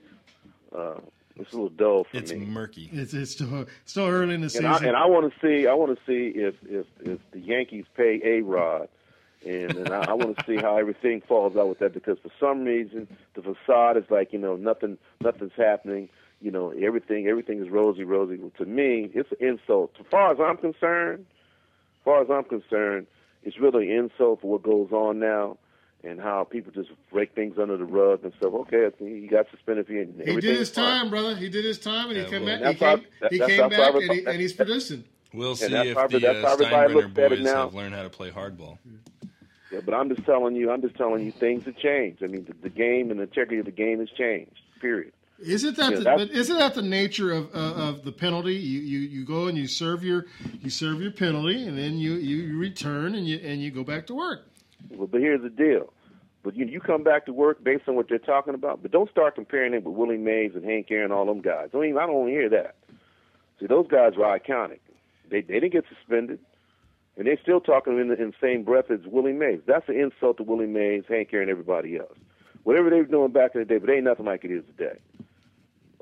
uh, 0.76 0.96
it's 1.40 1.52
a 1.52 1.56
little 1.56 1.70
dull 1.70 2.04
for 2.04 2.16
it's 2.16 2.32
me. 2.32 2.38
It's 2.42 2.46
murky. 2.46 2.90
It's 2.92 3.14
it's 3.14 3.32
still 3.32 3.66
still 3.84 4.06
early 4.06 4.34
in 4.34 4.40
the 4.40 4.44
And 4.46 4.52
season. 4.52 4.66
I, 4.66 4.78
and 4.78 4.96
I 4.96 5.06
want 5.06 5.32
to 5.32 5.40
see, 5.40 5.66
I 5.66 5.74
want 5.74 5.98
to 5.98 6.04
see 6.06 6.38
if 6.38 6.54
if 6.68 6.86
if 7.00 7.18
the 7.32 7.40
Yankees 7.40 7.84
pay 7.96 8.20
A 8.24 8.42
Rod, 8.42 8.88
and, 9.44 9.76
and 9.76 9.88
I, 9.90 10.10
I 10.10 10.12
want 10.14 10.38
to 10.38 10.44
see 10.46 10.56
how 10.56 10.76
everything 10.76 11.22
falls 11.26 11.56
out 11.56 11.68
with 11.68 11.78
that 11.80 11.92
because 11.94 12.18
for 12.22 12.30
some 12.38 12.64
reason 12.64 13.08
the 13.34 13.42
facade 13.42 13.96
is 13.96 14.04
like 14.10 14.32
you 14.32 14.38
know 14.38 14.56
nothing 14.56 14.98
nothing's 15.20 15.52
happening. 15.56 16.08
You 16.40 16.50
know 16.50 16.70
everything 16.70 17.26
everything 17.26 17.62
is 17.62 17.70
rosy 17.70 18.04
rosy. 18.04 18.38
To 18.58 18.64
me, 18.64 19.10
it's 19.14 19.30
an 19.32 19.46
insult. 19.46 19.92
As 19.98 20.06
far 20.10 20.32
as 20.32 20.38
I'm 20.40 20.56
concerned, 20.56 21.26
as 22.00 22.04
far 22.04 22.22
as 22.22 22.28
I'm 22.30 22.44
concerned, 22.44 23.06
it's 23.42 23.58
really 23.58 23.90
an 23.90 24.04
insult 24.04 24.40
for 24.42 24.50
what 24.50 24.62
goes 24.62 24.90
on 24.92 25.18
now. 25.18 25.58
And 26.02 26.18
how 26.18 26.44
people 26.44 26.72
just 26.72 26.88
break 27.12 27.34
things 27.34 27.58
under 27.58 27.76
the 27.76 27.84
rug 27.84 28.24
and 28.24 28.32
stuff. 28.38 28.54
Okay, 28.54 28.86
I 28.86 28.90
think 28.90 29.20
he 29.20 29.26
got 29.26 29.46
suspended 29.50 29.86
for 29.86 29.92
and 29.92 30.14
he 30.18 30.34
did 30.36 30.44
his 30.56 30.68
is 30.70 30.74
fine. 30.74 30.84
time, 31.02 31.10
brother. 31.10 31.36
He 31.36 31.50
did 31.50 31.64
his 31.64 31.78
time, 31.78 32.08
and 32.08 32.16
he 32.16 32.22
Yeah, 32.22 32.28
came 32.30 32.44
back. 32.46 32.58
He 32.58 32.64
that's 32.64 32.80
how- 32.80 32.96
came, 32.96 33.06
that- 33.20 33.32
he 33.32 33.38
came 33.38 33.68
back, 33.68 33.78
everybody- 33.80 34.06
and, 34.06 34.14
he, 34.20 34.26
and 34.32 34.40
he's 34.40 34.52
producing. 34.54 35.04
We'll 35.34 35.56
see 35.56 35.68
that's 35.68 35.88
if 35.90 35.96
how- 35.98 36.06
the 36.08 36.18
that's 36.18 36.38
uh, 36.44 36.48
how 36.48 36.56
Steinbrenner 36.56 37.12
boys 37.14 37.40
now. 37.40 37.64
have 37.66 37.74
learned 37.74 37.94
how 37.94 38.02
to 38.02 38.08
play 38.08 38.30
hardball. 38.30 38.78
Yeah, 39.70 39.80
but 39.84 39.92
I'm 39.94 40.08
just 40.08 40.24
telling 40.24 40.56
you, 40.56 40.70
I'm 40.70 40.80
just 40.80 40.96
telling 40.96 41.24
you, 41.24 41.32
things 41.32 41.64
have 41.66 41.76
changed. 41.76 42.24
I 42.24 42.28
mean, 42.28 42.44
the, 42.46 42.54
the 42.62 42.70
game 42.70 43.10
and 43.10 43.20
the 43.20 43.24
integrity 43.24 43.58
of 43.58 43.66
the 43.66 43.70
game 43.70 44.00
has 44.00 44.08
changed. 44.10 44.58
Period. 44.80 45.12
Isn't 45.38 45.76
that 45.76 45.90
Yeah, 45.92 45.98
the, 45.98 46.04
that's- 46.04 46.28
but 46.28 46.36
isn't 46.36 46.58
that 46.58 46.74
the 46.74 46.82
nature 46.82 47.30
of 47.32 47.54
uh, 47.54 47.58
of 47.88 48.04
the 48.04 48.12
penalty? 48.12 48.54
You, 48.56 48.80
you 48.80 48.98
you 49.00 49.24
go 49.24 49.46
and 49.48 49.56
you 49.56 49.66
serve 49.68 50.02
your 50.02 50.26
you 50.62 50.70
serve 50.70 51.00
your 51.00 51.12
penalty, 51.12 51.62
and 51.66 51.76
then 51.78 51.98
you, 51.98 52.14
you 52.14 52.58
return 52.58 53.14
and 53.14 53.26
you 53.28 53.38
and 53.44 53.62
you 53.62 53.70
go 53.70 53.84
back 53.84 54.06
to 54.08 54.14
work. 54.14 54.46
Well, 54.90 55.06
but 55.06 55.20
here's 55.20 55.42
the 55.42 55.50
deal. 55.50 55.92
But 56.42 56.56
you 56.56 56.66
you 56.66 56.80
come 56.80 57.02
back 57.02 57.26
to 57.26 57.32
work 57.32 57.62
based 57.62 57.88
on 57.88 57.96
what 57.96 58.08
they're 58.08 58.18
talking 58.18 58.54
about. 58.54 58.82
But 58.82 58.92
don't 58.92 59.10
start 59.10 59.34
comparing 59.34 59.74
it 59.74 59.84
with 59.84 59.94
Willie 59.94 60.16
Mays 60.16 60.52
and 60.54 60.64
Hank 60.64 60.90
Aaron 60.90 61.12
all 61.12 61.26
them 61.26 61.40
guys. 61.40 61.68
Don't 61.72 61.84
even, 61.84 61.98
I 61.98 62.06
don't 62.06 62.26
to 62.26 62.32
hear 62.32 62.48
that. 62.48 62.76
See, 63.58 63.66
those 63.66 63.86
guys 63.88 64.16
were 64.16 64.24
iconic. 64.24 64.80
They 65.28 65.42
they 65.42 65.60
didn't 65.60 65.72
get 65.72 65.84
suspended, 65.94 66.38
and 67.16 67.26
they're 67.26 67.38
still 67.42 67.60
talking 67.60 67.98
in 67.98 68.08
the, 68.08 68.20
in 68.20 68.30
the 68.30 68.36
same 68.40 68.62
breath 68.62 68.90
as 68.90 69.00
Willie 69.04 69.34
Mays. 69.34 69.60
That's 69.66 69.88
an 69.88 69.96
insult 69.96 70.38
to 70.38 70.42
Willie 70.42 70.66
Mays, 70.66 71.04
Hank 71.08 71.28
Aaron, 71.32 71.50
everybody 71.50 71.98
else. 71.98 72.16
Whatever 72.62 72.90
they 72.90 72.96
were 72.96 73.04
doing 73.04 73.32
back 73.32 73.54
in 73.54 73.60
the 73.60 73.66
day, 73.66 73.78
but 73.78 73.90
ain't 73.90 74.04
nothing 74.04 74.26
like 74.26 74.44
it 74.44 74.50
is 74.50 74.64
today. 74.76 74.98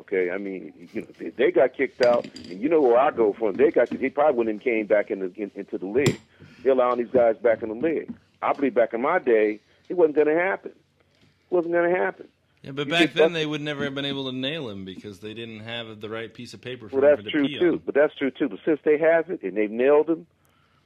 Okay, 0.00 0.30
I 0.30 0.38
mean, 0.38 0.72
you 0.92 1.02
know, 1.02 1.08
they, 1.18 1.30
they 1.30 1.50
got 1.50 1.74
kicked 1.74 2.02
out, 2.04 2.24
and 2.24 2.60
you 2.60 2.68
know 2.68 2.80
where 2.80 2.96
I 2.98 3.10
go 3.10 3.32
from. 3.32 3.56
They 3.56 3.70
got 3.70 3.90
he 3.90 4.08
probably 4.08 4.38
wouldn't 4.38 4.62
came 4.62 4.86
back 4.86 5.10
in 5.10 5.18
the, 5.18 5.32
in, 5.34 5.50
into 5.54 5.78
the 5.78 5.86
league. 5.86 6.18
They're 6.62 6.72
allowing 6.72 6.98
these 6.98 7.10
guys 7.12 7.36
back 7.36 7.62
in 7.62 7.68
the 7.68 7.74
league. 7.74 8.12
I 8.42 8.52
believe 8.52 8.74
back 8.74 8.94
in 8.94 9.02
my 9.02 9.18
day, 9.18 9.60
it 9.88 9.94
wasn't 9.94 10.16
going 10.16 10.28
to 10.28 10.34
happen. 10.34 10.72
It 10.72 11.54
wasn't 11.54 11.72
going 11.74 11.92
to 11.92 11.98
happen. 11.98 12.28
Yeah, 12.62 12.72
but 12.72 12.86
You 12.88 12.92
back 12.92 13.12
then 13.14 13.32
they 13.32 13.46
would 13.46 13.60
never 13.60 13.84
have 13.84 13.94
been 13.94 14.04
able 14.04 14.30
to 14.30 14.36
nail 14.36 14.68
him 14.68 14.84
because 14.84 15.20
they 15.20 15.32
didn't 15.34 15.60
have 15.60 16.00
the 16.00 16.08
right 16.08 16.32
piece 16.32 16.54
of 16.54 16.60
paper 16.60 16.88
for 16.88 17.00
Well, 17.00 17.10
him 17.10 17.16
that's 17.16 17.24
to 17.26 17.30
true 17.30 17.46
pee 17.46 17.58
too. 17.58 17.72
on. 17.74 17.82
But 17.86 17.94
that's 17.94 18.14
true 18.16 18.30
too. 18.30 18.48
But 18.48 18.58
since 18.64 18.80
they 18.84 18.98
have 18.98 19.30
it 19.30 19.42
and 19.42 19.56
they've 19.56 19.70
nailed 19.70 20.10
him, 20.10 20.26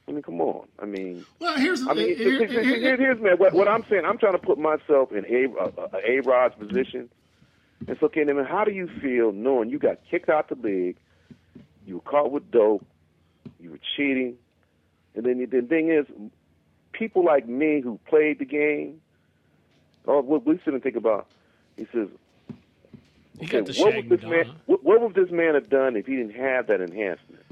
I 0.07 0.11
mean, 0.11 0.21
come 0.21 0.41
on. 0.41 0.67
I 0.79 0.85
mean, 0.85 1.25
Well, 1.39 1.57
here's 1.57 1.81
I 1.87 1.93
mean, 1.93 2.15
here- 2.15 2.15
here, 2.17 2.47
here, 2.47 2.63
here- 2.63 2.79
here- 2.79 2.97
here's 2.97 3.19
man. 3.21 3.37
What, 3.37 3.53
what 3.53 3.67
I'm 3.67 3.83
saying, 3.89 4.05
I'm 4.05 4.17
trying 4.17 4.33
to 4.33 4.39
put 4.39 4.57
myself 4.59 5.11
in 5.11 5.25
a 5.25 5.61
uh, 5.61 5.71
uh, 5.77 5.97
a 6.05 6.19
Rod's 6.21 6.55
position. 6.55 7.09
It's 7.87 8.01
okay, 8.03 8.23
then. 8.23 8.37
How 8.45 8.63
do 8.63 8.71
you 8.71 8.87
feel 9.01 9.31
knowing 9.31 9.69
you 9.69 9.79
got 9.79 9.97
kicked 10.09 10.29
out 10.29 10.49
the 10.49 10.55
league, 10.55 10.97
you 11.85 11.95
were 11.95 12.01
caught 12.01 12.31
with 12.31 12.49
dope, 12.51 12.85
you 13.59 13.71
were 13.71 13.79
cheating, 13.97 14.35
and 15.15 15.25
then 15.25 15.45
the 15.49 15.61
thing 15.61 15.89
is, 15.89 16.05
people 16.93 17.25
like 17.25 17.47
me 17.47 17.81
who 17.81 17.99
played 18.07 18.39
the 18.39 18.45
game, 18.45 19.01
oh, 20.07 20.21
what 20.21 20.45
we 20.45 20.59
sit 20.63 20.73
and 20.73 20.81
think 20.81 20.95
about. 20.95 21.27
He 21.75 21.85
says, 21.91 22.07
You 23.39 23.45
okay, 23.47 23.61
got 23.61 23.65
the 23.65 23.81
what 23.81 23.95
would 23.95 24.09
this 24.09 24.21
man? 24.21 24.29
Madonna. 24.31 24.55
What, 24.67 24.83
what 24.83 25.01
would 25.01 25.15
this 25.15 25.31
man 25.31 25.55
have 25.55 25.69
done 25.69 25.95
if 25.95 26.05
he 26.05 26.15
didn't 26.15 26.35
have 26.35 26.67
that 26.67 26.81
enhancement? 26.81 27.43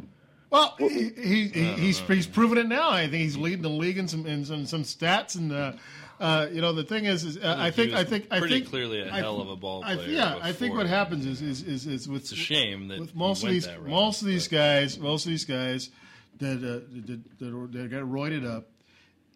Well, 0.51 0.75
he, 0.77 1.09
he, 1.15 1.47
he 1.47 1.63
he's 1.75 1.99
he's 1.99 2.27
proven 2.27 2.57
it 2.57 2.67
now. 2.67 2.89
I 2.89 3.03
think 3.03 3.23
he's 3.23 3.37
leading 3.37 3.61
the 3.61 3.69
league 3.69 3.97
in 3.97 4.09
some 4.09 4.25
in 4.25 4.43
some, 4.43 4.65
some 4.65 4.83
stats, 4.83 5.35
and 5.35 5.49
uh, 5.53 5.71
uh, 6.19 6.47
you 6.51 6.59
know 6.59 6.73
the 6.73 6.83
thing 6.83 7.05
is, 7.05 7.23
is 7.23 7.37
uh, 7.37 7.55
I 7.57 7.67
He 7.67 7.71
think 7.71 7.93
I 7.93 8.03
think 8.03 8.27
I 8.29 8.41
think 8.41 8.67
clearly 8.67 9.01
a 9.01 9.09
hell 9.09 9.39
of 9.39 9.49
a 9.49 9.55
ball 9.55 9.81
I- 9.85 9.95
player 9.95 10.09
yeah, 10.09 10.39
I 10.41 10.51
think 10.51 10.75
what 10.75 10.87
happens 10.87 11.25
is 11.25 11.41
is 11.41 11.63
is, 11.63 11.87
is 11.87 12.09
with 12.09 12.23
It's 12.23 12.33
a 12.33 12.35
shame 12.35 12.89
that 12.89 12.99
with 12.99 13.11
he 13.13 13.17
most 13.17 13.43
of 13.43 13.49
these 13.49 13.65
route, 13.65 13.87
most 13.87 14.21
of 14.21 14.27
these 14.27 14.49
guys 14.49 14.99
most 14.99 15.25
of 15.25 15.31
these 15.31 15.45
guys 15.45 15.89
that 16.39 16.57
uh, 16.57 16.85
that, 17.07 17.39
that, 17.39 17.71
that 17.71 17.89
got 17.89 18.03
roided 18.03 18.45
up. 18.45 18.67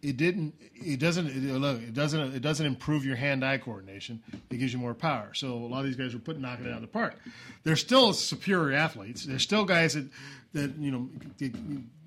It 0.06 0.18
didn't. 0.18 0.54
It 0.76 1.00
doesn't. 1.00 1.28
It, 1.28 1.54
look, 1.54 1.82
it 1.82 1.94
doesn't. 1.94 2.36
It 2.36 2.42
doesn't 2.42 2.66
improve 2.66 3.06
your 3.06 3.16
hand-eye 3.16 3.58
coordination. 3.58 4.22
It 4.52 4.58
gives 4.58 4.72
you 4.72 4.78
more 4.78 4.94
power. 4.94 5.34
So 5.34 5.54
a 5.54 5.68
lot 5.68 5.80
of 5.80 5.86
these 5.86 5.96
guys 5.96 6.14
were 6.14 6.20
putting 6.20 6.44
knocking 6.44 6.68
it 6.68 6.70
out 6.70 6.76
of 6.76 6.82
the 6.82 6.88
park. 6.88 7.20
They're 7.64 7.76
still 7.76 8.14
superior 8.14 8.78
athletes. 8.78 9.26
They're 9.26 9.40
still 9.40 9.66
guys 9.66 9.96
that 9.96 10.08
that 10.54 10.78
you 10.78 10.92
know 10.92 11.10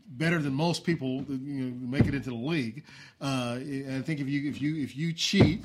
better 0.07 0.41
than 0.41 0.55
most 0.55 0.85
people. 0.85 1.25
You 1.29 1.65
know, 1.65 1.89
make 1.89 2.07
it 2.07 2.15
into 2.15 2.31
the 2.31 2.37
league. 2.37 2.85
Uh, 3.21 3.59
I 3.59 4.03
think 4.03 4.21
if 4.21 4.29
you 4.29 4.49
if 4.49 4.63
you 4.63 4.77
if 4.77 4.97
you 4.97 5.13
cheat 5.13 5.65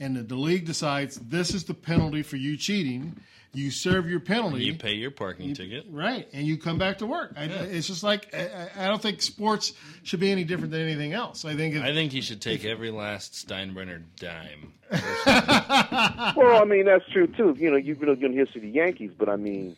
and 0.00 0.16
the, 0.16 0.22
the 0.22 0.36
league 0.36 0.64
decides 0.64 1.16
this 1.16 1.54
is 1.54 1.64
the 1.64 1.74
penalty 1.74 2.22
for 2.22 2.36
you 2.36 2.56
cheating. 2.56 3.16
You 3.54 3.70
serve 3.70 4.08
your 4.08 4.20
penalty. 4.20 4.64
You 4.64 4.74
pay 4.74 4.94
your 4.94 5.10
parking 5.10 5.52
ticket. 5.52 5.84
Right, 5.90 6.26
and 6.32 6.46
you 6.46 6.56
come 6.56 6.78
back 6.78 6.98
to 6.98 7.06
work. 7.06 7.34
I, 7.36 7.44
Yeah. 7.44 7.62
It's 7.64 7.86
just 7.86 8.02
like 8.02 8.34
I, 8.34 8.70
I 8.76 8.84
I 8.84 8.88
don't 8.88 9.02
think 9.02 9.20
sports 9.20 9.74
should 10.02 10.20
be 10.20 10.32
any 10.32 10.44
different 10.44 10.70
than 10.70 10.80
anything 10.80 11.12
else. 11.12 11.44
I 11.44 11.54
think 11.54 11.74
if, 11.74 11.82
I 11.82 11.92
think 11.92 12.12
he 12.12 12.22
should 12.22 12.40
take 12.40 12.64
every 12.64 12.90
last 12.90 13.34
Steinbrenner 13.34 14.04
dime. 14.16 14.72
well, 16.34 16.62
I 16.62 16.64
mean 16.64 16.86
that's 16.86 17.04
true 17.12 17.26
too. 17.26 17.54
You 17.58 17.70
know, 17.70 17.76
you 17.76 17.94
you 18.00 18.06
know, 18.06 18.14
you're 18.14 18.32
here 18.32 18.46
to 18.46 18.60
the 18.60 18.70
Yankees, 18.70 19.10
but 19.18 19.28
I 19.28 19.36
mean, 19.36 19.76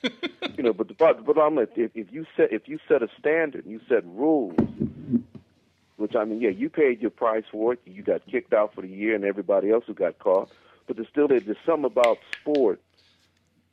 you 0.56 0.62
know, 0.62 0.72
but 0.72 0.86
the 0.86 0.94
but, 0.94 1.24
but 1.24 1.36
I'm 1.36 1.56
like, 1.56 1.76
if, 1.76 1.90
if 1.96 2.12
you 2.12 2.26
set 2.36 2.52
if 2.52 2.68
you 2.68 2.78
set 2.86 3.02
a 3.02 3.08
standard, 3.18 3.66
you 3.66 3.80
set 3.88 4.04
rules, 4.06 4.54
which 5.96 6.14
I 6.14 6.24
mean, 6.24 6.40
yeah, 6.40 6.50
you 6.50 6.70
paid 6.70 7.00
your 7.00 7.10
price 7.10 7.44
for 7.50 7.72
it. 7.72 7.80
You 7.86 8.02
got 8.02 8.24
kicked 8.26 8.52
out 8.52 8.72
for 8.72 8.82
the 8.82 8.88
year, 8.88 9.16
and 9.16 9.24
everybody 9.24 9.72
else 9.72 9.82
who 9.88 9.94
got 9.94 10.20
caught. 10.20 10.48
But 10.86 10.94
there's 10.94 11.08
still 11.08 11.26
there's 11.26 11.44
something 11.66 11.86
about 11.86 12.18
sport 12.40 12.80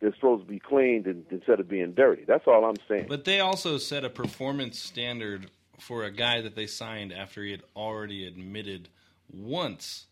that's 0.01 0.15
supposed 0.15 0.43
to 0.45 0.49
be 0.51 0.59
cleaned 0.59 1.05
and, 1.07 1.25
instead 1.29 1.59
of 1.59 1.67
being 1.69 1.93
dirty. 1.93 2.23
That's 2.25 2.47
all 2.47 2.65
I'm 2.65 2.75
saying. 2.87 3.05
But 3.07 3.25
they 3.25 3.39
also 3.39 3.77
set 3.77 4.03
a 4.03 4.09
performance 4.09 4.79
standard 4.79 5.49
for 5.79 6.03
a 6.03 6.11
guy 6.11 6.41
that 6.41 6.55
they 6.55 6.67
signed 6.67 7.13
after 7.13 7.43
he 7.43 7.51
had 7.51 7.63
already 7.75 8.25
admitted 8.27 8.89
once 9.31 10.07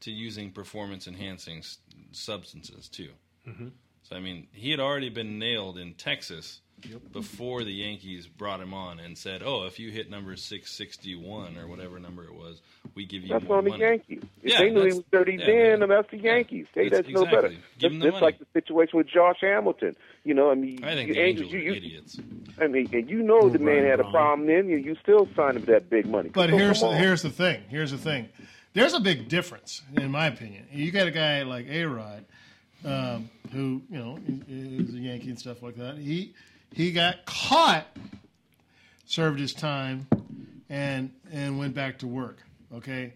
to 0.00 0.10
using 0.10 0.50
performance 0.50 1.06
enhancing 1.06 1.58
s- 1.58 1.78
substances 2.12 2.88
too. 2.88 3.10
Mhm. 3.46 3.72
So 4.02 4.16
I 4.16 4.20
mean, 4.20 4.48
he 4.52 4.70
had 4.70 4.80
already 4.80 5.08
been 5.08 5.38
nailed 5.38 5.78
in 5.78 5.94
Texas 5.94 6.60
before 7.12 7.64
the 7.64 7.72
Yankees 7.72 8.26
brought 8.26 8.60
him 8.60 8.74
on 8.74 9.00
and 9.00 9.16
said, 9.16 9.42
"Oh, 9.44 9.64
if 9.64 9.78
you 9.78 9.90
hit 9.90 10.10
number 10.10 10.36
661 10.36 11.56
or 11.56 11.66
whatever 11.66 11.98
number 11.98 12.24
it 12.24 12.34
was, 12.34 12.60
we 12.94 13.04
give 13.06 13.22
you 13.22 13.28
That's 13.28 13.44
more 13.44 13.58
on 13.58 13.64
the 13.64 13.70
money." 13.70 13.82
Yankees. 13.84 14.22
If 14.42 14.50
Yeah, 14.52 14.58
they 14.60 14.70
knew 14.70 14.80
he 14.82 14.86
was 14.94 15.02
dirty 15.10 15.36
yeah, 15.38 15.46
then, 15.46 15.80
man. 15.80 15.88
that's 15.88 16.10
the 16.10 16.18
Yankees. 16.18 16.66
They 16.74 16.88
That's- 16.88 17.04
that's 17.06 17.14
no 17.14 17.24
better. 17.24 17.46
exactly. 17.48 17.58
Give 17.78 17.92
them 17.92 18.02
It's 18.02 18.04
the 18.12 18.16
it's 18.16 18.22
like 18.22 18.38
the 18.38 18.46
situation 18.52 18.96
with 18.98 19.06
Josh 19.08 19.38
Hamilton. 19.40 19.96
You 20.24 20.34
know, 20.34 20.50
I 20.50 20.54
mean, 20.54 20.84
I 20.84 20.94
think 20.94 21.08
you, 21.08 21.14
the 21.14 21.20
Angels 21.20 21.52
you, 21.52 21.58
are 21.58 21.62
you, 21.62 21.72
idiots. 21.74 22.18
I 22.60 22.66
mean, 22.66 22.88
and 22.92 23.08
you 23.10 23.22
know 23.22 23.48
the 23.48 23.58
man 23.58 23.84
had 23.84 24.00
a 24.00 24.10
problem 24.10 24.46
then. 24.46 24.68
You, 24.68 24.76
you 24.76 24.96
still 25.02 25.28
signed 25.34 25.56
him 25.56 25.62
for 25.64 25.72
that 25.72 25.88
big 25.90 26.06
money. 26.06 26.28
But 26.30 26.50
So 26.50 26.56
here's 26.56 26.80
come 26.80 26.88
on. 26.90 26.96
here's 26.96 27.22
the 27.22 27.30
thing. 27.30 27.62
Here's 27.68 27.90
the 27.90 27.98
thing. 27.98 28.28
There's 28.74 28.92
a 28.94 29.00
big 29.00 29.28
difference, 29.28 29.82
in 29.96 30.10
my 30.10 30.26
opinion. 30.26 30.66
You 30.72 30.90
got 30.90 31.06
a 31.06 31.10
guy 31.12 31.42
like 31.44 31.66
A 31.68 31.84
Rod, 31.84 32.24
um, 32.84 33.30
who 33.52 33.82
you 33.90 33.98
know 33.98 34.18
is 34.48 34.88
is 34.88 34.94
a 34.94 34.98
Yankee 34.98 35.30
and 35.30 35.38
stuff 35.38 35.62
like 35.62 35.76
that. 35.76 35.96
He 35.98 36.34
he 36.72 36.92
got 36.92 37.24
caught, 37.26 37.86
served 39.06 39.38
his 39.40 39.52
time, 39.52 40.06
and 40.68 41.10
and 41.32 41.58
went 41.58 41.74
back 41.74 41.98
to 41.98 42.06
work. 42.06 42.38
Okay, 42.74 43.14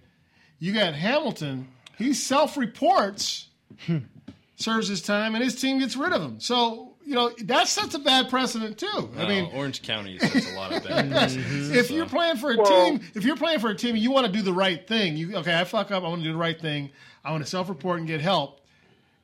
you 0.58 0.72
got 0.72 0.94
Hamilton. 0.94 1.68
He 1.96 2.14
self-reports, 2.14 3.48
hmm. 3.86 3.98
serves 4.56 4.86
his 4.88 5.02
time, 5.02 5.34
and 5.34 5.42
his 5.42 5.60
team 5.60 5.80
gets 5.80 5.96
rid 5.96 6.12
of 6.12 6.22
him. 6.22 6.38
So 6.40 6.94
you 7.04 7.14
know 7.14 7.30
that 7.44 7.68
sets 7.68 7.94
a 7.94 7.98
bad 7.98 8.28
precedent 8.30 8.78
too. 8.78 9.10
I 9.16 9.26
mean, 9.26 9.50
Orange 9.54 9.82
County 9.82 10.18
sets 10.18 10.52
a 10.52 10.54
lot 10.54 10.72
of 10.72 10.84
bad 10.84 11.10
precedents. 11.10 11.70
if 11.70 11.88
so. 11.88 11.94
you're 11.94 12.06
playing 12.06 12.36
for 12.36 12.52
a 12.52 12.56
Well- 12.56 12.90
team, 12.90 13.00
if 13.14 13.24
you're 13.24 13.36
playing 13.36 13.60
for 13.60 13.70
a 13.70 13.74
team, 13.74 13.94
and 13.94 14.04
you 14.04 14.10
want 14.12 14.26
to 14.26 14.32
do 14.32 14.42
the 14.42 14.52
right 14.52 14.86
thing. 14.86 15.16
You 15.16 15.36
okay? 15.38 15.58
I 15.58 15.64
fuck 15.64 15.90
up. 15.90 16.04
I 16.04 16.08
want 16.08 16.20
to 16.20 16.24
do 16.28 16.32
the 16.32 16.38
right 16.38 16.60
thing. 16.60 16.90
I 17.24 17.32
want 17.32 17.42
to 17.42 17.50
self-report 17.50 17.98
and 17.98 18.06
get 18.06 18.20
help. 18.20 18.60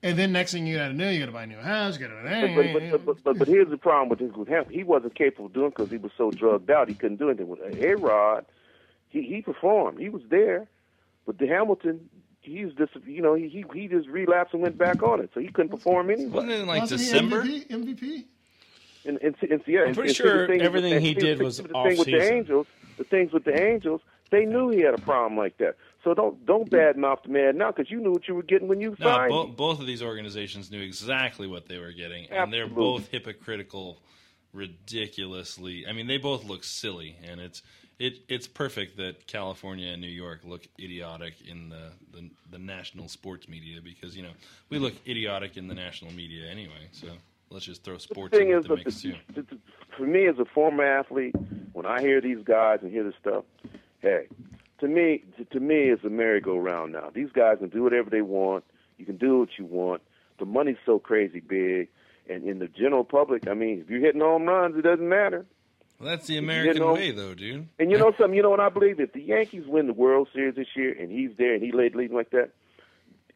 And 0.04 0.18
then 0.18 0.32
next 0.32 0.52
thing 0.52 0.66
you 0.66 0.76
got 0.76 0.88
to 0.88 0.92
know, 0.94 1.08
you 1.08 1.18
got 1.18 1.26
to 1.26 1.32
buy 1.32 1.44
a 1.44 1.46
new 1.46 1.56
house. 1.58 1.98
You 1.98 2.06
got 2.06 2.22
But, 2.22 2.28
to. 2.40 2.54
but, 2.54 2.90
but, 2.90 3.06
but, 3.06 3.24
but, 3.24 3.38
but 3.38 3.48
here's 3.48 3.70
the 3.70 3.78
problem 3.78 4.10
with 4.10 4.18
this 4.18 4.32
with 4.36 4.48
him. 4.48 4.66
He 4.70 4.84
wasn't 4.84 5.14
capable 5.14 5.46
of 5.46 5.54
doing 5.54 5.70
because 5.70 5.90
he 5.90 5.96
was 5.96 6.12
so 6.18 6.30
drugged 6.30 6.70
out. 6.70 6.88
He 6.88 6.94
couldn't 6.94 7.16
do 7.16 7.30
anything. 7.30 7.48
With 7.48 7.60
A 7.82 7.94
Rod, 7.96 8.44
he 9.08 9.22
he 9.22 9.40
performed. 9.40 9.98
He 9.98 10.10
was 10.10 10.20
there, 10.28 10.68
but 11.26 11.38
the 11.38 11.46
Hamilton, 11.46 12.10
he's 12.42 12.72
just 12.74 12.92
you 13.06 13.22
know 13.22 13.32
he 13.34 13.48
he, 13.48 13.64
he 13.72 13.88
just 13.88 14.06
relapsed 14.08 14.52
and 14.52 14.62
went 14.62 14.76
back 14.76 15.02
on 15.02 15.20
it. 15.20 15.30
So 15.32 15.40
he 15.40 15.48
couldn't 15.48 15.70
perform 15.70 16.10
anyway. 16.10 16.28
Wasn't 16.30 16.52
it 16.52 16.60
in, 16.60 16.66
like, 16.66 16.82
Wasn't 16.82 17.00
December? 17.00 17.42
MVP? 17.42 17.68
MVP? 17.68 18.24
And, 19.06 19.18
and, 19.22 19.34
and, 19.50 19.62
yeah, 19.66 19.80
I'm 19.86 19.94
pretty 19.94 20.08
and 20.10 20.16
sure 20.16 20.46
the 20.46 20.52
thing- 20.52 20.62
everything 20.62 20.92
and 20.94 21.02
he 21.04 21.14
did 21.14 21.40
was 21.42 21.56
the 21.58 21.64
thing 21.68 21.96
with 21.98 22.06
the. 22.06 22.20
Angels. 22.20 22.66
The 22.98 23.04
things 23.04 23.32
with 23.32 23.44
the 23.44 23.58
Angels, 23.60 24.00
they 24.30 24.44
knew 24.44 24.68
he 24.70 24.80
had 24.82 24.94
a 24.94 24.98
problem 25.00 25.36
like 25.36 25.56
that. 25.58 25.76
So 26.04 26.12
don't 26.12 26.44
don't 26.44 26.70
badmouth 26.70 27.22
the 27.24 27.30
man 27.30 27.56
now 27.56 27.72
because 27.72 27.90
you 27.90 27.98
knew 28.00 28.12
what 28.12 28.28
you 28.28 28.34
were 28.34 28.42
getting 28.42 28.68
when 28.68 28.80
you 28.80 28.94
No, 29.00 29.06
signed. 29.06 29.30
bo- 29.30 29.46
both 29.46 29.80
of 29.80 29.86
these 29.86 30.02
organizations 30.02 30.70
knew 30.70 30.82
exactly 30.82 31.46
what 31.46 31.66
they 31.66 31.78
were 31.78 31.92
getting, 31.92 32.26
and 32.30 32.52
they're 32.52 32.68
both 32.68 33.08
hypocritical, 33.08 34.02
ridiculously. 34.52 35.86
I 35.86 35.92
mean, 35.92 36.06
they 36.06 36.18
both 36.18 36.44
look 36.44 36.62
silly, 36.62 37.16
and 37.26 37.40
it's 37.40 37.62
it 37.98 38.18
it's 38.28 38.46
perfect 38.46 38.96
that 38.98 39.26
California 39.26 39.88
and 39.92 40.00
New 40.00 40.08
York 40.08 40.40
look 40.44 40.66
idiotic 40.78 41.34
in 41.48 41.70
the, 41.70 41.92
the 42.12 42.30
the 42.50 42.58
national 42.58 43.08
sports 43.08 43.48
media 43.48 43.80
because 43.82 44.16
you 44.16 44.22
know 44.22 44.32
we 44.68 44.78
look 44.78 44.94
idiotic 45.06 45.56
in 45.56 45.68
the 45.68 45.74
national 45.74 46.12
media 46.12 46.46
anyway. 46.50 46.88
So 46.92 47.08
let's 47.50 47.64
just 47.64 47.82
throw 47.82 47.98
sports 47.98 48.32
the 48.32 48.38
thing 48.38 48.50
in 48.50 48.58
is, 48.58 48.64
the 48.64 48.76
mix 48.76 49.00
too. 49.00 49.14
for 49.96 50.06
me 50.06 50.26
as 50.26 50.38
a 50.38 50.44
former 50.44 50.84
athlete, 50.84 51.34
when 51.72 51.86
I 51.86 52.00
hear 52.00 52.20
these 52.20 52.44
guys 52.44 52.80
and 52.82 52.90
hear 52.90 53.04
this 53.04 53.14
stuff, 53.20 53.44
hey, 54.02 54.26
to 54.84 54.88
me, 54.88 55.24
to, 55.38 55.44
to 55.46 55.60
me, 55.60 55.88
it's 55.90 56.04
a 56.04 56.10
merry-go-round 56.10 56.92
now. 56.92 57.10
These 57.14 57.30
guys 57.32 57.58
can 57.58 57.68
do 57.70 57.82
whatever 57.82 58.10
they 58.10 58.22
want. 58.22 58.64
You 58.98 59.06
can 59.06 59.16
do 59.16 59.38
what 59.38 59.48
you 59.58 59.64
want. 59.64 60.02
The 60.38 60.44
money's 60.44 60.76
so 60.84 60.98
crazy 60.98 61.40
big, 61.40 61.88
and 62.28 62.44
in 62.44 62.58
the 62.58 62.68
general 62.68 63.04
public, 63.04 63.48
I 63.48 63.54
mean, 63.54 63.80
if 63.80 63.88
you're 63.90 64.00
hitting 64.00 64.20
home 64.20 64.44
runs, 64.46 64.76
it 64.76 64.82
doesn't 64.82 65.08
matter. 65.08 65.46
Well, 65.98 66.10
that's 66.10 66.26
the 66.26 66.34
You 66.34 66.40
American 66.40 66.82
know- 66.82 66.94
way, 66.94 67.10
though, 67.12 67.34
dude. 67.34 67.68
And 67.78 67.90
you 67.90 67.98
know 68.02 68.12
something? 68.18 68.34
You 68.34 68.42
know 68.42 68.50
what 68.50 68.60
I 68.60 68.68
believe? 68.68 69.00
If 69.00 69.12
the 69.12 69.22
Yankees 69.22 69.64
win 69.66 69.86
the 69.86 69.92
World 69.92 70.28
Series 70.34 70.54
this 70.56 70.66
year, 70.76 70.94
and 70.98 71.10
he's 71.10 71.30
there, 71.38 71.54
and 71.54 71.62
he 71.62 71.72
laid 71.72 71.94
leading 71.94 72.16
like 72.16 72.30
that, 72.30 72.50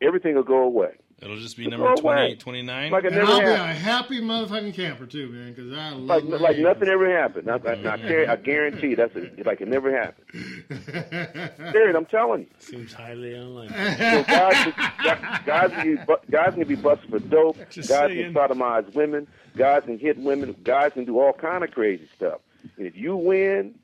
everything 0.03 0.35
will 0.35 0.43
go 0.43 0.63
away. 0.63 0.95
It'll 1.21 1.37
just 1.41 1.57
be 1.57 1.67
number 1.67 1.85
go 1.97 2.01
28, 2.01 2.39
29. 2.39 2.91
Like 2.93 3.03
it 3.03 3.07
And 3.09 3.17
never 3.17 3.33
I'll 3.33 3.41
be 3.41 3.45
happened. 3.47 3.71
a 3.71 3.75
happy 3.75 4.21
motherfucking 4.21 4.75
camper 4.75 5.05
too, 5.05 5.29
man, 5.31 5.53
because 5.53 5.73
I 5.73 5.91
love 5.91 6.01
like 6.01 6.25
my 6.25 6.37
like 6.37 6.43
Yankees. 6.57 6.63
nothing 6.65 6.89
ever 6.89 7.11
happened. 7.19 7.51
I, 7.51 7.55
I, 7.55 7.57
I, 7.57 7.99
guar- 7.99 8.29
I 8.29 8.37
guarantee 8.37 8.95
that's 8.95 9.17
a, 9.17 9.29
like 9.45 9.61
it 9.61 9.67
never 9.67 9.91
happened. 9.91 10.27
Serious, 11.73 11.97
I'm 11.97 12.05
telling 12.07 12.43
you. 12.43 12.47
Seems 12.61 12.93
highly 12.93 13.35
unlikely. 13.35 13.75
So 13.77 14.23
guys, 14.25 14.73
guys, 15.05 15.41
guys, 15.47 15.71
can 15.73 15.97
be, 15.97 16.03
bu- 16.05 16.31
guys 16.31 16.55
can 16.55 16.69
be 16.69 16.77
busted 16.77 17.11
for 17.11 17.19
dope. 17.19 17.57
Just 17.71 17.89
guys 17.89 18.11
saying. 18.13 18.33
can 18.33 18.35
sodomize 18.35 18.95
women. 18.95 19.27
Guys 19.57 19.83
can 19.87 19.99
hit 19.99 20.19
women. 20.19 20.55
Guys 20.63 20.93
can 20.93 21.05
do 21.05 21.19
all 21.19 21.33
kind 21.33 21.65
of 21.65 21.73
crazy 21.73 22.09
stuff. 22.17 22.39
And 22.77 22.87
if 22.87 22.97
you 22.97 23.17
win, 23.17 23.75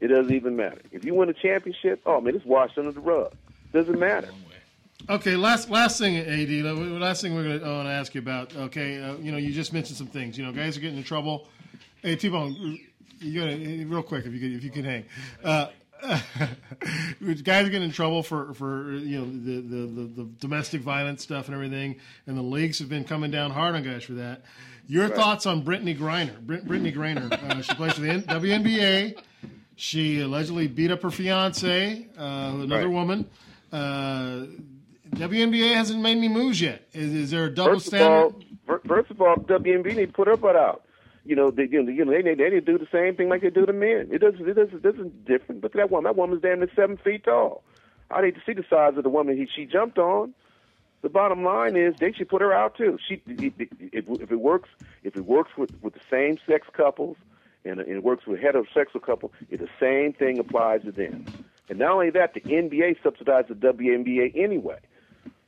it 0.00 0.08
doesn't 0.08 0.32
even 0.34 0.56
matter. 0.56 0.82
If 0.90 1.06
you 1.06 1.14
win 1.14 1.30
a 1.30 1.32
championship, 1.34 2.02
oh 2.04 2.20
man, 2.20 2.34
it's 2.36 2.44
washed 2.44 2.76
under 2.76 2.92
the 2.92 3.00
rug. 3.00 3.32
Doesn't 3.72 3.98
matter. 3.98 4.28
Okay, 5.08 5.36
last 5.36 5.68
last 5.68 5.98
thing, 5.98 6.16
Ad. 6.16 6.48
Last 7.00 7.22
thing 7.22 7.34
we're 7.34 7.42
going 7.44 7.60
to 7.60 7.66
want 7.66 7.86
to 7.88 7.92
ask 7.92 8.14
you 8.14 8.20
about. 8.20 8.54
Okay, 8.54 9.02
uh, 9.02 9.16
you 9.16 9.32
know, 9.32 9.38
you 9.38 9.52
just 9.52 9.72
mentioned 9.72 9.96
some 9.98 10.06
things. 10.06 10.38
You 10.38 10.44
know, 10.46 10.52
guys 10.52 10.76
are 10.76 10.80
getting 10.80 10.96
in 10.98 11.04
trouble. 11.04 11.48
Hey, 12.02 12.16
T-Bone, 12.16 12.78
you 13.20 13.40
got 13.40 13.46
to 13.46 13.84
real 13.86 14.02
quick 14.02 14.26
if 14.26 14.32
you 14.32 14.40
could 14.40 14.52
if 14.52 14.64
you 14.64 14.70
can 14.70 14.84
hang. 14.84 15.04
Uh, 15.42 15.66
guys 17.42 17.66
are 17.66 17.70
getting 17.70 17.82
in 17.82 17.92
trouble 17.92 18.22
for, 18.22 18.54
for 18.54 18.92
you 18.92 19.20
know 19.20 19.24
the, 19.26 19.60
the, 19.60 19.86
the, 19.86 20.22
the 20.22 20.28
domestic 20.40 20.80
violence 20.80 21.22
stuff 21.22 21.46
and 21.46 21.54
everything, 21.54 21.96
and 22.26 22.36
the 22.36 22.42
leagues 22.42 22.78
have 22.78 22.88
been 22.88 23.04
coming 23.04 23.30
down 23.30 23.50
hard 23.50 23.74
on 23.74 23.82
guys 23.82 24.04
for 24.04 24.12
that. 24.14 24.42
Your 24.88 25.06
Right. 25.08 25.14
thoughts 25.16 25.46
on 25.46 25.64
Brittney 25.64 25.96
Griner? 25.96 26.40
Brit- 26.40 26.66
Brittney 26.66 26.92
Griner, 26.94 27.30
uh, 27.32 27.60
she 27.62 27.74
plays 27.74 27.92
for 27.94 28.00
the 28.00 28.10
N- 28.10 28.22
WNBA. 28.22 29.16
She 29.76 30.20
allegedly 30.20 30.66
beat 30.68 30.90
up 30.90 31.02
her 31.02 31.10
fiance, 31.10 32.06
uh, 32.18 32.22
another 32.22 32.86
Right. 32.88 32.92
woman. 32.92 33.30
Uh, 33.72 34.46
WNBA 35.14 35.74
hasn't 35.74 36.00
made 36.00 36.16
any 36.16 36.28
moves 36.28 36.60
yet. 36.60 36.82
Is, 36.92 37.12
is 37.12 37.30
there 37.30 37.44
a 37.44 37.54
double 37.54 37.74
First 37.74 37.86
of 37.88 37.94
standard? 37.94 38.44
all, 38.66 38.78
first 38.86 39.10
of 39.10 39.20
all, 39.20 39.36
WNB 39.36 39.96
need 39.96 40.06
to 40.06 40.12
put 40.12 40.26
her 40.26 40.36
butt 40.36 40.56
out. 40.56 40.84
You 41.24 41.36
know, 41.36 41.50
they, 41.50 41.68
you 41.70 41.82
know, 41.82 41.92
you 41.92 42.04
know, 42.04 42.12
they, 42.12 42.22
they 42.22 42.34
need 42.50 42.66
to 42.66 42.72
do 42.72 42.78
the 42.78 42.88
same 42.90 43.14
thing 43.14 43.28
like 43.28 43.42
they 43.42 43.50
do 43.50 43.66
to 43.66 43.72
men. 43.72 44.08
It 44.10 44.18
doesn't, 44.18 44.48
it 44.48 44.54
doesn't, 44.54 44.74
it 44.74 44.82
doesn't 44.82 45.24
different. 45.24 45.60
But 45.60 45.72
that 45.74 45.90
woman, 45.90 46.04
that 46.04 46.16
woman's 46.16 46.42
damn 46.42 46.58
near 46.58 46.70
seven 46.74 46.96
feet 46.96 47.24
tall. 47.24 47.62
I 48.10 48.22
need 48.22 48.34
to 48.34 48.40
see 48.44 48.52
the 48.52 48.64
size 48.68 48.96
of 48.96 49.04
the 49.04 49.08
woman 49.08 49.36
he, 49.36 49.46
she 49.54 49.66
jumped 49.66 49.98
on. 49.98 50.34
The 51.02 51.08
bottom 51.08 51.44
line 51.44 51.76
is 51.76 51.94
they 51.98 52.12
should 52.12 52.28
put 52.28 52.40
her 52.42 52.52
out 52.52 52.76
too. 52.76 52.98
She, 53.08 53.20
if, 53.26 53.52
if, 53.58 54.08
if 54.08 54.32
it 54.32 54.40
works, 54.40 54.68
if 55.02 55.16
it 55.16 55.24
works 55.24 55.50
with 55.56 55.72
with 55.82 55.94
the 55.94 56.00
same 56.10 56.38
sex 56.46 56.66
couples, 56.72 57.16
and 57.64 57.80
it 57.80 58.02
works 58.02 58.26
with 58.26 58.40
heterosexual 58.40 59.02
couple, 59.02 59.32
it, 59.50 59.58
the 59.58 59.68
same 59.80 60.12
thing 60.12 60.38
applies 60.38 60.82
to 60.82 60.92
them. 60.92 61.24
And 61.68 61.78
not 61.78 61.92
only 61.92 62.10
that, 62.10 62.34
the 62.34 62.40
NBA 62.40 63.00
subsidizes 63.02 63.48
the 63.48 63.54
WNBA 63.54 64.36
anyway. 64.36 64.78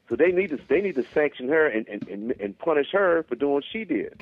So 0.08 0.16
they 0.16 0.32
need 0.32 0.50
to 0.50 0.58
they 0.68 0.80
need 0.80 0.96
to 0.96 1.04
sanction 1.14 1.48
her 1.48 1.66
and, 1.66 1.86
and, 1.88 2.06
and, 2.08 2.30
and 2.40 2.58
punish 2.58 2.88
her 2.92 3.24
for 3.28 3.34
doing 3.36 3.54
what 3.54 3.64
she 3.72 3.84
did. 3.84 4.20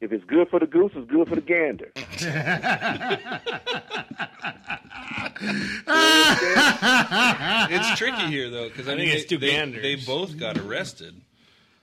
If 0.00 0.12
it's 0.12 0.24
good 0.24 0.48
for 0.48 0.58
the 0.58 0.66
goose, 0.66 0.92
it's 0.94 1.10
good 1.10 1.28
for 1.28 1.34
the 1.34 1.42
gander. 1.42 1.92
it's 7.70 7.98
tricky 7.98 8.26
here 8.26 8.50
though 8.50 8.68
because 8.68 8.88
I, 8.88 8.92
I 8.92 8.94
mean 8.96 9.06
think 9.06 9.14
it's 9.20 9.24
they, 9.24 9.28
two 9.36 9.38
they, 9.38 9.50
ganders. 9.52 9.82
they 9.82 9.96
both 9.96 10.38
got 10.38 10.58
arrested. 10.58 11.20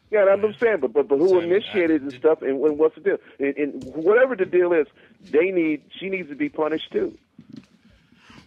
Yeah, 0.10 0.26
that's 0.26 0.42
what 0.42 0.54
I'm 0.54 0.60
saying. 0.60 0.78
But 0.82 0.94
but, 0.94 1.08
but 1.08 1.18
who 1.18 1.40
initiated 1.40 2.02
and 2.02 2.12
stuff, 2.14 2.42
and, 2.42 2.62
and 2.64 2.78
what's 2.78 2.96
the 2.96 3.02
deal? 3.02 3.18
And, 3.40 3.58
and 3.58 3.84
whatever 3.96 4.36
the 4.36 4.46
deal 4.46 4.74
is, 4.74 4.88
they 5.32 5.52
need 5.52 5.82
she 6.00 6.10
needs 6.10 6.30
to 6.30 6.36
be 6.36 6.50
punished 6.50 6.92
too. 6.92 7.18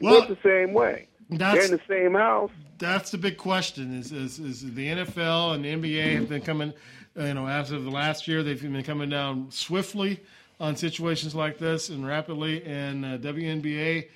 Well- 0.01 0.21
Well, 0.21 0.29
the 0.29 0.39
same 0.43 0.73
way. 0.73 1.07
They're 1.29 1.65
in 1.65 1.71
the 1.71 1.81
same 1.89 2.15
house. 2.15 2.51
That's 2.81 3.11
the 3.11 3.19
big 3.19 3.37
question: 3.37 3.97
is, 3.99 4.11
is 4.11 4.39
is 4.39 4.75
the 4.75 4.87
NFL 4.89 5.55
and 5.55 5.65
the 5.65 5.69
NBA 5.75 6.15
have 6.15 6.29
been 6.31 6.41
coming, 6.41 6.73
you 7.15 7.35
know, 7.35 7.47
after 7.47 7.79
the 7.79 7.91
last 7.91 8.27
year 8.27 8.43
they've 8.43 8.61
been 8.61 8.83
coming 8.83 9.11
down 9.11 9.51
swiftly 9.51 10.19
on 10.59 10.77
situations 10.77 11.35
like 11.35 11.59
this 11.59 11.91
and 11.91 12.07
rapidly. 12.07 12.65
And 12.65 13.05
uh, 13.05 13.19
WNBA, 13.19 14.09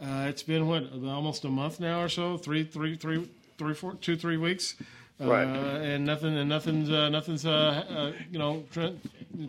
uh, 0.00 0.26
it's 0.28 0.42
been 0.42 0.68
what 0.68 0.84
almost 0.92 1.44
a 1.44 1.48
month 1.48 1.80
now 1.80 2.00
or 2.00 2.08
so, 2.08 2.36
three, 2.38 2.62
three, 2.64 2.96
three, 2.96 3.28
three, 3.58 3.74
four, 3.74 3.94
two, 3.94 4.16
three 4.16 4.36
weeks. 4.36 4.76
Uh, 5.20 5.26
Right. 5.26 5.44
and 5.46 6.04
nothing, 6.04 6.36
and 6.36 6.48
nothing's, 6.48 6.90
uh, 6.90 7.08
nothing's, 7.08 7.46
uh, 7.46 7.84
uh, 7.88 8.12
you 8.30 8.38
know, 8.38 8.64
tran 8.72 8.96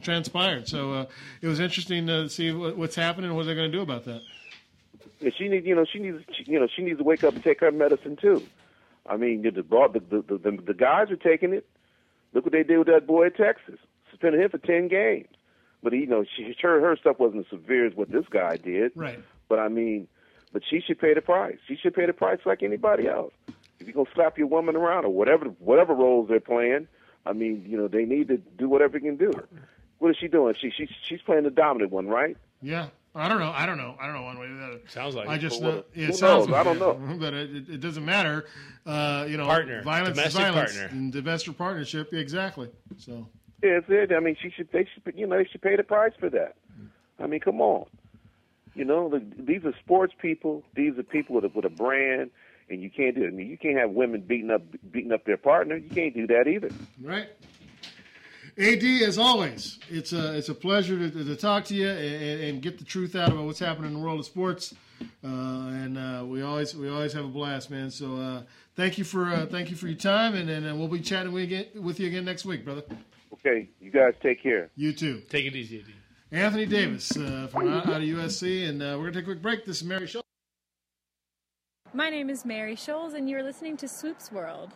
transpired. 0.01 0.67
So 0.67 0.93
uh, 0.93 1.05
it 1.41 1.47
was 1.47 1.59
interesting 1.59 2.05
to 2.07 2.29
see 2.29 2.51
what, 2.51 2.77
what's 2.77 2.95
happening 2.95 3.29
and 3.29 3.35
what 3.37 3.45
they're 3.47 3.55
going 3.55 3.71
to 3.71 3.77
do 3.77 3.81
about 3.81 4.05
that. 4.05 4.21
Yeah, 5.19 5.31
she 5.35 5.47
needs, 5.47 5.65
you 5.65 5.73
know, 5.73 5.85
she 5.85 5.99
needs, 5.99 6.23
you 6.45 6.59
know, 6.59 6.67
she 6.67 6.83
needs 6.83 6.97
to 6.99 7.03
wake 7.03 7.23
up 7.23 7.33
and 7.33 7.43
take 7.43 7.61
her 7.61 7.71
medicine 7.71 8.17
too. 8.17 8.43
I 9.05 9.17
mean, 9.17 9.41
the 9.41 9.51
the, 9.51 9.99
the, 9.99 10.37
the, 10.37 10.57
the, 10.65 10.73
guys 10.73 11.11
are 11.11 11.17
taking 11.17 11.53
it. 11.53 11.67
Look 12.33 12.45
what 12.45 12.53
they 12.53 12.63
did 12.63 12.77
with 12.77 12.87
that 12.87 13.05
boy 13.05 13.25
in 13.25 13.33
Texas. 13.33 13.79
Suspended 14.09 14.41
him 14.41 14.49
for 14.49 14.57
ten 14.57 14.87
games. 14.87 15.27
But 15.81 15.93
you 15.93 16.07
know, 16.07 16.23
she 16.23 16.55
her 16.61 16.79
her 16.79 16.95
stuff 16.95 17.19
wasn't 17.19 17.45
as 17.45 17.49
severe 17.49 17.85
as 17.85 17.93
what 17.93 18.09
this 18.09 18.25
guy 18.29 18.55
did. 18.55 18.93
Right. 18.95 19.19
But 19.49 19.59
I 19.59 19.67
mean, 19.67 20.07
but 20.53 20.63
she 20.67 20.79
should 20.79 20.99
pay 20.99 21.13
the 21.13 21.21
price. 21.21 21.57
She 21.67 21.75
should 21.75 21.93
pay 21.93 22.05
the 22.05 22.13
price 22.13 22.39
like 22.45 22.63
anybody 22.63 23.07
else. 23.07 23.33
If 23.79 23.87
you're 23.87 23.93
gonna 23.93 24.09
slap 24.15 24.37
your 24.37 24.47
woman 24.47 24.77
around 24.77 25.03
or 25.05 25.09
whatever 25.09 25.45
whatever 25.59 25.93
roles 25.93 26.29
they're 26.29 26.39
playing, 26.39 26.87
I 27.25 27.33
mean, 27.33 27.65
you 27.67 27.77
know, 27.77 27.89
they 27.89 28.05
need 28.05 28.29
to 28.29 28.37
do 28.37 28.69
whatever 28.69 28.97
they 28.97 29.05
can 29.05 29.17
do. 29.17 29.31
What 29.99 30.11
is 30.11 30.17
she 30.17 30.29
doing? 30.29 30.55
She 30.59 30.71
she 30.71 30.87
she's 31.07 31.21
playing 31.21 31.43
the 31.43 31.51
dominant 31.51 31.91
one, 31.91 32.07
right? 32.07 32.37
Yeah. 32.61 32.87
I 33.15 33.27
don't 33.29 33.39
know. 33.39 33.51
I 33.55 33.65
don't 33.67 33.77
know. 33.77 33.95
I 33.99 34.05
don't 34.07 34.15
know 34.15 34.23
one 34.23 34.39
way 34.39 34.47
or 34.47 34.55
the 34.55 34.63
other. 34.65 34.79
Sounds 34.87 35.13
like 35.15 35.27
I 35.27 35.37
just 35.37 35.61
know. 35.61 35.75
what- 35.75 35.89
Yeah, 35.93 36.07
it 36.07 36.15
sounds 36.15 36.47
knows? 36.47 36.55
I 36.55 36.63
don't 36.63 36.79
know, 36.79 37.17
but 37.19 37.33
it, 37.33 37.55
it, 37.55 37.69
it 37.75 37.79
doesn't 37.79 38.03
matter. 38.05 38.45
Uh, 38.85 39.25
you 39.29 39.37
know, 39.37 39.45
Partner. 39.45 39.81
violence 39.83 40.15
Domestic 40.17 40.41
is 40.41 40.47
violence, 40.47 40.77
partner. 40.77 40.97
and 40.97 41.13
domestic 41.13 41.57
partnership. 41.57 42.09
yeah, 42.11 42.19
Exactly. 42.19 42.69
So 42.97 43.27
Yeah, 43.61 43.79
that's 43.79 43.85
it. 43.89 44.15
I 44.15 44.19
mean, 44.19 44.35
she 44.41 44.49
should. 44.49 44.71
They 44.71 44.87
should. 44.93 45.13
You 45.15 45.27
know, 45.27 45.37
they 45.37 45.45
should 45.45 45.61
pay 45.61 45.75
the 45.75 45.83
price 45.83 46.13
for 46.19 46.29
that. 46.31 46.55
I 47.19 47.27
mean, 47.27 47.39
come 47.39 47.61
on. 47.61 47.85
You 48.75 48.85
know, 48.85 49.07
the, 49.09 49.23
these 49.37 49.63
are 49.65 49.73
sports 49.83 50.13
people. 50.19 50.63
These 50.75 50.97
are 50.97 51.03
people 51.03 51.35
with 51.35 51.45
a, 51.45 51.49
with 51.49 51.63
a 51.65 51.69
brand, 51.69 52.31
and 52.69 52.81
you 52.81 52.89
can't 52.89 53.13
do 53.15 53.23
it. 53.23 53.27
I 53.27 53.29
mean, 53.29 53.47
you 53.47 53.57
can't 53.57 53.77
have 53.77 53.91
women 53.91 54.21
beating 54.21 54.49
up 54.49 54.63
beating 54.91 55.11
up 55.11 55.23
their 55.25 55.37
partner. 55.37 55.75
You 55.77 55.89
can't 55.89 56.15
do 56.15 56.25
that 56.27 56.47
either. 56.47 56.71
right. 57.01 57.27
Ad, 58.57 58.83
as 58.83 59.17
always, 59.17 59.79
it's 59.89 60.13
a 60.13 60.37
it's 60.37 60.49
a 60.49 60.53
pleasure 60.53 60.97
to, 60.97 61.23
to 61.23 61.35
talk 61.35 61.65
to 61.65 61.73
you 61.73 61.89
and, 61.89 62.41
and 62.43 62.61
get 62.61 62.77
the 62.77 62.83
truth 62.83 63.15
out 63.15 63.31
about 63.31 63.45
what's 63.45 63.57
happening 63.59 63.91
in 63.91 63.97
the 63.97 63.99
world 63.99 64.19
of 64.19 64.25
sports. 64.27 64.75
Uh, 65.23 65.27
and 65.27 65.97
uh, 65.97 66.23
we 66.23 66.43
always 66.43 66.75
we 66.75 66.87
always 66.87 67.13
have 67.13 67.25
a 67.25 67.29
blast, 67.29 67.71
man. 67.71 67.89
So 67.89 68.15
uh, 68.15 68.43
thank 68.75 68.99
you 68.99 69.05
for 69.05 69.25
uh, 69.25 69.47
thank 69.47 69.71
you 69.71 69.75
for 69.75 69.87
your 69.87 69.97
time, 69.97 70.35
and, 70.35 70.49
and, 70.49 70.77
we'll 70.77 70.87
be 70.87 70.99
chatting 70.99 71.31
with, 71.31 71.45
again, 71.45 71.65
with 71.81 71.99
you 71.99 72.07
again 72.07 72.25
next 72.25 72.45
week, 72.45 72.63
brother. 72.63 72.83
Okay, 73.33 73.69
you 73.81 73.89
guys 73.89 74.13
take 74.21 74.43
care. 74.43 74.69
You 74.75 74.93
too. 74.93 75.23
Take 75.29 75.47
it 75.47 75.55
easy, 75.55 75.79
Ad. 75.79 75.85
Anthony 76.31 76.67
Davis 76.67 77.17
uh, 77.17 77.47
from 77.51 77.69
out, 77.69 77.87
out 77.87 78.01
of 78.01 78.07
USC, 78.07 78.69
and 78.69 78.83
uh, 78.83 78.95
we're 78.99 79.05
gonna 79.05 79.13
take 79.13 79.23
a 79.23 79.25
quick 79.25 79.41
break. 79.41 79.65
This 79.65 79.77
is 79.77 79.83
Mary 79.83 80.05
Schultz. 80.05 80.27
My 81.91 82.11
name 82.11 82.29
is 82.29 82.45
Mary 82.45 82.75
Scholes, 82.75 83.15
and 83.15 83.27
you're 83.27 83.43
listening 83.43 83.77
to 83.77 83.87
Swoops 83.87 84.31
World. 84.31 84.73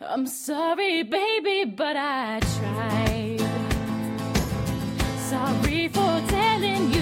I'm 0.00 0.26
sorry, 0.26 1.02
baby, 1.02 1.64
but 1.64 1.96
I 1.96 2.40
tried. 2.40 3.40
Sorry 5.18 5.88
for 5.88 6.22
telling 6.28 6.92
you 6.92 6.95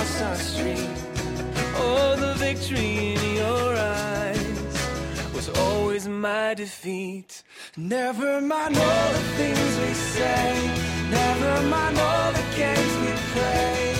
across 0.00 0.22
our 0.22 0.36
street. 0.36 0.88
Oh, 1.76 2.16
the 2.16 2.34
victory 2.34 3.14
in 3.14 3.36
your 3.36 3.76
eyes 3.76 5.34
was 5.34 5.48
always 5.58 6.08
my 6.08 6.54
defeat. 6.54 7.42
Never 7.76 8.40
mind 8.40 8.76
all 8.76 9.12
the 9.12 9.24
things 9.38 9.78
we 9.84 9.92
say, 9.92 10.70
never 11.10 11.62
mind 11.68 11.98
all 11.98 12.32
the 12.32 12.44
games 12.56 12.94
we 13.04 13.12
play. 13.34 13.99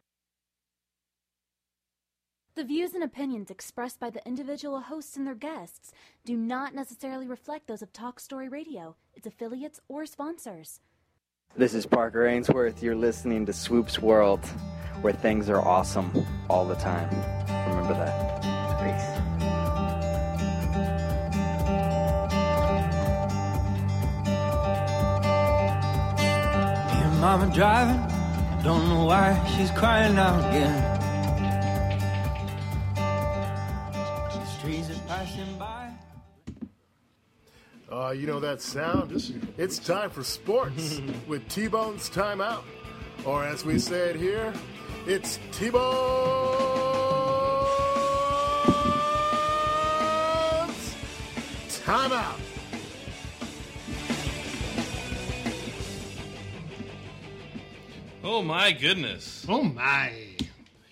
The 2.53 2.65
views 2.65 2.93
and 2.93 3.01
opinions 3.01 3.49
expressed 3.49 3.97
by 3.97 4.09
the 4.09 4.21
individual 4.27 4.81
hosts 4.81 5.15
and 5.15 5.25
their 5.25 5.35
guests 5.35 5.93
do 6.25 6.35
not 6.35 6.75
necessarily 6.75 7.25
reflect 7.25 7.65
those 7.65 7.81
of 7.81 7.93
Talk 7.93 8.19
Story 8.19 8.49
Radio, 8.49 8.97
its 9.13 9.25
affiliates, 9.25 9.79
or 9.87 10.05
sponsors. 10.05 10.81
This 11.55 11.73
is 11.73 11.85
Parker 11.85 12.27
Ainsworth. 12.27 12.83
You're 12.83 12.93
listening 12.93 13.45
to 13.45 13.53
Swoop's 13.53 13.99
World, 13.99 14.43
where 14.99 15.13
things 15.13 15.49
are 15.49 15.61
awesome 15.61 16.11
all 16.49 16.65
the 16.65 16.75
time. 16.75 17.09
Remember 17.69 17.93
that. 17.93 18.41
Peace. 18.81 19.07
Me 26.91 27.01
and 27.01 27.21
mama 27.21 27.49
driving, 27.53 28.61
don't 28.61 28.89
know 28.89 29.05
why 29.05 29.41
she's 29.55 29.71
crying 29.71 30.17
out 30.17 30.49
again. 30.49 31.00
Uh, 37.91 38.11
you 38.11 38.25
know 38.25 38.39
that 38.39 38.61
sound? 38.61 39.11
It's 39.57 39.77
time 39.77 40.09
for 40.09 40.23
sports 40.23 41.01
with 41.27 41.47
T-Bone's 41.49 42.09
Timeout. 42.09 42.63
Or 43.25 43.43
as 43.43 43.65
we 43.65 43.77
say 43.79 44.09
it 44.11 44.15
here, 44.15 44.53
it's 45.05 45.39
T-Bone's 45.51 45.91
Timeout. 51.83 52.39
Oh 58.23 58.41
my 58.41 58.71
goodness. 58.71 59.45
Oh 59.49 59.63
my. 59.63 60.13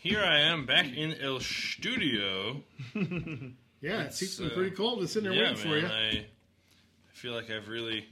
Here 0.02 0.22
I 0.24 0.40
am 0.40 0.66
back 0.66 0.88
in 0.95 1.16
El 1.22 1.40
Studio. 1.40 2.61
Yeah, 3.82 4.02
It's, 4.03 4.22
it's 4.22 4.36
been 4.36 4.52
uh, 4.52 4.56
pretty 4.56 4.72
cold. 4.72 5.02
It's 5.03 5.16
in 5.16 5.24
there 5.24 5.32
yeah, 5.32 5.52
waiting 5.52 5.56
for 5.56 5.78
you. 5.78 5.88
I, 5.88 5.90
I 5.90 6.26
feel 7.20 7.34
like 7.34 7.50
I've 7.52 7.68
really, 7.68 8.08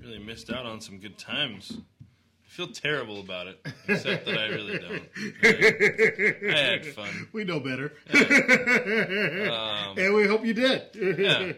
really 0.00 0.18
missed 0.18 0.52
out 0.52 0.64
on 0.66 0.80
some 0.80 0.98
good 0.98 1.18
times. 1.18 1.76
I 2.00 2.46
feel 2.56 2.68
terrible 2.68 3.18
about 3.20 3.48
it, 3.48 3.58
except 3.88 4.26
that 4.26 4.38
I 4.38 4.46
really 4.46 4.78
don't. 4.78 5.02
I, 5.42 6.52
I 6.52 6.56
had 6.56 6.86
fun. 6.86 7.28
We 7.32 7.42
know 7.44 7.58
better. 7.58 7.92
Um, 9.50 9.98
and 9.98 10.14
we 10.14 10.26
hope 10.26 10.44
you 10.44 10.54
did. 10.54 10.82
yeah. 11.18 11.52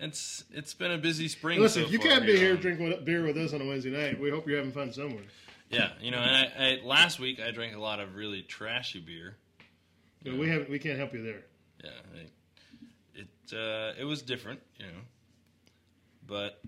It's 0.00 0.44
it's 0.52 0.74
been 0.74 0.92
a 0.92 0.98
busy 0.98 1.26
spring. 1.28 1.60
Listen, 1.60 1.82
so 1.82 1.86
if 1.86 1.92
you 1.92 1.98
far 1.98 2.08
can't 2.08 2.24
be 2.26 2.36
here 2.36 2.56
drinking 2.56 2.88
with- 2.88 3.04
beer 3.04 3.22
with 3.24 3.36
us 3.36 3.52
on 3.52 3.60
a 3.60 3.66
Wednesday 3.66 3.90
night, 3.90 4.18
we 4.20 4.30
hope 4.30 4.46
you're 4.46 4.56
having 4.58 4.72
fun 4.72 4.92
somewhere. 4.92 5.24
Yeah, 5.70 5.90
you 6.00 6.10
know, 6.12 6.18
and 6.18 6.30
I, 6.56 6.64
I 6.80 6.86
last 6.86 7.18
week 7.20 7.40
I 7.40 7.50
drank 7.50 7.74
a 7.76 7.80
lot 7.80 7.98
of 8.00 8.14
really 8.14 8.42
trashy 8.42 9.00
beer. 9.00 9.36
But 10.24 10.38
we 10.38 10.48
have 10.48 10.68
we 10.68 10.78
can't 10.78 10.98
help 10.98 11.12
you 11.12 11.22
there. 11.22 11.42
Yeah, 11.84 11.90
I, 12.14 13.20
it 13.20 13.52
uh, 13.52 14.00
it 14.00 14.04
was 14.04 14.22
different, 14.22 14.60
you 14.78 14.86
know, 14.86 15.00
but 16.28 16.60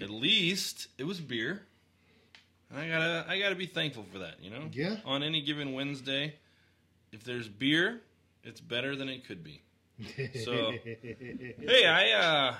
at 0.00 0.08
least 0.08 0.88
it 0.96 1.04
was 1.04 1.20
beer. 1.20 1.62
I 2.74 2.88
gotta 2.88 3.26
I 3.28 3.38
gotta 3.38 3.54
be 3.54 3.66
thankful 3.66 4.04
for 4.12 4.20
that, 4.20 4.42
you 4.42 4.50
know. 4.50 4.70
Yeah. 4.72 4.96
On 5.04 5.22
any 5.22 5.42
given 5.42 5.72
Wednesday, 5.72 6.34
if 7.12 7.24
there's 7.24 7.48
beer, 7.48 8.00
it's 8.44 8.60
better 8.60 8.94
than 8.96 9.08
it 9.08 9.26
could 9.26 9.42
be. 9.42 9.62
So, 10.44 10.72
hey, 10.84 11.86
I 11.86 12.10
uh, 12.12 12.54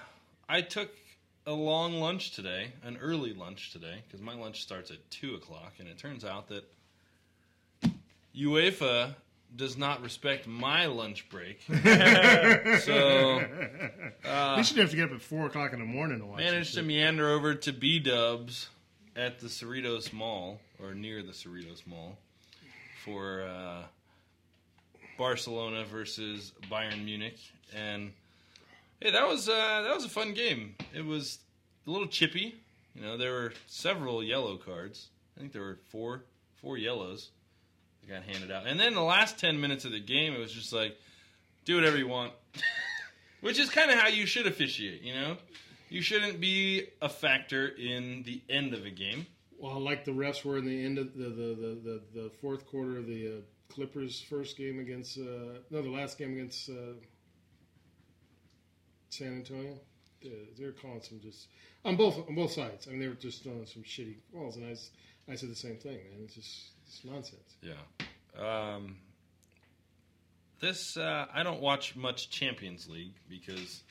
I 0.49 0.61
took 0.63 0.91
a 1.47 1.53
long 1.53 1.95
lunch 2.01 2.33
today, 2.33 2.73
an 2.83 2.99
early 2.99 3.33
lunch 3.33 3.73
today, 3.73 4.03
because 4.07 4.21
my 4.21 4.35
lunch 4.35 4.63
starts 4.63 4.91
at 4.91 5.11
two 5.11 5.35
o'clock, 5.35 5.75
and 5.79 5.89
it 5.89 5.99
turns 5.99 6.25
out 6.25 6.49
that 6.49 6.65
UEFA 8.37 9.15
does 9.55 9.77
not 9.77 10.03
respect 10.03 10.47
my 10.47 10.87
lunch 10.87 11.29
break. 11.29 11.63
so, 12.83 13.43
uh, 14.25 14.55
you 14.57 14.65
should 14.65 14.79
have 14.79 14.91
to 14.91 14.97
get 14.97 15.07
up 15.07 15.13
at 15.13 15.23
four 15.23 15.47
o'clock 15.47 15.73
in 15.73 15.79
the 15.81 15.85
morning 15.85 16.21
to 16.21 16.27
watch. 16.27 16.39
managed 16.39 16.75
to 16.75 16.83
meander 16.83 17.31
over 17.31 17.55
to 17.55 17.73
B 17.73 17.99
Dubs 17.99 18.69
at 19.17 19.41
the 19.41 19.49
Cerritos 19.49 20.13
Mall 20.13 20.61
or 20.83 20.95
near 20.95 21.23
the 21.23 21.33
Cerritos 21.33 21.87
Mall 21.87 22.17
for 23.05 23.43
uh, 23.43 23.83
Barcelona 25.17 25.85
versus 25.85 26.53
Bayern 26.71 27.05
Munich, 27.05 27.39
and 27.75 28.13
hey, 29.01 29.11
that 29.11 29.27
was 29.27 29.49
uh, 29.49 29.83
that 29.83 29.95
was 29.95 30.05
a 30.05 30.09
fun 30.09 30.35
game. 30.35 30.77
It 30.95 31.05
was 31.05 31.39
a 31.87 31.91
little 31.91 32.07
chippy. 32.07 32.55
You 32.95 33.03
know, 33.03 33.17
there 33.17 33.33
were 33.33 33.53
several 33.67 34.23
yellow 34.23 34.57
cards. 34.57 35.09
I 35.37 35.41
think 35.41 35.53
there 35.53 35.63
were 35.63 35.79
four 35.91 36.25
four 36.61 36.79
yellows 36.79 37.31
got 38.09 38.25
handed 38.25 38.51
out, 38.51 38.67
and 38.67 38.79
then 38.79 38.95
the 38.95 39.03
last 39.03 39.39
ten 39.39 39.61
minutes 39.61 39.85
of 39.85 39.93
the 39.93 40.01
game, 40.01 40.33
it 40.33 40.39
was 40.39 40.53
just 40.53 40.73
like, 40.73 40.99
do 41.65 41.77
whatever 41.77 41.97
you 41.97 42.09
want. 42.09 42.33
Which 43.41 43.59
is 43.59 43.71
kind 43.71 43.91
of 43.91 43.99
how 43.99 44.09
you 44.09 44.27
should 44.27 44.47
officiate, 44.47 45.03
you 45.03 45.15
know? 45.15 45.37
You 45.91 46.03
shouldn't 46.03 46.41
be 46.41 46.89
a 47.01 47.09
factor 47.09 47.69
in 47.69 48.25
the 48.25 48.43
end 48.49 48.75
of 48.75 48.85
a 48.85 48.91
game. 48.91 49.27
Well, 49.59 49.81
like 49.81 50.05
the 50.05 50.13
refs 50.13 50.45
were 50.45 50.59
in 50.59 50.67
the 50.67 50.85
end 50.85 50.99
of 50.99 51.15
the 51.15 51.25
the, 51.25 51.31
the, 51.31 52.01
the, 52.15 52.23
the 52.23 52.31
fourth 52.41 52.67
quarter 52.67 52.99
of 52.99 53.07
the 53.07 53.29
uh, 53.29 53.41
Clippers' 53.73 54.21
first 54.21 54.57
game 54.57 54.79
against 54.79 55.19
uh, 55.19 55.61
no, 55.71 55.83
the 55.83 55.91
last 55.91 56.19
game 56.19 56.33
against 56.33 56.69
uh, 56.69 56.95
San 59.11 59.39
Antonio. 59.39 59.79
They 60.23 60.65
were 60.65 60.73
calling 60.73 61.01
some 61.01 61.21
just 61.21 61.49
on 61.85 61.97
both 61.97 62.29
on 62.29 62.35
both 62.35 62.53
sides. 62.53 62.87
I 62.87 62.91
mean, 62.91 63.01
they 63.01 63.09
were 63.09 63.15
just 63.15 63.43
throwing 63.43 63.67
some 63.67 63.83
shitty 63.83 64.17
calls, 64.33 64.57
and 64.57 64.67
I, 64.67 65.33
I 65.33 65.37
said 65.37 65.51
the 65.51 65.57
same 65.57 65.77
thing, 65.77 65.97
man. 65.97 66.25
It's 66.25 66.35
just 66.35 66.71
it's 66.89 67.05
nonsense. 67.05 67.57
Yeah. 67.63 67.75
Um, 68.43 68.97
this 70.61 70.97
uh, 70.97 71.27
I 71.33 71.43
don't 71.43 71.61
watch 71.61 71.95
much 71.97 72.31
Champions 72.31 72.89
League 72.89 73.15
because 73.29 73.83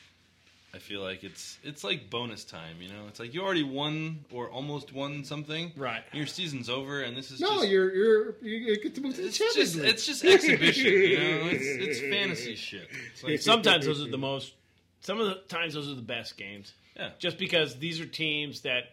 I 0.74 0.80
feel 0.80 1.02
like 1.02 1.24
it's 1.24 1.58
it's 1.64 1.84
like 1.84 2.10
bonus 2.10 2.44
time. 2.44 2.82
You 2.82 2.90
know, 2.90 3.08
it's 3.08 3.20
like 3.20 3.34
you 3.34 3.42
already 3.42 3.64
won 3.64 4.26
or 4.32 4.50
almost 4.50 4.94
won 4.94 5.24
something. 5.24 5.72
Right. 5.78 6.04
Your 6.12 6.26
season's 6.26 6.70
over, 6.70 7.02
and 7.02 7.16
this 7.16 7.32
is 7.32 7.40
No, 7.40 7.58
just, 7.58 7.70
you're 7.70 7.94
you're 7.94 8.36
you 8.42 8.82
get 8.82 8.96
to 8.96 9.02
move 9.02 9.16
to 9.16 9.22
the 9.22 9.28
it's 9.28 9.38
Champions 9.38 9.74
just 9.74 9.76
League. 9.78 9.86
it's 9.94 10.06
just 10.06 10.26
exhibition. 10.26 10.86
You 10.86 11.18
know, 11.20 11.48
it's, 11.52 11.66
it's 11.66 12.00
fantasy 12.02 12.56
shit. 12.56 12.88
It's 13.14 13.24
like 13.24 13.40
Sometimes 13.42 13.86
those 13.86 14.02
are 14.02 14.10
the 14.10 14.18
most. 14.32 14.54
Some 15.02 15.20
of 15.22 15.28
the 15.28 15.36
times 15.48 15.74
those 15.74 15.90
are 15.90 15.96
the 15.96 16.02
best 16.02 16.38
games. 16.38 16.74
Yeah. 16.98 17.12
Just 17.20 17.38
because 17.38 17.76
these 17.78 18.02
are 18.02 18.06
teams 18.06 18.62
that 18.62 18.86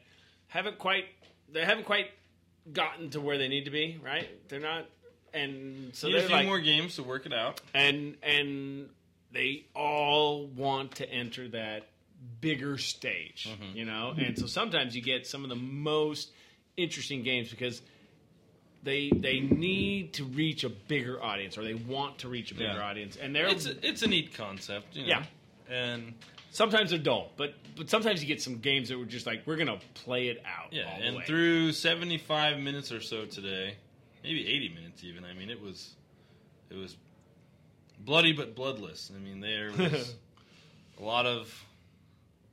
haven't 0.49 0.79
quite 0.79 1.07
they 1.53 1.65
haven't 1.65 1.87
quite 1.87 2.11
gotten 2.73 3.11
to 3.11 3.21
where 3.21 3.39
they 3.39 3.49
need 3.49 3.65
to 3.67 3.71
be. 3.71 3.99
Right? 4.05 4.29
They're 4.49 4.61
not. 4.61 4.87
And 5.33 5.95
so 5.95 6.07
Need 6.09 6.17
a 6.17 6.23
few 6.23 6.37
like, 6.37 6.47
more 6.47 6.61
games 6.61 6.97
to 6.97 7.03
work 7.03 7.27
it 7.27 7.33
out. 7.33 7.61
and 7.75 8.17
and 8.23 8.89
they 9.33 9.65
all 9.75 10.47
want 10.47 10.97
to 10.97 11.11
enter 11.11 11.49
that 11.49 11.89
bigger 12.41 12.79
stage, 12.79 13.49
Mm-hmm. 13.51 13.77
you 13.77 13.85
know. 13.85 14.15
And 14.17 14.39
so 14.39 14.47
sometimes 14.47 14.95
you 14.95 15.03
get 15.03 15.27
some 15.27 15.43
of 15.43 15.49
the 15.51 15.57
most 15.57 16.31
interesting 16.77 17.23
games 17.25 17.51
because 17.51 17.83
they 18.85 19.11
they 19.11 19.41
need 19.41 20.13
to 20.15 20.25
reach 20.25 20.63
a 20.63 20.69
bigger 20.69 21.21
audience 21.23 21.59
or 21.59 21.65
they 21.65 21.75
want 21.75 22.19
to 22.19 22.29
reach 22.29 22.53
a 22.53 22.55
bigger 22.55 22.75
Yeah. 22.75 22.83
audience, 22.85 23.17
and 23.17 23.35
they're 23.35 23.49
It's 23.49 23.67
a, 23.67 23.87
it's 23.87 24.03
a 24.03 24.07
neat 24.07 24.35
concept. 24.35 24.95
You 24.95 25.03
know? 25.03 25.09
Yeah. 25.09 25.25
and 25.69 26.15
sometimes 26.55 26.91
they're 26.91 26.99
dull, 26.99 27.33
but 27.37 27.55
but 27.77 27.91
sometimes 27.91 28.23
you 28.23 28.29
get 28.29 28.41
some 28.41 28.59
games 28.59 28.89
that 28.89 28.99
were 28.99 29.05
just 29.05 29.27
like 29.27 29.43
we're 29.45 29.57
gonna 29.57 29.81
play 29.93 30.29
it 30.29 30.43
out. 30.47 30.73
Yeah, 30.73 30.89
and 30.89 31.17
way. 31.17 31.25
through 31.25 31.73
75 31.73 32.59
minutes 32.61 32.93
or 32.93 33.01
so 33.01 33.27
today, 33.27 33.75
maybe 34.23 34.47
80 34.47 34.69
minutes 34.71 35.05
even. 35.05 35.25
I 35.25 35.35
mean, 35.35 35.51
it 35.51 35.61
was 35.61 35.95
it 36.71 36.77
was 36.77 36.97
bloody 37.99 38.33
but 38.33 38.55
bloodless. 38.55 39.11
I 39.15 39.19
mean, 39.19 39.41
there 39.41 39.71
was 39.79 40.15
a 40.99 41.03
lot 41.03 41.27
of 41.27 41.53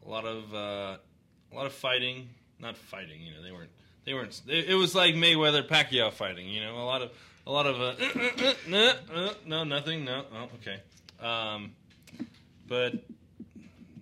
a 0.05 0.09
lot 0.09 0.25
of 0.25 0.53
uh, 0.53 0.97
a 1.51 1.55
lot 1.55 1.67
of 1.67 1.73
fighting, 1.73 2.29
not 2.59 2.75
fighting. 2.75 3.21
You 3.21 3.35
know, 3.35 3.43
they 3.43 3.51
weren't 3.51 3.71
they 4.05 4.13
weren't. 4.13 4.41
It, 4.47 4.69
it 4.69 4.75
was 4.75 4.95
like 4.95 5.13
Mayweather 5.13 5.65
Pacquiao 5.65 6.11
fighting. 6.11 6.49
You 6.49 6.61
know, 6.61 6.75
a 6.75 6.83
lot 6.85 7.03
of 7.03 7.11
a 7.45 7.51
lot 7.51 7.67
of 7.67 7.79
uh, 7.79 7.83
uh, 8.15 8.47
uh, 8.49 8.53
no, 8.67 8.93
uh, 9.13 9.33
no, 9.45 9.63
nothing, 9.63 10.05
no, 10.05 10.25
oh, 10.33 10.49
okay. 10.55 10.79
Um, 11.19 11.73
but 12.67 12.93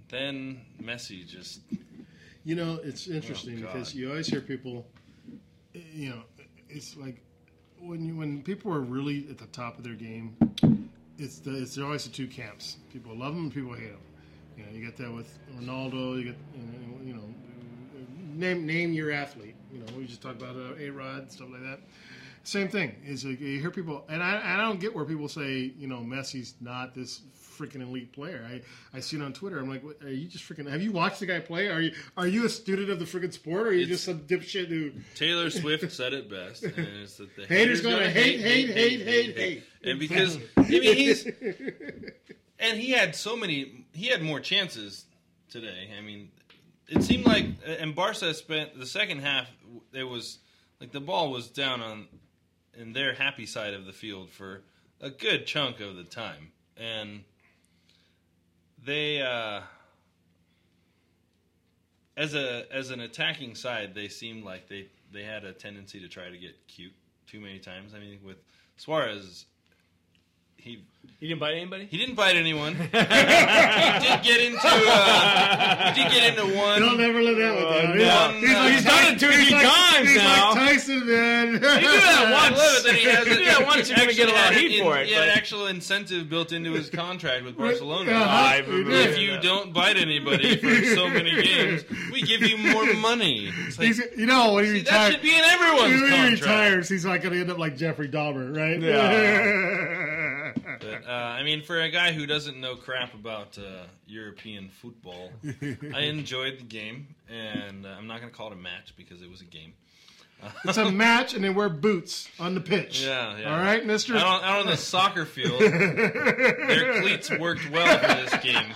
then 0.10 0.62
Messi 0.82 1.26
just 1.28 1.62
You 2.46 2.56
know, 2.56 2.80
it's 2.84 3.08
interesting 3.08 3.64
Oh, 3.64 3.68
because 3.72 3.94
you 3.94 4.10
always 4.10 4.28
hear 4.28 4.42
people, 4.42 4.86
you 5.74 6.10
know, 6.10 6.22
it's 6.70 6.96
like 6.98 7.22
when 7.80 8.04
you, 8.06 8.16
when 8.16 8.42
people 8.42 8.74
are 8.74 8.80
really 8.82 9.28
at 9.30 9.38
the 9.38 9.46
top 9.48 9.78
of 9.78 9.84
their 9.84 9.94
game, 9.94 10.36
it's 11.18 11.40
the 11.40 11.56
it's 11.62 11.78
always 11.78 12.06
the 12.06 12.10
two 12.12 12.28
camps. 12.28 12.78
People 12.92 13.16
love 13.16 13.36
them 13.36 13.44
and 13.46 13.54
people 13.54 13.74
hate 13.74 13.92
them. 13.92 14.02
You 14.58 14.64
know, 14.66 14.72
you 14.72 14.86
get 14.86 14.98
that 14.98 15.14
with 15.14 15.38
Ronaldo. 15.60 16.18
You 16.18 16.24
get 16.26 16.38
you 17.06 17.14
know, 17.14 17.24
name 18.34 18.66
name 18.66 18.94
your 18.94 19.12
athlete. 19.12 19.56
You 19.72 19.80
know, 19.80 19.86
we 19.98 20.06
just 20.06 20.22
talked 20.22 20.42
about 20.42 20.56
uh, 20.56 20.76
A 20.80 20.90
Rod 20.90 21.32
stuff 21.32 21.50
like 21.52 21.62
that. 21.62 21.80
Same 22.44 22.70
thing 22.70 22.96
is 23.06 23.26
like, 23.26 23.40
you 23.42 23.60
hear 23.60 23.70
people, 23.70 24.06
and 24.10 24.24
I, 24.24 24.56
I 24.56 24.58
don't 24.58 24.80
get 24.80 24.96
where 24.96 25.06
people 25.06 25.28
say 25.28 25.72
you 25.78 25.88
know 25.88 25.98
Messi's 26.00 26.56
not 26.62 26.96
this 26.96 27.22
freaking 27.60 27.82
elite 27.82 28.14
player. 28.14 28.48
I, 28.48 28.62
I 28.96 29.00
see 29.02 29.18
it 29.18 29.22
on 29.22 29.34
Twitter. 29.34 29.60
I'm 29.60 29.70
like, 29.70 29.84
what, 29.84 30.02
are 30.04 30.10
you 30.10 30.28
just 30.28 30.48
freaking? 30.48 30.70
Have 30.70 30.82
you 30.82 30.92
watched 30.92 31.20
the 31.20 31.26
guy 31.26 31.40
play? 31.40 31.68
Are 31.68 31.82
you 31.82 31.94
are 32.16 32.28
you 32.28 32.46
a 32.46 32.50
student 32.50 32.90
of 32.90 33.00
the 33.00 33.06
freaking 33.06 33.34
sport, 33.34 33.68
or 33.68 33.70
are 33.70 33.74
you 33.74 33.86
just 33.86 34.06
some 34.06 34.20
dipshit 34.22 34.68
who? 34.68 34.92
Taylor 35.16 35.50
Swift 35.50 35.92
said 35.92 36.14
it 36.14 36.30
best. 36.30 36.64
And 36.64 36.74
it's 36.78 37.18
that 37.18 37.36
the 37.36 37.46
Haters 37.46 37.82
gonna 37.82 38.10
hate, 38.10 38.40
hate, 38.40 38.70
hate, 38.70 39.02
hate, 39.02 39.38
hate. 39.38 39.64
And 39.84 40.00
because 40.00 40.38
I 40.58 40.62
mean 40.62 40.96
he's 40.96 41.26
and 42.60 42.78
he 42.78 42.92
had 42.92 43.16
so 43.16 43.36
many, 43.36 43.86
he 43.94 44.08
had 44.08 44.22
more 44.22 44.40
chances 44.40 45.06
today. 45.50 45.90
I 45.98 46.02
mean, 46.02 46.30
it 46.88 47.04
seemed 47.04 47.26
like 47.26 47.46
and 47.66 47.96
Barca 47.96 48.34
spent 48.34 48.78
the 48.80 48.86
second 48.86 49.20
half. 49.20 49.48
It 49.94 50.04
was 50.04 50.40
like 50.80 50.92
the 50.92 51.02
ball 51.02 51.32
was 51.32 51.48
down 51.48 51.82
on 51.82 52.08
in 52.78 52.94
their 52.94 53.14
happy 53.14 53.46
side 53.46 53.74
of 53.74 53.86
the 53.86 53.92
field 53.94 54.30
for 54.30 54.62
a 55.02 55.10
good 55.10 55.46
chunk 55.46 55.80
of 55.80 55.96
the 55.96 56.04
time, 56.04 56.52
and 56.78 57.24
they 58.90 59.22
uh, 59.22 59.62
as 62.18 62.34
a 62.34 62.66
as 62.74 62.90
an 62.90 63.02
attacking 63.02 63.56
side, 63.56 63.94
they 63.94 64.08
seemed 64.08 64.44
like 64.44 64.68
they 64.68 64.88
they 65.14 65.24
had 65.24 65.46
a 65.46 65.54
tendency 65.54 66.00
to 66.00 66.08
try 66.08 66.30
to 66.30 66.38
get 66.38 66.56
cute 66.68 66.94
too 67.28 67.40
many 67.40 67.60
times. 67.60 67.94
I 67.94 68.00
mean, 68.00 68.20
with 68.26 68.38
Suarez, 68.78 69.46
he 70.62 70.82
he 71.20 71.28
didn't 71.28 71.42
bite 71.42 71.56
anybody. 71.56 71.86
he 71.92 71.98
didn't 71.98 72.16
bite 72.16 72.38
anyone. 72.38 72.76
he 72.76 72.82
did 72.88 72.92
get 74.24 74.40
into 74.40 74.60
uh, 74.64 75.94
he 75.94 76.04
did 76.04 76.12
get 76.14 76.24
into 76.38 76.56
one. 76.58 76.80
Don't 76.80 77.00
ever 77.02 77.22
let 77.22 77.36
that 77.38 77.56
one 77.56 77.98
down. 77.98 77.98
no. 77.98 78.32
He's, 78.40 78.50
He's 78.50 78.76
he's 78.76 78.86
done 78.86 79.14
it 79.14 79.20
two 79.20 79.28
or 79.28 79.32
he's 79.34 79.48
three 79.50 79.58
like- 79.58 79.68
times 79.68 80.08
he's 80.10 80.18
now. 80.18 80.50
like 80.54 80.60
Tyson, 80.60 81.00
man. 81.08 81.48
He 81.48 81.60
did 81.60 81.62
that 81.64 82.30
once. 82.50 82.60
I 82.60 82.64
love 82.64 82.78
it 82.78 82.84
that 82.86 82.96
he 82.96 83.04
has 83.10 83.28
He 83.28 83.34
did 83.36 83.48
that 83.48 83.66
once, 83.68 83.90
you're 83.90 83.98
gonna 83.98 84.14
get 84.14 84.30
a 84.30 84.32
lot 84.34 84.52
of 84.52 84.58
heat 84.58 84.72
had 84.78 84.84
for 84.84 84.98
it, 84.98 85.08
He 85.08 85.14
had 85.14 85.28
actual 85.30 85.68
incentive 85.68 86.30
built 86.30 86.52
into 86.54 86.72
his 86.72 86.90
contract 86.90 87.44
with 87.44 87.58
Barcelona. 87.58 88.12
Yeah, 88.12 88.24
I- 88.26 88.62
he 88.62 88.72
if 89.04 89.18
you 89.20 89.40
don't 89.42 89.74
bite 89.74 89.98
anybody 89.98 90.56
for 90.58 90.74
so 90.96 91.10
many 91.10 91.32
games, 91.42 91.84
we 92.14 92.22
give 92.22 92.42
you 92.44 92.58
more 92.58 92.94
money. 92.94 93.52
Like, 93.78 93.88
He's, 93.88 94.02
you 94.16 94.26
know, 94.26 94.54
when 94.54 94.64
he 94.66 94.72
See, 94.72 94.82
that 94.84 94.92
retires, 95.10 95.14
should 95.16 95.22
be 95.22 95.36
in 95.38 95.44
everyone's 95.44 96.02
when 96.02 96.12
he 96.12 96.18
contract. 96.18 96.42
retires, 96.42 96.90
he's 96.90 97.06
like 97.06 97.22
going 97.24 97.34
to 97.34 97.42
end 97.42 97.52
up 97.52 97.58
like 97.58 97.76
Jeffrey 97.76 98.08
Dahmer, 98.08 98.56
right? 98.56 98.80
But, 98.80 100.19
uh, 101.10 101.12
I 101.12 101.42
mean, 101.42 101.64
for 101.64 101.82
a 101.82 101.90
guy 101.90 102.12
who 102.12 102.28
doesn't 102.28 102.62
know 102.62 102.76
crap 102.76 103.16
about 103.16 103.58
uh, 103.58 103.86
European 104.06 104.70
football, 104.70 105.32
I 105.96 106.02
enjoyed 106.02 106.60
the 106.60 106.64
game, 106.64 107.16
and 107.28 107.88
uh, 107.88 107.90
I'm 107.90 108.06
not 108.06 108.20
going 108.20 108.32
to 108.32 108.38
call 108.38 108.52
it 108.52 108.54
a 108.54 108.58
match 108.58 108.94
because 108.96 109.24
it 109.24 109.30
was 109.30 109.42
a 109.42 109.46
game. 109.46 109.74
it's 110.64 110.78
a 110.78 110.92
match, 110.92 111.34
and 111.34 111.44
they 111.44 111.50
wear 111.50 111.68
boots 111.68 112.30
on 112.40 112.54
the 112.54 112.62
pitch. 112.62 113.02
Yeah, 113.02 113.40
yeah. 113.40 113.52
All 113.52 113.60
right, 113.60 113.84
Mister. 113.84 114.16
Out 114.18 114.24
on, 114.24 114.44
out 114.44 114.60
on 114.60 114.68
the 114.68 114.78
soccer 114.78 115.26
field, 115.26 115.60
their 115.60 117.02
cleats 117.02 117.32
worked 117.32 117.70
well 117.72 117.98
for 117.98 118.30
this 118.30 118.38
game, 118.44 118.72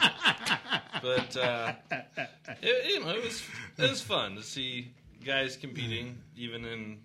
but 1.04 1.38
uh, 1.38 1.74
it, 2.62 2.92
you 2.92 3.00
know, 3.00 3.12
it 3.12 3.24
was 3.24 3.44
it 3.78 3.90
was 3.92 4.02
fun 4.02 4.38
to 4.38 4.42
see 4.42 4.92
guys 5.24 5.56
competing, 5.56 6.18
even 6.36 6.66
in 6.66 6.98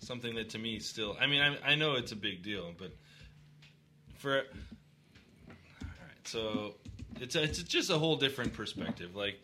something 0.00 0.34
that 0.34 0.50
to 0.50 0.58
me 0.58 0.80
still. 0.80 1.16
I 1.20 1.28
mean, 1.28 1.40
I, 1.40 1.72
I 1.72 1.74
know 1.76 1.94
it's 1.94 2.12
a 2.12 2.16
big 2.16 2.42
deal, 2.42 2.72
but 2.76 2.92
for 4.24 4.38
all 4.38 4.42
right, 6.00 6.24
so 6.24 6.74
it's 7.20 7.36
a, 7.36 7.42
it's 7.42 7.62
just 7.62 7.90
a 7.90 7.98
whole 7.98 8.16
different 8.16 8.54
perspective. 8.54 9.14
Like 9.14 9.38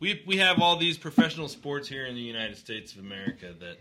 we 0.00 0.22
we 0.26 0.38
have 0.38 0.60
all 0.60 0.76
these 0.76 0.98
professional 0.98 1.46
sports 1.46 1.88
here 1.88 2.04
in 2.04 2.16
the 2.16 2.20
United 2.20 2.56
States 2.56 2.92
of 2.94 2.98
America 2.98 3.54
that 3.60 3.78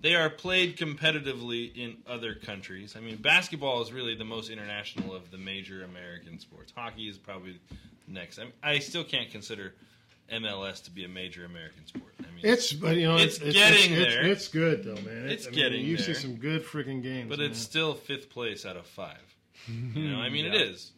they 0.00 0.16
are 0.16 0.28
played 0.28 0.76
competitively 0.76 1.74
in 1.76 1.98
other 2.08 2.34
countries. 2.34 2.96
I 2.96 3.00
mean, 3.00 3.16
basketball 3.16 3.80
is 3.82 3.92
really 3.92 4.16
the 4.16 4.24
most 4.24 4.50
international 4.50 5.14
of 5.14 5.30
the 5.30 5.38
major 5.38 5.84
American 5.84 6.40
sports. 6.40 6.72
Hockey 6.76 7.08
is 7.08 7.16
probably 7.16 7.60
next. 8.08 8.40
I, 8.40 8.46
I 8.72 8.78
still 8.80 9.04
can't 9.04 9.30
consider 9.30 9.74
MLS 10.32 10.82
to 10.84 10.90
be 10.90 11.04
a 11.04 11.08
major 11.08 11.44
American 11.44 11.86
sport. 11.86 12.12
I 12.18 12.34
mean, 12.34 12.40
It's 12.44 12.72
but 12.72 12.96
you 12.96 13.06
know 13.06 13.16
it's, 13.16 13.38
it's, 13.38 13.54
getting 13.54 13.92
it's, 13.92 14.14
there. 14.14 14.26
It's, 14.26 14.48
good 14.48 14.84
though, 14.84 14.94
man. 14.94 15.28
It's 15.28 15.46
I 15.46 15.50
mean, 15.50 15.58
getting 15.58 15.84
You 15.84 15.96
there. 15.96 16.06
see 16.06 16.14
some 16.14 16.36
good 16.36 16.64
freaking 16.64 17.02
games, 17.02 17.28
but 17.28 17.38
man. 17.38 17.50
it's 17.50 17.60
still 17.60 17.94
fifth 17.94 18.30
place 18.30 18.66
out 18.66 18.76
of 18.76 18.86
five. 18.86 19.29
You 19.94 20.10
know, 20.10 20.20
I 20.20 20.28
mean, 20.30 20.44
it 20.46 20.54
Yeah. 20.54 20.60
is. 20.60 20.92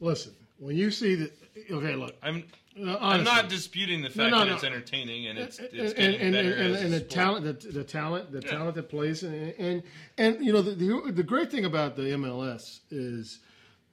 Listen, 0.00 0.32
when 0.58 0.76
you 0.76 0.90
see 0.90 1.14
that, 1.16 1.32
okay, 1.70 1.94
look, 1.96 2.14
I'm 2.22 2.44
uh, 2.80 2.96
I'm 3.00 3.24
not 3.24 3.48
disputing 3.48 4.02
the 4.02 4.10
fact 4.10 4.30
no, 4.30 4.38
that 4.40 4.48
no. 4.48 4.54
it's 4.54 4.62
entertaining 4.64 5.26
and 5.26 5.38
it's 5.38 5.58
it's 5.58 5.72
and, 5.72 5.94
getting 5.94 6.20
and, 6.20 6.32
better 6.32 6.54
and, 6.54 6.74
as 6.74 6.82
and 6.82 6.92
the 6.92 6.98
sport. 6.98 7.10
talent, 7.10 7.44
the, 7.62 7.68
the 7.72 7.84
talent, 7.84 8.32
the 8.32 8.40
Yeah. 8.40 8.50
talent 8.50 8.74
that 8.76 8.88
plays, 8.88 9.22
and, 9.24 9.54
and 9.58 9.82
and 10.16 10.44
you 10.44 10.52
know 10.52 10.62
the, 10.62 10.72
the 10.72 11.12
the 11.12 11.22
great 11.24 11.50
thing 11.50 11.64
about 11.64 11.96
the 11.96 12.02
MLS 12.02 12.80
is, 12.90 13.40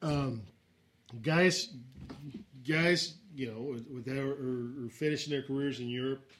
um, 0.03 0.43
guys, 1.23 1.69
guys, 2.67 3.15
you 3.35 3.47
know, 3.51 3.61
with, 3.61 3.88
with 3.89 4.05
their, 4.05 4.27
or, 4.27 4.85
or 4.85 4.89
finishing 4.89 5.31
their 5.33 5.41
careers 5.43 5.80
in 5.80 5.88
Europe, 5.89 6.31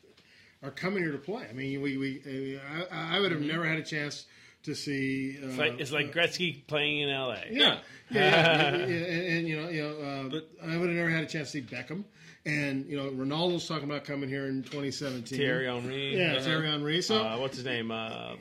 are 0.61 0.72
coming 0.72 1.01
here 1.01 1.11
to 1.11 1.17
play. 1.17 1.48
I 1.49 1.53
mean, 1.53 1.82
we, 1.82 1.98
we 1.98 2.59
I, 2.91 3.15
I 3.17 3.19
would 3.19 3.32
have 3.32 3.41
Mm-hmm. 3.41 3.48
never 3.48 3.65
had 3.67 3.80
a 3.80 3.83
chance 3.83 4.25
to 4.66 4.76
see. 4.76 5.38
Uh, 5.42 5.48
It's 5.48 5.58
like 5.58 5.80
it's 5.80 5.92
like 5.92 6.14
Gretzky 6.14 6.66
playing 6.68 7.00
in 7.02 7.10
L.A. 7.10 7.44
yeah, 7.52 7.80
yeah, 8.11 8.19
yeah, 8.19 8.68
and, 8.76 8.92
and, 8.92 9.48
you 9.48 9.61
know, 9.61 9.69
you 9.69 9.84
know, 9.84 9.98
uh, 10.00 10.24
but 10.30 10.50
I 10.64 10.77
would 10.77 10.88
have 10.90 10.98
never 10.98 11.10
had 11.10 11.24
a 11.24 11.27
chance 11.27 11.52
to 11.52 11.61
see 11.61 11.61
Beckham, 11.61 12.03
and 12.45 12.85
you 12.88 12.98
know, 12.98 13.10
Ronaldo's 13.10 13.68
talking 13.68 13.90
about 13.90 14.03
coming 14.06 14.30
here 14.30 14.48
in 14.48 14.64
2017. 14.64 15.38
Thierry 15.38 15.66
Henry. 15.68 16.18
yeah, 16.18 16.34
Uh-huh. 16.34 16.42
Thierry 16.42 16.68
Henry. 16.69 17.02
So, 17.02 17.22
uh, 17.24 17.38
what's 17.38 17.56
his 17.56 17.66
name? 17.66 17.92
Uh, 17.92 18.35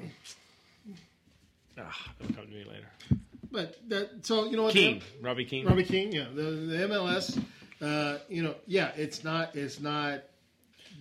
ah, 1.79 2.11
it'll 2.21 2.35
come 2.35 2.47
to 2.47 2.53
me 2.53 2.65
later. 2.65 2.87
but 3.51 3.77
that, 3.89 4.25
so 4.27 4.47
you 4.47 4.57
know 4.57 4.65
what? 4.65 4.73
King, 4.73 5.03
Robbie 5.21 5.45
Keane. 5.45 5.67
Robbie 5.67 5.85
Keane, 5.85 6.13
yeah, 6.13 6.27
the, 6.35 6.43
the 6.43 6.77
MLS. 6.89 7.43
Uh, 7.81 8.19
you 8.29 8.43
know, 8.43 8.55
yeah, 8.67 8.93
it's 8.97 9.25
not 9.25 9.57
it's 9.57 9.81
not 9.81 10.23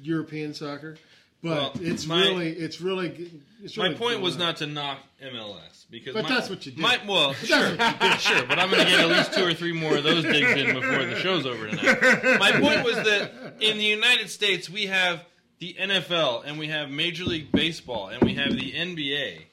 European 0.01 0.53
soccer, 0.53 0.97
but 1.43 1.49
Well, 1.49 1.71
it's 1.81 2.05
my- 2.07 2.21
really 2.21 2.49
it's 2.51 2.79
really 2.81 3.29
it's 3.63 3.77
My 3.77 3.83
really 3.85 3.95
point 3.95 4.21
was 4.21 4.37
not 4.37 4.57
to 4.57 4.65
knock 4.67 4.99
MLS 5.21 5.85
because 5.91 6.13
But 6.15 6.23
my- 6.23 6.29
that's 6.29 6.49
what 6.49 6.65
you 6.65 6.71
did. 6.71 6.81
My, 6.81 6.99
well, 7.07 7.33
sure, 7.33 7.77
did. 7.77 8.19
sure, 8.19 8.45
but 8.47 8.57
I'm 8.59 8.69
going 8.71 8.83
to 8.83 8.89
get 8.91 8.99
at 9.01 9.07
least 9.09 9.33
two 9.33 9.45
or 9.45 9.53
three 9.53 9.71
more 9.73 9.95
of 9.97 10.03
those 10.03 10.23
digs 10.23 10.51
in 10.59 10.73
before 10.73 11.05
the 11.05 11.19
show's 11.19 11.45
over 11.45 11.69
tonight. 11.69 12.39
My 12.39 12.51
point 12.59 12.83
was 12.83 12.95
that 12.95 13.55
in 13.61 13.77
the 13.77 13.83
United 13.85 14.29
States 14.29 14.69
we 14.69 14.87
have 14.87 15.23
the 15.59 15.75
NFL 15.79 16.43
and 16.45 16.57
we 16.57 16.67
have 16.69 16.89
Major 16.89 17.23
League 17.25 17.51
Baseball 17.51 18.07
and 18.09 18.21
we 18.23 18.33
have 18.35 18.51
the 18.53 18.71
NBA 18.73 19.43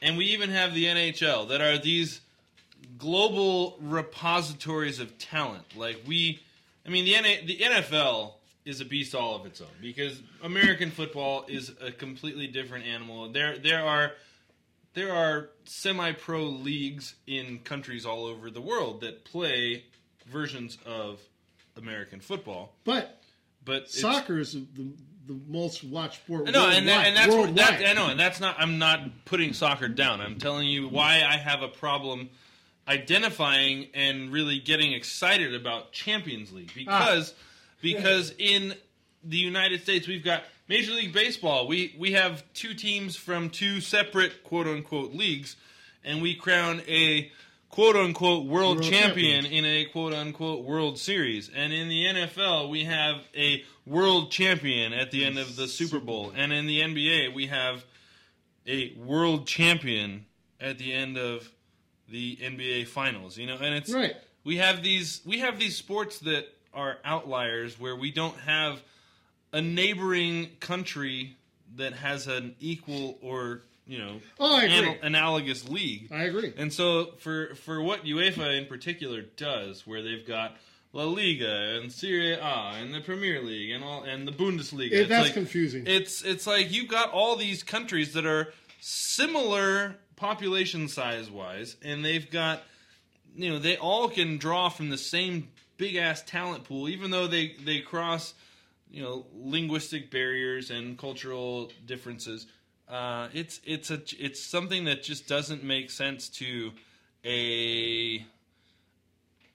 and 0.00 0.16
we 0.16 0.26
even 0.26 0.50
have 0.50 0.72
the 0.74 0.84
NHL 0.86 1.48
that 1.48 1.60
are 1.60 1.76
these 1.78 2.20
global 2.98 3.76
repositories 3.80 5.00
of 5.00 5.18
talent. 5.18 5.64
Like 5.76 6.00
we, 6.06 6.40
I 6.86 6.90
mean, 6.90 7.04
the 7.04 7.12
NA, 7.20 7.46
the 7.46 7.58
NFL 7.58 8.32
is 8.64 8.80
a 8.80 8.84
beast 8.84 9.14
all 9.14 9.36
of 9.36 9.46
its 9.46 9.60
own 9.60 9.68
because 9.80 10.22
American 10.42 10.90
football 10.90 11.44
is 11.48 11.72
a 11.80 11.92
completely 11.92 12.46
different 12.46 12.86
animal. 12.86 13.30
There, 13.30 13.58
there 13.58 13.84
are 13.84 14.12
there 14.94 15.12
are 15.12 15.50
semi-pro 15.64 16.44
leagues 16.44 17.14
in 17.26 17.58
countries 17.58 18.06
all 18.06 18.26
over 18.26 18.50
the 18.50 18.60
world 18.60 19.00
that 19.00 19.24
play 19.24 19.84
versions 20.26 20.78
of 20.86 21.20
American 21.76 22.20
football. 22.20 22.72
But 22.84 23.20
but 23.64 23.90
soccer 23.90 24.38
is 24.38 24.52
the, 24.52 24.86
the 25.26 25.36
most 25.48 25.84
watched 25.84 26.22
sport. 26.22 26.44
no, 26.46 26.68
and, 26.68 26.86
that, 26.88 27.06
and 27.06 27.16
that's 27.16 27.34
what 27.34 27.54
that, 27.56 27.82
I 27.84 27.92
know, 27.92 28.08
and 28.08 28.20
that's 28.20 28.40
not. 28.40 28.56
I'm 28.58 28.78
not 28.78 29.24
putting 29.24 29.52
soccer 29.52 29.88
down. 29.88 30.20
I'm 30.20 30.38
telling 30.38 30.68
you 30.68 30.88
why 30.88 31.22
I 31.26 31.36
have 31.36 31.62
a 31.62 31.68
problem 31.68 32.30
identifying 32.86 33.88
and 33.94 34.30
really 34.30 34.58
getting 34.58 34.92
excited 34.92 35.54
about 35.54 35.92
Champions 35.92 36.52
League 36.52 36.70
ah. 36.86 37.04
because 37.06 37.34
because 37.92 38.34
in 38.38 38.74
the 39.22 39.36
United 39.38 39.82
States 39.82 40.06
we've 40.08 40.24
got 40.24 40.42
Major 40.68 40.92
League 40.92 41.12
Baseball. 41.12 41.68
We 41.68 41.94
we 41.98 42.12
have 42.12 42.42
two 42.54 42.74
teams 42.74 43.16
from 43.16 43.50
two 43.50 43.80
separate 43.80 44.42
quote 44.44 44.66
unquote 44.66 45.12
leagues, 45.14 45.56
and 46.04 46.20
we 46.22 46.34
crown 46.34 46.82
a 46.88 47.30
quote 47.68 47.96
unquote 47.96 48.46
world, 48.46 48.76
World 48.78 48.82
champion 48.90 49.42
champion. 49.42 49.64
in 49.64 49.70
a 49.70 49.84
quote 49.86 50.14
unquote 50.14 50.64
World 50.64 50.98
Series. 50.98 51.50
And 51.54 51.72
in 51.72 51.88
the 51.88 52.04
NFL, 52.04 52.70
we 52.70 52.84
have 52.84 53.16
a 53.36 53.62
world 53.84 54.30
champion 54.30 54.92
at 54.92 55.10
the 55.10 55.24
end 55.24 55.38
of 55.38 55.56
the 55.56 55.66
Super 55.68 55.98
Bowl. 56.00 56.32
And 56.36 56.52
in 56.52 56.66
the 56.66 56.80
NBA, 56.80 57.34
we 57.34 57.46
have 57.48 57.84
a 58.66 58.94
world 58.96 59.46
champion 59.46 60.24
at 60.60 60.78
the 60.78 60.92
end 60.92 61.18
of 61.18 61.50
the 62.08 62.36
NBA 62.36 62.86
finals. 62.88 63.36
You 63.36 63.46
know, 63.48 63.56
and 63.60 63.74
it's 63.74 63.92
Right. 63.92 64.14
we 64.44 64.56
have 64.58 64.82
these 64.82 65.20
we 65.26 65.40
have 65.40 65.58
these 65.58 65.76
sports 65.76 66.20
that 66.20 66.46
are 66.74 66.98
outliers 67.04 67.78
where 67.78 67.96
we 67.96 68.10
don't 68.10 68.36
have 68.40 68.82
a 69.52 69.60
neighboring 69.62 70.50
country 70.60 71.36
that 71.76 71.92
has 71.94 72.26
an 72.26 72.54
equal 72.60 73.18
or 73.22 73.62
you 73.86 73.98
know 73.98 74.20
Oh, 74.40 74.60
anal- 74.60 74.96
analogous 75.02 75.68
league. 75.68 76.08
I 76.12 76.22
agree. 76.24 76.52
And 76.56 76.72
so 76.72 77.12
for 77.18 77.54
for 77.56 77.82
what 77.82 78.04
UEFA 78.04 78.58
in 78.58 78.66
particular 78.66 79.22
does, 79.22 79.86
where 79.86 80.02
they've 80.02 80.26
got 80.26 80.56
La 80.92 81.04
Liga 81.04 81.80
and 81.80 81.90
Serie 81.92 82.34
A 82.34 82.72
and 82.80 82.94
the 82.94 83.00
Premier 83.00 83.42
League 83.42 83.70
and 83.72 83.82
all 83.84 84.02
and 84.04 84.26
the 84.26 84.32
Bundesliga, 84.32 84.92
It- 84.92 85.00
it's 85.00 85.08
that's 85.08 85.24
like- 85.26 85.34
confusing. 85.34 85.84
It's 85.86 86.22
it's 86.22 86.46
like 86.46 86.72
you've 86.72 86.88
got 86.88 87.10
all 87.10 87.36
these 87.36 87.62
countries 87.62 88.12
that 88.14 88.24
are 88.26 88.52
similar 88.80 89.96
population 90.16 90.88
size 90.88 91.30
wise, 91.30 91.76
and 91.82 92.04
they've 92.04 92.30
got 92.30 92.62
you 93.36 93.50
know 93.50 93.58
they 93.58 93.76
all 93.76 94.08
can 94.08 94.38
draw 94.38 94.68
from 94.68 94.88
the 94.90 94.98
same 94.98 95.48
big 95.76 95.96
ass 95.96 96.22
talent 96.22 96.64
pool, 96.64 96.88
even 96.88 97.10
though 97.10 97.26
they 97.26 97.54
they 97.64 97.80
cross 97.80 98.34
you 98.90 99.02
know 99.02 99.26
linguistic 99.34 100.10
barriers 100.10 100.70
and 100.70 100.98
cultural 100.98 101.70
differences. 101.86 102.46
Uh, 102.88 103.28
it's 103.32 103.60
it's 103.64 103.90
a 103.90 104.00
it's 104.18 104.40
something 104.40 104.84
that 104.84 105.02
just 105.02 105.26
doesn't 105.26 105.64
make 105.64 105.90
sense 105.90 106.28
to 106.28 106.72
a 107.24 108.24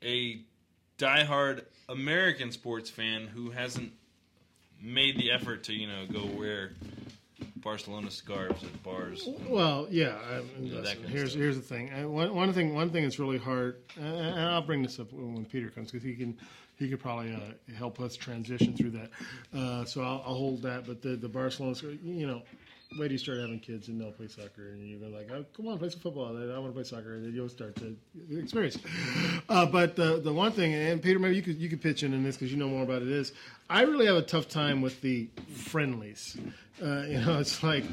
a 0.03 0.41
diehard 0.97 1.63
American 1.87 2.51
sports 2.51 2.89
fan 2.89 3.27
who 3.27 3.51
hasn't 3.51 3.91
made 4.81 5.17
the 5.17 5.31
effort 5.31 5.63
to 5.63 5.73
you 5.73 5.87
know 5.87 6.05
go 6.11 6.25
wear 6.25 6.71
Barcelona 7.61 8.09
scarves 8.11 8.63
at 8.63 8.83
bars. 8.83 9.27
Well, 9.47 9.87
yeah. 9.89 10.17
I 10.29 10.37
mean, 10.59 10.67
You 10.67 10.75
know, 10.75 10.81
listen, 10.81 11.03
here's 11.03 11.33
here's 11.33 11.55
the 11.55 11.61
thing. 11.61 11.91
Uh, 11.93 12.07
one, 12.07 12.33
one 12.35 12.53
thing 12.53 12.73
one 12.73 12.89
thing 12.89 13.03
that's 13.03 13.19
really 13.19 13.37
hard, 13.37 13.77
and 13.99 14.39
I'll 14.39 14.61
bring 14.61 14.81
this 14.83 14.99
up 14.99 15.11
when 15.11 15.33
when 15.33 15.45
Peter 15.45 15.69
comes 15.69 15.91
because 15.91 16.03
he 16.03 16.15
can 16.15 16.37
he 16.77 16.89
could 16.89 16.99
probably 16.99 17.33
uh, 17.33 17.73
help 17.75 17.99
us 17.99 18.15
transition 18.15 18.73
through 18.75 18.91
that. 18.91 19.09
Uh, 19.53 19.85
so 19.85 20.01
I'll, 20.01 20.23
I'll 20.25 20.35
hold 20.35 20.61
that. 20.63 20.85
But 20.87 21.01
the 21.01 21.15
the 21.15 21.29
Barcelona, 21.29 21.75
you 22.03 22.27
know. 22.27 22.41
Wait 22.97 23.05
till 23.05 23.11
you 23.11 23.17
start 23.19 23.37
having 23.39 23.59
kids 23.59 23.87
and 23.87 24.01
they'll 24.01 24.11
play 24.11 24.27
soccer, 24.27 24.69
and 24.71 24.83
you're 24.89 25.09
like, 25.09 25.29
oh, 25.31 25.45
"Come 25.55 25.67
on, 25.67 25.77
play 25.77 25.89
some 25.89 25.99
football." 25.99 26.35
I 26.35 26.57
want 26.57 26.69
to 26.69 26.73
play 26.73 26.83
soccer, 26.83 27.13
and 27.13 27.23
then 27.23 27.33
you'll 27.35 27.47
start 27.47 27.75
to 27.75 27.95
experience. 28.31 28.79
Uh, 29.47 29.65
but 29.67 29.95
the 29.95 30.19
the 30.19 30.33
one 30.33 30.51
thing, 30.51 30.73
and 30.73 30.99
Peter, 31.01 31.19
maybe 31.19 31.35
you 31.35 31.43
could 31.43 31.57
you 31.57 31.69
could 31.69 31.81
pitch 31.81 32.01
in 32.01 32.13
in 32.13 32.23
this 32.23 32.35
because 32.35 32.51
you 32.51 32.57
know 32.57 32.67
more 32.67 32.81
about 32.83 33.03
it. 33.03 33.07
Is 33.07 33.31
I 33.69 33.81
really 33.83 34.07
have 34.07 34.15
a 34.15 34.23
tough 34.23 34.47
time 34.49 34.81
with 34.81 35.01
the 35.01 35.29
friendlies. 35.53 36.35
Uh, 36.81 37.03
you 37.07 37.19
know, 37.21 37.39
it's 37.39 37.61
like 37.61 37.83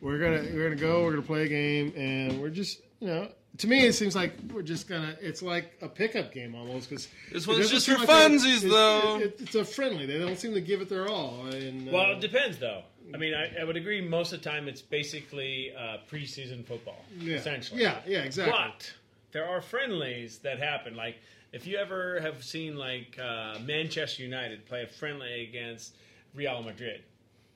we're 0.00 0.18
gonna 0.18 0.48
we're 0.54 0.70
gonna 0.70 0.80
go, 0.80 1.04
we're 1.04 1.10
gonna 1.10 1.22
play 1.22 1.42
a 1.44 1.48
game, 1.48 1.92
and 1.96 2.40
we're 2.40 2.48
just 2.50 2.80
you 3.00 3.08
know. 3.08 3.28
To 3.58 3.66
me, 3.66 3.84
it 3.84 3.94
seems 3.94 4.14
like 4.14 4.32
we're 4.54 4.62
just 4.62 4.88
gonna. 4.88 5.16
It's 5.20 5.42
like 5.42 5.76
a 5.82 5.88
pickup 5.88 6.32
game 6.32 6.54
almost 6.54 6.88
because 6.88 7.08
This 7.32 7.46
one's 7.46 7.68
just 7.68 7.86
for 7.90 7.96
funsies, 7.96 8.62
though. 8.62 9.18
it's 9.18 9.54
a 9.56 9.64
friendly. 9.64 10.06
They 10.06 10.18
don't 10.18 10.38
seem 10.38 10.54
to 10.54 10.60
give 10.60 10.80
it 10.80 10.88
their 10.88 11.08
all. 11.08 11.44
And, 11.46 11.88
uh, 11.88 11.92
Well, 11.92 12.12
it 12.12 12.20
depends, 12.20 12.58
though. 12.58 12.84
I 13.14 13.16
mean, 13.18 13.34
I, 13.34 13.60
I 13.60 13.64
would 13.64 13.76
agree. 13.76 14.00
Most 14.00 14.32
of 14.32 14.42
the 14.42 14.48
time, 14.50 14.68
it's 14.68 14.82
basically 14.82 15.72
uh, 15.76 15.98
preseason 16.10 16.64
football, 16.64 17.04
Yeah. 17.18 17.36
essentially. 17.36 17.82
Yeah, 17.82 17.98
yeah, 18.06 18.20
exactly. 18.22 18.52
But 18.56 18.92
there 19.32 19.46
are 19.46 19.60
friendlies 19.60 20.38
that 20.38 20.58
happen. 20.58 20.94
Like 20.96 21.16
if 21.52 21.66
you 21.66 21.76
ever 21.78 22.20
have 22.20 22.42
seen 22.44 22.76
like 22.76 23.18
uh, 23.22 23.58
Manchester 23.64 24.22
United 24.22 24.66
play 24.66 24.82
a 24.82 24.86
friendly 24.86 25.44
against 25.48 25.94
Real 26.34 26.62
Madrid, 26.62 27.02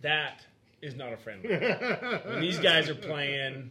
that 0.00 0.42
is 0.82 0.94
not 0.96 1.12
a 1.12 1.16
friendly. 1.16 1.48
when 2.26 2.40
these 2.40 2.58
guys 2.58 2.88
are 2.88 2.94
playing 2.94 3.70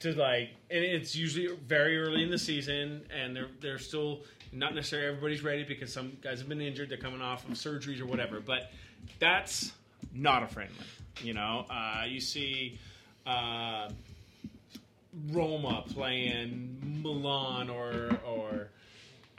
to 0.00 0.12
like, 0.14 0.50
and 0.70 0.84
it's 0.84 1.14
usually 1.14 1.48
very 1.66 1.98
early 2.00 2.22
in 2.22 2.30
the 2.30 2.38
season, 2.38 3.02
and 3.14 3.34
they're 3.36 3.48
they're 3.60 3.78
still 3.78 4.20
not 4.52 4.74
necessarily 4.74 5.08
everybody's 5.08 5.42
ready 5.44 5.62
because 5.64 5.92
some 5.92 6.16
guys 6.22 6.38
have 6.38 6.48
been 6.48 6.60
injured, 6.60 6.88
they're 6.88 6.96
coming 6.96 7.20
off 7.20 7.44
of 7.46 7.52
surgeries 7.54 8.00
or 8.00 8.06
whatever. 8.06 8.40
But 8.40 8.70
that's 9.18 9.72
not 10.14 10.42
a 10.42 10.46
friendly. 10.46 10.74
You 11.22 11.34
know, 11.34 11.66
uh, 11.70 12.04
you 12.06 12.20
see. 12.20 12.78
Uh, 13.26 13.90
Roma 15.30 15.84
playing 15.92 17.00
Milan 17.02 17.70
or 17.70 18.10
or 18.26 18.68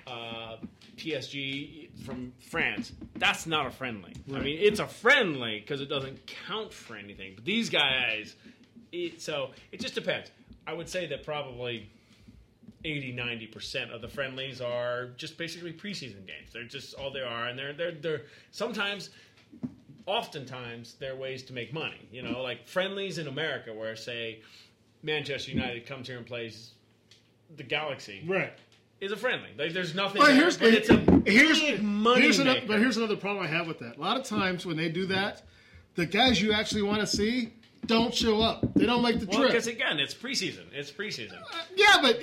uh, 0.07 0.57
PSG 0.97 1.89
from 2.03 2.33
France. 2.39 2.93
That's 3.15 3.45
not 3.45 3.67
a 3.67 3.71
friendly. 3.71 4.13
I 4.33 4.39
mean, 4.39 4.57
it's 4.59 4.79
a 4.79 4.87
friendly 4.87 5.59
because 5.59 5.81
it 5.81 5.89
doesn't 5.89 6.19
count 6.47 6.73
for 6.73 6.95
anything. 6.95 7.33
But 7.35 7.45
these 7.45 7.69
guys, 7.69 8.35
it, 8.91 9.21
so 9.21 9.51
it 9.71 9.79
just 9.79 9.95
depends. 9.95 10.31
I 10.67 10.73
would 10.73 10.89
say 10.89 11.05
that 11.07 11.23
probably 11.23 11.89
80 12.83 13.13
90% 13.13 13.93
of 13.93 14.01
the 14.01 14.07
friendlies 14.07 14.61
are 14.61 15.07
just 15.17 15.37
basically 15.37 15.73
preseason 15.73 16.25
games. 16.25 16.51
They're 16.53 16.63
just 16.63 16.95
all 16.95 17.11
they 17.11 17.21
are 17.21 17.47
and 17.47 17.57
they're 17.57 17.73
they're 17.73 17.91
they're 17.91 18.21
sometimes 18.51 19.09
oftentimes 20.09 20.95
they're 20.99 21.15
ways 21.15 21.43
to 21.43 21.53
make 21.53 21.73
money. 21.73 22.07
You 22.11 22.23
know, 22.23 22.41
like 22.41 22.67
friendlies 22.67 23.17
in 23.17 23.27
America 23.27 23.73
where 23.73 23.95
say 23.95 24.41
Manchester 25.03 25.51
United 25.51 25.85
comes 25.85 26.07
here 26.07 26.17
and 26.17 26.25
plays 26.25 26.71
the 27.55 27.63
Galaxy. 27.63 28.23
Right. 28.27 28.53
Is 28.99 29.13
a 29.13 29.17
friendly. 29.17 29.49
Like, 29.57 29.71
there's 29.71 29.95
nothing. 29.95 30.19
But 30.19 30.27
there, 30.27 30.35
here's, 30.35 30.57
but 30.57 30.73
it's 30.73 30.89
a 30.89 30.97
here's, 31.25 31.61
big 31.61 31.81
money 31.81 32.21
here's 32.23 32.39
another, 32.39 32.61
but 32.67 32.79
here's 32.79 32.97
another 32.97 33.15
problem 33.15 33.45
I 33.45 33.47
have 33.47 33.65
with 33.65 33.79
that. 33.79 33.95
A 33.95 34.01
lot 34.01 34.17
of 34.17 34.25
times 34.25 34.65
when 34.65 34.75
they 34.75 34.89
do 34.89 35.05
that, 35.05 35.43
the 35.95 36.05
guys 36.05 36.41
you 36.41 36.51
actually 36.51 36.81
want 36.81 36.99
to 36.99 37.07
see 37.07 37.53
don't 37.85 38.13
show 38.13 38.41
up. 38.41 38.65
They 38.73 38.85
don't 38.85 39.01
make 39.01 39.19
the 39.19 39.25
well, 39.27 39.39
trip. 39.39 39.51
because 39.51 39.67
again, 39.67 39.99
it's 39.99 40.13
preseason. 40.13 40.65
It's 40.73 40.91
preseason. 40.91 41.37
Uh, 41.37 41.61
yeah, 41.77 42.01
but 42.01 42.19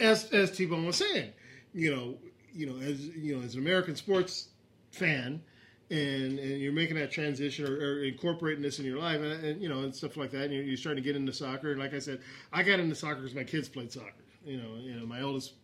as 0.00 0.32
as 0.32 0.52
T 0.52 0.64
Bone 0.64 0.86
was 0.86 0.96
saying, 0.96 1.32
you 1.74 1.94
know, 1.94 2.14
you 2.54 2.66
know, 2.66 2.80
as 2.80 3.08
you 3.08 3.36
know, 3.36 3.42
as 3.42 3.54
an 3.54 3.60
American 3.60 3.94
sports 3.94 4.48
fan, 4.92 5.42
and 5.90 6.38
and 6.38 6.60
you're 6.60 6.72
making 6.72 6.96
that 6.96 7.12
transition 7.12 7.66
or, 7.66 7.74
or 7.74 8.04
incorporating 8.04 8.62
this 8.62 8.78
in 8.78 8.84
your 8.84 8.98
life, 8.98 9.20
and, 9.20 9.44
and 9.44 9.62
you 9.62 9.68
know, 9.68 9.80
and 9.80 9.94
stuff 9.94 10.16
like 10.16 10.30
that, 10.32 10.44
and 10.44 10.52
you're, 10.52 10.62
you're 10.62 10.76
starting 10.76 11.02
to 11.02 11.06
get 11.06 11.16
into 11.16 11.32
soccer. 11.32 11.70
And 11.70 11.80
like 11.80 11.94
I 11.94 11.98
said, 11.98 12.20
I 12.52 12.62
got 12.62 12.80
into 12.80 12.94
soccer 12.94 13.16
because 13.16 13.34
my 13.34 13.44
kids 13.44 13.68
played 13.68 13.92
soccer. 13.92 14.24
You 14.44 14.58
know, 14.58 14.76
you 14.78 14.94
know, 14.94 15.06
my 15.06 15.22
oldest 15.22 15.54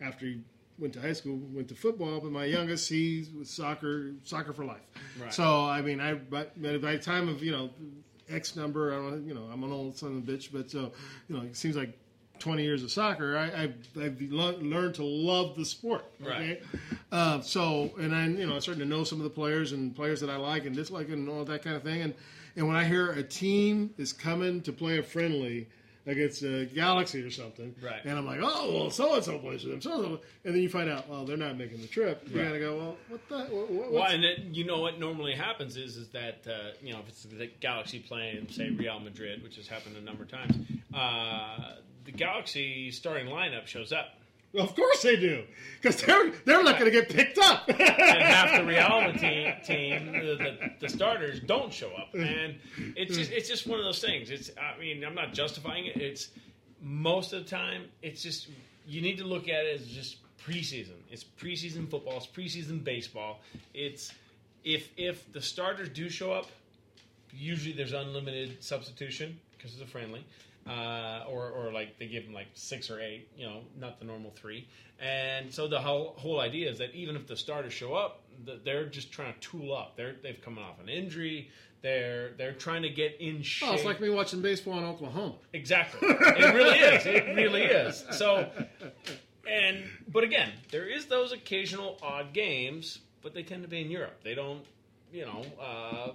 after 0.00 0.26
he 0.26 0.40
went 0.78 0.92
to 0.94 1.00
high 1.00 1.12
school 1.12 1.36
went 1.52 1.68
to 1.68 1.74
football, 1.74 2.20
but 2.20 2.32
my 2.32 2.44
youngest 2.44 2.88
he 2.88 3.26
was 3.38 3.50
soccer 3.50 4.12
soccer 4.22 4.52
for 4.52 4.64
life. 4.64 4.82
Right. 5.20 5.32
So 5.32 5.64
I 5.64 5.80
mean, 5.82 6.00
I 6.00 6.14
by, 6.14 6.46
by 6.56 6.72
the 6.72 6.98
time 6.98 7.28
of 7.28 7.42
you 7.42 7.52
know 7.52 7.70
X 8.28 8.56
number, 8.56 8.92
I 8.92 8.96
don't 8.96 9.26
you 9.26 9.34
know 9.34 9.48
I'm 9.52 9.62
an 9.62 9.72
old 9.72 9.96
son 9.96 10.16
of 10.16 10.28
a 10.28 10.32
bitch, 10.32 10.50
but 10.52 10.70
so 10.70 10.92
you 11.28 11.36
know 11.36 11.42
it 11.42 11.56
seems 11.56 11.76
like 11.76 11.98
20 12.40 12.62
years 12.62 12.82
of 12.82 12.90
soccer, 12.90 13.36
I, 13.36 13.62
I've, 13.64 13.74
I've 14.00 14.20
lo- 14.20 14.58
learned 14.60 14.96
to 14.96 15.04
love 15.04 15.56
the 15.56 15.64
sport. 15.64 16.04
Okay? 16.22 16.60
Right. 16.72 16.82
Uh, 17.12 17.40
so, 17.40 17.90
and 17.98 18.12
then, 18.12 18.36
you 18.36 18.46
know, 18.46 18.54
I'm 18.54 18.60
starting 18.60 18.82
to 18.82 18.88
know 18.88 19.04
some 19.04 19.18
of 19.18 19.24
the 19.24 19.30
players 19.30 19.72
and 19.72 19.94
players 19.94 20.20
that 20.20 20.30
I 20.30 20.36
like 20.36 20.64
and 20.66 20.74
dislike 20.74 21.08
and 21.08 21.28
all 21.28 21.44
that 21.44 21.62
kind 21.62 21.76
of 21.76 21.82
thing. 21.82 22.02
And, 22.02 22.14
and 22.56 22.66
when 22.66 22.76
I 22.76 22.84
hear 22.84 23.10
a 23.12 23.22
team 23.22 23.94
is 23.98 24.12
coming 24.12 24.60
to 24.62 24.72
play 24.72 24.98
a 24.98 25.02
friendly 25.02 25.68
against 26.06 26.42
a 26.42 26.66
Galaxy 26.66 27.22
or 27.22 27.30
something, 27.30 27.74
Right. 27.82 28.04
and 28.04 28.18
I'm 28.18 28.26
like, 28.26 28.40
oh, 28.42 28.74
well, 28.78 28.90
so 28.90 29.14
and 29.14 29.24
so 29.24 29.38
plays 29.38 29.64
with 29.64 29.72
them, 29.72 29.80
so 29.80 29.92
and 29.94 30.02
so. 30.04 30.20
And 30.44 30.54
then 30.54 30.60
you 30.62 30.68
find 30.68 30.90
out, 30.90 31.08
well, 31.08 31.24
they're 31.24 31.38
not 31.38 31.56
making 31.56 31.80
the 31.80 31.86
trip. 31.86 32.28
You 32.30 32.40
Right. 32.40 32.48
got 32.48 32.52
to 32.52 32.58
go, 32.58 32.76
well, 32.76 32.96
what 33.08 33.28
the? 33.30 33.38
What, 33.54 33.90
Well, 33.92 34.04
and 34.04 34.22
then, 34.22 34.52
you 34.52 34.64
know 34.64 34.80
what 34.80 34.98
normally 35.00 35.32
happens 35.34 35.78
is 35.78 35.96
is 35.96 36.08
that 36.08 36.44
uh, 36.46 36.72
you 36.82 36.92
know 36.92 36.98
if 36.98 37.08
it's 37.08 37.22
the 37.22 37.46
Galaxy 37.60 38.00
playing 38.00 38.48
say 38.50 38.68
Real 38.68 39.00
Madrid, 39.00 39.42
which 39.42 39.56
has 39.56 39.66
happened 39.66 39.96
a 39.96 40.02
number 40.02 40.24
of 40.24 40.30
times, 40.30 40.54
uh, 40.92 41.76
the 42.04 42.12
Galaxy 42.12 42.90
starting 42.90 43.26
lineup 43.26 43.66
shows 43.66 43.92
up. 43.92 44.14
of 44.56 44.74
course 44.76 45.02
they 45.02 45.16
do, 45.16 45.42
because 45.80 46.00
they're 46.00 46.30
they're 46.44 46.62
not 46.62 46.78
going 46.78 46.90
to 46.90 46.90
get 46.90 47.08
picked 47.08 47.38
up. 47.38 47.68
and 47.68 47.78
half 47.80 48.56
the 48.56 48.64
Real 48.64 49.12
team, 49.18 49.52
team 49.64 50.12
the, 50.12 50.36
the, 50.36 50.70
the 50.80 50.88
starters 50.88 51.40
don't 51.40 51.72
show 51.72 51.90
up, 51.94 52.14
and 52.14 52.56
it's 52.96 53.16
just 53.16 53.32
it's 53.32 53.48
just 53.48 53.66
one 53.66 53.78
of 53.78 53.84
those 53.84 54.00
things. 54.00 54.30
It's 54.30 54.50
I 54.58 54.78
mean 54.78 55.04
I'm 55.04 55.14
not 55.14 55.32
justifying 55.32 55.86
it. 55.86 55.96
It's 55.96 56.28
most 56.80 57.32
of 57.32 57.44
the 57.44 57.50
time 57.50 57.86
it's 58.02 58.22
just 58.22 58.48
you 58.86 59.00
need 59.00 59.18
to 59.18 59.24
look 59.24 59.48
at 59.48 59.64
it 59.64 59.80
as 59.80 59.86
just 59.86 60.18
preseason. 60.46 60.96
It's 61.10 61.24
preseason 61.24 61.88
football. 61.88 62.18
It's 62.18 62.26
preseason 62.26 62.84
baseball. 62.84 63.40
It's 63.72 64.12
if 64.64 64.88
if 64.96 65.32
the 65.32 65.42
starters 65.42 65.88
do 65.88 66.08
show 66.08 66.32
up, 66.32 66.46
usually 67.32 67.74
there's 67.74 67.92
unlimited 67.92 68.62
substitution 68.62 69.38
because 69.56 69.72
it's 69.72 69.82
a 69.82 69.86
friendly. 69.86 70.24
Uh, 70.66 71.24
or, 71.28 71.50
or 71.50 71.72
like 71.72 71.98
they 71.98 72.06
give 72.06 72.24
them 72.24 72.32
like 72.32 72.46
six 72.54 72.90
or 72.90 72.98
eight, 72.98 73.28
you 73.36 73.44
know, 73.44 73.60
not 73.78 73.98
the 73.98 74.04
normal 74.06 74.30
three. 74.30 74.66
And 74.98 75.52
so 75.52 75.68
the 75.68 75.78
whole 75.78 76.14
whole 76.16 76.40
idea 76.40 76.70
is 76.70 76.78
that 76.78 76.94
even 76.94 77.16
if 77.16 77.26
the 77.26 77.36
starters 77.36 77.74
show 77.74 77.92
up, 77.94 78.22
they're 78.64 78.86
just 78.86 79.12
trying 79.12 79.34
to 79.34 79.40
tool 79.40 79.74
up. 79.74 79.94
They're 79.96 80.16
they've 80.22 80.40
come 80.42 80.58
off 80.58 80.80
an 80.80 80.88
injury. 80.88 81.50
They're 81.82 82.30
they're 82.38 82.54
trying 82.54 82.80
to 82.80 82.88
get 82.88 83.20
in 83.20 83.42
shape. 83.42 83.68
Oh, 83.68 83.74
it's 83.74 83.84
like 83.84 84.00
me 84.00 84.08
watching 84.08 84.40
baseball 84.40 84.78
in 84.78 84.84
Oklahoma. 84.84 85.34
Exactly. 85.52 86.08
It 86.08 86.54
really 86.54 86.78
is. 86.78 87.04
It 87.04 87.36
really 87.36 87.64
is. 87.64 88.02
So, 88.12 88.50
and 89.46 89.84
but 90.10 90.24
again, 90.24 90.50
there 90.70 90.88
is 90.88 91.04
those 91.04 91.32
occasional 91.32 91.98
odd 92.02 92.32
games, 92.32 93.00
but 93.20 93.34
they 93.34 93.42
tend 93.42 93.64
to 93.64 93.68
be 93.68 93.82
in 93.82 93.90
Europe. 93.90 94.20
They 94.24 94.34
don't, 94.34 94.64
you 95.12 95.26
know, 95.26 95.44
uh, 95.60 96.12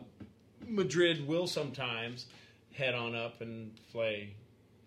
Madrid 0.65 1.27
will 1.27 1.45
sometimes 1.45 2.25
head 2.73 2.95
on 2.95 3.13
up 3.13 3.41
and 3.41 3.71
play. 3.91 4.33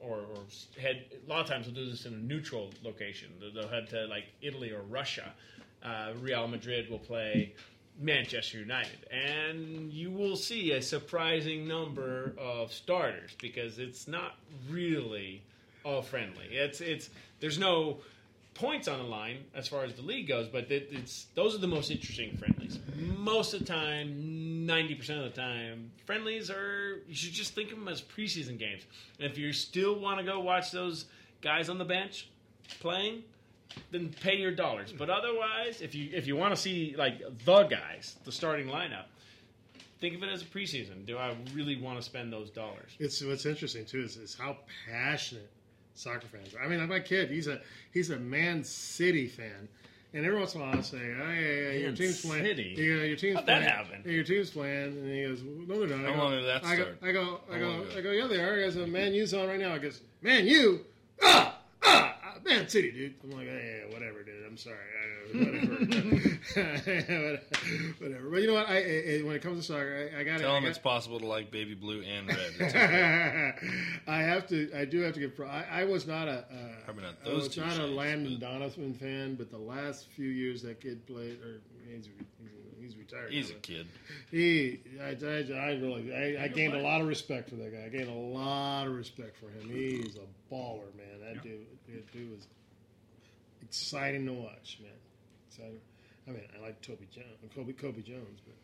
Or, 0.03 0.17
or 0.19 0.81
head. 0.81 1.05
A 1.27 1.31
lot 1.31 1.41
of 1.41 1.47
times 1.47 1.67
they'll 1.67 1.75
do 1.75 1.89
this 1.89 2.07
in 2.07 2.15
a 2.15 2.17
neutral 2.17 2.71
location. 2.83 3.29
They'll- 3.55 3.69
head 3.69 3.89
to 3.91 4.07
like 4.07 4.25
Italy 4.41 4.71
or 4.71 4.83
Russia. 4.83 5.33
Uh, 5.83 6.13
Real 6.21 6.47
Madrid 6.49 6.91
will 6.91 6.99
play 6.99 7.53
Manchester 8.01 8.59
United, 8.59 9.07
and 9.11 9.93
you 9.93 10.11
will 10.11 10.37
see 10.37 10.73
a 10.73 10.83
surprising 10.83 11.67
number 11.69 12.35
of 12.39 12.73
starters 12.73 13.33
because 13.41 13.79
it's 13.79 14.09
not 14.09 14.37
really 14.71 15.43
all 15.85 16.03
friendly. 16.03 16.47
It's 16.51 16.81
it's 16.81 17.11
there's 17.41 17.59
no 17.59 17.99
points 18.55 18.87
on 18.89 18.99
the 18.99 19.05
line 19.05 19.39
as 19.55 19.67
far 19.69 19.85
as 19.85 19.95
the 19.95 20.03
league 20.03 20.29
goes, 20.29 20.49
but 20.49 20.71
it, 20.71 20.89
it's 20.93 21.27
those 21.35 21.55
are 21.55 21.59
the 21.59 21.67
most 21.67 21.91
interesting 21.91 22.37
friendlies. 22.37 22.79
Most 22.97 23.55
of 23.55 23.61
the 23.61 23.67
time, 23.67 24.52
ninety 24.67 24.95
percent 24.95 25.21
of 25.21 25.35
the 25.35 25.41
time, 25.41 25.91
friendlies 26.07 26.51
are 26.51 27.03
you 27.09 27.15
should 27.15 27.33
just 27.33 27.55
think 27.55 27.73
of 27.73 27.79
them 27.79 27.89
as 27.89 28.01
preseason 28.01 28.59
games. 28.59 28.83
And 29.19 29.31
if 29.31 29.39
you 29.39 29.53
still 29.53 29.99
want 29.99 30.19
to 30.19 30.25
go 30.25 30.41
watch 30.41 30.71
those 30.71 31.07
guys 31.41 31.69
on 31.69 31.79
the 31.79 31.85
bench 31.85 32.29
playing, 32.81 33.23
then 33.91 34.15
pay 34.21 34.37
your 34.37 34.53
dollars. 34.53 34.93
But 34.93 35.11
otherwise, 35.11 35.81
if 35.81 35.95
you 35.95 36.11
if 36.13 36.27
you 36.27 36.37
want 36.37 36.55
to 36.55 36.61
see 36.61 36.95
like 36.97 37.21
the 37.45 37.65
guys, 37.65 38.17
the 38.25 38.33
starting 38.33 38.67
lineup, 38.67 39.05
think 40.01 40.15
of 40.15 40.23
it 40.23 40.29
as 40.29 40.43
a 40.43 40.47
preseason. 40.47 41.07
Do 41.07 41.19
I 41.19 41.35
really 41.55 41.81
want 41.81 41.99
to 41.99 42.03
spend 42.03 42.33
those 42.33 42.51
dollars? 42.51 42.91
It's 42.99 43.23
what's 43.25 43.47
interesting 43.47 43.85
too 43.87 44.03
is, 44.03 44.17
is 44.17 44.35
how 44.35 44.59
passionate 44.91 45.51
soccer 45.95 46.27
fans. 46.27 46.55
are. 46.55 46.63
I 46.63 46.69
mean, 46.69 46.87
my 46.89 47.01
kid, 47.01 47.31
he's 47.31 47.49
a 47.49 47.61
he's 47.93 48.11
a 48.11 48.19
Man 48.19 48.65
City 48.65 49.27
fan, 49.27 49.69
and 50.15 50.27
every 50.27 50.39
once 50.39 50.55
in 50.55 50.61
a 50.61 50.65
while 50.65 50.77
I 50.77 50.81
say, 50.83 50.99
"Oh 50.99 51.31
yeah, 51.33 51.41
yeah, 51.41 51.71
your 51.73 51.93
team's 51.93 52.25
playing." 52.25 52.45
City? 52.45 52.75
Yeah, 52.77 52.85
your 53.05 53.17
team's 53.17 53.37
How'd 53.37 53.47
that 53.47 53.63
playing. 53.63 53.69
happen? 53.77 54.03
Yeah, 54.05 54.13
your 54.13 54.25
team's 54.25 54.51
playing, 54.51 54.85
and 54.99 55.09
he 55.11 55.23
goes, 55.23 55.43
"No, 55.43 55.87
they're 55.87 55.97
not." 55.97 56.07
I 56.07 56.11
How 56.11 56.17
go, 56.17 56.23
long 56.25 56.31
did 56.33 56.45
that 56.47 56.65
I 56.65 56.77
go, 56.77 56.83
start? 56.83 56.99
I 57.03 57.13
go, 57.13 57.41
I 57.51 57.53
How 57.55 57.59
go, 57.61 57.71
ago? 57.83 57.87
I 57.97 58.01
go. 58.01 58.11
Yeah, 58.11 58.27
they 58.27 58.41
are. 58.41 58.67
I 58.67 58.71
go, 58.71 58.87
Man 58.87 59.15
U's 59.15 59.35
on 59.35 59.49
right 59.49 59.61
now. 59.61 59.75
I 59.75 59.79
guess, 59.79 60.01
Man 60.21 60.47
U, 60.47 60.81
ah, 61.23 61.59
ah, 61.85 62.17
ah, 62.25 62.35
Man 62.45 62.69
City, 62.69 62.91
dude. 62.93 63.15
I'm 63.25 63.31
like, 63.31 63.47
yeah, 63.47 63.53
yeah, 63.55 63.93
whatever, 63.95 64.23
dude. 64.23 64.42
I'm 64.53 64.59
sorry, 64.59 64.77
I, 64.77 65.39
whatever, 65.39 65.65
whatever. 67.99 68.31
But 68.31 68.43
you 68.43 68.49
know 68.49 68.53
what? 68.53 68.69
I, 68.69 68.77
I 68.77 69.23
when 69.25 69.35
it 69.35 69.41
comes 69.41 69.67
to 69.67 69.73
soccer, 69.73 70.11
I, 70.15 70.21
I 70.21 70.25
got 70.25 70.41
Tell 70.41 70.51
I 70.51 70.55
them 70.57 70.65
got, 70.65 70.69
it's 70.69 70.79
possible 70.79 71.19
to 71.21 71.25
like 71.27 71.51
baby 71.51 71.73
blue 71.73 72.03
and 72.03 72.29
red. 72.29 72.53
Okay. 72.61 73.53
I 74.07 74.19
have 74.19 74.47
to. 74.49 74.71
I 74.77 74.85
do 74.85 75.01
have 75.01 75.15
to 75.15 75.21
give. 75.21 75.35
pro- 75.35 75.49
I, 75.49 75.65
I 75.73 75.85
was 75.85 76.07
not 76.07 76.29
a. 76.29 76.41
Uh, 76.41 76.85
Probably 76.85 77.05
not 77.05 77.15
I 77.25 77.31
those 77.31 77.45
was 77.45 77.55
two 77.55 77.63
not 77.63 77.71
a 77.71 77.77
shades, 77.77 77.93
Landon 77.93 78.39
Donovan 78.41 78.93
fan, 78.93 79.37
but 79.37 79.51
the 79.51 79.57
last 79.57 80.09
few 80.09 80.29
years 80.29 80.61
that 80.65 80.83
kid 80.83 81.07
played, 81.07 81.41
or 81.41 81.63
he's, 81.89 82.11
he's, 82.39 82.51
he's 82.79 82.97
retired. 82.99 83.33
He's 83.33 83.49
now, 83.49 83.57
a 83.57 83.61
kid. 83.61 83.87
He, 84.31 84.81
I, 85.01 85.17
I, 85.25 85.69
I 85.69 85.73
really, 85.77 86.15
I, 86.15 86.45
I 86.45 86.49
gained 86.49 86.75
a 86.75 86.83
lot 86.83 87.01
of 87.01 87.07
respect 87.07 87.49
for 87.49 87.55
that 87.57 87.73
guy. 87.73 87.87
I 87.87 87.89
gained 87.89 88.11
a 88.11 88.13
lot 88.13 88.87
of 88.87 88.93
respect 88.93 89.35
for 89.39 89.47
him. 89.47 89.71
He's 89.71 90.17
a 90.17 90.55
baller, 90.55 90.95
man. 90.95 91.21
That 91.25 91.43
dude, 91.43 91.65
that 91.89 92.13
dude 92.13 92.31
was 92.31 92.47
exciting 93.73 94.27
to 94.27 94.33
watch, 94.35 94.79
man. 94.83 94.93
Exciting. 95.49 95.81
I 96.29 96.31
mean, 96.31 96.43
I 96.57 96.63
like 96.63 96.81
Toby 96.83 97.09
Jones, 97.11 97.27
Kobe, 97.55 97.73
Cobi 97.73 98.03
Jones, 98.03 98.41
but. 98.45 98.55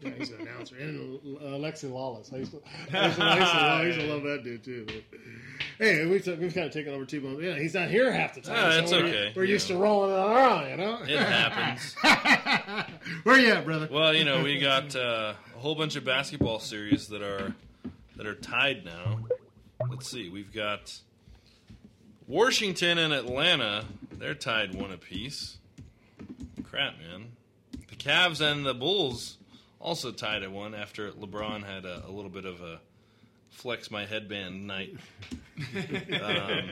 Yeah, 0.00 0.10
he's 0.16 0.30
an 0.30 0.40
announcer. 0.40 0.76
And 0.76 1.18
uh, 1.36 1.44
Alexi 1.48 1.90
Lalas. 1.90 2.32
I 2.32 2.38
used 2.38 2.52
to, 2.52 2.62
I 2.94 3.06
used 3.06 3.18
to, 3.18 3.24
I 3.24 3.38
used 3.38 3.50
to, 3.50 3.58
I 3.58 3.82
used 3.82 4.00
to 4.00 4.06
love 4.06 4.22
that 4.22 4.42
dude, 4.42 4.64
too. 4.64 4.86
But, 4.86 5.20
hey, 5.78 6.06
we've, 6.06 6.26
we've 6.38 6.54
kind 6.54 6.66
of 6.66 6.72
taken 6.72 6.94
over 6.94 7.04
T-Bone. 7.04 7.42
Yeah, 7.42 7.58
he's 7.58 7.74
not 7.74 7.88
here 7.88 8.10
half 8.10 8.34
the 8.34 8.40
time. 8.40 8.56
Ah, 8.56 8.68
that's 8.70 8.90
we're, 8.90 9.04
okay. 9.04 9.32
We're 9.36 9.44
You 9.44 9.54
used 9.54 9.66
to 9.66 9.76
rolling 9.76 10.12
it 10.12 10.14
around, 10.14 10.70
you 10.70 10.76
know? 10.78 10.98
It 11.02 11.18
happens. 11.18 11.94
Where 13.24 13.38
you 13.38 13.52
at, 13.52 13.66
brother? 13.66 13.88
Well, 13.90 14.14
you 14.14 14.24
know, 14.24 14.42
we 14.42 14.58
got 14.58 14.96
uh, 14.96 15.34
a 15.54 15.58
whole 15.58 15.74
bunch 15.74 15.96
of 15.96 16.04
basketball 16.04 16.60
series 16.60 17.08
that 17.08 17.20
are 17.20 17.54
that 18.16 18.26
are 18.26 18.34
tied 18.36 18.84
now. 18.86 19.18
Let's 19.90 20.08
see, 20.08 20.30
we've 20.30 20.52
got 20.52 20.98
Washington 22.26 22.98
and 22.98 23.12
Atlanta. 23.12 23.84
They're 24.12 24.34
tied 24.34 24.74
one 24.74 24.92
apiece. 24.92 25.58
Crap, 26.62 26.94
man. 26.98 27.32
The 27.88 27.96
Cavs 27.96 28.40
and 28.40 28.64
the 28.64 28.74
Bulls 28.74 29.38
also 29.80 30.12
tied 30.12 30.42
at 30.42 30.52
one 30.52 30.74
after 30.74 31.10
LeBron 31.10 31.64
had 31.64 31.84
a, 31.84 32.04
a 32.06 32.10
little 32.10 32.30
bit 32.30 32.44
of 32.44 32.60
a 32.62 32.80
flex 33.50 33.90
my 33.90 34.06
headband 34.06 34.66
night. 34.66 34.96
um, 35.58 36.70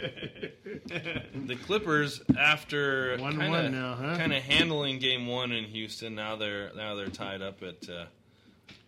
the 1.47 1.57
Clippers, 1.65 2.23
after 2.39 3.17
One 3.19 3.33
kinda, 3.33 3.51
one 3.51 3.73
now, 3.73 3.95
huh? 3.95 4.17
kind 4.17 4.33
of 4.33 4.43
handling 4.43 4.99
Game 4.99 5.27
One 5.27 5.53
in 5.53 5.65
Houston, 5.65 6.15
now 6.15 6.37
they're 6.37 6.71
now 6.75 6.95
they're 6.95 7.09
tied 7.09 7.43
up 7.43 7.63
at 7.63 7.89
uh, 7.89 8.07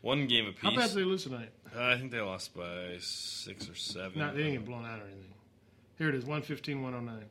one 0.00 0.26
game 0.26 0.46
apiece. 0.46 0.62
How 0.62 0.74
bad 0.74 0.88
did 0.88 0.98
they 0.98 1.04
lose 1.04 1.24
tonight? 1.24 1.50
Uh, 1.76 1.84
I 1.84 1.98
think 1.98 2.10
they 2.10 2.20
lost 2.20 2.54
by 2.54 2.96
six 3.00 3.68
or 3.68 3.74
seven. 3.74 4.18
Not, 4.18 4.34
they 4.34 4.44
didn't 4.44 4.54
get 4.60 4.64
blown 4.66 4.84
out 4.84 4.98
or 5.00 5.04
anything. 5.04 5.34
Here 6.02 6.08
it 6.08 6.16
is, 6.16 6.24
115, 6.24 6.82
109. 6.82 7.24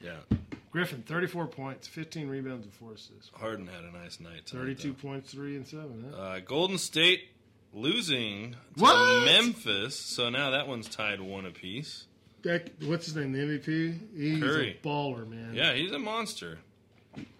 Yeah, 0.00 0.38
Griffin, 0.70 1.02
34 1.02 1.48
points, 1.48 1.86
15 1.86 2.28
rebounds, 2.28 2.64
and 2.64 2.72
4 2.72 2.92
assists. 2.92 3.30
Harden 3.34 3.66
had 3.66 3.84
a 3.84 3.92
nice 3.92 4.20
night. 4.20 4.46
tonight, 4.46 4.78
32 4.78 4.94
points, 4.94 5.32
3 5.32 5.56
and 5.56 5.66
7. 5.66 6.04
Huh? 6.10 6.16
Uh, 6.18 6.38
Golden 6.40 6.78
State 6.78 7.28
losing 7.74 8.52
to 8.52 8.82
What? 8.82 9.26
Memphis, 9.26 10.00
so 10.00 10.30
now 10.30 10.48
that 10.48 10.66
one's 10.66 10.88
tied 10.88 11.20
one 11.20 11.44
apiece. 11.44 12.06
That, 12.42 12.70
what's 12.84 13.04
his 13.04 13.16
name, 13.16 13.32
the 13.32 13.38
MVP? 13.38 13.98
He's 14.16 14.42
Curry. 14.42 14.78
a 14.82 14.86
baller, 14.86 15.28
man. 15.28 15.52
Yeah, 15.52 15.74
he's 15.74 15.92
a 15.92 15.98
monster. 15.98 16.60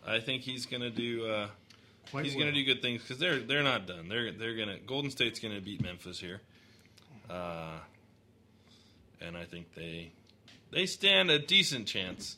I 0.06 0.20
think 0.20 0.42
he's 0.42 0.66
gonna 0.66 0.90
do. 0.90 1.26
Uh, 1.26 1.48
he's 2.22 2.34
well. 2.34 2.40
gonna 2.40 2.52
do 2.52 2.66
good 2.66 2.82
things 2.82 3.00
because 3.00 3.16
they're 3.16 3.38
they're 3.38 3.62
not 3.62 3.86
done. 3.86 4.10
They're 4.10 4.30
they're 4.30 4.56
gonna 4.56 4.76
Golden 4.86 5.10
State's 5.10 5.40
gonna 5.40 5.62
beat 5.62 5.82
Memphis 5.82 6.20
here, 6.20 6.42
uh, 7.30 7.78
and 9.22 9.38
I 9.38 9.44
think 9.44 9.74
they 9.74 10.12
they 10.70 10.86
stand 10.86 11.30
a 11.30 11.38
decent 11.38 11.86
chance 11.86 12.36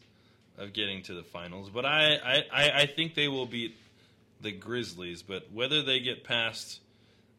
of 0.56 0.72
getting 0.72 1.02
to 1.02 1.14
the 1.14 1.22
finals. 1.22 1.70
But 1.70 1.84
I 1.84 2.44
I, 2.52 2.70
I, 2.82 2.86
think 2.86 3.14
they 3.14 3.28
will 3.28 3.46
beat 3.46 3.76
the 4.40 4.52
Grizzlies. 4.52 5.22
But 5.22 5.50
whether 5.52 5.82
they 5.82 6.00
get 6.00 6.24
past 6.24 6.80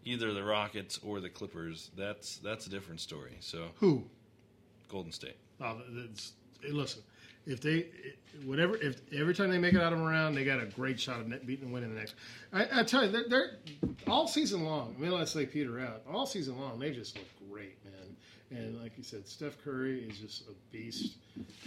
either 0.06 0.34
the 0.34 0.44
Rockets 0.44 1.00
or 1.06 1.20
the 1.20 1.30
Clippers, 1.30 1.92
that's 1.98 2.38
that's 2.38 2.68
a 2.68 2.70
different 2.70 3.02
story. 3.02 3.38
So 3.40 3.68
Who? 3.80 4.04
Golden 4.90 5.12
State. 5.12 5.36
Oh, 5.62 5.80
listen, 6.70 7.04
if 7.46 7.62
they, 7.62 7.88
whatever, 8.46 8.76
if 8.78 9.02
every 9.14 9.34
time 9.34 9.50
they 9.50 9.58
make 9.58 9.74
it 9.74 9.82
out 9.82 9.92
of 9.92 10.00
them 10.00 10.08
around, 10.08 10.36
they 10.36 10.44
got 10.44 10.62
a 10.62 10.66
great 10.66 11.00
shot 11.00 11.20
of 11.20 11.28
net 11.28 11.46
beating 11.46 11.66
and 11.66 11.74
winning 11.74 11.94
the 11.94 12.00
next. 12.00 12.16
I, 12.54 12.68
I 12.80 12.84
tell 12.84 13.06
you, 13.06 13.12
they're, 13.12 13.28
they're 13.28 13.52
all 14.08 14.28
season 14.28 14.64
long. 14.64 14.96
I 14.98 15.02
mean, 15.02 15.12
let's 15.12 15.32
say 15.32 15.46
Peter 15.46 15.80
out. 15.80 16.04
All 16.12 16.26
season 16.26 16.60
long, 16.60 16.80
they 16.80 16.92
just 16.92 17.18
look 17.18 17.28
great, 17.52 17.78
man. 17.86 18.16
And 18.52 18.82
like 18.82 18.94
you 18.98 19.04
said, 19.04 19.28
Steph 19.28 19.64
Curry 19.64 20.02
is 20.10 20.18
just 20.18 20.42
a 20.48 20.54
beast, 20.72 21.18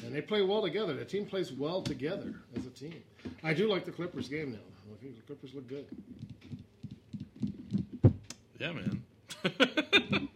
and 0.05 0.13
they 0.13 0.21
play 0.21 0.43
well 0.43 0.63
together. 0.63 0.95
The 0.95 1.05
team 1.05 1.27
plays 1.27 1.53
well 1.53 1.81
together 1.81 2.35
as 2.57 2.67
a 2.67 2.71
team. 2.71 3.03
I 3.45 3.55
do 3.55 3.69
like 3.69 3.85
the 3.85 3.93
Clippers 3.93 4.29
game 4.29 4.53
now. 4.53 4.59
I 4.93 5.01
think 5.01 5.15
the 5.15 5.23
Clippers 5.23 5.55
look 5.55 5.69
good. 5.69 5.87
Yeah, 8.59 8.73
man. 8.73 9.03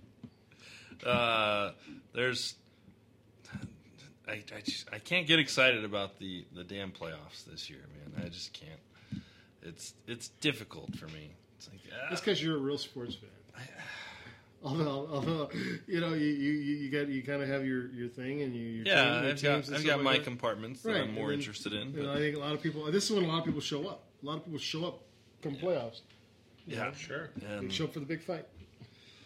uh, 1.07 1.73
there's, 2.13 2.55
I, 4.29 4.33
I, 4.33 4.61
just, 4.65 4.89
I 4.93 4.99
can't 4.99 5.27
get 5.27 5.41
excited 5.41 5.85
about 5.85 6.19
the, 6.19 6.45
the 6.55 6.65
damn 6.65 6.93
playoffs 6.93 7.45
this 7.51 7.69
year, 7.69 7.81
man. 7.93 8.25
I 8.25 8.29
just 8.29 8.53
can't. 8.53 8.81
It's 9.63 9.95
it's 10.07 10.29
difficult 10.41 10.95
for 10.97 11.07
me. 11.07 11.33
It's 11.59 11.69
like 11.69 11.81
ah. 11.93 12.07
That's 12.09 12.21
because 12.21 12.41
you're 12.41 12.57
a 12.57 12.61
real 12.61 12.79
sports 12.79 13.17
fan. 13.17 13.31
Although, 14.65 15.09
although 15.13 15.51
you 15.87 16.01
know, 16.01 16.15
you 16.15 16.27
you, 16.27 16.53
you 16.53 16.91
got 16.91 17.09
you 17.09 17.23
kind 17.23 17.43
of 17.43 17.49
have 17.49 17.65
your, 17.65 17.89
your 17.93 18.09
thing 18.09 18.43
and 18.43 18.55
you 18.55 18.63
your 18.67 18.87
Yeah, 18.87 18.95
team, 18.95 19.05
your 19.05 19.17
I've 19.33 19.43
got- 19.43 19.55
teams 19.55 19.69
and 19.69 19.77
I've 19.77 19.85
got 19.87 19.97
like 19.99 20.05
my 20.05 20.13
that. 20.15 20.25
compartments 20.25 20.83
that 20.83 20.97
I'm 20.97 21.15
more 21.15 21.31
and 21.31 21.39
interested 21.41 21.73
in, 21.73 21.93
you 21.93 22.03
know, 22.03 22.09
but- 22.09 22.17
I 22.17 22.21
think 22.21 22.37
a 22.37 22.41
lot 22.41 22.53
of 22.53 22.63
people. 22.63 22.85
This 22.91 23.05
is 23.05 23.13
when 23.13 23.25
a 23.25 23.29
lot 23.29 23.39
of 23.41 23.45
people 23.45 23.61
show 23.61 23.87
up. 23.87 24.03
A 24.23 24.27
lot 24.27 24.39
of 24.39 24.45
people 24.45 24.59
show 24.59 24.85
up 24.87 25.03
come 25.43 25.55
playoffs. 25.57 26.01
You 26.67 26.77
Yeah, 26.79 26.93
sure. 26.95 27.31
And- 27.49 27.73
show 27.73 27.85
up 27.85 27.93
for 27.93 28.01
the 28.01 28.07
big 28.07 28.23
fight. 28.23 28.47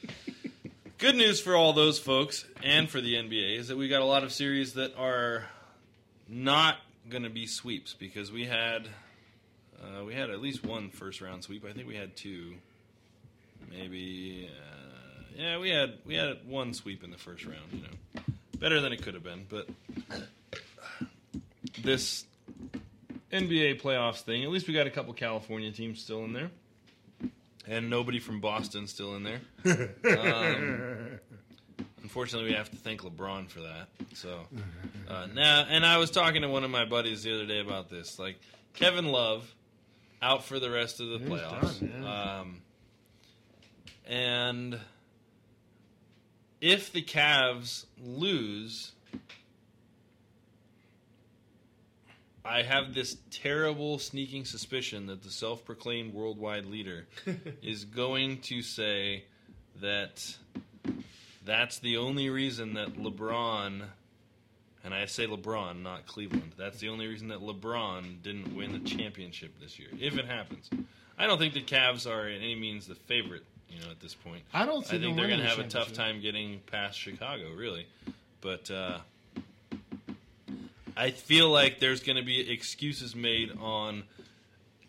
Good 0.98 1.16
news 1.16 1.40
for 1.40 1.56
all 1.56 1.72
those 1.72 1.98
folks 1.98 2.44
and 2.62 2.88
for 2.90 3.00
the 3.00 3.14
NBA 3.14 3.58
is 3.58 3.68
that 3.68 3.78
we 3.78 3.88
got 3.88 4.02
a 4.02 4.04
lot 4.04 4.22
of 4.22 4.32
series 4.32 4.74
that 4.74 4.94
are 4.98 5.46
not 6.28 6.76
going 7.08 7.22
to 7.22 7.30
be 7.30 7.46
sweeps 7.46 7.94
because 7.94 8.30
we 8.30 8.44
had 8.44 8.88
uh, 9.82 10.04
we 10.04 10.12
had 10.12 10.28
at 10.28 10.42
least 10.42 10.62
one 10.64 10.90
first 10.90 11.22
round 11.22 11.42
sweep. 11.42 11.64
I 11.64 11.72
think 11.72 11.88
we 11.88 11.96
had 11.96 12.14
two, 12.16 12.52
maybe. 13.70 14.50
Uh, 14.52 14.79
yeah, 15.40 15.58
we 15.58 15.70
had 15.70 15.94
we 16.04 16.14
had 16.14 16.46
one 16.46 16.74
sweep 16.74 17.02
in 17.02 17.10
the 17.10 17.16
first 17.16 17.46
round. 17.46 17.64
You 17.72 17.82
know, 17.82 18.22
better 18.58 18.80
than 18.80 18.92
it 18.92 19.02
could 19.02 19.14
have 19.14 19.22
been. 19.22 19.46
But 19.48 19.68
this 21.82 22.26
NBA 23.32 23.80
playoffs 23.80 24.20
thing, 24.20 24.44
at 24.44 24.50
least 24.50 24.68
we 24.68 24.74
got 24.74 24.86
a 24.86 24.90
couple 24.90 25.14
California 25.14 25.72
teams 25.72 26.02
still 26.02 26.24
in 26.24 26.34
there, 26.34 26.50
and 27.66 27.88
nobody 27.88 28.18
from 28.18 28.40
Boston 28.40 28.86
still 28.86 29.16
in 29.16 29.22
there. 29.22 29.40
Um, 30.18 31.20
unfortunately, 32.02 32.50
we 32.50 32.56
have 32.56 32.70
to 32.70 32.76
thank 32.76 33.02
LeBron 33.02 33.48
for 33.48 33.60
that. 33.60 33.88
So 34.14 34.40
uh, 35.08 35.26
now, 35.32 35.64
and 35.68 35.86
I 35.86 35.96
was 35.96 36.10
talking 36.10 36.42
to 36.42 36.48
one 36.48 36.64
of 36.64 36.70
my 36.70 36.84
buddies 36.84 37.22
the 37.22 37.34
other 37.34 37.46
day 37.46 37.60
about 37.60 37.88
this. 37.88 38.18
Like 38.18 38.38
Kevin 38.74 39.06
Love 39.06 39.50
out 40.20 40.44
for 40.44 40.58
the 40.58 40.70
rest 40.70 41.00
of 41.00 41.08
the 41.08 41.18
He's 41.18 41.28
playoffs, 41.28 41.80
done, 41.80 42.04
um, 42.04 42.62
and 44.06 44.78
if 46.60 46.92
the 46.92 47.02
Cavs 47.02 47.86
lose. 48.02 48.92
I, 52.42 52.62
have 52.62 52.94
this 52.94 53.16
terrible 53.30 53.98
sneaking 53.98 54.44
suspicion 54.44 55.06
that 55.06 55.22
the 55.22 55.30
self-proclaimed 55.30 56.14
worldwide 56.14 56.64
leader 56.64 57.06
is 57.62 57.84
going 57.84 58.40
to 58.42 58.62
say 58.62 59.24
that 59.80 60.36
that's 61.44 61.78
the 61.78 61.98
only 61.98 62.28
reason 62.28 62.74
that 62.74 62.94
LeBron 62.94 63.82
and 64.84 64.94
I 64.94 65.04
say 65.06 65.26
LeBron, 65.26 65.82
not 65.82 66.06
Cleveland. 66.06 66.52
That's 66.56 66.78
the 66.78 66.88
only 66.88 67.06
reason 67.06 67.28
that 67.28 67.40
LeBron 67.40 68.22
didn't 68.22 68.54
win 68.54 68.72
the 68.72 68.78
championship 68.78 69.58
this 69.60 69.78
year. 69.78 69.88
If 69.98 70.16
it 70.16 70.24
happens, 70.24 70.70
I 71.18 71.26
don't 71.26 71.38
think 71.38 71.54
the 71.54 71.62
Cavs 71.62 72.10
are 72.10 72.28
in 72.28 72.40
any 72.40 72.54
means 72.54 72.86
the 72.86 72.94
favorite. 72.94 73.44
You 73.70 73.80
know, 73.84 73.90
at 73.90 74.00
this 74.00 74.14
point, 74.14 74.42
I 74.52 74.66
don't 74.66 74.84
see 74.84 74.96
I 74.96 75.00
think 75.00 75.16
they're 75.16 75.28
going 75.28 75.40
to 75.40 75.46
have 75.46 75.58
a 75.58 75.68
tough 75.68 75.92
time 75.92 76.20
getting 76.20 76.60
past 76.70 76.98
Chicago, 76.98 77.52
really. 77.54 77.86
But 78.40 78.70
uh, 78.70 78.98
I 80.96 81.10
feel 81.10 81.48
like 81.50 81.78
there's 81.78 82.02
going 82.02 82.16
to 82.16 82.24
be 82.24 82.50
excuses 82.50 83.14
made 83.14 83.56
on 83.60 84.04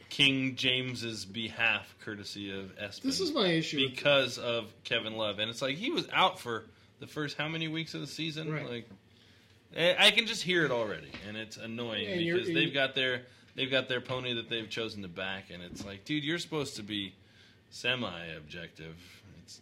King 0.10 0.56
James's 0.56 1.26
behalf, 1.26 1.96
courtesy 2.02 2.52
of 2.52 2.76
ESPN. 2.76 3.02
This 3.02 3.20
is 3.20 3.34
my 3.34 3.48
issue 3.48 3.90
because 3.90 4.38
of 4.38 4.74
Kevin 4.84 5.16
Love, 5.16 5.40
and 5.40 5.50
it's 5.50 5.62
like 5.62 5.76
he 5.76 5.90
was 5.90 6.08
out 6.12 6.40
for 6.40 6.66
the 7.00 7.08
first 7.08 7.38
how 7.38 7.48
many 7.48 7.68
weeks 7.68 7.94
of 7.94 8.02
the 8.02 8.08
season? 8.08 8.52
Right. 8.52 8.70
Like, 8.70 8.90
I 9.76 10.08
I 10.08 10.12
can 10.12 10.26
just 10.26 10.44
hear 10.44 10.66
it 10.66 10.72
already, 10.72 11.12
and 11.28 11.38
it's 11.38 11.58
annoying 11.58 12.08
And 12.08 12.20
because 12.24 12.48
they've 12.48 12.74
got 12.74 12.94
their 12.94 13.24
they've 13.56 13.72
got 13.72 13.88
their 13.88 14.02
pony 14.02 14.34
that 14.34 14.50
they've 14.50 14.70
chosen 14.70 15.02
to 15.02 15.08
back, 15.08 15.46
and 15.52 15.64
it's 15.64 15.86
like, 15.86 16.04
dude, 16.06 16.24
you're 16.24 16.40
supposed 16.40 16.76
to 16.76 16.84
be 16.84 17.14
semi-objective. 17.72 18.96
It's. 19.44 19.62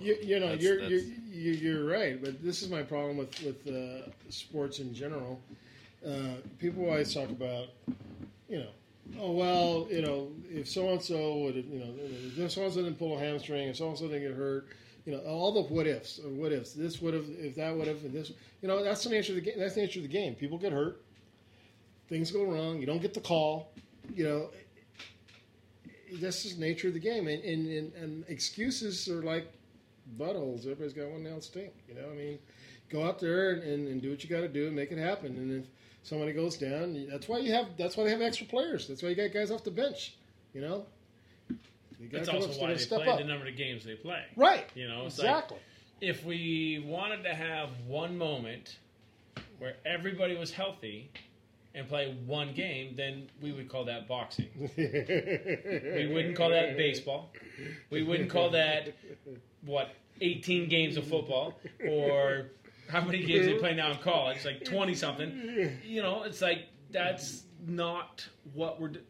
You, 0.00 0.16
you 0.22 0.40
know, 0.40 0.46
That's- 0.46 0.62
you're, 0.62 0.80
that's- 0.80 1.02
you're 1.30 1.54
you're 1.54 1.84
right, 1.86 2.22
but 2.22 2.42
this 2.42 2.62
is 2.62 2.70
my 2.70 2.82
problem 2.82 3.16
with 3.18 3.38
with 3.42 3.66
uh, 3.66 4.08
sports 4.30 4.78
in 4.78 4.94
general. 4.94 5.40
Uh, 6.06 6.36
people 6.58 6.84
always 6.88 7.12
talk 7.12 7.28
about, 7.28 7.68
you 8.48 8.58
know, 8.58 8.70
oh 9.20 9.32
well, 9.32 9.86
you 9.90 10.00
know, 10.00 10.28
if 10.50 10.68
so 10.68 10.88
and 10.90 11.02
so 11.02 11.38
would, 11.40 11.56
have, 11.56 11.66
you 11.66 11.80
know, 11.80 11.92
if 12.44 12.52
so 12.52 12.62
and 12.64 12.72
so 12.72 12.82
didn't 12.82 12.98
pull 12.98 13.16
a 13.16 13.20
hamstring, 13.20 13.68
if 13.68 13.76
so 13.76 13.88
and 13.88 13.98
so 13.98 14.06
didn't 14.06 14.22
get 14.28 14.34
hurt, 14.36 14.68
you 15.04 15.12
know, 15.12 15.18
all 15.20 15.52
the 15.52 15.62
what 15.62 15.86
ifs, 15.86 16.18
or 16.20 16.30
what 16.30 16.52
ifs. 16.52 16.72
This 16.72 17.02
would 17.02 17.12
have, 17.12 17.26
if 17.38 17.56
that 17.56 17.76
would 17.76 17.88
have, 17.88 18.02
and 18.04 18.14
this, 18.14 18.32
you 18.62 18.68
know, 18.68 18.82
that's 18.82 19.04
the 19.04 19.10
nature 19.10 19.32
of 19.32 19.36
the 19.36 19.42
game. 19.42 19.58
That's 19.58 19.74
the 19.74 19.82
nature 19.82 19.98
of 19.98 20.04
the 20.04 20.08
game. 20.12 20.34
People 20.34 20.56
get 20.56 20.72
hurt, 20.72 21.02
things 22.08 22.30
go 22.30 22.44
wrong. 22.44 22.80
You 22.80 22.86
don't 22.86 23.02
get 23.02 23.12
the 23.12 23.20
call, 23.20 23.70
you 24.14 24.24
know. 24.24 24.48
That's 26.14 26.42
just 26.42 26.58
nature 26.58 26.88
of 26.88 26.94
the 26.94 27.00
game, 27.00 27.28
and 27.28 27.42
and, 27.44 27.68
and, 27.68 27.92
and 27.94 28.24
excuses 28.28 29.08
are 29.08 29.22
like 29.22 29.52
buttholes. 30.18 30.60
Everybody's 30.60 30.92
got 30.92 31.10
one 31.10 31.22
nail 31.22 31.40
stink. 31.40 31.72
You 31.88 31.94
know, 31.94 32.08
I 32.10 32.14
mean, 32.14 32.38
go 32.90 33.04
out 33.04 33.18
there 33.18 33.52
and, 33.52 33.62
and, 33.62 33.88
and 33.88 34.02
do 34.02 34.10
what 34.10 34.22
you 34.22 34.30
got 34.30 34.40
to 34.40 34.48
do 34.48 34.66
and 34.66 34.76
make 34.76 34.90
it 34.92 34.98
happen. 34.98 35.36
And 35.36 35.62
if 35.62 35.68
somebody 36.02 36.32
goes 36.32 36.56
down, 36.56 37.06
that's 37.10 37.28
why 37.28 37.38
you 37.38 37.52
have 37.52 37.76
that's 37.76 37.96
why 37.96 38.04
they 38.04 38.10
have 38.10 38.22
extra 38.22 38.46
players. 38.46 38.88
That's 38.88 39.02
why 39.02 39.10
you 39.10 39.14
got 39.14 39.32
guys 39.32 39.50
off 39.50 39.64
the 39.64 39.70
bench. 39.70 40.14
You 40.54 40.62
know, 40.62 40.86
you 42.00 42.08
That's 42.10 42.28
also 42.28 42.48
why 42.60 42.68
they 42.72 42.78
step 42.78 43.02
play 43.02 43.12
up. 43.12 43.18
the 43.18 43.24
number 43.24 43.46
of 43.46 43.56
games 43.56 43.84
they 43.84 43.94
play. 43.94 44.22
Right. 44.36 44.66
You 44.74 44.88
know, 44.88 45.06
Exactly. 45.06 45.56
Like, 45.56 45.64
if 46.00 46.24
we 46.24 46.84
wanted 46.86 47.24
to 47.24 47.34
have 47.34 47.70
one 47.86 48.16
moment 48.16 48.78
where 49.58 49.74
everybody 49.84 50.36
was 50.36 50.52
healthy 50.52 51.10
and 51.74 51.88
play 51.88 52.16
one 52.26 52.54
game, 52.54 52.94
then 52.96 53.28
we 53.40 53.52
would 53.52 53.68
call 53.68 53.84
that 53.84 54.08
boxing. 54.08 54.48
we 54.76 56.10
wouldn't 56.12 56.36
call 56.36 56.50
that 56.50 56.76
baseball. 56.76 57.32
We 57.90 58.02
wouldn't 58.02 58.30
call 58.30 58.50
that 58.50 58.94
what 59.64 59.94
18 60.20 60.68
games 60.68 60.96
of 60.96 61.06
football 61.06 61.58
or 61.86 62.50
how 62.88 63.02
many 63.02 63.22
games 63.24 63.46
they 63.46 63.54
play 63.54 63.74
now 63.74 63.90
in 63.92 63.98
college, 63.98 64.44
like 64.44 64.64
20 64.64 64.94
something. 64.94 65.78
You 65.84 66.02
know, 66.02 66.22
it's 66.24 66.40
like 66.40 66.68
that's 66.90 67.44
not 67.66 68.26
what 68.54 68.80
we're. 68.80 68.88
Do- 68.88 69.00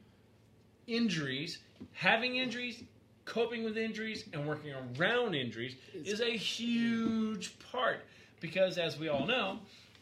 injuries, 0.89 1.59
having 1.93 2.37
injuries, 2.37 2.83
coping 3.25 3.63
with 3.63 3.77
injuries, 3.77 4.25
and 4.33 4.49
working 4.49 4.73
around 4.99 5.35
injuries 5.35 5.77
is 5.95 6.21
a 6.21 6.31
huge 6.37 7.57
part 7.71 8.05
because, 8.41 8.79
as 8.79 8.99
we 8.99 9.09
all 9.09 9.27
know, 9.27 9.59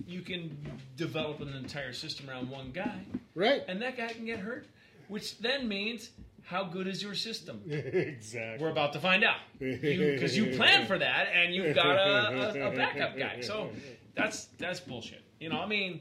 you 0.06 0.22
can 0.22 0.56
develop 0.96 1.40
an 1.40 1.52
entire 1.54 1.92
system 1.92 2.28
around 2.28 2.50
one 2.50 2.70
guy, 2.72 3.00
right? 3.34 3.62
And 3.68 3.80
that 3.82 3.96
guy 3.96 4.08
can 4.08 4.24
get 4.24 4.38
hurt, 4.38 4.66
which 5.08 5.38
then 5.38 5.68
means 5.68 6.10
how 6.46 6.64
good 6.64 6.86
is 6.86 7.02
your 7.02 7.14
system? 7.14 7.60
exactly. 7.68 8.64
We're 8.64 8.70
about 8.70 8.92
to 8.92 9.00
find 9.00 9.24
out 9.24 9.40
because 9.58 10.36
you, 10.36 10.56
planned 10.56 10.86
for 10.86 10.98
that 10.98 11.28
and 11.34 11.54
you've 11.54 11.74
got 11.74 11.96
a, 11.96 12.64
a, 12.64 12.72
a 12.72 12.76
backup 12.76 13.18
guy. 13.18 13.40
So 13.40 13.70
that's 14.14 14.46
that's 14.58 14.80
bullshit. 14.80 15.22
You 15.40 15.48
know, 15.48 15.60
I 15.60 15.66
mean, 15.66 16.00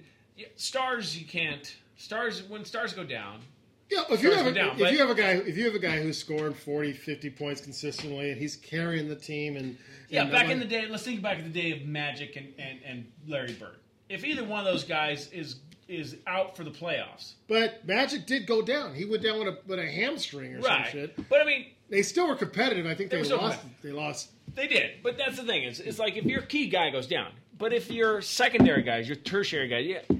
stars 0.56 1.18
you 1.18 1.26
can't 1.26 1.76
stars 1.98 2.44
when 2.44 2.64
stars 2.64 2.94
go 2.94 3.04
down. 3.04 3.42
Yeah, 3.90 4.04
if 4.10 4.24
you 4.24 4.32
have 4.32 4.48
a, 4.48 4.52
down, 4.52 4.72
if 4.72 4.80
but- 4.80 4.92
you 4.94 4.98
have 5.00 5.10
a 5.10 5.16
guy 5.16 5.32
if 5.34 5.58
you 5.58 5.66
have 5.66 5.76
a 5.76 5.80
guy 5.80 6.02
who's 6.02 6.18
scoring 6.18 6.54
40, 6.54 6.94
50 6.94 7.30
points 7.32 7.62
consistently 7.62 8.32
and 8.32 8.40
he's 8.40 8.56
carrying 8.56 9.08
the 9.08 9.16
team 9.16 9.58
and 9.58 9.78
Yeah, 10.10 10.24
and 10.24 10.32
back 10.32 10.50
in 10.50 10.60
the 10.60 10.66
day, 10.66 10.88
let's 10.88 11.04
think 11.04 11.22
back 11.22 11.40
in 11.40 11.52
the 11.52 11.62
day 11.62 11.72
of 11.72 11.86
Magic 11.86 12.36
and, 12.36 12.54
and, 12.58 12.80
and 12.86 13.12
Larry 13.28 13.54
Bird. 13.54 13.78
If 14.10 14.24
either 14.24 14.44
one 14.44 14.60
of 14.60 14.66
those 14.66 14.84
guys 14.84 15.32
is 15.32 15.58
is 15.88 16.16
out 16.26 16.58
for 16.58 16.64
the 16.64 16.72
playoffs, 16.72 17.34
But 17.48 17.86
Magic 17.86 18.26
did 18.26 18.48
go 18.48 18.62
down. 18.64 18.96
He 18.96 19.06
went 19.06 19.22
down 19.24 19.38
with 19.40 19.48
a 19.50 19.58
with 19.68 19.80
a 19.80 19.86
hamstring 19.90 20.56
or 20.56 20.60
Right. 20.62 20.86
some 20.86 20.92
shit. 20.92 21.30
But 21.30 21.42
I 21.42 21.46
mean, 21.46 21.66
they 21.90 22.02
still 22.02 22.28
were 22.28 22.36
competitive. 22.36 22.86
I 22.88 22.96
think 22.96 23.12
They 23.12 23.22
they, 23.22 23.30
lost. 23.34 23.60
They 23.84 23.92
lost. 23.92 24.30
they 24.56 24.68
did. 24.68 25.04
But 25.04 25.18
that's 25.18 25.38
the 25.38 25.44
thing. 25.44 25.64
It's, 25.64 25.80
it's 25.80 26.00
like 26.00 26.18
if 26.18 26.26
your 26.26 26.42
key 26.42 26.68
guy 26.70 26.90
goes 26.90 27.06
down, 27.08 27.32
but 27.60 27.72
if 27.74 27.92
your 27.92 28.22
secondary 28.22 28.82
guys, 28.82 29.08
your 29.08 29.16
tertiary 29.18 29.68
guys, 29.68 29.86
yeah, 29.86 30.18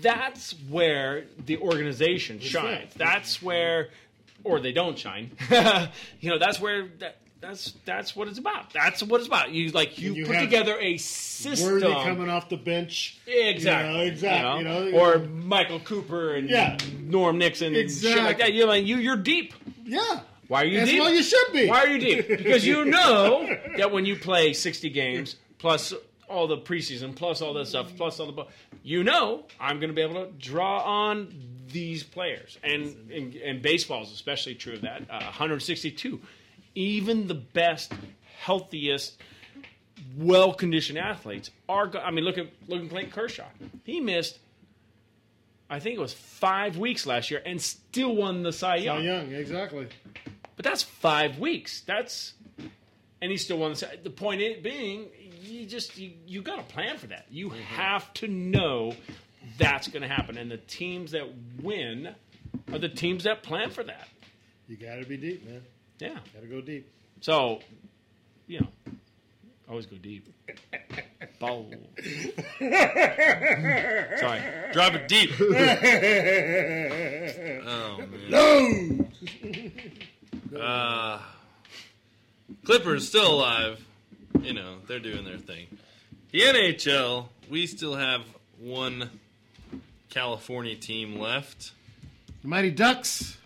that's 0.00 0.52
where 0.68 1.24
the 1.46 1.56
organization 1.58 2.38
shines. 2.40 2.92
That's 2.94 3.42
where, 3.42 3.88
or 4.44 4.60
they 4.60 4.72
don't 4.72 4.98
shine. 4.98 5.30
you 6.20 6.30
know, 6.30 6.38
that's 6.38 6.60
where 6.60 6.88
that. 7.00 7.16
That's 7.42 7.72
that's 7.84 8.14
what 8.14 8.28
it's 8.28 8.38
about. 8.38 8.72
That's 8.72 9.02
what 9.02 9.18
it's 9.20 9.26
about. 9.26 9.50
You 9.50 9.70
like 9.72 9.98
you, 9.98 10.14
you 10.14 10.24
put 10.26 10.38
together 10.38 10.78
a 10.78 10.96
system. 10.96 11.72
Worthy 11.72 11.86
coming 11.92 12.30
off 12.30 12.48
the 12.48 12.56
bench. 12.56 13.18
Exactly. 13.26 13.90
You 13.90 13.98
know, 13.98 14.04
exactly. 14.04 14.50
You 14.52 14.58
You 14.58 14.64
know? 14.64 14.90
know, 14.90 14.98
or 14.98 15.18
Michael 15.28 15.80
Cooper 15.80 16.34
and 16.36 16.48
Yeah. 16.48 16.78
Norm 17.00 17.38
Nixon 17.38 17.74
and 17.74 17.90
shit 17.90 18.16
like 18.18 18.38
that. 18.38 18.52
You 18.52 18.66
know, 18.66 18.72
you 18.74 18.96
you're 18.98 19.16
deep. 19.16 19.54
Yeah. 19.84 20.20
Why 20.46 20.62
are 20.62 20.66
you 20.66 20.78
That's 20.78 20.90
deep? 20.90 21.00
why 21.00 21.10
you 21.10 21.22
should 21.22 21.52
be. 21.52 21.68
Why 21.68 21.78
are 21.84 21.88
you 21.88 21.98
deep? 21.98 22.28
Because 22.28 22.64
you 22.64 22.84
know 22.84 23.48
that 23.76 23.90
when 23.90 24.06
you 24.06 24.16
play 24.16 24.52
60 24.52 24.88
games 24.90 25.36
plus 25.58 25.92
all 26.28 26.46
the 26.46 26.58
preseason, 26.58 27.14
plus 27.14 27.42
all 27.42 27.54
this 27.54 27.70
stuff, 27.70 27.90
plus 27.96 28.20
all 28.20 28.30
the, 28.30 28.44
you 28.84 29.02
know 29.02 29.44
I'm 29.58 29.80
going 29.80 29.90
to 29.90 29.94
be 29.94 30.02
able 30.02 30.24
to 30.26 30.30
draw 30.32 30.78
on 30.82 31.34
these 31.72 32.02
players, 32.04 32.58
and 32.62 32.94
and, 33.10 33.34
and 33.34 33.62
baseball 33.62 34.02
is 34.04 34.12
especially 34.12 34.54
true 34.54 34.74
of 34.74 34.82
that. 34.82 35.02
Uh, 35.10 35.18
162, 35.24 36.20
even 36.74 37.26
the 37.28 37.34
best, 37.34 37.92
healthiest, 38.40 39.16
well-conditioned 40.16 40.98
athletes 40.98 41.50
are. 41.68 41.86
Go- 41.86 42.00
I 42.00 42.10
mean, 42.10 42.24
look 42.24 42.38
at 42.38 42.48
look 42.68 42.82
at 42.82 42.90
Clayton 42.90 43.10
Kershaw. 43.12 43.46
He 43.84 44.00
missed. 44.00 44.38
I 45.70 45.78
think 45.80 45.96
it 45.96 46.00
was 46.00 46.12
five 46.12 46.76
weeks 46.76 47.06
last 47.06 47.30
year, 47.30 47.42
and 47.44 47.60
still 47.60 48.14
won 48.14 48.42
the 48.42 48.52
Cy 48.52 48.78
Cy 48.78 48.84
Young. 48.84 49.04
Young, 49.04 49.32
exactly. 49.32 49.88
But 50.56 50.64
that's 50.64 50.82
five 50.82 51.38
weeks. 51.38 51.80
That's 51.80 52.34
and 53.22 53.30
he 53.30 53.36
still 53.36 53.58
won. 53.58 53.70
The, 53.70 53.76
Cy- 53.76 53.98
the 54.02 54.10
point 54.10 54.42
it 54.42 54.62
being, 54.62 55.06
you 55.40 55.64
just 55.64 55.96
you, 55.96 56.12
you 56.26 56.42
got 56.42 56.56
to 56.56 56.74
plan 56.74 56.98
for 56.98 57.06
that. 57.06 57.26
You 57.30 57.48
mm-hmm. 57.48 57.58
have 57.60 58.12
to 58.14 58.28
know 58.28 58.94
that's 59.58 59.88
going 59.88 60.02
to 60.02 60.08
happen, 60.08 60.36
and 60.36 60.50
the 60.50 60.58
teams 60.58 61.12
that 61.12 61.28
win 61.62 62.14
are 62.72 62.78
the 62.78 62.88
teams 62.88 63.24
that 63.24 63.42
plan 63.42 63.70
for 63.70 63.84
that. 63.84 64.08
You 64.68 64.76
got 64.76 64.96
to 64.96 65.06
be 65.06 65.16
deep, 65.16 65.48
man. 65.48 65.62
Yeah, 65.98 66.14
got 66.34 66.40
to 66.42 66.46
go 66.46 66.60
deep. 66.60 66.88
So, 67.20 67.60
you 68.46 68.60
know, 68.60 68.68
always 69.68 69.86
go 69.86 69.96
deep. 69.96 70.28
Bold. 71.38 71.74
Sorry, 72.58 74.40
drop 74.72 74.94
it 74.94 75.08
deep. 75.08 75.30
Oh 77.64 77.98
man. 77.98 78.30
No. 78.30 78.98
Uh, 80.60 81.18
Clippers 82.64 83.08
still 83.08 83.32
alive. 83.36 83.82
You 84.42 84.52
know 84.52 84.76
they're 84.86 84.98
doing 85.00 85.24
their 85.24 85.38
thing. 85.38 85.66
The 86.30 86.40
NHL, 86.40 87.28
we 87.48 87.66
still 87.66 87.94
have 87.94 88.20
one 88.60 89.08
California 90.10 90.76
team 90.76 91.18
left. 91.18 91.72
The 92.42 92.48
Mighty 92.48 92.70
Ducks. 92.70 93.38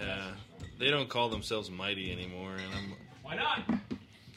Yeah, 0.00 0.24
they 0.78 0.90
don't 0.90 1.08
call 1.08 1.28
themselves 1.28 1.70
mighty 1.70 2.10
anymore, 2.12 2.52
and 2.52 2.74
I'm 2.74 2.92
Why 3.22 3.36
not? 3.36 3.60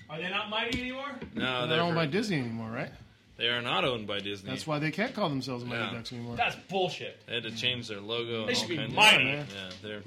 Are 0.09 0.17
they 0.17 0.29
not 0.29 0.49
mighty 0.49 0.81
anymore? 0.81 1.05
no, 1.35 1.59
They're 1.59 1.67
they're 1.67 1.77
not 1.77 1.85
owned 1.85 1.95
by 1.95 2.05
Disney 2.07 2.39
anymore, 2.39 2.69
right? 2.71 2.91
They 3.37 3.47
are 3.47 3.61
not 3.61 3.85
owned 3.85 4.05
by 4.07 4.19
Disney. 4.19 4.49
That's 4.49 4.67
why 4.67 4.79
they 4.79 4.91
can't 4.91 5.13
call 5.13 5.29
themselves 5.29 5.63
Mighty 5.63 5.81
Yeah. 5.81 5.93
Ducks 5.93 6.11
anymore. 6.11 6.35
That's 6.35 6.55
bullshit. 6.67 7.25
They 7.25 7.35
had 7.35 7.43
to 7.43 7.51
change 7.55 7.87
their 7.87 8.01
logo. 8.01 8.45
They 8.45 8.49
and 8.49 8.57
should 8.57 8.63
all 8.65 8.69
be 8.69 8.77
kinds 8.77 8.93
mighty. 8.95 9.31
Of, 9.31 9.53
yeah, 9.53 9.69
they're. 9.81 10.01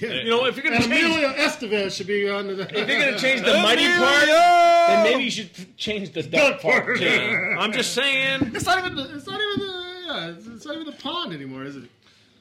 Yeah. 0.00 0.22
You 0.22 0.30
know, 0.30 0.44
if 0.46 0.56
you're 0.56 0.64
gonna 0.64 0.76
and 0.76 0.84
change- 0.84 1.04
Emilio 1.04 1.28
Estevez 1.34 1.94
should 1.96 2.06
be 2.06 2.28
on 2.28 2.48
the. 2.48 2.62
If 2.62 2.88
you're 2.88 2.98
gonna 2.98 3.18
change 3.18 3.42
the 3.42 3.52
mighty 3.62 3.86
part, 3.86 4.26
then 4.26 5.04
maybe 5.04 5.24
you 5.24 5.30
should 5.30 5.76
change 5.78 6.12
the 6.12 6.22
duck 6.22 6.60
part 6.60 6.98
too. 6.98 7.56
I'm 7.58 7.72
just 7.72 7.94
saying. 7.94 8.52
It's 8.54 8.64
not 8.66 8.78
even. 8.78 8.94
The, 8.96 9.14
it's 9.16 9.26
not 9.26 9.40
even 9.40 9.66
the. 9.66 9.84
Yeah, 10.06 10.26
Yeah, 10.26 10.30
it's, 10.32 10.46
it's 10.46 10.66
not 10.66 10.74
even 10.74 10.86
the 10.86 10.92
pond 11.00 11.32
anymore, 11.32 11.64
is 11.64 11.76
it? 11.76 11.84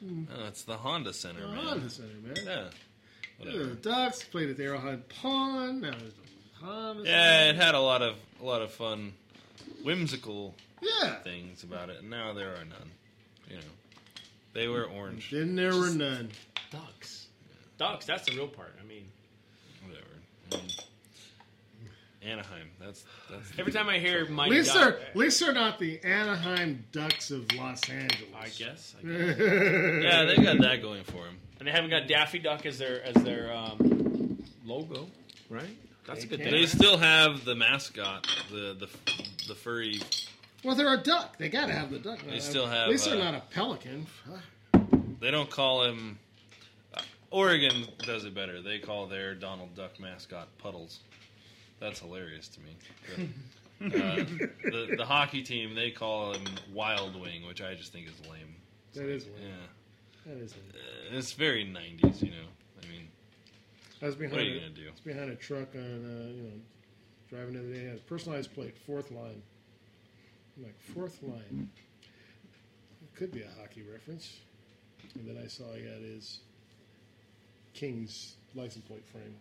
Oh, 0.05 0.47
it's 0.47 0.63
the 0.63 0.75
Honda 0.75 1.13
Center, 1.13 1.41
The 1.41 1.47
man. 1.47 1.65
Honda 1.65 1.89
Center, 1.89 2.09
man. 2.25 2.35
Yeah. 2.45 2.63
Yeah, 3.39 3.51
the 3.51 3.65
Ducks 3.75 4.23
played 4.23 4.49
at 4.49 4.57
the 4.57 4.63
Arrowhead 4.63 5.07
Pond. 5.09 5.81
Now 5.81 5.91
there's 5.91 6.13
the 6.13 6.65
Honda 6.65 7.03
Yeah, 7.09 7.49
it 7.49 7.55
had 7.55 7.75
a 7.75 7.79
lot 7.79 8.01
of 8.01 8.15
a 8.41 8.45
lot 8.45 8.61
of 8.61 8.71
fun, 8.71 9.13
whimsical 9.83 10.55
Yeah. 10.81 11.15
things 11.21 11.63
about 11.63 11.89
it, 11.89 11.99
and 11.99 12.09
now 12.09 12.33
there 12.33 12.51
are 12.51 12.65
none. 12.65 12.91
You 13.49 13.57
know, 13.57 13.61
they 14.53 14.67
were 14.67 14.85
orange. 14.85 15.29
Then 15.31 15.55
there 15.55 15.75
were 15.75 15.89
none. 15.89 16.29
Ducks. 16.71 17.27
Ducks. 17.77 18.05
That's 18.05 18.25
the 18.25 18.35
real 18.35 18.47
part. 18.47 18.73
I 18.81 18.85
mean, 18.85 19.05
Whatever. 19.85 20.07
Um, 20.53 20.67
Anaheim. 22.25 22.69
That's 22.79 23.03
that's. 23.29 23.51
every 23.59 23.73
time 23.73 23.89
I 23.89 23.99
hear 23.99 24.21
At 24.23 24.29
my 24.29 24.47
least, 24.47 24.73
duck, 24.73 24.97
they're, 24.97 25.07
at 25.09 25.15
least 25.15 25.39
they're 25.41 25.51
not 25.53 25.77
the 25.79 25.99
Anaheim 26.05 26.85
Ducks 26.93 27.31
of 27.31 27.51
Los 27.53 27.89
Angeles. 27.89 28.29
I 28.39 28.47
guess. 28.47 28.95
I 28.97 29.05
guess. 29.07 29.37
yeah, 29.39 30.23
they 30.25 30.37
got 30.37 30.59
that 30.61 30.81
going 30.81 31.03
for 31.03 31.25
them. 31.25 31.37
And 31.63 31.69
they 31.69 31.71
haven't 31.71 31.91
got 31.91 32.09
Daffy 32.09 32.39
Duck 32.39 32.65
as 32.65 32.77
their 32.77 33.01
as 33.05 33.23
their 33.23 33.55
um, 33.55 34.37
logo, 34.65 35.07
right? 35.49 35.77
That's 36.05 36.25
a 36.25 36.27
good 36.27 36.39
thing. 36.39 36.51
They 36.51 36.65
still 36.65 36.97
have 36.97 37.45
the 37.45 37.55
mascot, 37.55 38.27
the 38.51 38.75
the 38.77 38.89
the 39.47 39.55
furry. 39.55 40.01
Well, 40.65 40.75
they're 40.75 40.93
a 40.93 41.01
duck. 41.01 41.37
They 41.37 41.47
got 41.47 41.67
to 41.67 41.71
have 41.71 41.89
the 41.89 41.99
duck. 41.99 42.19
They 42.29 42.39
still 42.39 42.65
have, 42.67 42.87
At 42.87 42.89
least 42.89 43.05
they're 43.05 43.15
uh, 43.15 43.31
not 43.31 43.35
a 43.35 43.43
pelican. 43.53 44.07
They 45.21 45.31
don't 45.31 45.49
call 45.49 45.85
him. 45.85 46.19
Uh, 46.93 46.99
Oregon 47.31 47.85
does 47.99 48.25
it 48.25 48.35
better. 48.35 48.61
They 48.61 48.79
call 48.79 49.07
their 49.07 49.33
Donald 49.33 49.73
Duck 49.73 49.97
mascot 50.01 50.49
Puddles. 50.57 50.99
That's 51.79 52.01
hilarious 52.01 52.49
to 52.49 52.59
me. 52.59 52.75
But, 53.79 53.95
uh, 53.95 54.15
the 54.63 54.95
the 54.97 55.05
hockey 55.05 55.41
team 55.41 55.75
they 55.75 55.91
call 55.91 56.33
him 56.33 56.43
Wild 56.73 57.15
Wing, 57.15 57.47
which 57.47 57.61
I 57.61 57.73
just 57.73 57.93
think 57.93 58.07
is 58.09 58.29
lame. 58.29 58.53
That 58.95 59.05
is 59.07 59.27
lame. 59.27 59.35
Yeah, 59.43 59.67
That 60.25 60.37
is. 60.37 60.53
Uh, 60.53 61.17
it's 61.17 61.33
very 61.33 61.65
'90s. 61.65 62.21
You 62.21 62.31
know, 62.31 62.47
I 62.81 62.87
mean, 62.87 63.07
I 64.01 64.05
was 64.05 64.15
behind. 64.15 64.33
What 64.33 64.41
are 64.41 64.45
you 64.45 64.57
a, 64.57 64.61
gonna 64.61 64.71
do? 64.71 64.87
I 64.87 64.91
was 64.91 64.99
behind 65.01 65.31
a 65.31 65.35
truck 65.35 65.75
on, 65.75 65.81
uh, 65.81 66.27
you 66.31 66.43
know, 66.43 66.59
driving 67.29 67.53
the 67.53 67.59
other 67.59 67.73
day. 67.73 67.85
Had 67.85 67.97
a 67.97 68.01
personalized 68.01 68.53
plate, 68.53 68.77
fourth 68.77 69.11
line. 69.11 69.41
I'm 70.57 70.63
like 70.63 70.79
fourth 70.79 71.21
line. 71.23 71.69
It 73.01 73.15
could 73.15 73.31
be 73.31 73.41
a 73.41 73.49
hockey 73.59 73.83
reference. 73.91 74.37
And 75.15 75.27
then 75.27 75.41
I 75.43 75.47
saw 75.47 75.63
he 75.73 75.83
had 75.83 76.01
his 76.01 76.39
King's 77.73 78.35
license 78.55 78.85
plate 78.85 79.05
frame. 79.05 79.35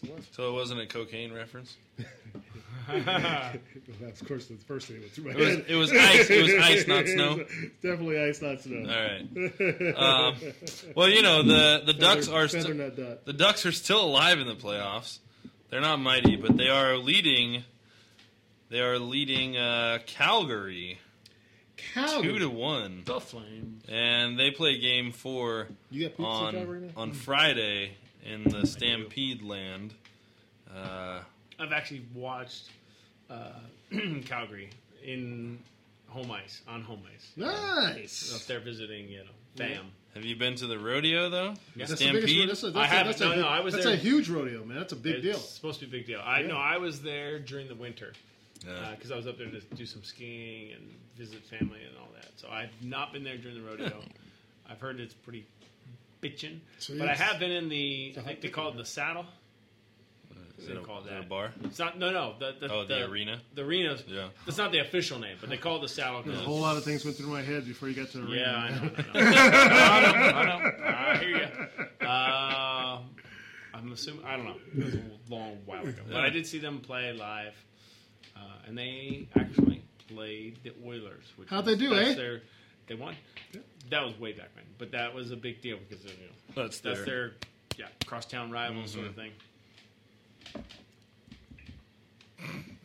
So, 0.00 0.06
it 0.08 0.16
was. 0.16 0.26
so 0.32 0.48
it 0.48 0.52
wasn't 0.52 0.80
a 0.80 0.86
cocaine 0.86 1.32
reference. 1.32 1.76
That's 2.88 4.20
of 4.20 4.28
course 4.28 4.46
the 4.46 4.56
first 4.56 4.88
thing 4.88 4.96
that 4.96 5.02
went 5.02 5.12
through 5.12 5.24
my 5.24 5.30
It 5.30 5.36
was- 5.36 5.48
head. 5.48 5.64
it 5.68 5.74
was 5.76 5.92
ice- 5.92 6.30
it 6.30 6.42
was 6.42 6.54
ice, 6.54 6.86
not 6.86 7.06
snow? 7.06 7.36
Definitely 7.82 8.20
ice, 8.20 8.42
not 8.42 8.60
snow. 8.60 8.78
All 8.80 8.86
right. 8.86 9.96
Um, 9.96 10.36
well, 10.96 11.08
you 11.08 11.22
know 11.22 11.42
the 11.42 11.82
the 11.86 11.92
Ducks 11.92 12.28
are 12.28 12.48
feather 12.48 12.90
still 12.92 13.18
the 13.24 13.32
Ducks 13.32 13.66
are 13.66 13.72
still 13.72 14.04
alive 14.04 14.38
in 14.40 14.46
the 14.46 14.54
playoffs. 14.54 15.18
They're 15.70 15.80
not 15.80 16.00
mighty, 16.00 16.36
but 16.36 16.56
they 16.56 16.68
are 16.68 16.96
leading. 16.96 17.64
They 18.70 18.80
are 18.80 18.98
leading 18.98 19.56
uh, 19.56 19.98
Calgary, 20.06 20.98
Calgary. 21.76 22.32
two 22.32 22.38
to 22.40 22.48
one, 22.48 23.02
The 23.04 23.20
Flames. 23.20 23.84
and 23.88 24.38
they 24.38 24.50
play 24.50 24.78
Game 24.78 25.12
Four 25.12 25.68
You 25.90 26.08
got 26.08 26.16
pizza 26.16 26.24
on 26.30 26.52
Calgary 26.54 26.80
now? 26.80 26.88
on 26.96 27.12
Friday 27.12 27.92
in 28.22 28.44
the 28.44 28.66
Stampede 28.66 29.42
Land. 29.42 29.94
Uh, 30.74 31.20
I've 31.58 31.72
actually 31.72 32.04
watched 32.14 32.70
uh, 33.30 33.52
Calgary 34.24 34.70
in 35.04 35.58
home 36.08 36.30
ice 36.30 36.62
on 36.68 36.82
home 36.82 37.02
ice. 37.14 37.30
Nice. 37.36 38.34
Up 38.34 38.42
there 38.46 38.60
visiting, 38.60 39.08
you 39.08 39.18
know, 39.18 39.30
fam. 39.56 39.86
have 40.14 40.24
you 40.24 40.36
been 40.36 40.54
to 40.56 40.66
the 40.66 40.78
rodeo 40.78 41.28
though? 41.30 41.54
Yeah. 41.74 41.86
That's 41.86 41.98
the 42.00 42.12
biggest 42.12 42.28
Stampede. 42.28 42.40
ro- 42.40 42.46
that's 42.46 42.62
a, 42.62 42.66
that's 42.70 42.76
I 42.76 42.84
a- 42.84 42.86
haven't. 42.88 43.06
that's 43.18 43.20
a, 43.20 43.28
No, 43.36 43.42
no, 43.42 43.48
I 43.48 43.60
was 43.60 43.74
that's 43.74 43.86
there. 43.86 43.94
a 43.94 43.98
huge 43.98 44.28
rodeo, 44.28 44.64
man. 44.64 44.78
That's 44.78 44.92
a 44.92 44.96
big 44.96 45.16
it's 45.16 45.22
deal. 45.24 45.38
supposed 45.38 45.80
to 45.80 45.86
be 45.86 45.96
a 45.96 46.00
big 46.00 46.06
deal. 46.06 46.20
I 46.24 46.40
Yeah. 46.40 46.46
know. 46.48 46.56
I 46.56 46.78
was 46.78 47.02
there 47.02 47.38
during 47.38 47.68
the 47.68 47.74
winter 47.74 48.12
Yeah. 48.66 48.92
because 48.94 49.10
I 49.10 49.16
was 49.16 49.26
up 49.26 49.38
there 49.38 49.50
to 49.50 49.60
do 49.74 49.86
some 49.86 50.02
skiing 50.02 50.72
and 50.72 50.82
visit 51.16 51.42
family 51.44 51.80
and 51.88 51.96
all 51.98 52.08
that. 52.14 52.28
So 52.36 52.48
I've 52.50 52.70
not 52.82 53.12
been 53.12 53.24
there 53.24 53.36
during 53.36 53.56
the 53.62 53.68
rodeo. 53.68 54.02
I've 54.70 54.80
heard 54.80 55.00
it's 55.00 55.14
pretty 55.14 55.44
bitchin', 56.22 56.60
So 56.78 56.94
but 56.98 57.08
I 57.08 57.14
have 57.14 57.38
been 57.40 57.50
in 57.50 57.68
the. 57.68 58.14
I 58.16 58.20
think 58.22 58.40
they 58.40 58.48
call 58.48 58.68
it 58.70 58.76
the 58.76 58.84
saddle. 58.84 59.26
Is 60.58 60.68
They 60.68 60.74
it 60.74 60.78
a, 60.78 60.82
call 60.82 61.00
is 61.00 61.06
it 61.06 61.10
that. 61.10 61.24
a 61.24 61.26
bar? 61.26 61.50
It's 61.64 61.78
not. 61.80 61.98
No, 61.98 62.12
no. 62.12 62.34
The, 62.38 62.54
the, 62.60 62.72
Oh, 62.72 62.84
the 62.86 63.04
arena? 63.10 63.40
The 63.54 63.62
arena's. 63.64 64.04
Yeah. 64.06 64.28
That's 64.46 64.58
not 64.58 64.70
the 64.70 64.78
official 64.78 65.18
name, 65.18 65.36
but 65.40 65.50
they 65.50 65.56
call 65.56 65.78
it 65.78 65.80
the 65.80 65.88
saddle. 65.88 66.20
A 66.20 66.22
'cause 66.22 66.38
whole 66.38 66.60
lot 66.60 66.76
of 66.76 66.84
things 66.84 67.04
went 67.04 67.16
through 67.16 67.30
my 67.30 67.42
head 67.42 67.66
before 67.66 67.88
you 67.88 67.94
got 67.96 68.10
to 68.12 68.18
the 68.18 68.32
Yeah, 68.32 68.54
I 68.54 68.68
arena. 68.68 68.80
know. 68.80 69.20
I 69.20 69.20
know. 69.20 69.38
I 69.40 70.02
know. 70.02 70.18
I 70.36 70.44
know. 70.44 70.84
I 70.86 71.16
hear 71.18 71.36
you. 71.36 72.06
Uh, 72.06 72.98
I'm 73.74 73.92
assuming. 73.92 74.24
I 74.24 74.36
don't 74.36 74.44
know. 74.46 74.56
It 74.78 74.84
was 74.84 74.94
a 74.94 75.02
long 75.28 75.58
while 75.66 75.82
ago, 75.82 76.02
but 76.08 76.20
I 76.20 76.30
did 76.30 76.46
see 76.46 76.58
them 76.58 76.78
play 76.80 77.12
live, 77.12 77.54
uh, 78.36 78.40
and 78.68 78.78
they 78.78 79.26
actually 79.34 79.82
played 80.08 80.58
the 80.62 80.72
Oilers. 80.86 81.24
Which 81.36 81.48
How'd 81.48 81.64
they 81.64 81.74
do, 81.76 81.90
that's 81.90 82.10
eh? 82.10 82.14
Their, 82.14 82.42
they 82.92 83.02
won. 83.02 83.16
That 83.90 84.04
was 84.04 84.18
way 84.18 84.32
back 84.32 84.48
when, 84.54 84.64
but 84.78 84.90
that 84.92 85.14
was 85.14 85.30
a 85.30 85.36
big 85.36 85.60
deal 85.60 85.76
because 85.88 86.04
of, 86.04 86.10
you 86.12 86.26
know 86.26 86.32
That's 86.62 86.80
that's 86.80 87.04
their- 87.04 87.06
their 87.06 87.32
yeah 87.78 87.86
crosstown 88.06 88.50
rivals 88.50 88.92
sort 88.92 89.06
of 89.06 89.16
mm-hmm. 89.16 89.20
thing. 89.20 89.32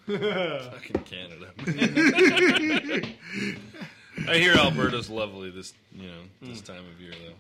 Fucking 0.71 1.03
Canada. 1.03 1.51
I 4.29 4.37
hear 4.37 4.55
Alberta's 4.55 5.09
lovely 5.09 5.51
this 5.51 5.73
you 5.93 6.07
know 6.07 6.21
this 6.41 6.61
mm. 6.61 6.65
time 6.65 6.85
of 6.93 7.01
year 7.01 7.11
though. 7.11 7.33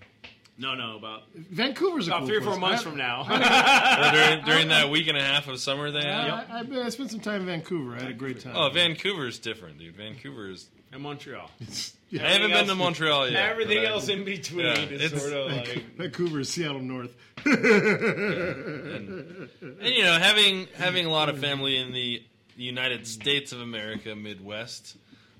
No, 0.59 0.73
no, 0.73 0.97
about 0.97 1.25
Vancouver's 1.35 2.07
a 2.07 2.11
about 2.11 2.21
cool 2.21 2.27
three 2.27 2.37
or 2.37 2.41
four 2.41 2.57
place. 2.57 2.61
months 2.61 2.81
I- 2.81 2.85
from 2.89 2.97
now. 2.97 3.27
Or 3.97 4.11
during, 4.11 4.43
during 4.45 4.67
that 4.69 4.89
week 4.89 5.07
and 5.07 5.17
a 5.17 5.23
half 5.23 5.47
of 5.47 5.59
summer 5.59 5.91
they 5.91 6.01
had. 6.01 6.29
I, 6.29 6.45
I, 6.49 6.63
I 6.85 6.89
spent 6.89 7.11
some 7.11 7.19
time 7.19 7.41
in 7.41 7.47
Vancouver. 7.47 7.95
I 7.95 8.01
had 8.01 8.11
a 8.11 8.13
great 8.13 8.39
time. 8.41 8.55
Oh, 8.55 8.69
Vancouver's 8.69 9.39
different, 9.39 9.79
dude. 9.79 9.95
Vancouver's. 9.95 10.69
And 10.91 11.01
Montreal. 11.01 11.49
I 12.13 12.17
haven't 12.19 12.51
been 12.51 12.67
to 12.67 12.75
Montreal 12.75 13.29
yet. 13.29 13.49
Everything 13.49 13.83
but 13.83 13.91
else 13.91 14.07
in 14.07 14.23
between 14.23 14.65
Yeah, 14.65 14.73
is 14.79 15.01
it's- 15.11 15.21
sort 15.21 15.33
of 15.33 15.51
like 15.51 15.85
Vancouver, 15.97 16.43
Seattle 16.43 16.79
North. 16.81 17.13
and, 17.45 19.49
and 19.61 19.95
you 19.95 20.03
know, 20.03 20.17
having 20.17 20.67
having 20.75 21.05
a 21.05 21.09
lot 21.09 21.29
of 21.29 21.39
family 21.39 21.77
in 21.77 21.93
the 21.93 22.23
United 22.55 23.07
States 23.07 23.51
of 23.51 23.61
America, 23.61 24.15
Midwest, 24.15 24.95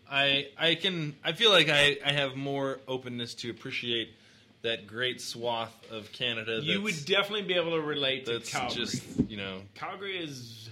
I 0.10 0.50
I 0.58 0.76
can 0.76 1.16
I 1.24 1.34
feel 1.34 1.52
like 1.52 1.70
I, 1.70 1.98
I 2.06 2.12
have 2.12 2.36
more 2.36 2.80
openness 2.88 3.34
to 3.36 3.50
appreciate 3.50 4.14
that 4.64 4.88
great 4.88 5.22
swath 5.22 5.74
of 5.92 6.12
Canada. 6.12 6.60
you 6.62 6.82
would 6.82 7.06
definitely 7.06 7.44
be 7.44 7.54
able 7.54 7.72
to 7.72 7.82
relate 7.82 8.26
to 8.26 8.34
That's 8.34 8.52
Calgary. 8.52 8.76
just 8.86 9.04
you 9.30 9.38
know 9.38 9.62
Calgary 9.76 10.18
is 10.18 10.70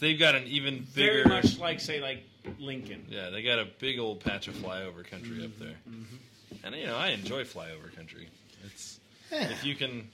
they've 0.00 0.18
got 0.18 0.34
an 0.34 0.44
even 0.44 0.86
bigger, 0.94 0.96
very 1.12 1.22
bigger 1.24 1.28
much 1.28 1.58
like 1.58 1.80
say 1.80 2.00
like 2.00 2.24
Lincoln. 2.58 3.06
yeah 3.08 3.30
they 3.30 3.42
got 3.42 3.58
a 3.58 3.66
big 3.78 3.98
old 3.98 4.20
patch 4.20 4.48
of 4.48 4.54
flyover 4.54 5.04
country 5.08 5.44
up 5.44 5.58
there, 5.58 5.76
Mm-hmm. 5.88 6.64
and 6.66 6.74
you 6.74 6.86
know 6.86 6.96
I 6.96 7.08
enjoy 7.08 7.44
flyover 7.44 7.94
country. 7.94 8.28
It's 8.64 9.00
Yeah. 9.32 9.50
if 9.50 9.64
you 9.64 9.74
can 9.74 10.08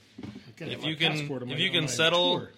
gotta 0.59 0.73
if 0.73 0.81
have 0.81 0.85
you 0.89 0.95
my 0.95 0.99
can 0.99 1.13
passport 1.19 1.43
on 1.43 1.49
if 1.51 1.55
my- 1.59 1.61
you 1.63 1.69
on 1.71 1.75
can 1.75 1.85
my 1.85 1.91
settle 1.91 2.39
tour. 2.41 2.51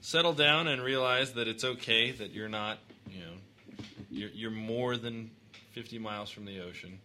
settle 0.00 0.32
down 0.32 0.68
and 0.68 0.82
realize 0.82 1.32
that 1.34 1.48
it's 1.48 1.64
okay 1.64 2.10
that 2.12 2.30
you're 2.32 2.48
not 2.48 2.78
you 3.10 3.20
know 3.20 3.84
you're 4.10 4.30
you're 4.30 4.50
more 4.50 4.96
than 4.96 5.30
50 5.72 5.98
miles 5.98 6.30
from 6.30 6.44
the 6.44 6.60
ocean. 6.60 6.98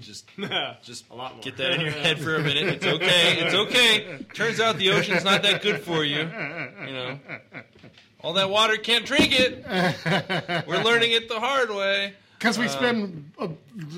Just 0.00 0.28
just 0.84 1.04
A 1.10 1.14
lot 1.16 1.34
more. 1.34 1.42
get 1.42 1.56
that 1.56 1.72
in 1.72 1.80
your 1.80 1.90
head 1.90 2.20
for 2.20 2.36
a 2.36 2.40
minute. 2.42 2.66
It's 2.74 2.86
okay. 2.86 3.38
It's 3.40 3.54
okay. 3.54 4.24
Turns 4.32 4.60
out 4.60 4.76
the 4.78 4.90
ocean's 4.90 5.24
not 5.24 5.42
that 5.42 5.62
good 5.62 5.80
for 5.80 6.04
you. 6.04 6.18
You 6.20 6.92
know, 6.92 7.18
all 8.24 8.32
that 8.32 8.48
water 8.50 8.76
can't 8.76 9.04
drink 9.06 9.28
it. 9.38 9.64
We're 10.66 10.82
learning 10.82 11.12
it 11.12 11.28
the 11.28 11.38
hard 11.38 11.70
way. 11.70 12.14
Because 12.38 12.58
we 12.58 12.66
Uh, 12.66 12.68
spend, 12.68 13.30
uh, 13.38 13.48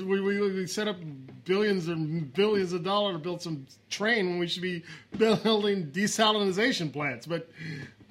we, 0.05 0.21
we, 0.21 0.39
we 0.53 0.67
set 0.67 0.87
up 0.87 0.97
billions 1.45 1.87
and 1.87 2.31
billions 2.33 2.73
of 2.73 2.83
dollars 2.83 3.15
to 3.15 3.19
build 3.19 3.41
some 3.41 3.65
train 3.89 4.29
when 4.29 4.37
we 4.39 4.47
should 4.47 4.61
be 4.61 4.83
building 5.17 5.87
desalinization 5.91 6.91
plants. 6.91 7.25
But 7.25 7.49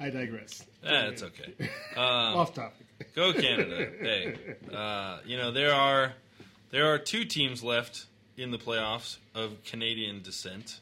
I 0.00 0.10
digress. 0.10 0.64
Eh, 0.84 1.12
okay. 1.22 1.52
Um, 1.96 2.36
Off 2.36 2.52
topic. 2.54 2.86
Go 3.14 3.32
Canada. 3.32 3.90
Hey, 4.00 4.36
uh, 4.74 5.18
you 5.24 5.36
know 5.36 5.50
there 5.50 5.72
are 5.74 6.12
there 6.70 6.92
are 6.92 6.98
two 6.98 7.24
teams 7.24 7.62
left 7.62 8.06
in 8.36 8.50
the 8.50 8.58
playoffs 8.58 9.16
of 9.34 9.62
Canadian 9.64 10.22
descent. 10.22 10.80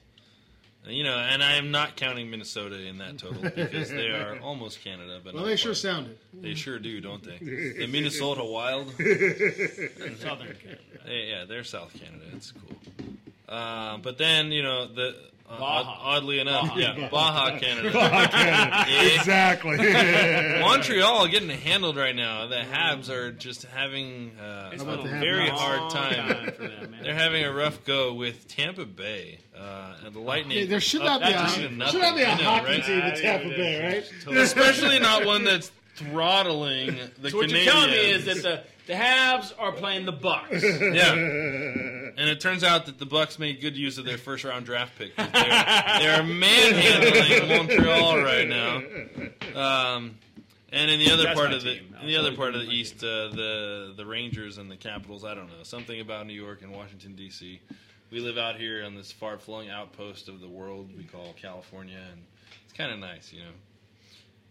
You 0.87 1.03
know, 1.03 1.17
and 1.17 1.43
I 1.43 1.53
am 1.55 1.71
not 1.71 1.97
counting 1.97 2.31
Minnesota 2.31 2.77
in 2.87 2.99
that 2.99 3.17
total 3.19 3.43
because 3.55 3.89
they 3.91 4.09
are 4.09 4.39
almost 4.43 4.83
Canada, 4.85 5.19
but 5.25 5.33
Well, 5.35 5.45
they 5.45 5.57
sure 5.57 5.73
sound 5.75 6.07
sounded. 6.07 6.19
They 6.43 6.55
sure 6.55 6.79
do, 6.79 7.01
don't 7.01 7.23
they? 7.23 7.39
The 7.79 7.87
Minnesota 7.87 8.45
Wild. 8.45 8.91
Southern 8.93 10.19
Canada. 10.19 10.81
They- 11.07 11.27
yeah, 11.31 11.45
they're 11.47 11.65
South 11.65 11.93
Canada. 11.95 12.25
It's 12.35 12.53
cool. 12.53 12.77
Uh, 13.49 13.99
but 13.99 14.19
then 14.19 14.53
you 14.53 14.63
know 14.63 14.87
the 14.87 15.17
Baja. 15.59 15.89
odd- 15.89 15.99
oddly 16.19 16.41
enough, 16.41 16.69
Baja. 16.69 16.95
yeah, 16.97 17.09
Baja 17.09 17.59
Canada, 17.59 17.91
Baja 17.93 18.27
Canada. 18.29 18.85
Yeah. 18.91 19.15
Exactly. 19.17 19.77
Montreal 20.61 21.29
getting 21.29 21.49
handled 21.51 21.97
right 21.97 22.15
now. 22.15 22.47
The 22.47 22.57
Habs 22.57 23.09
are 23.09 23.33
just 23.33 23.65
having 23.65 24.33
uh, 24.41 24.71
a 24.73 24.79
very 25.09 25.49
long 25.49 25.59
hard 25.59 25.91
time. 25.91 26.29
time 26.29 26.53
for 26.53 26.63
them, 26.69 26.91
man. 26.91 27.03
They're 27.03 27.15
having 27.15 27.45
a 27.45 27.53
rough 27.53 27.85
go 27.85 28.15
with 28.15 28.47
Tampa 28.49 28.85
Bay 28.85 29.39
uh, 29.59 29.95
and 30.05 30.15
the 30.15 30.21
Lightning. 30.21 30.59
Hey, 30.59 30.67
there 30.67 30.81
should 30.81 31.03
up 31.03 31.21
not 31.21 31.29
be 31.29 31.35
a- 31.35 31.67
to 31.67 31.87
should 31.91 32.01
not 32.03 32.15
be 32.17 32.23
a 32.23 32.29
I 32.29 32.37
know, 32.37 32.43
hockey 32.45 32.67
right? 32.67 32.85
team 32.85 32.99
in 33.01 33.15
Tampa 33.17 33.49
Bay, 33.49 34.05
right? 34.27 34.37
Especially 34.39 34.99
not 34.99 35.25
one 35.25 35.45
that's 35.45 35.71
throttling 35.97 36.99
the 37.21 37.31
so 37.31 37.37
what 37.37 37.51
you're 37.51 37.65
telling 37.65 37.91
me 37.91 38.11
is 38.11 38.25
that 38.27 38.43
the 38.43 38.63
the 38.87 38.93
Habs 38.93 39.53
are 39.59 39.73
playing 39.73 40.05
the 40.05 40.13
Bucks. 40.13 40.63
yeah. 40.63 42.04
And 42.17 42.29
it 42.29 42.41
turns 42.41 42.63
out 42.63 42.87
that 42.87 42.99
the 42.99 43.07
Bucks 43.07 43.39
made 43.39 43.61
good 43.61 43.77
use 43.77 43.99
of 43.99 44.05
their 44.05 44.19
first 44.19 44.45
round 44.45 44.67
draft 44.67 44.97
pick. 44.97 45.17
They're, 45.17 45.27
they're 45.99 46.23
manhandling 46.23 47.49
Montreal 47.49 48.23
right 48.23 48.49
now. 48.49 48.83
Um, 49.55 50.19
and 50.75 50.91
in 50.91 50.99
the 50.99 51.11
other 51.13 51.25
That's 51.25 51.39
part 51.39 51.53
of 51.53 51.63
the 51.63 51.79
in 51.79 52.07
the 52.07 52.17
other 52.17 52.35
part 52.35 52.55
of 52.55 52.63
the 52.63 52.73
East, 52.73 53.03
uh, 53.05 53.29
the 53.29 53.95
the 53.97 54.05
Rangers 54.05 54.59
and 54.59 54.71
the 54.71 54.77
Capitals. 54.77 55.25
I 55.25 55.35
don't 55.35 55.47
know 55.47 55.63
something 55.63 56.01
about 56.01 56.27
New 56.27 56.35
York 56.35 56.63
and 56.63 56.73
Washington 56.73 57.15
D.C. 57.15 57.61
We 58.11 58.21
live 58.21 58.39
out 58.39 58.57
here 58.57 58.85
on 58.85 58.95
this 58.95 59.13
far 59.13 59.39
flung 59.39 59.69
outpost 59.69 60.29
of 60.29 60.41
the 60.41 60.49
world 60.49 60.91
we 60.97 61.05
call 61.05 61.35
California, 61.41 61.99
and 62.13 62.23
it's 62.65 62.73
kind 62.73 62.93
of 62.93 62.99
nice, 62.99 63.33
you 63.33 63.41
know. 63.41 63.51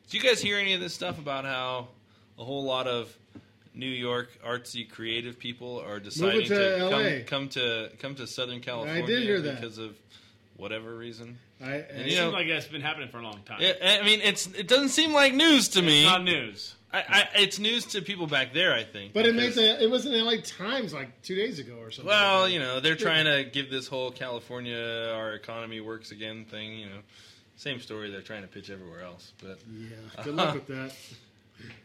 Do 0.10 0.18
you 0.18 0.24
guys 0.24 0.42
hear 0.42 0.58
any 0.58 0.74
of 0.74 0.80
this 0.82 0.94
stuff 0.94 1.20
about 1.20 1.44
how 1.44 1.90
a 2.40 2.44
whole 2.44 2.64
lot 2.64 2.88
of 2.88 3.16
New 3.76 3.86
York 3.88 4.30
artsy 4.46 4.90
creative 4.90 5.40
people 5.40 5.80
are 5.86 6.00
deciding 6.00 6.46
to 6.48 6.80
to, 6.80 6.90
come, 6.90 7.26
come 7.26 7.50
to 7.50 7.90
come 8.00 8.16
to 8.16 8.28
Southern 8.28 8.60
California 8.62 9.20
hear 9.20 9.42
that. 9.42 9.56
because 9.60 9.78
of 9.78 9.96
whatever 10.58 10.96
reason? 10.96 11.38
I, 11.62 11.76
And, 11.76 12.02
it 12.02 12.08
you 12.10 12.16
know, 12.18 12.24
seems 12.26 12.34
like 12.34 12.48
that's 12.48 12.68
been 12.68 12.82
happening 12.82 13.10
for 13.10 13.18
a 13.20 13.24
long 13.24 13.40
time. 13.46 13.60
yeah, 13.62 13.74
I 14.02 14.04
mean, 14.06 14.22
it's 14.22 14.48
it 14.48 14.68
doesn't 14.68 14.90
seem 14.90 15.14
like 15.14 15.34
news 15.34 15.70
to 15.70 15.82
me. 15.82 16.04
It's 16.04 16.12
not 16.12 16.24
news. 16.24 16.76
I, 16.96 17.00
I, 17.10 17.28
it's 17.42 17.58
news 17.58 17.86
to 17.88 18.04
people 18.04 18.28
back 18.28 18.54
there, 18.54 18.72
I 18.72 18.84
think. 18.84 19.14
But 19.14 19.26
it 19.26 19.34
made 19.34 19.56
because- 19.56 19.56
the 19.56 19.84
it 19.84 19.90
was 19.90 20.06
in 20.06 20.12
the 20.12 20.20
LA 20.24 20.36
Times 20.44 20.94
like 20.94 21.24
two 21.24 21.34
days 21.36 21.58
ago 21.58 21.78
or 21.80 21.90
something. 21.90 22.08
well, 22.08 22.48
you 22.48 22.60
know, 22.60 22.80
they're 22.80 22.96
trying 22.96 23.26
to 23.26 23.44
give 23.50 23.72
this 23.72 23.88
whole 23.88 24.12
California, 24.12 25.12
our 25.16 25.34
economy 25.34 25.82
works 25.82 26.12
again 26.12 26.46
thing. 26.46 26.78
You 26.78 26.86
know, 26.88 27.00
same 27.56 27.80
story 27.80 28.12
they're 28.12 28.22
trying 28.22 28.44
to 28.44 28.48
pitch 28.48 28.70
everywhere 28.70 29.02
else. 29.02 29.34
But 29.42 29.58
Yeah, 29.74 30.24
good 30.24 30.36
luck 30.36 30.54
with 30.54 30.68
that. 30.68 30.94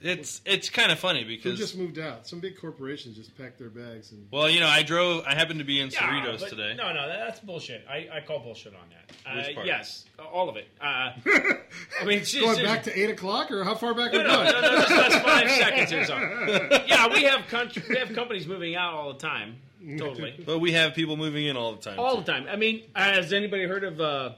It's 0.01 0.41
it's 0.45 0.71
kind 0.71 0.93
of 0.93 0.99
funny 0.99 1.23
Who 1.23 1.29
because 1.29 1.59
just 1.59 1.77
moved 1.77 1.99
out? 1.99 2.27
Some 2.27 2.41
big 2.41 2.61
corporations 2.61 3.17
just 3.17 3.37
packed 3.37 3.59
their 3.59 3.69
bags 3.71 4.13
and. 4.13 4.27
well, 4.31 4.49
you 4.49 4.61
know, 4.61 4.67
I 4.67 4.83
drove. 4.83 5.25
I 5.27 5.35
happened 5.35 5.59
to 5.59 5.65
be 5.65 5.81
in 5.81 5.91
Yeah, 5.91 5.99
Cerritos 6.01 6.41
but- 6.41 6.49
today. 6.51 6.75
No, 6.77 6.93
no, 6.93 7.09
that's 7.09 7.41
bullshit. 7.41 7.85
I, 7.89 8.09
I 8.13 8.21
call 8.27 8.39
bullshit 8.41 8.75
on 8.75 8.81
that. 8.91 9.37
Which 9.37 9.51
Uh, 9.51 9.55
part? 9.55 9.67
Yes, 9.67 10.05
all 10.33 10.49
of 10.49 10.57
it. 10.57 10.69
Uh, 10.81 10.85
I 12.01 12.05
mean, 12.05 12.19
it's 12.19 12.39
Going 12.39 12.65
back 12.65 12.85
to 12.85 12.99
eight 12.99 13.11
o'clock, 13.11 13.51
or 13.51 13.65
how 13.65 13.75
far 13.75 13.95
back? 13.95 14.13
No, 14.13 14.21
are 14.21 14.23
we 14.23 14.29
no, 14.29 14.35
going? 14.37 14.47
no, 14.53 14.61
no, 14.61 14.77
that's, 14.77 14.89
that's 14.89 15.17
five 15.17 15.51
seconds 15.89 15.93
or 15.93 16.05
so. 16.05 16.83
Yeah, 16.87 17.09
we 17.13 17.25
have 17.25 17.47
country, 17.49 17.83
we 17.89 17.97
have 17.97 18.13
companies 18.15 18.47
moving 18.47 18.77
out 18.77 18.95
all 18.95 19.13
the 19.13 19.19
time. 19.19 19.57
Totally, 19.97 20.35
But 20.45 20.59
we 20.59 20.73
have 20.73 20.95
people 20.95 21.17
moving 21.17 21.47
in 21.47 21.57
all 21.57 21.73
the 21.73 21.81
time. 21.81 21.99
all 22.01 22.17
too. 22.17 22.23
the 22.25 22.33
time. 22.33 22.47
I 22.51 22.57
mean, 22.57 22.83
has 22.97 23.33
anybody 23.33 23.65
heard 23.65 23.85
of 23.85 24.01
uh, 24.01 24.31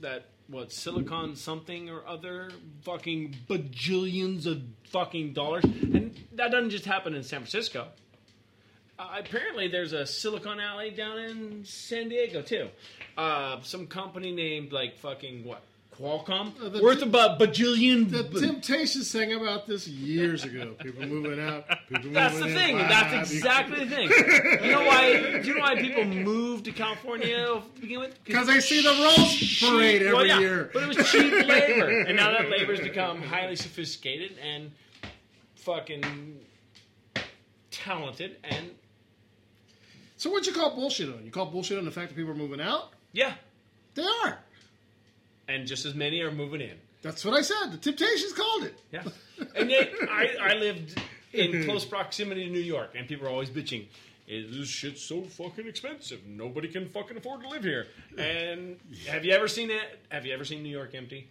that? 0.00 0.26
What 0.50 0.72
Silicon 0.72 1.36
something 1.36 1.88
or 1.88 2.04
other? 2.04 2.50
Fucking 2.82 3.36
bajillions 3.48 4.46
of 4.46 4.62
fucking 4.90 5.32
dollars, 5.32 5.62
and 5.62 6.18
that 6.32 6.50
doesn't 6.50 6.70
just 6.70 6.84
happen 6.84 7.14
in 7.14 7.22
San 7.22 7.40
Francisco. 7.40 7.86
Uh, 8.98 9.16
apparently, 9.20 9.68
there's 9.68 9.92
a 9.92 10.04
Silicon 10.04 10.58
Alley 10.58 10.90
down 10.90 11.20
in 11.20 11.64
San 11.64 12.08
Diego 12.08 12.42
too. 12.42 12.68
Uh, 13.16 13.60
some 13.62 13.86
company 13.86 14.32
named 14.32 14.72
like 14.72 14.98
fucking 14.98 15.44
what 15.44 15.62
Qualcomm, 16.00 16.52
uh, 16.64 16.68
the- 16.70 16.82
worth 16.82 17.02
about 17.02 17.38
bajillion. 17.38 18.10
The 18.10 18.22
Temptations 18.40 19.10
sang 19.10 19.34
about 19.34 19.66
this 19.66 19.86
years 19.86 20.44
ago. 20.44 20.74
People 20.80 21.06
moving 21.06 21.38
out. 21.38 21.66
People 21.90 22.10
That's 22.12 22.38
the 22.38 22.46
thing. 22.46 22.78
In. 22.78 22.88
That's 22.88 23.30
exactly 23.30 23.84
the 23.84 23.94
thing. 23.94 24.08
You 24.64 24.72
know 24.72 24.84
why? 24.86 25.40
Do 25.42 25.46
you 25.46 25.54
know 25.56 25.60
why 25.60 25.74
people 25.76 26.04
move 26.04 26.62
to 26.62 26.72
California 26.72 27.36
to 27.36 27.62
begin 27.80 28.00
with? 28.00 28.16
'Cause 28.24 28.46
they 28.46 28.60
see 28.60 28.80
the 28.80 28.88
Rose 28.88 29.60
Parade 29.60 30.00
every 30.02 30.14
well, 30.14 30.26
yeah, 30.26 30.38
year. 30.40 30.70
But 30.72 30.84
it 30.84 30.96
was 30.96 31.10
cheap 31.10 31.30
labor, 31.46 31.88
and 31.88 32.16
now 32.16 32.30
that 32.30 32.48
labor's 32.48 32.80
become 32.80 33.20
highly 33.22 33.56
sophisticated 33.56 34.38
and 34.42 34.70
fucking 35.56 36.40
talented, 37.70 38.36
and 38.44 38.70
So 40.16 40.30
what 40.30 40.46
you 40.46 40.52
call 40.52 40.74
bullshit 40.74 41.08
on? 41.08 41.24
You 41.24 41.30
call 41.30 41.46
bullshit 41.46 41.78
on 41.78 41.84
the 41.84 41.90
fact 41.90 42.08
that 42.08 42.14
people 42.16 42.30
are 42.32 42.34
moving 42.34 42.60
out? 42.60 42.92
yeah, 43.12 43.34
They 43.94 44.04
are. 44.24 44.38
And 45.50 45.66
just 45.66 45.84
as 45.84 45.94
many 45.94 46.20
are 46.22 46.30
moving 46.32 46.60
in. 46.60 46.74
That's 47.02 47.24
what 47.24 47.34
I 47.34 47.42
said. 47.42 47.72
The 47.72 47.78
Temptations 47.78 48.32
called 48.32 48.64
it. 48.64 48.78
Yeah, 48.92 49.02
and 49.56 49.70
yet 49.70 49.90
I, 50.10 50.36
I 50.40 50.54
lived 50.54 51.00
in 51.32 51.64
close 51.64 51.84
proximity 51.84 52.44
to 52.46 52.50
New 52.50 52.58
York, 52.60 52.90
and 52.94 53.08
people 53.08 53.26
are 53.26 53.30
always 53.30 53.50
bitching. 53.50 53.86
Is 54.28 54.56
this 54.56 54.68
shit 54.68 54.96
so 54.98 55.22
fucking 55.22 55.66
expensive? 55.66 56.20
Nobody 56.26 56.68
can 56.68 56.88
fucking 56.88 57.16
afford 57.16 57.42
to 57.42 57.48
live 57.48 57.64
here. 57.64 57.88
And 58.16 58.76
have 59.08 59.24
you 59.24 59.32
ever 59.32 59.48
seen 59.48 59.70
it? 59.72 59.98
Have 60.10 60.24
you 60.24 60.32
ever 60.32 60.44
seen 60.44 60.62
New 60.62 60.68
York 60.68 60.94
empty? 60.94 61.26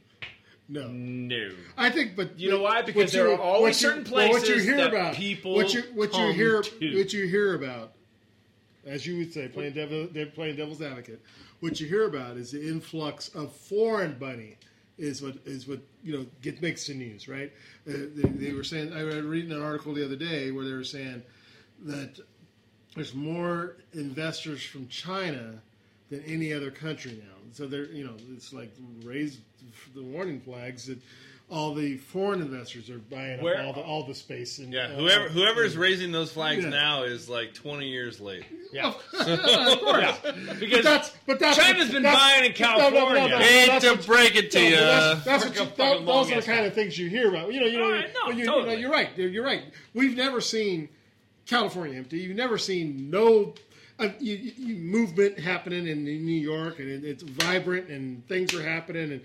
No. 0.67 0.87
No. 0.89 1.49
I 1.77 1.89
think, 1.91 2.15
but 2.17 2.37
You 2.37 2.49
know 2.51 2.61
why? 2.61 2.81
Because 2.81 3.11
there 3.13 3.27
you- 3.27 3.33
are 3.35 3.39
always 3.39 3.81
you- 3.81 3.87
certain 3.87 4.03
well, 4.11 4.29
what 4.29 4.41
you 4.41 4.47
places 4.47 4.63
hear 4.65 4.77
that 4.77 4.89
about, 4.89 5.13
people 5.15 5.53
what 5.55 5.73
you 5.73 5.81
what 5.93 6.13
you 6.13 6.33
hear 6.33 6.61
to. 6.61 6.97
what 6.97 7.13
you 7.13 7.25
hear 7.27 7.55
about, 7.55 7.93
as 8.85 9.05
you 9.07 9.17
would 9.17 9.33
say, 9.33 9.47
playing 9.47 9.73
devil, 9.73 10.07
they're 10.11 10.25
playing 10.25 10.57
devil's 10.57 10.81
advocate. 10.81 11.21
What 11.59 11.79
you 11.79 11.87
hear 11.87 12.07
about 12.07 12.37
is 12.37 12.51
the 12.51 12.67
influx 12.67 13.29
of 13.29 13.53
foreign 13.53 14.17
money. 14.19 14.57
Is 14.97 15.21
what 15.21 15.35
is 15.45 15.65
what 15.65 15.79
you 16.03 16.17
know 16.17 16.25
get 16.41 16.61
makes 16.61 16.87
the 16.87 16.93
news, 16.93 17.29
right? 17.29 17.53
Uh, 17.87 17.93
they, 18.15 18.29
they 18.29 18.51
were 18.51 18.65
saying 18.65 18.91
I 18.91 19.03
was 19.03 19.15
reading 19.15 19.53
an 19.53 19.61
article 19.61 19.93
the 19.93 20.03
other 20.03 20.17
day 20.17 20.51
where 20.51 20.65
they 20.65 20.73
were 20.73 20.83
saying 20.83 21.23
that 21.85 22.19
there's 22.95 23.13
more 23.13 23.77
investors 23.93 24.61
from 24.61 24.89
China 24.89 25.61
than 26.09 26.21
any 26.23 26.51
other 26.51 26.69
country 26.69 27.13
now. 27.13 27.35
So 27.53 27.65
they're 27.65 27.85
you 27.85 28.03
know 28.03 28.15
it's 28.35 28.51
like 28.51 28.71
raised 29.03 29.39
the 29.95 30.03
warning 30.03 30.41
flags 30.41 30.85
that 30.87 30.99
all 31.51 31.73
the 31.73 31.97
foreign 31.97 32.41
investors 32.41 32.89
are 32.91 32.99
buying 32.99 33.41
Where- 33.41 33.57
up 33.57 33.65
all 33.65 33.73
the 33.73 33.81
all 33.81 34.03
the 34.05 34.13
space 34.13 34.59
and 34.59 34.71
Yeah, 34.71 34.81
uh, 34.83 34.89
whoever 34.97 35.29
whoever 35.29 35.63
is 35.63 35.75
raising 35.75 36.11
those 36.11 36.31
flags 36.31 36.63
Yeah. 36.63 36.69
now 36.69 37.03
is 37.03 37.27
like 37.27 37.53
twenty 37.55 37.87
years 37.89 38.19
late. 38.21 38.43
Yeah, 38.71 38.89
of 38.89 39.79
course. 39.79 40.03
Yeah. 40.03 40.15
But 40.21 40.59
Because 40.59 40.83
that's 40.83 41.11
but 41.25 41.39
that's 41.39 41.57
China's 41.57 41.89
been 41.91 42.03
that's- 42.03 42.21
buying 42.21 42.45
in 42.45 42.55
no, 42.59 42.67
no, 42.67 42.77
no, 42.77 42.89
no, 42.89 42.91
California. 42.91 43.27
no, 43.29 43.37
Hate 43.39 43.65
that's 43.67 43.83
to 43.85 43.91
what- 43.95 44.05
break 44.05 44.35
it 44.35 44.51
to 44.51 44.59
no, 44.59 44.65
you. 44.67 44.75
That's, 44.75 45.25
that's 45.25 45.43
For 45.43 45.49
what 45.49 45.57
you, 45.57 45.63
a 45.63 45.65
fucking 45.65 46.05
tho- 46.05 46.13
those 46.13 46.31
are 46.31 46.35
the 46.41 46.45
kind 46.45 46.65
of 46.67 46.73
things 46.75 46.95
you 46.99 47.09
hear 47.09 47.29
about. 47.29 47.51
You 47.51 47.61
know, 47.61 47.65
you 47.65 47.77
know, 47.79 47.85
All 47.85 47.91
right, 47.93 48.13
no, 48.13 48.27
when 48.27 48.37
you, 48.37 48.43
you 48.43 48.49
totally. 48.49 48.73
know, 48.75 48.79
you're 48.79 48.91
right. 48.91 49.09
You're, 49.15 49.29
you're 49.29 49.43
right. 49.43 49.63
We've 49.95 50.15
never 50.15 50.39
seen 50.39 50.89
California 51.47 51.97
empty. 51.97 52.19
You've 52.19 52.35
never 52.37 52.59
seen 52.59 53.09
no 53.09 53.55
uh, 53.97 54.09
you, 54.19 54.35
you, 54.35 54.75
movement 54.75 55.39
happening 55.39 55.87
in 55.87 56.03
New 56.05 56.11
York, 56.39 56.77
and 56.79 56.87
it, 56.89 57.03
it's 57.03 57.23
vibrant, 57.23 57.89
and 57.89 58.25
things 58.27 58.53
are 58.53 58.61
happening, 58.63 59.11
and 59.13 59.21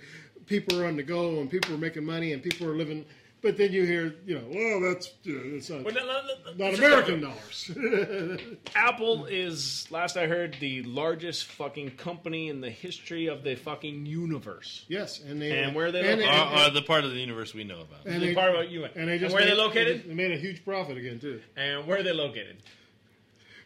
people 0.46 0.80
are 0.80 0.86
on 0.86 0.96
the 0.96 1.02
go, 1.02 1.40
and 1.40 1.50
people 1.50 1.74
are 1.74 1.78
making 1.78 2.04
money, 2.04 2.32
and 2.32 2.42
people 2.42 2.66
are 2.68 2.76
living. 2.76 3.04
But 3.42 3.58
then 3.58 3.72
you 3.72 3.84
hear, 3.84 4.14
you 4.24 4.36
know, 4.36 4.44
well, 4.48 4.80
that's 4.90 5.12
you 5.22 5.34
know, 5.34 5.56
it's 5.56 5.68
not, 5.68 5.84
Well, 5.84 5.92
no, 5.94 6.00
no, 6.06 6.20
no, 6.56 6.70
not 6.70 6.78
American 6.78 7.20
look- 7.20 7.34
dollars. 7.34 8.40
Apple 8.74 9.26
is, 9.26 9.86
last 9.90 10.16
I 10.16 10.26
heard, 10.26 10.56
the 10.60 10.82
largest 10.84 11.44
fucking 11.46 11.90
company 11.96 12.48
in 12.48 12.62
the 12.62 12.70
history 12.70 13.26
of 13.26 13.42
the 13.44 13.54
fucking 13.56 14.06
universe. 14.06 14.86
yes, 14.88 15.20
and 15.20 15.42
they 15.42 15.50
And 15.62 15.74
where 15.74 15.88
are 15.88 15.92
they 15.92 16.10
and 16.10 16.20
located? 16.22 16.34
Are, 16.34 16.54
are 16.68 16.70
the 16.70 16.80
part 16.82 17.04
of 17.04 17.10
the 17.10 17.18
universe 17.20 17.52
we 17.52 17.64
know 17.64 17.82
about. 17.82 18.06
and 18.06 18.22
The 18.22 18.28
they, 18.28 18.34
part 18.34 18.50
about 18.50 18.70
you- 18.70 18.86
and 18.96 19.08
they 19.08 19.18
just 19.18 19.34
where 19.34 19.42
are 19.42 19.44
they 19.44 19.50
made- 19.52 19.58
located? 19.58 20.04
They 20.08 20.14
made 20.14 20.32
a 20.32 20.38
huge 20.38 20.64
profit 20.64 20.96
again 20.96 21.18
too. 21.20 21.40
And 21.56 21.86
where 21.86 21.98
are 22.00 22.02
they 22.02 22.12
located? 22.14 22.56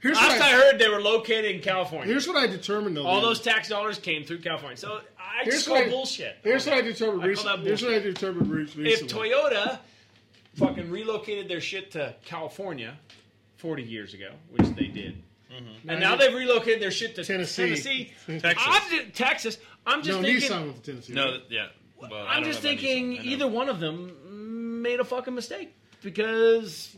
Here's 0.01 0.17
Last 0.17 0.39
what 0.39 0.43
I 0.43 0.53
heard, 0.53 0.79
they 0.79 0.89
were 0.89 1.01
located 1.01 1.57
in 1.57 1.61
California. 1.61 2.07
Here's 2.07 2.29
what 2.29 2.37
I 2.37 2.47
determined 2.47 2.97
though. 2.97 3.05
All 3.05 3.17
man. 3.17 3.25
those 3.25 3.41
tax 3.41 3.69
dollars 3.69 3.99
came 3.99 4.25
through 4.25 4.39
California. 4.41 4.77
So 4.77 5.01
I 5.19 5.43
Here's 5.45 5.57
just 5.57 5.69
what 5.69 5.79
call 5.81 5.87
I- 5.87 5.91
bullshit. 5.91 6.37
Here's 6.43 6.67
what 6.67 6.75
I 6.77 6.81
determined. 6.83 7.19
I 7.19 7.23
call 7.23 7.29
recently. 7.29 7.57
that 7.57 7.67
Here's 7.67 7.83
what 7.83 7.91
I 7.91 7.95
bullshit. 7.99 8.15
determined 8.15 8.51
re- 8.51 8.63
recently. 8.63 8.91
If 8.91 9.07
Toyota 9.09 9.79
fucking 10.55 10.91
relocated 10.91 11.49
their 11.49 11.61
shit 11.61 11.91
to 11.93 12.15
California 12.25 12.97
40 13.57 13.83
years 13.83 14.15
ago, 14.15 14.31
which 14.51 14.69
they 14.77 14.87
did, 14.87 15.23
mm-hmm. 15.53 15.91
and 15.91 16.01
now 16.01 16.15
they've 16.17 16.35
relocated 16.35 16.81
their 16.81 16.91
shit 16.93 17.17
to 17.17 17.25
Tennessee. 17.25 17.67
Tennessee, 17.67 18.13
Texas. 18.39 18.67
I'm 18.69 18.91
just, 18.91 19.15
Texas. 19.15 19.59
I'm 19.87 20.03
just 20.03 20.21
no, 20.21 20.25
thinking. 20.25 20.51
Nissan 20.51 20.65
went 20.65 20.85
to 20.85 20.91
Tennessee. 20.93 21.13
No, 21.13 21.25
right? 21.25 21.43
yeah. 21.49 21.67
Well, 22.01 22.15
I 22.15 22.37
I'm 22.37 22.45
just 22.45 22.61
thinking 22.61 23.15
Nissan. 23.15 23.21
I 23.21 23.25
know. 23.25 23.31
either 23.31 23.49
one 23.49 23.69
of 23.69 23.81
them 23.81 24.83
made 24.83 25.01
a 25.01 25.05
fucking 25.05 25.35
mistake 25.35 25.75
because 26.03 26.97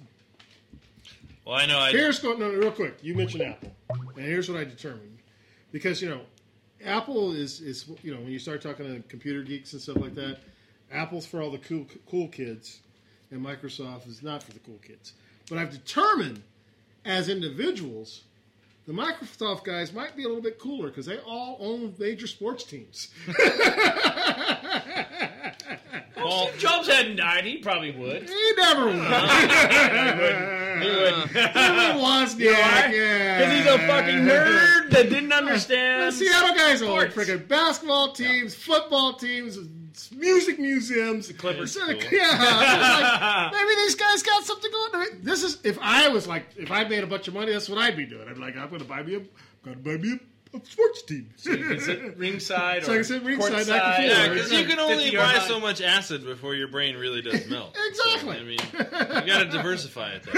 Well, 1.44 1.56
I 1.56 1.66
know. 1.66 1.78
I, 1.78 1.90
Here's 1.90 2.18
go 2.18 2.32
no, 2.34 2.50
no, 2.50 2.58
real 2.58 2.70
quick. 2.70 2.98
You 3.02 3.14
mentioned 3.14 3.42
Apple, 3.42 3.72
and 4.16 4.24
here's 4.24 4.48
what 4.48 4.58
I 4.60 4.64
determined 4.64 5.18
because 5.72 6.00
you 6.02 6.08
know, 6.08 6.20
Apple 6.84 7.32
is 7.32 7.60
is 7.60 7.86
you 8.02 8.14
know 8.14 8.20
when 8.20 8.30
you 8.30 8.38
start 8.38 8.60
talking 8.60 8.86
to 8.86 9.02
computer 9.08 9.42
geeks 9.42 9.72
and 9.72 9.80
stuff 9.82 9.96
like 9.96 10.14
that, 10.14 10.38
Apple's 10.92 11.26
for 11.26 11.40
all 11.42 11.50
the 11.50 11.58
cool 11.58 11.86
cool 12.10 12.28
kids, 12.28 12.80
and 13.30 13.44
Microsoft 13.44 14.06
is 14.08 14.22
not 14.22 14.42
for 14.42 14.52
the 14.52 14.60
cool 14.60 14.78
kids. 14.86 15.14
But 15.48 15.58
I've 15.58 15.70
determined 15.70 16.42
as 17.04 17.28
individuals 17.28 18.22
The 18.86 18.92
Microsoft 18.92 19.64
guys 19.64 19.92
might 19.92 20.16
be 20.16 20.24
a 20.24 20.26
little 20.26 20.42
bit 20.42 20.58
cooler 20.58 20.88
because 20.88 21.06
they 21.06 21.18
all 21.18 21.56
own 21.60 21.94
major 21.98 22.26
sports 22.26 22.64
teams. 22.64 23.10
Well, 26.24 26.48
Steve 26.48 26.60
Jobs 26.60 26.88
hadn't 26.88 27.16
died. 27.16 27.44
He 27.44 27.58
probably 27.58 27.90
would. 27.92 28.28
He 28.28 28.52
never 28.56 28.86
would. 28.86 28.94
Uh, 28.96 30.80
he 30.80 30.88
wouldn't. 30.88 31.30
He. 31.30 31.40
He 31.40 31.98
was, 31.98 32.38
You 32.38 32.46
know 32.46 32.58
yeah, 32.58 32.90
yeah. 32.90 33.38
Because 33.38 33.58
he's 33.58 33.66
a 33.66 33.78
fucking 33.86 34.18
nerd 34.20 34.90
that 34.90 35.10
didn't 35.10 35.32
understand. 35.32 36.08
The 36.08 36.12
Seattle 36.12 36.54
guys 36.54 36.80
sports. 36.80 37.14
freaking 37.14 37.46
basketball 37.46 38.12
teams, 38.12 38.54
football 38.54 39.14
teams, 39.14 39.58
music 40.14 40.58
museums. 40.58 41.28
The 41.28 41.34
Clippers. 41.34 41.76
Yeah, 41.76 41.84
cool. 41.86 42.18
like, 42.18 43.52
maybe 43.52 43.74
these 43.82 43.94
guys 43.94 44.22
got 44.22 44.44
something 44.44 44.70
going. 44.70 44.94
on. 44.94 45.06
This 45.22 45.42
is 45.42 45.58
if 45.64 45.78
I 45.80 46.08
was 46.08 46.26
like 46.26 46.46
if 46.56 46.70
I 46.70 46.84
made 46.84 47.04
a 47.04 47.06
bunch 47.06 47.28
of 47.28 47.34
money, 47.34 47.52
that's 47.52 47.68
what 47.68 47.78
I'd 47.78 47.96
be 47.96 48.06
doing. 48.06 48.26
I'd 48.28 48.34
be 48.34 48.40
like, 48.40 48.56
I'm 48.56 48.68
going 48.68 48.80
to 48.80 48.88
buy 48.88 49.02
me 49.02 49.16
a, 49.16 49.20
to 49.20 49.76
buy 49.76 49.96
me 49.96 50.14
a 50.14 50.18
sports 50.64 51.02
team. 51.02 51.30
So 51.36 51.52
you 51.52 51.64
can 51.68 51.80
sit 51.80 52.16
ringside 52.18 52.84
So 52.84 52.92
I 52.92 52.96
or 52.96 52.98
can 52.98 53.04
sit 53.04 53.22
ringside, 53.22 53.52
courtside. 53.52 53.68
back 53.68 53.98
and 54.00 54.10
forth. 54.12 54.18
Yeah, 54.18 54.28
because 54.34 54.52
you 54.52 54.64
can 54.66 54.78
only 54.78 55.04
buy 55.10 55.32
yard 55.32 55.42
so 55.42 55.60
much 55.60 55.80
acid 55.80 56.24
before 56.24 56.54
your 56.54 56.68
brain 56.68 56.96
really 56.96 57.22
does 57.22 57.46
melt. 57.50 57.76
Exactly. 57.88 58.34
So, 58.36 58.40
I 58.40 58.44
mean, 58.44 58.58
you 59.22 59.32
got 59.32 59.38
to 59.44 59.48
diversify 59.50 60.10
it. 60.12 60.22
Though. 60.24 60.32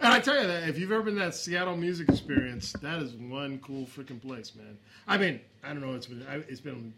and 0.00 0.12
I 0.12 0.20
tell 0.20 0.40
you 0.40 0.46
that 0.46 0.68
if 0.68 0.78
you've 0.78 0.92
ever 0.92 1.02
been 1.02 1.14
to 1.14 1.20
that 1.20 1.34
Seattle 1.34 1.76
music 1.76 2.08
experience, 2.08 2.72
that 2.82 3.02
is 3.02 3.12
one 3.14 3.58
cool 3.58 3.86
freaking 3.86 4.20
place, 4.22 4.54
man. 4.54 4.78
I 5.06 5.18
mean, 5.18 5.40
I 5.64 5.68
don't 5.68 5.80
know. 5.80 5.94
It's 5.94 6.06
been 6.06 6.24
it's 6.48 6.60
been 6.60 6.92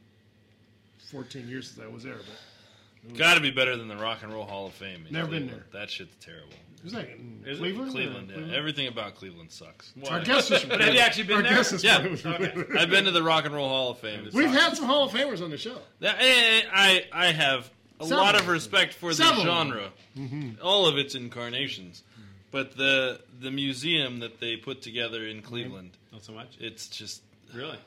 14 1.11 1.49
years 1.49 1.71
since 1.71 1.85
I 1.85 1.89
was 1.93 2.03
there, 2.05 2.15
but 2.17 3.17
Got 3.17 3.35
to 3.35 3.41
be 3.41 3.51
better 3.51 3.77
than 3.79 3.89
the 3.89 3.97
Rock 3.97 4.23
and 4.23 4.31
Roll 4.33 4.45
Hall 4.45 4.67
of 4.67 4.75
Fame. 4.75 5.07
in 5.07 5.13
Never 5.15 5.29
been 5.31 5.45
Cleveland. 5.45 5.65
That 5.73 5.89
shit's 5.91 6.15
terrible. 6.21 6.53
Is 6.85 6.93
that 6.93 7.09
in 7.11 7.43
Is 7.47 7.59
it? 7.59 7.61
Cleveland? 7.61 7.91
Cleveland, 7.93 8.17
Yeah, 8.17 8.21
yeah. 8.21 8.35
Cleveland. 8.37 8.55
Everything 8.55 8.87
about 8.89 9.15
Cleveland 9.17 9.51
sucks. 9.53 9.93
Our 10.09 10.21
guest 10.21 10.51
is 10.51 10.61
from 10.61 10.71
But 10.71 10.81
have 10.83 10.95
you 10.95 11.01
actually 11.01 11.25
been 11.25 11.37
Our 11.37 11.43
there? 11.43 11.55
guest 11.57 11.73
is 11.75 11.85
Yeah, 11.85 12.15
from- 12.17 12.77
I've 12.79 12.89
been 12.91 13.05
to 13.05 13.11
the 13.11 13.23
Rock 13.23 13.45
and 13.45 13.55
Roll 13.55 13.69
Hall 13.69 13.91
of 13.91 13.99
Fame. 13.99 14.25
It's 14.27 14.35
We've 14.35 14.49
awesome. 14.49 14.61
had 14.61 14.77
some 14.77 14.87
Hall 14.87 15.05
of 15.05 15.13
Famers 15.13 15.43
on 15.43 15.51
the 15.51 15.59
show. 15.59 15.79
That- 16.01 16.17
eh, 16.21 16.63
I 16.73 17.05
I 17.13 17.27
have 17.33 17.71
a 18.01 18.05
Several. 18.05 18.21
lot 18.21 18.35
of 18.41 18.49
respect 18.49 18.95
for 18.95 19.11
the 19.11 19.17
Several. 19.23 19.45
genre, 19.45 19.91
Mhm. 20.17 20.57
all 20.63 20.87
of 20.87 20.97
its 20.97 21.15
incarnations, 21.15 22.03
but 22.51 22.77
the 22.77 23.21
the 23.41 23.51
museum 23.51 24.21
that 24.21 24.41
they 24.41 24.57
put 24.57 24.81
together 24.81 25.27
in 25.27 25.43
Cleveland, 25.43 25.91
Not 26.13 26.25
so 26.25 26.33
much. 26.33 26.49
it's 26.61 26.89
just 26.89 27.23
Really? 27.53 27.79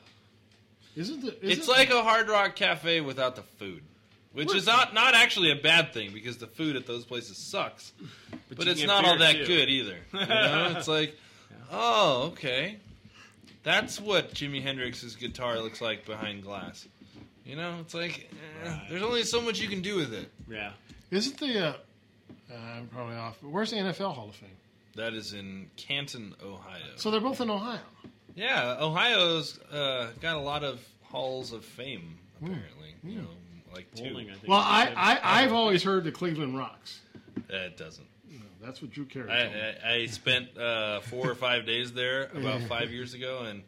Isn't 0.96 1.22
the, 1.22 1.36
it's 1.50 1.66
like 1.66 1.90
a 1.90 2.02
Hard 2.04 2.28
Rock 2.28 2.54
Cafe 2.54 3.00
without 3.00 3.34
the 3.34 3.42
food, 3.42 3.82
which 4.34 4.54
is 4.54 4.66
not 4.66 4.92
not 4.94 5.14
actually 5.14 5.50
a 5.50 5.56
bad 5.56 5.92
thing 5.92 6.12
because 6.12 6.36
the 6.36 6.46
food 6.46 6.76
at 6.76 6.86
those 6.86 7.04
places 7.04 7.36
sucks, 7.38 7.92
but, 8.48 8.64
you 8.66 8.70
it's 8.70 8.80
get 8.80 8.86
not 8.86 9.04
all 9.04 9.16
beer, 9.16 9.32
that 9.32 9.36
too. 9.36 9.46
good 9.46 9.68
either. 9.68 9.96
You 10.12 10.26
know, 10.26 10.74
it's 10.76 10.88
like, 10.88 11.16
oh, 11.72 12.30
okay, 12.32 12.76
that's 13.62 14.00
what 14.00 14.34
Jimi 14.34 14.62
Hendrix's 14.62 15.16
guitar 15.16 15.58
looks 15.58 15.80
like 15.80 16.04
behind 16.04 16.42
glass. 16.42 16.86
You 17.44 17.56
know, 17.56 17.78
it's 17.80 17.94
like 17.94 18.30
eh, 18.64 18.78
there's 18.88 19.02
only 19.02 19.22
so 19.22 19.40
much 19.40 19.60
you 19.60 19.68
can 19.68 19.82
do 19.82 19.96
with 19.96 20.12
it. 20.12 20.30
Yeah. 20.48 20.72
Isn't 21.10 21.38
the? 21.38 21.68
Uh, 21.68 21.72
uh, 22.50 22.54
I'm 22.76 22.86
probably 22.88 23.16
off. 23.16 23.38
But 23.40 23.50
where's 23.50 23.70
the 23.70 23.76
NFL 23.76 24.14
Hall 24.14 24.28
of 24.28 24.34
Fame? 24.34 24.50
That 24.96 25.14
is 25.14 25.32
in 25.32 25.68
Canton, 25.76 26.34
Ohio. 26.44 26.82
So 26.96 27.10
they're 27.10 27.20
both 27.20 27.40
in 27.40 27.50
Ohio. 27.50 27.80
Yeah, 28.36 28.76
Ohio's 28.80 29.58
uh, 29.72 30.08
got 30.20 30.36
a 30.36 30.40
lot 30.40 30.64
of 30.64 30.80
halls 31.02 31.52
of 31.52 31.64
fame. 31.64 32.18
Apparently, 32.40 32.94
you 33.04 33.18
know, 33.20 33.28
like 33.74 33.92
two. 33.94 34.16
I 34.16 34.24
think. 34.24 34.48
Well, 34.48 34.58
I, 34.58 34.92
I 34.96 35.42
I've 35.42 35.52
always 35.52 35.82
heard 35.82 36.04
the 36.04 36.12
Cleveland 36.12 36.56
Rocks. 36.56 37.00
It 37.48 37.76
doesn't. 37.76 38.06
No, 38.30 38.40
that's 38.62 38.80
what 38.80 38.90
Drew 38.90 39.04
Carey 39.04 39.30
I, 39.30 39.42
told 39.42 39.54
me. 39.54 39.60
I, 39.84 39.94
I 39.94 40.06
spent 40.06 40.56
uh, 40.56 41.00
four 41.00 41.30
or 41.30 41.34
five 41.34 41.66
days 41.66 41.92
there 41.92 42.24
about 42.34 42.62
five 42.62 42.90
years 42.90 43.14
ago, 43.14 43.44
and 43.48 43.62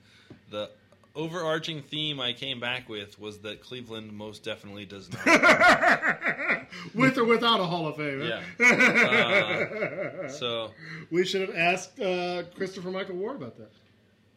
the 0.50 0.70
overarching 1.14 1.82
theme 1.82 2.20
I 2.20 2.32
came 2.32 2.60
back 2.60 2.88
with 2.88 3.18
was 3.18 3.38
that 3.38 3.62
Cleveland 3.62 4.12
most 4.12 4.44
definitely 4.44 4.84
does 4.84 5.10
not. 5.12 5.26
With 6.94 7.16
or 7.16 7.24
without 7.24 7.60
a 7.60 7.64
Hall 7.64 7.86
of 7.86 7.96
Fame. 7.96 8.22
Yeah. 8.22 8.42
Uh, 10.26 10.28
so 10.28 10.72
we 11.10 11.24
should 11.24 11.40
have 11.48 11.56
asked 11.56 11.98
uh, 12.00 12.42
Christopher 12.54 12.90
Michael 12.90 13.14
Ward 13.16 13.36
about 13.36 13.56
that. 13.56 13.70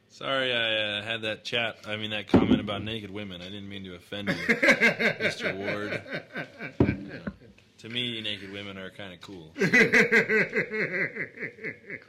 Sorry 0.09 0.53
I 0.53 0.75
uh, 0.75 1.01
had 1.03 1.21
that 1.23 1.43
chat. 1.43 1.77
I 1.87 1.95
mean 1.97 2.11
that 2.11 2.27
comment 2.27 2.59
about 2.59 2.83
naked 2.83 3.11
women. 3.11 3.41
I 3.41 3.45
didn't 3.45 3.69
mean 3.69 3.83
to 3.85 3.95
offend 3.95 4.29
you, 4.29 4.35
Mr. 4.35 5.55
Ward. 5.55 7.31
To 7.79 7.87
me, 7.87 8.19
naked 8.21 8.51
women 8.51 8.77
are 8.77 8.89
kind 8.89 9.13
of 9.13 9.21
cool. 9.21 9.51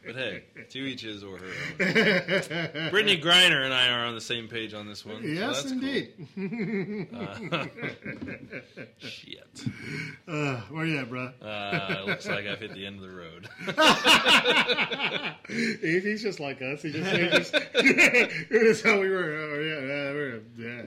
But 0.05 0.17
hey, 0.17 0.43
to 0.71 0.79
each 0.79 1.03
his 1.03 1.23
or 1.23 1.37
her 1.39 1.45
own. 1.47 1.53
Brittney 2.91 3.23
Griner 3.23 3.65
and 3.65 3.73
I 3.73 3.89
are 3.91 4.05
on 4.07 4.15
the 4.15 4.21
same 4.21 4.49
page 4.49 4.75
on 4.75 4.89
this 4.89 5.07
one. 5.07 5.23
yes, 5.23 5.63
that's 5.63 5.71
indeed. 5.73 6.13
Cool. 6.35 7.07
Uh, 7.51 7.67
shit. 8.99 9.65
Uh, 10.27 10.57
where 10.71 10.87
you 10.87 10.99
at, 10.99 11.09
bro? 11.09 11.31
Uh, 11.43 12.03
looks 12.07 12.27
like 12.27 12.47
I've 12.47 12.59
hit 12.59 12.75
the 12.75 12.87
end 12.87 12.97
of 12.97 13.03
the 13.03 13.11
road. 13.11 13.49
He's 15.49 16.23
just 16.23 16.41
like 16.41 16.61
us. 16.63 16.83
He 16.83 16.91
just, 16.93 17.11
he 17.11 17.29
just 17.29 17.53
that's 18.51 18.83
how 18.83 19.01
we 19.01 19.09
were. 19.11 19.33
Oh, 19.35 19.61
yeah, 19.61 19.81
yeah, 19.81 20.13
we're, 20.13 20.43
yeah. 20.57 20.83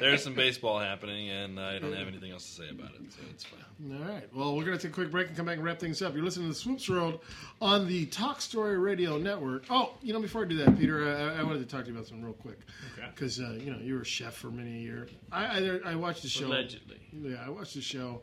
There's 0.00 0.22
some 0.22 0.34
baseball 0.34 0.78
happening, 0.78 1.30
and 1.30 1.58
I 1.58 1.78
don't 1.78 1.92
have 1.94 2.08
anything 2.08 2.30
else 2.32 2.44
to 2.44 2.62
say 2.62 2.68
about 2.70 2.90
it, 2.94 3.12
so 3.12 3.18
it's 3.30 3.44
fine. 3.44 3.60
All 3.82 3.98
right. 3.98 4.28
Well, 4.34 4.56
we're 4.56 4.64
going 4.64 4.76
to 4.76 4.82
take 4.82 4.92
a 4.92 4.94
quick 4.94 5.10
break 5.10 5.28
and 5.28 5.36
come 5.36 5.46
back 5.46 5.56
and 5.56 5.64
wrap 5.64 5.78
things 5.78 6.02
up. 6.02 6.14
You're 6.14 6.24
listening 6.24 6.48
to 6.48 6.54
Swoops 6.54 6.88
World 6.88 7.20
on 7.62 7.86
the 7.86 8.04
Talk 8.06 8.42
Story 8.42 8.76
Radio 8.78 9.16
Network. 9.16 9.64
Oh, 9.70 9.94
you 10.02 10.12
know, 10.12 10.20
before 10.20 10.42
I 10.42 10.48
do 10.48 10.56
that, 10.56 10.78
Peter, 10.78 11.08
I, 11.08 11.40
I 11.40 11.42
wanted 11.42 11.60
to 11.60 11.64
talk 11.64 11.84
to 11.84 11.90
you 11.90 11.96
about 11.96 12.06
something 12.06 12.24
real 12.24 12.34
quick. 12.34 12.58
Okay. 12.98 13.08
Because, 13.14 13.40
uh, 13.40 13.58
you 13.58 13.72
know, 13.72 13.78
you 13.78 13.94
were 13.94 14.02
a 14.02 14.04
chef 14.04 14.34
for 14.34 14.50
many 14.50 14.80
years. 14.80 15.08
I, 15.32 15.44
I, 15.44 15.92
I 15.92 15.94
watched 15.94 16.22
the 16.22 16.28
show. 16.28 16.48
Allegedly. 16.48 16.98
Yeah, 17.10 17.36
I 17.44 17.48
watched 17.48 17.74
the 17.74 17.80
show, 17.80 18.20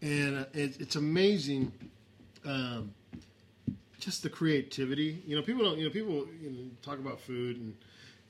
and 0.00 0.38
uh, 0.38 0.44
it, 0.54 0.80
it's 0.80 0.96
amazing. 0.96 1.72
Um, 2.46 2.94
just 4.00 4.22
the 4.22 4.30
creativity. 4.30 5.22
You 5.26 5.36
know, 5.36 5.42
people 5.42 5.64
don't. 5.64 5.78
You 5.78 5.84
know, 5.84 5.90
people 5.90 6.26
you 6.40 6.50
know, 6.50 6.70
talk 6.80 6.98
about 6.98 7.20
food 7.20 7.58
and 7.58 7.74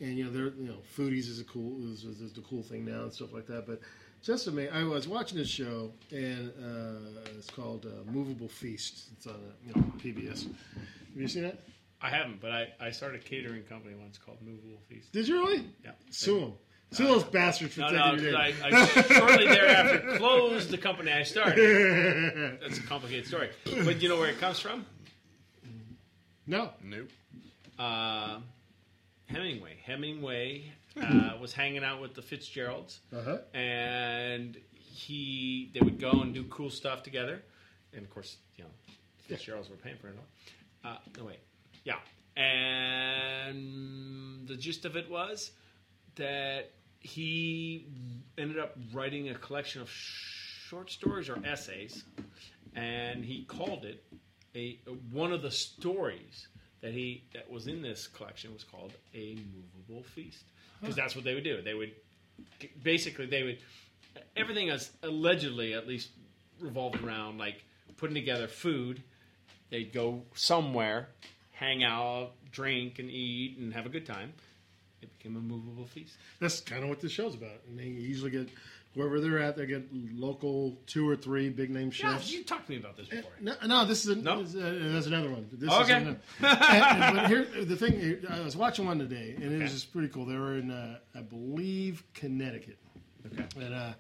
and 0.00 0.18
you 0.18 0.24
know, 0.24 0.30
they're 0.30 0.52
you 0.58 0.68
know, 0.68 0.78
foodies 0.96 1.28
is 1.28 1.40
a 1.40 1.44
cool 1.44 1.76
is, 1.92 2.04
is, 2.04 2.20
is 2.20 2.32
the 2.32 2.42
cool 2.42 2.62
thing 2.62 2.84
now 2.84 3.02
and 3.02 3.12
stuff 3.12 3.32
like 3.32 3.46
that. 3.46 3.66
But 3.66 3.80
just 4.26 4.48
amazing. 4.48 4.74
I 4.74 4.82
was 4.82 5.06
watching 5.06 5.38
this 5.38 5.48
show 5.48 5.92
and 6.10 6.50
uh, 6.60 7.30
it's 7.38 7.48
called 7.48 7.86
uh, 7.86 8.10
Movable 8.10 8.48
Feast. 8.48 9.05
It's 9.12 9.26
on 9.28 9.34
uh, 9.34 9.36
you 9.64 9.72
know 9.72 9.86
PBS. 9.98 10.44
Have 10.44 10.52
you 11.14 11.28
seen 11.28 11.44
it? 11.44 11.62
I 12.02 12.10
haven't, 12.10 12.40
but 12.40 12.50
I, 12.50 12.66
I 12.80 12.90
started 12.90 13.20
a 13.20 13.24
catering 13.24 13.62
company 13.62 13.94
once 13.94 14.18
called 14.18 14.38
Movable 14.42 14.80
Feast. 14.88 15.12
Did 15.12 15.28
you 15.28 15.38
really? 15.38 15.64
Yeah. 15.84 15.92
Sue 16.10 16.40
them. 16.40 16.52
Sue 16.90 17.06
those 17.06 17.22
bastards 17.24 17.74
for 17.74 17.82
No, 17.82 17.90
taking 17.90 18.16
no, 18.16 18.22
your 18.30 18.32
name. 18.38 18.55
I, 18.64 18.68
I 18.68 18.84
shortly 19.02 19.46
thereafter 19.46 20.16
closed 20.18 20.70
the 20.70 20.78
company 20.78 21.12
I 21.12 21.22
started. 21.22 22.58
That's 22.60 22.78
a 22.78 22.82
complicated 22.82 23.26
story. 23.26 23.50
But 23.84 24.02
you 24.02 24.08
know 24.08 24.18
where 24.18 24.30
it 24.30 24.40
comes 24.40 24.58
from? 24.58 24.84
No. 26.48 26.70
Nope. 26.82 27.10
Uh, 27.78 28.38
Hemingway. 29.26 29.76
Hemingway 29.84 30.72
uh, 31.00 31.33
was 31.41 31.52
hanging 31.52 31.84
out 31.84 32.00
with 32.00 32.15
the 32.15 32.23
Fitzgeralds, 32.23 33.00
Uh-huh. 33.12 33.39
and 33.55 34.57
he 34.75 35.70
they 35.75 35.81
would 35.81 35.99
go 36.00 36.10
and 36.23 36.33
do 36.34 36.44
cool 36.44 36.70
stuff 36.70 37.02
together. 37.02 37.42
And 37.92 38.02
of 38.05 38.10
course, 38.10 38.36
you 38.57 38.65
know, 38.65 38.70
Fitzgeralds 39.28 39.68
were 39.70 39.76
paying 39.76 39.97
for 39.97 40.08
it 40.08 40.16
all. 40.16 40.92
Uh, 40.92 40.99
no 41.18 41.25
wait, 41.25 41.41
yeah. 41.84 41.99
And 43.47 44.47
the 44.49 44.57
gist 44.57 44.84
of 44.84 44.97
it 44.97 45.10
was 45.10 45.50
that 46.16 46.70
he 47.00 47.86
ended 48.39 48.58
up 48.58 48.76
writing 48.92 49.28
a 49.28 49.34
collection 49.34 49.83
of 49.83 49.91
short 49.91 50.91
stories 50.91 51.28
or 51.28 51.39
essays, 51.44 52.05
and 52.75 53.25
he 53.25 53.44
called 53.44 53.84
it 53.84 54.02
a 54.55 54.78
one 55.12 55.33
of 55.33 55.42
the 55.42 55.50
stories 55.50 56.49
that 56.81 56.92
he 56.92 57.25
that 57.34 57.50
was 57.50 57.66
in 57.66 57.83
this 57.83 58.07
collection 58.07 58.52
was 58.52 58.65
called 58.65 58.92
a 59.15 59.36
movable 59.55 60.02
feast 60.02 60.44
because 60.80 60.94
Huh. 60.96 61.02
that's 61.02 61.14
what 61.16 61.24
they 61.24 61.34
would 61.34 61.44
do. 61.44 61.62
They 61.62 61.74
would 61.74 61.92
basically 62.82 63.26
they 63.26 63.42
would 63.42 63.58
everything 64.36 64.68
is 64.68 64.90
allegedly 65.02 65.74
at 65.74 65.86
least 65.86 66.10
revolved 66.60 67.02
around 67.02 67.38
like 67.38 67.62
putting 67.96 68.14
together 68.14 68.46
food. 68.48 69.02
They'd 69.70 69.92
go 69.92 70.22
somewhere, 70.34 71.08
hang 71.52 71.82
out, 71.82 72.32
drink, 72.52 72.98
and 72.98 73.10
eat, 73.10 73.58
and 73.58 73.74
have 73.74 73.86
a 73.86 73.88
good 73.88 74.06
time. 74.06 74.32
It 75.02 75.10
became 75.18 75.36
a 75.36 75.40
movable 75.40 75.86
feast. 75.86 76.14
That's 76.40 76.60
kind 76.60 76.82
of 76.82 76.88
what 76.88 77.00
this 77.00 77.12
show's 77.12 77.34
about. 77.34 77.60
And 77.68 77.78
they 77.78 77.84
usually 77.84 78.30
get 78.30 78.48
wherever 78.97 79.20
they're 79.20 79.39
at, 79.39 79.57
they 79.57 79.66
get 79.66 79.86
local 80.15 80.76
two 80.86 81.08
or 81.08 81.15
three 81.15 81.49
big 81.50 81.70
name 81.70 81.91
chefs. 81.92 82.33
Yeah, 82.33 82.39
you 82.39 82.44
talked 82.44 82.66
to 82.66 82.73
me 82.73 82.78
about 82.78 82.97
this 82.97 83.07
before. 83.07 83.31
No, 83.41 83.55
no, 83.65 83.84
this 83.84 84.05
is 84.05 84.10
a, 84.10 84.15
this 84.16 84.49
is 84.49 84.55
a- 84.57 84.58
there's 84.58 85.07
another 85.07 85.31
one. 85.31 85.47
This 85.52 85.70
Okay. 85.70 85.83
Is 85.83 85.89
another. 85.91 86.18
and, 86.41 87.05
and- 87.05 87.16
but 87.16 87.26
here, 87.28 87.65
the 87.65 87.76
thing, 87.76 88.25
I 88.28 88.41
was 88.41 88.57
watching 88.57 88.86
one 88.86 88.99
today, 88.99 89.34
and 89.41 89.52
it 89.52 89.62
was 89.62 89.73
just 89.73 89.92
pretty 89.92 90.08
cool. 90.08 90.26
They 90.26 90.36
were 90.36 90.58
in, 90.58 90.70
uh, 90.73 90.99
I 91.15 91.20
believe, 91.20 92.02
Connecticut. 92.15 92.78
Okay. 93.33 93.44
And 93.65 93.75
uh, 93.75 93.92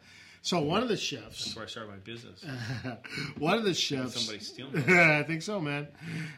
So 0.42 0.60
one 0.60 0.82
of 0.82 0.88
the 0.88 0.96
chefs. 0.96 1.44
That's 1.44 1.56
where 1.56 1.64
I 1.66 1.68
started 1.68 1.90
my 1.90 1.96
business. 1.98 2.44
one 3.38 3.58
of 3.58 3.64
the 3.64 3.74
chefs. 3.74 4.14
Somebody 4.20 4.42
stealing. 4.42 4.76
I 4.90 5.22
think 5.22 5.42
so, 5.42 5.60
man. 5.60 5.88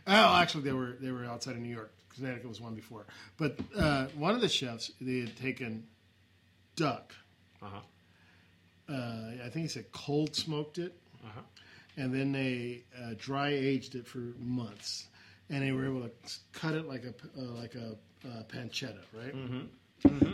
Oh, 0.06 0.36
actually, 0.36 0.64
they 0.64 0.72
were 0.72 0.96
they 1.00 1.10
were 1.12 1.24
outside 1.24 1.54
of 1.54 1.60
New 1.62 1.72
York. 1.74 1.92
Connecticut 2.14 2.48
was 2.48 2.60
one 2.60 2.74
before, 2.74 3.06
but 3.36 3.56
uh, 3.76 4.06
one 4.16 4.34
of 4.34 4.40
the 4.40 4.48
chefs 4.48 4.90
they 5.00 5.20
had 5.20 5.36
taken 5.36 5.84
duck. 6.74 7.14
Uh-huh. 7.62 7.78
Uh, 8.88 9.32
I 9.44 9.48
think 9.50 9.56
he 9.64 9.68
said 9.68 9.90
cold 9.92 10.34
smoked 10.34 10.78
it, 10.78 10.94
Uh-huh. 11.24 11.40
and 11.96 12.14
then 12.14 12.32
they 12.32 12.82
uh, 13.02 13.14
dry 13.18 13.50
aged 13.50 13.94
it 13.94 14.06
for 14.06 14.18
months, 14.38 15.08
and 15.50 15.62
they 15.62 15.72
were 15.72 15.84
able 15.84 16.02
to 16.02 16.10
cut 16.52 16.74
it 16.74 16.86
like 16.86 17.04
a 17.04 17.14
uh, 17.40 17.44
like 17.52 17.74
a 17.74 17.96
uh, 18.26 18.42
pancetta, 18.48 19.00
right? 19.12 19.34
Mhm. 19.34 19.68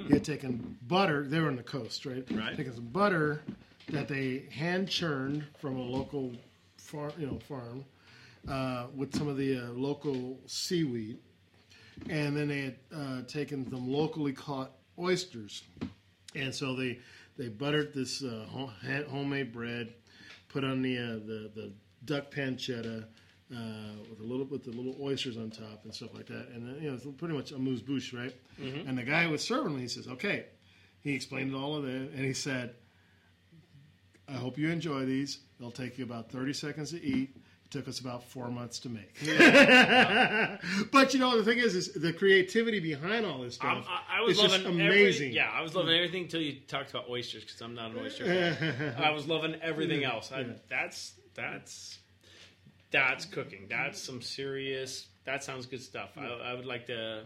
He 0.08 0.12
had 0.12 0.24
taken 0.24 0.76
butter. 0.88 1.26
They 1.26 1.40
were 1.40 1.48
on 1.48 1.56
the 1.56 1.62
coast, 1.62 2.04
right? 2.06 2.24
Right. 2.30 2.56
Taken 2.56 2.74
some 2.74 2.86
butter 2.88 3.42
that 3.88 4.08
they 4.08 4.44
hand 4.50 4.88
churned 4.88 5.44
from 5.58 5.76
a 5.76 5.82
local 5.82 6.32
farm, 6.76 7.12
you 7.18 7.26
know, 7.26 7.38
farm, 7.48 7.84
uh, 8.46 8.86
with 8.94 9.16
some 9.16 9.26
of 9.26 9.36
the 9.38 9.56
uh, 9.58 9.68
local 9.72 10.38
seaweed, 10.46 11.18
and 12.10 12.36
then 12.36 12.48
they 12.48 12.60
had 12.62 12.76
uh, 12.94 13.22
taken 13.26 13.68
some 13.70 13.90
locally 13.90 14.32
caught 14.32 14.70
oysters, 14.98 15.62
and 16.34 16.54
so 16.54 16.76
they 16.76 16.98
they 17.36 17.48
buttered 17.48 17.92
this 17.94 18.22
uh, 18.22 18.46
homemade 19.08 19.52
bread, 19.52 19.94
put 20.48 20.64
on 20.64 20.82
the 20.82 20.98
uh, 20.98 21.12
the 21.26 21.50
the 21.54 21.72
duck 22.04 22.30
pancetta. 22.30 23.04
Uh, 23.54 23.92
with 24.08 24.18
a 24.20 24.22
little 24.22 24.46
with 24.46 24.64
the 24.64 24.70
little 24.70 24.96
oysters 25.02 25.36
on 25.36 25.50
top 25.50 25.84
and 25.84 25.94
stuff 25.94 26.14
like 26.14 26.26
that, 26.26 26.48
and 26.54 26.66
then, 26.66 26.82
you 26.82 26.88
know 26.88 26.94
it's 26.96 27.06
pretty 27.18 27.34
much 27.34 27.52
amuse 27.52 27.82
bouche, 27.82 28.12
right? 28.14 28.34
Mhm. 28.60 28.88
And 28.88 28.96
the 28.96 29.02
guy 29.02 29.26
was 29.26 29.44
serving 29.44 29.76
me, 29.76 29.82
he 29.82 29.88
says, 29.88 30.08
"Okay," 30.08 30.46
he 31.02 31.12
explained 31.14 31.54
all 31.54 31.76
of 31.76 31.84
that, 31.84 31.90
and 32.14 32.24
he 32.24 32.32
said, 32.32 32.74
"I 34.26 34.32
hope 34.32 34.56
you 34.58 34.70
enjoy 34.70 35.04
these. 35.04 35.40
They'll 35.60 35.70
take 35.70 35.98
you 35.98 36.04
about 36.04 36.32
thirty 36.32 36.54
seconds 36.54 36.90
to 36.92 37.02
eat. 37.04 37.36
It 37.74 37.78
took 37.78 37.88
us 37.88 38.00
about 38.00 38.24
four 38.24 38.50
months 38.50 38.78
to 38.80 38.88
make." 38.88 39.14
but 40.92 41.12
you 41.14 41.20
know 41.20 41.36
the 41.36 41.44
thing 41.44 41.58
is, 41.58 41.74
is 41.74 41.92
the 41.92 42.12
creativity 42.12 42.80
behind 42.80 43.26
all 43.26 43.40
this 43.40 43.56
stuff. 43.56 43.86
I, 43.88 44.18
I 44.18 44.20
was 44.22 44.36
is 44.36 44.42
just 44.42 44.64
loving 44.64 44.80
amazing. 44.80 45.28
Every, 45.28 45.36
yeah, 45.36 45.50
I 45.52 45.62
was 45.62 45.74
loving 45.74 45.94
everything 45.94 46.24
until 46.24 46.40
you 46.40 46.60
talked 46.68 46.90
about 46.90 47.08
oysters 47.08 47.44
because 47.44 47.60
I'm 47.60 47.74
not 47.74 47.90
an 47.90 47.98
oyster 47.98 48.24
fan. 48.24 48.94
I 49.02 49.10
was 49.10 49.26
loving 49.26 49.56
everything 49.62 50.04
else. 50.04 50.30
I, 50.32 50.40
Yeah. 50.40 50.52
That's 50.68 51.14
that's 51.34 51.98
that's 52.90 53.24
cooking. 53.24 53.66
That's 53.68 54.00
some 54.00 54.22
serious. 54.22 55.06
That 55.24 55.42
sounds 55.42 55.66
good 55.66 55.82
stuff. 55.82 56.10
I, 56.16 56.26
I 56.26 56.54
would 56.54 56.66
like 56.66 56.86
to 56.86 57.24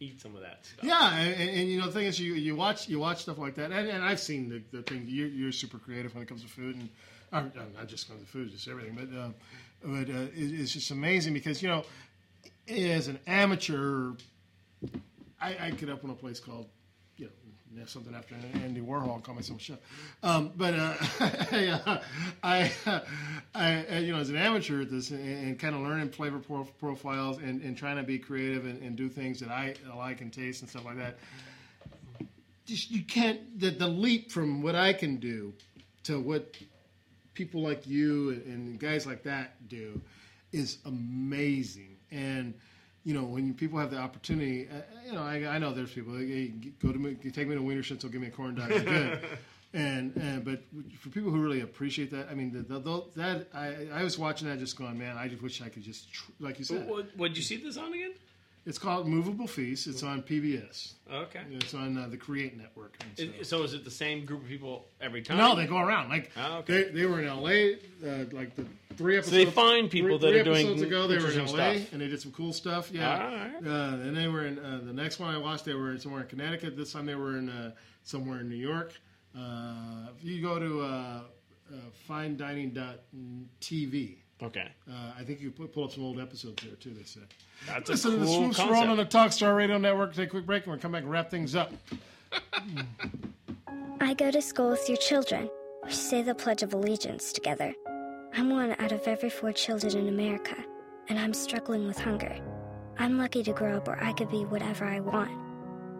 eat 0.00 0.20
some 0.20 0.34
of 0.34 0.42
that 0.42 0.64
stuff. 0.64 0.84
Yeah, 0.84 1.16
and, 1.16 1.50
and, 1.50 1.68
you 1.68 1.78
know 1.78 1.86
the 1.86 1.92
thing 1.92 2.06
is, 2.06 2.18
you, 2.18 2.34
you 2.34 2.56
watch 2.56 2.88
you 2.88 2.98
watch 2.98 3.22
stuff 3.22 3.38
like 3.38 3.54
that, 3.56 3.70
and, 3.72 3.88
and 3.88 4.04
I've 4.04 4.20
seen 4.20 4.48
the, 4.48 4.62
the 4.76 4.82
thing. 4.82 5.04
You're, 5.06 5.28
you're 5.28 5.52
super 5.52 5.78
creative 5.78 6.14
when 6.14 6.22
it 6.22 6.28
comes 6.28 6.42
to 6.42 6.48
food, 6.48 6.76
and 6.76 6.88
or, 7.32 7.38
uh, 7.38 7.64
not 7.74 7.88
just 7.88 8.08
comes 8.08 8.20
to 8.22 8.26
food, 8.26 8.50
just 8.50 8.68
everything. 8.68 8.94
But 8.94 9.16
uh, 9.16 9.30
but 9.84 10.08
uh, 10.08 10.28
it, 10.34 10.60
it's 10.60 10.72
just 10.72 10.90
amazing 10.90 11.34
because 11.34 11.62
you 11.62 11.68
know, 11.68 11.84
as 12.68 13.08
an 13.08 13.18
amateur, 13.26 14.12
I, 15.40 15.56
I 15.60 15.70
could 15.72 15.90
open 15.90 16.10
a 16.10 16.14
place 16.14 16.40
called 16.40 16.68
you 17.74 17.80
know 17.80 17.86
something 17.86 18.14
after 18.14 18.36
Andy 18.62 18.80
Warhol 18.80 19.20
call 19.22 19.34
myself 19.34 19.60
chef. 19.60 19.78
Um, 20.22 20.52
but 20.56 20.74
uh, 20.74 20.94
I, 21.20 21.80
uh, 21.84 22.00
I, 22.42 22.72
I, 23.54 23.86
uh, 23.86 23.98
you 23.98 24.12
know, 24.12 24.20
as 24.20 24.30
an 24.30 24.36
amateur 24.36 24.82
at 24.82 24.90
this 24.92 25.10
and, 25.10 25.20
and 25.20 25.58
kind 25.58 25.74
of 25.74 25.80
learning 25.80 26.10
flavor 26.10 26.38
pro- 26.38 26.68
profiles 26.78 27.38
and, 27.38 27.62
and 27.62 27.76
trying 27.76 27.96
to 27.96 28.04
be 28.04 28.16
creative 28.16 28.64
and, 28.64 28.80
and 28.80 28.94
do 28.94 29.08
things 29.08 29.40
that 29.40 29.50
I 29.50 29.74
like 29.96 30.20
and 30.20 30.32
taste 30.32 30.60
and 30.62 30.70
stuff 30.70 30.84
like 30.84 30.98
that. 30.98 31.18
Just 32.64 32.92
you 32.92 33.02
can't 33.02 33.58
the, 33.58 33.70
the 33.70 33.88
leap 33.88 34.30
from 34.30 34.62
what 34.62 34.76
I 34.76 34.92
can 34.92 35.16
do 35.16 35.52
to 36.04 36.20
what 36.20 36.54
people 37.34 37.60
like 37.62 37.86
you 37.86 38.30
and, 38.30 38.46
and 38.46 38.80
guys 38.80 39.06
like 39.06 39.22
that 39.24 39.68
do 39.68 40.00
is 40.52 40.78
amazing. 40.84 41.96
And 42.10 42.54
you 43.04 43.12
know, 43.12 43.24
when 43.24 43.52
people 43.52 43.78
have 43.78 43.90
the 43.90 43.98
opportunity, 43.98 44.66
uh, 44.68 44.80
you 45.04 45.12
know, 45.12 45.22
I, 45.22 45.56
I 45.56 45.58
know 45.58 45.72
there's 45.74 45.92
people. 45.92 46.14
Hey, 46.16 46.54
go 46.80 46.90
to 46.90 46.98
me, 46.98 47.14
take 47.30 47.48
me 47.48 47.54
to 47.54 47.60
Wienerschnitzel, 47.60 48.10
give 48.10 48.20
me 48.20 48.28
a 48.28 48.30
corn 48.30 48.54
dog, 48.54 48.70
good. 48.70 49.20
and 49.74 50.16
and 50.16 50.44
but 50.44 50.62
for 50.98 51.10
people 51.10 51.30
who 51.30 51.42
really 51.42 51.60
appreciate 51.60 52.10
that, 52.12 52.28
I 52.30 52.34
mean, 52.34 52.52
the, 52.52 52.62
the, 52.62 52.78
the, 52.78 53.04
that 53.16 53.48
I 53.52 54.00
I 54.00 54.04
was 54.04 54.18
watching 54.18 54.48
that, 54.48 54.58
just 54.58 54.78
going, 54.78 54.98
man, 54.98 55.18
I 55.18 55.28
just 55.28 55.42
wish 55.42 55.60
I 55.60 55.68
could 55.68 55.82
just 55.82 56.12
tr- 56.12 56.30
like 56.40 56.58
you 56.58 56.64
said. 56.64 56.88
What, 56.88 57.08
what, 57.16 57.28
did 57.28 57.36
you 57.36 57.42
see 57.42 57.56
this 57.58 57.76
on 57.76 57.92
again? 57.92 58.14
It's 58.66 58.78
called 58.78 59.06
Movable 59.06 59.46
Feast. 59.46 59.86
It's 59.86 60.02
on 60.02 60.22
PBS. 60.22 60.94
Okay. 61.12 61.40
It's 61.50 61.74
on 61.74 61.98
uh, 61.98 62.08
the 62.08 62.16
Create 62.16 62.56
Network. 62.56 62.96
Is- 63.18 63.46
so 63.46 63.62
is 63.62 63.74
it 63.74 63.84
the 63.84 63.90
same 63.90 64.24
group 64.24 64.40
of 64.42 64.48
people 64.48 64.86
every 65.02 65.20
time? 65.20 65.36
No, 65.36 65.54
they 65.54 65.66
go 65.66 65.76
around. 65.78 66.08
Like 66.08 66.30
Oh, 66.36 66.58
okay. 66.60 66.84
they, 66.84 66.90
they 66.90 67.04
were 67.06 67.20
in 67.20 67.26
L.A. 67.28 67.74
Uh, 67.74 68.24
like 68.32 68.56
the 68.56 68.64
three 68.96 69.16
So 69.16 69.18
episodes. 69.18 69.30
they 69.30 69.44
find 69.50 69.90
people 69.90 70.18
three, 70.18 70.20
that 70.28 70.30
three 70.32 70.40
are 70.40 70.44
doing 70.44 70.66
episodes 70.66 70.82
ago. 70.82 71.06
They 71.06 71.18
were 71.18 71.30
in 71.30 71.40
L.A. 71.40 71.46
stuff. 71.78 71.92
and 71.92 72.00
they 72.00 72.08
did 72.08 72.22
some 72.22 72.32
cool 72.32 72.54
stuff. 72.54 72.90
Yeah. 72.90 73.50
Uh, 73.64 73.68
and 73.68 74.16
they 74.16 74.28
were 74.28 74.46
in 74.46 74.58
uh, 74.58 74.80
the 74.82 74.92
next 74.94 75.18
one 75.20 75.34
I 75.34 75.38
watched. 75.38 75.66
They 75.66 75.74
were 75.74 75.98
somewhere 75.98 76.22
in 76.22 76.28
Connecticut. 76.28 76.74
This 76.76 76.92
time 76.92 77.04
they 77.04 77.14
were 77.16 77.36
in 77.36 77.50
uh, 77.50 77.72
somewhere 78.02 78.40
in 78.40 78.48
New 78.48 78.56
York. 78.56 78.94
Uh, 79.38 80.08
if 80.16 80.24
you 80.24 80.40
go 80.40 80.58
to 80.58 80.80
uh, 80.82 81.20
uh, 81.70 81.74
finedining.tv. 82.08 84.16
Okay. 84.42 84.68
Uh, 84.90 85.12
I 85.18 85.22
think 85.22 85.40
you 85.40 85.50
put, 85.50 85.72
pull 85.72 85.84
up 85.84 85.92
some 85.92 86.04
old 86.04 86.20
episodes 86.20 86.62
there 86.64 86.74
too. 86.74 86.90
They 86.90 87.04
said. 87.04 87.22
That's 87.66 87.88
a 87.88 87.92
Listen 87.92 88.10
to 88.12 88.16
the 88.18 88.26
Swoops 88.26 88.58
World 88.58 88.70
concept. 88.70 88.90
on 88.90 88.96
the 88.96 89.04
Talk 89.04 89.32
Story 89.32 89.54
Radio 89.54 89.78
Network. 89.78 90.14
Take 90.14 90.28
a 90.28 90.30
quick 90.30 90.46
break 90.46 90.64
and 90.64 90.72
we'll 90.72 90.80
come 90.80 90.92
back 90.92 91.02
and 91.02 91.10
wrap 91.10 91.30
things 91.30 91.54
up. 91.54 91.72
I 94.00 94.14
go 94.14 94.30
to 94.30 94.42
school 94.42 94.70
with 94.70 94.88
your 94.88 94.98
children. 94.98 95.48
We 95.84 95.92
say 95.92 96.22
the 96.22 96.34
Pledge 96.34 96.62
of 96.62 96.74
Allegiance 96.74 97.32
together. 97.32 97.72
I'm 98.36 98.50
one 98.50 98.74
out 98.78 98.92
of 98.92 99.06
every 99.06 99.30
four 99.30 99.52
children 99.52 99.96
in 99.96 100.08
America, 100.08 100.56
and 101.08 101.18
I'm 101.18 101.32
struggling 101.32 101.86
with 101.86 101.98
hunger. 101.98 102.36
I'm 102.98 103.18
lucky 103.18 103.42
to 103.44 103.52
grow 103.52 103.76
up 103.76 103.86
where 103.86 104.02
I 104.02 104.12
could 104.12 104.30
be 104.30 104.44
whatever 104.44 104.84
I 104.84 105.00
want. 105.00 105.30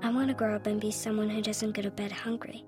I 0.02 0.10
want 0.10 0.28
to 0.28 0.34
grow 0.34 0.54
up 0.54 0.66
and 0.66 0.80
be 0.80 0.90
someone 0.90 1.30
who 1.30 1.40
doesn't 1.42 1.72
go 1.72 1.82
to 1.82 1.90
bed 1.90 2.10
hungry. 2.12 2.64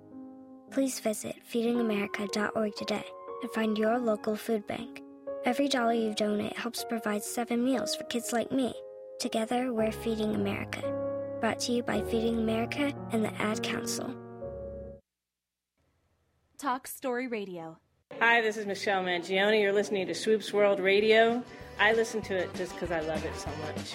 Please 0.70 1.00
visit 1.00 1.36
feedingamerica.org 1.52 2.76
today 2.76 3.04
and 3.42 3.50
find 3.52 3.76
your 3.76 3.98
local 3.98 4.36
food 4.36 4.66
bank. 4.66 5.02
Every 5.46 5.68
dollar 5.68 5.92
you 5.92 6.12
donate 6.12 6.56
helps 6.56 6.82
provide 6.82 7.22
seven 7.22 7.64
meals 7.64 7.94
for 7.94 8.02
kids 8.02 8.32
like 8.32 8.50
me. 8.50 8.74
Together, 9.20 9.72
we're 9.72 9.92
Feeding 9.92 10.34
America. 10.34 10.82
Brought 11.40 11.60
to 11.60 11.72
you 11.72 11.84
by 11.84 12.02
Feeding 12.02 12.36
America 12.36 12.92
and 13.12 13.24
the 13.24 13.32
Ad 13.40 13.62
Council. 13.62 14.12
Talk 16.58 16.88
Story 16.88 17.28
Radio. 17.28 17.78
Hi, 18.18 18.40
this 18.40 18.56
is 18.56 18.66
Michelle 18.66 19.04
Mangione. 19.04 19.62
You're 19.62 19.72
listening 19.72 20.08
to 20.08 20.14
Swoops 20.16 20.52
World 20.52 20.80
Radio. 20.80 21.44
I 21.78 21.92
listen 21.92 22.22
to 22.22 22.34
it 22.34 22.52
just 22.56 22.72
because 22.72 22.90
I 22.90 22.98
love 23.02 23.24
it 23.24 23.36
so 23.36 23.50
much. 23.62 23.94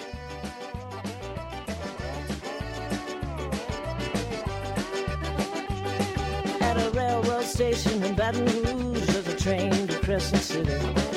At 6.61 6.77
a 6.77 6.89
railroad 6.91 7.43
station 7.43 8.01
in 8.03 8.15
Baton 8.15 8.45
Rouge, 8.45 9.05
there's 9.07 9.27
a 9.27 9.35
train 9.35 9.87
to 9.89 9.99
Crescent 9.99 10.41
City. 10.43 11.10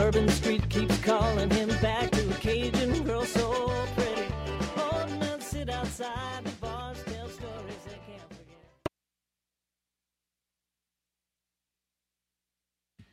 Bourbon 0.00 0.28
Street 0.30 0.66
keeps 0.70 0.98
calling 1.02 1.50
him 1.50 1.68
back 1.82 2.10
to 2.12 2.30
a 2.30 2.34
Cajun 2.36 3.04
girl 3.04 3.22
so 3.22 3.70
pretty. 3.94 4.32
Old 4.78 5.20
men 5.20 5.38
sit 5.42 5.68
outside 5.68 6.42
the 6.42 6.50
bars, 6.52 7.04
tell 7.04 7.28
stories 7.28 7.84
they 7.84 7.98
can't 8.08 8.28
forget. 8.30 8.46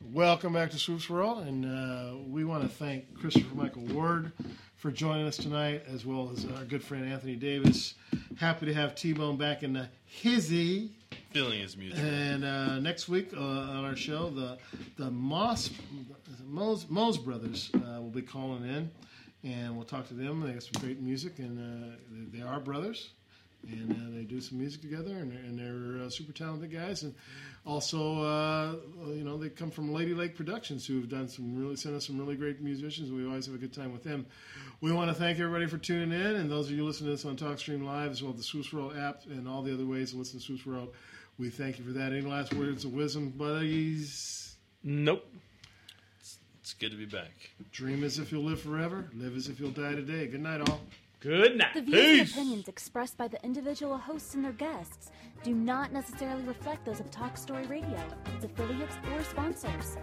Welcome 0.01 0.53
back 0.53 0.71
to 0.71 0.79
Swoops 0.79 1.09
World, 1.09 1.45
and 1.45 1.65
uh, 1.65 2.15
we 2.25 2.45
want 2.45 2.63
to 2.63 2.69
thank 2.69 3.19
Christopher 3.19 3.53
Michael 3.53 3.83
Ward 3.87 4.31
for 4.77 4.91
joining 4.91 5.25
us 5.25 5.37
tonight, 5.37 5.83
as 5.91 6.05
well 6.05 6.29
as 6.31 6.45
our 6.57 6.63
good 6.63 6.83
friend 6.83 7.11
Anthony 7.11 7.35
Davis. 7.35 7.95
Happy 8.37 8.67
to 8.67 8.73
have 8.73 8.95
T 8.95 9.11
Bone 9.11 9.35
back 9.35 9.63
in 9.63 9.73
the 9.73 9.89
hizzy. 10.05 10.91
Feeling 11.31 11.59
his 11.59 11.75
music. 11.75 11.99
And 11.99 12.45
uh, 12.45 12.79
next 12.79 13.09
week 13.09 13.31
uh, 13.35 13.39
on 13.39 13.85
our 13.85 13.95
show, 13.95 14.29
the 14.29 14.57
the 14.97 15.09
Moss 15.09 15.71
Mose, 16.45 16.85
Mose 16.89 17.17
brothers 17.17 17.71
uh, 17.75 17.99
will 18.01 18.09
be 18.09 18.21
calling 18.21 18.63
in, 18.63 18.91
and 19.43 19.75
we'll 19.75 19.85
talk 19.85 20.07
to 20.09 20.13
them. 20.13 20.41
They 20.41 20.53
got 20.53 20.63
some 20.63 20.81
great 20.81 21.01
music, 21.01 21.39
and 21.39 21.57
uh, 21.59 21.95
they, 22.11 22.39
they 22.39 22.43
are 22.45 22.59
brothers, 22.59 23.09
and 23.67 23.91
uh, 23.91 24.15
they 24.15 24.23
do 24.23 24.39
some 24.39 24.59
music 24.59 24.81
together, 24.81 25.17
and 25.17 25.31
they're, 25.31 25.39
and 25.39 25.57
they're 25.97 26.05
uh, 26.05 26.09
super 26.09 26.31
talented 26.33 26.71
guys. 26.71 27.03
And 27.03 27.15
also, 27.67 28.23
uh, 28.23 28.75
you 29.07 29.25
know, 29.25 29.37
they 29.37 29.49
come 29.49 29.69
from 29.69 29.93
Lady 29.93 30.13
Lake 30.13 30.35
Productions, 30.35 30.87
who 30.87 30.95
have 31.01 31.09
done 31.09 31.27
some 31.27 31.55
really 31.55 31.75
sent 31.75 31.95
us 31.95 32.07
some 32.07 32.17
really 32.17 32.37
great 32.37 32.61
musicians. 32.61 33.11
We 33.11 33.25
always 33.25 33.45
have 33.45 33.55
a 33.55 33.57
good 33.57 33.73
time 33.73 33.91
with 33.91 34.03
them. 34.03 34.25
We 34.79 34.93
want 34.93 35.09
to 35.09 35.13
thank 35.13 35.37
everybody 35.39 35.67
for 35.67 35.77
tuning 35.77 36.17
in, 36.17 36.37
and 36.37 36.49
those 36.49 36.67
of 36.67 36.77
you 36.77 36.85
listening 36.85 37.09
to 37.09 37.13
us 37.15 37.25
on 37.25 37.35
TalkStream 37.35 37.83
Live, 37.83 38.11
as 38.11 38.23
well 38.23 38.31
as 38.31 38.37
the 38.37 38.43
Swoops 38.43 38.71
World 38.71 38.95
app 38.97 39.23
and 39.25 39.49
all 39.49 39.61
the 39.61 39.73
other 39.73 39.85
ways 39.85 40.11
to 40.11 40.17
listen 40.17 40.39
to 40.39 40.45
Swoops 40.45 40.65
World. 40.65 40.93
We 41.37 41.49
thank 41.49 41.77
you 41.77 41.83
for 41.83 41.91
that. 41.91 42.13
Any 42.13 42.21
last 42.21 42.53
words 42.53 42.85
of 42.85 42.93
wisdom, 42.93 43.29
buddies? 43.31 44.55
Nope. 44.81 45.29
It's 46.61 46.73
good 46.73 46.91
to 46.91 46.97
be 46.97 47.05
back. 47.05 47.51
Dream 47.71 48.03
as 48.03 48.17
if 48.17 48.31
you'll 48.31 48.43
live 48.43 48.61
forever. 48.61 49.09
Live 49.13 49.35
as 49.35 49.49
if 49.49 49.59
you'll 49.59 49.71
die 49.71 49.93
today. 49.93 50.27
Good 50.27 50.41
night, 50.41 50.61
all. 50.61 50.79
Good 51.19 51.57
night. 51.57 51.73
The 51.73 51.81
views 51.81 52.19
and 52.19 52.29
opinions 52.29 52.67
expressed 52.67 53.17
by 53.17 53.27
the 53.27 53.43
individual 53.43 53.97
hosts 53.97 54.35
and 54.35 54.45
their 54.45 54.51
guests 54.51 55.09
do 55.43 55.53
not 55.53 55.91
necessarily 55.91 56.43
reflect 56.43 56.85
those 56.85 56.99
of 56.99 57.09
Talk 57.11 57.37
Story 57.37 57.65
Radio, 57.67 57.99
its 58.35 58.45
affiliates, 58.45 58.95
or 59.13 59.23
sponsors. 59.23 59.97